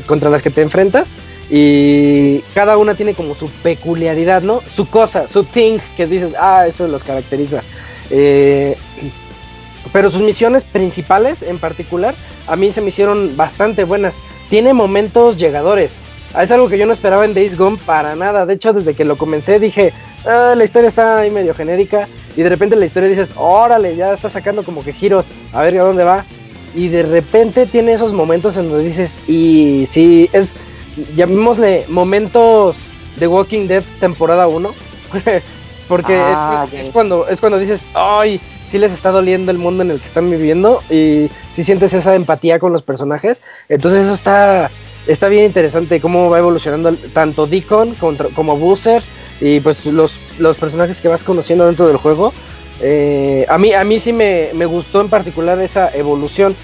contra 0.06 0.28
las 0.28 0.42
que 0.42 0.50
te 0.50 0.60
enfrentas 0.60 1.16
y 1.48 2.40
cada 2.54 2.76
una 2.76 2.94
tiene 2.94 3.14
como 3.14 3.34
su 3.34 3.48
peculiaridad, 3.62 4.42
¿no? 4.42 4.60
Su 4.74 4.86
cosa, 4.86 5.26
su 5.26 5.44
thing 5.44 5.78
que 5.96 6.06
dices, 6.06 6.34
ah, 6.38 6.66
eso 6.66 6.86
los 6.86 7.02
caracteriza. 7.02 7.62
Eh, 8.10 8.76
pero 9.92 10.10
sus 10.10 10.20
misiones 10.20 10.64
principales 10.64 11.42
en 11.42 11.58
particular 11.58 12.14
a 12.46 12.56
mí 12.56 12.70
se 12.72 12.80
me 12.80 12.88
hicieron 12.88 13.36
bastante 13.36 13.84
buenas. 13.84 14.16
Tiene 14.48 14.74
momentos 14.74 15.38
llegadores. 15.38 15.92
Es 16.38 16.50
algo 16.50 16.68
que 16.68 16.78
yo 16.78 16.86
no 16.86 16.92
esperaba 16.92 17.24
en 17.24 17.34
Days 17.34 17.56
Gone 17.56 17.78
para 17.84 18.14
nada. 18.14 18.46
De 18.46 18.54
hecho, 18.54 18.72
desde 18.72 18.94
que 18.94 19.04
lo 19.04 19.16
comencé 19.16 19.58
dije, 19.58 19.92
ah, 20.26 20.54
la 20.56 20.64
historia 20.64 20.88
está 20.88 21.18
ahí 21.18 21.30
medio 21.30 21.54
genérica. 21.54 22.08
Y 22.36 22.42
de 22.42 22.48
repente 22.48 22.76
la 22.76 22.86
historia 22.86 23.08
dices, 23.08 23.32
órale, 23.36 23.96
ya 23.96 24.12
está 24.12 24.30
sacando 24.30 24.62
como 24.62 24.84
que 24.84 24.92
giros, 24.92 25.28
a 25.52 25.62
ver 25.62 25.78
a 25.78 25.84
dónde 25.84 26.04
va. 26.04 26.24
Y 26.74 26.88
de 26.88 27.02
repente 27.02 27.66
tiene 27.66 27.92
esos 27.92 28.12
momentos 28.12 28.56
en 28.56 28.70
donde 28.70 28.84
dices, 28.84 29.18
y 29.26 29.86
sí, 29.88 30.30
es, 30.32 30.54
llamémosle 31.16 31.86
momentos 31.88 32.76
de 33.16 33.26
Walking 33.26 33.66
Dead 33.66 33.82
temporada 33.98 34.46
1. 34.46 34.72
Porque 35.88 36.14
es, 36.14 36.38
ah, 36.38 36.68
cuando, 36.92 37.26
es 37.26 37.40
cuando 37.40 37.58
dices, 37.58 37.80
ay, 37.94 38.40
sí 38.68 38.78
les 38.78 38.92
está 38.92 39.10
doliendo 39.10 39.50
el 39.50 39.58
mundo 39.58 39.82
en 39.82 39.90
el 39.90 40.00
que 40.00 40.06
están 40.06 40.30
viviendo. 40.30 40.80
Y 40.88 41.28
si 41.52 41.64
sientes 41.64 41.92
esa 41.92 42.14
empatía 42.14 42.60
con 42.60 42.72
los 42.72 42.82
personajes. 42.82 43.42
Entonces 43.68 44.04
eso 44.04 44.14
está, 44.14 44.70
está 45.08 45.28
bien 45.28 45.44
interesante, 45.44 46.00
cómo 46.00 46.30
va 46.30 46.38
evolucionando 46.38 46.94
tanto 47.12 47.48
Deacon 47.48 47.96
como 48.34 48.56
Boozer 48.56 49.02
y 49.40 49.60
pues 49.60 49.86
los, 49.86 50.20
los 50.38 50.56
personajes 50.56 51.00
que 51.00 51.08
vas 51.08 51.24
conociendo 51.24 51.66
dentro 51.66 51.86
del 51.86 51.96
juego. 51.96 52.32
Eh, 52.82 53.46
a, 53.48 53.58
mí, 53.58 53.72
a 53.72 53.84
mí 53.84 53.98
sí 53.98 54.12
me, 54.12 54.52
gustó 54.66 55.00
en 55.00 55.08
particular 55.08 55.58
esa 55.60 55.90
evolución. 55.94 56.54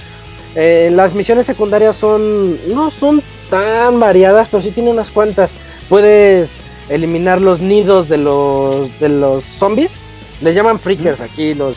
Eh, 0.54 0.90
las 0.92 1.14
misiones 1.14 1.46
secundarias 1.46 1.96
son 1.96 2.58
no 2.74 2.90
son 2.90 3.22
tan 3.50 4.00
variadas, 4.00 4.48
pero 4.48 4.62
sí 4.62 4.70
tiene 4.70 4.90
unas 4.90 5.10
cuantas. 5.10 5.56
Puedes 5.88 6.62
eliminar 6.88 7.40
los 7.40 7.60
nidos 7.60 8.08
de 8.08 8.18
los, 8.18 8.98
de 9.00 9.08
los 9.08 9.44
zombies. 9.44 9.96
Les 10.40 10.54
llaman 10.54 10.78
freakers 10.78 11.20
aquí, 11.20 11.54
los... 11.54 11.76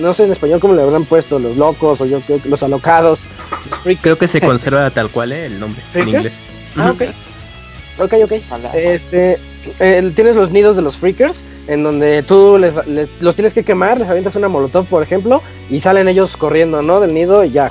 No 0.00 0.14
sé 0.14 0.24
en 0.24 0.30
español 0.30 0.60
cómo 0.60 0.74
le 0.74 0.82
habrán 0.82 1.04
puesto, 1.04 1.40
los 1.40 1.56
locos 1.56 2.00
o 2.00 2.06
yo 2.06 2.20
creo 2.20 2.40
que 2.40 2.48
los 2.48 2.62
alocados. 2.62 3.20
Creo 4.00 4.16
que 4.16 4.28
se 4.28 4.40
conserva 4.40 4.88
tal 4.90 5.10
cual 5.10 5.32
¿eh? 5.32 5.46
el 5.46 5.58
nombre 5.58 5.82
en 5.94 6.08
inglés. 6.08 6.38
Ah, 6.76 6.92
ok. 6.92 7.02
Ok, 7.98 8.14
ok. 8.24 8.32
Este, 8.74 9.38
tienes 10.14 10.36
los 10.36 10.50
nidos 10.50 10.76
de 10.76 10.82
los 10.82 10.96
freakers, 10.96 11.44
en 11.66 11.82
donde 11.82 12.22
tú 12.22 12.58
les, 12.58 12.74
los 13.20 13.34
tienes 13.34 13.54
que 13.54 13.64
quemar, 13.64 13.98
les 13.98 14.08
avientas 14.08 14.36
una 14.36 14.48
molotov, 14.48 14.86
por 14.86 15.02
ejemplo, 15.02 15.42
y 15.70 15.80
salen 15.80 16.08
ellos 16.08 16.36
corriendo, 16.36 16.82
¿no? 16.82 17.00
Del 17.00 17.14
nido 17.14 17.44
y 17.44 17.50
ya. 17.50 17.70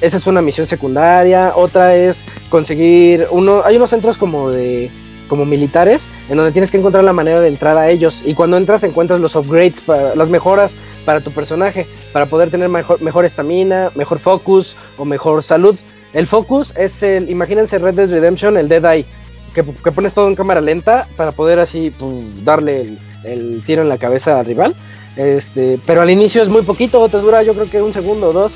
esa 0.00 0.16
es 0.16 0.26
una 0.26 0.42
misión 0.42 0.66
secundaria. 0.66 1.52
Otra 1.54 1.94
es 1.94 2.24
conseguir 2.48 3.26
uno. 3.30 3.62
Hay 3.64 3.76
unos 3.76 3.90
centros 3.90 4.16
como 4.18 4.50
de 4.50 4.90
como 5.32 5.46
militares, 5.46 6.10
en 6.28 6.36
donde 6.36 6.52
tienes 6.52 6.70
que 6.70 6.76
encontrar 6.76 7.04
la 7.04 7.14
manera 7.14 7.40
de 7.40 7.48
entrar 7.48 7.78
a 7.78 7.88
ellos. 7.88 8.22
Y 8.26 8.34
cuando 8.34 8.58
entras 8.58 8.84
encuentras 8.84 9.18
los 9.18 9.34
upgrades, 9.34 9.82
las 10.14 10.28
mejoras 10.28 10.76
para 11.06 11.22
tu 11.22 11.30
personaje, 11.30 11.86
para 12.12 12.26
poder 12.26 12.50
tener 12.50 12.68
mejor 12.68 13.24
estamina, 13.24 13.90
mejor, 13.94 14.18
focus 14.18 14.76
o 14.98 15.06
mejor 15.06 15.42
salud. 15.42 15.74
El 16.12 16.26
focus 16.26 16.74
es 16.76 17.02
el, 17.02 17.30
imagínense 17.30 17.78
Red 17.78 17.94
Dead 17.94 18.10
Redemption, 18.10 18.58
el 18.58 18.68
Dead 18.68 18.84
Eye, 18.84 19.06
que, 19.52 19.62
pones 19.62 20.14
todo 20.14 20.28
en 20.28 20.34
cámara 20.34 20.60
lenta 20.60 21.08
para 21.16 21.32
poder 21.32 21.58
así 21.58 21.92
darle 22.44 22.96
el, 23.24 23.62
tiro 23.64 23.82
en 23.82 23.88
la 23.88 23.98
cabeza 23.98 24.40
al 24.40 24.46
rival. 24.46 24.74
Este, 25.16 25.78
pero 25.86 26.02
al 26.02 26.10
inicio 26.10 26.42
es 26.42 26.48
muy 26.48 26.62
poquito, 26.62 27.06
te 27.08 27.18
dura 27.18 27.42
yo 27.42 27.52
creo 27.54 27.68
que 27.68 27.82
un 27.82 27.92
segundo 27.92 28.30
o 28.30 28.32
dos. 28.32 28.52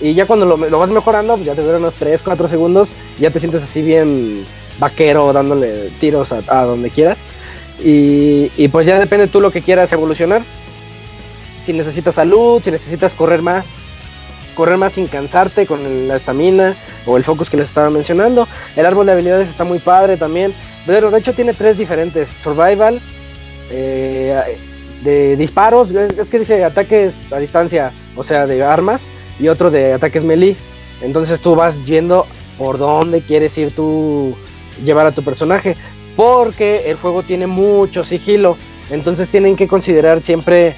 Y 0.00 0.14
ya 0.14 0.26
cuando 0.26 0.46
lo, 0.46 0.78
vas 0.78 0.90
mejorando, 0.90 1.34
pues 1.34 1.46
ya 1.46 1.54
te 1.54 1.62
dura 1.62 1.76
unos 1.76 1.94
3, 1.94 2.22
4 2.22 2.48
segundos. 2.48 2.92
ya 3.18 3.30
te 3.30 3.38
sientes 3.38 3.62
así 3.62 3.82
bien 3.82 4.46
vaquero 4.78 5.32
dándole 5.32 5.90
tiros 6.00 6.32
a, 6.32 6.64
donde 6.64 6.90
quieras. 6.90 7.20
Y, 7.82 8.50
y, 8.56 8.68
pues 8.68 8.86
ya 8.86 8.98
depende 8.98 9.26
tú 9.26 9.40
lo 9.40 9.50
que 9.50 9.62
quieras 9.62 9.92
evolucionar. 9.92 10.42
Si 11.64 11.72
necesitas 11.72 12.14
salud, 12.14 12.62
si 12.62 12.70
necesitas 12.70 13.14
correr 13.14 13.42
más, 13.42 13.66
correr 14.60 14.76
más 14.76 14.92
sin 14.92 15.06
cansarte 15.06 15.64
con 15.64 16.06
la 16.06 16.16
estamina 16.16 16.76
o 17.06 17.16
el 17.16 17.24
focus 17.24 17.48
que 17.48 17.56
les 17.56 17.68
estaba 17.68 17.88
mencionando. 17.88 18.46
El 18.76 18.84
árbol 18.84 19.06
de 19.06 19.12
habilidades 19.12 19.48
está 19.48 19.64
muy 19.64 19.78
padre 19.78 20.18
también. 20.18 20.52
Pero 20.84 21.10
de 21.10 21.18
hecho 21.18 21.32
tiene 21.32 21.54
tres 21.54 21.78
diferentes. 21.78 22.28
Survival, 22.42 23.00
eh, 23.70 24.58
de 25.02 25.34
disparos, 25.36 25.90
es, 25.92 26.28
que 26.28 26.40
dice 26.40 26.62
ataques 26.62 27.32
a 27.32 27.38
distancia, 27.38 27.90
o 28.16 28.22
sea, 28.22 28.46
de 28.46 28.62
armas, 28.62 29.08
y 29.38 29.48
otro 29.48 29.70
de 29.70 29.94
ataques 29.94 30.24
melee. 30.24 30.58
Entonces 31.00 31.40
tú 31.40 31.54
vas 31.54 31.82
viendo 31.82 32.26
por 32.58 32.76
dónde 32.76 33.22
quieres 33.22 33.56
ir 33.56 33.74
tú 33.74 34.36
llevar 34.84 35.06
a 35.06 35.12
tu 35.12 35.22
personaje. 35.22 35.74
Porque 36.16 36.90
el 36.90 36.98
juego 36.98 37.22
tiene 37.22 37.46
mucho 37.46 38.04
sigilo. 38.04 38.58
Entonces 38.90 39.30
tienen 39.30 39.56
que 39.56 39.68
considerar 39.68 40.22
siempre 40.22 40.74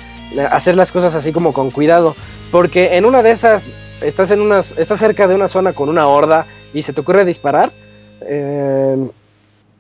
hacer 0.51 0.77
las 0.77 0.93
cosas 0.93 1.15
así 1.15 1.33
como 1.33 1.53
con 1.53 1.71
cuidado. 1.71 2.15
Porque 2.51 2.97
en 2.97 3.05
una 3.05 3.23
de 3.23 3.31
esas 3.31 3.65
estás 4.01 4.31
en 4.31 4.41
unas, 4.41 4.77
estás 4.79 4.99
cerca 4.99 5.27
de 5.27 5.35
una 5.35 5.49
zona 5.49 5.73
con 5.73 5.89
una 5.89 6.07
horda 6.07 6.47
y 6.75 6.83
se 6.83 6.93
te 6.93 7.01
ocurre 7.01 7.25
disparar. 7.25 7.73
Eh, 8.23 8.97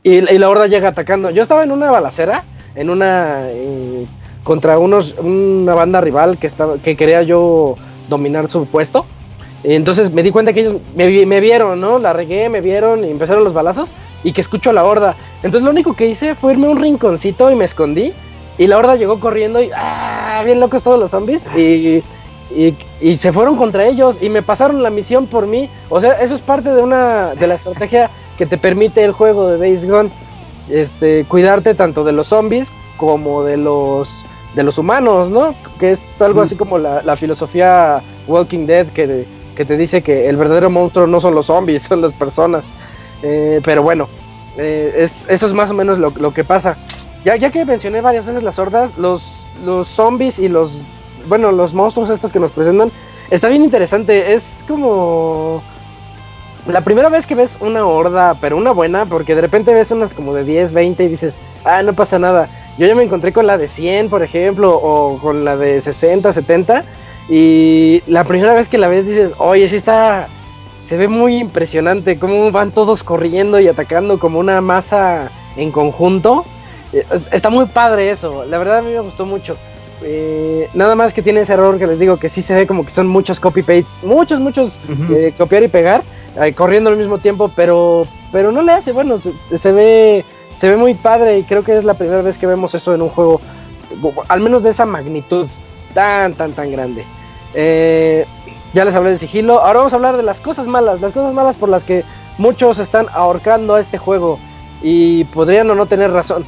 y, 0.02 0.20
la 0.20 0.48
horda 0.48 0.66
llega 0.66 0.88
atacando. 0.88 1.30
Yo 1.30 1.42
estaba 1.42 1.62
en 1.64 1.72
una 1.72 1.90
balacera, 1.90 2.44
en 2.74 2.90
una 2.90 3.42
eh, 3.44 4.06
contra 4.42 4.78
unos 4.78 5.14
una 5.18 5.74
banda 5.74 6.00
rival 6.00 6.38
que 6.38 6.46
estaba 6.46 6.78
que 6.78 6.96
quería 6.96 7.22
yo 7.22 7.76
dominar 8.08 8.48
su 8.48 8.66
puesto. 8.66 9.06
Y 9.64 9.74
entonces 9.74 10.10
me 10.12 10.24
di 10.24 10.32
cuenta 10.32 10.52
que 10.52 10.60
ellos 10.60 10.76
me, 10.96 11.24
me, 11.24 11.38
vieron, 11.38 11.80
¿no? 11.80 12.00
La 12.00 12.12
regué, 12.12 12.48
me 12.48 12.60
vieron 12.60 13.04
y 13.04 13.10
empezaron 13.10 13.44
los 13.44 13.52
balazos 13.52 13.90
y 14.24 14.32
que 14.32 14.40
escucho 14.40 14.70
a 14.70 14.72
la 14.72 14.84
horda. 14.84 15.14
Entonces 15.36 15.62
lo 15.62 15.70
único 15.70 15.94
que 15.94 16.08
hice 16.08 16.34
fue 16.34 16.52
irme 16.52 16.66
a 16.66 16.70
un 16.70 16.80
rinconcito 16.80 17.50
y 17.50 17.54
me 17.54 17.64
escondí. 17.64 18.12
Y 18.62 18.68
la 18.68 18.78
horda 18.78 18.94
llegó 18.94 19.18
corriendo 19.18 19.60
y 19.60 19.70
¡ah! 19.74 20.40
Bien 20.44 20.60
locos 20.60 20.84
todos 20.84 20.96
los 20.96 21.10
zombies. 21.10 21.48
Y, 21.56 22.04
y, 23.00 23.16
se 23.16 23.32
fueron 23.32 23.56
contra 23.56 23.88
ellos 23.88 24.18
y 24.20 24.28
me 24.28 24.40
pasaron 24.40 24.84
la 24.84 24.90
misión 24.90 25.26
por 25.26 25.48
mí. 25.48 25.68
O 25.88 26.00
sea, 26.00 26.12
eso 26.12 26.36
es 26.36 26.42
parte 26.42 26.72
de 26.72 26.80
una 26.80 27.34
de 27.34 27.48
la 27.48 27.54
estrategia 27.54 28.08
que 28.38 28.46
te 28.46 28.58
permite 28.58 29.02
el 29.02 29.10
juego 29.10 29.48
de 29.48 29.58
Days 29.58 29.84
Gone. 29.84 30.10
Este, 30.70 31.24
cuidarte 31.24 31.74
tanto 31.74 32.04
de 32.04 32.12
los 32.12 32.28
zombies 32.28 32.70
como 32.98 33.42
de 33.42 33.56
los 33.56 34.24
de 34.54 34.62
los 34.62 34.78
humanos, 34.78 35.28
¿no? 35.28 35.56
Que 35.80 35.90
es 35.90 36.22
algo 36.22 36.42
así 36.42 36.54
como 36.54 36.78
la, 36.78 37.16
filosofía 37.16 38.00
Walking 38.28 38.66
Dead 38.66 38.86
que, 38.88 39.26
que, 39.56 39.64
te 39.64 39.76
dice 39.76 40.02
que 40.02 40.28
el 40.28 40.36
verdadero 40.36 40.70
monstruo 40.70 41.08
no 41.08 41.20
son 41.20 41.34
los 41.34 41.46
zombies, 41.46 41.82
son 41.88 42.00
las 42.00 42.12
personas. 42.12 42.66
Eh, 43.24 43.60
pero 43.64 43.82
bueno, 43.82 44.06
eh, 44.56 44.94
es, 44.98 45.28
eso 45.28 45.46
es 45.46 45.52
más 45.52 45.72
o 45.72 45.74
menos 45.74 45.98
lo, 45.98 46.10
lo, 46.10 46.32
que 46.32 46.44
pasa. 46.44 46.76
Ya, 47.24 47.36
ya 47.36 47.50
que 47.50 47.64
mencioné 47.64 48.00
varias 48.00 48.26
veces 48.26 48.42
las 48.42 48.58
hordas, 48.58 48.96
los, 48.98 49.22
los 49.64 49.88
zombies 49.88 50.38
y 50.38 50.48
los, 50.48 50.72
bueno, 51.28 51.52
los 51.52 51.72
monstruos 51.72 52.10
estos 52.10 52.32
que 52.32 52.40
nos 52.40 52.50
presentan, 52.50 52.90
está 53.30 53.48
bien 53.48 53.62
interesante. 53.62 54.34
Es 54.34 54.64
como 54.66 55.62
la 56.66 56.80
primera 56.80 57.08
vez 57.08 57.26
que 57.26 57.34
ves 57.34 57.56
una 57.60 57.86
horda, 57.86 58.34
pero 58.40 58.56
una 58.56 58.72
buena, 58.72 59.06
porque 59.06 59.34
de 59.34 59.40
repente 59.40 59.72
ves 59.72 59.90
unas 59.90 60.14
como 60.14 60.34
de 60.34 60.44
10, 60.44 60.72
20 60.72 61.04
y 61.04 61.08
dices, 61.08 61.40
ah, 61.64 61.82
no 61.82 61.92
pasa 61.92 62.18
nada. 62.18 62.48
Yo 62.78 62.86
ya 62.86 62.94
me 62.94 63.02
encontré 63.02 63.32
con 63.32 63.46
la 63.46 63.58
de 63.58 63.68
100, 63.68 64.08
por 64.08 64.22
ejemplo, 64.22 64.74
o 64.74 65.18
con 65.18 65.44
la 65.44 65.56
de 65.56 65.80
60, 65.80 66.32
70, 66.32 66.84
y 67.28 68.02
la 68.06 68.24
primera 68.24 68.54
vez 68.54 68.68
que 68.68 68.78
la 68.78 68.88
ves 68.88 69.06
dices, 69.06 69.32
oye, 69.38 69.68
sí 69.68 69.76
está, 69.76 70.28
se 70.84 70.96
ve 70.96 71.08
muy 71.08 71.38
impresionante, 71.38 72.18
cómo 72.18 72.50
van 72.50 72.70
todos 72.70 73.02
corriendo 73.02 73.60
y 73.60 73.68
atacando 73.68 74.18
como 74.18 74.38
una 74.38 74.60
masa 74.60 75.30
en 75.56 75.70
conjunto. 75.70 76.44
Eh, 76.92 77.06
está 77.32 77.50
muy 77.50 77.66
padre 77.66 78.10
eso, 78.10 78.44
la 78.44 78.58
verdad 78.58 78.78
a 78.78 78.82
mí 78.82 78.90
me 78.92 79.00
gustó 79.00 79.26
mucho. 79.26 79.56
Eh, 80.04 80.68
nada 80.74 80.96
más 80.96 81.14
que 81.14 81.22
tiene 81.22 81.40
ese 81.40 81.52
error 81.52 81.78
que 81.78 81.86
les 81.86 81.98
digo 81.98 82.16
que 82.16 82.28
sí 82.28 82.42
se 82.42 82.54
ve 82.54 82.66
como 82.66 82.84
que 82.84 82.90
son 82.90 83.06
muchos 83.06 83.38
copy 83.38 83.62
paste, 83.62 83.86
muchos, 84.02 84.40
muchos 84.40 84.80
eh, 85.10 85.32
copiar 85.38 85.62
y 85.62 85.68
pegar, 85.68 86.02
corriendo 86.56 86.90
al 86.90 86.96
mismo 86.96 87.18
tiempo, 87.18 87.50
pero, 87.54 88.06
pero 88.32 88.50
no 88.50 88.62
le 88.62 88.72
hace, 88.72 88.90
bueno, 88.90 89.20
se, 89.20 89.72
ve, 89.72 90.24
se 90.58 90.68
ve 90.68 90.76
muy 90.76 90.94
padre 90.94 91.38
y 91.38 91.44
creo 91.44 91.62
que 91.62 91.76
es 91.76 91.84
la 91.84 91.94
primera 91.94 92.20
vez 92.20 92.36
que 92.36 92.48
vemos 92.48 92.74
eso 92.74 92.94
en 92.94 93.02
un 93.02 93.10
juego, 93.10 93.40
al 94.26 94.40
menos 94.40 94.64
de 94.64 94.70
esa 94.70 94.86
magnitud 94.86 95.46
tan, 95.94 96.34
tan, 96.34 96.52
tan 96.52 96.72
grande. 96.72 97.04
ya 98.74 98.84
les 98.84 98.94
hablé 98.94 99.10
de 99.10 99.18
sigilo, 99.18 99.60
ahora 99.60 99.78
vamos 99.78 99.92
a 99.92 99.96
hablar 99.96 100.16
de 100.16 100.24
las 100.24 100.40
cosas 100.40 100.66
malas, 100.66 101.00
las 101.00 101.12
cosas 101.12 101.32
malas 101.32 101.56
por 101.56 101.68
las 101.68 101.84
que 101.84 102.02
muchos 102.38 102.80
están 102.80 103.06
ahorcando 103.12 103.76
a 103.76 103.80
este 103.80 103.98
juego 103.98 104.40
y 104.82 105.24
podrían 105.26 105.70
o 105.70 105.76
no 105.76 105.86
tener 105.86 106.10
razón. 106.10 106.44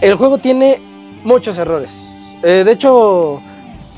El 0.00 0.14
juego 0.14 0.38
tiene 0.38 0.80
muchos 1.24 1.58
errores. 1.58 1.90
Eh, 2.42 2.62
de 2.64 2.72
hecho, 2.72 3.40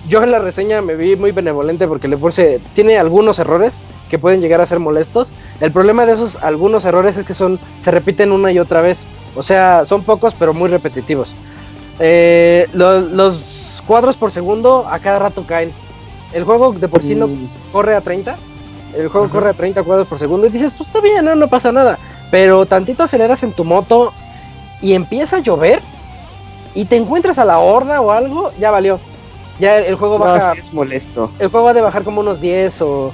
yo 0.09 0.23
en 0.23 0.31
la 0.31 0.39
reseña 0.39 0.81
me 0.81 0.95
vi 0.95 1.17
muy 1.17 1.33
benevolente 1.33 1.87
porque 1.89 2.09
le 2.09 2.17
puse. 2.17 2.61
Tiene 2.75 2.99
algunos 2.99 3.39
errores 3.39 3.75
que 4.09 4.19
pueden 4.19 4.41
llegar 4.41 4.61
a 4.61 4.67
ser 4.67 4.79
molestos. 4.79 5.29
El 5.61 5.73
problema 5.73 6.07
de 6.07 6.13
esos 6.13 6.37
algunos 6.37 6.85
errores 6.85 7.17
es 7.17 7.27
que 7.27 7.35
son. 7.35 7.59
se 7.81 7.91
repiten 7.91 8.33
una 8.33 8.53
y 8.53 8.59
otra 8.59 8.81
vez. 8.81 9.05
O 9.37 9.43
sea, 9.43 9.85
son 9.87 10.03
pocos 10.03 10.35
pero 10.39 10.55
muy 10.55 10.69
repetitivos. 10.69 11.35
Eh, 11.99 12.69
los, 12.73 13.83
cuadros 13.87 14.17
por 14.17 14.31
segundo 14.31 14.87
a 14.89 14.99
cada 15.01 15.19
rato 15.19 15.45
caen. 15.47 15.73
El 16.33 16.45
juego 16.45 16.73
de 16.73 16.89
por 16.89 17.03
sí 17.03 17.15
no 17.15 17.27
mm. 17.27 17.49
corre 17.73 17.95
a 17.95 18.01
30. 18.01 18.37
El 18.97 19.09
juego 19.09 19.29
corre 19.29 19.51
a 19.51 19.55
30 19.55 19.83
cuadros 19.83 20.07
por 20.07 20.19
segundo 20.19 20.47
y 20.47 20.51
dices, 20.51 20.73
pues 20.77 20.89
está 20.89 21.01
bien, 21.01 21.25
no, 21.25 21.35
no 21.35 21.49
pasa 21.49 21.73
nada. 21.73 21.99
Pero 22.31 22.67
tantito 22.67 23.03
aceleras 23.03 23.43
en 23.43 23.53
tu 23.53 23.65
moto 23.65 24.13
y 24.81 24.95
empieza 24.95 25.37
a 25.37 25.41
llover 25.41 25.83
y 26.75 26.85
te 26.85 26.97
encuentras 26.97 27.39
a 27.39 27.45
la 27.45 27.59
horda 27.59 28.01
o 28.01 28.11
algo, 28.11 28.53
ya 28.59 28.71
valió. 28.71 29.01
Ya 29.59 29.79
el, 29.79 29.97
juego 29.97 30.19
baja. 30.19 30.53
es 30.53 30.73
molesto. 30.73 31.31
El 31.41 31.49
juego 31.49 31.67
va 31.67 31.75
de 31.75 31.81
bajar 31.81 32.05
como 32.05 32.21
unos 32.21 32.41
10 32.41 32.81
o 32.83 33.13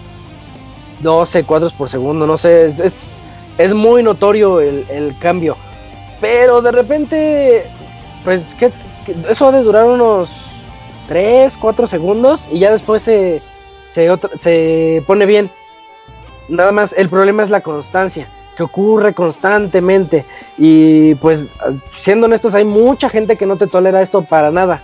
12 1.00 1.44
cuadros 1.44 1.72
por 1.72 1.88
segundo, 1.88 2.26
no 2.26 2.36
sé. 2.36 2.66
Es, 2.66 3.18
es, 3.56 3.74
muy 3.74 4.02
notorio 4.02 4.60
el, 4.60 5.14
cambio. 5.18 5.56
Pero 6.20 6.60
de 6.60 6.72
repente, 6.72 7.64
pues, 8.24 8.54
que 8.56 8.70
eso 9.28 9.48
ha 9.48 9.52
de 9.52 9.62
durar 9.62 9.86
unos 9.86 10.28
3, 11.08 11.56
4 11.56 11.86
segundos 11.86 12.46
y 12.52 12.58
ya 12.58 12.70
después 12.70 13.02
se, 13.02 13.40
se, 13.88 14.10
se 14.38 15.02
pone 15.06 15.24
bien. 15.24 15.50
Nada 16.50 16.72
más, 16.72 16.92
el 16.92 17.08
problema 17.08 17.42
es 17.42 17.48
la 17.48 17.62
constancia 17.62 18.28
que 18.56 18.62
ocurre 18.62 19.14
constantemente. 19.14 20.24
Y 20.58 21.14
pues, 21.16 21.46
siendo 21.98 22.26
honestos, 22.26 22.54
hay 22.54 22.64
mucha 22.64 23.08
gente 23.08 23.36
que 23.36 23.46
no 23.46 23.56
te 23.56 23.66
tolera 23.66 24.02
esto 24.02 24.22
para 24.22 24.50
nada. 24.50 24.80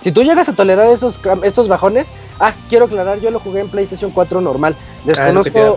Si 0.00 0.12
tú 0.12 0.22
llegas 0.22 0.48
a 0.48 0.52
tolerar 0.52 0.88
estos, 0.88 1.18
estos 1.42 1.68
bajones, 1.68 2.08
ah, 2.38 2.52
quiero 2.68 2.84
aclarar, 2.84 3.20
yo 3.20 3.30
lo 3.30 3.40
jugué 3.40 3.60
en 3.60 3.68
PlayStation 3.68 4.10
4 4.12 4.40
normal. 4.40 4.76
Ah, 5.18 5.32
desconozco, 5.32 5.76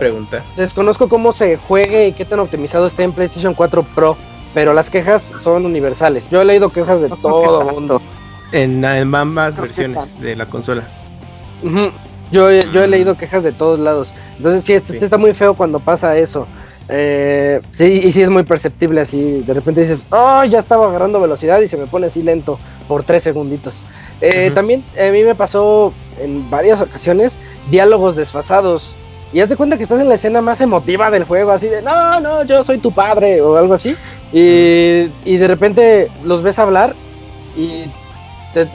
desconozco 0.56 1.08
cómo 1.08 1.32
se 1.32 1.56
juegue 1.56 2.08
y 2.08 2.12
qué 2.12 2.24
tan 2.24 2.38
optimizado 2.38 2.86
esté 2.86 3.02
en 3.02 3.12
PlayStation 3.12 3.54
4 3.54 3.82
Pro, 3.94 4.16
pero 4.54 4.74
las 4.74 4.90
quejas 4.90 5.32
son 5.42 5.66
universales. 5.66 6.28
Yo 6.30 6.40
he 6.40 6.44
leído 6.44 6.68
quejas 6.68 7.00
de 7.00 7.08
todo 7.08 7.62
el 7.62 7.74
mundo. 7.74 8.00
En, 8.52 8.84
ambas 8.84 9.56
versiones 9.56 10.20
de 10.20 10.36
la 10.36 10.46
consola. 10.46 10.84
yo, 12.30 12.50
yo 12.50 12.82
he 12.82 12.88
leído 12.88 13.16
quejas 13.16 13.42
de 13.42 13.52
todos 13.52 13.80
lados. 13.80 14.12
Entonces 14.36 14.64
sí, 14.64 14.72
este, 14.72 15.02
está 15.02 15.18
muy 15.18 15.34
feo 15.34 15.54
cuando 15.54 15.78
pasa 15.78 16.16
eso. 16.16 16.46
Eh, 16.88 17.60
sí, 17.76 18.00
y 18.04 18.12
sí 18.12 18.22
es 18.22 18.30
muy 18.30 18.42
perceptible 18.42 19.00
así. 19.00 19.42
De 19.46 19.54
repente 19.54 19.82
dices, 19.82 20.06
oh, 20.10 20.44
ya 20.44 20.58
estaba 20.58 20.88
agarrando 20.88 21.20
velocidad 21.20 21.60
y 21.60 21.68
se 21.68 21.76
me 21.76 21.86
pone 21.86 22.06
así 22.06 22.22
lento 22.22 22.58
por 22.88 23.04
tres 23.04 23.22
segunditos. 23.22 23.76
Eh, 24.20 24.50
También 24.54 24.84
a 24.98 25.10
mí 25.10 25.22
me 25.24 25.34
pasó 25.34 25.92
en 26.20 26.48
varias 26.50 26.80
ocasiones 26.80 27.38
diálogos 27.70 28.16
desfasados. 28.16 28.94
Y 29.32 29.40
haz 29.40 29.48
de 29.48 29.56
cuenta 29.56 29.78
que 29.78 29.84
estás 29.84 30.00
en 30.00 30.08
la 30.08 30.16
escena 30.16 30.42
más 30.42 30.60
emotiva 30.60 31.10
del 31.10 31.24
juego, 31.24 31.52
así 31.52 31.66
de, 31.66 31.80
no, 31.80 32.20
no, 32.20 32.44
yo 32.44 32.62
soy 32.64 32.78
tu 32.78 32.92
padre 32.92 33.40
o 33.40 33.56
algo 33.56 33.74
así. 33.74 33.96
Y, 34.32 35.08
y 35.24 35.36
de 35.38 35.48
repente 35.48 36.10
los 36.22 36.42
ves 36.42 36.58
hablar 36.58 36.94
y 37.56 37.84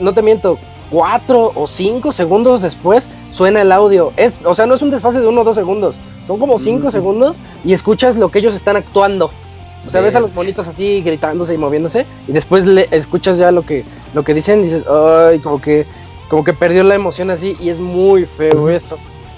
no 0.00 0.12
te 0.12 0.22
miento, 0.22 0.58
cuatro 0.90 1.52
o 1.54 1.66
cinco 1.66 2.12
segundos 2.12 2.60
después 2.60 3.06
suena 3.32 3.62
el 3.62 3.70
audio. 3.70 4.12
Es, 4.16 4.44
o 4.44 4.54
sea, 4.54 4.66
no 4.66 4.74
es 4.74 4.82
un 4.82 4.90
desfase 4.90 5.20
de 5.20 5.28
uno 5.28 5.42
o 5.42 5.44
dos 5.44 5.54
segundos, 5.56 5.96
son 6.28 6.38
como 6.38 6.60
cinco 6.60 6.90
segundos 6.92 7.38
y 7.64 7.72
escuchas 7.72 8.14
lo 8.16 8.28
que 8.28 8.38
ellos 8.38 8.54
están 8.54 8.76
actuando. 8.76 9.30
O 9.86 9.90
sea, 9.90 10.00
ves 10.02 10.14
a 10.14 10.20
los 10.20 10.32
bonitos 10.34 10.68
así 10.68 11.00
gritándose 11.02 11.54
y 11.54 11.58
moviéndose 11.58 12.04
y 12.28 12.32
después 12.32 12.64
le 12.66 12.86
escuchas 12.92 13.38
ya 13.38 13.50
lo 13.50 13.62
que 13.62 13.84
lo 14.14 14.22
que 14.22 14.34
dicen 14.34 14.60
y 14.60 14.64
dices, 14.64 14.84
"Ay, 14.88 15.40
como 15.40 15.60
que 15.60 15.86
como 16.28 16.44
que 16.44 16.52
perdió 16.52 16.84
la 16.84 16.94
emoción 16.94 17.30
así 17.30 17.56
y 17.60 17.70
es 17.70 17.80
muy 17.80 18.24
feo 18.26 18.68
eso." 18.68 18.96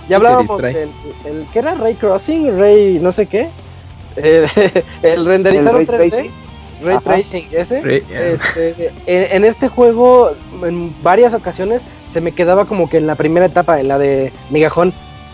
Ya 0.09 0.17
hablábamos 0.17 0.61
del 0.61 0.89
el, 1.25 1.47
¿qué 1.53 1.61
era 1.61 1.75
Ray 1.77 1.95
Crossing, 1.95 2.59
Ray 2.59 2.99
no 3.01 3.13
sé 3.13 3.27
qué. 3.27 3.49
El, 4.17 4.47
el 5.05 5.25
renderizado 5.25 5.79
El 5.79 5.87
3D. 5.87 5.97
ray 5.99 6.11
tracing. 6.11 6.31
Ray 6.83 6.97
Ajá. 6.97 7.05
Tracing, 7.15 7.47
ese. 7.53 7.81
Ray- 7.81 8.03
Este, 8.11 8.91
en, 9.07 9.37
en 9.37 9.45
este 9.45 9.69
juego, 9.69 10.33
en 10.65 10.93
varias 11.03 11.33
ocasiones, 11.33 11.83
se 12.11 12.21
me 12.21 12.33
quedaba 12.33 12.65
como 12.65 12.89
que 12.91 12.97
en 12.97 13.07
la 13.07 13.15
primera 13.15 13.47
etapa, 13.47 13.79
en 13.79 13.87
la 13.87 13.99
de 13.99 14.33
Migajón. 14.51 14.93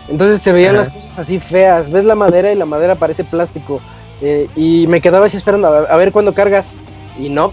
Entonces 0.09 0.41
se 0.41 0.51
veían 0.51 0.75
Ajá. 0.75 0.85
las 0.85 0.93
cosas 0.93 1.19
así 1.19 1.39
feas. 1.39 1.91
Ves 1.91 2.05
la 2.05 2.15
madera 2.15 2.51
y 2.51 2.55
la 2.55 2.65
madera 2.65 2.95
parece 2.95 3.23
plástico. 3.23 3.81
Eh, 4.21 4.47
y 4.55 4.87
me 4.87 5.01
quedaba 5.01 5.25
así 5.27 5.37
esperando 5.37 5.67
a 5.67 5.81
ver, 5.81 5.97
ver 5.97 6.11
cuándo 6.11 6.33
cargas. 6.33 6.73
Y 7.19 7.29
no, 7.29 7.51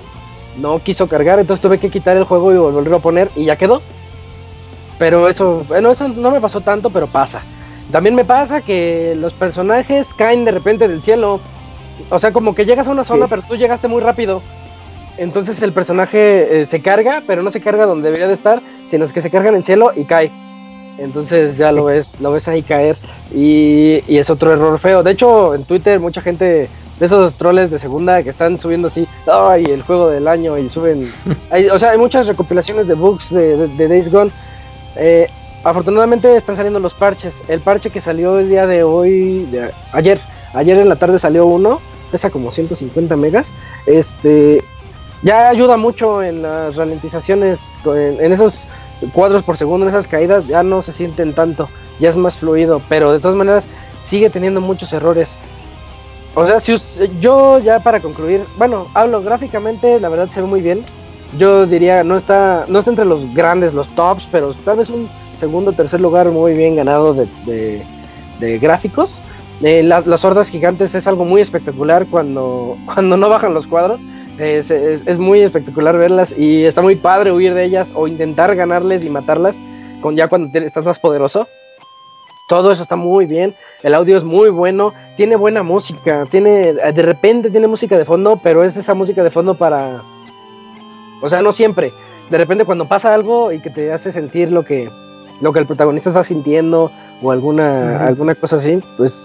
no 0.61 0.79
quiso 0.79 1.09
cargar. 1.09 1.39
Entonces 1.41 1.61
tuve 1.63 1.79
que 1.79 1.91
quitar 1.91 2.17
el 2.17 2.25
juego 2.25 2.53
y 2.53 2.57
volverlo 2.57 2.97
a 2.97 3.01
poner. 3.01 3.31
Y 3.37 3.45
ya 3.45 3.57
quedó. 3.57 3.83
Pero 4.99 5.29
eso, 5.29 5.65
bueno, 5.69 5.91
eso 5.91 6.09
no 6.09 6.31
me 6.31 6.41
pasó 6.41 6.61
tanto, 6.61 6.91
pero 6.91 7.07
pasa. 7.07 7.41
También 7.91 8.15
me 8.15 8.25
pasa 8.25 8.61
que 8.61 9.15
los 9.19 9.33
personajes 9.33 10.15
caen 10.15 10.45
de 10.45 10.53
repente 10.53 10.87
del 10.89 11.03
cielo. 11.03 11.41
O 12.11 12.19
sea, 12.19 12.33
como 12.33 12.55
que 12.55 12.65
llegas 12.65 12.89
a 12.89 12.93
una 12.93 13.05
zona, 13.05 13.27
Sí. 13.27 13.31
pero 13.31 13.43
tú 13.43 13.57
llegaste 13.57 13.89
muy 13.89 14.01
rápido. 14.01 14.41
Entonces 15.17 15.63
el 15.63 15.73
personaje 15.73 16.63
eh, 16.63 16.67
se 16.67 16.81
carga, 16.83 17.23
pero 17.27 17.43
no 17.43 17.51
se 17.51 17.61
carga 17.61 17.87
donde 17.87 18.07
debería 18.07 18.27
de 18.27 18.35
estar, 18.35 18.61
sino 18.87 19.05
es 19.05 19.13
que 19.13 19.21
se 19.21 19.31
carga 19.31 19.49
en 19.49 19.55
el 19.57 19.65
cielo 19.65 19.93
y 19.95 20.05
cae. 20.05 20.33
Entonces 20.99 21.57
ya 21.59 21.73
lo 21.73 21.85
ves, 21.85 22.15
lo 22.21 22.33
ves 22.33 22.47
ahí 22.49 22.62
caer. 22.62 22.97
Y, 23.35 24.01
y 24.07 24.19
es 24.19 24.31
otro 24.31 24.53
error 24.53 24.79
feo. 24.79 25.03
De 25.03 25.11
hecho, 25.12 25.55
en 25.55 25.65
Twitter 25.65 25.99
mucha 26.01 26.21
gente 26.21 26.69
de 27.01 27.07
esos 27.07 27.35
troles 27.35 27.71
de 27.71 27.79
segunda 27.81 28.23
que 28.23 28.31
están 28.31 28.59
subiendo 28.61 28.87
así, 28.89 29.07
ay, 29.27 29.65
el 29.65 29.83
juego 29.83 30.09
del 30.11 30.29
año 30.29 30.57
y 30.59 30.71
suben. 30.71 31.11
hay- 31.51 31.66
o 31.69 31.79
sea, 31.79 31.91
hay 31.91 31.99
muchas 31.99 32.27
recopilaciones 32.27 32.87
de 32.87 32.95
bugs 32.95 33.31
de, 33.31 33.57
de- 33.57 33.69
de 33.69 33.89
Days 33.89 34.11
Gone. 34.12 34.31
Eh, 34.97 35.29
afortunadamente 35.65 36.37
están 36.37 36.55
saliendo 36.57 36.79
los 36.79 36.95
parches. 36.95 37.43
El 37.49 37.61
parche 37.61 37.91
que 37.91 38.01
salió 38.01 38.39
el 38.39 38.49
día 38.49 38.66
de 38.66 38.85
hoy, 38.85 39.45
de- 39.51 39.71
ayer, 39.93 40.21
ayer 40.53 40.79
en 40.79 40.89
la 40.89 40.97
tarde 40.97 41.19
salió 41.19 41.47
uno, 41.47 41.81
pesa 42.12 42.31
como 42.31 42.53
150 42.53 43.16
megas. 43.16 43.49
Este 43.87 44.62
ya 45.23 45.49
ayuda 45.49 45.77
mucho 45.79 46.23
en 46.23 46.43
las 46.43 46.77
ralentizaciones, 46.77 47.61
en 47.87 48.33
esos 48.33 48.66
cuadros 49.12 49.43
por 49.43 49.57
segundo, 49.57 49.87
en 49.87 49.91
esas 49.95 50.09
caídas, 50.09 50.47
ya 50.47 50.62
no 50.62 50.83
se 50.83 50.93
sienten 50.93 51.33
tanto, 51.35 51.69
ya 52.01 52.09
es 52.09 52.16
más 52.16 52.39
fluido, 52.39 52.81
pero 52.89 53.12
de 53.12 53.21
todas 53.21 53.37
maneras 53.37 53.66
sigue 54.01 54.31
teniendo 54.31 54.61
muchos 54.61 54.93
errores. 54.93 55.35
O 56.35 56.47
sea, 56.47 56.59
si 56.61 56.73
us- 56.75 56.83
yo 57.21 57.59
ya 57.59 57.79
para 57.81 58.01
concluir, 58.01 58.45
bueno, 58.59 58.89
hablo 58.95 59.23
gráficamente, 59.23 60.01
la 60.01 60.09
verdad 60.09 60.29
se 60.31 60.41
ve 60.41 60.47
muy 60.49 60.61
bien. 60.62 60.83
Yo 61.39 61.66
diría, 61.66 62.05
no 62.05 62.16
está, 62.16 62.65
no 62.69 62.79
está 62.79 62.91
entre 62.91 63.05
los 63.05 63.33
grandes, 63.35 63.75
los 63.75 63.89
tops, 63.95 64.29
pero 64.31 64.53
tal 64.65 64.77
vez 64.79 64.89
un 64.91 65.09
segundo 65.39 65.71
o 65.73 65.75
tercer 65.75 66.01
lugar 66.01 66.29
muy 66.31 66.55
bien 66.55 66.77
ganado 66.77 67.15
de, 67.15 67.83
gráficos. 68.61 69.11
Eh, 69.62 69.83
la- 69.83 70.01
las 70.01 70.25
hordas 70.25 70.49
gigantes 70.49 70.95
es 70.95 71.07
algo 71.07 71.25
muy 71.25 71.41
espectacular 71.41 72.07
cuando, 72.07 72.77
cuando 72.87 73.16
no 73.16 73.29
bajan 73.29 73.55
los 73.55 73.66
cuadros. 73.66 74.01
Es, 74.39 74.70
es- 74.70 75.02
es 75.06 75.19
muy 75.19 75.40
espectacular 75.40 75.97
verlas 75.97 76.35
y 76.36 76.65
está 76.65 76.82
muy 76.82 76.97
padre 76.97 77.31
huir 77.32 77.55
de 77.55 77.65
ellas 77.65 77.93
o 77.94 78.09
intentar 78.09 78.55
ganarles 78.56 79.05
y 79.05 79.11
matarlas 79.11 79.56
con 80.01 80.16
ya 80.16 80.28
cuando 80.28 80.51
te- 80.51 80.65
estás 80.65 80.85
más 80.85 80.98
poderoso. 80.98 81.47
Todo 82.48 82.73
eso 82.73 82.82
está 82.82 82.97
muy 82.97 83.24
bien. 83.27 83.55
El 83.82 83.94
audio 83.94 84.16
es 84.19 84.24
muy 84.24 84.51
bueno. 84.51 84.93
Tiene 85.16 85.36
buena 85.36 85.62
música. 85.62 86.27
Tiene 86.31 86.74
de 86.74 87.02
repente 87.02 87.51
tiene 87.51 87.69
música 87.69 87.97
de 87.97 88.05
fondo, 88.05 88.39
pero 88.43 88.62
es 88.65 88.77
esa 88.77 88.93
música 88.94 89.23
de 89.23 89.31
fondo 89.31 89.55
para 89.55 90.02
o 91.23 91.28
sea, 91.31 91.40
no 91.40 91.52
siempre. 91.52 91.93
De 92.31 92.36
repente 92.39 92.65
cuando 92.65 92.86
pasa 92.86 93.15
algo 93.15 93.52
y 93.52 93.61
que 93.61 93.70
te 93.70 93.93
hace 93.93 94.12
sentir 94.12 94.51
lo 94.52 94.62
que 94.65 94.90
lo 95.40 95.52
que 95.52 95.59
el 95.61 95.66
protagonista 95.66 96.11
está 96.11 96.23
sintiendo 96.23 96.90
o 97.23 97.31
alguna 97.31 98.06
alguna 98.06 98.35
cosa 98.35 98.56
así, 98.56 98.78
pues 98.97 99.19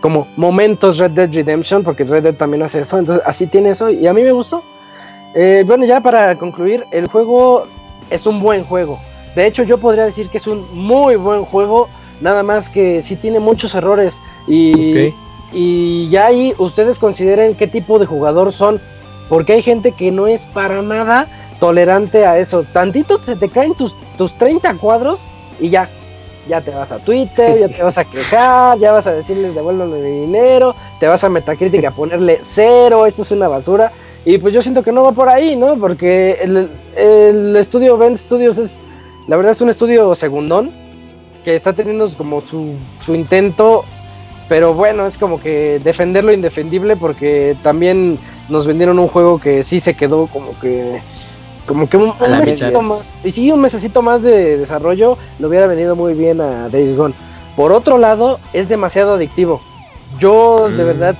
como 0.00 0.26
momentos 0.36 0.98
Red 0.98 1.12
Dead 1.12 1.32
Redemption, 1.32 1.82
porque 1.82 2.04
Red 2.04 2.24
Dead 2.24 2.34
también 2.34 2.62
hace 2.62 2.80
eso, 2.80 2.98
entonces 2.98 3.22
así 3.26 3.46
tiene 3.46 3.70
eso 3.70 3.90
y 3.90 4.06
a 4.06 4.12
mí 4.12 4.22
me 4.22 4.32
gustó. 4.32 4.62
Eh, 5.34 5.62
bueno, 5.66 5.84
ya 5.84 6.00
para 6.00 6.36
concluir, 6.36 6.84
el 6.90 7.06
juego 7.06 7.66
es 8.10 8.26
un 8.26 8.40
buen 8.40 8.64
juego. 8.64 8.98
De 9.34 9.46
hecho, 9.46 9.62
yo 9.62 9.78
podría 9.78 10.04
decir 10.04 10.28
que 10.28 10.38
es 10.38 10.46
un 10.46 10.66
muy 10.74 11.16
buen 11.16 11.44
juego, 11.44 11.88
nada 12.20 12.42
más 12.42 12.68
que 12.68 13.02
sí 13.02 13.14
tiene 13.16 13.38
muchos 13.38 13.74
errores 13.74 14.20
y, 14.48 15.14
y 15.52 16.08
ya 16.08 16.26
ahí 16.26 16.54
ustedes 16.58 16.98
consideren 16.98 17.54
qué 17.54 17.68
tipo 17.68 17.98
de 17.98 18.06
jugador 18.06 18.52
son, 18.52 18.80
porque 19.28 19.52
hay 19.52 19.62
gente 19.62 19.92
que 19.92 20.10
no 20.10 20.26
es 20.26 20.46
para 20.48 20.82
nada 20.82 21.28
tolerante 21.60 22.26
a 22.26 22.38
eso. 22.38 22.64
Tantito 22.72 23.22
se 23.24 23.36
te 23.36 23.48
caen 23.48 23.74
tus, 23.74 23.94
tus 24.18 24.32
30 24.34 24.74
cuadros 24.78 25.20
y 25.60 25.68
ya, 25.68 25.88
ya 26.50 26.60
te 26.60 26.72
vas 26.72 26.90
a 26.90 26.98
Twitter, 26.98 27.58
ya 27.60 27.68
te 27.68 27.82
vas 27.82 27.96
a 27.96 28.04
quejar, 28.04 28.78
ya 28.78 28.90
vas 28.90 29.06
a 29.06 29.12
decirles 29.12 29.54
devuélveme 29.54 30.00
mi 30.00 30.20
dinero, 30.26 30.74
te 30.98 31.06
vas 31.06 31.22
a 31.22 31.28
Metacritic 31.28 31.84
a 31.84 31.92
ponerle 31.92 32.40
cero, 32.42 33.06
esto 33.06 33.22
es 33.22 33.30
una 33.30 33.48
basura. 33.48 33.92
Y 34.24 34.36
pues 34.38 34.52
yo 34.52 34.60
siento 34.60 34.82
que 34.82 34.92
no 34.92 35.04
va 35.04 35.12
por 35.12 35.28
ahí, 35.28 35.56
¿no? 35.56 35.78
Porque 35.78 36.38
el, 36.42 36.68
el 36.96 37.56
estudio 37.56 37.96
Bend 37.96 38.16
Studios 38.16 38.58
es, 38.58 38.80
la 39.28 39.36
verdad 39.36 39.52
es 39.52 39.60
un 39.60 39.70
estudio 39.70 40.14
segundón, 40.14 40.72
que 41.44 41.54
está 41.54 41.72
teniendo 41.72 42.08
como 42.18 42.40
su, 42.40 42.74
su 43.02 43.14
intento, 43.14 43.84
pero 44.48 44.74
bueno, 44.74 45.06
es 45.06 45.16
como 45.16 45.40
que 45.40 45.80
defender 45.84 46.24
lo 46.24 46.32
indefendible 46.32 46.96
porque 46.96 47.56
también 47.62 48.18
nos 48.48 48.66
vendieron 48.66 48.98
un 48.98 49.08
juego 49.08 49.38
que 49.38 49.62
sí 49.62 49.78
se 49.78 49.94
quedó 49.94 50.26
como 50.26 50.58
que 50.58 51.00
como 51.70 51.88
que 51.88 51.96
un, 51.96 52.12
un 52.20 52.38
mesecito 52.40 52.82
más. 52.82 53.14
Y 53.22 53.30
sí, 53.30 53.50
un 53.52 53.60
mesecito 53.60 54.02
más 54.02 54.22
de 54.22 54.58
desarrollo 54.58 55.16
le 55.38 55.46
hubiera 55.46 55.68
venido 55.68 55.94
muy 55.94 56.14
bien 56.14 56.40
a 56.40 56.68
Days 56.68 56.96
Gone. 56.96 57.14
Por 57.54 57.70
otro 57.70 57.96
lado, 57.96 58.40
es 58.52 58.68
demasiado 58.68 59.14
adictivo. 59.14 59.60
Yo 60.18 60.68
de 60.68 60.82
Mm. 60.82 60.86
verdad 60.86 61.14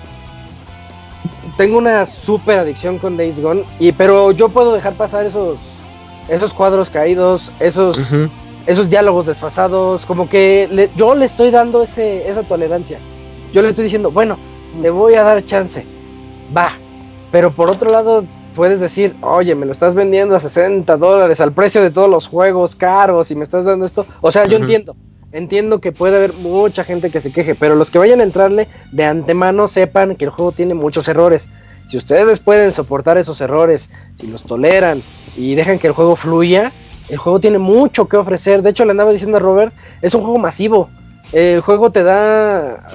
tengo 1.57 1.79
una 1.79 2.05
súper 2.05 2.59
adicción 2.59 2.99
con 2.99 3.17
Days 3.17 3.41
Gone, 3.41 3.63
y, 3.79 3.93
pero 3.93 4.33
yo 4.33 4.49
puedo 4.49 4.73
dejar 4.73 4.95
pasar 4.95 5.25
esos, 5.25 5.59
esos 6.29 6.53
cuadros 6.53 6.91
caídos, 6.91 7.53
esos, 7.61 7.97
esos 8.67 8.91
diálogos 8.91 9.27
desfasados, 9.27 10.05
como 10.05 10.29
que 10.29 10.69
le- 10.71 10.91
yo 10.97 11.15
le 11.15 11.27
estoy 11.27 11.51
dando 11.53 11.83
ese, 11.85 12.29
esa 12.29 12.43
tolerancia. 12.43 12.99
Yo 13.53 13.63
le 13.63 13.69
estoy 13.69 13.85
diciendo, 13.85 14.11
bueno, 14.11 14.37
te 14.83 14.91
voy 14.91 15.15
a 15.15 15.23
dar 15.23 15.45
chance, 15.45 15.85
va. 16.57 16.73
Pero 17.31 17.53
por 17.53 17.71
otro 17.71 17.91
lado, 17.91 18.25
puedes 18.55 18.81
decir, 18.81 19.15
oye, 19.23 19.55
me 19.55 19.67
lo 19.67 19.73
estás 19.73 19.95
vendiendo 19.95 20.35
a 20.35 20.41
60 20.41 20.97
dólares 20.97 21.41
al 21.41 21.53
precio 21.53 21.83
de 21.83 21.91
todos 21.91 22.11
los 22.11 22.27
juegos 22.27 22.75
caros 22.75 23.31
y 23.31 23.35
me 23.35 23.45
estás 23.45 23.65
dando 23.65 23.87
esto. 23.87 24.07
O 24.21 24.33
sea, 24.33 24.47
yo 24.47 24.59
entiendo, 24.59 24.97
entiendo 25.33 25.81
que 25.81 25.93
puede 25.93 26.17
haber 26.17 26.33
mucha 26.35 26.85
gente 26.85 27.11
que 27.11 27.21
se 27.21 27.33
queje, 27.33 27.55
pero 27.55 27.75
los 27.75 27.91
que 27.91 27.99
vayan 27.99 28.21
a 28.21 28.25
entrarle 28.25 28.69
de 28.93 29.05
antemano 29.05 29.69
sepan 29.69 30.17
que 30.17 30.25
el 30.25 30.31
juego 30.31 30.53
tiene 30.53 30.75
muchos 30.75 31.09
errores. 31.09 31.49
Si 31.89 31.97
ustedes 31.97 32.39
pueden 32.39 32.73
soportar 32.73 33.19
esos 33.19 33.41
errores, 33.41 33.91
si 34.15 34.27
los 34.29 34.45
toleran 34.45 35.03
y 35.37 35.55
dejan 35.55 35.79
que 35.79 35.89
el 35.89 35.93
juego 35.93 36.17
fluya, 36.17 36.73
el 37.09 37.19
juego 37.19 37.41
tiene 37.41 37.59
mucho 37.59 38.07
que 38.07 38.17
ofrecer. 38.17 38.63
De 38.63 38.71
hecho, 38.71 38.85
le 38.85 38.93
andaba 38.93 39.11
diciendo 39.11 39.39
a 39.39 39.41
Robert, 39.41 39.73
es 40.01 40.15
un 40.15 40.23
juego 40.23 40.39
masivo. 40.39 40.89
El 41.33 41.61
juego 41.61 41.91
te 41.91 42.03
da 42.05 42.87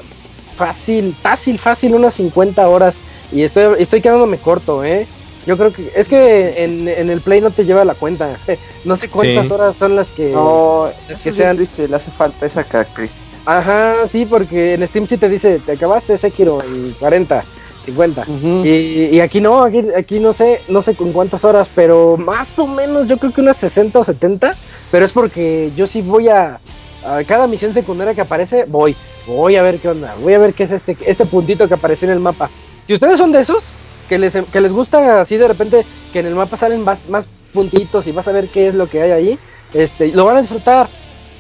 fácil, 0.56 1.14
fácil, 1.14 1.60
fácil 1.60 1.94
unas 1.96 2.14
50 2.14 2.68
horas 2.68 3.02
y 3.32 3.44
estoy, 3.44 3.76
estoy 3.80 4.02
quedándome 4.02 4.38
corto, 4.38 4.84
¿eh? 4.84 5.06
Yo 5.46 5.58
creo 5.58 5.72
que 5.72 5.92
es 5.96 6.08
que 6.08 6.64
en, 6.64 6.88
en 6.88 7.10
el 7.10 7.22
Play 7.22 7.40
no 7.42 7.52
te 7.52 7.66
lleva 7.66 7.86
la 7.86 7.94
cuenta. 7.94 8.30
No 8.86 8.96
sé 8.98 9.10
cuántas 9.10 9.48
Sí. 9.48 9.54
horas 9.54 9.76
son 9.76 9.96
las 9.96 10.12
que... 10.12 10.30
No, 10.32 10.86
que 11.08 11.14
eso 11.14 11.30
es 11.30 11.36
sean- 11.36 11.56
triste, 11.56 11.88
le 11.88 11.96
hace 11.96 12.12
falta 12.12 12.46
esa 12.46 12.64
característica. 12.64 13.26
Ajá, 13.46 14.08
sí, 14.08 14.26
porque 14.26 14.74
en 14.76 14.88
Steam 14.88 15.06
sí 15.08 15.18
te 15.18 15.28
dice, 15.30 15.60
te 15.60 15.74
acabaste 15.74 16.18
Sekiro 16.18 16.62
en 16.64 16.94
40, 17.00 17.44
50. 17.84 18.26
Y, 18.64 19.10
y 19.12 19.20
aquí 19.22 19.40
no, 19.42 19.64
aquí, 19.64 19.84
aquí 19.96 20.20
no 20.20 20.34
sé, 20.34 20.62
no 20.68 20.82
sé 20.82 20.96
con 20.96 21.12
cuántas 21.14 21.44
horas, 21.46 21.70
pero 21.74 22.16
más 22.18 22.58
o 22.60 22.66
menos 22.68 23.08
yo 23.08 23.18
creo 23.18 23.32
que 23.32 23.42
unas 23.42 23.58
60 23.58 24.00
o 24.00 24.04
70, 24.04 24.56
pero 24.92 25.06
es 25.06 25.12
porque 25.12 25.72
yo 25.76 25.86
sí 25.88 26.02
voy 26.02 26.30
a, 26.30 26.60
a 27.06 27.24
cada 27.24 27.46
misión 27.48 27.74
secundaria 27.74 28.14
que 28.16 28.22
aparece, 28.22 28.66
voy. 28.66 28.96
voy 29.28 29.56
a 29.56 29.62
ver 29.64 29.80
qué 29.80 29.90
onda, 29.90 30.16
voy 30.22 30.34
a 30.34 30.40
ver 30.40 30.54
qué 30.56 30.64
es 30.64 30.72
este, 30.72 30.96
este 31.06 31.26
puntito 31.26 31.68
que 31.68 31.74
apareció 31.76 32.08
en 32.08 32.14
el 32.14 32.20
mapa. 32.20 32.50
Si 32.86 32.94
ustedes 32.96 33.18
son 33.20 33.32
de 33.32 33.40
esos, 33.42 33.70
que 34.08 34.18
les, 34.18 34.34
que 34.52 34.62
les 34.62 34.72
gusta 34.72 35.22
así 35.22 35.38
de 35.38 35.48
repente 35.48 35.86
que 36.12 36.20
en 36.20 36.28
el 36.28 36.36
mapa 36.36 36.58
salen 36.58 36.82
más, 36.82 37.00
más 37.10 37.28
puntitos 37.54 38.06
y 38.08 38.12
vas 38.12 38.28
a 38.28 38.32
ver 38.32 38.48
qué 38.50 38.68
es 38.68 38.74
lo 38.76 38.88
que 38.88 39.02
hay 39.02 39.12
ahí, 39.12 39.40
este, 39.74 40.10
lo 40.10 40.26
van 40.26 40.38
a 40.38 40.42
disfrutar. 40.42 40.88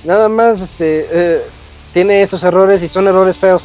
Nada 0.03 0.29
más 0.29 0.61
este, 0.61 1.07
eh, 1.11 1.41
tiene 1.93 2.21
esos 2.21 2.43
errores 2.43 2.81
y 2.83 2.87
son 2.87 3.07
errores 3.07 3.37
feos. 3.37 3.63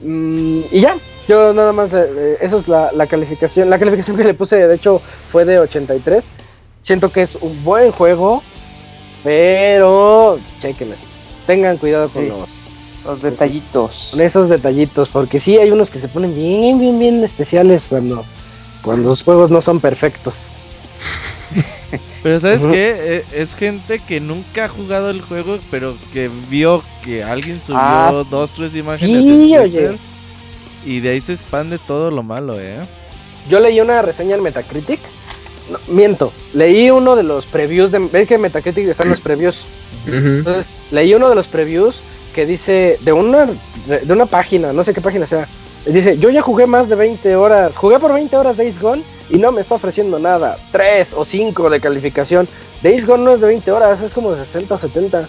Mm, 0.00 0.60
y 0.72 0.80
ya, 0.80 0.96
yo 1.28 1.52
nada 1.52 1.72
más, 1.72 1.92
eh, 1.92 2.06
eh, 2.16 2.38
eso 2.40 2.58
es 2.58 2.68
la, 2.68 2.90
la 2.92 3.06
calificación. 3.06 3.68
La 3.68 3.78
calificación 3.78 4.16
que 4.16 4.24
le 4.24 4.34
puse, 4.34 4.56
de 4.66 4.74
hecho, 4.74 5.00
fue 5.30 5.44
de 5.44 5.58
83. 5.58 6.30
Siento 6.82 7.10
que 7.10 7.22
es 7.22 7.34
un 7.36 7.62
buen 7.64 7.90
juego, 7.92 8.42
pero 9.22 10.38
chequenles. 10.60 11.00
Tengan 11.46 11.76
cuidado 11.78 12.08
con 12.08 12.22
Sí. 12.24 12.28
los 12.28 12.59
Los 13.04 13.22
detallitos. 13.22 14.08
con 14.10 14.20
esos 14.20 14.48
detallitos, 14.48 15.08
porque 15.08 15.40
sí 15.40 15.56
hay 15.58 15.70
unos 15.70 15.90
que 15.90 15.98
se 15.98 16.08
ponen 16.08 16.34
bien, 16.34 16.78
bien, 16.78 16.98
bien 16.98 17.24
especiales 17.24 17.86
cuando, 17.88 18.24
cuando 18.82 19.10
los 19.10 19.22
juegos 19.22 19.50
no 19.50 19.60
son 19.60 19.80
perfectos. 19.80 20.34
Pero 22.22 22.38
¿sabes 22.38 22.62
qué? 22.66 22.96
Eh, 23.00 23.24
Es 23.32 23.54
gente 23.54 23.98
que 23.98 24.20
nunca 24.20 24.66
ha 24.66 24.68
jugado 24.68 25.08
el 25.10 25.22
juego, 25.22 25.58
pero 25.70 25.96
que 26.12 26.30
vio 26.50 26.82
que 27.02 27.24
alguien 27.24 27.60
subió 27.62 27.78
Ah, 27.80 28.22
dos, 28.30 28.52
tres 28.52 28.74
imágenes. 28.74 29.22
Sí, 29.22 29.54
en 29.54 29.60
oye. 29.60 29.78
Twitter, 29.78 29.96
Y 30.84 31.00
de 31.00 31.08
ahí 31.10 31.20
se 31.22 31.32
expande 31.32 31.78
todo 31.78 32.10
lo 32.10 32.22
malo, 32.22 32.60
¿eh? 32.60 32.76
Yo 33.48 33.58
leí 33.58 33.80
una 33.80 34.02
reseña 34.02 34.36
en 34.36 34.42
Metacritic. 34.42 35.00
No, 35.72 35.78
miento, 35.94 36.30
leí 36.52 36.90
uno 36.90 37.16
de 37.16 37.22
los 37.22 37.46
previews 37.46 37.90
de. 37.90 37.98
¿Ves 37.98 38.28
que 38.28 38.34
en 38.34 38.42
Metacritic 38.42 38.86
están 38.88 39.08
los 39.08 39.20
previews? 39.20 39.62
Entonces, 40.06 40.66
leí 40.90 41.14
uno 41.14 41.28
de 41.30 41.34
los 41.34 41.46
previews 41.46 41.96
que 42.34 42.46
dice 42.46 42.98
de 43.00 43.12
una 43.12 43.46
de 43.86 44.12
una 44.12 44.26
página, 44.26 44.72
no 44.72 44.84
sé 44.84 44.92
qué 44.94 45.00
página 45.00 45.26
sea. 45.26 45.48
Dice, 45.86 46.18
yo 46.18 46.28
ya 46.30 46.42
jugué 46.42 46.66
más 46.66 46.88
de 46.88 46.94
20 46.94 47.34
horas, 47.36 47.74
jugué 47.76 47.98
por 47.98 48.12
20 48.12 48.36
horas 48.36 48.56
Days 48.58 48.80
Gone 48.80 49.02
y 49.30 49.38
no 49.38 49.50
me 49.50 49.62
está 49.62 49.76
ofreciendo 49.76 50.18
nada. 50.18 50.56
3 50.72 51.14
o 51.14 51.24
5 51.24 51.70
de 51.70 51.80
calificación. 51.80 52.46
Days 52.82 53.06
Gone 53.06 53.24
no 53.24 53.32
es 53.32 53.40
de 53.40 53.46
20 53.46 53.72
horas, 53.72 54.00
es 54.00 54.12
como 54.12 54.32
de 54.32 54.38
60 54.44 54.74
o 54.74 54.78
70. 54.78 55.28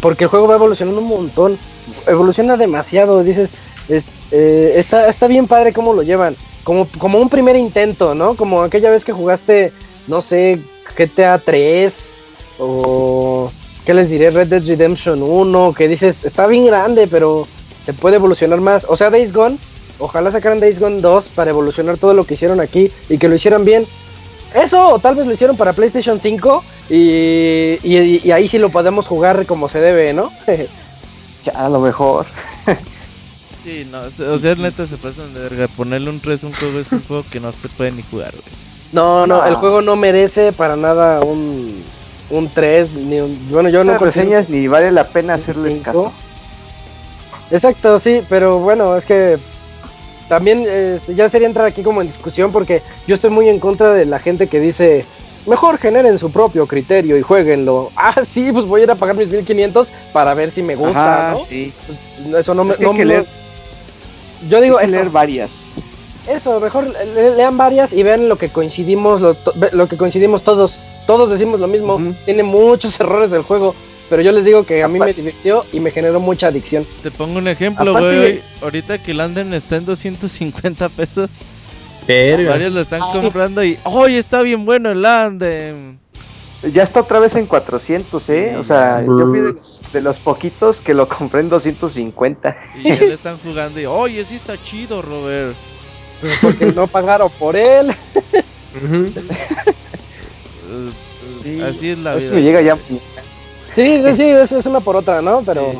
Porque 0.00 0.24
el 0.24 0.30
juego 0.30 0.48
va 0.48 0.54
evolucionando 0.54 1.00
un 1.00 1.08
montón. 1.08 1.58
Evoluciona 2.06 2.56
demasiado, 2.56 3.22
dices, 3.22 3.50
es- 3.88 4.06
eh, 4.32 4.74
está, 4.76 5.08
está 5.08 5.26
bien 5.26 5.46
padre 5.46 5.72
cómo 5.72 5.92
lo 5.92 6.02
llevan. 6.02 6.34
Como, 6.64 6.88
como 6.98 7.18
un 7.18 7.28
primer 7.28 7.54
intento, 7.56 8.14
¿no? 8.14 8.34
Como 8.34 8.62
aquella 8.62 8.90
vez 8.90 9.04
que 9.04 9.12
jugaste, 9.12 9.72
no 10.08 10.20
sé, 10.22 10.58
GTA 10.96 11.38
3 11.38 12.16
o... 12.58 13.50
¿Qué 13.86 13.94
les 13.94 14.10
diré? 14.10 14.30
Red 14.30 14.48
Dead 14.48 14.66
Redemption 14.66 15.22
1, 15.22 15.72
que 15.76 15.86
dices, 15.88 16.24
está 16.24 16.46
bien 16.48 16.66
grande, 16.66 17.06
pero 17.06 17.46
se 17.84 17.92
puede 17.94 18.16
evolucionar 18.16 18.60
más. 18.60 18.84
O 18.88 18.96
sea, 18.96 19.10
Days 19.10 19.32
Gone, 19.32 19.58
ojalá 20.00 20.30
sacaran 20.32 20.58
Days 20.60 20.80
Gone 20.80 21.00
2 21.00 21.28
para 21.34 21.50
evolucionar 21.50 21.96
todo 21.96 22.12
lo 22.12 22.24
que 22.24 22.34
hicieron 22.34 22.60
aquí 22.60 22.90
y 23.08 23.16
que 23.18 23.28
lo 23.28 23.36
hicieran 23.36 23.64
bien. 23.64 23.86
Eso, 24.54 24.88
o 24.88 24.98
tal 24.98 25.14
vez 25.14 25.26
lo 25.26 25.32
hicieron 25.32 25.56
para 25.56 25.72
PlayStation 25.72 26.18
5 26.20 26.64
y, 26.90 26.94
y- 27.82 28.20
y 28.24 28.30
ahí 28.32 28.48
sí 28.48 28.58
lo 28.58 28.70
podemos 28.70 29.06
jugar 29.06 29.44
como 29.46 29.68
se 29.68 29.80
debe, 29.80 30.12
¿no? 30.12 30.30
Ya, 31.44 31.52
a 31.52 31.68
lo 31.68 31.78
mejor. 31.78 32.26
Sí, 33.62 33.88
no, 33.90 34.00
o 34.32 34.38
sea, 34.38 34.54
neta 34.56 34.84
se 34.86 34.96
pasan 34.96 35.32
de 35.32 35.40
verga. 35.40 35.68
Ponerle 35.68 36.10
un 36.10 36.18
3 36.20 36.42
a 36.42 36.46
un 36.48 36.52
juego 36.54 36.78
es 36.80 36.90
un 36.90 37.02
juego 37.04 37.24
que 37.30 37.38
no 37.38 37.52
se 37.52 37.68
puede 37.68 37.92
ni 37.92 38.02
jugar, 38.02 38.32
güey. 38.32 38.42
no, 38.92 39.26
no, 39.28 39.38
No. 39.38 39.46
el 39.46 39.54
juego 39.54 39.80
no 39.80 39.94
merece 39.94 40.52
para 40.52 40.74
nada 40.76 41.20
un, 41.20 41.84
un 42.30 42.50
3, 42.50 42.92
ni 42.92 43.20
un... 43.20 43.48
Bueno, 43.50 43.68
yo 43.68 43.78
Yo 43.78 43.84
no 43.84 43.98
reseñas 43.98 44.48
ni 44.48 44.66
vale 44.68 44.90
la 44.90 45.04
pena 45.04 45.34
hacerles 45.34 45.74
cinco. 45.74 45.84
caso. 45.84 46.12
Exacto, 47.50 47.98
sí, 48.00 48.22
pero 48.28 48.58
bueno, 48.58 48.96
es 48.96 49.04
que 49.06 49.38
también 50.28 50.66
este, 50.68 51.14
ya 51.14 51.28
sería 51.28 51.46
entrar 51.46 51.66
aquí 51.66 51.82
como 51.84 52.00
en 52.00 52.08
discusión 52.08 52.50
porque 52.50 52.82
yo 53.06 53.14
estoy 53.14 53.30
muy 53.30 53.48
en 53.48 53.60
contra 53.60 53.94
de 53.94 54.04
la 54.04 54.18
gente 54.18 54.48
que 54.48 54.58
dice, 54.58 55.04
mejor 55.46 55.78
generen 55.78 56.18
su 56.18 56.32
propio 56.32 56.66
criterio 56.66 57.16
y 57.16 57.22
jueguenlo. 57.22 57.92
Ah, 57.96 58.24
sí, 58.24 58.50
pues 58.52 58.64
voy 58.66 58.80
a 58.80 58.84
ir 58.84 58.90
a 58.90 58.96
pagar 58.96 59.16
mis 59.16 59.28
1500 59.28 59.90
para 60.12 60.34
ver 60.34 60.50
si 60.50 60.62
me 60.62 60.74
gusta, 60.74 61.28
Ajá, 61.28 61.34
¿no? 61.34 61.40
sí. 61.40 61.72
Eso 62.36 62.54
no 62.54 62.64
me... 62.64 62.72
Es 62.72 62.78
que 62.78 62.84
hay 62.86 62.90
no 62.90 62.96
que 62.96 63.04
me- 63.04 63.14
leer- 63.18 63.26
yo 64.48 64.60
digo, 64.60 64.78
Hay 64.78 64.86
que 64.86 64.90
eso, 64.90 64.96
leer 65.00 65.10
varias. 65.10 65.70
eso, 66.28 66.58
mejor 66.58 66.88
le- 67.14 67.36
lean 67.36 67.56
varias 67.56 67.92
y 67.92 68.02
vean 68.02 68.28
lo 68.28 68.36
que 68.36 68.48
coincidimos, 68.48 69.20
lo, 69.20 69.36
lo 69.72 69.86
que 69.86 69.96
coincidimos 69.96 70.42
todos. 70.42 70.76
Todos 71.06 71.30
decimos 71.30 71.60
lo 71.60 71.68
mismo. 71.68 72.00
Tiene 72.24 72.42
muchos 72.42 72.98
errores 73.00 73.32
el 73.32 73.42
juego, 73.42 73.74
pero 74.10 74.22
yo 74.22 74.32
les 74.32 74.44
digo 74.44 74.64
que 74.64 74.82
a 74.82 74.88
mí 74.88 74.98
me 74.98 75.12
divirtió 75.12 75.64
y 75.72 75.80
me 75.80 75.90
generó 75.90 76.20
mucha 76.20 76.48
adicción. 76.48 76.84
Te 77.02 77.10
pongo 77.10 77.38
un 77.38 77.48
ejemplo, 77.48 77.92
güey. 77.92 78.16
de- 78.18 78.42
Ahorita 78.62 78.98
que 78.98 79.12
el 79.12 79.20
Anden 79.20 79.54
está 79.54 79.76
en 79.76 79.84
250 79.86 80.88
pesos, 80.90 81.30
Verga. 82.06 82.50
varios 82.50 82.72
lo 82.72 82.80
están 82.80 83.00
comprando 83.12 83.62
y 83.64 83.78
¡Oye, 83.84 84.18
está 84.18 84.42
bien 84.42 84.64
bueno 84.64 84.90
el 84.90 85.04
Anden! 85.04 85.98
Ya 86.72 86.82
está 86.82 87.00
otra 87.00 87.18
vez 87.20 87.36
en 87.36 87.46
400, 87.46 88.28
¿eh? 88.30 88.56
O 88.56 88.62
sea, 88.62 89.02
yo 89.04 89.26
fui 89.28 89.40
de 89.40 89.52
los, 89.52 89.84
de 89.92 90.00
los 90.00 90.18
poquitos 90.18 90.80
que 90.80 90.94
lo 90.94 91.06
compré 91.06 91.40
en 91.40 91.50
250. 91.50 92.56
Y 92.82 92.94
ya 92.94 93.00
le 93.04 93.12
están 93.14 93.38
jugando 93.38 93.78
y 93.78 93.84
¡Oye, 93.86 94.24
sí 94.24 94.36
está 94.36 94.54
chido, 94.60 95.02
Robert! 95.02 95.54
Porque 96.40 96.66
no 96.66 96.86
pagaron 96.86 97.30
por 97.38 97.56
él. 97.56 97.94
Eh, 98.74 99.12
Sí, 101.42 101.60
Así 101.62 101.90
es 101.90 101.98
la 101.98 102.14
vida. 102.16 102.30
me 102.32 102.42
llega 102.42 102.60
ya. 102.62 102.76
Sí, 103.74 104.02
sí, 104.04 104.16
sí, 104.16 104.22
es, 104.24 104.52
es 104.52 104.66
una 104.66 104.80
por 104.80 104.96
otra, 104.96 105.20
¿no? 105.22 105.42
Pero, 105.44 105.70
Sí. 105.72 105.78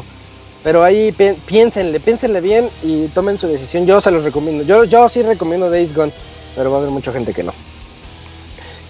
pero 0.65 0.83
ahí 0.85 1.13
pi- 1.13 1.35
piénsenle, 1.47 1.99
piénsenle 2.01 2.41
bien 2.41 2.69
y 2.83 3.07
tomen 3.09 3.39
su 3.39 3.47
decisión. 3.49 3.87
Yo 3.87 4.01
se 4.01 4.11
los 4.11 4.25
recomiendo. 4.25 4.65
Yo, 4.65 4.85
yo 4.85 5.09
sí 5.09 5.23
recomiendo 5.23 5.71
Days 5.71 5.95
Gone, 5.95 6.13
pero 6.55 6.71
va 6.71 6.77
a 6.77 6.81
haber 6.81 6.91
mucha 6.93 7.13
gente 7.13 7.33
que 7.33 7.43
no. 7.43 7.53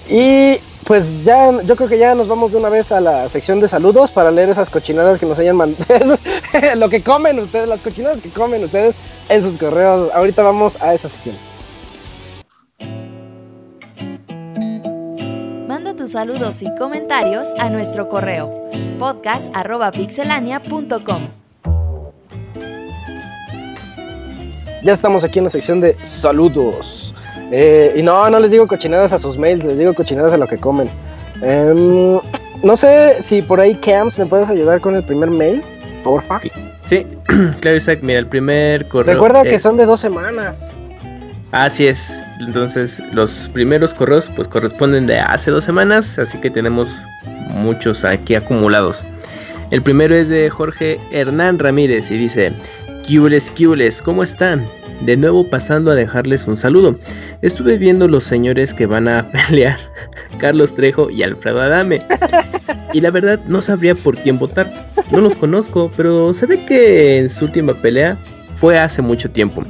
Y 0.09 0.59
pues 0.85 1.25
ya, 1.25 1.51
yo 1.63 1.75
creo 1.75 1.89
que 1.89 1.99
ya 1.99 2.15
nos 2.15 2.29
vamos 2.29 2.53
de 2.53 2.59
una 2.59 2.69
vez 2.69 2.93
a 2.93 3.01
la 3.01 3.29
sección 3.29 3.59
de 3.61 3.67
saludos 3.69 4.11
para 4.13 4.31
leer 4.31 4.49
esas 4.51 4.71
cochinadas 4.71 5.19
que 5.19 5.27
nos 5.27 5.39
hayan 5.39 5.57
mandado. 5.57 6.17
Lo 6.77 6.89
que 6.89 7.03
comen 7.03 7.39
ustedes, 7.41 7.69
las 7.69 7.81
cochinadas 7.81 8.21
que 8.21 8.31
comen 8.31 8.63
ustedes 8.65 8.95
en 9.29 9.43
sus 9.43 9.59
correos. 9.59 10.11
Ahorita 10.15 10.43
vamos 10.43 10.81
a 10.81 10.95
esa 10.95 11.09
sección. 11.09 11.37
Saludos 16.07 16.63
y 16.63 16.73
comentarios 16.77 17.53
a 17.59 17.69
nuestro 17.69 18.09
correo 18.09 18.71
podcast.pixelania.com. 18.97 21.23
Ya 24.85 24.93
estamos 24.93 25.25
aquí 25.25 25.41
en 25.41 25.47
la 25.47 25.51
sección 25.51 25.81
de 25.81 25.97
saludos. 26.05 27.13
Eh, 27.51 27.95
y 27.97 28.03
no, 28.03 28.31
no 28.31 28.39
les 28.39 28.53
digo 28.53 28.69
cochinadas 28.69 29.13
a 29.13 29.19
sus 29.19 29.37
mails, 29.37 29.65
les 29.65 29.79
digo 29.79 29.95
cochinadas 29.95 30.33
a 30.33 30.37
lo 30.37 30.47
que 30.47 30.59
comen. 30.59 30.89
Em, 31.43 32.21
no 32.63 32.77
sé 32.77 33.21
si 33.21 33.43
por 33.43 33.59
ahí, 33.59 33.75
Camps, 33.75 34.17
me 34.17 34.27
puedes 34.27 34.49
ayudar 34.49 34.81
con 34.81 34.95
el 34.95 35.03
primer 35.03 35.31
mail, 35.31 35.61
porfa. 36.05 36.41
Sí, 36.85 37.05
claro, 37.61 37.77
Isaac. 37.77 37.99
Mira, 38.03 38.21
el 38.21 38.29
primer 38.29 38.87
correo. 38.87 39.15
Recuerda 39.15 39.43
que 39.43 39.59
son 39.59 39.77
de 39.77 39.87
dos 39.87 40.01
semanas. 40.01 40.73
Así 41.51 41.89
es. 41.89 42.23
Entonces, 42.41 43.03
los 43.13 43.49
primeros 43.53 43.95
correos 43.95 44.31
pues 44.37 44.49
corresponden 44.49 45.07
de 45.07 45.19
hace 45.19 45.51
dos 45.51 45.65
semanas, 45.65 46.19
así 46.19 46.39
que 46.39 46.51
tenemos 46.51 46.95
muchos 47.51 48.05
aquí 48.05 48.35
acumulados. 48.35 49.07
El 49.71 49.83
primero 49.83 50.15
es 50.15 50.29
de 50.29 50.49
Jorge 50.51 51.01
Hernán 51.11 51.59
Ramírez 51.59 52.11
y 52.11 52.19
dice: 52.19 52.53
Kiules, 53.03 53.51
Kiules, 53.51 54.03
¿cómo 54.03 54.23
están? 54.23 54.67
De 55.03 55.17
nuevo 55.17 55.49
pasando 55.49 55.91
a 55.91 55.95
dejarles 55.95 56.47
un 56.47 56.57
saludo. 56.57 56.99
Estuve 57.43 57.77
viendo 57.79 58.09
los 58.09 58.25
señores 58.25 58.73
que 58.73 58.87
van 58.87 59.09
a 59.09 59.31
pelear, 59.49 59.79
Carlos 60.39 60.75
Trejo 60.75 61.11
y 61.11 61.23
Alfredo 61.23 61.61
Adame. 61.61 62.01
Y 62.93 63.01
la 63.01 63.11
verdad 63.11 63.41
no 63.47 63.61
sabría 63.61 63.95
por 63.95 64.17
quién 64.19 64.39
votar. 64.39 64.89
No 65.11 65.21
los 65.21 65.37
conozco, 65.37 65.91
pero 65.97 66.33
se 66.33 66.47
ve 66.47 66.65
que 66.65 67.19
en 67.19 67.31
su 67.31 67.47
última 67.47 67.75
pelea 67.75 68.17
fue 68.59 68.79
hace 68.79 69.03
mucho 69.03 69.31
tiempo. 69.31 69.63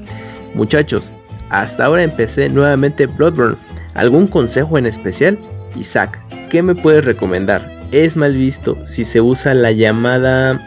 Muchachos, 0.54 1.12
hasta 1.50 1.84
ahora 1.84 2.02
empecé 2.02 2.48
nuevamente 2.48 3.06
Bloodborne. 3.06 3.56
¿Algún 3.94 4.26
consejo 4.26 4.76
en 4.78 4.86
especial? 4.86 5.38
Isaac, 5.76 6.18
¿qué 6.50 6.62
me 6.62 6.74
puedes 6.74 7.04
recomendar? 7.04 7.70
Es 7.92 8.16
mal 8.16 8.34
visto 8.34 8.76
si 8.84 9.04
se 9.04 9.20
usa 9.20 9.54
la 9.54 9.72
llamada 9.72 10.60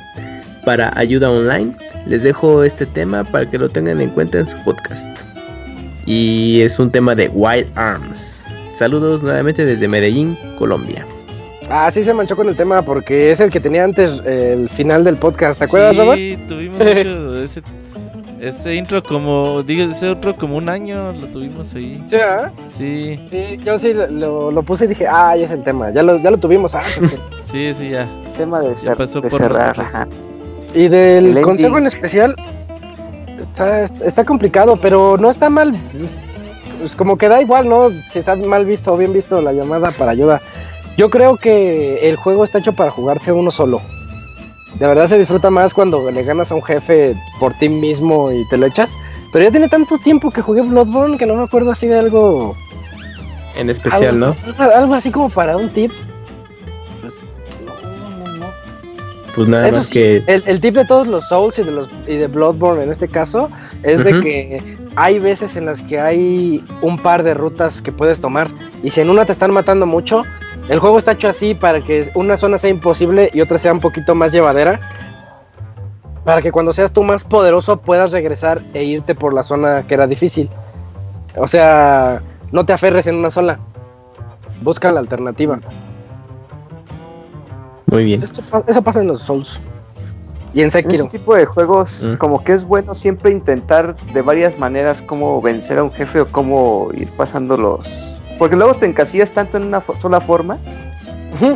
para 0.65 0.91
ayuda 0.97 1.29
online. 1.29 1.75
Les 2.05 2.23
dejo 2.23 2.63
este 2.63 2.85
tema 2.85 3.23
para 3.23 3.49
que 3.49 3.57
lo 3.57 3.69
tengan 3.69 4.01
en 4.01 4.09
cuenta 4.09 4.39
en 4.39 4.47
su 4.47 4.57
podcast. 4.63 5.09
Y 6.05 6.61
es 6.61 6.79
un 6.79 6.89
tema 6.91 7.13
de 7.13 7.27
Wild 7.29 7.67
Arms. 7.75 8.41
Saludos 8.73 9.21
nuevamente 9.21 9.65
desde 9.65 9.87
Medellín, 9.87 10.37
Colombia. 10.57 11.05
Ah, 11.69 11.91
sí 11.91 12.01
se 12.01 12.13
manchó 12.13 12.35
con 12.35 12.49
el 12.49 12.55
tema 12.55 12.81
porque 12.81 13.29
es 13.29 13.39
el 13.39 13.51
que 13.51 13.59
tenía 13.59 13.83
antes 13.83 14.19
el 14.25 14.67
final 14.69 15.03
del 15.03 15.17
podcast. 15.17 15.59
¿Te 15.59 15.65
acuerdas, 15.65 15.91
sí, 15.91 15.99
Robert? 15.99 16.47
tuvimos 16.47 16.79
mucho 16.79 17.43
ese, 17.43 17.61
ese 18.41 18.75
intro 18.75 19.03
como, 19.03 19.63
digo, 19.63 19.89
ese 19.91 20.09
otro 20.09 20.35
como 20.35 20.55
un 20.57 20.69
año 20.69 21.11
lo 21.13 21.27
tuvimos 21.27 21.73
ahí. 21.75 22.03
Sí, 22.09 22.15
¿ah? 22.15 22.51
Sí, 22.77 23.19
Sí, 23.29 23.57
yo 23.63 23.77
sí 23.77 23.93
lo, 23.93 24.51
lo 24.51 24.63
puse 24.63 24.85
y 24.85 24.87
dije, 24.87 25.05
ah, 25.07 25.35
ya 25.35 25.45
es 25.45 25.51
el 25.51 25.63
tema. 25.63 25.91
Ya 25.91 26.03
lo, 26.03 26.17
ya 26.19 26.31
lo 26.31 26.37
tuvimos 26.37 26.73
antes. 26.75 26.97
que- 26.97 27.19
sí, 27.51 27.73
sí, 27.73 27.89
ya. 27.89 28.07
Tema 28.37 28.59
de, 28.61 28.71
cer- 28.71 28.95
pasó 28.95 29.21
de 29.21 29.29
por 29.29 29.37
cerrar. 29.39 29.79
ajá. 29.79 30.07
Y 30.73 30.87
del 30.87 31.37
El 31.37 31.41
consejo 31.41 31.77
en 31.77 31.87
especial, 31.87 32.35
está, 33.41 33.83
está 33.83 34.23
complicado, 34.25 34.77
pero 34.81 35.17
no 35.17 35.29
está 35.29 35.49
mal. 35.49 35.75
Pues 36.79 36.95
como 36.95 37.17
que 37.17 37.27
da 37.27 37.41
igual, 37.41 37.67
¿no? 37.67 37.89
Si 37.91 38.19
está 38.19 38.35
mal 38.35 38.65
visto 38.65 38.93
o 38.93 38.97
bien 38.97 39.11
visto 39.11 39.41
la 39.41 39.51
llamada 39.51 39.91
para 39.91 40.11
ayuda. 40.11 40.41
Yo 40.95 41.09
creo 41.09 41.37
que 41.37 42.07
el 42.09 42.15
juego 42.17 42.43
está 42.43 42.59
hecho 42.59 42.73
para 42.73 42.91
jugarse 42.91 43.31
uno 43.31 43.51
solo. 43.51 43.81
De 44.75 44.87
verdad 44.87 45.07
se 45.07 45.17
disfruta 45.17 45.49
más 45.49 45.73
cuando 45.73 46.11
le 46.11 46.23
ganas 46.23 46.51
a 46.51 46.55
un 46.55 46.63
jefe 46.63 47.15
por 47.39 47.53
ti 47.55 47.69
mismo 47.69 48.31
y 48.31 48.47
te 48.49 48.57
lo 48.57 48.65
echas. 48.65 48.91
Pero 49.31 49.45
ya 49.45 49.51
tiene 49.51 49.69
tanto 49.69 49.97
tiempo 49.97 50.31
que 50.31 50.41
jugué 50.41 50.61
Bloodborne 50.61 51.17
que 51.17 51.25
no 51.25 51.35
me 51.35 51.43
acuerdo 51.43 51.71
así 51.71 51.87
de 51.87 51.99
algo. 51.99 52.55
En 53.55 53.69
especial, 53.69 54.23
algo, 54.23 54.35
¿no? 54.57 54.63
Algo, 54.63 54.93
así 54.93 55.11
como 55.11 55.29
para 55.29 55.57
un 55.57 55.69
tip. 55.69 55.91
Pues, 57.01 57.15
no, 57.65 58.25
no, 58.25 58.37
no. 58.37 58.45
Pues 59.35 59.47
nada 59.47 59.67
Eso 59.67 59.77
más 59.77 59.87
sí, 59.87 59.93
que. 59.93 60.23
el, 60.27 60.43
el 60.45 60.59
tip 60.59 60.75
de 60.75 60.85
todos 60.85 61.07
los 61.07 61.27
Souls 61.27 61.59
y 61.59 61.63
de 61.63 61.71
los 61.71 61.89
y 62.07 62.15
de 62.15 62.27
Bloodborne 62.27 62.83
en 62.83 62.91
este 62.91 63.07
caso 63.07 63.49
es 63.83 64.03
de 64.03 64.19
que 64.19 64.77
hay 64.95 65.19
veces 65.19 65.55
en 65.55 65.65
las 65.65 65.81
que 65.81 65.99
hay 65.99 66.63
un 66.81 66.97
par 66.97 67.23
de 67.23 67.33
rutas 67.33 67.81
que 67.81 67.91
puedes 67.91 68.19
tomar 68.19 68.49
y 68.83 68.89
si 68.89 69.01
en 69.01 69.09
una 69.09 69.25
te 69.25 69.31
están 69.31 69.51
matando 69.51 69.85
mucho, 69.85 70.23
el 70.69 70.79
juego 70.79 70.97
está 70.99 71.11
hecho 71.13 71.27
así 71.27 71.53
para 71.55 71.81
que 71.81 72.09
una 72.15 72.37
zona 72.37 72.57
sea 72.57 72.69
imposible 72.69 73.29
y 73.33 73.41
otra 73.41 73.57
sea 73.57 73.73
un 73.73 73.79
poquito 73.79 74.15
más 74.15 74.31
llevadera. 74.31 74.79
Para 76.23 76.41
que 76.41 76.51
cuando 76.51 76.71
seas 76.73 76.91
tú 76.91 77.03
más 77.03 77.23
poderoso 77.23 77.77
puedas 77.77 78.11
regresar 78.11 78.61
e 78.73 78.83
irte 78.83 79.15
por 79.15 79.33
la 79.33 79.41
zona 79.43 79.83
que 79.87 79.93
era 79.95 80.05
difícil. 80.07 80.49
O 81.35 81.47
sea, 81.47 82.21
no 82.51 82.65
te 82.65 82.73
aferres 82.73 83.07
en 83.07 83.15
una 83.15 83.29
sola. 83.31 83.59
Busca 84.61 84.91
la 84.91 84.99
alternativa. 84.99 85.59
Muy 87.87 88.05
bien. 88.05 88.21
Esto 88.21 88.41
eso 88.67 88.81
pasa 88.81 89.01
en 89.01 89.07
los 89.07 89.21
Souls. 89.21 89.59
Y 90.53 90.59
en 90.61 90.65
En 90.65 90.71
Sekiro. 90.71 90.93
ese 90.95 91.07
tipo 91.17 91.35
de 91.35 91.45
juegos, 91.45 92.09
Mm. 92.11 92.17
como 92.17 92.43
que 92.43 92.53
es 92.53 92.63
bueno 92.65 92.93
siempre 92.95 93.31
intentar 93.31 93.95
de 94.13 94.21
varias 94.21 94.57
maneras 94.57 95.01
cómo 95.01 95.41
vencer 95.41 95.77
a 95.79 95.83
un 95.83 95.91
jefe 95.91 96.21
o 96.21 96.27
cómo 96.27 96.89
ir 96.93 97.09
pasando 97.11 97.55
los. 97.57 98.18
Porque 98.39 98.55
luego 98.55 98.73
te 98.73 98.85
encasillas 98.87 99.31
tanto 99.31 99.57
en 99.57 99.65
una 99.65 99.81
sola 99.81 100.19
forma 100.19 100.57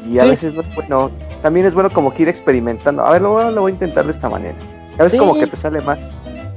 y 0.07 0.19
a 0.19 0.23
sí. 0.23 0.29
veces 0.29 0.53
no 0.53 0.61
es 0.61 0.75
bueno. 0.75 1.09
También 1.41 1.65
es 1.65 1.73
bueno 1.73 1.89
como 1.89 2.13
que 2.13 2.21
ir 2.23 2.29
experimentando. 2.29 3.03
A 3.05 3.11
ver, 3.13 3.21
lo, 3.23 3.49
lo 3.51 3.61
voy 3.61 3.71
a 3.71 3.73
intentar 3.73 4.05
de 4.05 4.11
esta 4.11 4.29
manera. 4.29 4.53
A 4.99 5.03
veces 5.03 5.13
Sí. 5.13 5.17
como 5.17 5.33
que 5.39 5.47
te 5.47 5.55
sale 5.55 5.81
más. 5.81 6.11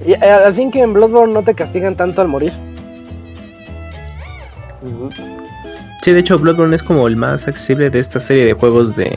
Y 0.06 0.12
eh, 0.12 0.18
al 0.20 0.54
fin 0.54 0.70
que 0.70 0.82
en 0.82 0.92
Bloodborne 0.92 1.32
no 1.32 1.42
te 1.42 1.54
castigan 1.54 1.96
tanto 1.96 2.20
al 2.20 2.28
morir. 2.28 2.52
Sí, 6.02 6.12
de 6.12 6.20
hecho, 6.20 6.38
Bloodborne 6.38 6.76
es 6.76 6.82
como 6.82 7.06
el 7.08 7.16
más 7.16 7.48
accesible 7.48 7.90
de 7.90 7.98
esta 7.98 8.20
serie 8.20 8.44
de 8.44 8.52
juegos 8.52 8.94
de. 8.94 9.16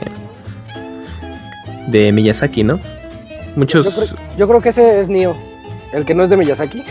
de 1.88 2.10
Miyazaki, 2.12 2.64
¿no? 2.64 2.80
Muchos. 3.56 3.86
Yo 3.86 3.92
creo, 3.92 4.20
yo 4.38 4.48
creo 4.48 4.60
que 4.60 4.68
ese 4.70 5.00
es 5.00 5.08
Nioh, 5.08 5.34
el 5.92 6.04
que 6.04 6.14
no 6.14 6.22
es 6.24 6.30
de 6.30 6.36
Miyazaki. 6.36 6.82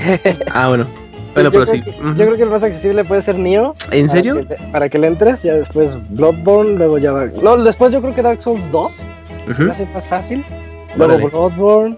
Ah, 0.54 0.68
bueno. 0.70 0.86
Bueno, 1.34 1.50
yo, 1.50 1.60
pero 1.60 1.66
creo 1.66 1.66
sí. 1.66 1.82
que, 1.82 1.92
yo 2.00 2.14
creo 2.26 2.36
que 2.38 2.44
el 2.44 2.50
más 2.50 2.64
accesible 2.64 3.04
puede 3.06 3.22
ser 3.22 3.38
Nioh. 3.38 3.76
¿En 3.92 4.08
para 4.08 4.18
serio? 4.22 4.48
que 4.48 4.56
para 4.72 4.90
que 4.90 4.98
le 4.98 5.08
entres, 5.08 5.44
ya 5.44 5.54
después 5.56 5.98
Bloodborne, 6.10 6.76
luego 6.78 6.98
ya. 6.98 7.12
No, 7.42 7.58
después 7.64 7.92
yo 7.94 8.02
creo 8.02 8.16
que 8.16 8.22
Dark 8.22 8.42
Souls 8.42 8.70
2 8.72 8.94
se 8.94 9.04
Ujú. 9.52 9.64
me 9.64 9.72
hace 9.72 9.86
más 9.88 10.08
fácil. 10.08 10.44
Luego 10.96 11.14
Órale. 11.16 11.30
Bloodborne. 11.30 11.98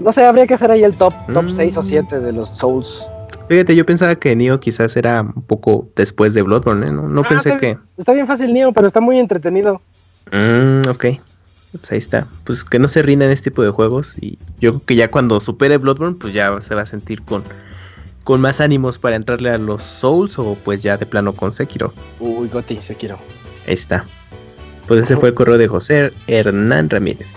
No 0.00 0.12
sé, 0.12 0.24
habría 0.24 0.46
que 0.46 0.54
hacer 0.54 0.70
ahí 0.70 0.82
el 0.84 0.94
top, 0.94 1.14
top 1.32 1.44
Mm. 1.44 1.50
6 1.50 1.76
o 1.76 1.82
7 1.82 2.20
de 2.20 2.32
los 2.32 2.50
Souls. 2.50 3.06
Fíjate, 3.48 3.74
yo 3.74 3.86
pensaba 3.86 4.14
que 4.16 4.34
Nioh 4.36 4.58
quizás 4.60 4.96
era 4.96 5.22
un 5.22 5.42
poco 5.42 5.88
después 5.96 6.34
de 6.34 6.42
Bloodborne, 6.42 6.86
¿eh? 6.86 6.92
No, 6.92 7.08
no 7.08 7.22
Ah, 7.22 7.28
pensé 7.28 7.50
está 7.50 7.60
que. 7.60 7.78
Está 7.96 8.12
bien 8.12 8.26
fácil 8.26 8.52
Nioh, 8.52 8.72
pero 8.72 8.86
está 8.86 9.00
muy 9.00 9.18
entretenido. 9.18 9.80
Mm, 10.30 10.88
ok. 10.88 11.04
Pues 11.72 11.90
ahí 11.92 11.98
está. 11.98 12.26
Pues 12.44 12.64
que 12.64 12.78
no 12.78 12.86
se 12.88 13.00
rinda 13.02 13.24
en 13.24 13.30
este 13.30 13.50
tipo 13.50 13.62
de 13.62 13.70
juegos. 13.70 14.16
Y 14.20 14.38
yo 14.60 14.72
creo 14.72 14.82
que 14.86 14.94
ya 14.94 15.08
cuando 15.10 15.40
supere 15.40 15.78
Bloodborne, 15.78 16.16
pues 16.20 16.34
ya 16.34 16.60
se 16.60 16.74
va 16.74 16.82
a 16.82 16.86
sentir 16.86 17.22
con, 17.22 17.42
con 18.24 18.40
más 18.40 18.60
ánimos 18.60 18.98
para 18.98 19.16
entrarle 19.16 19.50
a 19.50 19.58
los 19.58 19.82
Souls 19.82 20.38
o 20.38 20.56
pues 20.64 20.82
ya 20.82 20.96
de 20.96 21.06
plano 21.06 21.32
con 21.32 21.52
Sekiro. 21.52 21.92
Uy, 22.20 22.48
Goti, 22.48 22.76
Sekiro. 22.78 23.18
Ahí 23.66 23.74
está. 23.74 24.04
Pues 24.86 25.02
ese 25.02 25.16
fue 25.16 25.30
el 25.30 25.34
correo 25.34 25.58
de 25.58 25.68
José 25.68 26.12
Hernán 26.26 26.90
Ramírez. 26.90 27.28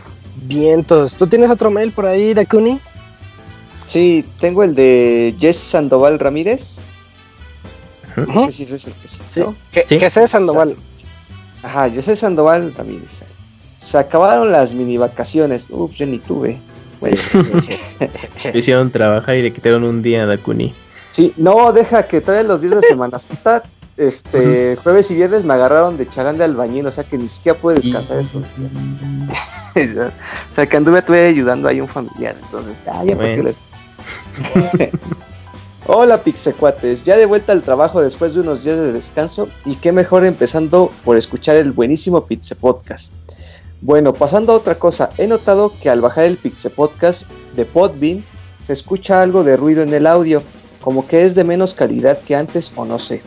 Vientos. 0.47 1.15
¿Tú 1.15 1.27
tienes 1.27 1.49
otro 1.49 1.71
mail 1.71 1.91
por 1.91 2.05
ahí, 2.05 2.33
Dakuni? 2.33 2.79
Sí, 3.85 4.25
tengo 4.39 4.63
el 4.63 4.75
de 4.75 5.35
Jess 5.39 5.57
Sandoval 5.57 6.19
Ramírez. 6.19 6.79
Ujú. 8.17 8.31
No 8.31 8.45
sé 8.47 8.51
si 8.51 8.63
ese 8.63 8.75
es 8.75 8.87
el 8.87 8.93
que 8.93 9.07
sí, 9.87 10.09
sea 10.09 10.27
Sandoval. 10.27 10.75
Ajá, 11.63 11.89
José 11.93 12.15
Sandoval 12.15 12.73
Ramírez. 12.73 13.23
Se 13.79 13.97
acabaron 13.97 14.51
las 14.51 14.73
mini 14.73 14.97
vacaciones. 14.97 15.65
Ups, 15.69 15.97
yo 15.97 16.05
ni 16.05 16.19
tuve. 16.19 16.59
Lo 17.11 18.57
hicieron 18.59 18.91
trabajar 18.91 19.35
y 19.35 19.41
le 19.41 19.51
quitaron 19.53 19.83
un 19.83 20.01
día 20.01 20.23
a 20.23 20.25
Dakuni. 20.25 20.73
sí, 21.11 21.33
no, 21.37 21.71
deja 21.73 22.03
que 22.03 22.21
todavía 22.21 22.47
los 22.47 22.61
días 22.61 22.73
de 22.81 22.87
Semana 22.87 23.19
Santa, 23.19 23.63
este, 23.97 24.75
jueves 24.83 25.09
y 25.11 25.15
viernes 25.15 25.43
me 25.45 25.53
agarraron 25.53 25.97
de 25.97 26.07
charán 26.09 26.37
de 26.37 26.43
albañil, 26.43 26.85
o 26.87 26.91
sea 26.91 27.03
que 27.03 27.17
ni 27.17 27.29
siquiera 27.29 27.57
pude 27.57 27.75
descansar 27.75 28.19
eso. 28.19 28.39
o 29.75 30.55
sea 30.55 30.65
que 30.67 30.77
anduve 30.77 31.01
tuve 31.01 31.27
ayudando 31.27 31.67
ahí 31.69 31.79
a 31.79 31.83
un 31.83 31.89
familiar, 31.89 32.35
entonces, 32.43 32.77
ah, 32.87 33.03
ya 33.05 33.15
Bueno. 33.15 33.43
les- 33.43 33.57
Hola 35.87 36.23
Pixecuates, 36.23 37.05
ya 37.05 37.15
de 37.15 37.27
vuelta 37.27 37.51
al 37.51 37.61
trabajo 37.61 38.01
después 38.01 38.33
de 38.33 38.39
unos 38.41 38.63
días 38.63 38.77
de 38.77 38.91
descanso 38.91 39.47
y 39.65 39.75
qué 39.75 39.91
mejor 39.91 40.25
empezando 40.25 40.91
por 41.03 41.15
escuchar 41.15 41.57
el 41.57 41.71
buenísimo 41.71 42.25
Pixie 42.25 42.55
Podcast. 42.55 43.11
Bueno, 43.85 44.15
pasando 44.15 44.51
a 44.51 44.55
otra 44.55 44.79
cosa, 44.79 45.11
he 45.19 45.27
notado 45.27 45.71
que 45.79 45.91
al 45.91 46.01
bajar 46.01 46.25
el 46.25 46.37
Pixie 46.37 46.71
Podcast 46.71 47.29
de 47.55 47.65
Podbean 47.65 48.23
se 48.63 48.73
escucha 48.73 49.21
algo 49.21 49.43
de 49.43 49.57
ruido 49.57 49.83
en 49.83 49.93
el 49.93 50.07
audio, 50.07 50.41
como 50.81 51.05
que 51.05 51.23
es 51.23 51.35
de 51.35 51.43
menos 51.43 51.75
calidad 51.75 52.17
que 52.17 52.35
antes 52.35 52.71
o 52.75 52.83
no 52.83 52.97
sé. 52.97 53.21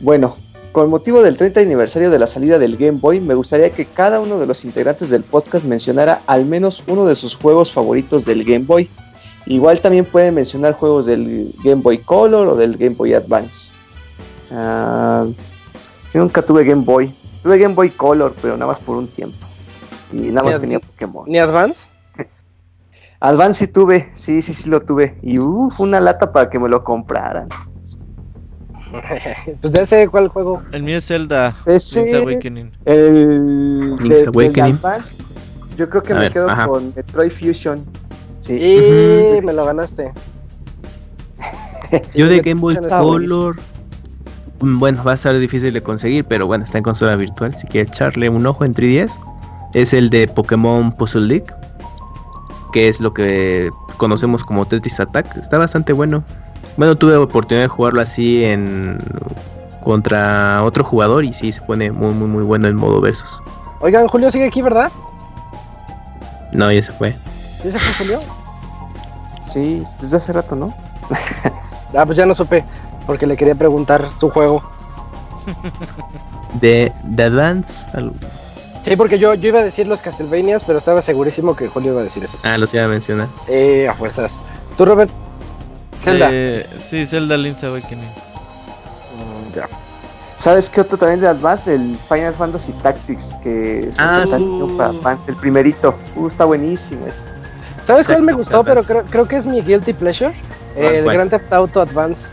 Bueno, 0.00 0.36
con 0.72 0.90
motivo 0.90 1.22
del 1.22 1.38
30 1.38 1.60
aniversario 1.60 2.10
de 2.10 2.18
la 2.18 2.26
salida 2.26 2.58
del 2.58 2.76
Game 2.76 2.98
Boy, 3.00 3.20
me 3.20 3.32
gustaría 3.32 3.70
que 3.70 3.86
cada 3.86 4.20
uno 4.20 4.38
de 4.38 4.44
los 4.44 4.66
integrantes 4.66 5.08
del 5.08 5.24
podcast 5.24 5.64
mencionara 5.64 6.20
al 6.26 6.44
menos 6.44 6.84
uno 6.86 7.06
de 7.06 7.14
sus 7.14 7.34
juegos 7.34 7.72
favoritos 7.72 8.26
del 8.26 8.44
Game 8.44 8.66
Boy. 8.66 8.90
Igual 9.46 9.80
también 9.80 10.04
pueden 10.04 10.34
mencionar 10.34 10.74
juegos 10.74 11.06
del 11.06 11.54
Game 11.64 11.80
Boy 11.80 11.96
Color 11.96 12.48
o 12.48 12.56
del 12.56 12.76
Game 12.76 12.94
Boy 12.94 13.14
Advance. 13.14 13.72
Ah, 14.52 15.24
yo 16.12 16.20
nunca 16.20 16.42
tuve 16.42 16.64
Game 16.64 16.84
Boy. 16.84 17.10
Tuve 17.42 17.56
Game 17.56 17.74
Boy 17.74 17.88
Color, 17.88 18.34
pero 18.42 18.58
nada 18.58 18.72
más 18.72 18.80
por 18.80 18.98
un 18.98 19.08
tiempo. 19.08 19.47
Y 20.12 20.30
nada 20.32 20.44
más 20.44 20.54
Ni 20.56 20.60
tenía 20.60 20.80
Pokémon. 20.80 21.24
¿Ni 21.28 21.38
Advance? 21.38 21.88
Advance 23.20 23.66
sí 23.66 23.72
tuve, 23.72 24.10
sí, 24.14 24.40
sí, 24.42 24.52
sí 24.52 24.70
lo 24.70 24.80
tuve. 24.80 25.18
Y 25.22 25.38
uh, 25.38 25.70
fue 25.70 25.86
una 25.86 26.00
lata 26.00 26.32
para 26.32 26.48
que 26.50 26.58
me 26.58 26.68
lo 26.68 26.82
compraran. 26.84 27.48
pues 29.60 29.72
ya 29.72 29.84
sé 29.84 30.08
cuál 30.08 30.28
juego. 30.28 30.62
El 30.72 30.82
mío 30.82 30.96
es 30.96 31.06
Zelda. 31.06 31.54
Ese- 31.66 32.00
Link's 32.02 32.14
Awakening. 32.14 32.72
El 32.86 33.96
Link's 33.96 34.20
de- 34.22 34.26
Awakening. 34.28 34.74
Advance, 34.76 35.16
yo 35.76 35.88
creo 35.90 36.02
que 36.02 36.12
A 36.12 36.16
me 36.16 36.20
ver, 36.22 36.32
quedo 36.32 36.48
ajá. 36.48 36.66
con 36.66 36.92
Metroid 36.96 37.30
Fusion. 37.30 37.84
Sí. 38.40 38.54
Y 38.54 39.40
me 39.44 39.52
lo 39.52 39.64
ganaste. 39.66 40.12
Yo 42.14 42.26
de 42.28 42.40
Game 42.40 42.60
Boy 42.60 42.76
Color. 42.76 43.56
mm, 44.60 44.78
Bueno, 44.78 45.02
va 45.04 45.12
a 45.12 45.16
ser 45.16 45.38
difícil 45.38 45.72
de 45.72 45.80
conseguir, 45.80 46.24
pero 46.24 46.46
bueno, 46.46 46.64
está 46.64 46.78
en 46.78 46.84
consola 46.84 47.16
virtual. 47.16 47.54
Si 47.56 47.66
quieres 47.66 47.90
echarle 47.92 48.28
un 48.28 48.46
ojo 48.46 48.64
en 48.64 48.74
3DS, 48.74 49.12
es 49.74 49.92
el 49.92 50.10
de 50.10 50.28
Pokémon 50.28 50.92
Puzzle 50.92 51.26
League, 51.26 51.46
que 52.72 52.88
es 52.88 53.00
lo 53.00 53.12
que 53.14 53.70
conocemos 53.96 54.44
como 54.44 54.64
Tetris 54.66 55.00
Attack. 55.00 55.36
Está 55.36 55.58
bastante 55.58 55.92
bueno. 55.92 56.22
Bueno, 56.76 56.94
tuve 56.96 57.16
oportunidad 57.16 57.64
de 57.64 57.68
jugarlo 57.68 58.00
así 58.00 58.44
en 58.44 58.98
contra 59.82 60.62
otro 60.64 60.84
jugador 60.84 61.24
y 61.24 61.32
sí 61.32 61.50
se 61.52 61.60
pone 61.62 61.90
muy 61.90 62.12
muy 62.14 62.28
muy 62.28 62.42
bueno 62.44 62.68
el 62.68 62.74
modo 62.74 63.00
versus. 63.00 63.42
Oigan, 63.80 64.06
Julio 64.08 64.30
sigue 64.30 64.46
aquí, 64.46 64.60
¿verdad? 64.62 64.90
No, 66.52 66.70
ya 66.72 66.82
se 66.82 66.92
fue. 66.92 67.12
¿Sí 67.62 67.70
se 67.70 67.78
fue 67.78 68.04
Julio? 68.06 68.20
Sí, 69.46 69.82
desde 70.00 70.16
hace 70.18 70.32
rato, 70.32 70.54
¿no? 70.56 70.72
Ah, 71.96 72.04
pues 72.04 72.18
ya 72.18 72.26
no 72.26 72.34
supe, 72.34 72.64
porque 73.06 73.26
le 73.26 73.34
quería 73.34 73.54
preguntar 73.54 74.10
su 74.20 74.28
juego. 74.28 74.62
De, 76.60 76.92
de 77.02 77.22
Advance, 77.22 77.86
al- 77.94 78.12
Sí, 78.88 78.96
porque 78.96 79.18
yo, 79.18 79.34
yo 79.34 79.48
iba 79.48 79.60
a 79.60 79.64
decir 79.64 79.86
los 79.86 80.00
Castlevanias, 80.02 80.64
pero 80.64 80.78
estaba 80.78 81.02
segurísimo 81.02 81.54
que 81.54 81.68
Julio 81.68 81.92
iba 81.92 82.00
a 82.00 82.04
decir 82.04 82.24
eso. 82.24 82.36
ah, 82.42 82.56
los 82.58 82.72
iba 82.74 82.84
a 82.84 82.88
mencionar. 82.88 83.28
Eh, 83.48 83.86
a 83.88 83.94
fuerzas. 83.94 84.36
¿Tú, 84.76 84.84
Robert? 84.84 85.10
Zelda. 86.02 86.28
Eh, 86.32 86.66
sí, 86.88 87.04
Zelda 87.06 87.36
Link's 87.36 87.62
Awakening. 87.64 88.04
Mm, 88.08 89.54
ya. 89.54 89.68
¿Sabes 90.36 90.70
qué 90.70 90.80
otro 90.80 90.96
también 90.96 91.20
de 91.20 91.26
Advance? 91.26 91.74
El 91.74 91.96
Final 92.08 92.32
Fantasy 92.32 92.72
Tactics, 92.74 93.34
que 93.42 93.88
es 93.88 93.96
Ah, 93.98 94.24
para 94.76 94.90
Advance, 94.90 95.22
el 95.28 95.34
primerito. 95.36 95.94
Uh, 96.14 96.28
está 96.28 96.44
buenísimo 96.44 97.06
ese. 97.06 97.20
¿Sabes 97.84 98.06
cuál 98.06 98.22
me 98.22 98.32
gustó? 98.32 98.62
Pero 98.62 98.82
creo, 98.84 99.04
creo 99.04 99.26
que 99.26 99.36
es 99.36 99.46
mi 99.46 99.60
guilty 99.62 99.92
pleasure. 99.94 100.32
¿Cuál, 100.74 100.94
el 100.94 101.04
cuál? 101.04 101.16
Grand 101.16 101.30
Theft 101.30 101.52
Auto 101.52 101.80
Advance. 101.80 102.28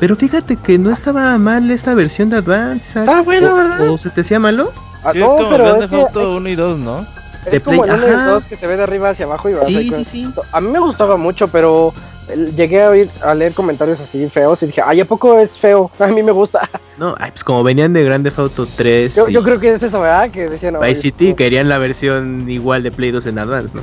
Pero 0.00 0.14
fíjate 0.16 0.56
que 0.56 0.78
no 0.78 0.90
estaba 0.90 1.36
mal 1.38 1.70
esta 1.70 1.94
versión 1.94 2.28
de 2.30 2.36
Advance. 2.38 2.92
¿sabes? 2.92 3.08
Está 3.08 3.22
bueno, 3.22 3.52
O- 3.52 3.56
¿verdad? 3.56 3.88
¿O 3.88 3.96
se 3.98 4.10
te 4.10 4.20
hacía 4.20 4.38
malo? 4.38 4.70
Ah, 5.04 5.12
Sí, 5.12 5.18
no, 5.18 5.26
es 5.26 5.30
como 5.32 5.50
pero 5.50 5.64
Grand 5.64 5.82
es 5.82 5.90
Theft 5.90 5.90
que 5.90 6.00
Auto 6.18 6.36
1 6.36 6.48
y 6.48 6.54
2, 6.56 6.78
¿no? 6.78 7.06
Es 7.50 7.62
como 7.62 7.84
el 7.84 7.90
1 7.92 8.06
y 8.06 8.10
el 8.10 8.24
2 8.26 8.46
que 8.46 8.56
se 8.56 8.66
ve 8.66 8.76
de 8.76 8.82
arriba 8.82 9.10
hacia 9.10 9.24
abajo 9.26 9.48
y 9.48 9.54
vas 9.54 9.66
Sí, 9.66 9.90
sí, 9.94 10.04
sí. 10.04 10.30
A 10.52 10.60
mí 10.60 10.68
me 10.70 10.80
gustaba 10.80 11.16
mucho, 11.16 11.48
pero 11.48 11.94
el- 12.28 12.54
llegué 12.54 12.82
a 12.82 12.90
oír 12.90 13.10
a 13.22 13.32
leer 13.34 13.54
comentarios 13.54 14.00
así 14.00 14.28
feos 14.28 14.62
y 14.62 14.66
dije, 14.66 14.82
ay, 14.84 15.00
¿a 15.00 15.04
poco 15.06 15.38
es 15.38 15.56
feo? 15.56 15.90
A 15.98 16.08
mí 16.08 16.22
me 16.22 16.32
gusta. 16.32 16.68
No, 16.98 17.14
ay, 17.18 17.30
pues 17.30 17.44
como 17.44 17.62
venían 17.62 17.92
de 17.92 18.02
Grande 18.04 18.32
Auto 18.36 18.66
3 18.76 19.14
Yo, 19.14 19.28
y 19.28 19.32
yo 19.32 19.42
creo 19.42 19.60
que 19.60 19.72
es 19.72 19.82
eso, 19.82 20.00
¿verdad? 20.00 20.30
Que 20.30 20.50
decían, 20.50 20.76
"Ay, 20.80 20.90
Vice 20.90 21.02
City, 21.02 21.34
querían 21.34 21.68
la 21.68 21.78
versión 21.78 22.50
igual 22.50 22.82
de 22.82 22.90
Play 22.90 23.12
2 23.12 23.24
en 23.26 23.38
Advance, 23.38 23.70
no. 23.74 23.82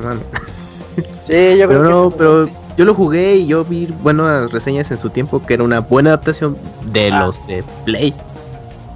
Sí, 1.27 1.57
yo 1.57 1.67
creo 1.67 1.69
Pero 1.69 1.81
que 1.83 1.89
no, 1.89 2.01
es 2.03 2.07
eso, 2.09 2.17
pero 2.17 2.45
sí. 2.45 2.51
yo 2.77 2.85
lo 2.85 2.93
jugué 2.93 3.35
y 3.37 3.47
yo 3.47 3.63
vi 3.65 3.87
buenas 4.03 4.51
reseñas 4.51 4.91
en 4.91 4.99
su 4.99 5.09
tiempo 5.09 5.43
que 5.43 5.55
era 5.55 5.63
una 5.63 5.79
buena 5.79 6.09
adaptación 6.11 6.55
de 6.91 7.09
Ah. 7.11 7.21
los 7.25 7.47
de 7.47 7.63
Play. 7.85 8.13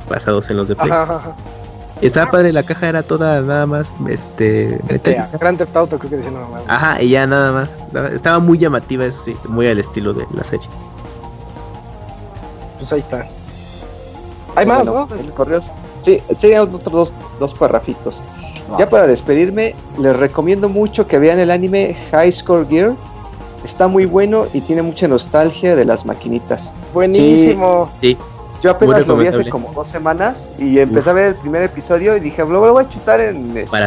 Basados 0.09 0.49
en 0.51 0.57
los 0.57 0.67
de 0.67 0.75
Play. 0.75 0.91
Ajá, 0.91 1.03
ajá, 1.15 1.35
estaba 2.07 2.31
padre, 2.31 2.53
la 2.53 2.63
caja 2.63 2.87
era 2.89 3.03
toda 3.03 3.41
nada 3.41 3.65
más, 3.65 3.91
este, 4.07 4.79
Este. 4.87 5.21
Grand 5.39 5.57
Theft 5.57 5.75
Auto 5.75 5.99
creo 5.99 6.21
que 6.21 6.31
no, 6.31 6.39
no. 6.39 6.47
Ajá, 6.67 7.01
y 7.01 7.09
ya 7.09 7.27
nada 7.27 7.51
más. 7.51 7.69
Nada- 7.91 8.09
Estaba 8.09 8.39
muy 8.39 8.57
llamativa, 8.57 9.05
eso 9.05 9.21
sí, 9.23 9.35
muy 9.47 9.67
al 9.67 9.79
estilo 9.79 10.13
de 10.13 10.25
la 10.33 10.43
serie. 10.43 10.67
pues 12.77 12.93
ahí 12.93 12.99
está. 12.99 13.25
Hay 14.55 14.65
más, 14.65 14.77
Bueno, 14.85 15.07
¿no? 15.09 15.15
el 15.15 15.31
correo. 15.31 15.61
Sí, 16.01 16.21
sí, 16.37 16.53
otros 16.53 16.83
dos, 16.91 17.13
dos 17.39 17.53
parrafitos. 17.53 18.21
Ya 18.77 18.87
para 18.89 19.07
despedirme, 19.07 19.75
les 19.97 20.15
recomiendo 20.15 20.69
mucho 20.69 21.07
que 21.07 21.17
vean 21.19 21.39
el 21.39 21.49
anime 21.51 21.97
High 22.11 22.31
Score 22.31 22.67
Gear. 22.67 22.93
Está 23.63 23.87
muy 23.87 24.05
bueno 24.05 24.45
y 24.53 24.61
tiene 24.61 24.81
mucha 24.83 25.07
nostalgia 25.07 25.75
de 25.75 25.83
las 25.85 26.05
maquinitas. 26.05 26.71
Buenísimo. 26.93 27.89
Sí, 27.99 28.15
Yo 28.61 28.71
apenas 28.71 29.07
Muy 29.07 29.15
lo 29.15 29.17
vi 29.21 29.27
hace 29.27 29.49
como 29.49 29.71
dos 29.73 29.87
semanas 29.87 30.53
y 30.59 30.79
empecé 30.79 31.09
a 31.09 31.13
ver 31.13 31.25
el 31.27 31.35
primer 31.35 31.63
episodio 31.63 32.17
y 32.17 32.19
dije, 32.19 32.41
lo 32.43 32.59
voy 32.59 32.83
a 32.83 32.89
chutar 32.89 33.21
en, 33.21 33.55
este, 33.57 33.77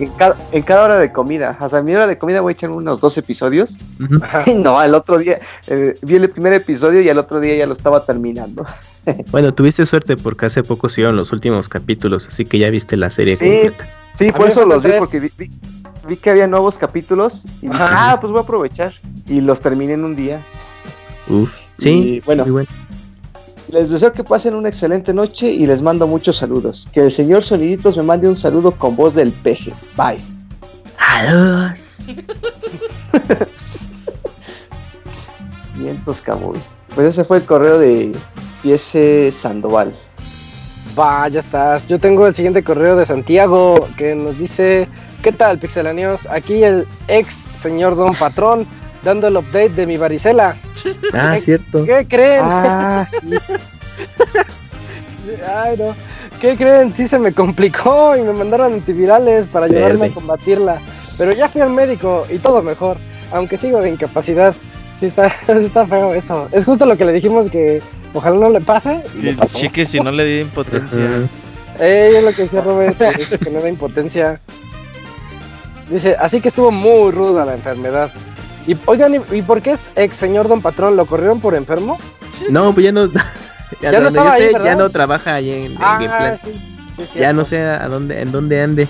en, 0.00 0.10
cada, 0.10 0.34
en 0.50 0.62
cada 0.62 0.84
hora 0.84 0.98
de 0.98 1.12
comida. 1.12 1.56
Hasta 1.60 1.80
mi 1.80 1.94
hora 1.94 2.08
de 2.08 2.18
comida 2.18 2.40
voy 2.40 2.50
a 2.50 2.54
echar 2.54 2.70
unos 2.70 3.00
dos 3.00 3.16
episodios. 3.18 3.76
Y 4.46 4.54
no, 4.54 4.78
al 4.80 4.94
otro 4.96 5.16
día 5.18 5.38
eh, 5.68 5.94
vi 6.02 6.16
el 6.16 6.28
primer 6.28 6.54
episodio 6.54 7.00
y 7.00 7.08
al 7.08 7.18
otro 7.18 7.38
día 7.38 7.54
ya 7.56 7.66
lo 7.66 7.72
estaba 7.72 8.04
terminando. 8.04 8.64
Bueno, 9.30 9.54
tuviste 9.54 9.86
suerte 9.86 10.16
porque 10.18 10.44
hace 10.46 10.62
poco 10.62 10.88
se 10.90 11.00
iban 11.00 11.16
los 11.16 11.32
últimos 11.32 11.70
capítulos, 11.70 12.28
así 12.28 12.44
que 12.44 12.58
ya 12.58 12.68
viste 12.68 12.98
la 12.98 13.10
serie 13.10 13.34
Sí. 13.34 13.46
completa. 13.48 13.86
Sí, 14.14 14.30
por 14.30 14.46
eso 14.48 14.66
los 14.66 14.82
vi, 14.82 14.90
porque 14.98 15.20
vi, 15.20 15.30
vi- 15.38 15.50
vi 16.06 16.16
que 16.16 16.28
había 16.30 16.46
nuevos 16.46 16.76
capítulos 16.76 17.44
y 17.62 17.68
dije, 17.68 17.82
Ajá. 17.82 18.12
ah, 18.12 18.20
pues 18.20 18.30
voy 18.30 18.40
a 18.40 18.42
aprovechar. 18.42 18.92
Y 19.26 19.40
los 19.40 19.60
terminé 19.62 19.94
en 19.94 20.04
un 20.04 20.14
día. 20.14 20.42
Uf. 21.28 21.50
Sí, 21.78 22.16
Y, 22.16 22.20
bueno. 22.20 22.42
muy 22.42 22.52
bueno. 22.52 22.68
Les 23.72 23.88
deseo 23.88 24.12
que 24.12 24.24
pasen 24.24 24.54
una 24.54 24.68
excelente 24.68 25.14
noche 25.14 25.50
y 25.50 25.66
les 25.66 25.80
mando 25.80 26.06
muchos 26.06 26.36
saludos. 26.36 26.88
Que 26.92 27.00
el 27.00 27.10
señor 27.10 27.42
Soniditos 27.42 27.96
me 27.96 28.02
mande 28.02 28.28
un 28.28 28.36
saludo 28.36 28.72
con 28.72 28.96
voz 28.96 29.14
del 29.14 29.30
peje. 29.30 29.72
Bye. 29.96 30.20
Adiós. 30.98 31.78
Vientos 35.76 36.20
Camuy. 36.20 36.58
Pues 36.94 37.06
ese 37.08 37.22
fue 37.24 37.36
el 37.38 37.44
correo 37.44 37.78
de 37.78 38.12
Piese 38.62 39.30
Sandoval. 39.30 39.94
Va, 40.98 41.28
ya 41.28 41.38
estás. 41.38 41.86
Yo 41.86 42.00
tengo 42.00 42.26
el 42.26 42.34
siguiente 42.34 42.64
correo 42.64 42.96
de 42.96 43.06
Santiago 43.06 43.88
que 43.96 44.16
nos 44.16 44.36
dice: 44.36 44.88
¿Qué 45.22 45.30
tal, 45.30 45.58
pixelanios? 45.58 46.26
Aquí 46.26 46.64
el 46.64 46.86
ex 47.06 47.48
señor 47.56 47.94
Don 47.94 48.14
Patrón 48.14 48.66
dando 49.02 49.28
el 49.28 49.36
update 49.36 49.70
de 49.70 49.86
mi 49.86 49.96
varicela. 49.96 50.56
Ah, 51.12 51.32
Ay, 51.32 51.40
cierto. 51.40 51.84
¿Qué 51.84 52.06
creen? 52.08 52.42
Ah, 52.44 53.06
sí. 53.10 53.36
Ay, 55.46 55.76
no. 55.78 55.94
¿Qué 56.40 56.56
creen? 56.56 56.94
Sí 56.94 57.06
se 57.06 57.18
me 57.18 57.32
complicó 57.32 58.16
y 58.16 58.22
me 58.22 58.32
mandaron 58.32 58.72
antivirales 58.72 59.46
para 59.46 59.66
ayudarme 59.66 60.06
a 60.06 60.10
combatirla. 60.10 60.80
Pero 61.18 61.32
ya 61.32 61.48
fui 61.48 61.60
al 61.60 61.70
médico 61.70 62.26
y 62.30 62.38
todo 62.38 62.62
mejor, 62.62 62.96
aunque 63.32 63.56
sigo 63.58 63.80
de 63.80 63.90
incapacidad. 63.90 64.54
Sí 64.98 65.06
está, 65.06 65.26
está 65.48 65.86
feo 65.86 66.14
eso. 66.14 66.48
Es 66.52 66.64
justo 66.64 66.86
lo 66.86 66.96
que 66.96 67.04
le 67.04 67.12
dijimos 67.12 67.50
que 67.50 67.82
ojalá 68.14 68.38
no 68.38 68.50
le 68.50 68.60
pase 68.60 69.02
y 69.18 69.22
le 69.22 69.34
pasó. 69.34 69.58
Chique, 69.58 69.84
si 69.84 70.00
no 70.00 70.10
le 70.10 70.24
di 70.24 70.40
impotencia. 70.40 71.04
Ajá. 71.04 71.18
Eh, 71.80 72.12
es 72.16 72.24
lo 72.24 72.30
que 72.32 72.42
decía 72.42 72.60
Robert, 72.60 72.98
que 73.42 73.50
no 73.50 73.60
da 73.60 73.68
impotencia. 73.68 74.40
Dice, 75.88 76.14
así 76.18 76.40
que 76.40 76.48
estuvo 76.48 76.70
muy 76.70 77.10
ruda 77.10 77.44
la 77.44 77.54
enfermedad. 77.54 78.10
Y 78.70 78.76
oigan, 78.86 79.14
¿y, 79.14 79.36
y 79.38 79.42
por 79.42 79.60
qué 79.62 79.72
es 79.72 79.90
ex 79.96 80.16
señor 80.16 80.46
Don 80.48 80.60
Patrón? 80.62 80.96
¿Lo 80.96 81.06
corrieron 81.06 81.40
por 81.40 81.54
enfermo? 81.54 81.98
No, 82.50 82.72
pues 82.72 82.84
ya 82.84 82.92
no. 82.92 83.08
Ya, 83.80 83.92
Ya 83.92 84.00
no 84.00 84.30
ahí, 84.30 84.40
sé, 84.42 84.52
¿verdad? 84.52 84.64
ya 84.64 84.74
no 84.74 84.90
trabaja 84.90 85.34
ahí 85.34 85.50
en, 85.50 85.62
en 85.72 85.78
Gameplan. 85.78 86.38
sí. 86.38 86.50
sí, 87.12 87.18
Ya 87.20 87.32
no 87.32 87.44
sé 87.44 87.60
a 87.62 87.86
dónde, 87.88 88.20
en 88.20 88.32
dónde 88.32 88.60
ande. 88.60 88.88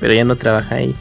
Pero 0.00 0.12
ya 0.12 0.22
no 0.24 0.36
trabaja 0.36 0.74
ahí. 0.76 0.94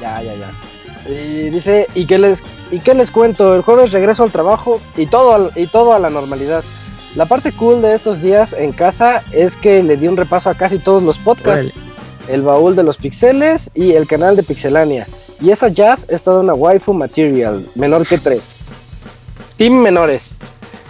Ya, 0.00 0.22
ya, 0.22 0.34
ya. 0.34 1.10
Y 1.12 1.48
dice, 1.48 1.86
¿y 1.94 2.04
qué 2.06 2.18
les, 2.18 2.42
y 2.70 2.80
qué 2.80 2.92
les 2.94 3.10
cuento? 3.10 3.54
El 3.54 3.62
jueves 3.62 3.92
regreso 3.92 4.22
al 4.22 4.30
trabajo 4.30 4.80
y 4.96 5.06
todo, 5.06 5.34
al- 5.34 5.50
y 5.56 5.66
todo 5.66 5.94
a 5.94 5.98
la 5.98 6.10
normalidad. 6.10 6.62
La 7.16 7.24
parte 7.26 7.52
cool 7.52 7.80
de 7.80 7.94
estos 7.94 8.20
días 8.20 8.52
en 8.52 8.72
casa 8.72 9.22
es 9.32 9.56
que 9.56 9.82
le 9.82 9.96
di 9.96 10.08
un 10.08 10.16
repaso 10.18 10.50
a 10.50 10.54
casi 10.54 10.78
todos 10.78 11.02
los 11.02 11.18
podcasts. 11.18 11.74
El 12.28 12.42
baúl 12.42 12.76
de 12.76 12.82
los 12.82 12.98
pixeles 12.98 13.70
y 13.74 13.92
el 13.94 14.06
canal 14.06 14.36
de 14.36 14.42
Pixelania. 14.42 15.06
Y 15.40 15.50
esa 15.50 15.68
jazz 15.68 16.06
es 16.08 16.22
toda 16.22 16.40
una 16.40 16.54
waifu 16.54 16.92
material, 16.92 17.64
menor 17.74 18.06
que 18.06 18.18
tres. 18.18 18.66
Team 19.56 19.74
menores. 19.74 20.38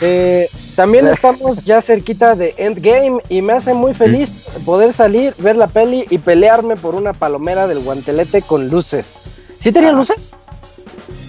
Eh, 0.00 0.48
también 0.76 1.06
estamos 1.08 1.64
ya 1.64 1.82
cerquita 1.82 2.34
de 2.34 2.54
Endgame 2.56 3.18
y 3.28 3.42
me 3.42 3.54
hace 3.54 3.74
muy 3.74 3.94
feliz 3.94 4.46
poder 4.64 4.94
salir, 4.94 5.34
ver 5.38 5.56
la 5.56 5.66
peli 5.66 6.06
y 6.08 6.18
pelearme 6.18 6.76
por 6.76 6.94
una 6.94 7.12
palomera 7.12 7.66
del 7.66 7.80
guantelete 7.80 8.42
con 8.42 8.68
luces. 8.68 9.14
¿Sí 9.58 9.72
tenía 9.72 9.92
luces? 9.92 10.32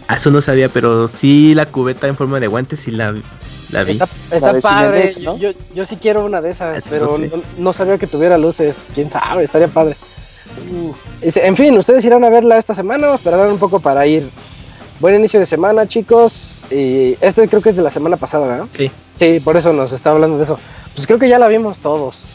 Ah, 0.08 0.16
eso 0.16 0.32
no 0.32 0.42
sabía, 0.42 0.70
pero 0.70 1.08
sí 1.08 1.54
la 1.54 1.66
cubeta 1.66 2.08
en 2.08 2.16
forma 2.16 2.40
de 2.40 2.48
guantes 2.48 2.80
sí 2.82 2.92
la, 2.92 3.14
la 3.72 3.84
vi. 3.84 4.00
Está, 4.32 4.60
padre. 4.60 5.12
Cinemex, 5.12 5.22
¿no? 5.22 5.38
yo, 5.38 5.52
yo 5.74 5.86
sí 5.86 5.98
quiero 5.98 6.26
una 6.26 6.42
de 6.42 6.50
esas, 6.50 6.80
Eso 6.80 6.88
pero 6.90 7.18
no 7.18 7.28
no 7.58 7.74
sabía 7.74 7.98
que 7.98 8.08
tuviera 8.08 8.38
luces. 8.38 8.88
Quién 8.96 9.10
sabe, 9.10 9.44
estaría 9.44 9.68
padre. 9.68 9.96
En 11.22 11.56
fin, 11.58 11.78
ustedes 11.78 12.04
irán 12.06 12.24
a 12.24 12.30
verla 12.30 12.58
esta 12.58 12.74
semana 12.74 13.12
o 13.12 13.16
esperarán 13.16 13.52
un 13.52 13.58
poco 13.60 13.80
para 13.80 14.06
ir. 14.06 14.30
Buen 15.00 15.16
inicio 15.16 15.40
de 15.40 15.46
semana, 15.46 15.88
chicos. 15.88 16.60
Y 16.72 17.18
este 17.22 17.48
creo 17.48 17.62
que 17.62 17.70
es 17.70 17.76
de 17.76 17.82
la 17.82 17.90
semana 17.90 18.18
pasada, 18.18 18.48
¿verdad? 18.48 18.68
Sí. 18.76 18.92
Sí, 19.18 19.40
por 19.40 19.58
eso 19.58 19.74
nos 19.74 19.92
está 19.92 20.12
hablando 20.12 20.38
de 20.38 20.44
eso. 20.44 20.60
Pues 20.96 21.08
creo 21.08 21.20
que 21.20 21.28
ya 21.30 21.40
la 21.40 21.48
vimos 21.48 21.80
todos. 21.80 22.30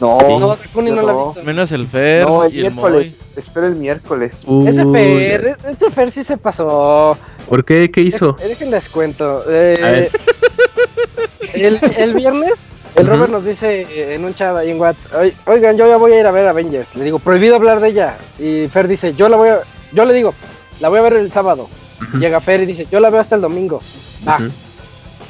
No, 0.00 0.18
Sí. 0.24 0.36
No, 0.38 0.54
Takuni 0.54 0.90
no 0.90 1.02
la 1.02 1.10
ha 1.10 1.14
no. 1.14 1.26
visto. 1.32 1.42
Menos 1.44 1.72
el 1.72 1.88
Fer 1.88 2.26
no, 2.26 2.44
el 2.44 2.54
y 2.54 2.58
el 2.58 2.72
miércoles. 2.72 3.12
Moy. 3.12 3.16
Espero 3.36 3.66
el 3.66 3.74
miércoles. 3.76 4.46
Ese 4.66 4.84
Fer, 4.86 5.58
ese 5.68 5.90
Fer 5.90 6.10
sí 6.12 6.22
se 6.24 6.36
pasó. 6.36 7.16
¿Por 7.48 7.64
qué? 7.64 7.90
¿Qué 7.90 8.02
hizo? 8.02 8.34
Déjenles 8.34 8.88
cuento. 8.88 9.42
Eh, 9.48 9.80
A 9.82 9.86
ver. 9.86 10.10
el, 11.54 11.80
el 11.96 12.14
viernes, 12.14 12.54
el. 12.96 13.06
Robert 13.06 13.30
nos 13.32 13.44
dice 13.44 13.82
eh, 13.82 14.14
en 14.14 14.24
un 14.24 14.34
chat 14.34 14.56
ahí 14.56 14.70
en 14.70 14.80
WhatsApp, 14.80 15.12
"Oy- 15.20 15.34
oigan, 15.46 15.76
yo 15.76 15.86
ya 15.88 15.96
voy 15.96 16.12
a 16.12 16.20
ir 16.20 16.26
a 16.26 16.30
ver 16.30 16.46
Avengers. 16.48 16.96
Le 16.96 17.04
digo, 17.04 17.18
prohibido 17.18 17.56
hablar 17.56 17.80
de 17.80 17.88
ella. 17.88 18.16
Y 18.38 18.68
Fer 18.68 18.88
dice, 18.88 19.14
yo 19.14 19.28
la 19.28 19.36
voy 19.36 19.48
a, 19.50 19.60
yo 19.92 20.04
le 20.04 20.12
digo, 20.14 20.34
la 20.80 20.88
voy 20.88 20.98
a 20.98 21.02
ver 21.02 21.14
el 21.14 21.30
sábado. 21.32 21.68
Llega 22.18 22.40
Fer 22.40 22.60
y 22.62 22.66
dice, 22.66 22.86
yo 22.90 23.00
la 23.00 23.10
veo 23.10 23.20
hasta 23.20 23.34
el 23.34 23.40
domingo. 23.40 23.80
Va. 24.26 24.36
ujú. 24.36 24.50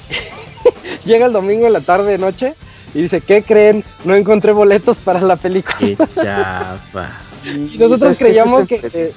Llega 1.04 1.26
el 1.26 1.32
domingo 1.32 1.66
en 1.66 1.72
la 1.72 1.80
tarde, 1.80 2.18
noche, 2.18 2.54
y 2.94 3.02
dice, 3.02 3.20
¿qué 3.20 3.42
creen? 3.42 3.84
No 4.04 4.14
encontré 4.14 4.52
boletos 4.52 4.96
para 4.98 5.20
la 5.20 5.36
película. 5.36 5.76
Qué 5.78 5.96
chafa. 6.14 7.20
Y 7.44 7.78
nosotros 7.78 8.18
creíamos 8.18 8.66
que... 8.66 8.80
eh, 8.92 9.12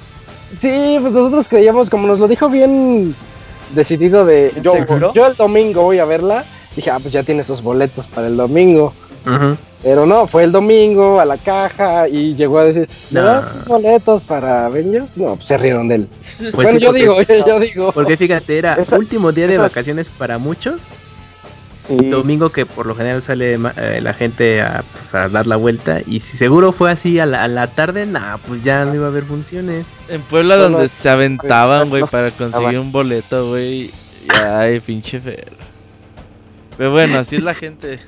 sí, 0.60 0.98
pues 1.02 1.12
nosotros 1.14 1.48
creíamos, 1.50 1.90
como 1.90 2.08
nos 2.08 2.20
lo 2.20 2.28
dijo 2.28 2.50
bien 2.50 3.14
decidido 3.74 4.26
de... 4.26 4.54
Yo, 4.62 4.72
¿Seguro? 4.72 5.12
yo 5.14 5.26
el 5.28 5.36
domingo 5.36 5.82
voy 5.84 6.00
a 6.00 6.06
verla. 6.06 6.46
Dije, 6.76 6.90
ah, 6.92 7.00
pues 7.00 7.14
ya 7.14 7.24
tiene 7.24 7.44
sus 7.44 7.62
boletos 7.62 8.08
para 8.08 8.28
el 8.28 8.38
domingo. 8.38 8.94
Pero 9.84 10.06
no, 10.06 10.26
fue 10.28 10.44
el 10.44 10.52
domingo 10.52 11.20
a 11.20 11.26
la 11.26 11.38
caja 11.38 12.08
y 12.08 12.36
llegó 12.36 12.60
a 12.60 12.66
decir, 12.66 12.88
¿me 13.12 13.20
No. 13.20 13.26
das 13.28 13.54
tus 13.54 13.66
boletos 13.66 14.24
para 14.24 14.66
Avengers? 14.68 15.10
No, 15.16 15.36
pues 15.36 15.48
se 15.48 15.58
rieron 15.58 15.88
de 15.88 15.96
él. 15.96 16.08
Pues 16.40 16.52
bueno, 16.56 16.72
sí, 16.72 16.78
yo 16.80 16.88
porque- 16.88 17.02
digo, 17.02 17.22
yo, 17.22 17.48
yo 17.48 17.60
digo. 17.60 17.92
Porque 17.92 18.18
fíjate, 18.18 18.58
era 18.58 18.76
Esa- 18.76 18.98
último 18.98 19.32
día 19.32 19.48
de 19.48 19.56
esas- 19.56 19.70
vacaciones 19.70 20.10
para 20.10 20.38
muchos. 20.38 20.82
Sí. 21.84 21.98
Domingo 22.12 22.52
que 22.52 22.66
por 22.68 22.86
lo 22.86 22.96
general 22.96 23.24
sale 23.24 23.58
ma- 23.58 23.74
eh, 23.76 24.00
la 24.04 24.14
gente 24.14 24.62
a, 24.62 24.84
pues, 24.94 25.16
a 25.16 25.28
dar 25.30 25.48
la 25.48 25.56
vuelta. 25.56 26.00
Y 26.06 26.20
si 26.20 26.38
seguro 26.38 26.72
fue 26.72 26.92
así 26.92 27.20
a 27.20 27.26
la, 27.26 27.44
a 27.44 27.48
la 27.48 27.68
tarde, 27.68 28.06
nah, 28.06 28.38
pues 28.48 28.64
ya 28.64 28.86
no 28.86 28.94
iba 28.94 29.06
a 29.06 29.10
haber 29.10 29.24
funciones. 29.24 29.86
En 30.08 30.22
Puebla 30.22 30.56
No, 30.58 30.62
donde 30.64 30.84
no. 30.84 30.88
se 30.90 31.10
aventaban, 31.10 31.90
güey, 31.90 32.02
No, 32.02 32.08
para 32.08 32.30
no, 32.30 32.34
conseguir 32.38 32.80
un 32.80 32.92
boleto, 32.92 33.50
güey. 33.50 33.90
Ay, 34.46 34.80
pinche 34.80 35.20
Fer. 35.20 35.52
Pero 36.78 36.92
bueno, 36.92 37.20
así 37.20 37.36
es 37.38 37.44
la 37.44 37.54
gente. 37.54 38.00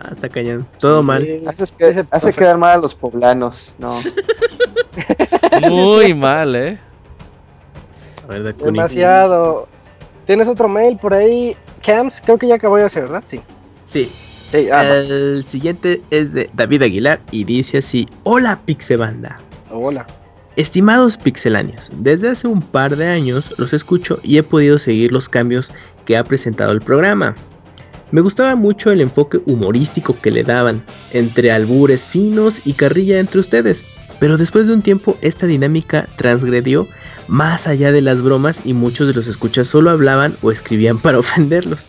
Ah, 0.00 0.10
está 0.12 0.28
cañón. 0.28 0.66
Todo 0.78 1.02
mal. 1.02 1.26
Haces 1.46 1.72
que- 1.72 2.04
hace 2.10 2.32
quedar 2.32 2.56
mal 2.58 2.70
a 2.70 2.76
los 2.78 2.94
poblanos. 2.94 3.74
No. 3.78 3.94
Muy 5.70 6.14
mal, 6.14 6.54
¿eh? 6.56 6.78
A 8.24 8.32
ver. 8.32 8.54
Demasiado. 8.56 9.68
¿Tienes 10.26 10.46
otro 10.48 10.68
mail 10.68 10.96
por 10.98 11.12
ahí? 11.12 11.56
Camps, 11.84 12.20
creo 12.24 12.38
que 12.38 12.46
ya 12.46 12.54
acabó 12.54 12.76
de 12.76 12.84
hacer, 12.84 13.02
¿verdad? 13.04 13.22
Sí. 13.26 13.40
Sí. 13.86 14.10
Sí, 14.52 14.68
ah, 14.70 14.82
va. 14.82 14.96
El 14.96 15.44
siguiente 15.46 16.00
es 16.10 16.32
de 16.32 16.50
David 16.54 16.82
Aguilar 16.82 17.20
y 17.30 17.44
dice 17.44 17.78
así: 17.78 18.08
Hola 18.24 18.58
Pixebanda. 18.64 19.40
Hola. 19.70 20.06
Estimados 20.60 21.16
pixeláneos, 21.16 21.90
desde 21.96 22.28
hace 22.28 22.46
un 22.46 22.60
par 22.60 22.94
de 22.94 23.06
años 23.06 23.54
los 23.56 23.72
escucho 23.72 24.20
y 24.22 24.36
he 24.36 24.42
podido 24.42 24.78
seguir 24.78 25.10
los 25.10 25.26
cambios 25.26 25.72
que 26.04 26.18
ha 26.18 26.24
presentado 26.24 26.72
el 26.72 26.82
programa. 26.82 27.34
Me 28.10 28.20
gustaba 28.20 28.54
mucho 28.56 28.92
el 28.92 29.00
enfoque 29.00 29.40
humorístico 29.46 30.20
que 30.20 30.30
le 30.30 30.44
daban, 30.44 30.84
entre 31.12 31.50
albures 31.50 32.06
finos 32.06 32.60
y 32.66 32.74
carrilla 32.74 33.20
entre 33.20 33.40
ustedes, 33.40 33.86
pero 34.18 34.36
después 34.36 34.66
de 34.66 34.74
un 34.74 34.82
tiempo 34.82 35.16
esta 35.22 35.46
dinámica 35.46 36.06
transgredió 36.16 36.86
más 37.26 37.66
allá 37.66 37.90
de 37.90 38.02
las 38.02 38.20
bromas 38.20 38.60
y 38.66 38.74
muchos 38.74 39.08
de 39.08 39.14
los 39.14 39.28
escuchas 39.28 39.66
solo 39.66 39.88
hablaban 39.88 40.36
o 40.42 40.52
escribían 40.52 40.98
para 40.98 41.18
ofenderlos. 41.20 41.88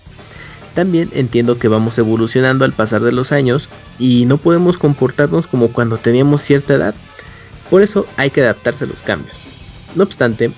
También 0.76 1.10
entiendo 1.14 1.60
que 1.60 1.68
vamos 1.68 1.98
evolucionando 1.98 2.64
al 2.64 2.72
pasar 2.72 3.02
de 3.02 3.12
los 3.12 3.34
años 3.34 3.68
y 4.00 4.24
no 4.28 4.38
podemos 4.38 4.78
comportarnos 4.78 5.46
como 5.46 5.68
cuando 5.74 5.98
teníamos 5.98 6.42
cierta 6.42 6.76
edad. 6.76 6.96
Por 7.72 7.82
eso 7.82 8.06
hay 8.18 8.30
que 8.30 8.42
adaptarse 8.42 8.84
a 8.84 8.88
los 8.88 9.02
cambios. 9.02 9.48
No 9.96 10.04
obstante, 10.04 10.52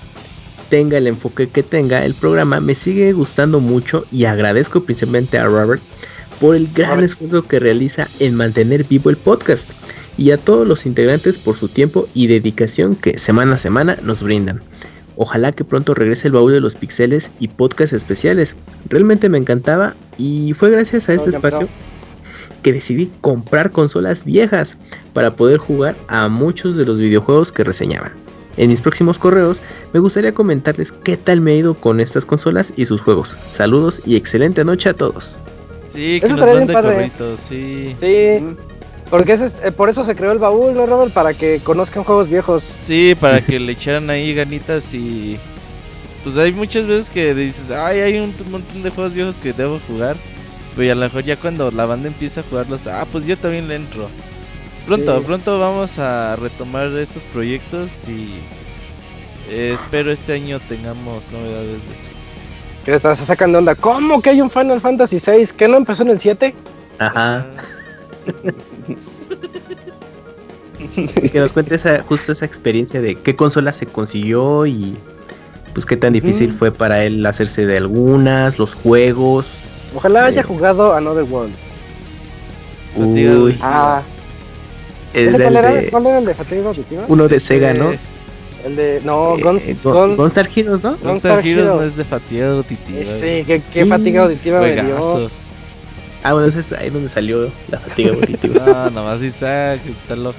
tenga 0.68 0.98
el 0.98 1.06
enfoque 1.06 1.48
que 1.48 1.62
tenga, 1.62 2.04
el 2.04 2.12
programa 2.12 2.58
me 2.60 2.74
sigue 2.74 3.12
gustando 3.12 3.60
mucho 3.60 4.04
y 4.10 4.24
agradezco 4.24 4.84
principalmente 4.84 5.38
a 5.38 5.46
Robert 5.46 5.80
por 6.40 6.56
el 6.56 6.68
gran 6.72 7.04
esfuerzo 7.04 7.44
que 7.44 7.60
realiza 7.60 8.08
en 8.18 8.34
mantener 8.34 8.82
vivo 8.82 9.10
el 9.10 9.16
podcast 9.16 9.70
y 10.16 10.32
a 10.32 10.38
todos 10.38 10.66
los 10.66 10.86
integrantes 10.86 11.38
por 11.38 11.56
su 11.56 11.68
tiempo 11.68 12.08
y 12.14 12.26
dedicación 12.26 12.96
que 12.96 13.16
semana 13.18 13.54
a 13.54 13.58
semana 13.58 13.96
nos 14.02 14.22
brindan. 14.22 14.60
Ojalá 15.16 15.52
que 15.52 15.62
pronto 15.62 15.94
regrese 15.94 16.26
el 16.26 16.32
baúl 16.32 16.52
de 16.52 16.60
los 16.60 16.74
pixeles 16.74 17.30
y 17.38 17.46
podcast 17.46 17.92
especiales. 17.92 18.56
Realmente 18.88 19.28
me 19.28 19.38
encantaba 19.38 19.94
y 20.18 20.52
fue 20.54 20.70
gracias 20.70 21.08
a 21.08 21.14
este 21.14 21.30
espacio 21.30 21.68
que 22.64 22.72
decidí 22.72 23.10
comprar 23.20 23.70
consolas 23.70 24.24
viejas 24.24 24.76
para 25.12 25.30
poder 25.36 25.58
jugar 25.58 25.94
a 26.08 26.28
muchos 26.28 26.76
de 26.76 26.84
los 26.84 26.98
videojuegos 26.98 27.52
que 27.52 27.62
reseñaban. 27.62 28.12
En 28.56 28.70
mis 28.70 28.80
próximos 28.80 29.18
correos 29.18 29.60
me 29.92 30.00
gustaría 30.00 30.32
comentarles 30.32 30.90
qué 30.90 31.16
tal 31.16 31.40
me 31.40 31.52
ha 31.52 31.54
ido 31.56 31.74
con 31.74 32.00
estas 32.00 32.24
consolas 32.24 32.72
y 32.74 32.86
sus 32.86 33.02
juegos. 33.02 33.36
Saludos 33.50 34.00
y 34.06 34.16
excelente 34.16 34.64
noche 34.64 34.88
a 34.88 34.94
todos. 34.94 35.40
Sí, 35.88 36.18
que 36.20 36.26
Eso 36.26 36.36
nos 36.36 36.54
mande 36.54 36.72
corritos, 36.72 37.40
sí. 37.40 37.94
Sí. 38.00 38.44
Porque 39.10 39.34
ese 39.34 39.46
es- 39.46 39.60
eh, 39.62 39.70
por 39.70 39.90
eso 39.90 40.04
se 40.04 40.16
creó 40.16 40.32
el 40.32 40.38
baúl, 40.38 40.72
¿no, 40.74 40.86
Robert? 40.86 41.12
Para 41.12 41.34
que 41.34 41.60
conozcan 41.62 42.02
juegos 42.02 42.28
viejos. 42.30 42.64
Sí, 42.86 43.14
para 43.20 43.40
que 43.44 43.60
le 43.60 43.72
echaran 43.72 44.08
ahí 44.08 44.34
ganitas 44.34 44.92
y... 44.94 45.38
Pues 46.22 46.38
hay 46.38 46.52
muchas 46.52 46.86
veces 46.86 47.10
que 47.10 47.34
dices, 47.34 47.70
ay, 47.70 48.00
hay 48.00 48.18
un 48.18 48.34
montón 48.50 48.82
de 48.82 48.88
juegos 48.90 49.12
viejos 49.12 49.34
que 49.36 49.52
debo 49.52 49.78
jugar. 49.86 50.16
Pero 50.76 50.92
a 50.92 50.94
lo 50.96 51.00
mejor 51.02 51.22
ya 51.24 51.36
cuando 51.36 51.70
la 51.70 51.86
banda 51.86 52.08
empieza 52.08 52.40
a 52.40 52.44
jugarlos, 52.44 52.86
ah, 52.86 53.06
pues 53.10 53.26
yo 53.26 53.36
también 53.36 53.68
le 53.68 53.76
entro. 53.76 54.08
Pronto, 54.86 55.18
Sí. 55.18 55.24
pronto 55.26 55.58
vamos 55.58 55.98
a 55.98 56.36
retomar 56.36 56.88
esos 56.88 57.22
proyectos 57.24 57.90
y... 58.08 58.40
eh, 59.48 59.76
espero 59.80 60.10
este 60.10 60.32
año 60.34 60.60
tengamos 60.68 61.24
novedades 61.30 61.68
de 61.68 61.94
eso. 61.94 62.10
Que 62.84 62.92
hasta 62.92 63.14
se 63.14 63.24
sacan 63.24 63.52
de 63.52 63.58
onda. 63.58 63.74
¿Cómo 63.74 64.20
que 64.20 64.30
hay 64.30 64.40
un 64.42 64.50
Final 64.50 64.80
Fantasy 64.80 65.18
VI? 65.24 65.46
¿Que 65.56 65.68
no 65.68 65.76
empezó 65.78 66.02
en 66.02 66.10
el 66.10 66.18
7? 66.20 66.54
Ajá. 66.98 67.46
Que 71.32 71.38
nos 71.40 71.52
cuente 71.52 71.76
esa, 71.76 72.02
justo 72.02 72.32
esa 72.32 72.44
experiencia 72.44 73.00
de 73.00 73.14
qué 73.16 73.34
consola 73.36 73.72
se 73.72 73.86
consiguió 73.86 74.66
y 74.66 74.96
pues 75.72 75.86
qué 75.86 75.96
tan 75.96 76.12
difícil 76.12 76.50
Mm. 76.52 76.56
fue 76.56 76.72
para 76.72 77.02
él 77.04 77.24
hacerse 77.26 77.64
de 77.66 77.76
algunas, 77.78 78.58
los 78.58 78.74
juegos. 78.74 79.46
Ojalá 79.94 80.26
haya 80.26 80.42
jugado 80.42 80.92
Another 80.94 81.24
World. 81.24 81.54
Fatiga 82.96 83.30
Uy, 83.32 83.36
auditiva. 83.36 83.58
Ah, 83.98 84.02
es 85.12 85.28
¿Ese 85.28 85.36
el 85.36 85.42
cuál, 85.42 85.56
era? 85.56 85.72
de 85.74 85.90
¿Cuál 85.90 86.06
era 86.06 86.18
el 86.18 86.24
de 86.26 86.34
fatiga 86.34 86.68
auditiva? 86.68 87.04
uno 87.08 87.28
de 87.28 87.40
Sega, 87.40 87.74
¿no? 87.74 87.92
Eh, 87.92 87.98
El 88.64 88.76
de. 88.76 89.00
No, 89.04 89.36
Eh, 89.36 89.42
Guns, 89.42 89.84
Gun- 89.84 89.92
Gun- 89.92 90.16
Gunstar 90.16 90.48
Heroes, 90.54 90.82
¿no? 90.82 90.96
Gunstar 90.96 91.46
Heroes 91.46 91.66
no 91.66 91.82
es 91.82 91.96
de 91.96 92.04
fatiga 92.04 92.50
auditiva. 92.50 93.00
Eh, 93.00 93.06
Sí, 93.06 93.44
qué, 93.46 93.62
qué 93.72 93.86
fatiga 93.86 94.22
auditiva 94.24 94.60
me 94.60 94.72
dio. 94.74 95.30
Ah, 96.22 96.32
bueno, 96.32 96.48
ese 96.48 96.60
es 96.60 96.72
ahí 96.72 96.88
donde 96.88 97.08
salió 97.08 97.50
la 97.68 97.78
fatiga 97.80 98.12
auditiva. 98.14 98.64
No, 98.66 98.90
nomás 98.90 99.22
Isaac, 99.22 99.80
está 100.02 100.16
loco. 100.16 100.36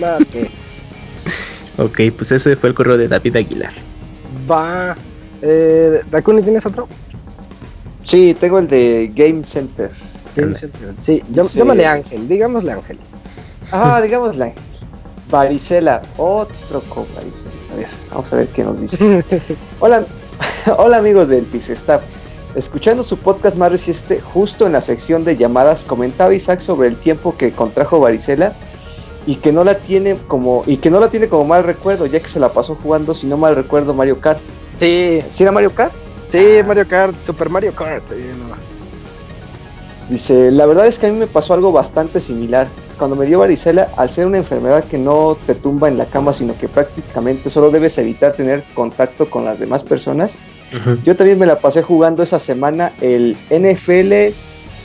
No, 0.00 0.18
que 0.32 0.50
ok, 1.76 2.16
pues 2.16 2.32
ese 2.32 2.56
fue 2.56 2.70
el 2.70 2.74
correo 2.74 2.96
de 2.96 3.06
David 3.08 3.36
Aguilar. 3.36 3.72
va. 4.50 4.96
Eh, 5.42 6.00
Dakuni, 6.10 6.40
¿tienes 6.42 6.64
otro? 6.64 6.88
Sí, 8.06 8.34
tengo 8.38 8.58
el 8.58 8.68
de 8.68 9.10
Game 9.14 9.44
Center. 9.44 9.90
Anda. 10.38 10.58
Sí, 10.98 11.22
llám- 11.32 11.46
Sí. 11.48 11.58
llámale 11.58 11.86
Ángel, 11.86 12.28
digámosle 12.28 12.72
Ángel. 12.72 12.98
Ah, 13.72 14.00
digámosle. 14.04 14.54
Varicela, 15.30 16.02
otro 16.18 16.80
con 16.88 17.04
varicela. 17.14 17.54
A 17.72 17.76
ver, 17.76 17.86
vamos 18.10 18.32
a 18.32 18.36
ver 18.36 18.48
qué 18.48 18.62
nos 18.62 18.80
dice. 18.80 19.24
Hola, 19.80 20.04
hola 20.78 20.98
amigos 20.98 21.28
del 21.28 21.44
Pixestaff. 21.44 22.02
Escuchando 22.54 23.02
su 23.02 23.18
podcast 23.18 23.56
más 23.56 23.70
reciente, 23.72 24.20
justo 24.20 24.66
en 24.66 24.72
la 24.72 24.80
sección 24.80 25.24
de 25.24 25.36
llamadas, 25.36 25.84
comentaba 25.84 26.32
Isaac 26.34 26.60
sobre 26.60 26.88
el 26.88 26.96
tiempo 26.96 27.36
que 27.36 27.52
contrajo 27.52 28.00
varicela 28.00 28.52
y 29.26 29.34
que 29.36 29.52
no 29.52 29.62
la 29.64 29.78
tiene 29.78 30.16
como 30.26 30.62
y 30.66 30.76
que 30.78 30.88
no 30.90 31.00
la 31.00 31.10
tiene 31.10 31.28
como 31.28 31.44
mal 31.44 31.64
recuerdo, 31.64 32.06
ya 32.06 32.20
que 32.20 32.28
se 32.28 32.40
la 32.40 32.50
pasó 32.50 32.74
jugando, 32.82 33.12
si 33.14 33.26
no 33.26 33.36
mal 33.36 33.56
recuerdo, 33.56 33.92
Mario 33.94 34.20
Kart. 34.20 34.40
Sí, 34.78 35.22
¿Sí 35.28 35.42
era 35.42 35.50
Mario 35.52 35.70
Kart? 35.74 35.92
Sí, 36.28 36.62
Mario 36.66 36.86
Kart, 36.88 37.14
Super 37.24 37.48
Mario 37.48 37.74
Kart. 37.74 38.04
no. 38.10 38.76
Dice, 40.08 40.52
la 40.52 40.66
verdad 40.66 40.86
es 40.86 41.00
que 41.00 41.06
a 41.06 41.12
mí 41.12 41.18
me 41.18 41.26
pasó 41.26 41.52
algo 41.52 41.72
bastante 41.72 42.20
similar. 42.20 42.68
Cuando 42.96 43.16
me 43.16 43.26
dio 43.26 43.40
varicela, 43.40 43.88
al 43.96 44.08
ser 44.08 44.26
una 44.26 44.38
enfermedad 44.38 44.84
que 44.84 44.98
no 44.98 45.36
te 45.46 45.56
tumba 45.56 45.88
en 45.88 45.98
la 45.98 46.06
cama, 46.06 46.32
sino 46.32 46.56
que 46.56 46.68
prácticamente 46.68 47.50
solo 47.50 47.70
debes 47.70 47.98
evitar 47.98 48.32
tener 48.32 48.62
contacto 48.74 49.28
con 49.28 49.44
las 49.44 49.58
demás 49.58 49.82
personas, 49.82 50.38
yo 51.04 51.16
también 51.16 51.38
me 51.38 51.46
la 51.46 51.58
pasé 51.58 51.82
jugando 51.82 52.22
esa 52.22 52.38
semana 52.38 52.92
el 53.00 53.36
NFL 53.50 54.34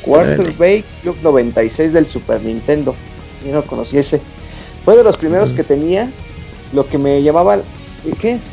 Quarterback 0.03 0.83
Club 1.03 1.17
96 1.21 1.93
del 1.93 2.07
Super 2.07 2.41
Nintendo. 2.41 2.95
Yo 3.45 3.53
no 3.53 3.63
conocí 3.63 3.99
ese. 3.99 4.21
Fue 4.83 4.97
de 4.97 5.03
los 5.03 5.17
primeros 5.17 5.53
que 5.53 5.63
tenía 5.63 6.09
lo 6.73 6.87
que 6.87 6.97
me 6.97 7.21
llamaban... 7.21 7.61
¿Qué 8.19 8.33
es? 8.33 8.47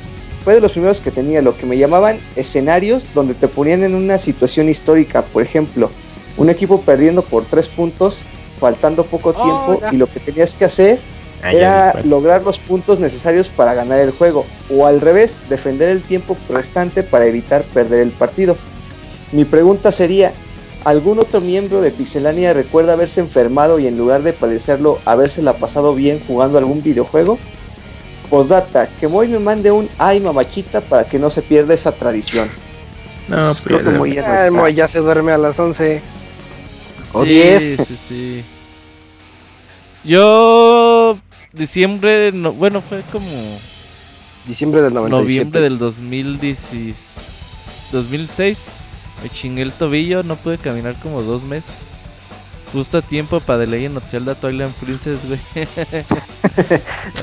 Fue 0.48 0.54
de 0.54 0.62
los 0.62 0.72
primeros 0.72 1.02
que 1.02 1.10
tenía 1.10 1.42
lo 1.42 1.58
que 1.58 1.66
me 1.66 1.76
llamaban 1.76 2.20
escenarios 2.34 3.06
donde 3.14 3.34
te 3.34 3.48
ponían 3.48 3.82
en 3.82 3.94
una 3.94 4.16
situación 4.16 4.70
histórica. 4.70 5.20
Por 5.20 5.42
ejemplo, 5.42 5.90
un 6.38 6.48
equipo 6.48 6.80
perdiendo 6.80 7.20
por 7.20 7.44
tres 7.44 7.68
puntos, 7.68 8.24
faltando 8.58 9.04
poco 9.04 9.34
Oh, 9.36 9.42
tiempo, 9.44 9.86
y 9.92 9.98
lo 9.98 10.06
que 10.06 10.20
tenías 10.20 10.54
que 10.54 10.64
hacer 10.64 11.00
Ah, 11.42 11.52
era 11.52 11.94
lograr 12.02 12.46
los 12.46 12.58
puntos 12.58 12.98
necesarios 12.98 13.50
para 13.50 13.74
ganar 13.74 13.98
el 13.98 14.10
juego, 14.10 14.46
o 14.74 14.86
al 14.86 15.02
revés, 15.02 15.42
defender 15.50 15.90
el 15.90 16.00
tiempo 16.00 16.34
restante 16.48 17.02
para 17.02 17.26
evitar 17.26 17.64
perder 17.64 18.00
el 18.00 18.10
partido. 18.12 18.56
Mi 19.32 19.44
pregunta 19.44 19.92
sería, 19.92 20.32
¿algún 20.82 21.18
otro 21.18 21.42
miembro 21.42 21.82
de 21.82 21.90
Pixelania 21.90 22.54
recuerda 22.54 22.94
haberse 22.94 23.20
enfermado 23.20 23.78
y 23.80 23.86
en 23.86 23.98
lugar 23.98 24.22
de 24.22 24.32
padecerlo, 24.32 24.98
habérsela 25.04 25.58
pasado 25.58 25.94
bien 25.94 26.22
jugando 26.26 26.56
algún 26.56 26.82
videojuego? 26.82 27.38
Postdata, 28.28 28.88
que 28.96 29.08
Moy 29.08 29.26
me 29.28 29.38
mande 29.40 29.70
un 29.72 29.88
ay 29.98 30.20
mamachita 30.20 30.80
para 30.82 31.04
que 31.08 31.18
no 31.18 31.30
se 31.30 31.42
pierda 31.42 31.72
esa 31.74 31.90
tradición. 31.92 32.48
No, 33.28 33.36
Pues 33.36 33.62
pues 33.62 33.62
creo 33.62 33.80
ya 33.80 33.80
que 33.80 33.92
no. 33.92 33.94
Moy 33.94 34.14
ya 34.14 34.22
no 34.22 34.28
está. 34.34 34.44
el 34.44 34.50
Moy 34.52 34.74
ya 34.74 34.86
se 34.88 34.98
duerme 35.00 35.32
a 35.32 35.38
las 35.38 35.58
11. 35.58 36.02
O 37.12 37.24
sí, 37.24 37.26
10. 37.26 37.76
sí, 37.78 37.96
sí. 37.96 38.44
Yo 40.02 41.18
diciembre, 41.52 42.32
no, 42.32 42.52
bueno, 42.52 42.82
fue 42.82 43.02
como 43.04 43.30
Diciembre 44.44 44.82
del 44.82 44.92
97. 44.94 45.08
noviembre 45.08 45.60
del 45.60 45.78
2016, 45.78 47.88
2006. 47.92 48.70
Me 49.22 49.30
chingué 49.30 49.62
el 49.62 49.72
tobillo, 49.72 50.22
no 50.22 50.36
pude 50.36 50.58
caminar 50.58 50.98
como 51.00 51.22
dos 51.22 51.44
meses. 51.44 51.87
Justo 52.72 52.98
a 52.98 53.02
tiempo 53.02 53.40
para 53.40 53.60
The 53.60 53.66
Legend 53.66 53.96
of 53.96 54.10
Zelda 54.10 54.34
Twilight 54.34 54.72
Princess, 54.74 55.20
güey. 55.26 55.40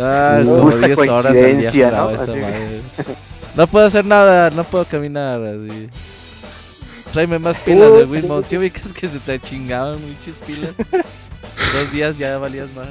ah, 0.02 0.42
como 0.44 0.72
10 0.72 0.98
horas 0.98 1.26
al 1.26 1.72
día 1.72 1.92
¿no? 1.92 2.10
esa 2.10 2.24
Así. 2.24 2.32
madre. 2.32 2.82
No 3.56 3.68
puedo 3.68 3.86
hacer 3.86 4.04
nada, 4.04 4.50
no 4.50 4.66
puedo 4.66 4.84
caminar, 4.84 5.42
así. 5.42 5.88
Tráeme 7.14 7.40
más 7.40 7.58
pilas 7.60 7.90
de 7.94 8.04
Wismont. 8.04 8.46
Si 8.46 8.58
ubicas 8.58 8.92
que 8.92 9.08
se 9.08 9.18
te 9.20 9.40
chingaban 9.40 10.02
muchas 10.06 10.42
pilas. 10.46 10.72
Dos 11.74 11.92
días 11.94 12.18
ya 12.18 12.38
valías 12.38 12.74
más. 12.74 12.90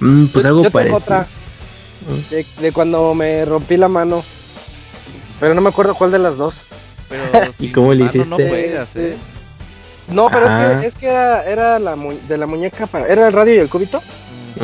Mm, 0.00 0.26
pues 0.28 0.46
algo 0.46 0.62
yo 0.62 0.70
tengo 0.70 0.72
parecido. 0.72 0.96
otra. 0.96 1.26
De, 2.30 2.46
de 2.62 2.72
cuando 2.72 3.12
me 3.14 3.44
rompí 3.44 3.76
la 3.76 3.88
mano. 3.88 4.24
Pero 5.38 5.54
no 5.54 5.60
me 5.60 5.68
acuerdo 5.68 5.94
cuál 5.94 6.12
de 6.12 6.20
las 6.20 6.38
dos. 6.38 6.54
Pero 7.10 7.22
¿Y 7.58 7.72
cómo 7.72 7.92
le 7.92 8.04
No 8.04 8.10
hiciste? 8.10 8.48
juegas, 8.48 8.88
eh. 8.96 9.16
No, 10.08 10.28
pero 10.30 10.46
es 10.48 10.80
que, 10.80 10.86
es 10.86 10.94
que 10.96 11.06
era, 11.08 11.44
era 11.44 11.78
la 11.78 11.94
mu- 11.96 12.18
de 12.26 12.36
la 12.38 12.46
muñeca 12.46 12.86
para. 12.86 13.06
Era 13.06 13.26
el 13.28 13.32
radio 13.34 13.54
y 13.54 13.58
el 13.58 13.68
cúbito. 13.68 14.00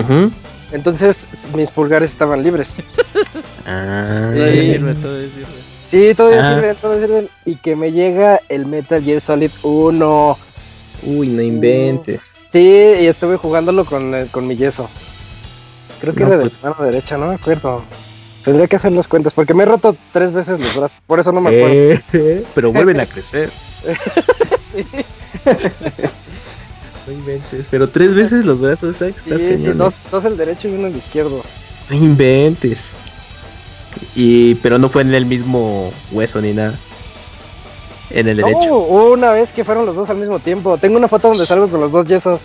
Mm. 0.09 0.27
Entonces 0.73 1.29
mis 1.55 1.71
pulgares 1.71 2.11
estaban 2.11 2.43
libres. 2.43 2.77
Ah, 3.69 4.31
Todavía 4.33 4.53
Sí. 4.63 4.71
sirve, 4.73 4.95
todavía 4.95 5.29
sirve. 5.29 5.47
Sí, 5.89 6.15
todavía 6.15 6.49
Ah. 6.51 6.55
sirven, 6.55 6.77
todavía 6.77 7.07
sirven. 7.07 7.29
Y 7.45 7.57
que 7.57 7.75
me 7.75 7.91
llega 7.93 8.41
el 8.49 8.65
Metal 8.67 9.03
Gear 9.03 9.21
Solid 9.21 9.51
1. 9.65 10.39
Uy, 11.05 11.29
no 11.29 11.43
inventes. 11.43 12.21
Sí, 12.53 12.61
y 13.01 13.07
estuve 13.07 13.37
jugándolo 13.37 13.85
con, 13.85 14.15
eh, 14.15 14.27
con 14.31 14.47
mi 14.47 14.57
yeso. 14.57 14.89
Creo 16.01 16.15
que 16.15 16.21
No, 16.21 16.27
era 16.29 16.37
de 16.37 16.43
pues- 16.43 16.63
la 16.63 16.71
mano 16.71 16.85
derecha, 16.85 17.17
no 17.17 17.27
me 17.27 17.35
acuerdo. 17.35 17.83
Tendría 18.47 18.67
que 18.69 18.77
hacer 18.77 18.93
las 18.93 19.07
cuentas, 19.09 19.35
porque 19.35 19.53
me 19.53 19.65
he 19.65 19.67
roto 19.67 19.95
tres 20.15 20.33
veces 20.33 20.59
los 20.61 20.75
brazos, 20.75 20.97
por 21.07 21.21
eso 21.21 21.33
no 21.33 21.41
me 21.43 21.49
acuerdo. 21.51 22.01
Eh, 22.15 22.45
pero 22.55 22.73
vuelven 22.73 23.01
a 23.01 23.05
crecer. 23.07 23.51
Sí, 24.73 24.87
No 27.07 27.13
inventes. 27.13 27.69
Pero 27.71 27.89
tres 27.89 28.15
veces 28.15 28.45
los 28.45 28.61
brazos, 28.61 28.97
¿sabes? 28.97 29.15
sí, 29.23 29.31
Estás 29.33 29.41
sí, 29.41 29.63
cañón, 29.65 29.79
dos, 29.79 29.95
dos 30.11 30.25
el 30.25 30.37
derecho 30.37 30.69
y 30.69 30.75
uno 30.75 30.89
el 30.89 30.97
izquierdo. 30.97 31.41
No 31.91 31.97
inventes. 31.97 32.79
Y, 34.15 34.57
pero 34.57 34.79
no 34.79 34.89
fue 34.89 35.03
en 35.03 35.15
el 35.15 35.25
mismo 35.27 35.93
hueso 36.11 36.41
ni 36.41 36.53
nada. 36.53 36.75
En 38.11 38.29
el 38.29 38.39
No, 38.41 38.47
derecho. 38.49 38.75
hubo 38.77 39.13
una 39.13 39.31
vez 39.33 39.53
que 39.53 39.65
fueron 39.65 39.87
los 39.87 39.95
dos 39.97 40.11
al 40.11 40.17
mismo 40.17 40.39
tiempo. 40.41 40.79
Tengo 40.79 40.97
una 40.99 41.09
foto 41.09 41.29
donde 41.29 41.47
salgo 41.47 41.69
con 41.69 41.81
los 41.81 41.93
dos 41.93 42.07
yesos. 42.07 42.43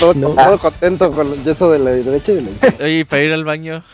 Todo, 0.00 0.14
No. 0.14 0.30
todo 0.30 0.58
contento 0.58 1.12
con 1.12 1.32
el 1.32 1.44
yeso 1.44 1.70
de 1.70 1.78
la 1.78 1.90
derecha 1.90 2.32
y 2.32 2.36
de 2.36 2.42
la 2.42 2.50
izquierda. 2.50 2.84
Oye, 2.84 3.04
para 3.04 3.22
ir 3.22 3.32
al 3.32 3.44
baño. 3.44 3.84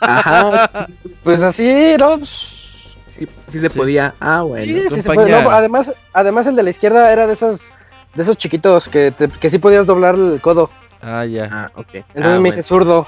Ajá. 0.00 0.88
Pues 1.22 1.42
así, 1.42 1.96
¿no? 1.98 2.24
sí, 2.24 3.26
sí 3.48 3.58
se 3.58 3.68
Sí. 3.68 3.78
podía. 3.78 4.14
Ah, 4.20 4.42
bueno. 4.42 4.64
Sí, 4.66 4.72
sí 4.82 5.02
se 5.02 5.10
acompaña. 5.10 5.14
puede. 5.36 5.42
No, 5.42 5.50
además, 5.50 5.92
además 6.12 6.46
el 6.46 6.56
de 6.56 6.62
la 6.62 6.70
izquierda 6.70 7.12
era 7.12 7.26
de 7.26 7.32
esos, 7.32 7.72
de 8.14 8.22
esos 8.22 8.36
chiquitos 8.36 8.88
que, 8.88 9.10
te- 9.10 9.28
que 9.28 9.50
sí 9.50 9.58
podías 9.58 9.86
doblar 9.86 10.14
el 10.16 10.40
codo. 10.40 10.70
Ah, 11.02 11.24
ya. 11.24 11.48
Ah, 11.50 11.70
ok. 11.74 11.94
Entonces 11.94 12.24
Ah, 12.24 12.28
me 12.28 12.38
bueno. 12.38 12.48
hice 12.48 12.62
zurdo. 12.62 13.06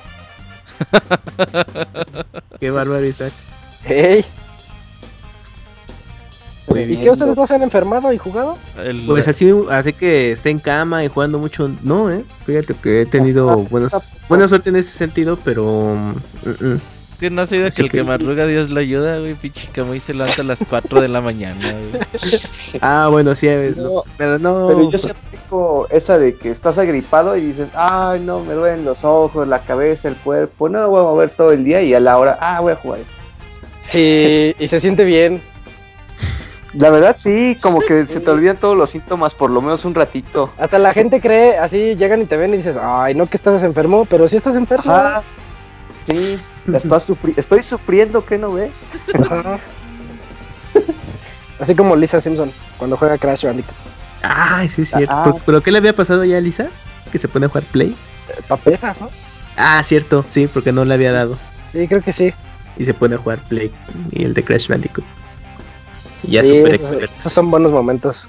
Qué 2.61 2.71
bárbaro, 2.71 3.05
Isaac. 3.05 3.33
Hey. 3.85 4.25
¿Y 6.77 6.97
qué 6.99 7.11
ustedes 7.11 7.37
no 7.37 7.47
se 7.47 7.55
han 7.55 7.63
enfermado 7.63 8.13
y 8.13 8.19
jugado? 8.19 8.57
El- 8.85 9.03
Pues 9.07 9.27
así, 9.29 9.53
así 9.71 9.93
que 9.93 10.33
esté 10.33 10.51
en 10.51 10.59
cama 10.59 11.05
y 11.05 11.09
jugando 11.09 11.39
mucho, 11.39 11.71
no, 11.83 12.11
eh. 12.11 12.25
Fíjate 12.47 12.75
que 12.75 13.03
he 13.03 13.07
tenido 13.07 13.57
buenos, 13.65 14.13
buena 14.29 14.47
suerte 14.49 14.71
en 14.71 14.77
ese 14.77 14.93
sentido, 14.93 15.39
pero 15.45 15.95
mm, 15.95 16.49
mm, 16.49 16.81
Es 17.13 17.19
que 17.19 17.31
no 17.31 17.43
has 17.43 17.53
oído 17.53 17.69
que 17.71 17.83
el 17.83 17.91
que- 17.91 17.99
que 17.99 18.03
madruga 18.05 18.47
Dios 18.47 18.71
lo 18.71 18.81
ayuda, 18.81 19.19
güey. 19.19 19.35
Pinche 19.35 19.69
Camuy 19.73 20.01
se 20.01 20.15
levanta 20.15 20.41
a 20.41 20.45
las 20.45 20.61
4 20.69 21.01
de 21.03 21.09
la 21.09 21.21
mañana, 21.21 21.73
güey. 21.73 22.03
ah, 22.81 23.09
bueno, 23.11 23.35
sí, 23.35 23.47
es 23.49 23.77
lo- 23.77 23.83
No, 23.97 24.03
pero 24.17 24.39
no. 24.39 24.69
Pero 24.69 24.91
yo 24.91 24.97
sí 24.99 25.11
aplico 25.11 25.87
esa 25.91 26.19
de 26.19 26.35
que 26.37 26.51
estás 26.51 26.79
agripado 26.79 27.37
y 27.37 27.43
dices, 27.43 27.71
ay, 27.75 28.21
no, 28.21 28.41
me 28.45 28.55
duelen 28.55 28.85
los 28.87 29.05
ojos, 29.05 29.47
la 29.47 29.59
cabeza, 29.59 30.09
el 30.09 30.17
cuerpo, 30.17 30.69
no 30.71 30.89
voy 30.89 31.01
a 31.01 31.03
mover 31.05 31.31
todo 31.31 31.53
el 31.53 31.63
día 31.65 31.83
y 31.83 31.93
a 31.95 32.01
la 32.01 32.17
hora, 32.17 32.39
ah, 32.41 32.61
voy 32.61 32.73
a 32.73 32.77
jugar 32.77 33.01
esto. 33.01 33.13
Sí, 33.83 34.55
y 34.59 34.67
se 34.69 34.79
siente 34.81 35.05
bien. 35.05 35.43
La 36.75 36.91
verdad, 36.91 37.17
sí, 37.19 37.57
como 37.61 37.81
que 37.81 38.07
se 38.09 38.21
te 38.21 38.31
olvidan 38.31 38.57
todos 38.57 38.77
los 38.77 38.91
síntomas 38.93 39.35
por 39.35 39.51
lo 39.51 39.61
menos 39.61 39.85
un 39.85 39.95
ratito. 39.95 40.51
Hasta 40.59 40.79
la 40.79 40.93
gente 40.93 41.21
cree, 41.21 41.59
así 41.59 41.97
llegan 41.97 42.23
y 42.23 42.27
te 42.27 42.37
ven 42.37 42.55
y 42.55 42.59
dices, 42.59 42.77
ay, 42.81 43.15
no 43.15 43.27
que 43.27 43.37
estás 43.37 43.63
enfermo, 43.63 44.05
pero 44.09 44.29
sí 44.29 44.37
estás 44.37 44.55
enfermo. 44.57 44.91
Ajá. 44.93 45.23
Sí, 46.07 46.39
la 46.67 46.79
estás 46.79 47.09
sufri- 47.09 47.35
estoy 47.37 47.63
sufriendo, 47.63 48.25
¿qué 48.25 48.39
no 48.39 48.53
ves? 48.53 48.71
Ajá. 49.21 49.59
Así 51.59 51.75
como 51.75 51.95
Lisa 51.97 52.21
Simpson 52.21 52.51
cuando 52.79 52.97
juega 52.97 53.19
Crash 53.19 53.45
Bandicoot. 53.45 53.75
Ay, 54.23 54.69
sí, 54.69 54.83
es 54.83 54.91
cierto. 54.91 55.13
Ah. 55.15 55.23
¿Pero, 55.25 55.41
pero 55.45 55.61
qué 55.63 55.71
le 55.73 55.79
había 55.79 55.95
pasado 55.95 56.25
ya 56.25 56.39
a 56.39 56.41
Lisa? 56.41 56.69
Que 57.13 57.19
se 57.19 57.29
pone 57.29 57.47
a 57.47 57.49
jugar 57.49 57.65
Play. 57.65 57.95
Papejas, 58.49 59.01
¿no? 59.01 59.11
Ah, 59.57 59.83
cierto, 59.83 60.25
sí, 60.29 60.47
porque 60.47 60.73
no 60.73 60.85
le 60.85 60.95
había 60.95 61.13
dado. 61.13 61.37
Sí, 61.73 61.87
creo 61.89 62.01
que 62.01 62.13
sí. 62.13 62.33
Y 62.79 62.85
se 62.85 62.95
pone 62.95 63.17
a 63.17 63.19
jugar 63.19 63.41
Play 63.41 63.71
y 64.13 64.25
el 64.25 64.33
de 64.35 64.43
Crash 64.45 64.69
Bandicoot. 64.69 65.05
Y 66.23 66.33
ya 66.33 66.45
Sí, 66.45 66.59
super 66.59 66.75
esos, 66.75 66.91
experto. 66.91 67.15
esos 67.19 67.33
son 67.33 67.51
buenos 67.51 67.73
momentos. 67.73 68.27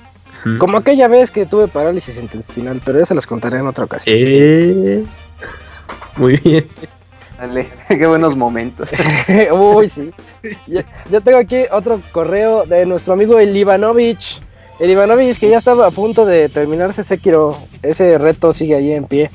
Como 0.57 0.77
aquella 0.77 1.07
vez 1.07 1.29
que 1.29 1.45
tuve 1.45 1.67
parálisis 1.67 2.17
intestinal, 2.17 2.81
pero 2.83 2.99
eso 2.99 3.13
los 3.13 3.27
contaré 3.27 3.59
en 3.59 3.67
otra 3.67 3.85
ocasión. 3.85 4.15
Eh, 4.17 5.03
Muy 6.17 6.37
bien. 6.37 6.65
Dale, 7.37 7.69
qué 7.87 8.07
buenos 8.07 8.35
momentos. 8.35 8.89
Uy, 9.51 9.87
sí. 9.87 10.09
Yo, 10.67 10.81
yo 11.11 11.21
tengo 11.21 11.37
aquí 11.37 11.65
otro 11.71 12.01
correo 12.11 12.65
de 12.65 12.85
nuestro 12.87 13.13
amigo 13.13 13.37
el 13.37 13.55
Ivanovich. 13.55 14.39
El 14.79 14.89
Ivanovich 14.89 15.37
que 15.39 15.49
ya 15.49 15.57
estaba 15.57 15.85
a 15.85 15.91
punto 15.91 16.25
de 16.25 16.49
terminarse 16.49 17.03
Sekiro. 17.03 17.55
Ese 17.83 18.17
reto 18.17 18.51
sigue 18.51 18.75
ahí 18.75 18.93
en 18.93 19.05
pie. 19.05 19.29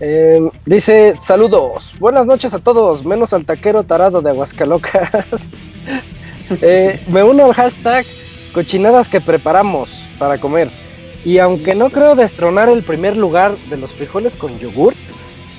Eh, 0.00 0.40
dice, 0.66 1.14
saludos, 1.14 1.94
buenas 2.00 2.26
noches 2.26 2.52
a 2.54 2.58
todos, 2.58 3.04
menos 3.04 3.32
al 3.32 3.44
taquero 3.44 3.84
tarado 3.84 4.20
de 4.20 4.30
Aguascalocas. 4.30 5.48
Eh, 6.62 7.00
me 7.08 7.22
uno 7.22 7.44
al 7.46 7.54
hashtag 7.54 8.04
cochinadas 8.52 9.08
que 9.08 9.20
preparamos 9.20 9.90
para 10.18 10.38
comer. 10.38 10.68
Y 11.24 11.38
aunque 11.38 11.74
no 11.74 11.88
creo 11.90 12.14
destronar 12.14 12.68
el 12.68 12.82
primer 12.82 13.16
lugar 13.16 13.54
de 13.70 13.76
los 13.76 13.94
frijoles 13.94 14.34
con 14.36 14.58
yogurt, 14.58 14.96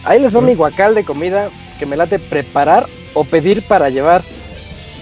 ahí 0.03 0.19
les 0.19 0.35
va 0.35 0.41
mi 0.41 0.55
guacal 0.55 0.93
de 0.93 1.03
comida 1.05 1.49
que 1.79 1.85
me 1.85 1.95
late 1.97 2.19
preparar 2.19 2.87
o 3.13 3.23
pedir 3.23 3.61
para 3.63 3.89
llevar. 3.89 4.23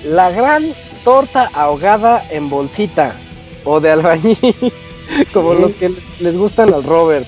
La 0.06 0.30
gran 0.32 0.64
torta 1.03 1.50
ahogada 1.53 2.24
en 2.30 2.50
bolsita 2.50 3.14
o 3.66 3.80
de 3.80 3.92
albañil, 3.92 4.38
como 5.34 5.53
los 5.56 5.74
que 5.74 5.92
les 6.20 6.38
gustan 6.38 6.74
al 6.74 6.84
Robert. 6.84 7.28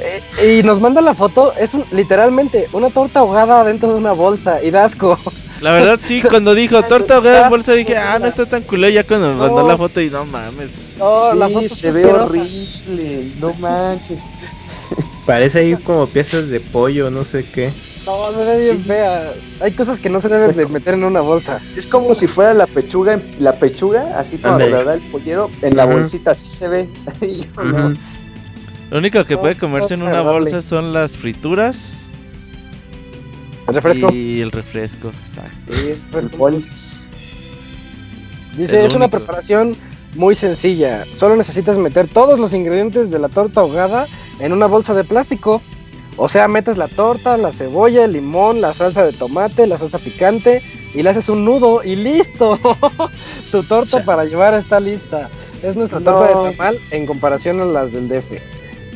Eh, 0.00 0.60
y 0.60 0.62
nos 0.62 0.80
manda 0.80 1.00
la 1.00 1.14
foto, 1.14 1.52
es 1.58 1.72
un- 1.74 1.84
literalmente 1.92 2.68
una 2.72 2.90
torta 2.90 3.20
ahogada 3.20 3.64
dentro 3.64 3.90
de 3.90 3.94
una 3.94 4.12
bolsa 4.12 4.62
y 4.62 4.70
da 4.70 4.84
asco. 4.84 5.18
La 5.64 5.72
verdad, 5.72 5.98
sí, 6.02 6.20
cuando 6.20 6.54
dijo 6.54 6.82
torta 6.88 7.14
ahogada 7.14 7.44
en 7.44 7.50
bolsa, 7.50 7.72
dije, 7.72 7.96
ah, 7.96 8.18
no 8.18 8.26
está 8.26 8.44
tan 8.44 8.62
culé. 8.62 8.92
Ya 8.92 9.02
cuando 9.02 9.28
me 9.30 9.34
mandó 9.36 9.66
la 9.66 9.78
foto 9.78 9.98
y 10.00 10.10
no 10.10 10.26
mames. 10.26 10.68
No, 10.98 11.32
la 11.34 11.48
foto 11.48 11.60
sí, 11.68 11.68
se 11.70 11.90
ve 11.90 12.04
horrible, 12.04 13.30
no 13.40 13.54
manches. 13.54 14.22
Parece 15.24 15.60
ahí 15.60 15.74
como 15.76 16.06
piezas 16.06 16.50
de 16.50 16.60
pollo, 16.60 17.10
no 17.10 17.24
sé 17.24 17.44
qué. 17.44 17.72
No, 18.04 18.30
se 18.32 18.44
ve 18.44 18.56
bien 18.58 18.76
Sí. 18.76 18.82
fea. 18.82 19.32
Hay 19.62 19.72
cosas 19.72 19.98
que 19.98 20.10
no 20.10 20.20
se 20.20 20.28
deben 20.28 20.50
Sí. 20.50 20.54
de 20.56 20.66
meter 20.66 20.92
en 20.92 21.04
una 21.04 21.22
bolsa. 21.22 21.58
Es 21.74 21.86
como 21.86 22.14
si 22.14 22.26
fuera 22.28 22.52
la 22.52 22.66
pechuga, 22.66 23.14
en- 23.14 23.36
la 23.38 23.58
pechuga, 23.58 24.18
así 24.18 24.36
como 24.36 24.58
la 24.58 24.84
da 24.84 24.92
el 24.94 25.00
pollero, 25.10 25.50
en 25.62 25.76
la 25.76 25.86
bolsita, 25.86 26.32
así 26.32 26.50
se 26.50 26.68
ve. 26.68 26.88
No. 27.56 27.94
Lo 28.90 28.98
único 28.98 29.24
que 29.24 29.34
No, 29.34 29.40
puede 29.40 29.56
comerse 29.56 29.94
en 29.94 30.02
una 30.02 30.20
bolsa 30.20 30.60
son 30.60 30.92
las 30.92 31.16
frituras 31.16 32.03
¿El 33.68 33.74
refresco? 33.74 34.10
y 34.12 34.40
el 34.40 34.50
refresco. 34.52 35.08
Exacto. 35.26 35.72
Sí, 35.72 35.88
El 35.90 36.02
refresco. 36.12 36.36
bolis. 36.36 37.04
Dice, 38.56 38.84
Es 38.84 38.94
una 38.94 39.08
preparación 39.08 39.76
muy 40.14 40.34
sencilla. 40.34 41.04
Solo 41.14 41.34
necesitas 41.36 41.76
meter 41.78 42.06
todos 42.08 42.38
los 42.38 42.52
ingredientes 42.54 43.10
de 43.10 43.18
la 43.18 43.28
torta 43.28 43.60
ahogada 43.60 44.06
en 44.38 44.52
una 44.52 44.66
bolsa 44.66 44.94
de 44.94 45.02
plástico. 45.04 45.60
O 46.16 46.28
sea, 46.28 46.46
metes 46.46 46.76
la 46.76 46.86
torta, 46.86 47.36
la 47.36 47.50
cebolla, 47.50 48.04
el 48.04 48.12
limón, 48.12 48.60
la 48.60 48.72
salsa 48.72 49.04
de 49.04 49.12
tomate, 49.12 49.66
la 49.66 49.78
salsa 49.78 49.98
picante 49.98 50.62
y 50.94 51.02
le 51.02 51.10
haces 51.10 51.28
un 51.28 51.44
nudo 51.44 51.82
y 51.82 51.96
listo. 51.96 52.56
tu 53.50 53.64
torta 53.64 53.98
Cha. 53.98 54.04
para 54.04 54.24
llevar 54.24 54.54
está 54.54 54.78
lista. 54.78 55.28
Es 55.62 55.74
nuestra 55.74 55.98
No. 55.98 56.12
torta 56.12 56.44
de 56.44 56.50
tamal 56.52 56.78
en 56.92 57.06
comparación 57.06 57.60
a 57.60 57.64
las 57.64 57.90
del 57.90 58.08
DF. 58.08 58.38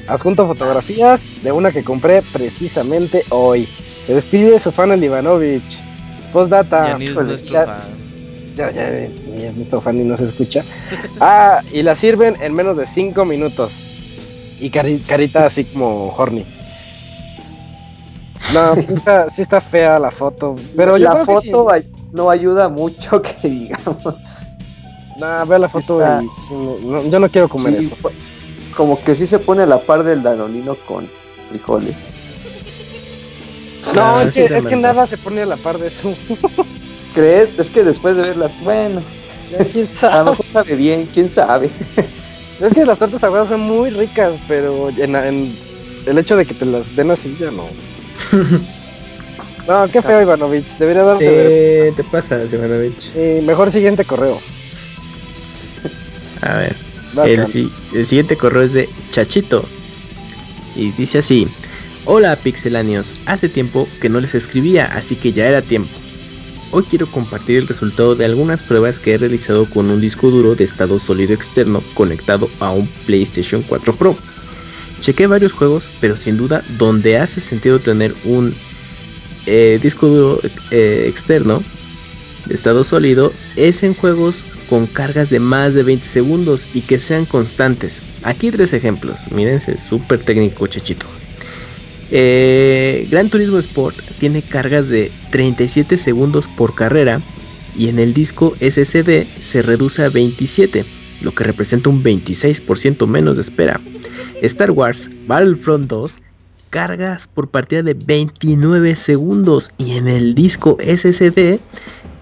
Adjunto 0.06 0.46
fotografías 0.46 1.42
de 1.42 1.50
una 1.50 1.72
que 1.72 1.82
compré 1.82 2.22
precisamente 2.22 3.24
hoy. 3.30 3.68
Se 4.08 4.14
despide 4.14 4.58
su 4.58 4.72
fan 4.72 4.90
el 4.90 5.04
Ivanovich. 5.04 5.78
Postdata. 6.32 6.88
Ya 6.88 6.98
ni 6.98 7.04
es 7.04 7.10
híjole, 7.10 7.28
nuestro 7.28 7.52
ya- 7.52 7.64
fan. 7.66 7.80
Ya, 8.56 8.70
ya, 8.72 8.90
ni 8.90 9.42
es 9.44 9.54
nuestro 9.54 9.80
fan 9.82 10.00
y 10.00 10.04
no 10.04 10.16
se 10.16 10.24
escucha. 10.24 10.64
Ah, 11.20 11.60
y 11.72 11.82
la 11.82 11.94
sirven 11.94 12.36
en 12.40 12.54
menos 12.54 12.78
de 12.78 12.86
5 12.86 13.24
minutos. 13.26 13.74
Y 14.58 14.70
cari- 14.70 15.00
carita 15.06 15.44
así 15.44 15.64
como 15.64 16.08
horny. 16.16 16.46
No, 18.54 18.74
sí 18.76 18.86
está, 18.88 19.28
sí 19.28 19.42
está 19.42 19.60
fea 19.60 19.98
la 19.98 20.10
foto. 20.10 20.56
Pero 20.74 20.96
yo 20.96 21.04
la 21.12 21.18
que 21.20 21.24
foto 21.26 21.68
no 22.12 22.30
ayuda 22.30 22.70
mucho 22.70 23.20
que 23.20 23.34
digamos. 23.48 24.02
Nah, 25.18 25.44
vea 25.44 25.58
la 25.58 25.68
sí 25.68 25.72
foto 25.72 26.00
está- 26.00 26.22
y 26.22 26.54
no- 26.54 27.04
yo 27.10 27.20
no 27.20 27.28
quiero 27.28 27.48
comer 27.48 27.78
Sí, 27.78 27.86
eso. 27.86 27.96
fue- 27.96 28.12
como 28.74 28.98
que 29.02 29.14
sí 29.14 29.26
se 29.26 29.38
pone 29.38 29.64
a 29.64 29.66
la 29.66 29.78
par 29.78 30.02
del 30.02 30.22
danonino 30.22 30.76
con 30.86 31.06
frijoles. 31.50 32.14
No, 33.94 34.02
Ah, 34.02 34.22
es 34.24 34.34
que, 34.34 34.44
es 34.44 34.64
que 34.66 34.76
nada 34.76 35.06
se 35.06 35.16
pone 35.16 35.42
a 35.42 35.46
la 35.46 35.56
par 35.56 35.78
de 35.78 35.88
eso. 35.88 36.14
¿Crees? 37.14 37.58
Es 37.58 37.70
que 37.70 37.84
después 37.84 38.16
de 38.16 38.22
verlas, 38.22 38.52
bueno, 38.62 39.00
¿Quién 39.72 39.88
a 40.02 40.08
lo 40.08 40.14
sabe? 40.24 40.30
mejor 40.30 40.46
sabe 40.46 40.74
bien, 40.76 41.08
quién 41.12 41.28
sabe. 41.28 41.70
Es 42.60 42.72
que 42.74 42.84
las 42.84 42.98
tortas 42.98 43.22
ahogadas 43.22 43.50
son 43.50 43.60
muy 43.60 43.88
ricas, 43.90 44.32
pero 44.48 44.88
en, 44.90 45.14
en 45.14 45.54
el 46.06 46.18
hecho 46.18 46.36
de 46.36 46.44
que 46.44 46.54
te 46.54 46.64
las 46.66 46.96
den 46.96 47.08
así 47.12 47.36
ya 47.38 47.52
no. 47.52 47.68
No, 49.68 49.88
qué 49.92 50.02
feo 50.02 50.20
Ivanovich. 50.22 50.66
Debería 50.76 51.04
darte 51.04 51.24
de- 51.30 51.88
Eh, 51.88 51.92
te 51.96 52.02
pasa, 52.02 52.40
Ivanovich. 52.42 53.14
Mejor 53.44 53.70
siguiente 53.70 54.04
correo. 54.04 54.40
A 56.42 56.54
ver. 56.56 56.74
El, 57.26 57.46
si- 57.46 57.70
el 57.94 58.06
siguiente 58.08 58.36
correo 58.36 58.62
es 58.62 58.72
de 58.72 58.88
Chachito. 59.12 59.64
Y 60.74 60.90
dice 60.90 61.18
así. 61.18 61.46
Hola 62.10 62.36
pixelanios, 62.36 63.14
hace 63.26 63.50
tiempo 63.50 63.86
que 64.00 64.08
no 64.08 64.18
les 64.18 64.34
escribía, 64.34 64.86
así 64.86 65.14
que 65.14 65.34
ya 65.34 65.46
era 65.46 65.60
tiempo. 65.60 65.90
Hoy 66.70 66.84
quiero 66.84 67.06
compartir 67.06 67.58
el 67.58 67.68
resultado 67.68 68.14
de 68.14 68.24
algunas 68.24 68.62
pruebas 68.62 68.98
que 68.98 69.12
he 69.12 69.18
realizado 69.18 69.68
con 69.68 69.90
un 69.90 70.00
disco 70.00 70.30
duro 70.30 70.54
de 70.54 70.64
estado 70.64 70.98
sólido 71.00 71.34
externo 71.34 71.82
conectado 71.92 72.48
a 72.60 72.70
un 72.70 72.86
PlayStation 73.04 73.60
4 73.60 73.94
Pro. 73.94 74.16
Chequé 75.02 75.26
varios 75.26 75.52
juegos, 75.52 75.86
pero 76.00 76.16
sin 76.16 76.38
duda 76.38 76.64
donde 76.78 77.18
hace 77.18 77.42
sentido 77.42 77.78
tener 77.78 78.14
un 78.24 78.54
eh, 79.44 79.78
disco 79.82 80.06
duro 80.06 80.40
eh, 80.70 81.04
externo 81.10 81.62
de 82.46 82.54
estado 82.54 82.84
sólido 82.84 83.34
es 83.56 83.82
en 83.82 83.92
juegos 83.92 84.46
con 84.70 84.86
cargas 84.86 85.28
de 85.28 85.40
más 85.40 85.74
de 85.74 85.82
20 85.82 86.08
segundos 86.08 86.68
y 86.72 86.80
que 86.80 86.98
sean 86.98 87.26
constantes. 87.26 88.00
Aquí 88.22 88.50
tres 88.50 88.72
ejemplos, 88.72 89.30
miren, 89.30 89.60
es 89.66 89.82
súper 89.82 90.20
técnico 90.20 90.66
chachito. 90.66 91.06
Eh, 92.10 93.06
Gran 93.10 93.28
Turismo 93.28 93.58
Sport 93.58 93.96
tiene 94.18 94.42
cargas 94.42 94.88
de 94.88 95.10
37 95.30 95.98
segundos 95.98 96.46
por 96.46 96.74
carrera 96.74 97.20
y 97.76 97.88
en 97.88 97.98
el 97.98 98.14
disco 98.14 98.54
SSD 98.60 99.24
se 99.24 99.62
reduce 99.62 100.02
a 100.04 100.08
27, 100.08 100.84
lo 101.20 101.34
que 101.34 101.44
representa 101.44 101.90
un 101.90 102.02
26% 102.02 103.06
menos 103.06 103.36
de 103.36 103.42
espera. 103.42 103.80
Star 104.42 104.70
Wars 104.70 105.10
Battlefront 105.26 105.88
2 105.88 106.18
cargas 106.70 107.26
por 107.28 107.48
partida 107.48 107.82
de 107.82 107.94
29 107.94 108.96
segundos 108.96 109.70
y 109.78 109.92
en 109.92 110.08
el 110.08 110.34
disco 110.34 110.76
SSD 110.80 111.60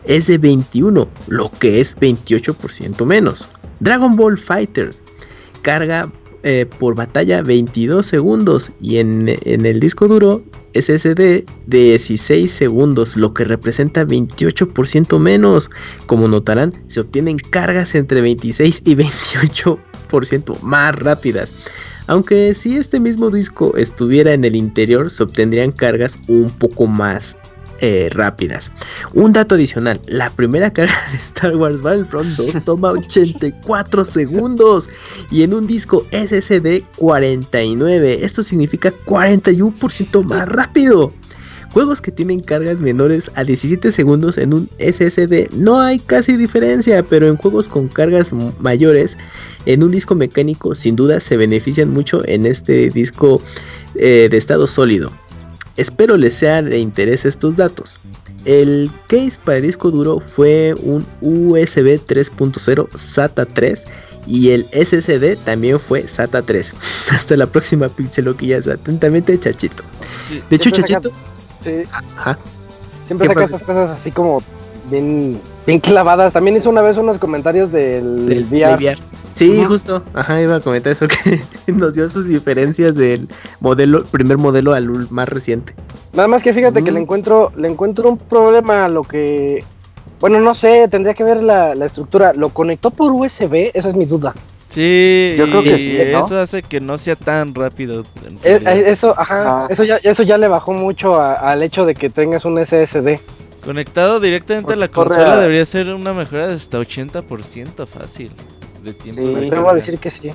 es 0.04 0.26
de 0.26 0.38
21, 0.38 1.08
lo 1.26 1.50
que 1.50 1.80
es 1.80 1.96
28% 1.96 3.04
menos. 3.04 3.48
Dragon 3.80 4.16
Ball 4.16 4.38
Fighters 4.38 5.02
carga 5.62 6.10
eh, 6.48 6.64
por 6.78 6.94
batalla 6.94 7.42
22 7.42 8.06
segundos 8.06 8.70
y 8.80 8.98
en, 8.98 9.36
en, 9.42 9.66
el 9.66 9.80
disco 9.80 10.06
duro 10.06 10.44
SSD 10.74 11.44
16 11.66 12.48
segundos, 12.48 13.16
lo 13.16 13.34
que 13.34 13.42
representa 13.42 14.04
28% 14.04 15.18
menos. 15.18 15.68
Como 16.06 16.28
notarán, 16.28 16.72
se 16.86 17.00
obtienen 17.00 17.38
cargas 17.38 17.96
entre 17.96 18.20
26 18.20 18.82
y 18.84 18.94
28% 18.94 20.60
más 20.60 20.94
rápidas. 20.94 21.50
Aunque 22.06 22.54
si 22.54 22.76
este 22.76 23.00
mismo 23.00 23.30
disco 23.30 23.76
estuviera 23.76 24.32
en 24.32 24.44
el 24.44 24.54
interior, 24.54 25.10
se 25.10 25.24
obtendrían 25.24 25.72
cargas 25.72 26.16
un 26.28 26.50
poco 26.50 26.86
más 26.86 27.36
eh, 27.80 28.08
rápidas. 28.12 28.72
Un 29.14 29.32
dato 29.32 29.54
adicional, 29.54 30.00
la 30.06 30.30
primera 30.30 30.72
carga 30.72 30.96
de 31.12 31.18
Star 31.18 31.56
Wars 31.56 31.80
Battlefront 31.80 32.30
2 32.30 32.64
toma 32.64 32.92
84 32.92 34.04
segundos 34.04 34.88
y 35.30 35.42
en 35.42 35.54
un 35.54 35.66
disco 35.66 36.04
SSD 36.10 36.82
49. 36.96 38.24
Esto 38.24 38.42
significa 38.42 38.92
41% 39.06 40.22
más 40.24 40.48
rápido. 40.48 41.12
Juegos 41.72 42.00
que 42.00 42.10
tienen 42.10 42.40
cargas 42.40 42.78
menores 42.80 43.30
a 43.34 43.44
17 43.44 43.92
segundos 43.92 44.38
en 44.38 44.54
un 44.54 44.68
SSD 44.78 45.50
no 45.52 45.78
hay 45.78 45.98
casi 45.98 46.36
diferencia, 46.38 47.02
pero 47.02 47.26
en 47.26 47.36
juegos 47.36 47.68
con 47.68 47.88
cargas 47.88 48.30
mayores 48.60 49.18
en 49.66 49.82
un 49.82 49.90
disco 49.90 50.14
mecánico 50.14 50.74
sin 50.74 50.96
duda 50.96 51.20
se 51.20 51.36
benefician 51.36 51.90
mucho 51.90 52.26
en 52.26 52.46
este 52.46 52.88
disco 52.88 53.42
eh, 53.96 54.28
de 54.30 54.36
estado 54.38 54.66
sólido. 54.66 55.12
Espero 55.76 56.16
les 56.16 56.34
sea 56.34 56.62
de 56.62 56.78
interés 56.78 57.24
estos 57.24 57.56
datos. 57.56 57.98
El 58.44 58.90
case 59.08 59.38
para 59.44 59.58
el 59.58 59.64
disco 59.64 59.90
duro 59.90 60.20
fue 60.20 60.74
un 60.82 61.06
USB 61.20 62.00
3.0 62.06 62.88
SATA 62.96 63.44
3 63.44 63.84
y 64.26 64.50
el 64.50 64.66
SSD 64.72 65.36
también 65.44 65.78
fue 65.80 66.06
SATA 66.06 66.42
3. 66.42 66.74
Hasta 67.10 67.36
la 67.36 67.46
próxima 67.46 67.88
pixeloquillas. 67.88 68.66
Atentamente, 68.68 69.38
Chachito. 69.38 69.82
Sí, 70.28 70.42
de 70.48 70.56
hecho, 70.56 70.70
Chachito. 70.70 71.10
Sí, 71.60 71.82
Ajá. 71.90 72.38
siempre 73.04 73.28
¿Qué 73.28 73.34
saca 73.34 73.44
estas 73.44 73.62
cosas 73.62 73.90
así 73.90 74.10
como 74.12 74.42
bien, 74.90 75.40
bien 75.66 75.80
clavadas. 75.80 76.32
También 76.32 76.56
hizo 76.56 76.70
una 76.70 76.82
vez 76.82 76.96
unos 76.96 77.18
comentarios 77.18 77.72
del, 77.72 78.28
del 78.28 78.44
VR. 78.44 78.96
Sí, 79.34 79.62
justo. 79.64 80.02
Ajá, 80.14 80.40
iba 80.40 80.56
a 80.56 80.60
comentar 80.60 80.92
eso 80.92 81.06
que 81.66 81.72
nos 81.72 81.94
dio 81.94 82.08
sus 82.08 82.28
diferencias 82.28 82.94
del 82.94 83.28
modelo, 83.60 84.04
primer 84.06 84.38
modelo 84.38 84.72
al 84.72 84.88
más 85.10 85.28
reciente. 85.28 85.74
Nada 86.14 86.28
más 86.28 86.42
que 86.42 86.54
fíjate 86.54 86.82
que 86.82 86.90
Mm. 86.90 86.94
le 86.94 87.00
encuentro, 87.00 87.52
le 87.56 87.68
encuentro 87.68 88.08
un 88.08 88.16
problema 88.18 88.86
a 88.86 88.88
lo 88.88 89.02
que. 89.02 89.62
Bueno, 90.20 90.40
no 90.40 90.54
sé, 90.54 90.88
tendría 90.88 91.12
que 91.12 91.24
ver 91.24 91.42
la, 91.42 91.74
la 91.74 91.84
estructura. 91.84 92.32
¿Lo 92.32 92.48
conectó 92.48 92.90
por 92.90 93.12
USB? 93.12 93.70
Esa 93.74 93.90
es 93.90 93.94
mi 93.94 94.06
duda. 94.06 94.34
Sí, 94.68 95.34
Yo 95.38 95.44
creo 95.46 95.62
que 95.62 95.78
sí, 95.78 95.92
¿no? 96.12 96.26
eso 96.26 96.38
hace 96.40 96.62
que 96.62 96.80
no 96.80 96.98
sea 96.98 97.14
tan 97.16 97.54
rápido. 97.54 98.04
Eh, 98.42 98.60
eh, 98.64 98.84
eso, 98.86 99.14
ajá, 99.16 99.44
Ah. 99.64 99.66
eso 99.70 99.84
ya, 99.84 99.96
eso 100.02 100.22
ya 100.22 100.38
le 100.38 100.48
bajó 100.48 100.72
mucho 100.72 101.14
a- 101.20 101.34
al 101.34 101.62
hecho 101.62 101.84
de 101.86 101.94
que 101.94 102.10
tengas 102.10 102.44
un 102.44 102.58
SSD. 102.58 103.20
Conectado 103.66 104.20
directamente 104.20 104.72
a 104.74 104.76
la 104.76 104.88
consola 104.88 105.34
a- 105.34 105.40
debería 105.40 105.64
ser 105.64 105.88
una 105.92 106.12
mejora 106.12 106.46
de 106.46 106.54
hasta 106.54 106.78
80% 106.78 107.86
fácil 107.86 108.30
de 108.82 108.92
tiempo. 108.92 109.22
Sí. 109.22 109.50
de 109.50 109.56
a 109.56 109.74
decir 109.74 109.98
que 109.98 110.10
sí. 110.10 110.30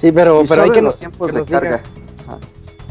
Sí, 0.00 0.12
pero, 0.12 0.42
pero 0.48 0.62
hay 0.62 0.70
que 0.70 0.76
los 0.80 0.94
nos, 0.94 0.96
tiempos 0.96 1.34
de 1.34 1.44
carga. 1.44 1.82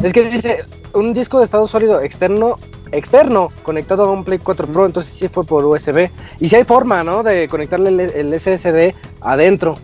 Es 0.03 0.13
que 0.13 0.29
dice 0.29 0.65
un 0.93 1.13
disco 1.13 1.39
de 1.39 1.45
estado 1.45 1.67
sólido 1.67 2.01
externo, 2.01 2.57
externo, 2.91 3.51
conectado 3.63 4.03
a 4.03 4.11
un 4.11 4.23
Play 4.23 4.39
4 4.39 4.67
Pro, 4.67 4.85
entonces 4.85 5.13
sí 5.13 5.27
fue 5.29 5.43
por 5.45 5.63
USB. 5.65 6.09
Y 6.39 6.49
si 6.49 6.55
hay 6.57 6.65
forma, 6.65 7.03
¿no? 7.03 7.23
De 7.23 7.47
conectarle 7.47 7.89
el, 7.89 7.99
el 8.01 8.39
SSD 8.39 8.93
adentro. 9.21 9.77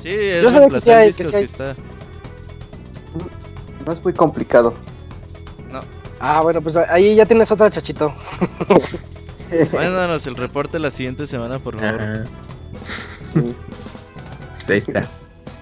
Sí, 0.00 0.10
es 0.10 0.42
Yo 0.42 0.50
sabía 0.52 0.68
que 0.68 0.80
sí 0.80 0.90
hay, 0.90 1.12
que 1.12 1.24
sí 1.24 1.34
hay. 1.36 1.44
está. 1.44 1.74
No 3.84 3.92
es 3.92 4.02
muy 4.04 4.12
complicado. 4.12 4.74
Ah, 6.20 6.40
bueno, 6.42 6.60
pues 6.60 6.76
ahí 6.76 7.14
ya 7.14 7.26
tienes 7.26 7.50
otra 7.50 7.70
chachito. 7.70 8.12
Mándanos 9.72 10.26
el 10.26 10.36
reporte 10.36 10.78
la 10.78 10.90
siguiente 10.90 11.26
semana, 11.26 11.58
por 11.58 11.78
favor. 11.78 12.00
Ajá. 12.00 12.24
Sí. 13.32 13.54
Pues 14.52 14.70
ahí 14.70 14.78
está. 14.78 15.06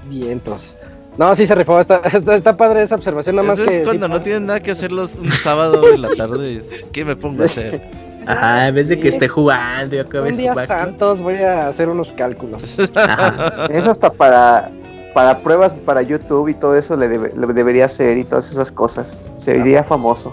Vientos. 0.08 0.76
No, 1.18 1.34
sí 1.34 1.46
se 1.46 1.54
rifó, 1.54 1.80
está, 1.80 1.98
está, 1.98 2.36
está 2.36 2.56
padre 2.56 2.82
esa 2.82 2.94
observación, 2.94 3.36
nada 3.36 3.48
más 3.48 3.58
Eso 3.58 3.68
que... 3.68 3.76
es 3.76 3.84
cuando 3.84 4.06
sí, 4.06 4.12
no 4.12 4.20
tienen 4.20 4.46
nada 4.46 4.60
que 4.60 4.70
hacer 4.70 4.92
los, 4.92 5.14
un 5.14 5.30
sábado 5.30 5.82
en 5.94 6.02
la 6.02 6.14
tarde. 6.14 6.56
es, 6.56 6.88
¿Qué 6.92 7.04
me 7.04 7.16
pongo 7.16 7.42
a 7.42 7.46
hacer? 7.46 7.88
Ajá, 8.26 8.68
en 8.68 8.74
vez 8.74 8.88
de 8.88 8.98
que 8.98 9.08
esté 9.08 9.28
jugando 9.28 9.96
y 9.96 9.98
acabe 10.00 10.30
Un 10.30 10.36
día 10.36 10.54
santos 10.66 11.22
voy 11.22 11.36
a 11.36 11.68
hacer 11.68 11.88
unos 11.88 12.12
cálculos. 12.12 12.76
Ajá. 12.94 13.66
Eso 13.70 13.90
hasta 13.90 14.10
para, 14.10 14.70
para 15.16 15.38
pruebas 15.38 15.78
para 15.78 16.02
YouTube 16.02 16.48
y 16.48 16.52
todo 16.54 16.76
eso 16.76 16.94
le, 16.94 17.08
debe- 17.08 17.32
le 17.34 17.46
debería 17.54 17.86
hacer 17.86 18.18
y 18.18 18.24
todas 18.24 18.50
esas 18.52 18.70
cosas. 18.70 19.32
Sería 19.36 19.82
famoso. 19.82 20.30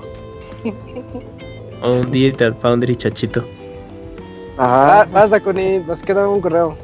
Un 1.82 2.12
Digital 2.12 2.54
Foundry 2.56 2.94
chachito. 2.98 3.46
Ah, 4.58 5.04
Ajá. 5.04 5.10
basta 5.14 5.40
con 5.40 5.56
nos 5.88 6.02
queda 6.02 6.28
un 6.28 6.42
correo. 6.42 6.76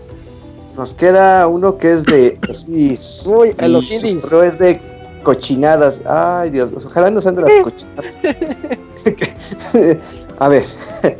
Nos 0.77 0.93
queda 0.93 1.45
uno 1.49 1.77
que 1.77 1.91
es 1.91 2.05
de 2.05 2.39
Osiris. 2.49 3.27
Uy, 3.27 3.53
el 3.57 3.75
Osiris. 3.75 4.21
correo 4.29 4.43
es 4.53 4.59
de 4.59 4.79
cochinadas. 5.23 6.01
Ay, 6.05 6.51
Dios, 6.51 6.69
pues, 6.71 6.85
ojalá 6.85 7.11
no 7.11 7.19
sean 7.19 7.35
de 7.35 7.41
las 7.41 7.51
cochinadas. 7.61 8.17
A 10.39 10.47
ver. 10.47 10.63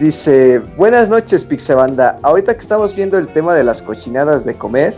Dice, 0.00 0.58
buenas 0.78 1.10
noches, 1.10 1.44
Pixebanda. 1.44 2.18
Ahorita 2.22 2.54
que 2.54 2.60
estamos 2.60 2.96
viendo 2.96 3.18
el 3.18 3.28
tema 3.28 3.54
de 3.54 3.62
las 3.62 3.82
cochinadas 3.82 4.46
de 4.46 4.54
comer, 4.54 4.94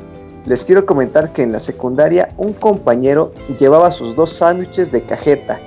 les 0.46 0.64
quiero 0.64 0.84
comentar 0.86 1.32
que 1.32 1.42
en 1.42 1.52
la 1.52 1.58
secundaria 1.58 2.28
un 2.36 2.52
compañero 2.52 3.32
llevaba 3.58 3.90
sus 3.90 4.14
dos 4.14 4.30
sándwiches 4.30 4.90
de 4.92 5.02
cajeta 5.02 5.58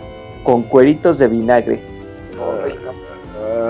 con 0.44 0.64
cueritos 0.64 1.18
de 1.18 1.28
vinagre. 1.28 1.82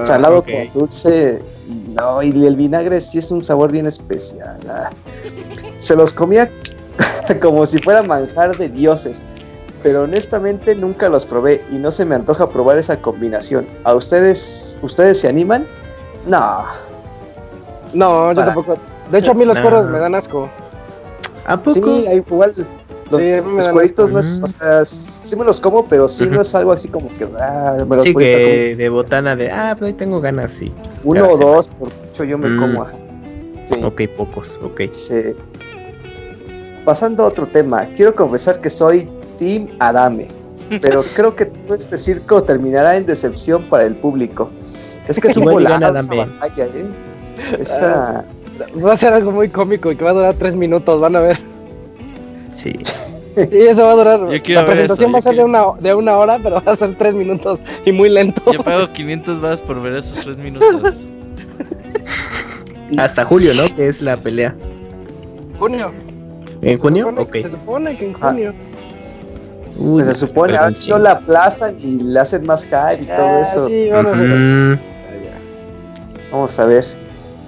Salado 0.04 0.44
con 0.44 0.74
dulce. 0.74 1.42
Y 1.68 1.94
no, 1.94 2.22
y 2.24 2.46
el 2.46 2.56
vinagre 2.56 3.02
sí 3.02 3.18
es 3.20 3.32
un 3.32 3.44
sabor 3.44 3.72
bien 3.72 3.88
especial. 3.88 4.58
ah. 4.70 4.90
Se 5.78 5.96
los 5.96 6.14
comía 6.14 6.50
como 7.42 7.66
si 7.66 7.80
fuera 7.80 8.04
manjar 8.04 8.58
de 8.58 8.70
dioses. 8.70 9.22
Pero 9.84 10.04
honestamente 10.04 10.74
nunca 10.76 11.08
los 11.08 11.26
probé 11.26 11.64
y 11.72 11.76
no 11.76 11.92
se 11.92 12.04
me 12.06 12.16
antoja 12.16 12.48
probar 12.50 12.78
esa 12.78 12.98
combinación. 13.00 13.66
¿A 13.84 13.94
ustedes, 13.94 14.78
ustedes 14.82 15.20
se 15.20 15.28
animan? 15.28 15.66
No. 16.26 16.64
No, 17.94 18.30
yo 18.32 18.36
Para- 18.36 18.54
tampoco. 18.54 18.78
De 19.12 19.20
hecho, 19.20 19.32
a 19.32 19.34
mí 19.36 19.46
los 19.46 19.56
No. 19.56 19.62
cueros 19.62 19.88
me 19.88 20.00
dan 20.00 20.16
asco. 20.16 20.50
¿A 21.48 21.58
poco? 21.58 21.74
Sí, 21.74 22.06
hay 22.08 22.18
igual. 22.18 22.54
Los, 23.10 23.22
Sí, 23.22 23.32
los 23.42 23.70
cueritos 23.70 24.12
no 24.12 24.20
es, 24.20 24.42
o 24.44 24.48
sea, 24.50 24.86
sí 24.86 25.34
me 25.38 25.46
los 25.46 25.62
como, 25.62 25.86
pero 25.86 26.10
sí 26.10 26.26
no 26.26 26.42
es 26.42 26.54
algo 26.54 26.74
así 26.74 26.90
como 26.90 27.08
que 27.18 27.26
ah, 27.40 27.78
me 27.88 27.96
los 27.96 28.04
Sí, 28.04 28.14
que 28.14 28.76
de 28.78 28.90
botana 28.90 29.34
de, 29.34 29.50
ah, 29.50 29.74
pues 29.80 29.94
hoy 29.94 29.98
tengo 29.98 30.20
ganas, 30.20 30.52
sí. 30.52 30.74
pues, 30.82 31.02
Uno 31.06 31.30
o 31.30 31.38
dos, 31.38 31.68
por 31.70 31.88
mucho 31.88 32.24
yo 32.26 32.38
me 32.38 32.50
Mm. 32.50 32.60
como. 32.60 32.86
Sí. 33.72 33.82
Ok, 33.82 34.02
pocos, 34.18 34.60
ok. 34.62 34.80
Dice, 34.82 35.36
Pasando 36.84 37.24
a 37.24 37.28
otro 37.28 37.46
tema, 37.46 37.86
quiero 37.96 38.14
confesar 38.14 38.60
que 38.60 38.70
soy 38.70 39.10
Team 39.40 39.70
Adame, 39.80 40.28
pero 40.82 41.02
creo 41.16 41.34
que 41.34 41.46
todo 41.46 41.76
este 41.76 41.98
circo 41.98 42.44
terminará 42.44 42.98
en 42.98 43.06
decepción 43.06 43.64
para 43.70 43.86
el 43.86 43.96
público. 43.96 44.52
Es 45.08 45.18
que 45.18 45.30
es 45.30 45.38
un 45.38 45.46
volado 45.46 45.98
esa 45.98 46.14
batalla, 46.14 46.66
¿eh? 46.66 46.86
Esa... 47.58 48.26
Va 48.86 48.94
a 48.94 48.98
ser 48.98 49.14
algo 49.14 49.32
muy 49.32 49.50
cómico 49.50 49.92
y 49.92 49.96
que 49.96 50.04
va 50.04 50.12
a 50.12 50.14
durar 50.14 50.34
tres 50.36 50.56
minutos, 50.56 51.00
van 51.00 51.16
a 51.16 51.20
ver. 51.22 51.38
Sí. 52.54 52.72
Y 53.52 53.58
eso 53.68 53.84
va 53.84 53.92
a 53.92 53.96
durar. 53.96 54.20
Yo 54.32 54.42
quiero 54.42 54.62
La 54.62 54.68
ver 54.68 54.78
presentación 54.78 55.10
eso, 55.10 55.14
va 55.14 55.20
a 55.20 55.22
ser 55.22 55.36
de 55.36 55.44
una, 55.44 55.64
de 55.80 55.94
una 55.94 56.18
hora, 56.18 56.40
pero 56.42 56.56
va 56.66 56.72
a 56.72 56.76
ser 56.76 56.96
tres 56.96 57.14
minutos 57.14 57.62
y 57.86 57.92
muy 57.92 58.10
lento. 58.10 58.42
Yo 58.52 58.64
pago 58.64 58.92
500 58.92 59.40
vas 59.42 59.62
por 59.62 59.80
ver 59.82 59.94
esos 59.94 60.20
3 60.26 60.38
minutos. 60.38 60.96
Hasta 62.98 63.26
julio, 63.26 63.54
¿no? 63.54 63.64
Que 63.76 63.88
es 63.90 64.02
la 64.02 64.18
pelea. 64.18 64.56
Junio. 65.60 65.92
¿En 66.62 66.80
junio? 66.80 67.14
Se 67.32 67.44
se 67.44 67.50
supone 67.52 67.98
que 67.98 68.08
en 68.08 68.16
Ah. 68.22 68.30
junio. 68.30 68.54
Uy, 69.78 70.02
Pues 70.04 70.08
se 70.08 70.16
supone, 70.16 70.58
a 70.58 70.64
ver 70.64 70.76
si 70.76 70.90
no 70.90 70.98
la 70.98 71.12
aplazan 71.12 71.76
y 71.78 72.02
le 72.02 72.20
hacen 72.20 72.44
más 72.48 72.64
hype 72.66 73.04
y 73.04 73.06
todo 73.06 73.16
Ah, 73.28 73.42
eso. 73.42 73.68
sí, 73.68 73.90
van 73.92 74.08
a 74.08 74.12
hacer- 74.12 74.28
Ujú. 74.74 74.82
Vamos 76.32 76.60
a 76.60 76.66
ver. 76.66 76.86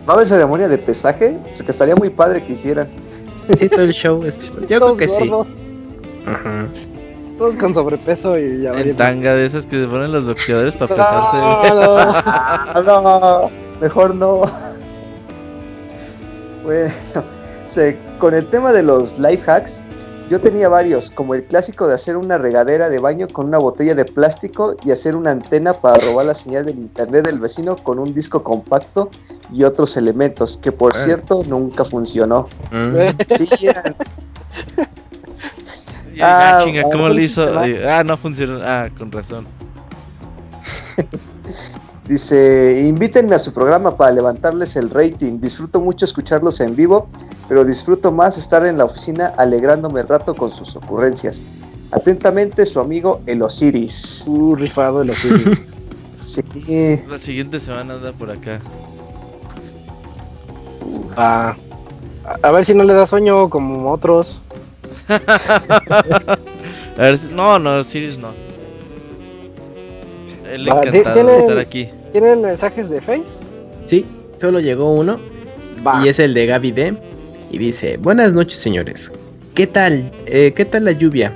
¿Va 0.10 0.14
a 0.14 0.16
haber 0.16 0.28
ceremonia 0.28 0.68
de 0.68 0.80
pesaje? 0.80 1.38
Pues 1.44 1.62
que 1.62 1.70
estaría 1.70 1.96
muy 1.96 2.10
padre 2.10 2.44
que 2.44 2.54
hicieran. 2.54 2.88
Sí, 3.56 3.70
todo 3.70 3.82
el 3.82 3.94
show. 3.94 4.24
este, 4.26 4.46
Yo 4.48 4.66
creo 4.66 4.80
Todos 4.80 4.98
que 4.98 5.08
sí. 5.08 5.28
gordos, 5.28 5.72
Ajá. 6.26 6.66
Todos 7.38 7.56
con 7.58 7.74
sobrepeso 7.76 8.36
y 8.38 8.62
ya 8.64 8.72
En 8.72 8.96
tanga 8.98 9.36
de 9.36 9.46
esas 9.46 9.66
que 9.68 9.80
se 9.80 9.88
ponen 9.88 10.12
los 10.12 10.26
boxeadores 10.28 10.76
para 10.76 10.90
No, 10.90 10.96
pesarse. 10.96 11.38
no. 11.38 11.98
Ah, 12.26 12.82
no, 12.84 13.50
mejor 13.82 14.16
no. 14.16 14.42
Bueno, 16.64 16.92
se- 17.66 17.98
con 18.20 18.34
el 18.34 18.46
tema 18.48 18.72
de 18.74 18.84
los 18.84 19.18
life 19.20 19.50
hacks, 19.50 19.82
yo 20.30 20.40
tenía 20.40 20.70
varios, 20.70 21.10
como 21.12 21.34
el 21.34 21.44
clásico 21.44 21.88
de 21.88 21.96
hacer 21.96 22.16
una 22.16 22.38
regadera 22.38 22.88
de 22.90 23.00
baño 23.00 23.28
con 23.28 23.48
una 23.48 23.58
botella 23.58 23.96
de 23.96 24.06
plástico 24.06 24.76
y 24.86 24.92
hacer 24.92 25.16
una 25.16 25.32
antena 25.32 25.74
para 25.74 25.98
robar 26.06 26.28
la 26.28 26.34
señal 26.36 26.66
del 26.66 26.78
internet 26.78 27.26
del 27.26 27.40
vecino 27.40 27.76
con 27.76 27.98
un 28.00 28.14
disco 28.14 28.44
compacto 28.44 29.10
y 29.52 29.64
otros 29.64 29.98
elementos, 29.98 30.58
que 30.62 30.72
por 30.72 30.96
cierto 30.96 31.44
nunca 31.48 31.84
funcionó. 31.84 32.48
Mm. 32.72 33.36
Sí, 33.38 33.68
eran- 33.68 33.96
ah, 36.22 36.58
Ah, 36.58 36.62
chinga, 36.64 36.84
¿cómo 36.84 36.94
¿cómo 36.94 37.10
le 37.10 37.24
hizo? 37.24 37.46
Ah, 37.88 38.04
no 38.04 38.16
funcionó. 38.18 38.60
Ah, 38.64 38.90
con 38.98 39.12
razón. 39.12 39.48
Dice, 42.10 42.86
invítenme 42.88 43.36
a 43.36 43.40
su 43.40 43.54
programa 43.54 43.96
para 43.96 44.12
levantarles 44.12 44.76
el 44.76 44.90
rating. 44.90 45.40
Disfruto 45.40 45.80
mucho 45.80 46.06
escucharlos 46.06 46.60
en 46.60 46.76
vivo, 46.76 47.08
pero 47.48 47.64
disfruto 47.64 48.12
más 48.12 48.36
estar 48.38 48.66
en 48.66 48.78
la 48.80 48.86
oficina 48.86 49.32
alegrándome 49.38 50.02
el 50.02 50.08
rato 50.08 50.34
con 50.34 50.52
sus 50.52 50.76
ocurrencias. 50.76 51.40
Atentamente, 51.92 52.66
su 52.66 52.80
amigo 52.80 53.22
El 53.28 53.44
Osiris. 53.44 54.26
Uh, 54.28 54.56
rifado 54.56 55.04
los 55.04 55.18
Osiris. 55.24 55.68
Sí, 56.20 56.42
La 57.08 57.18
siguiente 57.18 57.62
semana 57.62 57.94
anda 57.94 58.12
por 58.12 58.30
acá. 58.30 58.60
Ah, 61.16 61.56
a, 62.26 62.48
a 62.48 62.52
ver 62.52 62.66
si 62.66 62.74
no 62.74 62.84
le 62.84 62.94
da 62.94 63.06
sueño 63.08 63.50
como 63.50 63.90
otros. 63.90 64.42
A 65.08 66.38
ver, 66.98 67.18
si- 67.18 67.34
no, 67.34 67.58
no, 67.58 67.82
Sirius 67.86 68.18
no. 68.20 68.32
Él 70.52 70.68
Va, 70.70 70.82
di- 70.82 70.88
encantado 70.98 71.16
de 71.16 71.24
tiene- 71.24 71.38
estar 71.40 71.58
aquí. 71.60 71.90
¿Tienen 72.12 72.42
mensajes 72.42 72.90
de 72.90 73.02
Face? 73.02 73.46
Sí, 73.86 74.06
solo 74.38 74.60
llegó 74.60 74.94
uno. 74.94 75.20
Y 76.04 76.08
es 76.08 76.20
el 76.20 76.34
de 76.34 76.46
Gaby 76.48 76.72
D. 76.72 76.98
Y 77.52 77.58
dice, 77.58 77.98
buenas 77.98 78.34
noches 78.34 78.60
señores. 78.60 79.12
¿Qué 79.54 79.68
tal? 79.68 80.12
Eh, 80.26 80.54
¿Qué 80.56 80.66
tal 80.66 80.86
la 80.86 80.92
lluvia? 80.92 81.34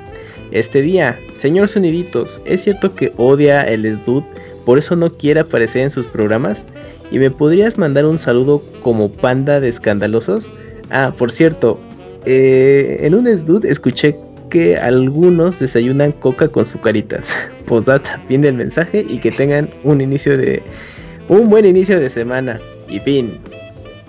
Este 0.52 0.82
día, 0.82 1.20
señor 1.38 1.68
Soniditos, 1.68 2.42
¿es 2.46 2.64
cierto 2.64 2.96
que 2.96 3.12
odia 3.18 3.64
el 3.64 3.92
SDUD? 3.92 4.24
Por 4.66 4.78
eso 4.78 4.96
no 4.96 5.12
quiere 5.12 5.40
aparecer 5.42 5.82
en 5.82 5.90
sus 5.90 6.08
programas. 6.08 6.66
¿Y 7.12 7.20
me 7.20 7.32
podrías 7.32 7.78
mandar 7.78 8.06
un 8.06 8.20
saludo 8.20 8.62
como 8.82 9.12
panda 9.12 9.60
de 9.60 9.70
escandalosos? 9.70 10.50
Ah, 10.90 11.14
por 11.18 11.32
cierto, 11.32 11.80
eh, 12.26 13.00
en 13.02 13.16
un 13.16 13.28
SDUD 13.28 13.66
escuché 13.66 14.16
que 14.50 14.78
algunos 14.78 15.60
desayunan 15.60 16.12
coca 16.12 16.48
con 16.48 16.66
sucaritas. 16.66 17.36
Posdata, 17.66 18.20
fin 18.28 18.42
del 18.42 18.56
mensaje 18.56 19.06
y 19.08 19.20
que 19.20 19.32
tengan 19.32 19.70
un 19.84 20.02
inicio 20.02 20.38
de 20.38 20.62
un 21.28 21.50
buen 21.50 21.66
inicio 21.66 22.00
de 22.00 22.10
semana. 22.10 22.60
Y 22.90 23.00
fin. 23.00 23.38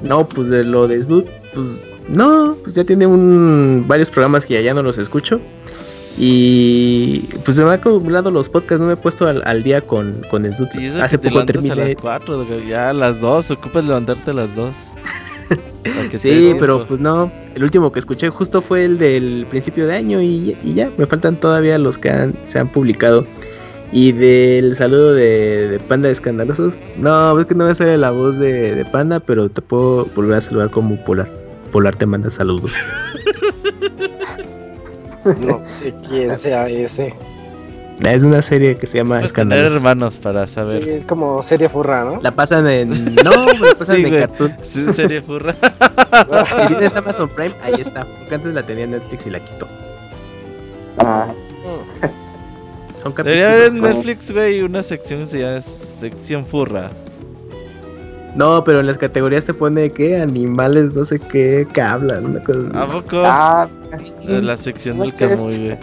No, 0.02 0.28
pues 0.28 0.49
de 0.49 0.65
lo 0.65 0.86
de 0.89 1.02
Sdud, 1.02 1.24
pues 1.55 1.66
no, 2.08 2.57
pues 2.62 2.74
ya 2.74 2.84
tiene 2.84 3.07
un 3.07 3.84
varios 3.89 4.10
programas 4.10 4.44
que 4.44 4.62
ya 4.62 4.74
no 4.74 4.83
los 4.83 4.99
escucho. 4.99 5.41
Y 6.16 7.28
pues 7.44 7.57
se 7.57 7.65
me 7.65 7.70
han 7.70 7.81
acumulado 7.81 8.31
los 8.31 8.49
podcasts, 8.49 8.81
no 8.81 8.86
me 8.86 8.92
he 8.92 8.97
puesto 8.97 9.26
al, 9.26 9.42
al 9.47 9.62
día 9.62 9.81
con, 9.81 10.23
con 10.31 10.44
Sdud. 10.44 10.68
Y 10.74 10.86
eso 10.86 11.02
Hace 11.02 11.12
que 11.16 11.18
te 11.18 11.28
poco 11.28 11.41
levantas 11.41 11.57
a 11.57 11.60
terminé. 11.74 11.86
las 11.94 11.97
4, 12.00 12.47
ya 12.68 12.91
a 12.91 12.92
las 12.92 13.20
2, 13.20 13.50
ocupas 13.52 13.84
levantarte 13.84 14.31
a 14.31 14.34
las 14.34 14.55
2. 14.55 14.74
Para 15.83 16.08
que 16.08 16.18
te 16.18 16.28
dé 16.28 16.50
Sí, 16.52 16.57
pero 16.58 16.86
pues 16.86 17.00
no, 17.00 17.33
el 17.55 17.65
último 17.65 17.91
que 17.91 17.99
escuché 17.99 18.28
justo 18.31 18.62
fue 18.62 18.84
el 18.84 18.99
del 18.99 19.47
principio 19.50 19.86
de 19.86 19.94
año 19.97 20.23
y, 20.23 20.57
y 20.62 20.74
ya, 20.74 20.91
me 20.97 21.07
faltan 21.07 21.36
todavía 21.36 21.78
los 21.78 21.99
que 21.99 22.10
han- 22.10 22.34
se 22.44 22.58
han 22.58 22.68
publicado. 22.68 23.26
Y 23.92 24.12
del 24.12 24.74
saludo 24.76 25.12
de, 25.14 25.68
de 25.68 25.78
Panda 25.80 26.08
de 26.08 26.14
Escandalosos, 26.14 26.74
no, 26.96 27.38
es 27.38 27.46
que 27.46 27.54
no 27.54 27.64
me 27.66 27.74
sale 27.74 27.96
la 27.96 28.10
voz 28.10 28.36
de, 28.38 28.74
de 28.74 28.84
Panda, 28.84 29.20
pero 29.20 29.48
te 29.48 29.62
puedo 29.62 30.06
volver 30.16 30.36
a 30.38 30.40
saludar 30.40 30.70
como 30.70 30.96
Polar. 31.04 31.28
Polar 31.70 31.94
te 31.96 32.06
manda 32.06 32.30
saludos. 32.30 32.72
No 35.40 35.64
sé 35.64 35.94
quién 36.06 36.36
sea 36.36 36.68
ese. 36.68 37.14
Es 38.00 38.24
una 38.24 38.42
serie 38.42 38.76
que 38.76 38.86
se 38.86 38.98
llama 38.98 39.14
tener 39.16 39.26
Escandalosos. 39.26 39.74
hermanos 39.76 40.18
para 40.18 40.46
Sí, 40.46 40.54
saber. 40.54 40.86
es 40.88 41.04
como 41.06 41.42
serie 41.42 41.68
furra, 41.70 42.04
¿no? 42.04 42.20
La 42.20 42.32
pasan 42.32 42.68
en... 42.68 43.14
No, 43.14 43.30
la 43.46 43.74
pasan 43.78 43.96
Sí, 43.96 44.02
en 44.02 44.08
güey. 44.10 44.20
Cartoon. 44.20 44.56
Sí, 44.62 44.84
serie 44.94 45.22
furra. 45.22 45.54
Si 46.68 46.74
tienes 46.74 46.94
Amazon 46.94 47.28
Prime, 47.30 47.54
ahí 47.62 47.80
está. 47.80 48.04
Porque 48.18 48.34
antes 48.34 48.52
la 48.52 48.62
tenía 48.64 48.84
en 48.84 48.90
Netflix 48.92 49.26
y 49.26 49.30
la 49.30 49.40
quitó. 49.40 49.66
ah, 50.98 51.28
Son 53.05 53.15
Debería 53.15 53.52
haber 53.52 53.73
en. 53.73 53.81
Netflix, 53.81 54.33
güey, 54.33 54.62
una 54.62 54.83
sección 54.83 55.20
que 55.20 55.26
se 55.26 55.39
llama 55.41 55.60
sección 55.60 56.44
furra. 56.44 56.91
No, 58.34 58.65
pero 58.65 58.81
en 58.81 58.86
las 58.86 58.99
categorías 58.99 59.44
te 59.44 59.55
pone 59.55 59.91
que 59.91 60.16
animales, 60.16 60.92
no 60.94 61.05
sé 61.05 61.20
qué, 61.31 61.68
que 61.73 61.81
hablan, 61.81 62.24
una 62.24 62.42
cosa. 62.42 62.83
¿A 62.83 62.89
poco? 62.89 63.23
ah, 63.24 63.68
Eh, 64.26 64.41
La 64.42 64.57
sección 64.57 64.99
del. 64.99 65.15
Camuy, 65.15 65.57
güey. 65.57 65.78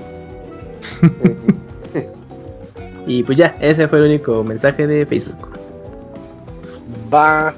Y 3.07 3.23
pues 3.23 3.37
ya, 3.37 3.55
ese 3.59 3.87
fue 3.87 3.99
el 3.99 4.05
único 4.05 4.43
mensaje 4.43 4.85
de 4.85 5.05
Facebook. 5.05 5.49
Va. 7.13 7.53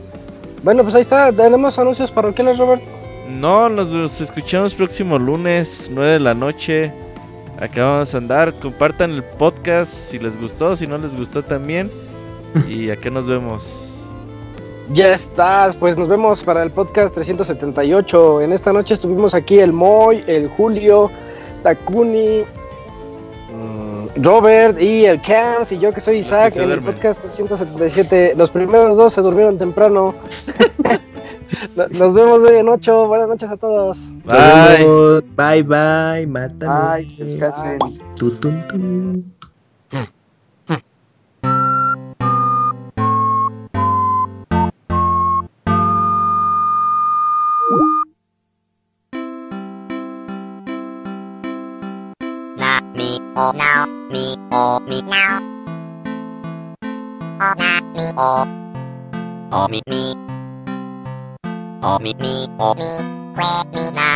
Bueno, 0.63 0.83
pues 0.83 0.95
ahí 0.95 1.01
está. 1.01 1.31
Tenemos 1.31 1.77
anuncios 1.77 2.11
parroquiales, 2.11 2.57
Robert. 2.57 2.81
No, 3.29 3.67
nos, 3.69 3.89
nos 3.89 4.21
escuchamos 4.21 4.73
próximo 4.73 5.19
lunes, 5.19 5.89
9 5.93 6.13
de 6.13 6.19
la 6.21 6.33
noche. 6.33 6.93
Acá 7.59 7.85
vamos 7.85 8.13
a 8.13 8.17
andar. 8.17 8.53
Compartan 8.53 9.11
el 9.11 9.23
podcast 9.23 9.91
si 9.91 10.19
les 10.19 10.39
gustó, 10.39 10.75
si 10.75 10.87
no 10.87 10.97
les 10.97 11.15
gustó 11.15 11.43
también. 11.43 11.89
Y 12.69 12.91
acá 12.91 13.09
nos 13.09 13.27
vemos. 13.27 14.05
Ya 14.91 15.11
estás, 15.13 15.75
pues 15.75 15.97
nos 15.97 16.07
vemos 16.07 16.43
para 16.43 16.61
el 16.61 16.69
podcast 16.69 17.15
378. 17.15 18.41
En 18.41 18.53
esta 18.53 18.71
noche 18.71 18.93
estuvimos 18.93 19.33
aquí 19.33 19.57
el 19.57 19.73
Moy, 19.73 20.23
el 20.27 20.49
Julio, 20.49 21.09
Takuni, 21.63 22.41
mm, 23.49 24.21
Robert 24.21 24.79
y 24.79 25.05
el 25.05 25.19
Cams 25.21 25.71
y 25.71 25.79
yo 25.79 25.91
que 25.93 26.01
soy 26.01 26.17
Isaac 26.17 26.57
en 26.57 26.69
el 26.69 26.81
podcast 26.81 27.19
377. 27.21 28.33
Los 28.35 28.51
primeros 28.51 28.97
dos 28.97 29.13
se 29.13 29.21
durmieron 29.21 29.57
temprano. 29.57 30.13
No- 31.75 31.87
Nos 31.87 32.13
vemos 32.13 32.43
hoy 32.43 32.57
en 32.57 32.69
ocho. 32.69 33.07
Buenas 33.07 33.27
noches 33.29 33.49
a 33.51 33.57
todos. 33.57 34.13
Bye. 34.25 35.21
Bye, 35.35 35.63
bye, 35.63 36.25
mátame. 36.27 36.73
ay, 36.73 37.05
descansen. 37.17 37.79
Tu, 38.15 38.31
tun, 38.39 38.55
tun. 38.67 39.33
na 52.57 52.79
mi 52.95 53.19
o 53.35 53.51
now 53.53 53.85
mi 54.11 54.37
o 54.51 54.79
mi 54.87 55.01
now 55.01 55.39
o 57.41 57.49
na 57.59 57.71
mi 57.93 58.05
o 58.17 58.45
o 59.51 59.67
mi 59.71 59.81
mi 59.89 60.03
o 61.83 61.99
mi 61.99 62.13
mi 62.21 62.33
o 62.59 62.73
mi 62.79 62.91
que 63.35 63.51
mi 63.73 63.83
na 63.99 64.09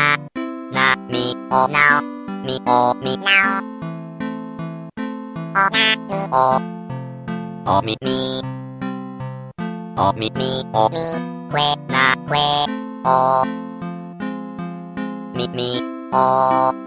na 0.75 0.85
mi 1.11 1.23
o 1.51 1.61
now 1.75 1.99
mi 2.45 2.55
o 2.65 2.79
mi 3.03 3.13
now 3.27 3.59
o 5.59 5.63
na 5.75 5.85
mi 6.07 6.19
o 6.31 6.47
o 7.73 7.75
mi 7.85 7.95
mi 8.05 8.17
o 9.97 10.05
mi 10.19 10.27
mi 10.39 10.49
o 10.81 10.83
mi 10.95 11.05
que 11.53 11.67
na 11.93 12.05
que 12.29 12.47
o 13.03 13.19
mi 15.35 15.45
mi 15.57 15.69
o 16.23 16.86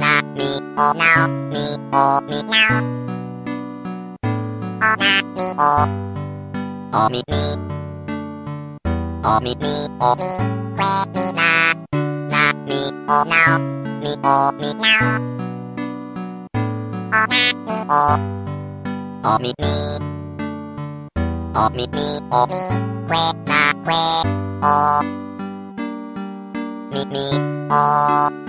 Na 0.00 0.12
mi 0.34 0.48
o 0.76 0.92
now, 1.00 1.26
mi 1.50 1.64
o 1.92 2.20
mi 2.28 2.38
now. 2.50 2.80
O 4.82 4.90
na 5.00 5.12
mi 5.34 5.46
o, 5.58 5.72
o 6.98 7.08
mi 7.12 7.20
mi. 7.30 7.42
O 9.24 9.40
mi 9.44 9.52
mi 9.62 9.74
o 10.00 10.10
mi 10.20 10.30
kwe 10.76 10.90
mi 11.14 11.24
na 11.38 11.48
na 12.32 12.42
mi 12.66 12.80
o 13.08 13.18
now 13.32 13.58
mi 14.02 14.12
o 14.24 14.36
mi 14.60 14.70
now 14.82 15.18
o 17.12 17.20
na 17.20 17.30
mi 17.30 17.42
o 17.88 18.18
o 19.24 19.32
mi 21.54 21.60
mi 21.60 21.62
o 21.62 21.66
mi 21.76 21.86
mi 21.94 22.06
o 22.38 22.40
mi 22.50 22.62
kwe 23.08 23.22
na 23.48 23.60
kwe 23.84 24.00
o 24.62 24.76
mi 26.92 27.02
mi 27.12 27.26
o 27.70 28.43